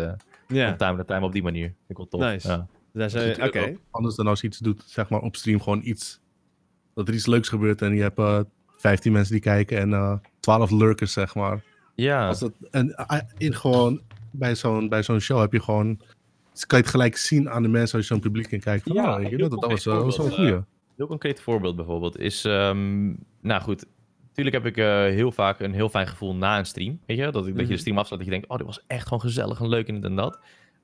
Van 0.67 0.77
time 0.77 0.97
to 0.97 1.03
time 1.03 1.25
op 1.25 1.31
die 1.31 1.43
manier. 1.43 1.65
Vind 1.67 1.89
ik 1.89 1.97
wel 1.97 2.07
tof. 2.07 2.21
Nice. 2.21 2.47
Ja. 2.47 2.67
Dus 2.93 3.15
Oké. 3.39 3.75
Anders 3.91 4.15
dan 4.15 4.27
als 4.27 4.41
je 4.41 4.47
iets 4.47 4.57
doet, 4.59 4.83
zeg 4.85 5.09
maar 5.09 5.19
op 5.21 5.35
stream 5.35 5.61
gewoon 5.61 5.81
iets. 5.83 6.19
Dat 6.95 7.07
er 7.07 7.13
iets 7.13 7.25
leuks 7.25 7.49
gebeurt 7.49 7.81
en 7.81 7.95
je 7.95 8.01
hebt 8.01 8.19
eh 8.19 8.39
15 8.77 9.11
mensen 9.11 9.31
die 9.33 9.41
kijken 9.41 9.77
en 9.77 9.93
eh 9.93 10.13
12 10.39 10.71
lurkers, 10.71 11.13
zeg 11.13 11.35
maar. 11.35 11.63
Ja. 11.95 12.27
Als 12.27 12.39
dat, 12.39 12.51
en 12.71 12.95
eh, 12.95 13.19
in 13.37 13.55
gewoon, 13.55 14.01
bij 14.31 14.55
zo'n 14.55 14.89
bij 14.89 15.03
zo'n 15.03 15.19
show 15.19 15.39
heb 15.39 15.51
je 15.53 15.61
gewoon. 15.61 15.97
kan 16.67 16.77
je 16.77 16.83
het 16.83 16.87
gelijk 16.87 17.17
zien 17.17 17.49
aan 17.49 17.61
de 17.61 17.67
mensen 17.69 17.97
als 17.97 18.07
je 18.07 18.13
zo'n 18.13 18.21
publiek 18.23 18.51
in 18.51 18.59
kijkt. 18.59 18.83
Van, 18.83 18.93
Ja, 18.95 19.17
weet 19.19 19.29
je, 19.29 19.37
dat, 19.37 19.51
dat 19.51 19.65
was, 19.65 19.85
wel 19.85 20.05
een 20.05 20.11
goeie. 20.31 20.59
heel 20.97 21.07
concreet 21.07 21.41
voorbeeld 21.41 21.75
bijvoorbeeld 21.75 22.17
is, 22.19 22.45
ehm, 22.45 23.05
nou 23.41 23.61
goed, 23.61 23.85
natuurlijk 24.27 24.55
heb 24.55 24.65
ik 24.65 24.75
heel 25.15 25.31
vaak 25.31 25.59
een 25.59 25.73
heel 25.73 25.89
fijn 25.89 26.07
gevoel 26.07 26.35
na 26.35 26.57
een 26.57 26.65
stream, 26.65 26.99
weet 27.05 27.17
je, 27.17 27.31
dat, 27.31 27.47
ik, 27.47 27.51
dat 27.51 27.55
je 27.55 27.61
Mhm. 27.63 27.71
de 27.71 27.77
stream 27.77 27.97
afsluit 27.97 28.21
dat 28.23 28.31
je 28.33 28.37
denkt, 28.39 28.49
oh, 28.53 28.57
dit 28.57 28.65
was 28.65 28.83
echt 28.87 29.03
gewoon 29.03 29.21
gezellig 29.21 29.59
en 29.59 29.67
leuk 29.69 29.87
en 29.87 29.93
dit 29.95 30.03
en 30.03 30.15
dat. 30.15 30.39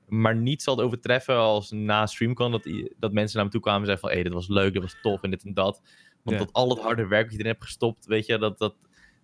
Maar 0.08 0.36
niet 0.36 0.62
zal 0.62 0.76
het 0.76 0.84
overtreffen 0.84 1.36
als 1.36 1.70
na 1.70 2.06
StreamCon 2.06 2.50
dat, 2.50 2.68
dat 2.98 3.12
mensen 3.12 3.36
naar 3.36 3.44
me 3.46 3.50
toe 3.50 3.60
kwamen 3.60 3.80
en 3.80 3.86
zeiden 3.86 4.04
van, 4.06 4.08
hé, 4.08 4.14
hey, 4.22 4.24
dit 4.24 4.32
was 4.32 4.48
leuk, 4.48 4.72
dit 4.72 4.82
was 4.82 4.96
tof 5.02 5.22
en 5.22 5.30
dit 5.30 5.44
en 5.44 5.54
dat. 5.54 5.80
Want 6.22 6.38
Ja. 6.38 6.44
dat 6.44 6.52
al 6.52 6.68
het 6.70 6.78
harde 6.80 7.06
werk 7.06 7.22
dat 7.22 7.32
je 7.32 7.38
erin 7.38 7.50
hebt 7.52 7.64
gestopt, 7.64 8.06
weet 8.06 8.26
je, 8.26 8.38
dat, 8.38 8.58
dat 8.58 8.74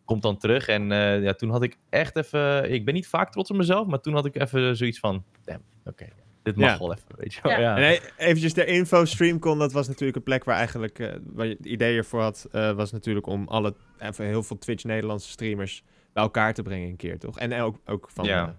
komt 0.05 0.23
dan 0.23 0.37
terug. 0.39 0.67
En 0.69 0.93
eh, 0.93 1.23
ja, 1.23 1.33
toen 1.35 1.51
had 1.51 1.63
ik 1.63 1.77
echt 1.91 2.17
even, 2.17 2.73
ik 2.73 2.85
ben 2.85 2.95
niet 2.95 3.07
vaak 3.09 3.31
trots 3.33 3.51
op 3.51 3.57
mezelf, 3.57 3.87
maar 3.87 4.01
toen 4.01 4.15
had 4.15 4.27
ik 4.27 4.41
even 4.41 4.77
zoiets 4.77 4.99
van, 4.99 5.25
damn, 5.45 5.63
oké, 5.85 6.09
dit 6.43 6.57
mag 6.57 6.71
Ja. 6.73 6.79
wel 6.79 6.93
even, 6.93 7.05
weet 7.17 7.35
je 7.35 7.41
wel. 7.43 7.53
Ja. 7.53 7.59
Ja. 7.79 7.93
En 7.93 8.01
eventjes 8.17 8.55
de 8.55 8.65
info 8.65 9.05
StreamCon, 9.05 9.59
dat 9.59 9.73
was 9.73 9.89
natuurlijk 9.89 10.17
een 10.17 10.23
plek 10.23 10.45
waar 10.45 10.57
eigenlijk, 10.57 10.99
eh, 10.99 11.13
waar 11.25 11.47
je 11.47 11.55
het 11.57 11.67
idee 11.67 11.97
ervoor 11.97 12.21
had, 12.21 12.49
eh, 12.53 12.73
was 12.73 12.93
natuurlijk 12.93 13.27
om 13.27 13.49
alle, 13.49 13.75
even 13.99 14.25
heel 14.27 14.43
veel 14.43 14.59
Twitch 14.59 14.85
Nederlandse 14.85 15.29
streamers 15.31 15.83
bij 16.13 16.23
elkaar 16.23 16.55
te 16.55 16.63
brengen 16.63 16.89
een 16.89 16.97
keer, 16.97 17.19
toch? 17.19 17.39
En 17.39 17.61
ook, 17.61 17.79
ook 17.87 18.11
van, 18.13 18.25
Ja. 18.25 18.57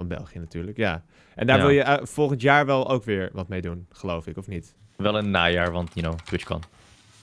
Van 0.00 0.08
België 0.08 0.38
natuurlijk, 0.38 0.76
ja. 0.76 1.02
En 1.34 1.46
daar 1.46 1.56
Ja. 1.56 1.62
wil 1.62 1.72
je 1.74 1.82
eh, 1.82 2.04
volgend 2.06 2.40
jaar 2.40 2.66
wel 2.66 2.90
ook 2.90 3.04
weer 3.04 3.30
wat 3.32 3.48
mee 3.48 3.60
doen, 3.60 3.86
geloof 3.92 4.26
ik, 4.26 4.36
of 4.36 4.46
niet? 4.46 4.74
Wel 4.96 5.18
een 5.18 5.30
najaar, 5.30 5.72
want, 5.72 5.90
you 5.94 6.06
know, 6.06 6.18
TwitchCon. 6.20 6.60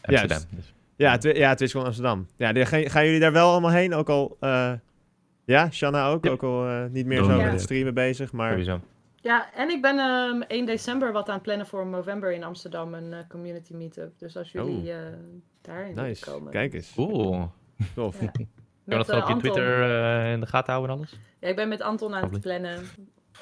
Amsterdam. 0.01 0.39
Dus. 0.49 0.73
Ja, 0.95 1.17
twi 1.17 1.33
ja 1.37 1.53
TwitchCon 1.55 1.83
Amsterdam. 1.85 2.27
Ja, 2.35 2.53
die- 2.53 2.65
gaan, 2.65 2.89
gaan 2.89 3.05
jullie 3.05 3.19
daar 3.19 3.31
wel 3.31 3.51
allemaal 3.51 3.71
heen? 3.71 3.93
Ook 3.93 4.09
al, 4.09 4.37
eh, 4.39 4.71
ja, 5.45 5.71
Shanna 5.71 6.07
ook? 6.07 6.25
Ja. 6.25 6.31
Ook 6.31 6.43
al 6.43 6.67
eh, 6.67 6.85
niet 6.89 7.05
meer 7.05 7.23
zo 7.23 7.27
met 7.29 7.39
Ja. 7.39 7.49
het 7.51 7.61
streamen 7.61 7.93
bezig, 7.93 8.31
maar... 8.31 8.49
Sowieso. 8.49 8.79
Ja, 9.21 9.53
en 9.53 9.69
ik 9.69 9.81
ben 9.81 9.97
ehm 9.99 10.41
1 10.47 10.65
december 10.65 11.11
wat 11.11 11.27
aan 11.27 11.33
het 11.33 11.43
plannen 11.43 11.67
voor 11.67 11.87
november 11.87 12.33
in 12.33 12.43
Amsterdam, 12.43 12.93
een 12.93 13.13
community 13.29 13.73
meetup. 13.73 14.19
Dus 14.19 14.37
als 14.37 14.51
jullie 14.51 14.91
eh 14.91 14.97
daarin 15.61 15.95
Nice, 15.95 16.25
komen. 16.31 16.51
kijk 16.51 16.73
eens. 16.73 16.93
Oeh. 16.97 17.43
Tof. 17.95 18.17
Kan 18.87 18.97
dat 18.97 19.09
gewoon 19.09 19.21
eh, 19.23 19.29
op 19.29 19.35
je. 19.35 19.49
Twitter 19.49 19.81
eh, 20.23 20.31
in 20.31 20.39
de 20.39 20.45
gaten 20.45 20.73
houden 20.73 20.91
en 20.95 20.97
alles? 21.01 21.19
Ja, 21.39 21.47
ik 21.47 21.55
ben 21.55 21.67
met 21.69 21.81
Anton 21.81 22.15
aan 22.15 22.29
het 22.31 22.41
plannen. 22.41 22.83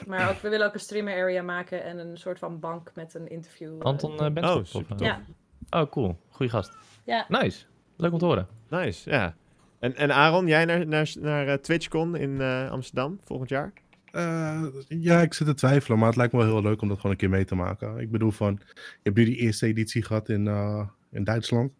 Maar 0.07 0.29
ook, 0.29 0.37
we 0.41 0.49
willen 0.49 0.67
ook 0.67 0.73
een 0.73 0.79
streamer 0.79 1.13
area 1.13 1.41
maken 1.41 1.83
en 1.83 1.97
een 1.97 2.17
soort 2.17 2.39
van 2.39 2.59
bank 2.59 2.91
met 2.95 3.13
een 3.13 3.27
interview. 3.29 3.73
eh, 3.79 3.85
Anton 3.85 4.13
uh, 4.13 4.21
Oh, 4.21 4.33
Benschop? 4.33 4.65
super? 4.65 5.03
Ja, 5.03 5.21
Oh, 5.69 5.91
cool. 5.91 6.17
Goeie 6.29 6.51
gast. 6.51 6.71
ja. 7.03 7.25
Nice. 7.27 7.65
Leuk 7.97 8.11
om 8.11 8.19
te 8.19 8.25
horen. 8.25 8.47
Nice, 8.69 9.09
ja. 9.09 9.35
En, 9.79 9.95
en 9.95 10.11
Aaron, 10.13 10.47
jij 10.47 10.65
naar, 10.65 10.87
naar, 10.87 11.11
naar 11.19 11.61
TwitchCon 11.61 12.15
in 12.15 12.41
eh, 12.41 12.71
Amsterdam 12.71 13.19
volgend 13.23 13.49
jaar? 13.49 13.73
Eh, 14.11 14.63
ja, 14.87 15.21
ik 15.21 15.33
zit 15.33 15.47
te 15.47 15.53
twijfelen, 15.53 15.97
maar 15.99 16.07
het 16.07 16.17
lijkt 16.17 16.33
me 16.33 16.39
wel 16.39 16.47
heel 16.47 16.61
leuk 16.61 16.81
om 16.81 16.87
dat 16.87 16.97
gewoon 16.97 17.11
een 17.11 17.17
keer 17.17 17.29
mee 17.29 17.45
te 17.45 17.55
maken. 17.55 17.97
Ik 17.97 18.11
bedoel 18.11 18.31
van, 18.31 18.59
je 18.73 18.99
hebt 19.03 19.15
nu 19.17 19.25
die 19.25 19.35
eerste 19.35 19.65
editie 19.65 20.03
gehad 20.03 20.29
in, 20.29 20.47
eh, 20.47 20.87
in 21.11 21.23
Duitsland. 21.23 21.71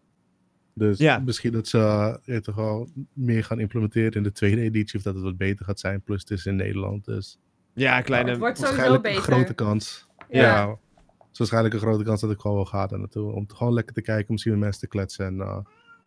Dus 0.78 0.98
Ja. 0.98 1.20
misschien 1.20 1.52
dat 1.52 1.68
ze 1.68 1.78
eh, 1.78 2.16
je 2.24 2.42
toch 2.42 2.56
wel 2.56 2.90
meer 3.14 3.44
gaan 3.44 3.60
implementeren 3.60 4.12
in 4.12 4.24
de 4.24 4.32
tweede 4.32 4.62
editie, 4.62 4.98
of 4.98 5.04
dat 5.06 5.14
het 5.16 5.24
wat 5.24 5.38
beter 5.38 5.66
gaat 5.66 5.80
zijn. 5.80 6.02
Plus 6.02 6.22
het 6.22 6.32
is 6.32 6.46
in 6.46 6.56
Nederland, 6.56 7.06
dus 7.06 7.38
Ja, 7.74 8.02
kleine... 8.02 8.30
het 8.30 8.40
wordt 8.40 8.58
sowieso 8.58 8.76
waarschijnlijk 8.78 9.08
een 9.16 9.22
beter. 9.22 9.34
grote 9.34 9.54
kans. 9.54 10.08
Ja. 10.30 10.42
Ja. 10.42 10.68
het 10.70 11.32
is 11.32 11.38
waarschijnlijk 11.38 11.74
een 11.74 11.80
grote 11.80 12.04
kans 12.04 12.22
dat 12.22 12.32
ik 12.32 12.40
gewoon 12.40 12.56
wel 12.56 12.66
ga 12.66 12.88
daar 12.88 13.00
naartoe. 13.00 13.32
Om 13.32 13.46
gewoon 13.54 13.74
lekker 13.74 13.94
te 13.94 14.02
kijken, 14.02 14.26
misschien 14.32 14.52
met 14.52 14.62
mensen 14.62 14.82
te 14.82 14.88
kletsen 14.88 15.26
en 15.26 15.42
eh, 15.42 15.58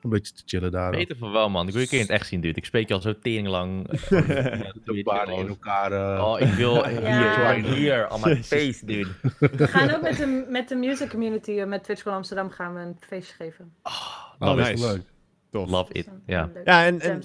een 0.02 0.10
beetje 0.10 0.32
te 0.32 0.42
chillen 0.44 0.70
daar. 0.70 0.90
Beter 0.90 1.16
van 1.16 1.32
wel, 1.32 1.50
man. 1.50 1.66
Ik 1.66 1.72
wil 1.72 1.82
je 1.82 1.88
keer 1.88 1.98
in 2.00 2.04
het 2.04 2.14
echt 2.14 2.26
zien, 2.26 2.40
dude. 2.40 2.54
Ik 2.58 2.64
spreek 2.64 2.88
je 2.88 2.94
al 2.94 3.00
zo 3.00 3.18
tering 3.18 3.46
lang. 3.48 3.86
De 3.88 5.00
baarden 5.04 5.34
in 5.36 5.48
elkaar. 5.48 5.92
eh, 5.92 6.24
Oh, 6.24 6.40
ik 6.40 6.52
wil 6.52 6.84
hier, 6.88 7.02
Ja. 7.02 7.50
right 7.52 7.68
here, 7.68 8.10
on 8.10 8.20
my 8.24 8.42
face, 8.44 8.86
dude. 8.86 9.08
We 9.38 9.68
gaan 9.68 9.90
ook 9.90 10.02
met 10.02 10.16
de, 10.16 10.46
met 10.48 10.68
de 10.68 10.74
music 10.76 11.08
community, 11.10 11.50
eh, 11.50 11.66
met 11.66 11.84
TwitchCon 11.84 12.12
Amsterdam, 12.12 12.50
gaan 12.50 12.74
we 12.74 12.80
een 12.80 12.96
feestje 13.00 13.34
geven. 13.34 13.72
oh, 13.82 14.26
Oh, 14.38 14.48
dat 14.56 14.58
is 14.58 14.66
nice. 14.80 14.86
leuk. 14.86 15.02
Tof. 15.50 15.70
Love 15.70 15.92
it. 15.92 16.08
Ja. 16.26 16.50
Leuk. 16.54 16.66
Ja, 16.66 16.84
en, 16.84 17.00
en. 17.00 17.22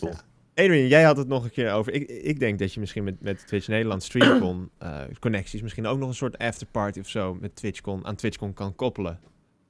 Adrian, 0.56 0.88
jij 0.88 1.04
had 1.04 1.18
het 1.18 1.28
nog 1.28 1.44
een 1.44 1.52
keer 1.52 1.72
over. 1.72 1.94
Ik, 1.94 2.08
ik 2.10 2.40
denk 2.40 2.60
dat 2.60 2.74
je 2.74 2.80
misschien 2.80 3.04
met, 3.04 3.22
met 3.22 3.48
Twitch 3.48 3.68
Nederland 3.68 4.04
StreamCon 4.04 4.70
eh, 4.78 5.00
connecties 5.20 5.62
misschien 5.62 5.86
ook 5.86 6.00
nog 6.00 6.08
een 6.10 6.16
soort 6.16 6.38
afterparty 6.38 7.00
of 7.00 7.08
zo 7.10 7.34
met 7.34 7.56
TwitchCon 7.56 8.06
aan 8.06 8.16
TwitchCon 8.16 8.54
kan 8.54 8.76
koppelen. 8.76 9.20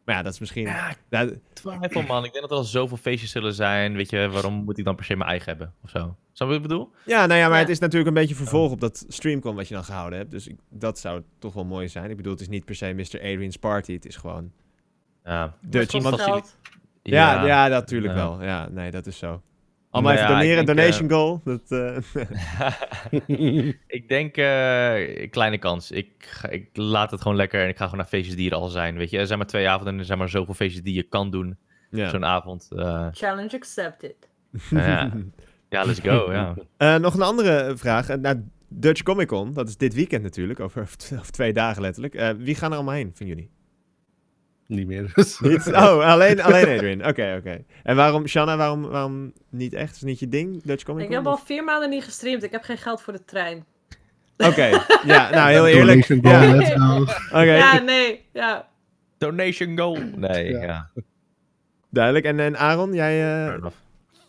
Maar 0.06 0.16
ja, 0.16 0.22
dat 0.22 0.34
is 0.34 0.40
misschien... 0.40 0.64
Ja, 0.66 0.96
twijfel, 1.54 2.02
man. 2.02 2.24
Ik 2.26 2.32
denk 2.32 2.42
dat 2.42 2.52
er 2.52 2.58
al 2.58 2.64
zoveel 2.64 2.98
feestjes 2.98 3.32
zullen 3.32 3.54
zijn. 3.54 3.96
Weet 3.96 4.10
je, 4.10 4.30
waarom 4.30 4.54
moet 4.54 4.78
ik 4.78 4.86
dan 4.86 4.96
per 4.96 5.06
se 5.06 5.16
mijn 5.16 5.30
eigen 5.30 5.50
hebben? 5.50 5.74
Of 5.84 5.90
zo. 5.90 5.98
Snap 5.98 6.16
je 6.50 6.54
wat 6.54 6.56
ik 6.56 6.62
bedoel? 6.62 6.90
ja, 7.06 7.26
nou 7.26 7.40
ja, 7.40 7.46
maar 7.48 7.56
Ja. 7.56 7.62
het 7.62 7.70
is 7.72 7.80
natuurlijk 7.80 8.08
een 8.08 8.22
beetje 8.22 8.36
vervolg 8.36 8.72
op 8.72 8.80
dat 8.82 9.06
StreamCon 9.08 9.56
wat 9.56 9.68
je 9.68 9.74
dan 9.74 9.84
gehouden 9.84 10.20
hebt. 10.20 10.32
Dus 10.32 10.48
ik, 10.48 10.56
dat 10.70 11.00
zou 11.00 11.22
toch 11.40 11.54
wel 11.54 11.66
mooi 11.66 11.88
zijn. 11.88 12.10
Ik 12.10 12.18
bedoel, 12.18 12.32
het 12.32 12.42
is 12.42 12.48
niet 12.50 12.66
per 12.66 12.76
se 12.76 12.94
Mr. 12.94 13.20
Adrian's 13.20 13.58
party. 13.58 13.94
Het 13.94 14.06
is 14.06 14.16
gewoon 14.16 14.52
Ja. 15.24 15.58
Dutch. 15.62 15.92
Kost 15.92 16.06
iemand- 16.06 16.58
Ja, 17.04 17.46
ja, 17.46 17.70
dat 17.70 17.80
natuurlijk 17.80 18.14
Ja. 18.14 18.20
wel. 18.20 18.44
Ja, 18.44 18.68
nee, 18.72 18.92
dat 18.92 19.06
is 19.06 19.18
zo. 19.18 19.42
Allemaal 19.90 20.14
Nou 20.14 20.24
even 20.24 20.36
ja, 20.36 20.40
doneren, 20.42 20.66
denk, 20.66 20.78
donation 20.78 21.10
goal. 21.10 21.42
Dat, 21.52 21.72
eh, 21.72 23.68
ik 23.88 24.08
denk, 24.08 24.38
eh, 24.38 25.30
kleine 25.30 25.58
kans. 25.58 25.92
Ik, 25.92 26.08
ga- 26.18 26.50
ik 26.50 26.70
laat 26.74 27.12
het 27.12 27.22
gewoon 27.22 27.38
lekker 27.38 27.62
en 27.62 27.68
ik 27.68 27.78
ga 27.78 27.84
gewoon 27.84 28.00
naar 28.00 28.08
feestjes 28.08 28.36
die 28.36 28.50
er 28.50 28.56
al 28.56 28.68
zijn. 28.68 28.98
Weet 28.98 29.10
je, 29.10 29.18
er 29.18 29.26
zijn 29.28 29.38
maar 29.40 29.48
twee 29.48 29.70
avonden 29.70 29.94
en 29.94 30.00
er 30.00 30.06
zijn 30.06 30.18
maar 30.18 30.30
zoveel 30.30 30.54
feestjes 30.54 30.84
die 30.84 30.94
je 30.94 31.04
kan 31.04 31.32
doen. 31.32 31.58
ja. 31.90 32.10
Zo'n 32.10 32.26
avond. 32.26 32.68
eh, 32.76 33.08
Challenge 33.12 33.56
accepted. 33.56 34.16
ja. 34.70 35.12
ja, 35.70 35.84
let's 35.86 36.00
go. 36.00 36.32
Ja. 36.32 36.54
Eh, 36.78 36.96
nog 36.96 37.14
een 37.14 37.22
andere 37.22 37.74
vraag. 37.78 38.10
Eh, 38.10 38.18
nou, 38.18 38.42
Dutch 38.68 39.04
Comic 39.04 39.28
Con, 39.28 39.54
dat 39.54 39.68
is 39.68 39.78
dit 39.78 39.94
weekend 39.94 40.24
natuurlijk, 40.24 40.60
over, 40.60 40.82
over 41.20 41.32
twee 41.32 41.54
dagen 41.54 41.82
letterlijk. 41.82 42.16
Eh, 42.16 42.30
wie 42.38 42.56
gaan 42.56 42.70
er 42.72 42.76
allemaal 42.76 42.94
heen, 42.96 43.12
van 43.14 43.28
jullie? 43.28 43.50
Niet 44.68 44.88
meer. 44.88 45.12
Dus. 45.16 45.40
Niet? 45.40 45.68
Oh, 45.74 46.06
alleen, 46.06 46.42
alleen 46.42 46.68
Adrian. 46.76 47.08
Oké, 47.08 47.36
oké. 47.40 47.64
En 47.84 47.96
waarom, 47.96 48.28
Shanna, 48.28 48.58
waarom, 48.58 48.82
waarom 48.82 49.34
niet 49.50 49.74
echt? 49.74 49.92
Is 49.92 50.00
het 50.00 50.10
niet 50.10 50.20
je 50.20 50.30
ding, 50.30 50.64
Dutch 50.64 50.84
Comic 50.84 51.06
Ik 51.06 51.12
heb 51.12 51.28
al 51.28 51.38
vier 51.38 51.64
maanden 51.64 51.90
niet 51.90 52.04
gestreamd. 52.04 52.44
Ik 52.44 52.52
heb 52.52 52.64
geen 52.64 52.78
geld 52.78 53.02
voor 53.02 53.14
de 53.14 53.26
trein. 53.26 53.66
Oké, 54.38 54.66
ja, 55.06 55.30
nou 55.30 55.52
heel 55.52 55.68
eerlijk. 55.68 56.08
Donation 56.08 56.26
goal, 56.26 56.44
Ja, 56.44 56.56
let's 56.56 56.74
go. 56.74 57.02
Oké, 57.40 57.54
Ja, 57.54 57.80
nee. 57.80 58.26
Ja. 58.34 58.68
Donation 59.18 59.78
goal. 59.78 59.98
Nee, 60.16 60.50
Ja. 60.50 60.62
ja. 60.62 60.90
duidelijk. 61.90 62.26
En, 62.26 62.40
en 62.40 62.58
Aaron, 62.58 62.94
jij... 62.94 63.20
fair 63.20 63.50
eh, 63.50 63.56
enough. 63.56 63.76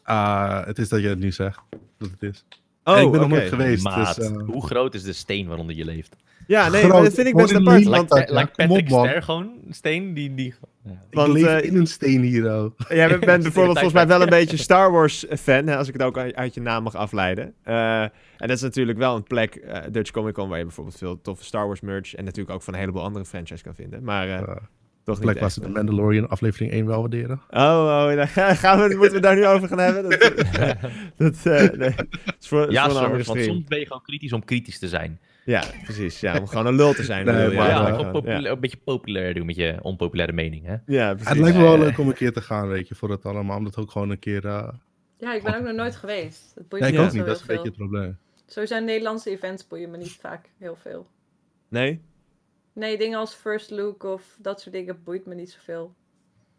Ah, 0.02 0.66
het 0.66 0.78
is 0.78 0.88
dat 0.88 1.00
je 1.00 1.08
het 1.08 1.18
nu 1.18 1.32
zegt. 1.32 1.60
Dat 1.98 2.10
het 2.10 2.22
is. 2.22 2.44
Oh, 2.84 3.00
ik 3.00 3.10
ben 3.10 3.20
nog 3.20 3.28
nooit 3.28 3.48
geweest. 3.48 3.84
Maat, 3.84 4.14
Dus, 4.14 4.30
hoe 4.46 4.66
groot 4.66 4.94
is 4.94 5.02
de 5.02 5.12
steen 5.12 5.46
waaronder 5.46 5.76
je 5.76 5.84
leeft? 5.84 6.16
Ja, 6.46 6.68
nee, 6.68 6.80
Groot. 6.80 6.92
maar 6.92 7.02
dat 7.02 7.14
vind 7.14 7.26
ik 7.26 7.34
best 7.34 7.54
apart. 7.54 7.84
Want 7.84 8.08
dat, 8.08 8.30
Like, 8.30 8.42
op, 8.42 8.52
Patrick. 8.56 8.88
Ster, 8.88 9.22
gewoon 9.22 9.52
een 9.66 9.74
steen 9.74 10.14
die... 10.14 10.34
die 10.34 10.54
ja. 10.84 10.90
ik 11.10 11.16
Want, 11.16 11.32
leef 11.32 11.46
eh, 11.46 11.64
in 11.64 11.76
een 11.76 11.86
steen 11.86 12.22
hier, 12.22 12.54
oh. 12.54 12.70
jij 12.88 13.18
bent 13.18 13.42
bijvoorbeeld 13.42 13.78
volgens 13.78 13.92
mij 13.92 14.06
wel 14.06 14.22
een 14.22 14.28
beetje 14.28 14.56
Star 14.56 14.92
Wars 14.92 15.24
fan, 15.38 15.66
hè, 15.66 15.76
als 15.76 15.88
ik 15.88 15.92
het 15.92 16.02
ook 16.02 16.18
uit 16.18 16.54
je 16.54 16.60
naam 16.60 16.82
mag 16.82 16.94
afleiden. 16.94 17.54
Eh, 17.62 18.02
en 18.02 18.10
dat 18.36 18.50
is 18.50 18.60
natuurlijk 18.60 18.98
wel 18.98 19.16
een 19.16 19.22
plek, 19.22 19.54
eh, 19.54 19.82
Dutch 19.90 20.10
Comic 20.10 20.34
Con, 20.34 20.48
waar 20.48 20.58
je 20.58 20.64
bijvoorbeeld 20.64 20.98
veel 20.98 21.20
toffe 21.20 21.44
Star 21.44 21.66
Wars 21.66 21.80
merch 21.80 22.14
en 22.14 22.24
natuurlijk 22.24 22.54
ook 22.54 22.62
van 22.62 22.74
een 22.74 22.80
heleboel 22.80 23.02
andere 23.02 23.24
franchises 23.24 23.62
kan 23.62 23.74
vinden. 23.74 24.04
Maar 24.04 24.28
eh, 24.28 24.38
Ja. 24.46 24.58
Toch 25.04 25.20
plek 25.20 25.36
echt. 25.36 25.52
ze 25.52 25.60
de 25.60 25.68
Mandalorian 25.68 26.28
aflevering 26.28 26.72
1 26.72 26.86
wel 26.86 27.00
waarderen. 27.00 27.40
Oh, 27.50 27.60
oh 27.60 28.26
gaan 28.62 28.78
we, 28.78 28.96
moeten 28.96 28.98
we 28.98 29.14
het 29.14 29.22
daar 29.22 29.36
nu 29.36 29.46
over 29.46 29.68
gaan 29.68 29.78
hebben? 29.78 30.10
Dat, 30.10 30.20
dat, 31.16 31.46
eh, 31.46 31.78
nee, 31.78 31.94
dat 32.24 32.36
is 32.40 32.48
voor, 32.48 32.72
Ja, 32.72 32.90
voor 32.90 33.24
want 33.24 33.42
soms 33.42 33.64
ben 33.64 33.78
je 33.78 33.86
gewoon 33.86 34.02
kritisch 34.02 34.32
om 34.32 34.44
kritisch 34.44 34.78
te 34.78 34.88
zijn. 34.88 35.20
Ja, 35.44 35.64
precies. 35.84 36.20
Ja, 36.20 36.38
om 36.38 36.46
gewoon 36.46 36.66
een 36.66 36.74
lul 36.74 36.92
te 36.92 37.04
zijn. 37.04 37.24
Nee, 37.24 37.34
maar, 37.34 37.68
ja, 37.68 37.98
eh, 37.98 38.22
ja. 38.24 38.50
een 38.50 38.60
beetje 38.60 38.76
populair 38.84 39.34
doen 39.34 39.46
met 39.46 39.56
je 39.56 39.78
onpopulaire 39.82 40.32
mening, 40.32 40.64
hè? 40.64 40.76
Ja, 40.86 41.10
precies. 41.14 41.28
het 41.28 41.38
lijkt 41.38 41.56
me 41.56 41.62
wel 41.62 41.78
leuk 41.78 41.98
om 41.98 42.08
een 42.08 42.14
keer 42.14 42.32
te 42.32 42.40
gaan, 42.40 42.68
weet 42.68 42.88
je, 42.88 42.94
voor 42.94 43.10
het 43.10 43.24
allemaal. 43.24 43.56
Om 43.56 43.64
dat 43.64 43.76
ook 43.76 43.90
gewoon 43.90 44.10
een 44.10 44.18
keer... 44.18 44.46
eh, 44.46 44.68
ja, 45.18 45.34
ik 45.34 45.42
ben 45.42 45.56
ook 45.56 45.62
nog 45.62 45.74
nooit 45.74 45.96
geweest. 45.96 46.52
Het 46.54 46.68
boeit 46.68 46.82
Ja, 46.82 46.88
ik 46.88 46.98
ook 46.98 47.10
zo 47.10 47.16
niet, 47.16 47.26
dat 47.26 47.34
is 47.34 47.40
een 47.40 47.46
beetje 47.46 47.64
het 47.64 47.76
probleem. 47.76 48.18
Sowieso 48.46 48.78
Nederlandse 48.78 49.30
events 49.30 49.66
boeien 49.66 49.90
me 49.90 49.96
niet 49.96 50.16
vaak 50.20 50.50
heel 50.58 50.76
veel. 50.76 51.06
Nee? 51.68 52.00
Nee, 52.74 52.98
dingen 52.98 53.18
als 53.18 53.34
First 53.34 53.70
Look 53.70 54.02
of 54.02 54.36
dat 54.38 54.60
soort 54.60 54.74
dingen 54.74 55.02
boeit 55.04 55.26
me 55.26 55.34
niet 55.34 55.50
zoveel. 55.50 55.94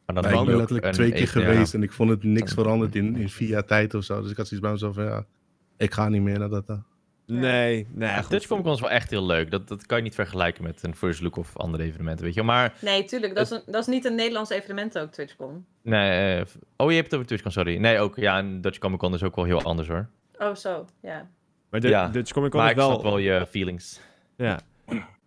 Maar 0.05 0.15
dan 0.21 0.31
Ja, 0.33 0.39
ik 0.39 0.45
ben 0.45 0.55
letterlijk 0.57 0.91
twee 0.93 1.11
keer 1.11 1.19
ja. 1.21 1.27
geweest 1.27 1.73
en 1.73 1.83
ik 1.83 1.91
vond 1.91 2.09
het 2.09 2.23
niks 2.23 2.53
veranderd 2.53 2.95
in, 2.95 3.15
in 3.15 3.29
vier 3.29 3.47
jaar 3.47 3.65
tijd 3.65 3.93
of 3.93 4.03
zo. 4.03 4.21
Dus 4.21 4.31
ik 4.31 4.37
had 4.37 4.47
zoiets 4.47 4.65
bij 4.65 4.75
mezelf 4.75 4.95
van, 4.95 5.03
ja, 5.03 5.25
ik 5.77 5.93
ga 5.93 6.09
niet 6.09 6.21
meer 6.21 6.39
naar 6.39 6.49
dat. 6.49 6.69
eh. 6.69 6.77
Nee, 7.27 7.87
nee. 7.91 8.09
Ja, 8.09 8.21
goed. 8.21 8.31
Dutch 8.31 8.47
Comic 8.47 8.63
Con 8.63 8.73
is 8.73 8.79
wel 8.79 8.89
echt 8.89 9.09
heel 9.09 9.25
leuk. 9.25 9.51
Dat, 9.51 9.67
dat 9.67 9.85
kan 9.85 9.97
je 9.97 10.03
niet 10.03 10.15
vergelijken 10.15 10.63
met 10.63 10.83
een 10.83 10.95
First 10.95 11.21
Look 11.21 11.35
of 11.35 11.57
andere 11.57 11.83
evenementen, 11.83 12.25
weet 12.25 12.33
je. 12.33 12.43
Maar, 12.43 12.73
Nee, 12.81 13.03
tuurlijk. 13.03 13.35
Dat 13.35 13.45
is, 13.45 13.51
een, 13.51 13.61
dat 13.65 13.81
is 13.81 13.87
niet 13.87 14.05
een 14.05 14.15
Nederlands 14.15 14.49
evenement 14.49 14.97
ook, 14.99 15.11
TwitchCon. 15.11 15.65
nee... 15.81 16.39
eh, 16.39 16.45
oh, 16.77 16.89
je 16.89 16.95
hebt 16.95 17.05
het 17.05 17.13
over 17.15 17.25
TwitchCon, 17.25 17.51
sorry. 17.51 17.77
Nee, 17.77 17.99
ook, 17.99 18.15
ja, 18.15 18.39
een 18.39 18.61
Dutch 18.61 18.77
Comic 18.77 18.99
Con 18.99 19.13
is 19.13 19.23
ook 19.23 19.35
wel 19.35 19.45
heel 19.45 19.61
anders, 19.61 19.87
hoor. 19.87 20.07
Oh, 20.37 20.55
zo. 20.55 20.85
Ja. 21.01 21.29
Maar 21.69 21.79
de, 21.79 21.87
Ja, 21.87 22.07
Dutch 22.09 22.31
Comic 22.33 22.51
Con 22.51 22.59
Maar 22.59 22.69
is 22.69 22.75
ik 22.75 22.81
wel... 22.81 22.89
snap 22.91 23.03
wel 23.03 23.17
je 23.17 23.45
feelings. 23.49 23.99
Ja. 24.37 24.59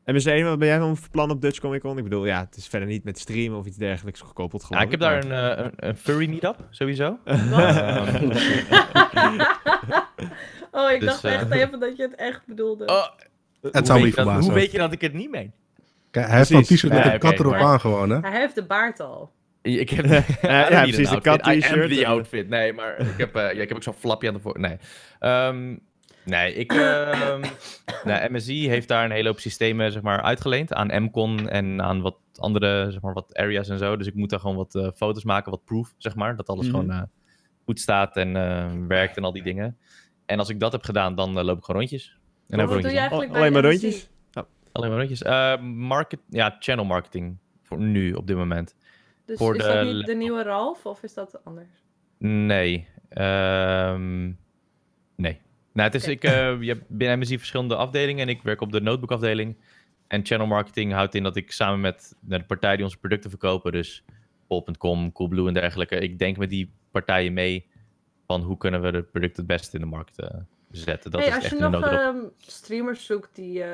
En 0.09 0.15
Mr. 0.15 0.27
1, 0.29 0.45
wat 0.45 0.59
ben 0.59 0.69
jij 0.69 0.79
van 0.79 0.97
plan 1.11 1.31
op 1.31 1.41
Dutch 1.41 1.59
Comic 1.61 1.81
Con? 1.81 1.99
Ik 1.99 2.03
bedoel, 2.05 2.27
ja, 2.27 2.41
het 2.45 2.57
is 2.57 2.67
verder 2.67 2.89
niet 2.89 3.05
met 3.05 3.19
streamen 3.19 3.59
of 3.59 3.67
iets 3.67 3.77
dergelijks 3.77 4.21
gekoppeld 4.21 4.65
geloof 4.65 4.81
Ja, 4.81 4.87
ik 4.87 4.91
heb 4.93 5.01
daar 5.01 5.25
een, 5.25 5.33
eh, 5.57 5.65
een, 5.65 5.73
een 5.89 5.97
furry 5.97 6.29
meetup, 6.29 6.57
sowieso. 6.71 7.19
Oh, 10.73 10.91
ik 10.91 11.01
Dus, 11.01 11.09
dacht 11.09 11.25
eh, 11.25 11.35
echt 11.35 11.51
even 11.51 11.81
dat 11.81 11.97
je 11.97 12.03
het 12.03 12.15
echt 12.15 12.41
bedoelde. 12.47 12.85
Oh, 12.87 13.07
Het 13.63 13.73
hoe 13.77 13.87
zou 13.87 13.87
me 13.87 13.93
weet 13.95 14.05
niet 14.05 14.05
je 14.05 14.15
dat- 14.15 14.25
verbazen. 14.25 14.45
Hoe 14.45 14.53
weet 14.61 14.71
je 14.73 14.79
dat 14.79 14.93
ik 14.93 15.01
het 15.01 15.13
niet 15.13 15.31
meen? 15.31 15.53
Kijk, 16.11 16.27
hij 16.27 16.37
heeft 16.37 16.51
een 16.51 16.63
t-shirt 16.63 16.93
met 16.93 17.05
Ja, 17.05 17.13
een 17.13 17.19
kat 17.19 17.39
erop 17.39 17.53
maar- 17.53 17.61
aan 17.63 17.81
gewoon, 17.81 18.11
hè? 18.11 18.19
Hij 18.21 18.41
heeft 18.41 18.55
de 18.55 18.63
baard 18.65 19.01
al. 19.01 19.33
Ik 19.63 19.91
heb, 19.91 20.07
don't 20.09 20.27
ja, 20.43 20.83
precies, 20.83 21.09
de 21.11 21.21
kat 21.21 21.41
outfit. 21.43 21.65
I 21.65 21.73
am 21.75 21.81
t-shirt. 21.81 21.91
the 21.99 22.07
outfit. 22.07 22.49
Nee, 22.49 22.73
maar 22.73 22.99
ik 23.01 23.15
heb, 23.19 23.35
eh, 23.37 23.43
ja, 23.43 23.49
ik 23.63 23.69
heb 23.69 23.75
ook 23.77 23.83
zo'n 23.83 23.95
flapje 23.95 24.29
aan 24.29 24.35
de 24.35 24.41
voor. 24.41 24.61
Nee. 24.61 24.77
Ehm, 25.19 25.77
nee, 26.29 26.55
ik. 26.55 26.73
ehm 26.73 27.41
nou, 28.05 28.33
MSI 28.33 28.69
heeft 28.69 28.89
daar 28.89 29.05
een 29.05 29.11
hele 29.11 29.29
hoop 29.29 29.39
systemen 29.41 29.93
zeg 29.93 30.03
maar, 30.03 30.23
uitgeleend 30.23 30.73
aan 30.73 31.03
MCON 31.03 31.49
en 31.49 31.83
aan 31.83 32.01
wat 32.01 32.17
andere 32.37 32.91
zeg 32.91 33.01
maar, 33.01 33.13
wat 33.13 33.35
areas 33.37 33.69
en 33.69 33.79
zo. 33.79 33.97
Dus 33.97 34.07
ik 34.07 34.15
moet 34.15 34.31
daar 34.31 34.41
gewoon 34.41 34.57
wat 34.57 34.75
eh, 34.75 34.89
foto's 34.95 35.25
maken, 35.25 35.51
wat 35.51 35.65
proof, 35.65 35.95
zeg 35.99 36.15
maar. 36.15 36.37
Dat 36.37 36.49
alles 36.49 36.67
Mhm. 36.67 36.75
gewoon 36.75 36.91
eh, 36.91 37.03
goed 37.65 37.81
staat 37.81 38.17
en 38.17 38.37
eh, 38.37 38.73
werkt 38.89 39.17
en 39.17 39.25
al 39.25 39.33
die 39.33 39.43
dingen. 39.43 39.79
En 40.27 40.39
als 40.39 40.49
ik 40.49 40.61
dat 40.61 40.73
heb 40.73 40.83
gedaan, 40.83 41.15
dan 41.15 41.33
loop 41.45 41.59
ik 41.59 41.65
gewoon 41.65 41.81
rondjes. 41.81 42.19
En 42.49 42.57
Wat 42.59 42.67
doe 42.67 42.75
rondjes 42.75 42.93
je 42.93 42.99
eigenlijk 42.99 43.31
Alleen 43.31 43.53
bij 43.53 43.63
maar 43.63 43.71
rondjes? 43.71 44.09
Alleen 44.73 44.91
maar 44.91 44.99
rondjes. 44.99 45.23
Eh, 45.23 45.61
market, 45.61 46.21
ja, 46.29 46.57
channel 46.59 46.85
marketing. 46.85 47.37
Voor 47.63 47.79
nu, 47.79 48.13
op 48.13 48.27
dit 48.27 48.37
moment. 48.37 48.77
Dus 49.25 49.39
Voor 49.39 49.57
is 49.57 49.63
de 49.63 49.73
dat 49.73 49.85
niet 49.85 50.07
de 50.07 50.15
nieuwe 50.15 50.43
Ralf 50.43 50.87
of 50.87 51.03
is 51.03 51.15
dat 51.15 51.45
anders? 51.45 51.69
Nee. 52.19 52.89
Ehm, 53.09 54.33
nee. 55.17 55.41
Nou, 55.79 55.91
het 55.91 56.03
is, 56.03 56.09
ik, 56.09 56.25
eh, 56.25 56.61
je 56.61 56.67
hebt 56.67 56.89
binnen 56.89 57.19
MSI 57.19 57.39
verschillende 57.39 57.77
afdelingen 57.77 58.23
en 58.23 58.29
ik 58.29 58.43
werk 58.43 58.61
op 58.61 58.73
de 58.73 58.81
notebook 58.81 59.13
afdeling. 59.13 59.57
En 60.07 60.27
channel 60.27 60.47
marketing 60.47 60.93
houdt 60.93 61.15
in 61.15 61.23
dat 61.23 61.37
ik 61.37 61.53
samen 61.53 61.81
met 61.81 62.15
de 62.21 62.43
partij 62.43 62.77
die 62.77 62.85
onze 62.85 62.99
producten 62.99 63.31
verkopen, 63.31 63.73
dus 63.73 64.05
Pol.com, 64.47 65.13
Coolblue 65.13 65.47
en 65.49 65.55
dergelijke, 65.55 65.97
ik 65.97 66.19
denk 66.19 66.37
met 66.37 66.51
die 66.51 66.73
partijen 66.91 67.33
mee 67.33 67.67
van 68.27 68.43
hoe 68.43 68.57
kunnen 68.57 68.83
we 68.83 68.93
de 68.93 69.03
producten 69.03 69.47
het 69.47 69.47
beste 69.47 69.77
in 69.77 69.83
de 69.83 69.89
markt 69.89 70.19
eh, 70.19 70.29
zetten. 70.71 71.11
Dat 71.11 71.21
hey, 71.21 71.29
is 71.29 71.35
als 71.35 71.45
echt 71.45 71.59
je 71.59 71.69
nog 71.69 71.87
ehm, 71.87 72.17
streamers 72.39 73.07
zoekt 73.07 73.35
die, 73.35 73.63
eh, 73.63 73.69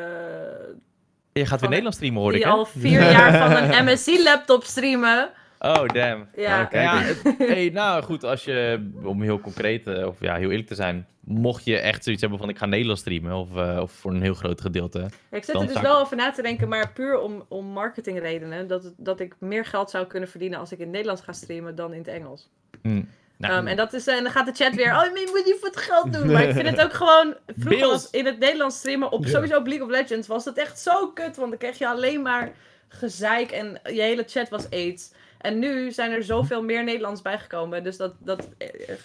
Je 1.32 1.46
gaat 1.46 1.60
weer 1.60 1.68
Nederlands 1.68 1.96
streamen, 1.96 2.20
hoor 2.20 2.34
ik, 2.34 2.42
die 2.42 2.46
al 2.46 2.64
vier 2.64 3.00
jaar 3.00 3.50
van 3.50 3.56
een 3.56 3.84
MSI-laptop 3.92 4.64
streamen. 4.64 5.30
Oh, 5.64 5.86
damn. 5.86 6.28
Ja. 6.36 6.62
Oké. 6.62 6.80
Ja, 6.80 6.98
het- 7.00 7.22
hey, 7.52 7.70
nou 7.72 8.02
goed, 8.02 8.24
als 8.24 8.44
je, 8.44 8.90
om 9.02 9.22
heel 9.22 9.40
concreet, 9.40 9.86
eh, 9.86 10.06
of 10.06 10.16
ja, 10.20 10.34
heel 10.36 10.50
eerlijk 10.50 10.68
te 10.68 10.74
zijn, 10.74 11.06
mocht 11.20 11.64
je 11.64 11.78
echt 11.78 12.02
zoiets 12.04 12.22
hebben 12.22 12.40
van 12.40 12.48
ik 12.48 12.58
ga 12.58 12.66
Nederlands 12.66 13.00
streamen, 13.00 13.32
of, 13.32 13.56
eh, 13.56 13.78
of 13.80 13.92
voor 13.92 14.10
een 14.10 14.22
heel 14.22 14.34
groot 14.34 14.60
gedeelte. 14.60 14.98
Ja, 14.98 15.06
ik 15.36 15.44
zit 15.44 15.54
er 15.54 15.66
dus 15.66 15.80
wel 15.80 15.98
over 15.98 16.16
na 16.16 16.30
te 16.32 16.42
denken, 16.42 16.68
maar 16.68 16.92
puur 16.92 17.18
om, 17.18 17.44
om 17.48 17.66
marketingredenen. 17.66 18.66
Dat, 18.66 18.92
dat 18.96 19.20
ik 19.20 19.34
meer 19.38 19.64
geld 19.64 19.90
zou 19.90 20.06
kunnen 20.06 20.28
verdienen 20.28 20.58
als 20.58 20.72
ik 20.72 20.78
in 20.78 20.84
het 20.84 20.92
Nederlands 20.92 21.22
ga 21.22 21.32
streamen 21.32 21.74
dan 21.74 21.92
in 21.92 21.98
het 21.98 22.08
Engels. 22.08 22.48
Hm. 22.82 23.02
Nou, 23.36 23.54
Ehm, 23.54 23.66
en, 23.66 23.76
dat 23.76 23.92
is, 23.92 24.06
eh, 24.06 24.16
en 24.16 24.22
dan 24.22 24.32
gaat 24.32 24.46
de 24.46 24.64
chat 24.64 24.74
weer, 24.74 24.92
oh, 24.96 25.02
je 25.04 25.30
moet 25.34 25.44
niet 25.44 25.56
voor 25.60 25.68
het 25.68 25.76
geld 25.76 26.12
doen. 26.12 26.26
Maar 26.32 26.42
ik 26.44 26.52
vind 26.54 26.68
het 26.70 26.82
ook 26.82 26.92
gewoon, 26.92 27.34
vroeger 27.58 27.88
was 27.88 28.10
in 28.10 28.26
het 28.26 28.38
Nederlands 28.38 28.76
streamen, 28.78 29.12
op 29.12 29.26
sowieso 29.26 29.56
op 29.56 29.66
League 29.66 29.84
of 29.86 29.90
Legends, 29.92 30.26
was 30.26 30.44
het 30.44 30.58
echt 30.58 30.78
zo 30.78 31.08
kut. 31.08 31.36
Want 31.36 31.48
dan 31.50 31.58
kreeg 31.58 31.78
je 31.78 31.88
alleen 31.88 32.22
maar 32.22 32.52
gezeik 32.88 33.50
en 33.50 33.80
je 33.84 34.00
hele 34.02 34.24
chat 34.26 34.48
was 34.48 34.70
aids. 34.70 35.12
En 35.44 35.58
nu 35.58 35.90
zijn 35.90 36.10
er 36.10 36.22
zoveel 36.22 36.62
meer 36.62 36.84
Nederlands 36.84 37.22
bijgekomen. 37.22 37.82
Dus 37.84 37.96
dat, 37.96 38.14
dat 38.18 38.48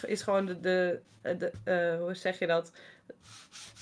is 0.05 0.21
gewoon 0.21 0.45
de, 0.45 0.59
de, 0.59 0.99
de 1.37 1.51
eh, 1.63 1.99
hoe 2.01 2.15
zeg 2.15 2.39
je 2.39 2.47
dat? 2.47 2.71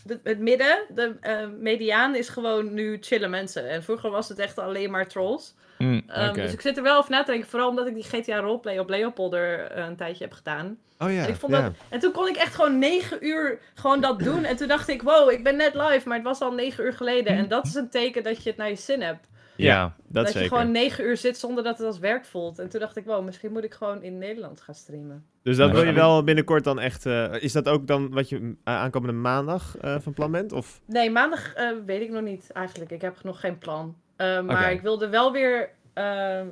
De- 0.03 0.19
het 0.23 0.39
midden, 0.39 0.85
de 0.95 1.15
eh, 1.21 1.47
mediaan 1.59 2.15
is 2.15 2.29
gewoon 2.29 2.73
nu 2.73 2.97
chille 3.01 3.27
mensen. 3.27 3.69
En 3.69 3.83
vroeger 3.83 4.09
was 4.09 4.29
het 4.29 4.39
echt 4.39 4.57
alleen 4.57 4.91
maar 4.91 5.07
trolls. 5.07 5.55
hm. 5.77 6.01
Ehm. 6.07 6.33
Dus 6.33 6.53
ik 6.53 6.61
zit 6.61 6.77
er 6.77 6.83
wel 6.83 6.97
over 6.97 7.11
na 7.11 7.23
te 7.23 7.31
denken. 7.31 7.49
Vooral 7.49 7.69
omdat 7.69 7.87
ik 7.87 7.93
die 7.93 8.03
GTA 8.03 8.39
roleplay 8.39 8.79
op 8.79 8.89
Leopolder 8.89 9.59
eh, 9.59 9.85
een 9.85 9.95
tijdje 9.95 10.23
heb 10.23 10.33
gedaan. 10.33 10.77
Oh 10.99 11.11
ja, 11.11 11.23
en, 11.23 11.29
ik 11.29 11.35
vond 11.35 11.51
ja. 11.51 11.61
dat, 11.61 11.73
en 11.89 11.99
toen 11.99 12.11
kon 12.11 12.27
ik 12.27 12.35
echt 12.35 12.55
gewoon 12.55 12.79
negen 12.79 13.25
uur 13.25 13.59
gewoon 13.73 14.01
dat 14.01 14.19
doen. 14.19 14.43
En 14.43 14.55
toen 14.55 14.67
dacht 14.67 14.87
ik, 14.87 15.01
wow, 15.01 15.31
ik 15.31 15.43
ben 15.43 15.55
net 15.55 15.73
live. 15.73 16.07
Maar 16.07 16.17
het 16.17 16.25
was 16.25 16.41
al 16.41 16.51
negen 16.51 16.83
uur 16.83 16.93
geleden. 16.93 17.37
En 17.37 17.47
dat 17.55 17.65
is 17.65 17.75
een 17.75 17.89
teken 17.89 18.23
dat 18.23 18.43
je 18.43 18.49
het 18.49 18.57
naar 18.57 18.69
je 18.69 18.75
zin 18.75 19.01
hebt. 19.01 19.27
Ja. 19.63 19.81
dat, 19.81 19.95
Dat, 20.07 20.25
zeker. 20.27 20.41
je 20.41 20.47
gewoon 20.47 20.71
negen 20.71 21.03
uur 21.05 21.17
zit 21.17 21.37
zonder 21.37 21.63
dat 21.63 21.77
het 21.77 21.87
als 21.87 21.99
werk 21.99 22.25
voelt. 22.25 22.59
En 22.59 22.69
toen 22.69 22.79
dacht 22.79 22.97
ik, 22.97 23.05
wow, 23.05 23.25
misschien 23.25 23.51
moet 23.51 23.63
ik 23.63 23.73
gewoon 23.73 24.03
in 24.03 24.17
Nederland 24.17 24.61
gaan 24.61 24.75
streamen. 24.75 25.25
Dus 25.43 25.57
dat 25.57 25.67
Ja, 25.69 25.73
wil 25.75 25.85
je 25.85 25.93
wel 25.93 26.23
binnenkort 26.23 26.63
dan 26.63 26.79
echt... 26.79 27.05
eh, 27.05 27.33
is 27.39 27.51
dat 27.51 27.67
ook 27.69 27.87
dan 27.87 28.09
wat 28.09 28.29
je 28.29 28.55
aankomende 28.63 29.13
maandag 29.15 29.77
eh, 29.77 29.95
van 29.99 30.13
plan 30.13 30.31
bent? 30.31 30.51
Of? 30.51 30.81
Nee, 30.85 31.09
maandag 31.11 31.53
eh, 31.53 31.69
weet 31.85 32.01
ik 32.01 32.09
nog 32.09 32.23
niet 32.23 32.51
eigenlijk. 32.51 32.91
Ik 32.91 33.01
heb 33.01 33.23
nog 33.23 33.39
geen 33.39 33.57
plan. 33.57 33.95
Maar 34.17 34.71
ik 34.71 34.81
wilde 34.81 35.09
wel 35.09 35.31
weer 35.31 35.69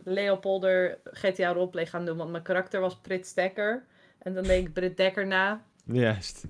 Leopolder 0.03 0.97
GTA 1.11 1.51
roleplay 1.53 1.85
gaan 1.85 2.05
doen. 2.05 2.17
Want 2.17 2.31
mijn 2.31 2.43
karakter 2.43 2.79
was 2.81 2.95
Brit 3.01 3.35
Dekker. 3.35 3.83
En 4.17 4.33
dan 4.33 4.43
deed 4.43 4.65
ik 4.65 4.73
Brit 4.73 4.97
Dekker 4.97 5.27
na. 5.27 5.61
Juist. 5.85 6.45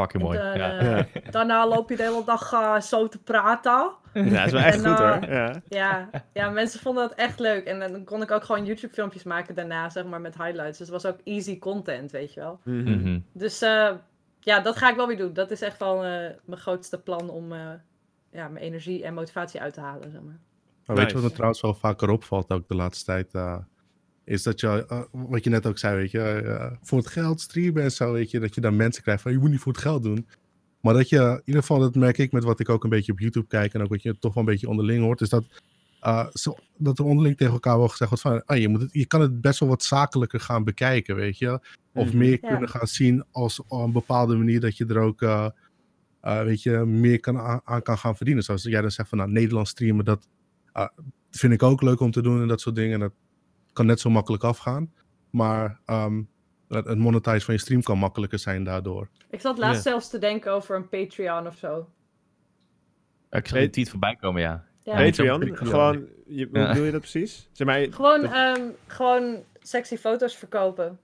Fucking 0.00 0.22
mooi. 0.22 0.38
Ja. 0.38 0.78
eh, 0.78 0.86
Ja. 0.98 1.06
Daarna 1.30 1.66
loop 1.68 1.88
je 1.90 1.96
de 1.96 2.02
hele 2.02 2.24
dag 2.24 2.52
eh, 2.52 2.80
zo 2.80 3.08
te 3.08 3.22
praten. 3.22 3.90
Ja, 4.12 4.22
dat 4.24 4.46
is 4.46 4.52
wel 4.52 4.60
echt 4.62 4.82
En, 4.82 4.88
goed 4.88 4.98
hoor. 4.98 5.30
Ja. 5.30 5.62
Ja, 5.68 6.10
ja, 6.32 6.50
mensen 6.50 6.80
vonden 6.80 7.08
dat 7.08 7.18
echt 7.18 7.38
leuk. 7.38 7.64
En 7.64 7.78
dan 7.78 8.04
kon 8.04 8.22
ik 8.22 8.30
ook 8.30 8.44
gewoon 8.44 8.64
YouTube-filmpjes 8.64 9.22
maken 9.22 9.54
daarna, 9.54 9.90
zeg 9.90 10.04
maar, 10.04 10.20
met 10.20 10.36
highlights. 10.36 10.78
Dus 10.78 10.88
het 10.88 11.02
was 11.02 11.06
ook 11.12 11.18
easy 11.24 11.58
content, 11.58 12.10
weet 12.10 12.34
je 12.34 12.40
wel. 12.40 12.60
Mhm. 12.64 12.90
Mhm. 13.00 13.18
Dus 13.32 13.62
eh, 13.62 13.90
ja, 14.40 14.60
dat 14.60 14.76
ga 14.76 14.90
ik 14.90 14.96
wel 14.96 15.06
weer 15.06 15.16
doen. 15.16 15.32
Dat 15.32 15.50
is 15.50 15.60
echt 15.60 15.78
wel 15.78 16.04
eh, 16.04 16.30
mijn 16.44 16.60
grootste 16.60 16.98
plan 17.02 17.30
om 17.30 17.52
eh, 17.52 17.58
ja, 18.32 18.48
mijn 18.48 18.64
energie 18.64 19.04
en 19.04 19.14
motivatie 19.14 19.60
uit 19.60 19.74
te 19.74 19.80
halen, 19.80 20.10
zeg 20.10 20.20
maar. 20.20 20.38
Maar 20.86 20.96
weet 20.96 21.08
je 21.08 21.14
wat 21.14 21.22
me 21.24 21.30
trouwens 21.32 21.60
wel 21.60 21.74
vaker 21.74 22.10
opvalt 22.10 22.52
ook 22.52 22.68
de 22.68 22.74
laatste 22.76 23.04
tijd? 23.04 23.32
Is 24.26 24.42
dat 24.42 24.60
je, 24.60 24.86
eh, 24.86 25.02
wat 25.10 25.44
je 25.44 25.50
net 25.50 25.66
ook 25.66 25.78
zei, 25.78 25.96
weet 25.96 26.10
je, 26.10 26.20
eh, 26.20 26.72
voor 26.82 26.98
het 26.98 27.06
geld 27.06 27.40
streamen 27.40 27.82
en 27.82 27.90
zo, 27.92 28.12
weet 28.12 28.30
je, 28.30 28.40
dat 28.40 28.54
je 28.54 28.60
dan 28.60 28.76
mensen 28.76 29.02
krijgt 29.02 29.22
van 29.22 29.32
je 29.32 29.38
moet 29.38 29.50
niet 29.50 29.60
voor 29.60 29.72
het 29.72 29.80
geld 29.80 30.02
doen. 30.02 30.26
Maar 30.80 30.94
dat 30.94 31.08
je, 31.08 31.16
in 31.18 31.42
ieder 31.44 31.60
geval, 31.60 31.78
dat 31.78 31.94
merk 31.94 32.18
ik 32.18 32.32
met 32.32 32.44
wat 32.44 32.60
ik 32.60 32.68
ook 32.68 32.84
een 32.84 32.90
beetje 32.90 33.12
op 33.12 33.18
YouTube 33.18 33.46
kijk 33.46 33.74
en 33.74 33.82
ook 33.82 33.88
wat 33.88 34.02
je 34.02 34.18
toch 34.18 34.34
wel 34.34 34.42
een 34.44 34.50
beetje 34.50 34.68
onderling 34.68 35.02
hoort, 35.02 35.20
is 35.20 35.28
dat, 35.28 35.44
eh, 36.00 36.26
zo, 36.32 36.54
dat 36.76 36.98
er 36.98 37.04
onderling 37.04 37.36
tegen 37.36 37.52
elkaar 37.52 37.78
wel 37.78 37.88
gezegd 37.88 38.10
wordt 38.10 38.24
van, 38.24 38.44
ah, 38.44 38.58
je, 38.60 38.68
moet 38.68 38.80
het, 38.80 38.92
je 38.92 39.06
kan 39.06 39.20
het 39.20 39.40
best 39.40 39.60
wel 39.60 39.68
wat 39.68 39.82
zakelijker 39.82 40.40
gaan 40.40 40.64
bekijken, 40.64 41.16
weet 41.16 41.38
je. 41.38 41.60
Of 41.94 42.06
Mhm. 42.06 42.16
meer 42.18 42.38
Ja. 42.42 42.48
kunnen 42.48 42.68
gaan 42.68 42.86
zien 42.86 43.24
als 43.30 43.60
op 43.60 43.70
een 43.70 43.92
bepaalde 43.92 44.36
manier 44.36 44.60
dat 44.60 44.76
je 44.76 44.86
er 44.86 44.98
ook, 44.98 45.20
weet 46.20 46.62
je, 46.62 46.70
meer 46.78 47.20
kan, 47.20 47.38
aan, 47.64 47.82
kan 47.82 47.98
gaan 47.98 48.16
verdienen. 48.16 48.44
Zoals 48.44 48.62
jij 48.62 48.80
dan 48.80 48.90
zegt 48.90 49.08
van, 49.08 49.18
nou, 49.18 49.30
Nederlands 49.30 49.70
streamen, 49.70 50.04
dat 50.04 50.28
vind 51.30 51.52
ik 51.52 51.62
ook 51.62 51.82
leuk 51.82 52.00
om 52.00 52.10
te 52.10 52.22
doen 52.22 52.40
en 52.42 52.48
dat 52.48 52.60
soort 52.60 52.74
dingen. 52.74 52.98
Dat 53.00 53.12
kan 53.76 53.86
net 53.86 54.00
zo 54.00 54.10
makkelijk 54.10 54.44
afgaan. 54.44 54.92
Maar 55.30 55.80
ehm, 55.86 56.22
het 56.68 56.84
het 56.86 56.98
monetize 56.98 57.44
van 57.44 57.54
je 57.54 57.60
stream 57.60 57.82
kan 57.82 57.98
makkelijker 57.98 58.38
zijn 58.38 58.64
daardoor. 58.64 59.08
Ik 59.30 59.40
zat 59.40 59.58
laatst 59.58 59.84
Ja. 59.84 59.90
zelfs 59.90 60.08
te 60.10 60.18
denken 60.18 60.52
over 60.52 60.76
een 60.76 60.88
Patreon 60.88 61.46
of 61.46 61.56
zo. 61.56 61.88
Ik 63.30 63.46
zag 63.48 63.60
een 63.60 63.70
tweet 63.70 63.90
voorbij 63.90 64.16
komen, 64.16 64.40
ja. 64.42 64.64
Ja. 64.82 64.96
Patreon, 64.96 65.56
gewoon, 65.56 66.06
je, 66.26 66.46
hoe 66.50 66.58
Ja. 66.60 66.68
bedoel 66.68 66.84
je 66.84 66.90
dat 66.90 67.00
precies? 67.00 67.48
Zeg 67.52 67.66
maar, 67.66 67.86
Gewoon, 67.90 68.24
ehm, 68.24 68.60
gewoon 68.86 69.36
sexy 69.60 69.96
foto's 69.96 70.36
verkopen. 70.36 70.98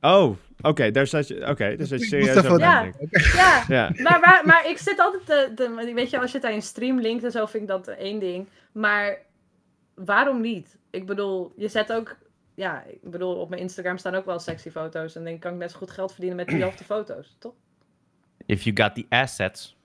oh, 0.00 0.36
oké, 0.60 0.90
daar 0.90 1.06
zat 1.06 1.28
je, 1.28 1.46
oké, 1.48 1.76
daar 1.76 1.86
zat 1.86 2.00
je 2.00 2.06
serieus 2.06 2.36
over 2.36 2.58
Ja. 2.58 2.72
nadenken. 2.74 3.08
Ja, 3.10 3.64
Ja, 3.76 3.90
maar, 3.96 4.20
maar, 4.20 4.42
maar 4.46 4.68
ik 4.68 4.78
zit 4.78 4.98
altijd 4.98 5.26
te, 5.26 5.52
te- 5.54 5.92
Weet 5.94 6.10
je, 6.10 6.20
als 6.20 6.30
je 6.32 6.36
het 6.38 6.46
aan 6.46 6.54
je 6.54 6.60
stream 6.60 7.00
linkt 7.00 7.24
en 7.24 7.30
zo, 7.30 7.46
vind 7.46 7.62
ik 7.62 7.68
dat 7.68 7.88
één 7.88 8.20
ding. 8.20 8.46
Maar 8.72 9.18
waarom 9.94 10.40
niet? 10.40 10.78
Ik 10.90 11.06
bedoel, 11.06 11.52
je 11.56 11.68
zet 11.68 11.92
ook... 11.92 12.16
Ja, 12.54 12.84
ik 13.02 13.10
bedoel, 13.10 13.34
op 13.34 13.48
mijn 13.48 13.62
Instagram 13.62 13.98
staan 13.98 14.14
ook 14.14 14.24
wel 14.24 14.38
sexy 14.38 14.70
foto's. 14.70 15.16
En 15.16 15.24
dan 15.24 15.38
kan 15.38 15.52
ik 15.52 15.58
net 15.58 15.70
zo 15.70 15.76
goed 15.78 15.90
geld 15.90 16.10
verdienen 16.10 16.36
met 16.38 16.48
diezelfde 16.48 16.84
foto's, 16.94 17.36
toch? 17.38 17.54
If 18.46 18.62
you 18.62 18.76
got 18.82 18.94
the 18.94 19.06
assets, 19.08 19.76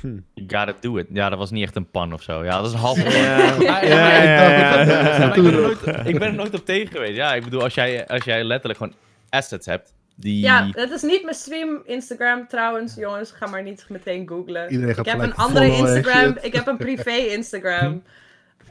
Hm. 0.00 0.18
you 0.34 0.48
gotta 0.48 0.74
do 0.80 0.96
it. 0.96 1.06
Ja, 1.12 1.28
dat 1.28 1.38
was 1.38 1.50
niet 1.50 1.62
echt 1.62 1.76
een 1.76 1.90
pan 1.90 2.12
of 2.12 2.22
zo. 2.22 2.44
Ja, 2.44 2.56
dat 2.62 2.66
is 2.66 2.72
een 2.72 2.80
maar 2.80 2.96
ik 6.06 6.18
ben 6.18 6.28
er 6.28 6.34
nooit- 6.34 6.54
op 6.54 6.64
tegen 6.64 6.88
geweest. 6.92 7.16
Ja, 7.16 7.34
ik 7.34 7.44
bedoel, 7.44 7.62
als 7.62 7.74
jij, 7.74 8.06
als 8.06 8.24
jij 8.24 8.44
letterlijk 8.44 8.78
gewoon 8.78 8.94
assets 9.30 9.66
hebt, 9.66 9.94
die... 10.16 10.40
Ja, 10.40 10.70
dat 10.70 10.90
is 10.90 11.02
niet 11.02 11.22
mijn 11.22 11.34
stream 11.34 11.82
Instagram 11.84 12.48
trouwens, 12.48 12.94
jongens. 12.94 13.30
Ga 13.32 13.46
maar 13.46 13.62
niet 13.62 13.86
meteen 13.88 14.28
googlen. 14.28 14.70
Iedereen 14.70 14.94
gaat 14.94 15.06
ik 15.06 15.12
heb 15.12 15.20
een 15.22 15.34
andere 15.34 15.66
Instagram. 15.76 16.36
Ik 16.40 16.54
heb 16.54 16.66
een 16.66 16.76
privé 16.76 17.10
Instagram. 17.10 18.02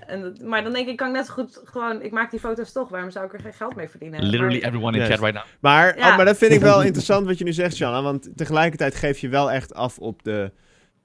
En, 0.08 0.22
dat- 0.22 0.40
maar 0.42 0.64
dan 0.64 0.74
denk 0.74 0.88
ik, 0.88 0.98
kan 0.98 1.08
ik 1.08 1.14
net 1.14 1.26
zo 1.26 1.34
goed 1.34 1.62
gewoon... 1.64 2.02
Ik 2.02 2.12
maak 2.12 2.32
die 2.32 2.40
foto's 2.40 2.72
toch. 2.72 2.90
Waarom 2.90 3.12
zou 3.12 3.26
ik 3.26 3.34
er 3.34 3.40
geen 3.40 3.54
geld 3.54 3.76
mee 3.76 3.90
verdienen? 3.90 4.24
Literally 4.24 4.58
Maar- 4.60 4.68
everyone 4.68 4.98
in 4.98 5.06
chat 5.06 5.20
right 5.20 5.34
now. 5.34 5.44
Maar, 5.60 5.98
Ja. 5.98 6.10
oh, 6.10 6.16
maar 6.16 6.26
dat 6.26 6.38
vind 6.38 6.52
ik 6.52 6.60
wel 6.62 6.84
interessant 6.90 7.26
wat 7.26 7.38
je 7.38 7.44
nu 7.44 7.54
zegt, 7.54 7.76
Shanna. 7.76 8.02
Want 8.02 8.30
tegelijkertijd 8.36 8.96
geef 8.96 9.20
je 9.20 9.30
wel 9.30 9.52
echt 9.52 9.74
af 9.74 10.00
op 10.00 10.24
de, 10.24 10.52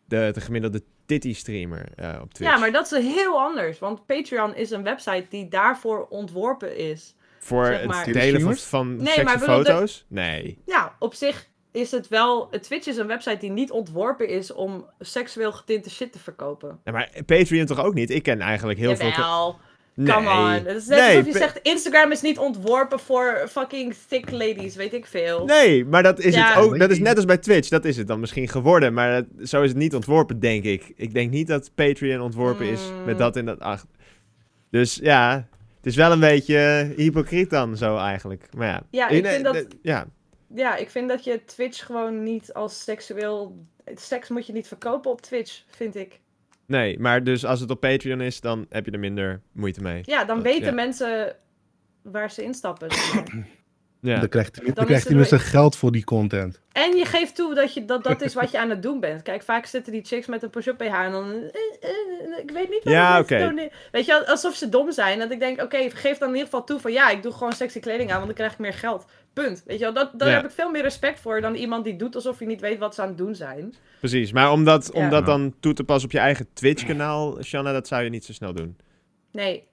de, 0.05 0.31
de 0.35 0.41
gemiddelde 0.41 0.83
titty-streamer 1.07 1.89
eh, 1.97 2.19
op 2.23 2.35
Twitch. 2.35 2.53
Ja, 2.53 2.59
maar 2.59 2.73
dat 2.73 2.93
is 2.93 3.05
heel 3.15 3.41
anders. 3.41 3.79
Want 3.79 4.07
Patreon 4.07 4.55
is 4.55 4.71
een 4.71 4.83
website 4.83 5.27
die 5.29 5.49
daarvoor 5.49 6.07
ontworpen 6.09 6.77
is. 6.77 7.15
Voor 7.39 7.67
zeg 7.67 7.85
maar- 7.87 8.05
het 8.05 8.15
delen 8.15 8.41
van, 8.41 8.57
van 8.57 8.97
Nee, 8.97 9.07
sexy 9.07 9.23
maar 9.25 9.39
bedoel, 9.39 9.57
de- 9.63 9.65
foto's? 9.65 10.05
Nee. 10.09 10.59
Ja, 10.67 10.97
op 10.99 11.15
zich 11.15 11.47
is 11.79 11.91
het 11.91 12.09
wel... 12.09 12.49
Twitch 12.61 12.87
is 12.87 12.97
een 12.97 13.07
website 13.07 13.37
die 13.39 13.51
niet 13.51 13.71
ontworpen 13.71 14.29
is 14.29 14.53
om 14.53 14.85
seksueel 15.01 15.53
getinte 15.53 15.91
shit 15.91 16.13
te 16.13 16.19
verkopen. 16.19 16.81
Ja, 16.85 16.93
maar 16.93 17.11
Patreon 17.27 17.67
toch 17.67 17.85
ook 17.85 17.95
niet? 17.95 18.11
Ik 18.11 18.23
ken 18.23 18.41
eigenlijk 18.41 18.79
heel 18.79 18.97
veel... 18.97 19.57
Nee. 19.95 20.07
Come 20.15 20.31
on. 20.31 20.51
Het 20.51 20.77
is 20.77 20.87
net 20.87 20.99
Nee, 20.99 21.17
alsof 21.17 21.33
je 21.33 21.39
zegt, 21.39 21.59
Instagram 21.63 22.11
is 22.13 22.21
niet 22.21 22.39
ontworpen 22.39 22.99
voor 23.01 23.47
fucking 23.51 23.95
thick 24.09 24.31
ladies, 24.31 24.77
weet 24.77 24.93
ik 24.93 25.07
veel. 25.07 25.45
Nee, 25.45 25.85
maar 25.85 26.03
dat 26.03 26.19
is 26.19 26.35
Ja. 26.35 26.49
het 26.55 26.65
ook. 26.65 26.79
Dat 26.79 26.91
is 26.91 26.99
net 26.99 27.17
als 27.17 27.25
bij 27.25 27.39
Twitch. 27.39 27.69
Dat 27.69 27.85
is 27.85 27.97
het 27.97 28.07
dan 28.07 28.21
misschien 28.21 28.49
geworden. 28.49 28.93
Maar 28.95 29.11
dat- 29.13 29.49
zo 29.49 29.63
is 29.63 29.69
het 29.69 29.79
niet 29.79 29.95
ontworpen, 29.95 30.41
denk 30.41 30.65
ik. 30.65 30.93
Ik 30.97 31.15
denk 31.15 31.31
niet 31.31 31.47
dat 31.47 31.71
Patreon 31.75 32.21
ontworpen 32.21 32.67
is 32.67 32.81
Mm. 32.91 33.05
met 33.05 33.19
dat 33.19 33.37
in 33.37 33.45
dat 33.47 33.61
acht. 33.61 33.87
Dus 34.71 34.99
ja. 35.03 35.47
Het 35.77 35.87
is 35.87 35.97
wel 35.97 36.13
een 36.13 36.21
beetje 36.21 36.93
hypocriet 36.97 37.51
dan 37.51 37.77
zo 37.77 37.97
eigenlijk. 37.97 38.49
Maar 38.57 38.69
ja. 38.69 38.83
Ja, 38.91 39.09
ik 39.09 39.27
vind 39.27 39.45
dat- 39.45 39.67
Ja, 39.83 40.07
Ja, 40.55 40.77
ik 40.77 40.91
vind 40.91 41.09
dat 41.09 41.25
je 41.25 41.45
Twitch 41.45 41.87
gewoon 41.87 42.23
niet 42.23 42.53
als 42.53 42.83
seksueel... 42.85 43.57
Seks 43.95 44.29
moet 44.29 44.47
je 44.47 44.53
niet 44.53 44.69
verkopen 44.69 45.11
op 45.11 45.21
Twitch, 45.21 45.63
vind 45.69 45.97
ik. 45.97 46.21
nee. 46.67 46.99
Maar 46.99 47.25
dus 47.25 47.45
als 47.45 47.61
het 47.61 47.71
op 47.71 47.81
Patreon 47.81 48.21
is, 48.21 48.41
dan 48.41 48.67
heb 48.69 48.85
je 48.87 48.91
er 48.91 48.99
minder 48.99 49.41
moeite 49.53 49.81
mee. 49.81 50.03
Ja, 50.05 50.25
dan 50.25 50.37
Dat- 50.37 50.45
weten 50.45 50.65
ja. 50.69 50.73
mensen 50.73 51.37
waar 52.03 52.31
ze 52.31 52.43
instappen. 52.43 52.89
Ja. 54.01 54.19
Dan 54.19 54.29
krijgt 54.29 54.57
hij 54.57 54.65
dan 54.65 54.75
Dan 54.75 54.85
krijgt 54.85 55.03
hij 55.03 55.11
tenminste 55.13 55.39
geld 55.39 55.77
voor 55.77 55.93
die 55.93 56.05
content. 56.05 56.61
En 56.73 56.97
je 56.97 57.05
geeft 57.05 57.35
toe 57.35 57.55
dat, 57.55 57.75
je, 57.75 57.85
dat 57.85 58.05
dat 58.05 58.21
is 58.23 58.35
wat 58.35 58.51
je 58.51 58.59
aan 58.59 58.71
het 58.71 58.83
doen 58.83 59.01
bent. 59.01 59.23
Kijk, 59.23 59.43
vaak 59.43 59.67
zitten 59.67 59.93
die 59.93 60.05
chicks 60.05 60.27
met 60.27 60.43
een 60.43 60.51
push-up 60.51 60.79
BH 60.79 60.83
en 60.95 61.13
dan... 61.13 61.33
eh, 61.33 61.41
eh, 61.81 62.39
ik 62.43 62.51
weet 62.51 62.69
niet 62.71 62.85
wat 62.85 62.93
Ja, 62.93 63.17
ik 63.19 63.23
oké. 63.23 63.69
Weet 63.93 64.07
je, 64.07 64.27
alsof 64.27 64.55
ze 64.55 64.69
dom 64.69 64.93
zijn. 64.93 65.19
Dat 65.19 65.31
ik 65.31 65.39
denk, 65.41 65.63
oké, 65.63 65.91
geef 65.91 66.19
dan 66.19 66.29
in 66.29 66.35
ieder 66.35 66.49
geval 66.49 66.65
toe 66.65 66.81
van... 66.81 66.93
Ja, 66.93 67.11
ik 67.11 67.23
doe 67.23 67.33
gewoon 67.33 67.53
sexy 67.53 67.81
kleding 67.81 68.09
aan, 68.11 68.15
want 68.17 68.27
dan 68.27 68.35
krijg 68.37 68.53
ik 68.53 68.59
meer 68.59 68.73
geld. 68.75 69.05
Punt. 69.45 69.63
Weet 69.67 69.79
je 69.79 69.85
wel, 69.85 69.93
dat, 69.95 70.11
daar 70.15 70.29
Ja. 70.29 70.35
heb 70.35 70.45
ik 70.45 70.51
veel 70.51 70.71
meer 70.71 70.83
respect 70.83 71.21
voor 71.21 71.41
dan 71.41 71.55
iemand 71.55 71.85
die 71.85 71.97
doet 71.97 72.15
alsof 72.15 72.39
je 72.39 72.47
niet 72.47 72.61
weet 72.61 72.79
wat 72.79 72.95
ze 72.95 73.03
aan 73.03 73.09
het 73.09 73.19
doen 73.19 73.35
zijn. 73.35 73.75
Precies. 73.99 74.33
Maar 74.33 74.53
om 74.53 74.65
dat, 74.65 74.93
om 74.93 75.03
Ja. 75.03 75.09
dat 75.09 75.27
dan 75.27 75.55
toe 75.61 75.73
te 75.73 75.85
passen 75.85 76.05
op 76.09 76.13
je 76.13 76.19
eigen 76.21 76.47
Twitch-kanaal, 76.53 77.43
Shanna, 77.43 77.73
dat 77.73 77.87
zou 77.89 78.03
je 78.03 78.11
niet 78.11 78.25
zo 78.25 78.33
snel 78.33 78.53
doen. 78.55 78.77
Nee, 79.33 79.67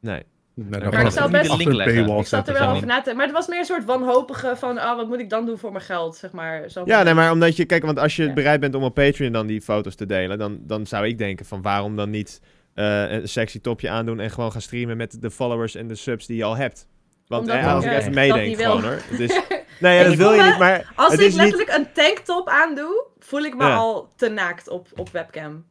Nee. 0.00 0.22
Nee, 0.54 0.70
Maar 0.70 0.80
dan 0.80 0.88
ik 1.06 1.10
zou 1.12 1.30
best- 1.30 1.50
een 1.50 1.76
paywall 1.76 2.18
ik 2.20 2.26
zat 2.26 2.48
er 2.48 2.54
wel 2.54 2.68
over 2.68 2.86
na 2.86 3.00
te. 3.02 3.14
Maar 3.14 3.24
het 3.24 3.34
was 3.34 3.46
meer 3.46 3.58
een 3.58 3.64
soort 3.64 3.84
wanhopige 3.84 4.54
van... 4.56 4.78
Oh, 4.78 4.96
wat 4.96 5.08
moet 5.08 5.18
ik 5.20 5.30
dan 5.30 5.46
doen 5.46 5.58
voor 5.58 5.72
mijn 5.72 5.84
geld, 5.84 6.16
zeg 6.16 6.32
maar. 6.32 6.70
Zo 6.70 6.82
Ja, 6.84 7.02
nee, 7.02 7.14
maar 7.14 7.32
omdat 7.32 7.56
je, 7.56 7.64
kijk, 7.64 7.84
want 7.84 7.98
als 7.98 8.16
je 8.16 8.24
Ja. 8.26 8.32
bereid 8.32 8.60
bent 8.60 8.74
om 8.74 8.82
op 8.82 8.94
Patreon 8.94 9.32
dan 9.32 9.46
die 9.46 9.60
foto's 9.60 9.94
te 9.94 10.06
delen, 10.06 10.38
dan, 10.38 10.58
dan 10.62 10.86
zou 10.86 11.06
ik 11.06 11.18
denken 11.18 11.46
van 11.46 11.62
waarom 11.62 11.96
dan 11.96 12.10
niet 12.10 12.40
eh, 12.74 13.10
een 13.12 13.28
sexy 13.28 13.60
topje 13.60 13.90
aandoen 13.90 14.20
en 14.20 14.30
gewoon 14.30 14.52
gaan 14.52 14.60
streamen 14.60 14.96
met 14.96 15.22
de 15.22 15.30
followers 15.30 15.74
en 15.74 15.88
de 15.88 15.94
subs 15.94 16.26
die 16.26 16.36
je 16.36 16.44
al 16.44 16.56
hebt. 16.56 16.86
Want 17.28 17.42
Omdat 17.42 17.56
eh, 17.56 17.74
als 17.74 17.84
ik 17.84 17.92
even 17.92 18.14
meedenk 18.14 18.56
gewoon 18.56 18.82
hoor. 18.82 18.98
Het 19.08 19.20
is, 19.20 19.40
nee, 19.80 19.96
ja, 19.98 20.04
dat 20.04 20.14
wil 20.14 20.32
je 20.32 20.40
me- 20.42 20.48
niet, 20.48 20.58
maar 20.58 20.92
Als 20.96 21.12
het 21.12 21.20
ik 21.20 21.26
is 21.26 21.32
niet... 21.32 21.42
letterlijk 21.42 21.76
een 21.78 21.92
tanktop 21.92 22.48
aandoe, 22.48 23.04
voel 23.18 23.40
ik 23.40 23.56
me 23.56 23.64
Ja. 23.64 23.74
al 23.76 24.08
te 24.16 24.28
naakt 24.28 24.68
op, 24.68 24.88
op 24.96 25.10
webcam. 25.10 25.64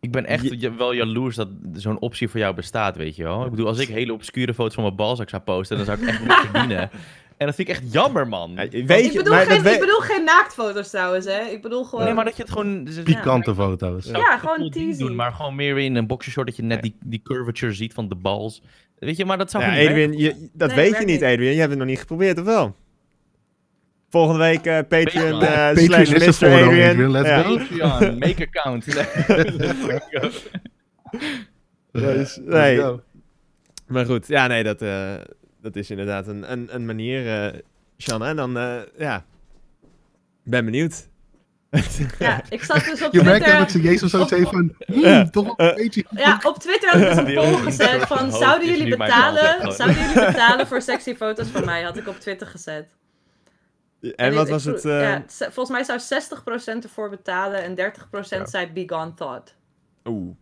Ik 0.00 0.12
ben 0.12 0.26
echt 0.26 0.60
Je- 0.60 0.74
wel 0.74 0.92
jaloers 0.92 1.36
dat 1.36 1.48
zo'n 1.72 2.00
optie 2.00 2.28
voor 2.28 2.40
jou 2.40 2.54
bestaat, 2.54 2.96
weet 2.96 3.16
je 3.16 3.22
wel. 3.22 3.44
Ik 3.44 3.50
bedoel, 3.50 3.66
als 3.66 3.78
ik 3.78 3.88
hele 3.88 4.12
obscure 4.12 4.54
foto's 4.54 4.74
van 4.74 4.82
mijn 4.82 4.96
balzak 4.96 5.28
zou 5.28 5.42
posten, 5.42 5.76
dan 5.76 5.86
zou 5.86 6.00
ik 6.02 6.08
echt 6.08 6.20
niet 6.20 6.32
verdienen. 6.50 6.90
En 7.36 7.46
dat 7.48 7.54
vind 7.56 7.68
ik 7.68 7.74
echt 7.74 7.92
jammer, 7.92 8.28
man. 8.28 8.50
Ja, 8.50 8.68
weet 8.86 9.04
Ik 9.04 9.12
bedoel, 9.16 9.34
maar 9.34 9.46
geen, 9.46 9.66
ik 9.72 9.80
bedoel 9.80 9.98
geen 10.00 10.24
naaktfoto's 10.24 10.90
trouwens, 10.90 11.26
hè. 11.26 11.40
Ik 11.40 11.62
bedoel 11.62 11.84
gewoon... 11.84 12.04
Nee, 12.04 12.14
maar 12.14 12.24
dat 12.24 12.36
je 12.36 12.42
het 12.42 12.52
gewoon... 12.52 12.88
Pikante 13.04 13.54
foto's. 13.54 14.06
Ja, 14.06 14.38
gewoon 14.38 14.70
teasy. 14.70 14.98
doen, 14.98 15.14
maar 15.14 15.32
gewoon 15.32 15.54
meer 15.54 15.78
in 15.78 15.96
een 15.96 16.06
boxershort 16.06 16.46
dat 16.46 16.56
je 16.56 16.62
net 16.62 16.82
die, 16.82 16.96
die 17.04 17.22
curvature 17.22 17.72
ziet 17.72 17.94
van 17.94 18.08
de 18.08 18.14
bals. 18.14 18.62
Weet 19.04 19.16
je, 19.16 19.24
maar 19.24 19.38
dat 19.38 19.50
zou 19.50 19.62
Ja, 19.64 19.68
gewoon 19.70 19.82
niet 19.82 19.90
Adrian, 20.08 20.18
je, 20.18 20.48
dat 20.52 20.68
Nee, 20.74 20.76
weet 20.90 20.98
je 21.00 21.04
niet. 21.06 21.22
Adrian. 21.22 21.52
Je 21.52 21.58
hebt 21.58 21.70
het 21.70 21.78
nog 21.78 21.88
niet 21.88 21.98
geprobeerd, 21.98 22.38
of 22.38 22.44
wel? 22.44 22.76
Volgende 24.10 24.38
week 24.40 24.66
eh, 24.66 24.78
Patreon 24.88 25.38
Patreon. 25.38 25.42
eh, 25.42 25.68
Patreon 25.68 25.86
slash 26.06 26.10
is 26.12 26.40
Mr. 26.40 26.48
Adrian. 26.48 26.90
Adrian, 26.90 27.10
let's 27.10 27.28
Ja. 27.28 27.42
go. 27.42 27.56
Patreon, 27.56 28.18
make 28.18 28.48
account. 28.52 28.84
Dus- 31.92 32.40
nee, 32.44 32.78
go. 32.78 33.02
Maar 33.86 34.04
goed, 34.06 34.26
ja, 34.26 34.46
nee, 34.46 34.62
dat, 34.62 34.82
eh, 34.82 35.14
dat 35.60 35.76
is 35.76 35.90
inderdaad 35.90 36.26
een, 36.26 36.52
een, 36.52 36.68
een 36.74 36.86
manier, 36.86 37.28
eh 37.52 37.58
Shanna. 37.98 38.28
En 38.28 38.36
dan, 38.36 38.56
eh, 38.58 38.80
ja, 38.98 39.24
ben 40.44 40.64
benieuwd. 40.64 41.08
Ja, 42.18 42.40
ik 42.48 42.62
zat 42.64 42.84
dus 42.84 43.02
op 43.02 43.12
Je 43.12 43.22
merkt 43.22 43.44
dat 43.46 43.54
Twitter... 43.54 43.70
ze 43.70 43.80
Jezus 43.80 44.10
zo 44.10 44.26
zei 44.26 44.42
van, 44.44 44.74
hmm, 44.86 45.00
Ja. 45.00 45.28
toch 45.30 45.44
wel 45.56 45.68
een 45.68 45.74
beetje... 45.74 46.04
Ja, 46.10 46.40
op 46.42 46.58
Twitter 46.58 46.90
had 46.90 47.00
ik 47.00 47.08
dus 47.08 47.16
een 47.16 47.34
poll 47.34 47.62
gezet 47.62 48.02
van... 48.06 48.32
Zouden 48.32 48.68
jullie 48.68 48.96
betalen... 48.96 49.72
Zouden 49.72 49.98
jullie 50.00 50.26
betalen 50.26 50.66
voor 50.66 50.82
sexy 50.82 51.14
foto's 51.14 51.46
van 51.48 51.64
mij? 51.64 51.82
Had 51.82 51.96
ik 51.96 52.08
op 52.08 52.20
Twitter 52.20 52.46
gezet. 52.46 52.86
En 54.16 54.34
wat 54.34 54.46
ik- 54.46 54.52
was 54.52 54.66
ik 54.66 54.74
het? 54.74 54.84
eh, 54.84 55.00
ja, 55.02 55.22
se- 55.26 55.50
volgens 55.52 55.70
mij 55.70 55.84
zou 55.84 56.22
60% 56.80 56.82
ervoor 56.82 57.10
betalen 57.10 57.62
en 57.62 57.74
30% 57.74 58.42
zei 58.42 58.66
be 58.72 58.82
gone 58.86 59.14
thought. 59.14 59.54
Oeh. 60.04 60.34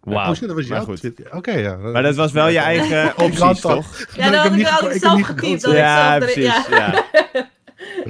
Wauw. 0.00 0.28
Oh 0.30 0.34
shit, 0.36 0.46
dat 0.46 0.56
was 0.56 0.66
Maar 0.66 0.76
jouw 0.76 0.86
goed. 0.86 0.96
Twitter. 0.96 1.32
Oké, 1.34 1.50
ja. 1.52 1.76
Maar 1.76 2.02
dat 2.02 2.14
was 2.16 2.32
wel 2.32 2.48
je 2.48 2.58
eigen 2.58 3.12
opties, 3.24 3.60
toch? 3.60 4.06
Ja, 4.16 4.30
dat 4.30 4.40
had 4.42 4.52
ik, 4.52 4.58
ik 4.92 5.00
zelf 5.00 5.22
getypt. 5.22 5.26
gekozen. 5.26 5.60
dat 5.60 5.70
ik 5.70 5.76
Ja, 5.76 6.18
precies. 6.18 6.66
Ja. 6.68 7.04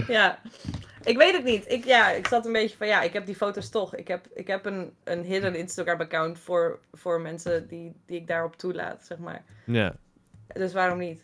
ja. 0.08 0.38
Ik 1.06 1.16
weet 1.16 1.32
het 1.32 1.44
niet. 1.44 1.64
Ik, 1.72 1.84
ja, 1.84 2.10
ik 2.10 2.26
zat 2.26 2.46
een 2.46 2.52
beetje 2.52 2.76
van, 2.76 2.86
ja, 2.86 3.02
ik 3.02 3.12
heb 3.12 3.26
die 3.26 3.34
foto's 3.34 3.68
toch. 3.68 3.94
Ik 3.96 4.08
heb, 4.08 4.26
ik 4.34 4.46
heb 4.46 4.66
een, 4.66 4.92
een 5.04 5.22
hidden 5.22 5.54
Instagram-account 5.54 6.38
voor, 6.38 6.78
voor 6.92 7.20
mensen 7.20 7.68
die, 7.68 7.92
die 8.06 8.16
ik 8.20 8.26
daarop 8.26 8.56
toelaat, 8.56 9.04
zeg 9.04 9.18
maar. 9.18 9.44
ja. 9.64 9.96
Dus 10.54 10.72
waarom 10.72 10.98
niet? 10.98 11.20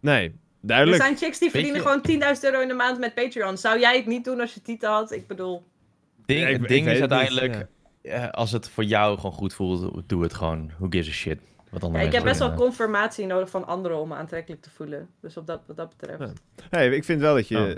Nee, 0.00 0.24
Er 0.28 0.32
duidelijk. 0.60 1.02
zijn 1.02 1.16
chicks 1.16 1.38
die 1.38 1.50
verdienen 1.50 1.80
gewoon 1.80 2.02
10.000 2.36 2.40
euro 2.40 2.60
in 2.60 2.68
de 2.68 2.74
maand 2.74 2.98
met 2.98 3.14
Patreon. 3.14 3.58
Zou 3.58 3.78
jij 3.80 3.96
het 3.96 4.06
niet 4.06 4.24
doen 4.24 4.40
als 4.40 4.54
je 4.54 4.62
titel 4.62 4.92
had? 4.92 5.10
Ik 5.12 5.26
bedoel, 5.26 5.64
Ding, 6.26 6.40
Ja, 6.40 6.46
ik- 6.48 6.58
het 6.60 6.68
ding 6.68 6.86
is 6.86 6.92
niet, 6.92 7.00
uiteindelijk, 7.00 7.66
ja. 8.02 8.12
eh, 8.12 8.30
als 8.30 8.52
het 8.52 8.68
voor 8.68 8.84
jou 8.84 9.16
gewoon 9.16 9.32
goed 9.32 9.54
voelt, 9.54 10.08
doe 10.08 10.22
het 10.22 10.34
gewoon. 10.34 10.70
Who 10.78 10.86
gives 10.90 11.08
a 11.08 11.12
shit? 11.12 11.38
Wat 11.70 11.80
ja, 11.80 11.86
andere 11.86 12.04
ik 12.04 12.12
heb 12.12 12.24
best 12.24 12.38
wel 12.38 12.54
confirmatie 12.54 13.26
nodig 13.26 13.50
van 13.50 13.66
anderen 13.66 13.98
om 13.98 14.08
me 14.08 14.14
aantrekkelijk 14.14 14.62
te 14.62 14.70
voelen. 14.70 15.08
Dus 15.20 15.36
op 15.36 15.46
dat, 15.46 15.60
wat 15.66 15.76
dat 15.76 15.88
betreft. 15.96 16.20
Ja. 16.20 16.32
Hey, 16.70 16.88
ik 16.88 17.04
vind 17.04 17.20
wel 17.20 17.34
dat 17.34 17.48
je... 17.48 17.56
Oh. 17.56 17.70
eh, 17.70 17.76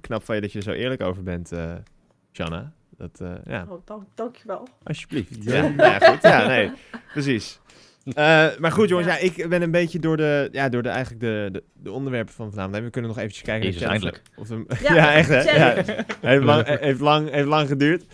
Knap 0.00 0.24
van 0.24 0.34
je 0.34 0.40
dat 0.40 0.52
je 0.52 0.58
er 0.58 0.64
zo 0.64 0.70
eerlijk 0.72 1.02
over 1.02 1.22
bent, 1.22 1.52
eh 1.52 1.74
Shanna. 2.32 2.72
Dat, 2.96 3.20
eh, 3.20 3.32
ja, 3.46 3.66
Oh, 3.68 3.80
dank, 3.84 4.02
dankjewel. 4.14 4.68
alsjeblieft. 4.82 5.44
Ja. 5.44 5.54
Ja, 5.54 5.60
nou 5.68 5.90
ja, 5.90 5.98
goed. 5.98 6.22
Ja, 6.22 6.46
nee, 6.46 6.70
precies. 7.12 7.60
Eh, 8.14 8.46
maar 8.58 8.72
goed, 8.72 8.88
jongens, 8.88 9.08
ja. 9.08 9.14
Ja. 9.14 9.20
ik 9.20 9.48
ben 9.48 9.62
een 9.62 9.70
beetje 9.70 9.98
door 9.98 10.16
de, 10.16 10.48
ja, 10.52 10.68
door 10.68 10.82
de, 10.82 10.88
eigenlijk 10.88 11.20
de, 11.20 11.48
de, 11.52 11.62
de 11.82 11.92
onderwerpen 11.92 12.34
van 12.34 12.50
vanavond. 12.50 12.84
We 12.84 12.90
kunnen 12.90 13.10
nog 13.10 13.18
eventjes 13.18 13.42
kijken. 13.44 13.66
Jezus, 13.66 13.82
eindelijk. 13.82 14.22
Of 14.36 14.48
we, 14.48 14.64
ja, 14.82 14.94
Ja, 14.94 15.12
echt 15.12 15.28
hè? 15.28 15.40
Ja. 15.40 15.82
check. 15.82 16.16
Heeft, 16.20 16.44
lang, 16.44 16.66
heeft, 16.78 17.00
lang, 17.00 17.30
heeft 17.30 17.48
lang 17.48 17.68
geduurd. 17.68 18.04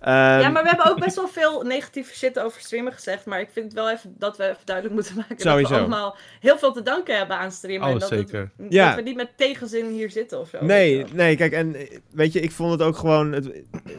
Ehm, 0.00 0.14
ja, 0.40 0.48
maar 0.48 0.62
we 0.62 0.68
hebben 0.68 0.86
ook 0.90 1.00
best 1.00 1.16
wel 1.16 1.28
veel 1.28 1.62
negatieve 1.62 2.14
shit 2.16 2.38
over 2.38 2.60
streamen 2.60 2.92
gezegd. 2.92 3.24
Maar 3.26 3.40
ik 3.40 3.48
vind 3.52 3.72
wel 3.72 3.90
even 3.90 4.14
dat 4.18 4.36
we 4.36 4.44
even 4.44 4.58
duidelijk 4.64 4.94
moeten 4.96 5.14
maken 5.16 5.36
dat 5.36 5.46
Sowieso. 5.46 5.72
we 5.74 5.78
allemaal 5.78 6.16
heel 6.40 6.58
veel 6.58 6.72
te 6.72 6.82
danken 6.82 7.16
hebben 7.16 7.36
aan 7.36 7.52
streamen. 7.52 7.86
Oh, 7.88 7.92
en 7.92 7.98
dat, 7.98 8.10
het- 8.10 8.18
zeker. 8.18 8.50
dat 8.56 8.72
Ja. 8.72 8.94
we 8.96 9.02
niet 9.02 9.16
met 9.16 9.30
tegenzin 9.36 9.86
hier 9.86 10.10
zitten 10.10 10.40
of 10.40 10.48
zo. 10.48 10.64
Nee, 10.64 11.04
nee, 11.12 11.36
kijk, 11.36 11.52
en 11.52 11.74
eh, 11.74 11.98
weet 12.10 12.32
je, 12.32 12.40
ik 12.40 12.52
vond 12.52 12.72
het 12.72 12.82
ook 12.82 12.96
gewoon. 12.96 13.32
Het, 13.32 13.50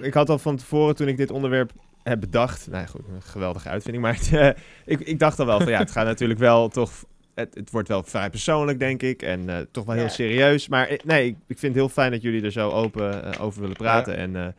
ik 0.02 0.14
had 0.14 0.30
al 0.30 0.38
van 0.40 0.56
tevoren 0.58 0.96
toen 0.96 1.08
ik 1.08 1.18
dit 1.18 1.32
onderwerp 1.32 1.72
heb 2.04 2.20
bedacht. 2.20 2.68
Nou 2.70 2.88
goed, 2.88 3.02
een 3.16 3.22
geweldige 3.22 3.70
uitvinding. 3.70 4.04
Maar 4.04 4.16
het, 4.16 4.30
eh, 4.34 4.50
ik, 4.86 5.00
ik 5.00 5.20
dacht 5.20 5.40
al 5.40 5.46
wel 5.46 5.60
van 5.60 5.72
ja, 5.72 5.80
het 5.80 5.92
gaat 5.92 6.06
natuurlijk 6.06 6.40
wel 6.40 6.68
toch. 6.70 6.92
Het, 7.36 7.56
het 7.56 7.72
wordt 7.72 7.88
wel 7.88 8.04
vrij 8.04 8.30
persoonlijk, 8.30 8.80
denk 8.80 9.02
ik. 9.02 9.22
En 9.22 9.50
eh, 9.50 9.58
toch 9.72 9.86
wel 9.86 9.96
heel 9.96 10.04
Ja. 10.04 10.10
serieus. 10.10 10.68
Maar 10.68 10.98
nee, 11.04 11.26
ik, 11.28 11.36
ik 11.48 11.58
vind 11.60 11.74
het 11.74 11.76
heel 11.84 11.90
fijn 11.90 12.12
dat 12.12 12.22
jullie 12.22 12.44
er 12.44 12.52
zo 12.52 12.70
open 12.70 13.38
over 13.40 13.62
willen 13.62 13.76
praten. 13.76 14.16
En 14.18 14.56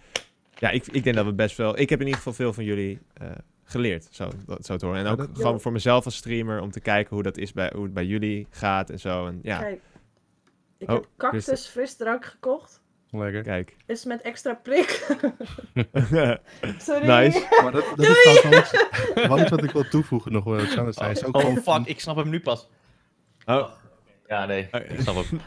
ja, 0.63 0.71
ik, 0.71 0.87
ik 0.87 1.05
denk 1.05 1.17
dat 1.17 1.25
we 1.25 1.33
best 1.33 1.57
wel. 1.57 1.79
Ik 1.79 1.89
heb 1.89 1.99
in 2.01 2.05
ieder 2.07 2.19
geval 2.21 2.33
veel 2.33 2.53
van 2.53 2.65
jullie 2.65 2.99
eh, 3.15 3.31
geleerd, 3.65 4.09
zo, 4.11 4.31
dat, 4.47 4.67
zo 4.67 4.77
te 4.77 4.87
horen. 4.87 5.01
En 5.01 5.07
Ja, 5.07 5.13
ook 5.13 5.19
dat- 5.19 5.29
gewoon 5.33 5.61
voor 5.61 5.73
mezelf 5.73 6.05
als 6.05 6.17
streamer 6.17 6.61
om 6.61 6.71
te 6.71 6.81
kijken 6.81 7.15
hoe 7.15 7.23
dat 7.23 7.37
is 7.37 7.53
bij, 7.53 7.71
hoe 7.75 7.85
het 7.85 7.95
bij 7.95 8.07
jullie 8.07 8.47
gaat 8.51 8.91
en 8.91 8.99
zo. 9.01 9.27
En 9.27 9.39
ja, 9.43 9.59
Kijk, 9.59 9.81
ik 10.79 10.89
Oh, 10.89 10.95
heb 10.95 11.07
cactus 11.17 11.45
Christen. 11.47 11.71
frisdrank 11.73 12.25
gekocht. 12.25 12.81
Lekker. 13.11 13.43
kijk. 13.43 13.77
Is 13.87 14.05
met 14.05 14.21
extra 14.23 14.55
prik. 14.55 14.89
Sorry. 16.79 17.07
Nice. 17.07 17.47
Maar 17.63 17.73
dat, 17.73 17.85
dat 17.97 18.07
is 18.07 18.23
trouwens 18.23 18.43
wel 18.43 18.59
iets, 18.61 19.29
wel 19.29 19.41
iets 19.41 19.51
wat 19.51 19.63
ik 19.65 19.71
wil 19.71 19.89
toevoegen 19.89 20.33
nog, 20.33 20.45
zei. 20.91 21.11
Is 21.11 21.25
ook 21.25 21.35
Oh 21.37 21.41
gewoon- 21.41 21.57
fuck, 21.83 21.87
ik 21.87 22.01
snap 22.01 22.17
hem 22.17 22.29
nu 22.29 22.41
pas. 22.41 22.69
Oh, 23.45 23.69
Ja, 24.27 24.47
nee, 24.47 24.69
Oh. 24.73 24.81
ik 24.81 25.01
snap 25.01 25.15
hem. 25.25 25.41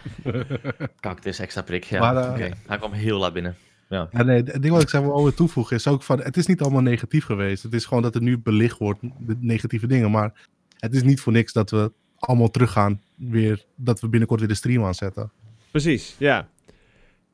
Cactus, 1.00 1.40
extra 1.40 1.62
prik. 1.62 1.84
Ja, 1.84 2.24
eh, 2.26 2.32
oké. 2.32 2.50
Hij 2.68 2.78
kwam 2.78 2.92
heel 2.92 3.18
laat 3.20 3.34
binnen. 3.34 3.58
Ja, 3.90 4.10
nee, 4.12 4.44
het 4.44 4.62
ding 4.62 4.74
wat 4.74 4.82
ik 4.82 4.90
zou 4.90 5.14
willen 5.14 5.36
toevoegen 5.36 5.76
is 5.76 5.88
ook 5.88 6.04
van, 6.04 6.22
het 6.22 6.38
is 6.38 6.46
niet 6.46 6.62
allemaal 6.62 6.82
negatief 6.82 7.26
geweest. 7.26 7.64
Het 7.64 7.74
is 7.74 7.86
gewoon 7.86 8.04
dat 8.04 8.16
er 8.16 8.22
nu 8.22 8.38
belicht 8.38 8.78
wordt, 8.78 9.00
de 9.02 9.36
negatieve 9.40 9.88
dingen. 9.88 10.12
Maar 10.12 10.48
het 10.78 10.94
is 10.94 11.04
niet 11.04 11.20
voor 11.20 11.34
niks 11.34 11.54
dat 11.54 11.70
we 11.70 11.92
allemaal 12.20 12.52
teruggaan, 12.52 13.02
weer, 13.16 13.66
dat 13.76 14.00
we 14.00 14.10
binnenkort 14.10 14.40
weer 14.40 14.50
de 14.50 14.56
stream 14.56 14.86
aanzetten. 14.86 15.32
Precies, 15.72 16.16
ja. 16.18 16.48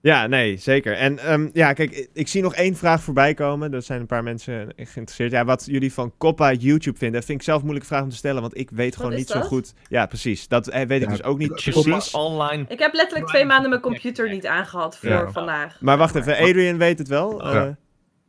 Ja, 0.02 0.28
nee, 0.28 0.58
zeker. 0.58 0.94
En 0.94 1.20
ehm, 1.20 1.50
ja, 1.54 1.74
kijk, 1.74 2.10
ik, 2.14 2.28
zie 2.28 2.42
nog 2.42 2.56
één 2.56 2.76
vraag 2.76 3.02
voorbij 3.02 3.34
komen. 3.34 3.74
Er 3.74 3.82
zijn 3.82 4.00
een 4.00 4.06
paar 4.06 4.24
mensen 4.24 4.74
geïnteresseerd. 4.76 5.32
Ja, 5.32 5.46
wat 5.46 5.66
jullie 5.66 5.94
van 5.94 6.14
Coppa 6.18 6.54
YouTube 6.54 6.98
vinden, 6.98 7.20
dat 7.20 7.26
vind 7.26 7.40
ik 7.40 7.46
zelf 7.46 7.58
een 7.58 7.66
moeilijke 7.66 7.94
vraag 7.94 8.04
om 8.04 8.10
te 8.10 8.16
stellen, 8.16 8.42
want 8.42 8.58
ik 8.58 8.70
weet 8.70 8.96
gewoon 8.96 9.16
niet 9.16 9.28
zo 9.28 9.42
goed. 9.42 9.74
Ja, 9.88 10.06
precies. 10.06 10.48
Dat 10.48 10.68
eh, 10.68 10.88
weet 10.88 11.02
ik 11.02 11.10
dus 11.10 11.24
ook 11.24 11.38
niet 11.38 11.52
precies. 11.52 12.12
Online. 12.12 12.66
Ik 12.68 12.80
heb 12.80 12.94
letterlijk 12.94 13.28
twee 13.30 13.46
maanden 13.46 13.70
mijn 13.70 13.82
computer 13.82 14.30
niet 14.30 14.46
aangehad 14.46 14.98
voor 14.98 15.10
Ja. 15.10 15.32
vandaag. 15.32 15.82
Maar 15.82 15.98
wacht 15.98 16.16
even, 16.16 16.38
Adrian 16.38 16.78
weet 16.78 16.98
het 16.98 17.08
wel. 17.08 17.48
Ja. 17.54 17.66
Eh, 17.66 17.72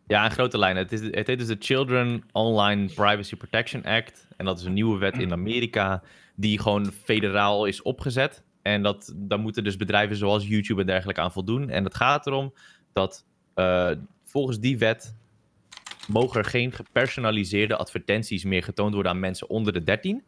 Ja, 0.07 0.24
in 0.24 0.31
grote 0.31 0.59
lijnen. 0.59 0.82
Het, 0.82 0.93
is, 0.93 1.01
het 1.01 1.27
heet 1.27 1.39
dus 1.39 1.47
de 1.47 1.57
Children 1.59 2.24
Online 2.32 2.86
Privacy 2.86 3.36
Protection 3.36 3.82
Act. 3.85 4.27
En 4.36 4.44
dat 4.44 4.59
is 4.59 4.65
een 4.65 4.73
nieuwe 4.73 4.99
wet 4.99 5.19
in 5.19 5.32
Amerika 5.32 6.03
die 6.36 6.59
gewoon 6.61 6.93
federaal 7.05 7.65
is 7.66 7.82
opgezet. 7.82 8.43
En 8.62 8.82
dat, 8.82 9.12
daar 9.16 9.39
moeten 9.39 9.64
dus 9.64 9.76
bedrijven 9.76 10.16
zoals 10.16 10.47
YouTube 10.47 10.80
en 10.80 10.86
dergelijke 10.86 11.20
aan 11.20 11.32
voldoen. 11.32 11.70
En 11.70 11.84
het 11.84 11.94
gaat 11.94 12.26
erom 12.26 12.55
dat 12.93 13.26
eh, 13.55 13.90
volgens 14.22 14.59
die 14.60 14.78
wet 14.78 15.16
mogen 16.09 16.40
er 16.40 16.47
geen 16.47 16.72
gepersonaliseerde 16.72 17.76
advertenties 17.76 18.44
meer 18.44 18.62
getoond 18.62 18.94
worden 18.94 19.12
aan 19.12 19.20
mensen 19.20 19.48
onder 19.48 19.72
de 19.72 19.82
13. 19.82 20.22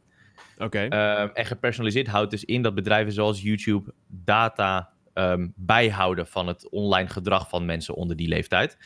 Oké. 0.59 0.79
Ehm, 0.79 1.29
en 1.33 1.47
gepersonaliseerd 1.47 2.07
houdt 2.07 2.31
dus 2.31 2.45
in 2.45 2.63
dat 2.63 2.75
bedrijven 2.75 3.13
zoals 3.13 3.43
YouTube 3.43 3.93
data 4.07 4.93
ehm, 5.13 5.49
bijhouden 5.55 6.27
van 6.27 6.47
het 6.47 6.69
online 6.71 7.09
gedrag 7.09 7.49
van 7.49 7.65
mensen 7.65 7.95
onder 7.95 8.17
die 8.17 8.29
leeftijd. 8.29 8.79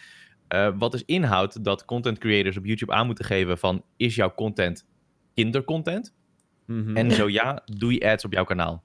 Eh, 0.48 0.72
wat 0.78 0.92
dus 0.92 1.04
inhoudt 1.04 1.64
dat 1.64 1.84
content 1.84 2.18
creators 2.18 2.56
op 2.56 2.64
YouTube 2.64 2.92
aan 2.92 3.06
moeten 3.06 3.24
geven 3.24 3.58
van 3.58 3.84
is 3.96 4.14
jouw 4.14 4.34
content 4.34 4.86
kindercontent? 5.34 6.14
Mhm. 6.66 6.96
En 6.96 7.10
zo 7.10 7.28
ja, 7.28 7.62
doe 7.64 7.92
je 7.92 8.10
ads 8.10 8.24
op 8.24 8.32
jouw 8.32 8.44
kanaal. 8.44 8.84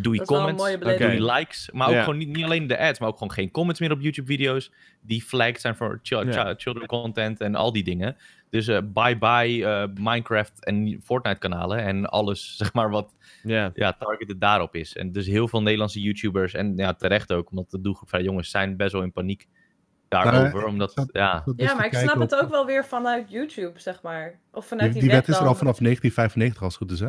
Doe 0.00 0.14
je 0.14 0.24
comments, 0.24 0.62
doe 0.80 0.92
je 1.12 1.32
likes, 1.32 1.70
maar 1.72 1.88
ook 1.88 1.94
gewoon 2.02 2.18
niet, 2.18 2.28
niet 2.28 2.44
alleen 2.44 2.66
de 2.66 2.78
ads, 2.78 2.98
maar 2.98 3.08
ook 3.08 3.18
gewoon 3.18 3.32
geen 3.32 3.50
comments 3.50 3.80
meer 3.80 3.92
op 3.92 4.00
YouTube-video's 4.00 4.72
die 5.00 5.22
flagged 5.22 5.60
zijn 5.60 5.76
voor 5.76 5.98
children 6.02 6.86
content 6.86 7.40
en 7.40 7.54
al 7.54 7.72
die 7.72 7.84
dingen. 7.84 8.16
Dus 8.50 8.68
eh, 8.68 8.78
bye-bye 8.84 9.66
eh, 9.66 9.88
Minecraft 9.94 10.64
en 10.64 11.00
Fortnite-kanalen 11.04 11.78
en 11.78 12.06
alles, 12.06 12.54
zeg 12.56 12.72
maar, 12.72 12.90
wat 12.90 13.14
Ja. 13.42 13.70
ja, 13.74 13.92
targeted 13.92 14.40
daarop 14.40 14.74
is. 14.74 14.96
En 14.96 15.12
dus 15.12 15.26
heel 15.26 15.48
veel 15.48 15.62
Nederlandse 15.62 16.00
YouTubers, 16.00 16.54
en 16.54 16.76
ja, 16.76 16.94
terecht 16.94 17.32
ook, 17.32 17.50
omdat 17.50 17.70
de 17.70 17.80
doelgroep 17.80 18.08
van 18.08 18.22
jongens 18.22 18.50
zijn 18.50 18.76
best 18.76 18.92
wel 18.92 19.02
in 19.02 19.12
paniek 19.12 19.46
daarover. 20.08 20.64
Omdat, 20.66 20.92
dat- 20.94 21.08
ja, 21.12 21.42
Dat 21.44 21.54
Ja, 21.56 21.74
maar 21.74 21.86
ik 21.86 21.94
snap 21.94 22.18
het 22.18 22.34
ook 22.34 22.50
wel 22.50 22.66
weer 22.66 22.84
vanuit 22.84 23.30
YouTube, 23.30 23.80
zeg 23.80 24.02
maar. 24.02 24.38
Of 24.52 24.66
vanuit 24.66 24.92
Die, 24.92 25.00
die, 25.00 25.10
die 25.10 25.18
wet 25.18 25.28
is 25.28 25.34
er 25.38 25.46
al 25.46 25.54
vanaf 25.54 25.78
1995 25.78 26.62
als 26.62 26.78
het 26.78 26.82
goed 26.82 26.92
is, 26.92 27.00
hè? 27.00 27.08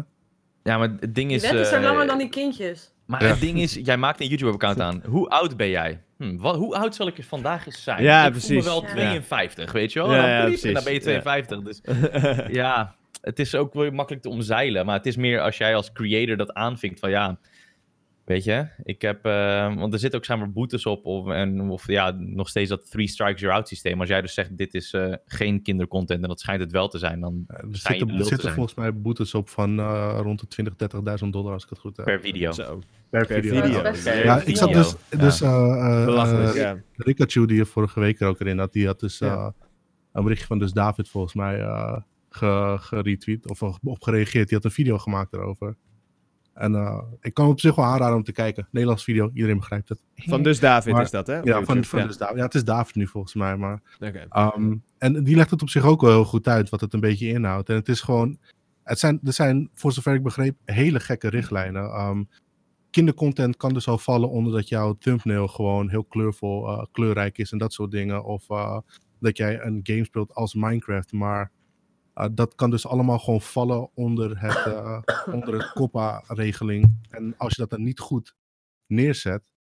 Ja, 0.63 0.77
maar 0.77 0.89
het 0.99 1.15
ding 1.15 1.31
is... 1.31 1.41
wet 1.41 1.53
is 1.53 1.71
er 1.71 1.77
eh, 1.77 1.83
langer 1.83 2.07
dan 2.07 2.17
die 2.17 2.29
kindjes. 2.29 2.91
Maar 3.05 3.23
Ja. 3.23 3.29
het 3.29 3.39
ding 3.39 3.59
is, 3.59 3.73
jij 3.83 3.97
maakt 3.97 4.19
een 4.21 4.27
YouTube-account 4.27 4.81
aan. 4.81 5.03
Hoe 5.07 5.29
oud 5.29 5.57
ben 5.57 5.69
jij? 5.69 6.01
Hm, 6.17 6.37
wat, 6.37 6.55
hoe 6.55 6.75
oud 6.75 6.95
zal 6.95 7.07
ik 7.07 7.17
er 7.17 7.23
vandaag 7.23 7.65
eens 7.65 7.83
zijn? 7.83 8.03
Ja, 8.03 8.25
ik 8.25 8.31
precies. 8.31 8.65
wel 8.65 8.81
Ja. 8.83 8.89
52, 8.91 9.71
weet 9.71 9.93
je 9.93 9.99
wel? 9.99 10.11
Ja, 10.13 10.15
En 10.17 10.21
dan, 10.21 10.31
ja, 10.39 10.45
brief, 10.45 10.63
en 10.63 10.73
dan 10.73 10.83
ben 10.83 10.93
je 10.93 10.99
precies. 10.99 11.21
52. 11.21 11.61
Dus 11.61 11.81
ja, 12.61 12.95
het 13.21 13.39
is 13.39 13.55
ook 13.55 13.73
wel 13.73 13.91
makkelijk 13.91 14.23
te 14.23 14.29
omzeilen. 14.29 14.85
Maar 14.85 14.95
het 14.97 15.05
is 15.05 15.15
meer 15.17 15.41
als 15.41 15.57
jij 15.57 15.75
als 15.75 15.91
creator 15.91 16.37
dat 16.37 16.53
aanvinkt 16.53 16.99
van 16.99 17.09
ja... 17.09 17.37
Weet 18.29 18.43
je, 18.43 18.67
ik 18.83 19.01
heb... 19.01 19.25
eh, 19.25 19.75
want 19.75 19.93
er 19.93 19.99
zitten 19.99 20.19
ook 20.19 20.25
schijnbaar 20.25 20.51
boetes 20.51 20.85
op. 20.85 21.05
Of, 21.05 21.27
en, 21.29 21.69
of 21.69 21.87
ja, 21.87 22.11
nog 22.17 22.49
steeds 22.49 22.69
dat 22.69 22.89
three 22.91 23.07
strikes 23.07 23.41
you're 23.41 23.55
out 23.57 23.67
systeem. 23.67 23.99
Als 23.99 24.09
jij 24.09 24.21
dus 24.21 24.33
zegt, 24.33 24.57
dit 24.57 24.73
is 24.73 24.93
eh, 24.93 25.13
geen 25.25 25.61
kindercontent 25.61 26.21
en 26.21 26.27
dat 26.27 26.39
schijnt 26.39 26.61
het 26.61 26.71
wel 26.71 26.87
te 26.87 26.97
zijn, 26.97 27.19
dan 27.19 27.43
Er 27.47 27.65
zitten, 27.71 28.07
de 28.07 28.13
er 28.13 28.19
zitten 28.19 28.41
zijn. 28.41 28.53
volgens 28.53 28.75
mij 28.75 28.93
boetes 29.01 29.33
op 29.33 29.49
van 29.49 29.79
eh, 29.79 30.19
rond 30.21 30.39
de 30.39 30.47
20, 30.47 30.73
30.000 31.23 31.29
dollar 31.29 31.53
als 31.53 31.63
ik 31.63 31.69
het 31.69 31.79
goed 31.79 31.97
heb. 31.97 32.05
per 32.05 32.19
video. 32.21 32.51
Zo. 32.51 32.79
Per 33.09 33.25
per 33.27 33.43
video. 33.43 33.81
Per. 33.81 34.25
Ja, 34.25 34.41
ik 34.41 34.57
zat 34.57 34.67
video. 34.67 34.81
dus, 34.81 34.95
Ja. 35.09 35.17
dus 35.17 35.41
eh, 35.41 36.07
eh, 36.07 36.47
eh, 36.49 36.55
ja. 36.55 36.77
Rikachu, 36.95 37.45
die 37.45 37.57
je 37.57 37.65
vorige 37.65 37.99
week 37.99 38.19
er 38.19 38.27
ook 38.27 38.39
erin 38.39 38.59
had, 38.59 38.73
die 38.73 38.85
had 38.85 38.99
dus 38.99 39.17
Ja. 39.17 39.33
eh, 39.35 39.47
een 40.13 40.23
berichtje 40.23 40.47
van 40.47 40.59
dus 40.59 40.71
David 40.71 41.09
volgens 41.09 41.33
mij 41.33 41.59
eh 41.61 41.97
ge- 42.29 42.77
geretweet 42.79 43.49
of 43.49 43.61
op 43.83 44.03
gereageerd. 44.03 44.47
Die 44.47 44.57
had 44.57 44.65
een 44.65 44.71
video 44.71 44.97
gemaakt 44.97 45.33
erover. 45.33 45.75
En 46.59 46.75
eh, 46.75 47.01
ik 47.21 47.33
kan 47.33 47.47
op 47.47 47.59
zich 47.59 47.75
wel 47.75 47.85
aanraden 47.85 48.15
om 48.15 48.23
te 48.23 48.31
kijken. 48.31 48.67
Nederlands 48.71 49.03
video, 49.03 49.29
iedereen 49.33 49.57
begrijpt 49.57 49.89
het. 49.89 50.01
Van 50.15 50.43
dus 50.43 50.59
David 50.59 50.93
Maar- 50.93 51.01
is 51.01 51.11
dat, 51.11 51.27
hè? 51.27 51.33
Ja, 51.35 51.41
van, 51.41 51.53
YouTube. 51.53 51.85
van 51.85 51.99
ja. 51.99 52.05
Dus 52.05 52.17
David. 52.17 52.37
ja, 52.37 52.43
het 52.43 52.55
is 52.55 52.63
David 52.63 52.95
nu 52.95 53.07
volgens 53.07 53.33
mij, 53.33 53.57
maar... 53.57 53.81
Oké. 53.99 54.25
Ehm, 54.29 54.75
en 54.97 55.23
die 55.23 55.35
legt 55.35 55.49
het 55.51 55.61
op 55.61 55.69
zich 55.69 55.83
ook 55.85 56.01
wel 56.01 56.09
heel 56.09 56.25
goed 56.25 56.47
uit, 56.47 56.69
wat 56.69 56.81
het 56.81 56.93
een 56.93 56.99
beetje 56.99 57.27
inhoudt. 57.27 57.69
En 57.69 57.75
het 57.75 57.87
is 57.87 58.01
gewoon, 58.01 58.37
het 58.83 58.99
zijn, 58.99 59.19
er 59.23 59.33
zijn, 59.33 59.69
voor 59.73 59.91
zover 59.91 60.13
ik 60.13 60.23
begreep, 60.23 60.55
hele 60.65 60.99
gekke 60.99 61.29
richtlijnen. 61.29 61.83
Ehm, 61.83 62.23
kindercontent 62.89 63.57
kan 63.57 63.73
dus 63.73 63.87
al 63.87 63.97
vallen 63.97 64.29
onder 64.29 64.53
dat 64.53 64.67
jouw 64.69 64.93
thumbnail 64.93 65.47
gewoon 65.47 65.89
heel 65.89 66.03
kleurvol, 66.03 66.67
eh, 66.67 66.83
kleurrijk 66.91 67.37
is 67.37 67.51
en 67.51 67.57
dat 67.57 67.73
soort 67.73 67.91
dingen. 67.91 68.23
Of 68.23 68.49
eh, 68.49 68.77
dat 69.19 69.37
jij 69.37 69.61
een 69.61 69.79
game 69.83 70.05
speelt 70.05 70.33
als 70.33 70.53
Minecraft, 70.53 71.11
maar 71.11 71.51
eh, 72.19 72.27
dat 72.31 72.55
kan 72.55 72.69
dus 72.69 72.87
allemaal 72.87 73.19
gewoon 73.19 73.41
vallen 73.41 73.89
onder 73.95 74.41
het, 74.41 74.65
eh 74.65 75.01
onder 75.35 75.53
het 75.53 75.71
COPPA-regeling. 75.73 76.93
En 77.09 77.33
als 77.37 77.55
je 77.55 77.61
dat 77.61 77.69
dan 77.69 77.83
niet 77.83 77.99
goed 77.99 78.35
neerzet, 78.87 79.53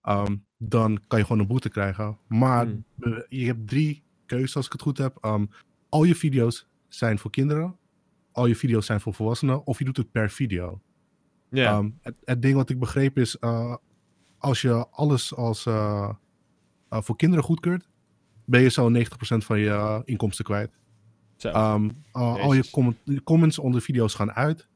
ehm, 0.00 0.36
dan 0.56 1.00
kan 1.06 1.18
je 1.18 1.24
gewoon 1.24 1.40
een 1.40 1.46
boete 1.46 1.68
krijgen. 1.68 2.18
Maar 2.28 2.66
Hmm. 2.66 3.24
je 3.28 3.46
hebt 3.46 3.68
drie 3.68 4.02
keuzes 4.26 4.56
als 4.56 4.66
ik 4.66 4.72
het 4.72 4.82
goed 4.82 4.98
heb. 4.98 5.16
Ehm, 5.20 5.46
al 5.88 6.04
je 6.04 6.14
video's 6.14 6.68
zijn 6.88 7.18
voor 7.18 7.30
kinderen, 7.30 7.76
al 8.32 8.46
je 8.46 8.56
video's 8.56 8.86
zijn 8.86 9.00
voor 9.00 9.14
volwassenen, 9.14 9.66
of 9.66 9.78
je 9.78 9.84
doet 9.84 9.96
het 9.96 10.10
per 10.10 10.30
video. 10.30 10.80
Ja. 11.50 11.72
Ehm, 11.72 11.90
het, 12.00 12.14
het 12.24 12.42
ding 12.42 12.54
wat 12.54 12.70
ik 12.70 12.78
begreep 12.78 13.18
is, 13.18 13.38
eh, 13.38 13.76
als 14.38 14.62
je 14.62 14.88
alles 14.90 15.34
als 15.34 15.62
voor 16.88 17.16
kinderen 17.16 17.44
goedkeurt, 17.44 17.88
ben 18.44 18.60
je 18.60 18.68
zo 18.68 18.88
90% 18.88 19.44
van 19.44 19.58
je 19.58 20.02
inkomsten 20.04 20.44
kwijt. 20.44 20.79
Ehm, 21.44 21.84
uh, 21.84 21.90
al 22.42 22.52
je 22.52 22.70
comment- 22.70 23.22
comments 23.24 23.58
onder 23.58 23.80
video's 23.80 24.14
gaan 24.14 24.32
uit. 24.32 24.68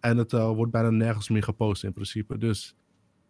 En 0.00 0.16
het 0.16 0.32
eh, 0.32 0.46
wordt 0.50 0.72
bijna 0.72 0.90
nergens 0.90 1.28
meer 1.28 1.42
gepost 1.42 1.84
in 1.84 1.92
principe. 1.92 2.38
Dus 2.38 2.76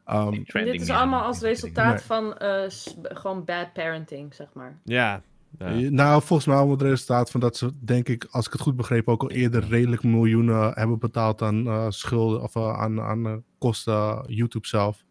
ehm, 0.04 0.30
Dit 0.52 0.80
is 0.80 0.90
allemaal 0.90 1.22
als 1.22 1.40
resultaat 1.40 1.94
Nee. 1.94 2.02
van 2.04 2.36
eh, 2.38 2.62
gewoon 3.02 3.44
bad 3.44 3.72
parenting, 3.72 4.34
zeg 4.34 4.48
maar. 4.54 4.80
ja. 4.84 5.22
Ja. 5.58 5.66
eh, 5.66 5.90
nou, 5.90 6.22
volgens 6.22 6.46
mij 6.48 6.56
allemaal 6.56 6.74
het 6.76 6.86
resultaat 6.86 7.30
van 7.30 7.40
dat 7.40 7.56
ze, 7.56 7.70
denk 7.80 8.08
ik, 8.08 8.26
als 8.30 8.46
ik 8.46 8.52
het 8.52 8.60
goed 8.60 8.76
begreep, 8.76 9.08
ook 9.08 9.22
al 9.22 9.30
eerder 9.30 9.64
redelijk 9.68 10.02
miljoenen 10.02 10.72
hebben 10.72 10.98
betaald 10.98 11.42
aan 11.42 11.66
eh, 11.66 11.86
schulden 11.88 12.42
of 12.42 12.56
aan, 12.56 13.00
aan 13.00 13.26
eh, 13.26 13.34
kosten 13.58 14.24
YouTube 14.26 14.66
zelf. 14.66 15.04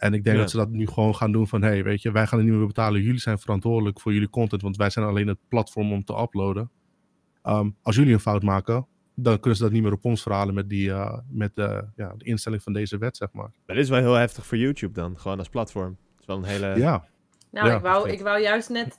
En 0.00 0.14
ik 0.14 0.24
denk 0.24 0.36
Ja. 0.36 0.42
dat 0.42 0.50
ze 0.50 0.56
dat 0.56 0.68
nu 0.70 0.86
gewoon 0.86 1.14
gaan 1.14 1.32
doen 1.32 1.48
van, 1.48 1.62
hey, 1.62 1.84
weet 1.84 2.02
je, 2.02 2.10
wij 2.12 2.26
gaan 2.26 2.38
het 2.38 2.48
niet 2.48 2.56
meer 2.56 2.66
betalen. 2.66 3.02
Jullie 3.02 3.20
zijn 3.20 3.38
verantwoordelijk 3.38 4.00
voor 4.00 4.12
jullie 4.12 4.30
content, 4.30 4.62
want 4.62 4.76
wij 4.76 4.90
zijn 4.90 5.06
alleen 5.06 5.26
het 5.28 5.38
platform 5.48 5.92
om 5.92 6.04
te 6.04 6.18
uploaden. 6.20 6.70
Ehm, 7.42 7.70
als 7.82 7.96
jullie 7.96 8.12
een 8.12 8.20
fout 8.20 8.42
maken, 8.42 8.86
dan 9.14 9.40
kunnen 9.40 9.56
ze 9.58 9.62
dat 9.64 9.72
niet 9.72 9.82
meer 9.82 9.92
op 9.92 10.04
ons 10.04 10.22
verhalen 10.22 10.54
met, 10.54 10.68
die, 10.68 10.90
eh, 10.90 11.18
met 11.28 11.50
de, 11.54 11.84
ja, 11.96 12.14
de 12.16 12.24
instelling 12.24 12.62
van 12.62 12.72
deze 12.72 12.98
wet, 12.98 13.16
zeg 13.16 13.28
maar. 13.32 13.50
Maar 13.66 13.76
dit 13.76 13.84
is 13.84 13.90
wel 13.90 13.98
heel 14.00 14.14
heftig 14.14 14.46
voor 14.46 14.58
YouTube 14.58 14.92
dan, 15.00 15.18
gewoon 15.18 15.38
als 15.38 15.48
platform. 15.48 15.96
Het 16.10 16.20
is 16.20 16.26
wel 16.26 16.36
een 16.36 16.44
hele... 16.44 16.76
ja. 16.76 17.08
Nou, 17.52 17.68
Ja, 17.68 17.76
ik, 17.76 17.82
wou, 17.82 17.94
perfect. 18.00 18.20
ik 18.20 18.26
wou 18.26 18.40
juist 18.40 18.68
net 18.68 18.98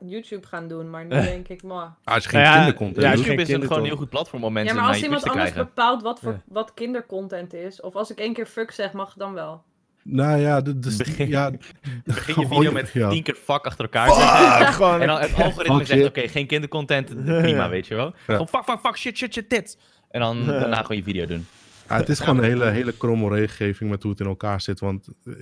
YouTube 0.00 0.46
gaan 0.46 0.68
doen, 0.68 0.90
maar 0.90 1.04
nu 1.04 1.10
denk 1.10 1.48
ik, 1.48 1.62
maar. 1.62 1.94
Als 2.04 2.22
je 2.24 2.28
geen 2.30 2.40
Nou 2.40 2.52
ja, 2.52 2.56
kindercontent 2.62 3.04
ja, 3.06 3.14
YouTube 3.14 3.42
is 3.42 3.48
een 3.48 3.62
gewoon 3.62 3.84
heel 3.84 3.96
goed 3.96 4.08
platform 4.08 4.44
om 4.44 4.48
Ja, 4.48 4.54
mensen 4.54 4.74
maar 4.74 4.84
naar 4.84 4.92
als 4.94 5.02
iemand 5.02 5.22
anders 5.22 5.42
krijgen. 5.50 5.64
bepaalt 5.66 6.02
wat, 6.02 6.20
voor, 6.20 6.32
Ja. 6.32 6.42
wat 6.46 6.74
kindercontent 6.74 7.54
is, 7.54 7.80
of 7.80 7.94
als 7.94 8.10
ik 8.10 8.18
één 8.18 8.32
keer 8.32 8.46
fuck 8.46 8.70
zeg, 8.70 8.92
mag 8.92 9.14
dan 9.14 9.32
wel. 9.34 9.62
Nou 10.10 10.38
ja, 10.40 10.60
de, 10.60 10.78
de, 10.78 10.94
Begin- 10.96 11.28
ja, 11.28 11.50
Begin 12.04 12.40
je 12.40 12.46
video 12.56 12.72
met 12.72 12.90
ja. 12.92 13.08
tien 13.10 13.22
keer 13.22 13.34
fuck 13.34 13.64
achter 13.66 13.84
elkaar 13.84 14.14
zeggen. 14.14 14.72
Gewoon... 14.72 15.00
En 15.00 15.06
dan 15.06 15.20
het 15.20 15.34
algoritme 15.34 15.76
Fuck 15.78 15.86
zegt, 15.86 16.06
oké, 16.06 16.28
geen 16.28 16.46
kindercontent, 16.46 17.24
prima, 17.24 17.68
weet 17.68 17.86
je 17.86 17.94
wel. 17.94 18.14
Gewoon 18.26 18.48
fuck, 18.48 18.64
fuck, 18.64 18.78
fuck, 18.80 18.96
shit, 18.96 19.16
shit, 19.16 19.32
shit, 19.32 19.50
dit. 19.50 19.78
En 20.10 20.20
dan 20.20 20.46
daarna 20.46 20.76
gewoon 20.82 20.96
je 20.96 21.02
video 21.02 21.26
doen. 21.26 21.46
Ja, 21.88 21.96
het 21.96 22.08
is 22.08 22.18
gewoon 22.20 22.36
een 22.38 22.44
hele, 22.44 22.64
hele 22.64 22.92
kromme 22.92 23.28
regelgeving 23.28 23.90
met 23.90 24.02
hoe 24.02 24.10
het 24.10 24.20
in 24.20 24.26
elkaar 24.26 24.60
zit. 24.60 24.80
Want 24.80 25.08
eh, 25.24 25.32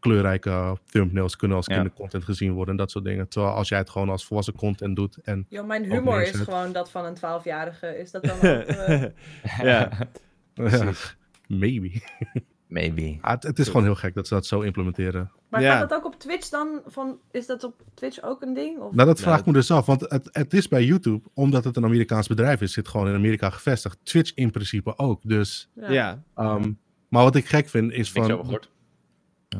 kleurrijke 0.00 0.78
thumbnails 0.86 1.36
kunnen 1.36 1.56
als 1.56 1.66
Ja. 1.66 1.74
kindercontent 1.74 2.24
gezien 2.24 2.52
worden 2.52 2.70
en 2.74 2.76
dat 2.80 2.90
soort 2.90 3.04
dingen. 3.04 3.28
Terwijl 3.28 3.54
als 3.54 3.68
jij 3.68 3.78
het 3.78 3.90
gewoon 3.90 4.08
als 4.08 4.24
volwassen 4.24 4.54
content 4.54 4.96
doet 4.96 5.16
en 5.22 5.46
Yo, 5.48 5.64
mijn 5.64 5.84
humor 5.92 6.22
is 6.22 6.30
gewoon 6.30 6.72
dat 6.72 6.90
van 6.90 7.04
een 7.04 7.16
12-jarige. 7.16 7.98
Is 7.98 8.10
dat 8.10 8.22
dan 8.24 8.36
ook... 8.36 8.42
eh, 8.42 9.02
ja. 9.62 9.88
ja, 10.54 10.92
maybe. 11.46 11.90
Maybe. 12.70 13.18
Ah, 13.20 13.30
het, 13.30 13.42
het 13.42 13.58
is 13.58 13.66
gewoon 13.66 13.82
heel 13.82 13.94
gek 13.94 14.14
dat 14.14 14.26
ze 14.26 14.34
dat 14.34 14.46
zo 14.46 14.60
implementeren. 14.60 15.30
Maar 15.48 15.62
Ja. 15.62 15.78
gaat 15.78 15.88
dat 15.88 15.98
ook 15.98 16.04
op 16.06 16.18
Twitch 16.18 16.48
dan? 16.48 16.80
Van, 16.86 17.18
is 17.30 17.46
dat 17.46 17.64
op 17.64 17.74
Twitch 17.94 18.22
ook 18.22 18.42
een 18.42 18.54
ding? 18.54 18.78
Of? 18.78 18.92
Nou, 18.94 19.08
dat 19.08 19.18
Ja, 19.18 19.24
vraag 19.24 19.38
ik 19.40 19.46
me 19.46 19.52
dus 19.52 19.70
af. 19.70 19.86
Want 19.86 20.00
het, 20.00 20.28
het 20.32 20.52
is 20.54 20.68
bij 20.68 20.84
YouTube, 20.84 21.28
omdat 21.34 21.64
het 21.64 21.76
een 21.76 21.84
Amerikaans 21.84 22.26
bedrijf 22.28 22.60
is, 22.60 22.72
zit 22.72 22.88
gewoon 22.88 23.08
in 23.08 23.14
Amerika 23.14 23.50
gevestigd. 23.50 23.98
Twitch 24.02 24.32
in 24.34 24.50
principe 24.50 24.98
ook. 24.98 25.20
Dus, 25.24 25.70
ja. 25.88 26.22
ehm, 26.34 26.72
maar 27.08 27.22
wat 27.22 27.36
ik 27.36 27.46
gek 27.46 27.68
vind 27.68 27.92
is 27.92 28.12
van... 28.12 28.22
over 28.32 28.44
gehoord. 28.44 28.70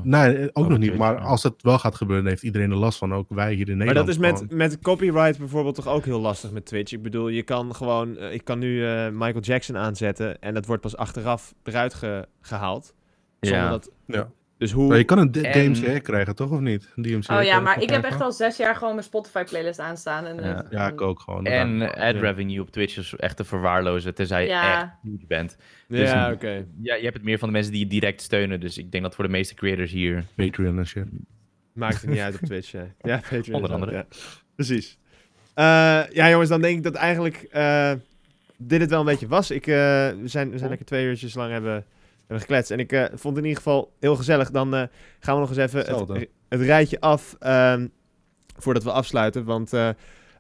Nee, 0.03 0.37
eh, 0.37 0.43
ook 0.45 0.51
Over 0.53 0.71
nog 0.71 0.79
niet. 0.81 0.97
Maar 0.97 1.15
ja. 1.15 1.21
als 1.21 1.43
het 1.43 1.63
wel 1.63 1.79
gaat 1.79 1.95
gebeuren, 1.95 2.27
heeft 2.27 2.43
iedereen 2.43 2.71
er 2.71 2.77
last 2.77 2.99
van. 2.99 3.15
Ook 3.15 3.29
wij 3.29 3.55
hier 3.55 3.69
in 3.69 3.77
Maar 3.77 3.87
Nederland. 3.87 4.21
dat 4.21 4.33
is 4.33 4.41
met, 4.41 4.51
met 4.53 4.79
copyright 4.79 5.39
bijvoorbeeld 5.39 5.75
toch 5.75 5.87
ook 5.89 6.05
heel 6.05 6.21
lastig 6.21 6.51
met 6.51 6.67
Twitch. 6.67 6.93
Ik 6.93 7.03
bedoel, 7.03 7.29
je 7.29 7.43
kan 7.43 7.75
gewoon... 7.75 8.17
eh, 8.17 8.33
ik 8.33 8.45
kan 8.45 8.59
nu 8.59 8.87
eh, 8.87 9.09
Michael 9.11 9.41
Jackson 9.41 9.77
aanzetten 9.77 10.41
en 10.41 10.55
dat 10.55 10.67
wordt 10.67 10.83
pas 10.83 10.97
achteraf 10.97 11.55
eruit 11.63 11.95
ge- 11.95 12.27
gehaald. 12.41 12.95
Zonder 13.41 13.61
Ja. 13.65 13.71
dat... 13.71 13.91
Ja. 14.07 14.31
Dus 14.59 14.73
hoe... 14.73 14.89
Maar 14.89 14.99
je 14.99 15.05
kan 15.05 15.19
een 15.19 15.33
En- 15.33 15.73
DMCA 15.73 15.99
krijgen, 15.99 16.35
toch? 16.35 16.51
Of 16.51 16.61
niet? 16.61 16.89
Een 16.97 17.03
DMCA 17.03 17.39
Oh 17.39 17.45
ja, 17.45 17.61
maar 17.61 17.83
ik 17.83 17.91
heb 17.91 18.05
echt 18.05 18.21
al 18.21 18.33
zes 18.33 18.57
jaar 18.57 18.75
gewoon 18.77 18.93
mijn 18.95 19.05
Spotify 19.07 19.45
playlist 19.45 19.79
aanstaan. 19.79 20.27
En, 20.27 20.45
Ja. 20.45 20.67
Ja, 20.71 20.89
ik 20.89 21.01
ook 21.01 21.21
gewoon. 21.21 21.45
En 21.47 21.83
ad 21.83 22.15
Ja. 22.15 22.21
revenue 22.21 22.61
op 22.61 22.71
Twitch 22.71 22.97
is 22.99 23.15
echt 23.17 23.37
te 23.37 23.45
verwarlozen, 23.45 24.15
tenzij 24.15 24.45
je 24.47 24.53
echt 24.53 24.87
huge 25.03 25.27
bent. 25.27 25.57
ja, 25.89 26.27
dus- 26.27 26.35
oké. 26.37 26.65
Ja, 26.83 26.95
je 26.95 27.03
hebt 27.03 27.15
het 27.15 27.23
meer 27.25 27.39
van 27.39 27.49
de 27.49 27.55
mensen 27.55 27.73
die 27.73 27.81
je 27.85 27.87
direct 27.91 28.21
steunen. 28.23 28.61
Dus 28.61 28.79
ik 28.79 28.91
denk 28.93 29.03
dat 29.05 29.15
voor 29.15 29.25
de 29.25 29.31
meeste 29.31 29.55
creators 29.55 29.91
hier... 29.93 30.25
Patreon 30.35 30.79
en 30.79 30.87
shit. 30.87 31.05
Maakt 31.73 32.01
het 32.01 32.11
niet 32.11 32.19
uit 32.19 32.35
op 32.35 32.41
Twitch. 32.41 32.71
Ja, 32.73 32.87
ja 33.03 33.21
Patreon 33.31 33.55
Onder 33.55 33.73
andere. 33.73 34.07
Precies. 34.55 34.99
Eh, 35.55 35.65
ja, 36.13 36.29
jongens, 36.31 36.49
dan 36.49 36.61
denk 36.61 36.77
ik 36.77 36.83
dat 36.83 36.95
eigenlijk 36.95 37.37
eh, 37.51 37.93
dit 38.57 38.81
het 38.81 38.91
wel 38.91 39.01
een 39.01 39.07
beetje 39.07 39.29
was. 39.29 39.51
Ik, 39.51 39.67
eh, 39.67 39.75
we, 40.09 40.21
zijn, 40.25 40.51
we 40.51 40.57
zijn 40.59 40.69
lekker 40.69 40.87
twee 40.87 41.07
uurtjes 41.07 41.35
lang 41.35 41.53
hebben, 41.53 41.85
hebben 42.31 42.41
gekletst. 42.41 42.71
En 42.71 42.79
ik 42.79 42.93
eh, 42.93 43.05
vond 43.05 43.37
het 43.37 43.45
in 43.45 43.49
ieder 43.49 43.63
geval 43.63 43.93
heel 44.01 44.17
gezellig. 44.17 44.51
Dan 44.51 44.75
eh, 44.75 44.83
gaan 45.21 45.35
we 45.35 45.41
nog 45.41 45.49
eens 45.49 45.59
even 45.59 45.79
het, 45.79 46.29
het 46.49 46.61
rijtje 46.61 47.01
af 47.01 47.37
ehm, 47.39 47.87
voordat 48.57 48.83
we 48.83 48.93
afsluiten. 48.93 49.45
Want 49.45 49.73
eh, 49.73 49.89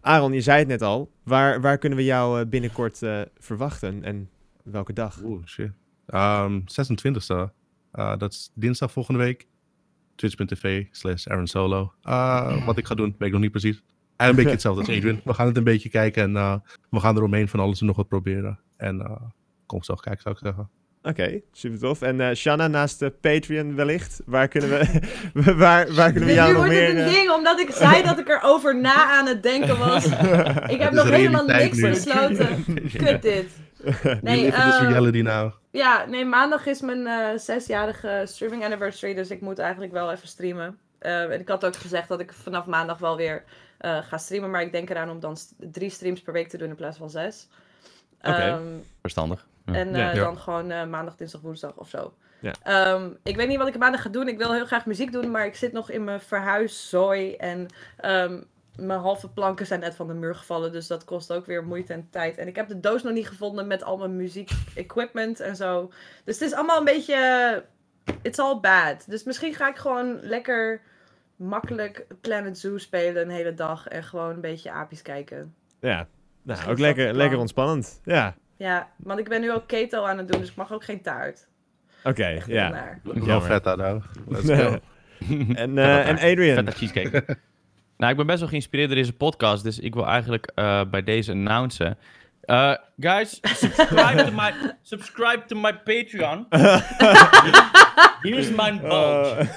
Aaron, 0.01 0.33
je 0.33 0.41
zei 0.41 0.59
het 0.59 0.69
net 0.69 0.83
al. 0.83 1.11
Waar, 1.23 1.61
waar 1.61 1.79
kunnen 1.79 1.99
we 1.99 2.05
jou 2.05 2.41
eh, 2.41 2.47
binnenkort 2.47 3.03
eh, 3.03 3.21
verwachten 3.39 4.05
en 4.05 4.31
welke 4.63 4.93
dag? 4.93 5.23
Oeh, 5.23 5.47
shit. 5.47 5.71
Ehm 6.07 6.61
26e. 6.61 7.59
Uh, 7.93 8.17
dat 8.17 8.33
is 8.33 8.51
dinsdag 8.55 8.93
volgende 8.93 9.21
week. 9.21 9.47
Twitch.tv 10.15 10.85
slash 10.91 11.27
Aaron 11.27 11.47
Solo. 11.47 11.93
Uh, 12.05 12.67
wat 12.67 12.79
ik 12.79 12.87
ga 12.87 12.95
doen, 12.95 13.15
weet 13.19 13.29
ik 13.29 13.33
nog 13.33 13.41
niet 13.41 13.51
precies. 13.51 13.83
En 14.17 14.29
een 14.29 14.35
beetje 14.35 14.51
hetzelfde 14.51 14.81
als 14.81 14.91
Adrian. 14.91 15.21
We 15.25 15.35
gaan 15.35 15.47
het 15.47 15.57
een 15.57 15.65
beetje 15.65 15.89
kijken 15.89 16.23
en 16.23 16.33
uh, 16.33 16.57
we 16.91 17.01
gaan 17.01 17.17
eromheen 17.17 17.49
van 17.49 17.61
alles 17.61 17.81
en 17.81 17.87
nog 17.87 17.97
wat 17.97 18.09
proberen. 18.09 18.61
En 18.77 18.97
uh, 18.97 19.21
kom 19.67 19.83
zelf 19.83 20.01
kijken, 20.01 20.23
zou 20.23 20.35
ik 20.35 20.41
zeggen. 20.41 20.71
Oké, 21.03 21.41
super 21.53 21.79
tof. 21.79 22.03
En 22.03 22.19
uh, 22.21 22.33
Shanna, 22.35 22.69
naast 22.69 22.99
de 22.99 23.11
Patreon 23.11 23.75
wellicht, 23.75 24.21
waar 24.27 24.49
kunnen 24.49 24.71
we, 24.71 25.01
waar, 25.57 25.95
waar 25.95 26.11
kunnen 26.11 26.29
we 26.29 26.35
jou 26.35 26.47
nu 26.49 26.55
nog 26.55 26.65
wordt 26.67 26.79
meer... 26.79 26.89
het 26.89 26.97
een 26.99 27.05
eh, 27.05 27.13
ding, 27.13 27.31
omdat 27.31 27.61
ik 27.61 27.71
zei 27.71 28.03
dat 28.03 28.19
ik 28.19 28.29
erover 28.29 28.77
na 28.81 29.11
aan 29.11 29.27
het 29.27 29.43
denken 29.43 29.79
was. 29.79 30.05
Ik 30.75 30.81
heb 30.81 30.93
nog 30.93 31.09
helemaal 31.11 31.45
niks 31.45 31.77
nu. 31.77 31.89
besloten. 31.91 32.65
Kut 33.05 33.23
dit. 33.23 33.47
Nee, 34.23 34.45
this 34.51 34.55
eh, 34.55 34.89
reality 34.89 35.21
now. 35.21 35.53
Ja, 35.71 36.05
nee, 36.09 36.25
maandag 36.25 36.67
is 36.67 36.81
mijn 36.81 37.07
eh, 37.07 37.39
zesjarige 37.39 38.23
streaming 38.27 38.65
anniversary, 38.65 39.15
dus 39.15 39.31
ik 39.31 39.41
moet 39.41 39.59
eigenlijk 39.59 39.93
wel 39.93 40.13
even 40.13 40.29
streamen. 40.29 40.79
Eh, 40.99 41.23
en 41.33 41.41
ik 41.41 41.49
had 41.49 41.65
ook 41.65 41.77
gezegd 41.77 42.09
dat 42.09 42.21
ik 42.21 42.33
vanaf 42.33 42.67
maandag 42.67 42.99
wel 42.99 43.17
weer 43.17 43.45
eh, 43.79 43.99
ga 44.03 44.19
streamen, 44.19 44.51
maar 44.51 44.63
ik 44.63 44.73
denk 44.73 44.91
eraan 44.91 45.11
om 45.11 45.21
dan 45.21 45.37
st- 45.37 45.55
drie 45.59 45.91
streams 45.91 46.21
per 46.21 46.33
week 46.33 46.49
te 46.49 46.57
doen 46.59 46.69
in 46.69 46.75
plaats 46.75 46.99
van 46.99 47.11
zes. 47.11 47.49
Oké. 48.23 48.37
Ehm, 48.37 48.63
Verstandig. 49.01 49.47
Ja. 49.73 49.79
en 49.79 49.95
Ja. 49.95 50.09
eh, 50.11 50.15
Ja. 50.17 50.23
dan 50.25 50.39
gewoon 50.39 50.71
eh, 50.71 50.87
maandag, 50.87 51.17
dinsdag, 51.17 51.41
woensdag 51.41 51.75
of 51.77 51.89
zo. 51.89 52.15
Ja. 52.41 52.53
Ehm, 52.63 53.11
ik 53.23 53.37
weet 53.37 53.49
niet 53.49 53.59
wat 53.59 53.69
ik 53.69 53.79
maandag 53.79 54.03
ga 54.03 54.09
doen. 54.09 54.29
Ik 54.29 54.39
wil 54.39 54.53
heel 54.53 54.67
graag 54.67 54.87
muziek 54.87 55.13
doen, 55.13 55.31
maar 55.31 55.47
ik 55.47 55.57
zit 55.57 55.73
nog 55.73 55.91
in 55.91 56.05
mijn 56.05 56.21
verhuiszooi. 56.21 57.35
En 57.37 57.67
ehm, 57.97 58.43
mijn 58.77 59.01
halve 59.01 59.29
planken 59.29 59.67
zijn 59.67 59.81
net 59.81 59.95
van 59.95 60.07
de 60.07 60.15
muur 60.15 60.35
gevallen. 60.35 60.73
Dus 60.73 60.87
dat 60.87 61.05
kost 61.05 61.33
ook 61.33 61.47
weer 61.47 61.65
moeite 61.65 61.93
en 61.93 62.09
tijd. 62.11 62.39
En 62.39 62.49
ik 62.49 62.57
heb 62.57 62.69
de 62.69 62.81
doos 62.81 63.03
nog 63.03 63.13
niet 63.13 63.29
gevonden 63.29 63.67
met 63.67 63.83
al 63.83 63.97
mijn 63.97 64.17
muziek-equipment 64.17 65.41
en 65.41 65.57
zo. 65.57 65.91
Dus 66.25 66.39
het 66.39 66.49
is 66.49 66.55
allemaal 66.55 66.79
een 66.79 66.85
beetje. 66.85 67.65
It's 68.23 68.39
all 68.39 68.61
bad. 68.61 69.05
Dus 69.09 69.25
misschien 69.25 69.55
ga 69.55 69.69
ik 69.69 69.77
gewoon 69.77 70.19
lekker 70.23 70.81
makkelijk 71.37 72.07
Planet 72.21 72.59
Zoo 72.59 72.79
spelen 72.79 73.23
een 73.23 73.31
hele 73.31 73.55
dag. 73.55 73.89
En 73.89 74.03
gewoon 74.03 74.31
een 74.31 74.41
beetje 74.41 74.71
apies 74.71 75.03
kijken. 75.03 75.55
Ja, 75.81 76.07
nou, 76.43 76.71
ook 76.71 76.79
lekker, 76.79 77.15
lekker 77.15 77.39
ontspannend. 77.39 78.01
Ja, 78.05 78.35
Ja, 78.61 78.89
want 78.97 79.19
ik 79.19 79.29
ben 79.29 79.41
nu 79.41 79.53
ook 79.53 79.67
keto 79.67 80.05
aan 80.05 80.19
het 80.19 80.29
doen, 80.29 80.41
dus 80.41 80.51
ik 80.51 80.57
mag 80.57 80.73
ook 80.73 80.85
geen 80.85 81.03
taart. 81.03 81.47
oké, 82.05 82.27
ja. 82.47 82.99
Wel 83.03 83.43
aan 83.65 83.79
nou. 83.79 84.03
Let's 84.29 84.51
go. 84.51 84.79
en, 85.55 85.79
eh, 85.79 86.09
en 86.09 86.15
Adrian, 86.15 86.55
Vette 86.55 86.73
cheesecake. 86.73 87.39
nou, 87.97 88.11
ik 88.11 88.17
ben 88.17 88.27
best 88.27 88.41
wel 88.41 88.49
geïnspireerd 88.49 88.89
door 88.89 88.99
deze 88.99 89.13
podcast, 89.13 89.63
dus 89.63 89.79
ik 89.79 89.95
wil 89.95 90.07
eigenlijk 90.07 90.53
eh, 90.55 90.83
bij 90.91 91.03
deze 91.03 91.33
announcen. 91.33 91.99
Eh, 92.41 92.75
guys, 92.99 93.39
subscribe 93.43 94.25
to 94.25 94.33
my 94.33 94.53
subscribe 94.83 95.43
to 95.47 95.57
my 95.57 95.75
Patreon. 95.75 96.47
Here's 98.23 98.51
my 98.51 98.81
bulge. 98.81 99.49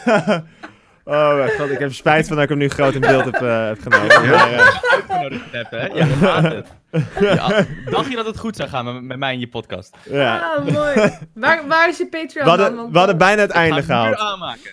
Oh, 1.05 1.35
mijn 1.35 1.51
god, 1.51 1.69
ik 1.69 1.79
heb 1.79 1.93
spijt 1.93 2.27
van 2.27 2.35
dat 2.35 2.43
ik 2.43 2.49
hem 2.49 2.57
nu 2.57 2.69
groot 2.69 2.93
in 2.93 3.01
beeld 3.01 3.25
heb, 3.25 3.33
eh, 3.33 3.67
heb 3.67 3.79
genomen. 3.81 4.07
Maar, 4.29 4.53
eh, 4.53 4.91
Uitgenodigd 4.91 5.51
hè? 5.51 5.85
Ja, 5.85 6.05
gaat 6.05 6.43
het. 6.43 6.67
Ja, 7.19 7.65
dacht 7.89 8.09
je 8.09 8.15
dat 8.15 8.25
het 8.25 8.37
goed 8.37 8.55
zou 8.55 8.69
gaan 8.69 8.85
met, 8.85 9.03
met 9.03 9.17
mij 9.17 9.33
in 9.33 9.39
je 9.39 9.47
podcast? 9.47 9.97
ja. 10.09 10.39
Ah, 10.39 10.65
mooi. 10.73 11.11
Waar, 11.33 11.67
waar 11.67 11.89
is 11.89 11.97
je 11.97 12.07
Patreon 12.07 12.43
We 12.43 12.49
hadden, 12.49 12.75
dan? 12.75 12.91
We 12.91 12.97
hadden 12.97 13.17
bijna 13.17 13.41
het 13.41 13.51
einde 13.51 13.75
nu 13.75 13.81
gehaald. 13.81 14.17
aanmaken. 14.17 14.71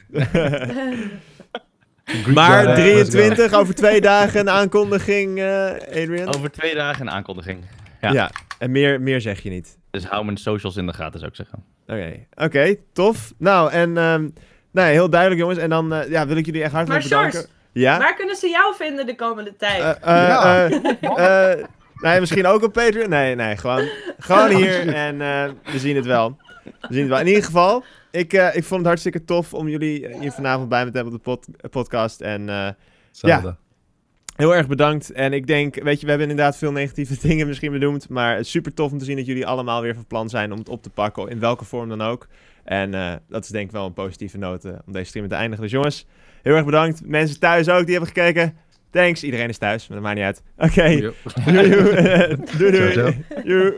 Maar 2.35 2.65
job, 2.65 2.75
23, 2.75 3.53
over 3.53 3.75
twee 3.75 4.01
dagen 4.01 4.41
een 4.41 4.51
aankondiging, 4.51 5.39
eh, 5.39 5.71
Adrian. 5.89 6.35
Over 6.35 6.51
twee 6.51 6.75
dagen 6.75 7.07
een 7.07 7.13
aankondiging. 7.13 7.65
ja. 8.01 8.13
ja. 8.13 8.31
en 8.59 8.71
meer, 8.71 9.01
meer 9.01 9.21
zeg 9.21 9.43
je 9.43 9.51
niet. 9.51 9.79
Dus 9.91 10.05
hou 10.05 10.25
mijn 10.25 10.37
socials 10.37 10.77
in 10.77 10.87
de 10.87 10.93
gaten, 10.93 11.19
zou 11.19 11.31
ik 11.31 11.37
zeggen. 11.37 11.65
Oké, 11.87 12.27
oké, 12.45 12.77
tof. 12.93 13.33
Nou, 13.39 13.71
en 13.71 13.97
ehm, 13.97 14.29
nee, 14.71 14.93
heel 14.93 15.11
duidelijk 15.11 15.41
jongens. 15.41 15.59
En 15.59 15.71
dan 15.71 15.93
eh, 15.93 16.11
ja, 16.11 16.27
wil 16.27 16.37
ik 16.37 16.47
jullie 16.47 16.63
echt 16.63 16.73
hartelijk 16.73 17.09
Maar 17.09 17.19
bedanken. 17.25 17.51
Ja? 17.73 17.99
Waar 17.99 18.15
kunnen 18.15 18.37
ze 18.37 18.49
jou 18.49 18.75
vinden 18.77 19.07
de 19.07 19.15
komende 19.15 19.57
tijd? 19.57 19.81
Eh, 19.81 19.91
eh, 20.23 20.29
Ja. 20.29 20.69
eh, 20.69 21.53
eh, 21.53 21.65
nee, 21.95 22.21
misschien 22.21 22.47
ook 22.47 22.63
op 22.63 22.73
Patreon. 22.73 23.09
Nee, 23.09 23.35
nee, 23.35 23.57
gewoon, 23.57 23.89
gewoon 24.19 24.49
hier 24.51 24.89
en 25.07 25.21
eh, 25.21 25.73
we 25.73 25.79
zien 25.79 25.97
het 25.97 26.07
wel. 26.07 26.37
We 26.65 26.73
zien 26.91 27.01
het 27.01 27.09
wel. 27.11 27.21
In 27.21 27.27
ieder 27.27 27.45
geval, 27.45 27.85
ik, 28.11 28.33
eh, 28.33 28.47
ik 28.57 28.65
vond 28.65 28.79
het 28.81 28.87
hartstikke 28.89 29.25
tof 29.25 29.55
om 29.55 29.69
jullie 29.69 30.17
hier 30.21 30.33
vanavond 30.33 30.69
bij 30.69 30.85
me 30.85 30.91
te 30.91 30.97
hebben 30.97 31.15
op 31.15 31.25
de 31.25 31.31
pod- 31.31 31.71
podcast. 31.71 32.21
En 32.21 32.49
eh, 32.49 32.69
Hetzelfde. 33.09 33.57
heel 34.37 34.55
erg 34.55 34.67
bedankt. 34.67 35.13
En 35.13 35.33
ik 35.33 35.47
denk, 35.47 35.83
weet 35.83 35.99
je, 36.01 36.05
we 36.05 36.11
hebben 36.11 36.31
inderdaad 36.31 36.57
veel 36.57 36.73
negatieve 36.73 37.17
dingen 37.29 37.47
misschien 37.47 37.73
benoemd. 37.73 38.09
Maar 38.09 38.45
super 38.45 38.75
tof 38.75 38.93
om 38.93 38.99
te 38.99 39.05
zien 39.05 39.17
dat 39.17 39.27
jullie 39.27 39.47
allemaal 39.47 39.83
weer 39.83 39.95
van 39.95 40.07
plan 40.07 40.29
zijn 40.29 40.53
om 40.53 40.59
het 40.59 40.69
op 40.69 40.83
te 40.83 40.91
pakken. 40.91 41.29
In 41.29 41.41
welke 41.41 41.65
vorm 41.65 41.89
dan 41.89 42.03
ook. 42.03 42.27
En 42.71 42.95
eh, 42.95 43.13
dat 43.29 43.45
is 43.45 43.51
denk 43.51 43.67
ik 43.67 43.73
wel 43.73 43.87
een 43.87 43.93
positieve 43.93 44.39
noot 44.39 44.65
eh, 44.65 44.73
om 44.87 44.93
deze 44.93 45.05
stream 45.05 45.29
te 45.29 45.35
eindigen. 45.35 45.63
Dus 45.63 45.73
jongens, 45.73 46.07
heel 46.43 46.55
erg 46.55 46.65
bedankt. 46.65 47.07
Mensen 47.07 47.41
thuis 47.41 47.69
ook 47.69 47.85
die 47.87 47.97
hebben 47.97 48.15
gekeken. 48.15 48.57
Thanks. 48.91 49.25
Iedereen 49.25 49.49
is 49.49 49.59
thuis, 49.59 49.89
maar 49.89 49.97
dat 49.97 50.07
maakt 50.07 50.19
niet 50.19 50.27
uit. 50.27 50.43
Oké. 50.57 50.85
Yep. 50.85 51.15
Doei 52.59 52.71
doei. 52.71 52.95
doei, 52.95 53.43
doei. 53.45 53.75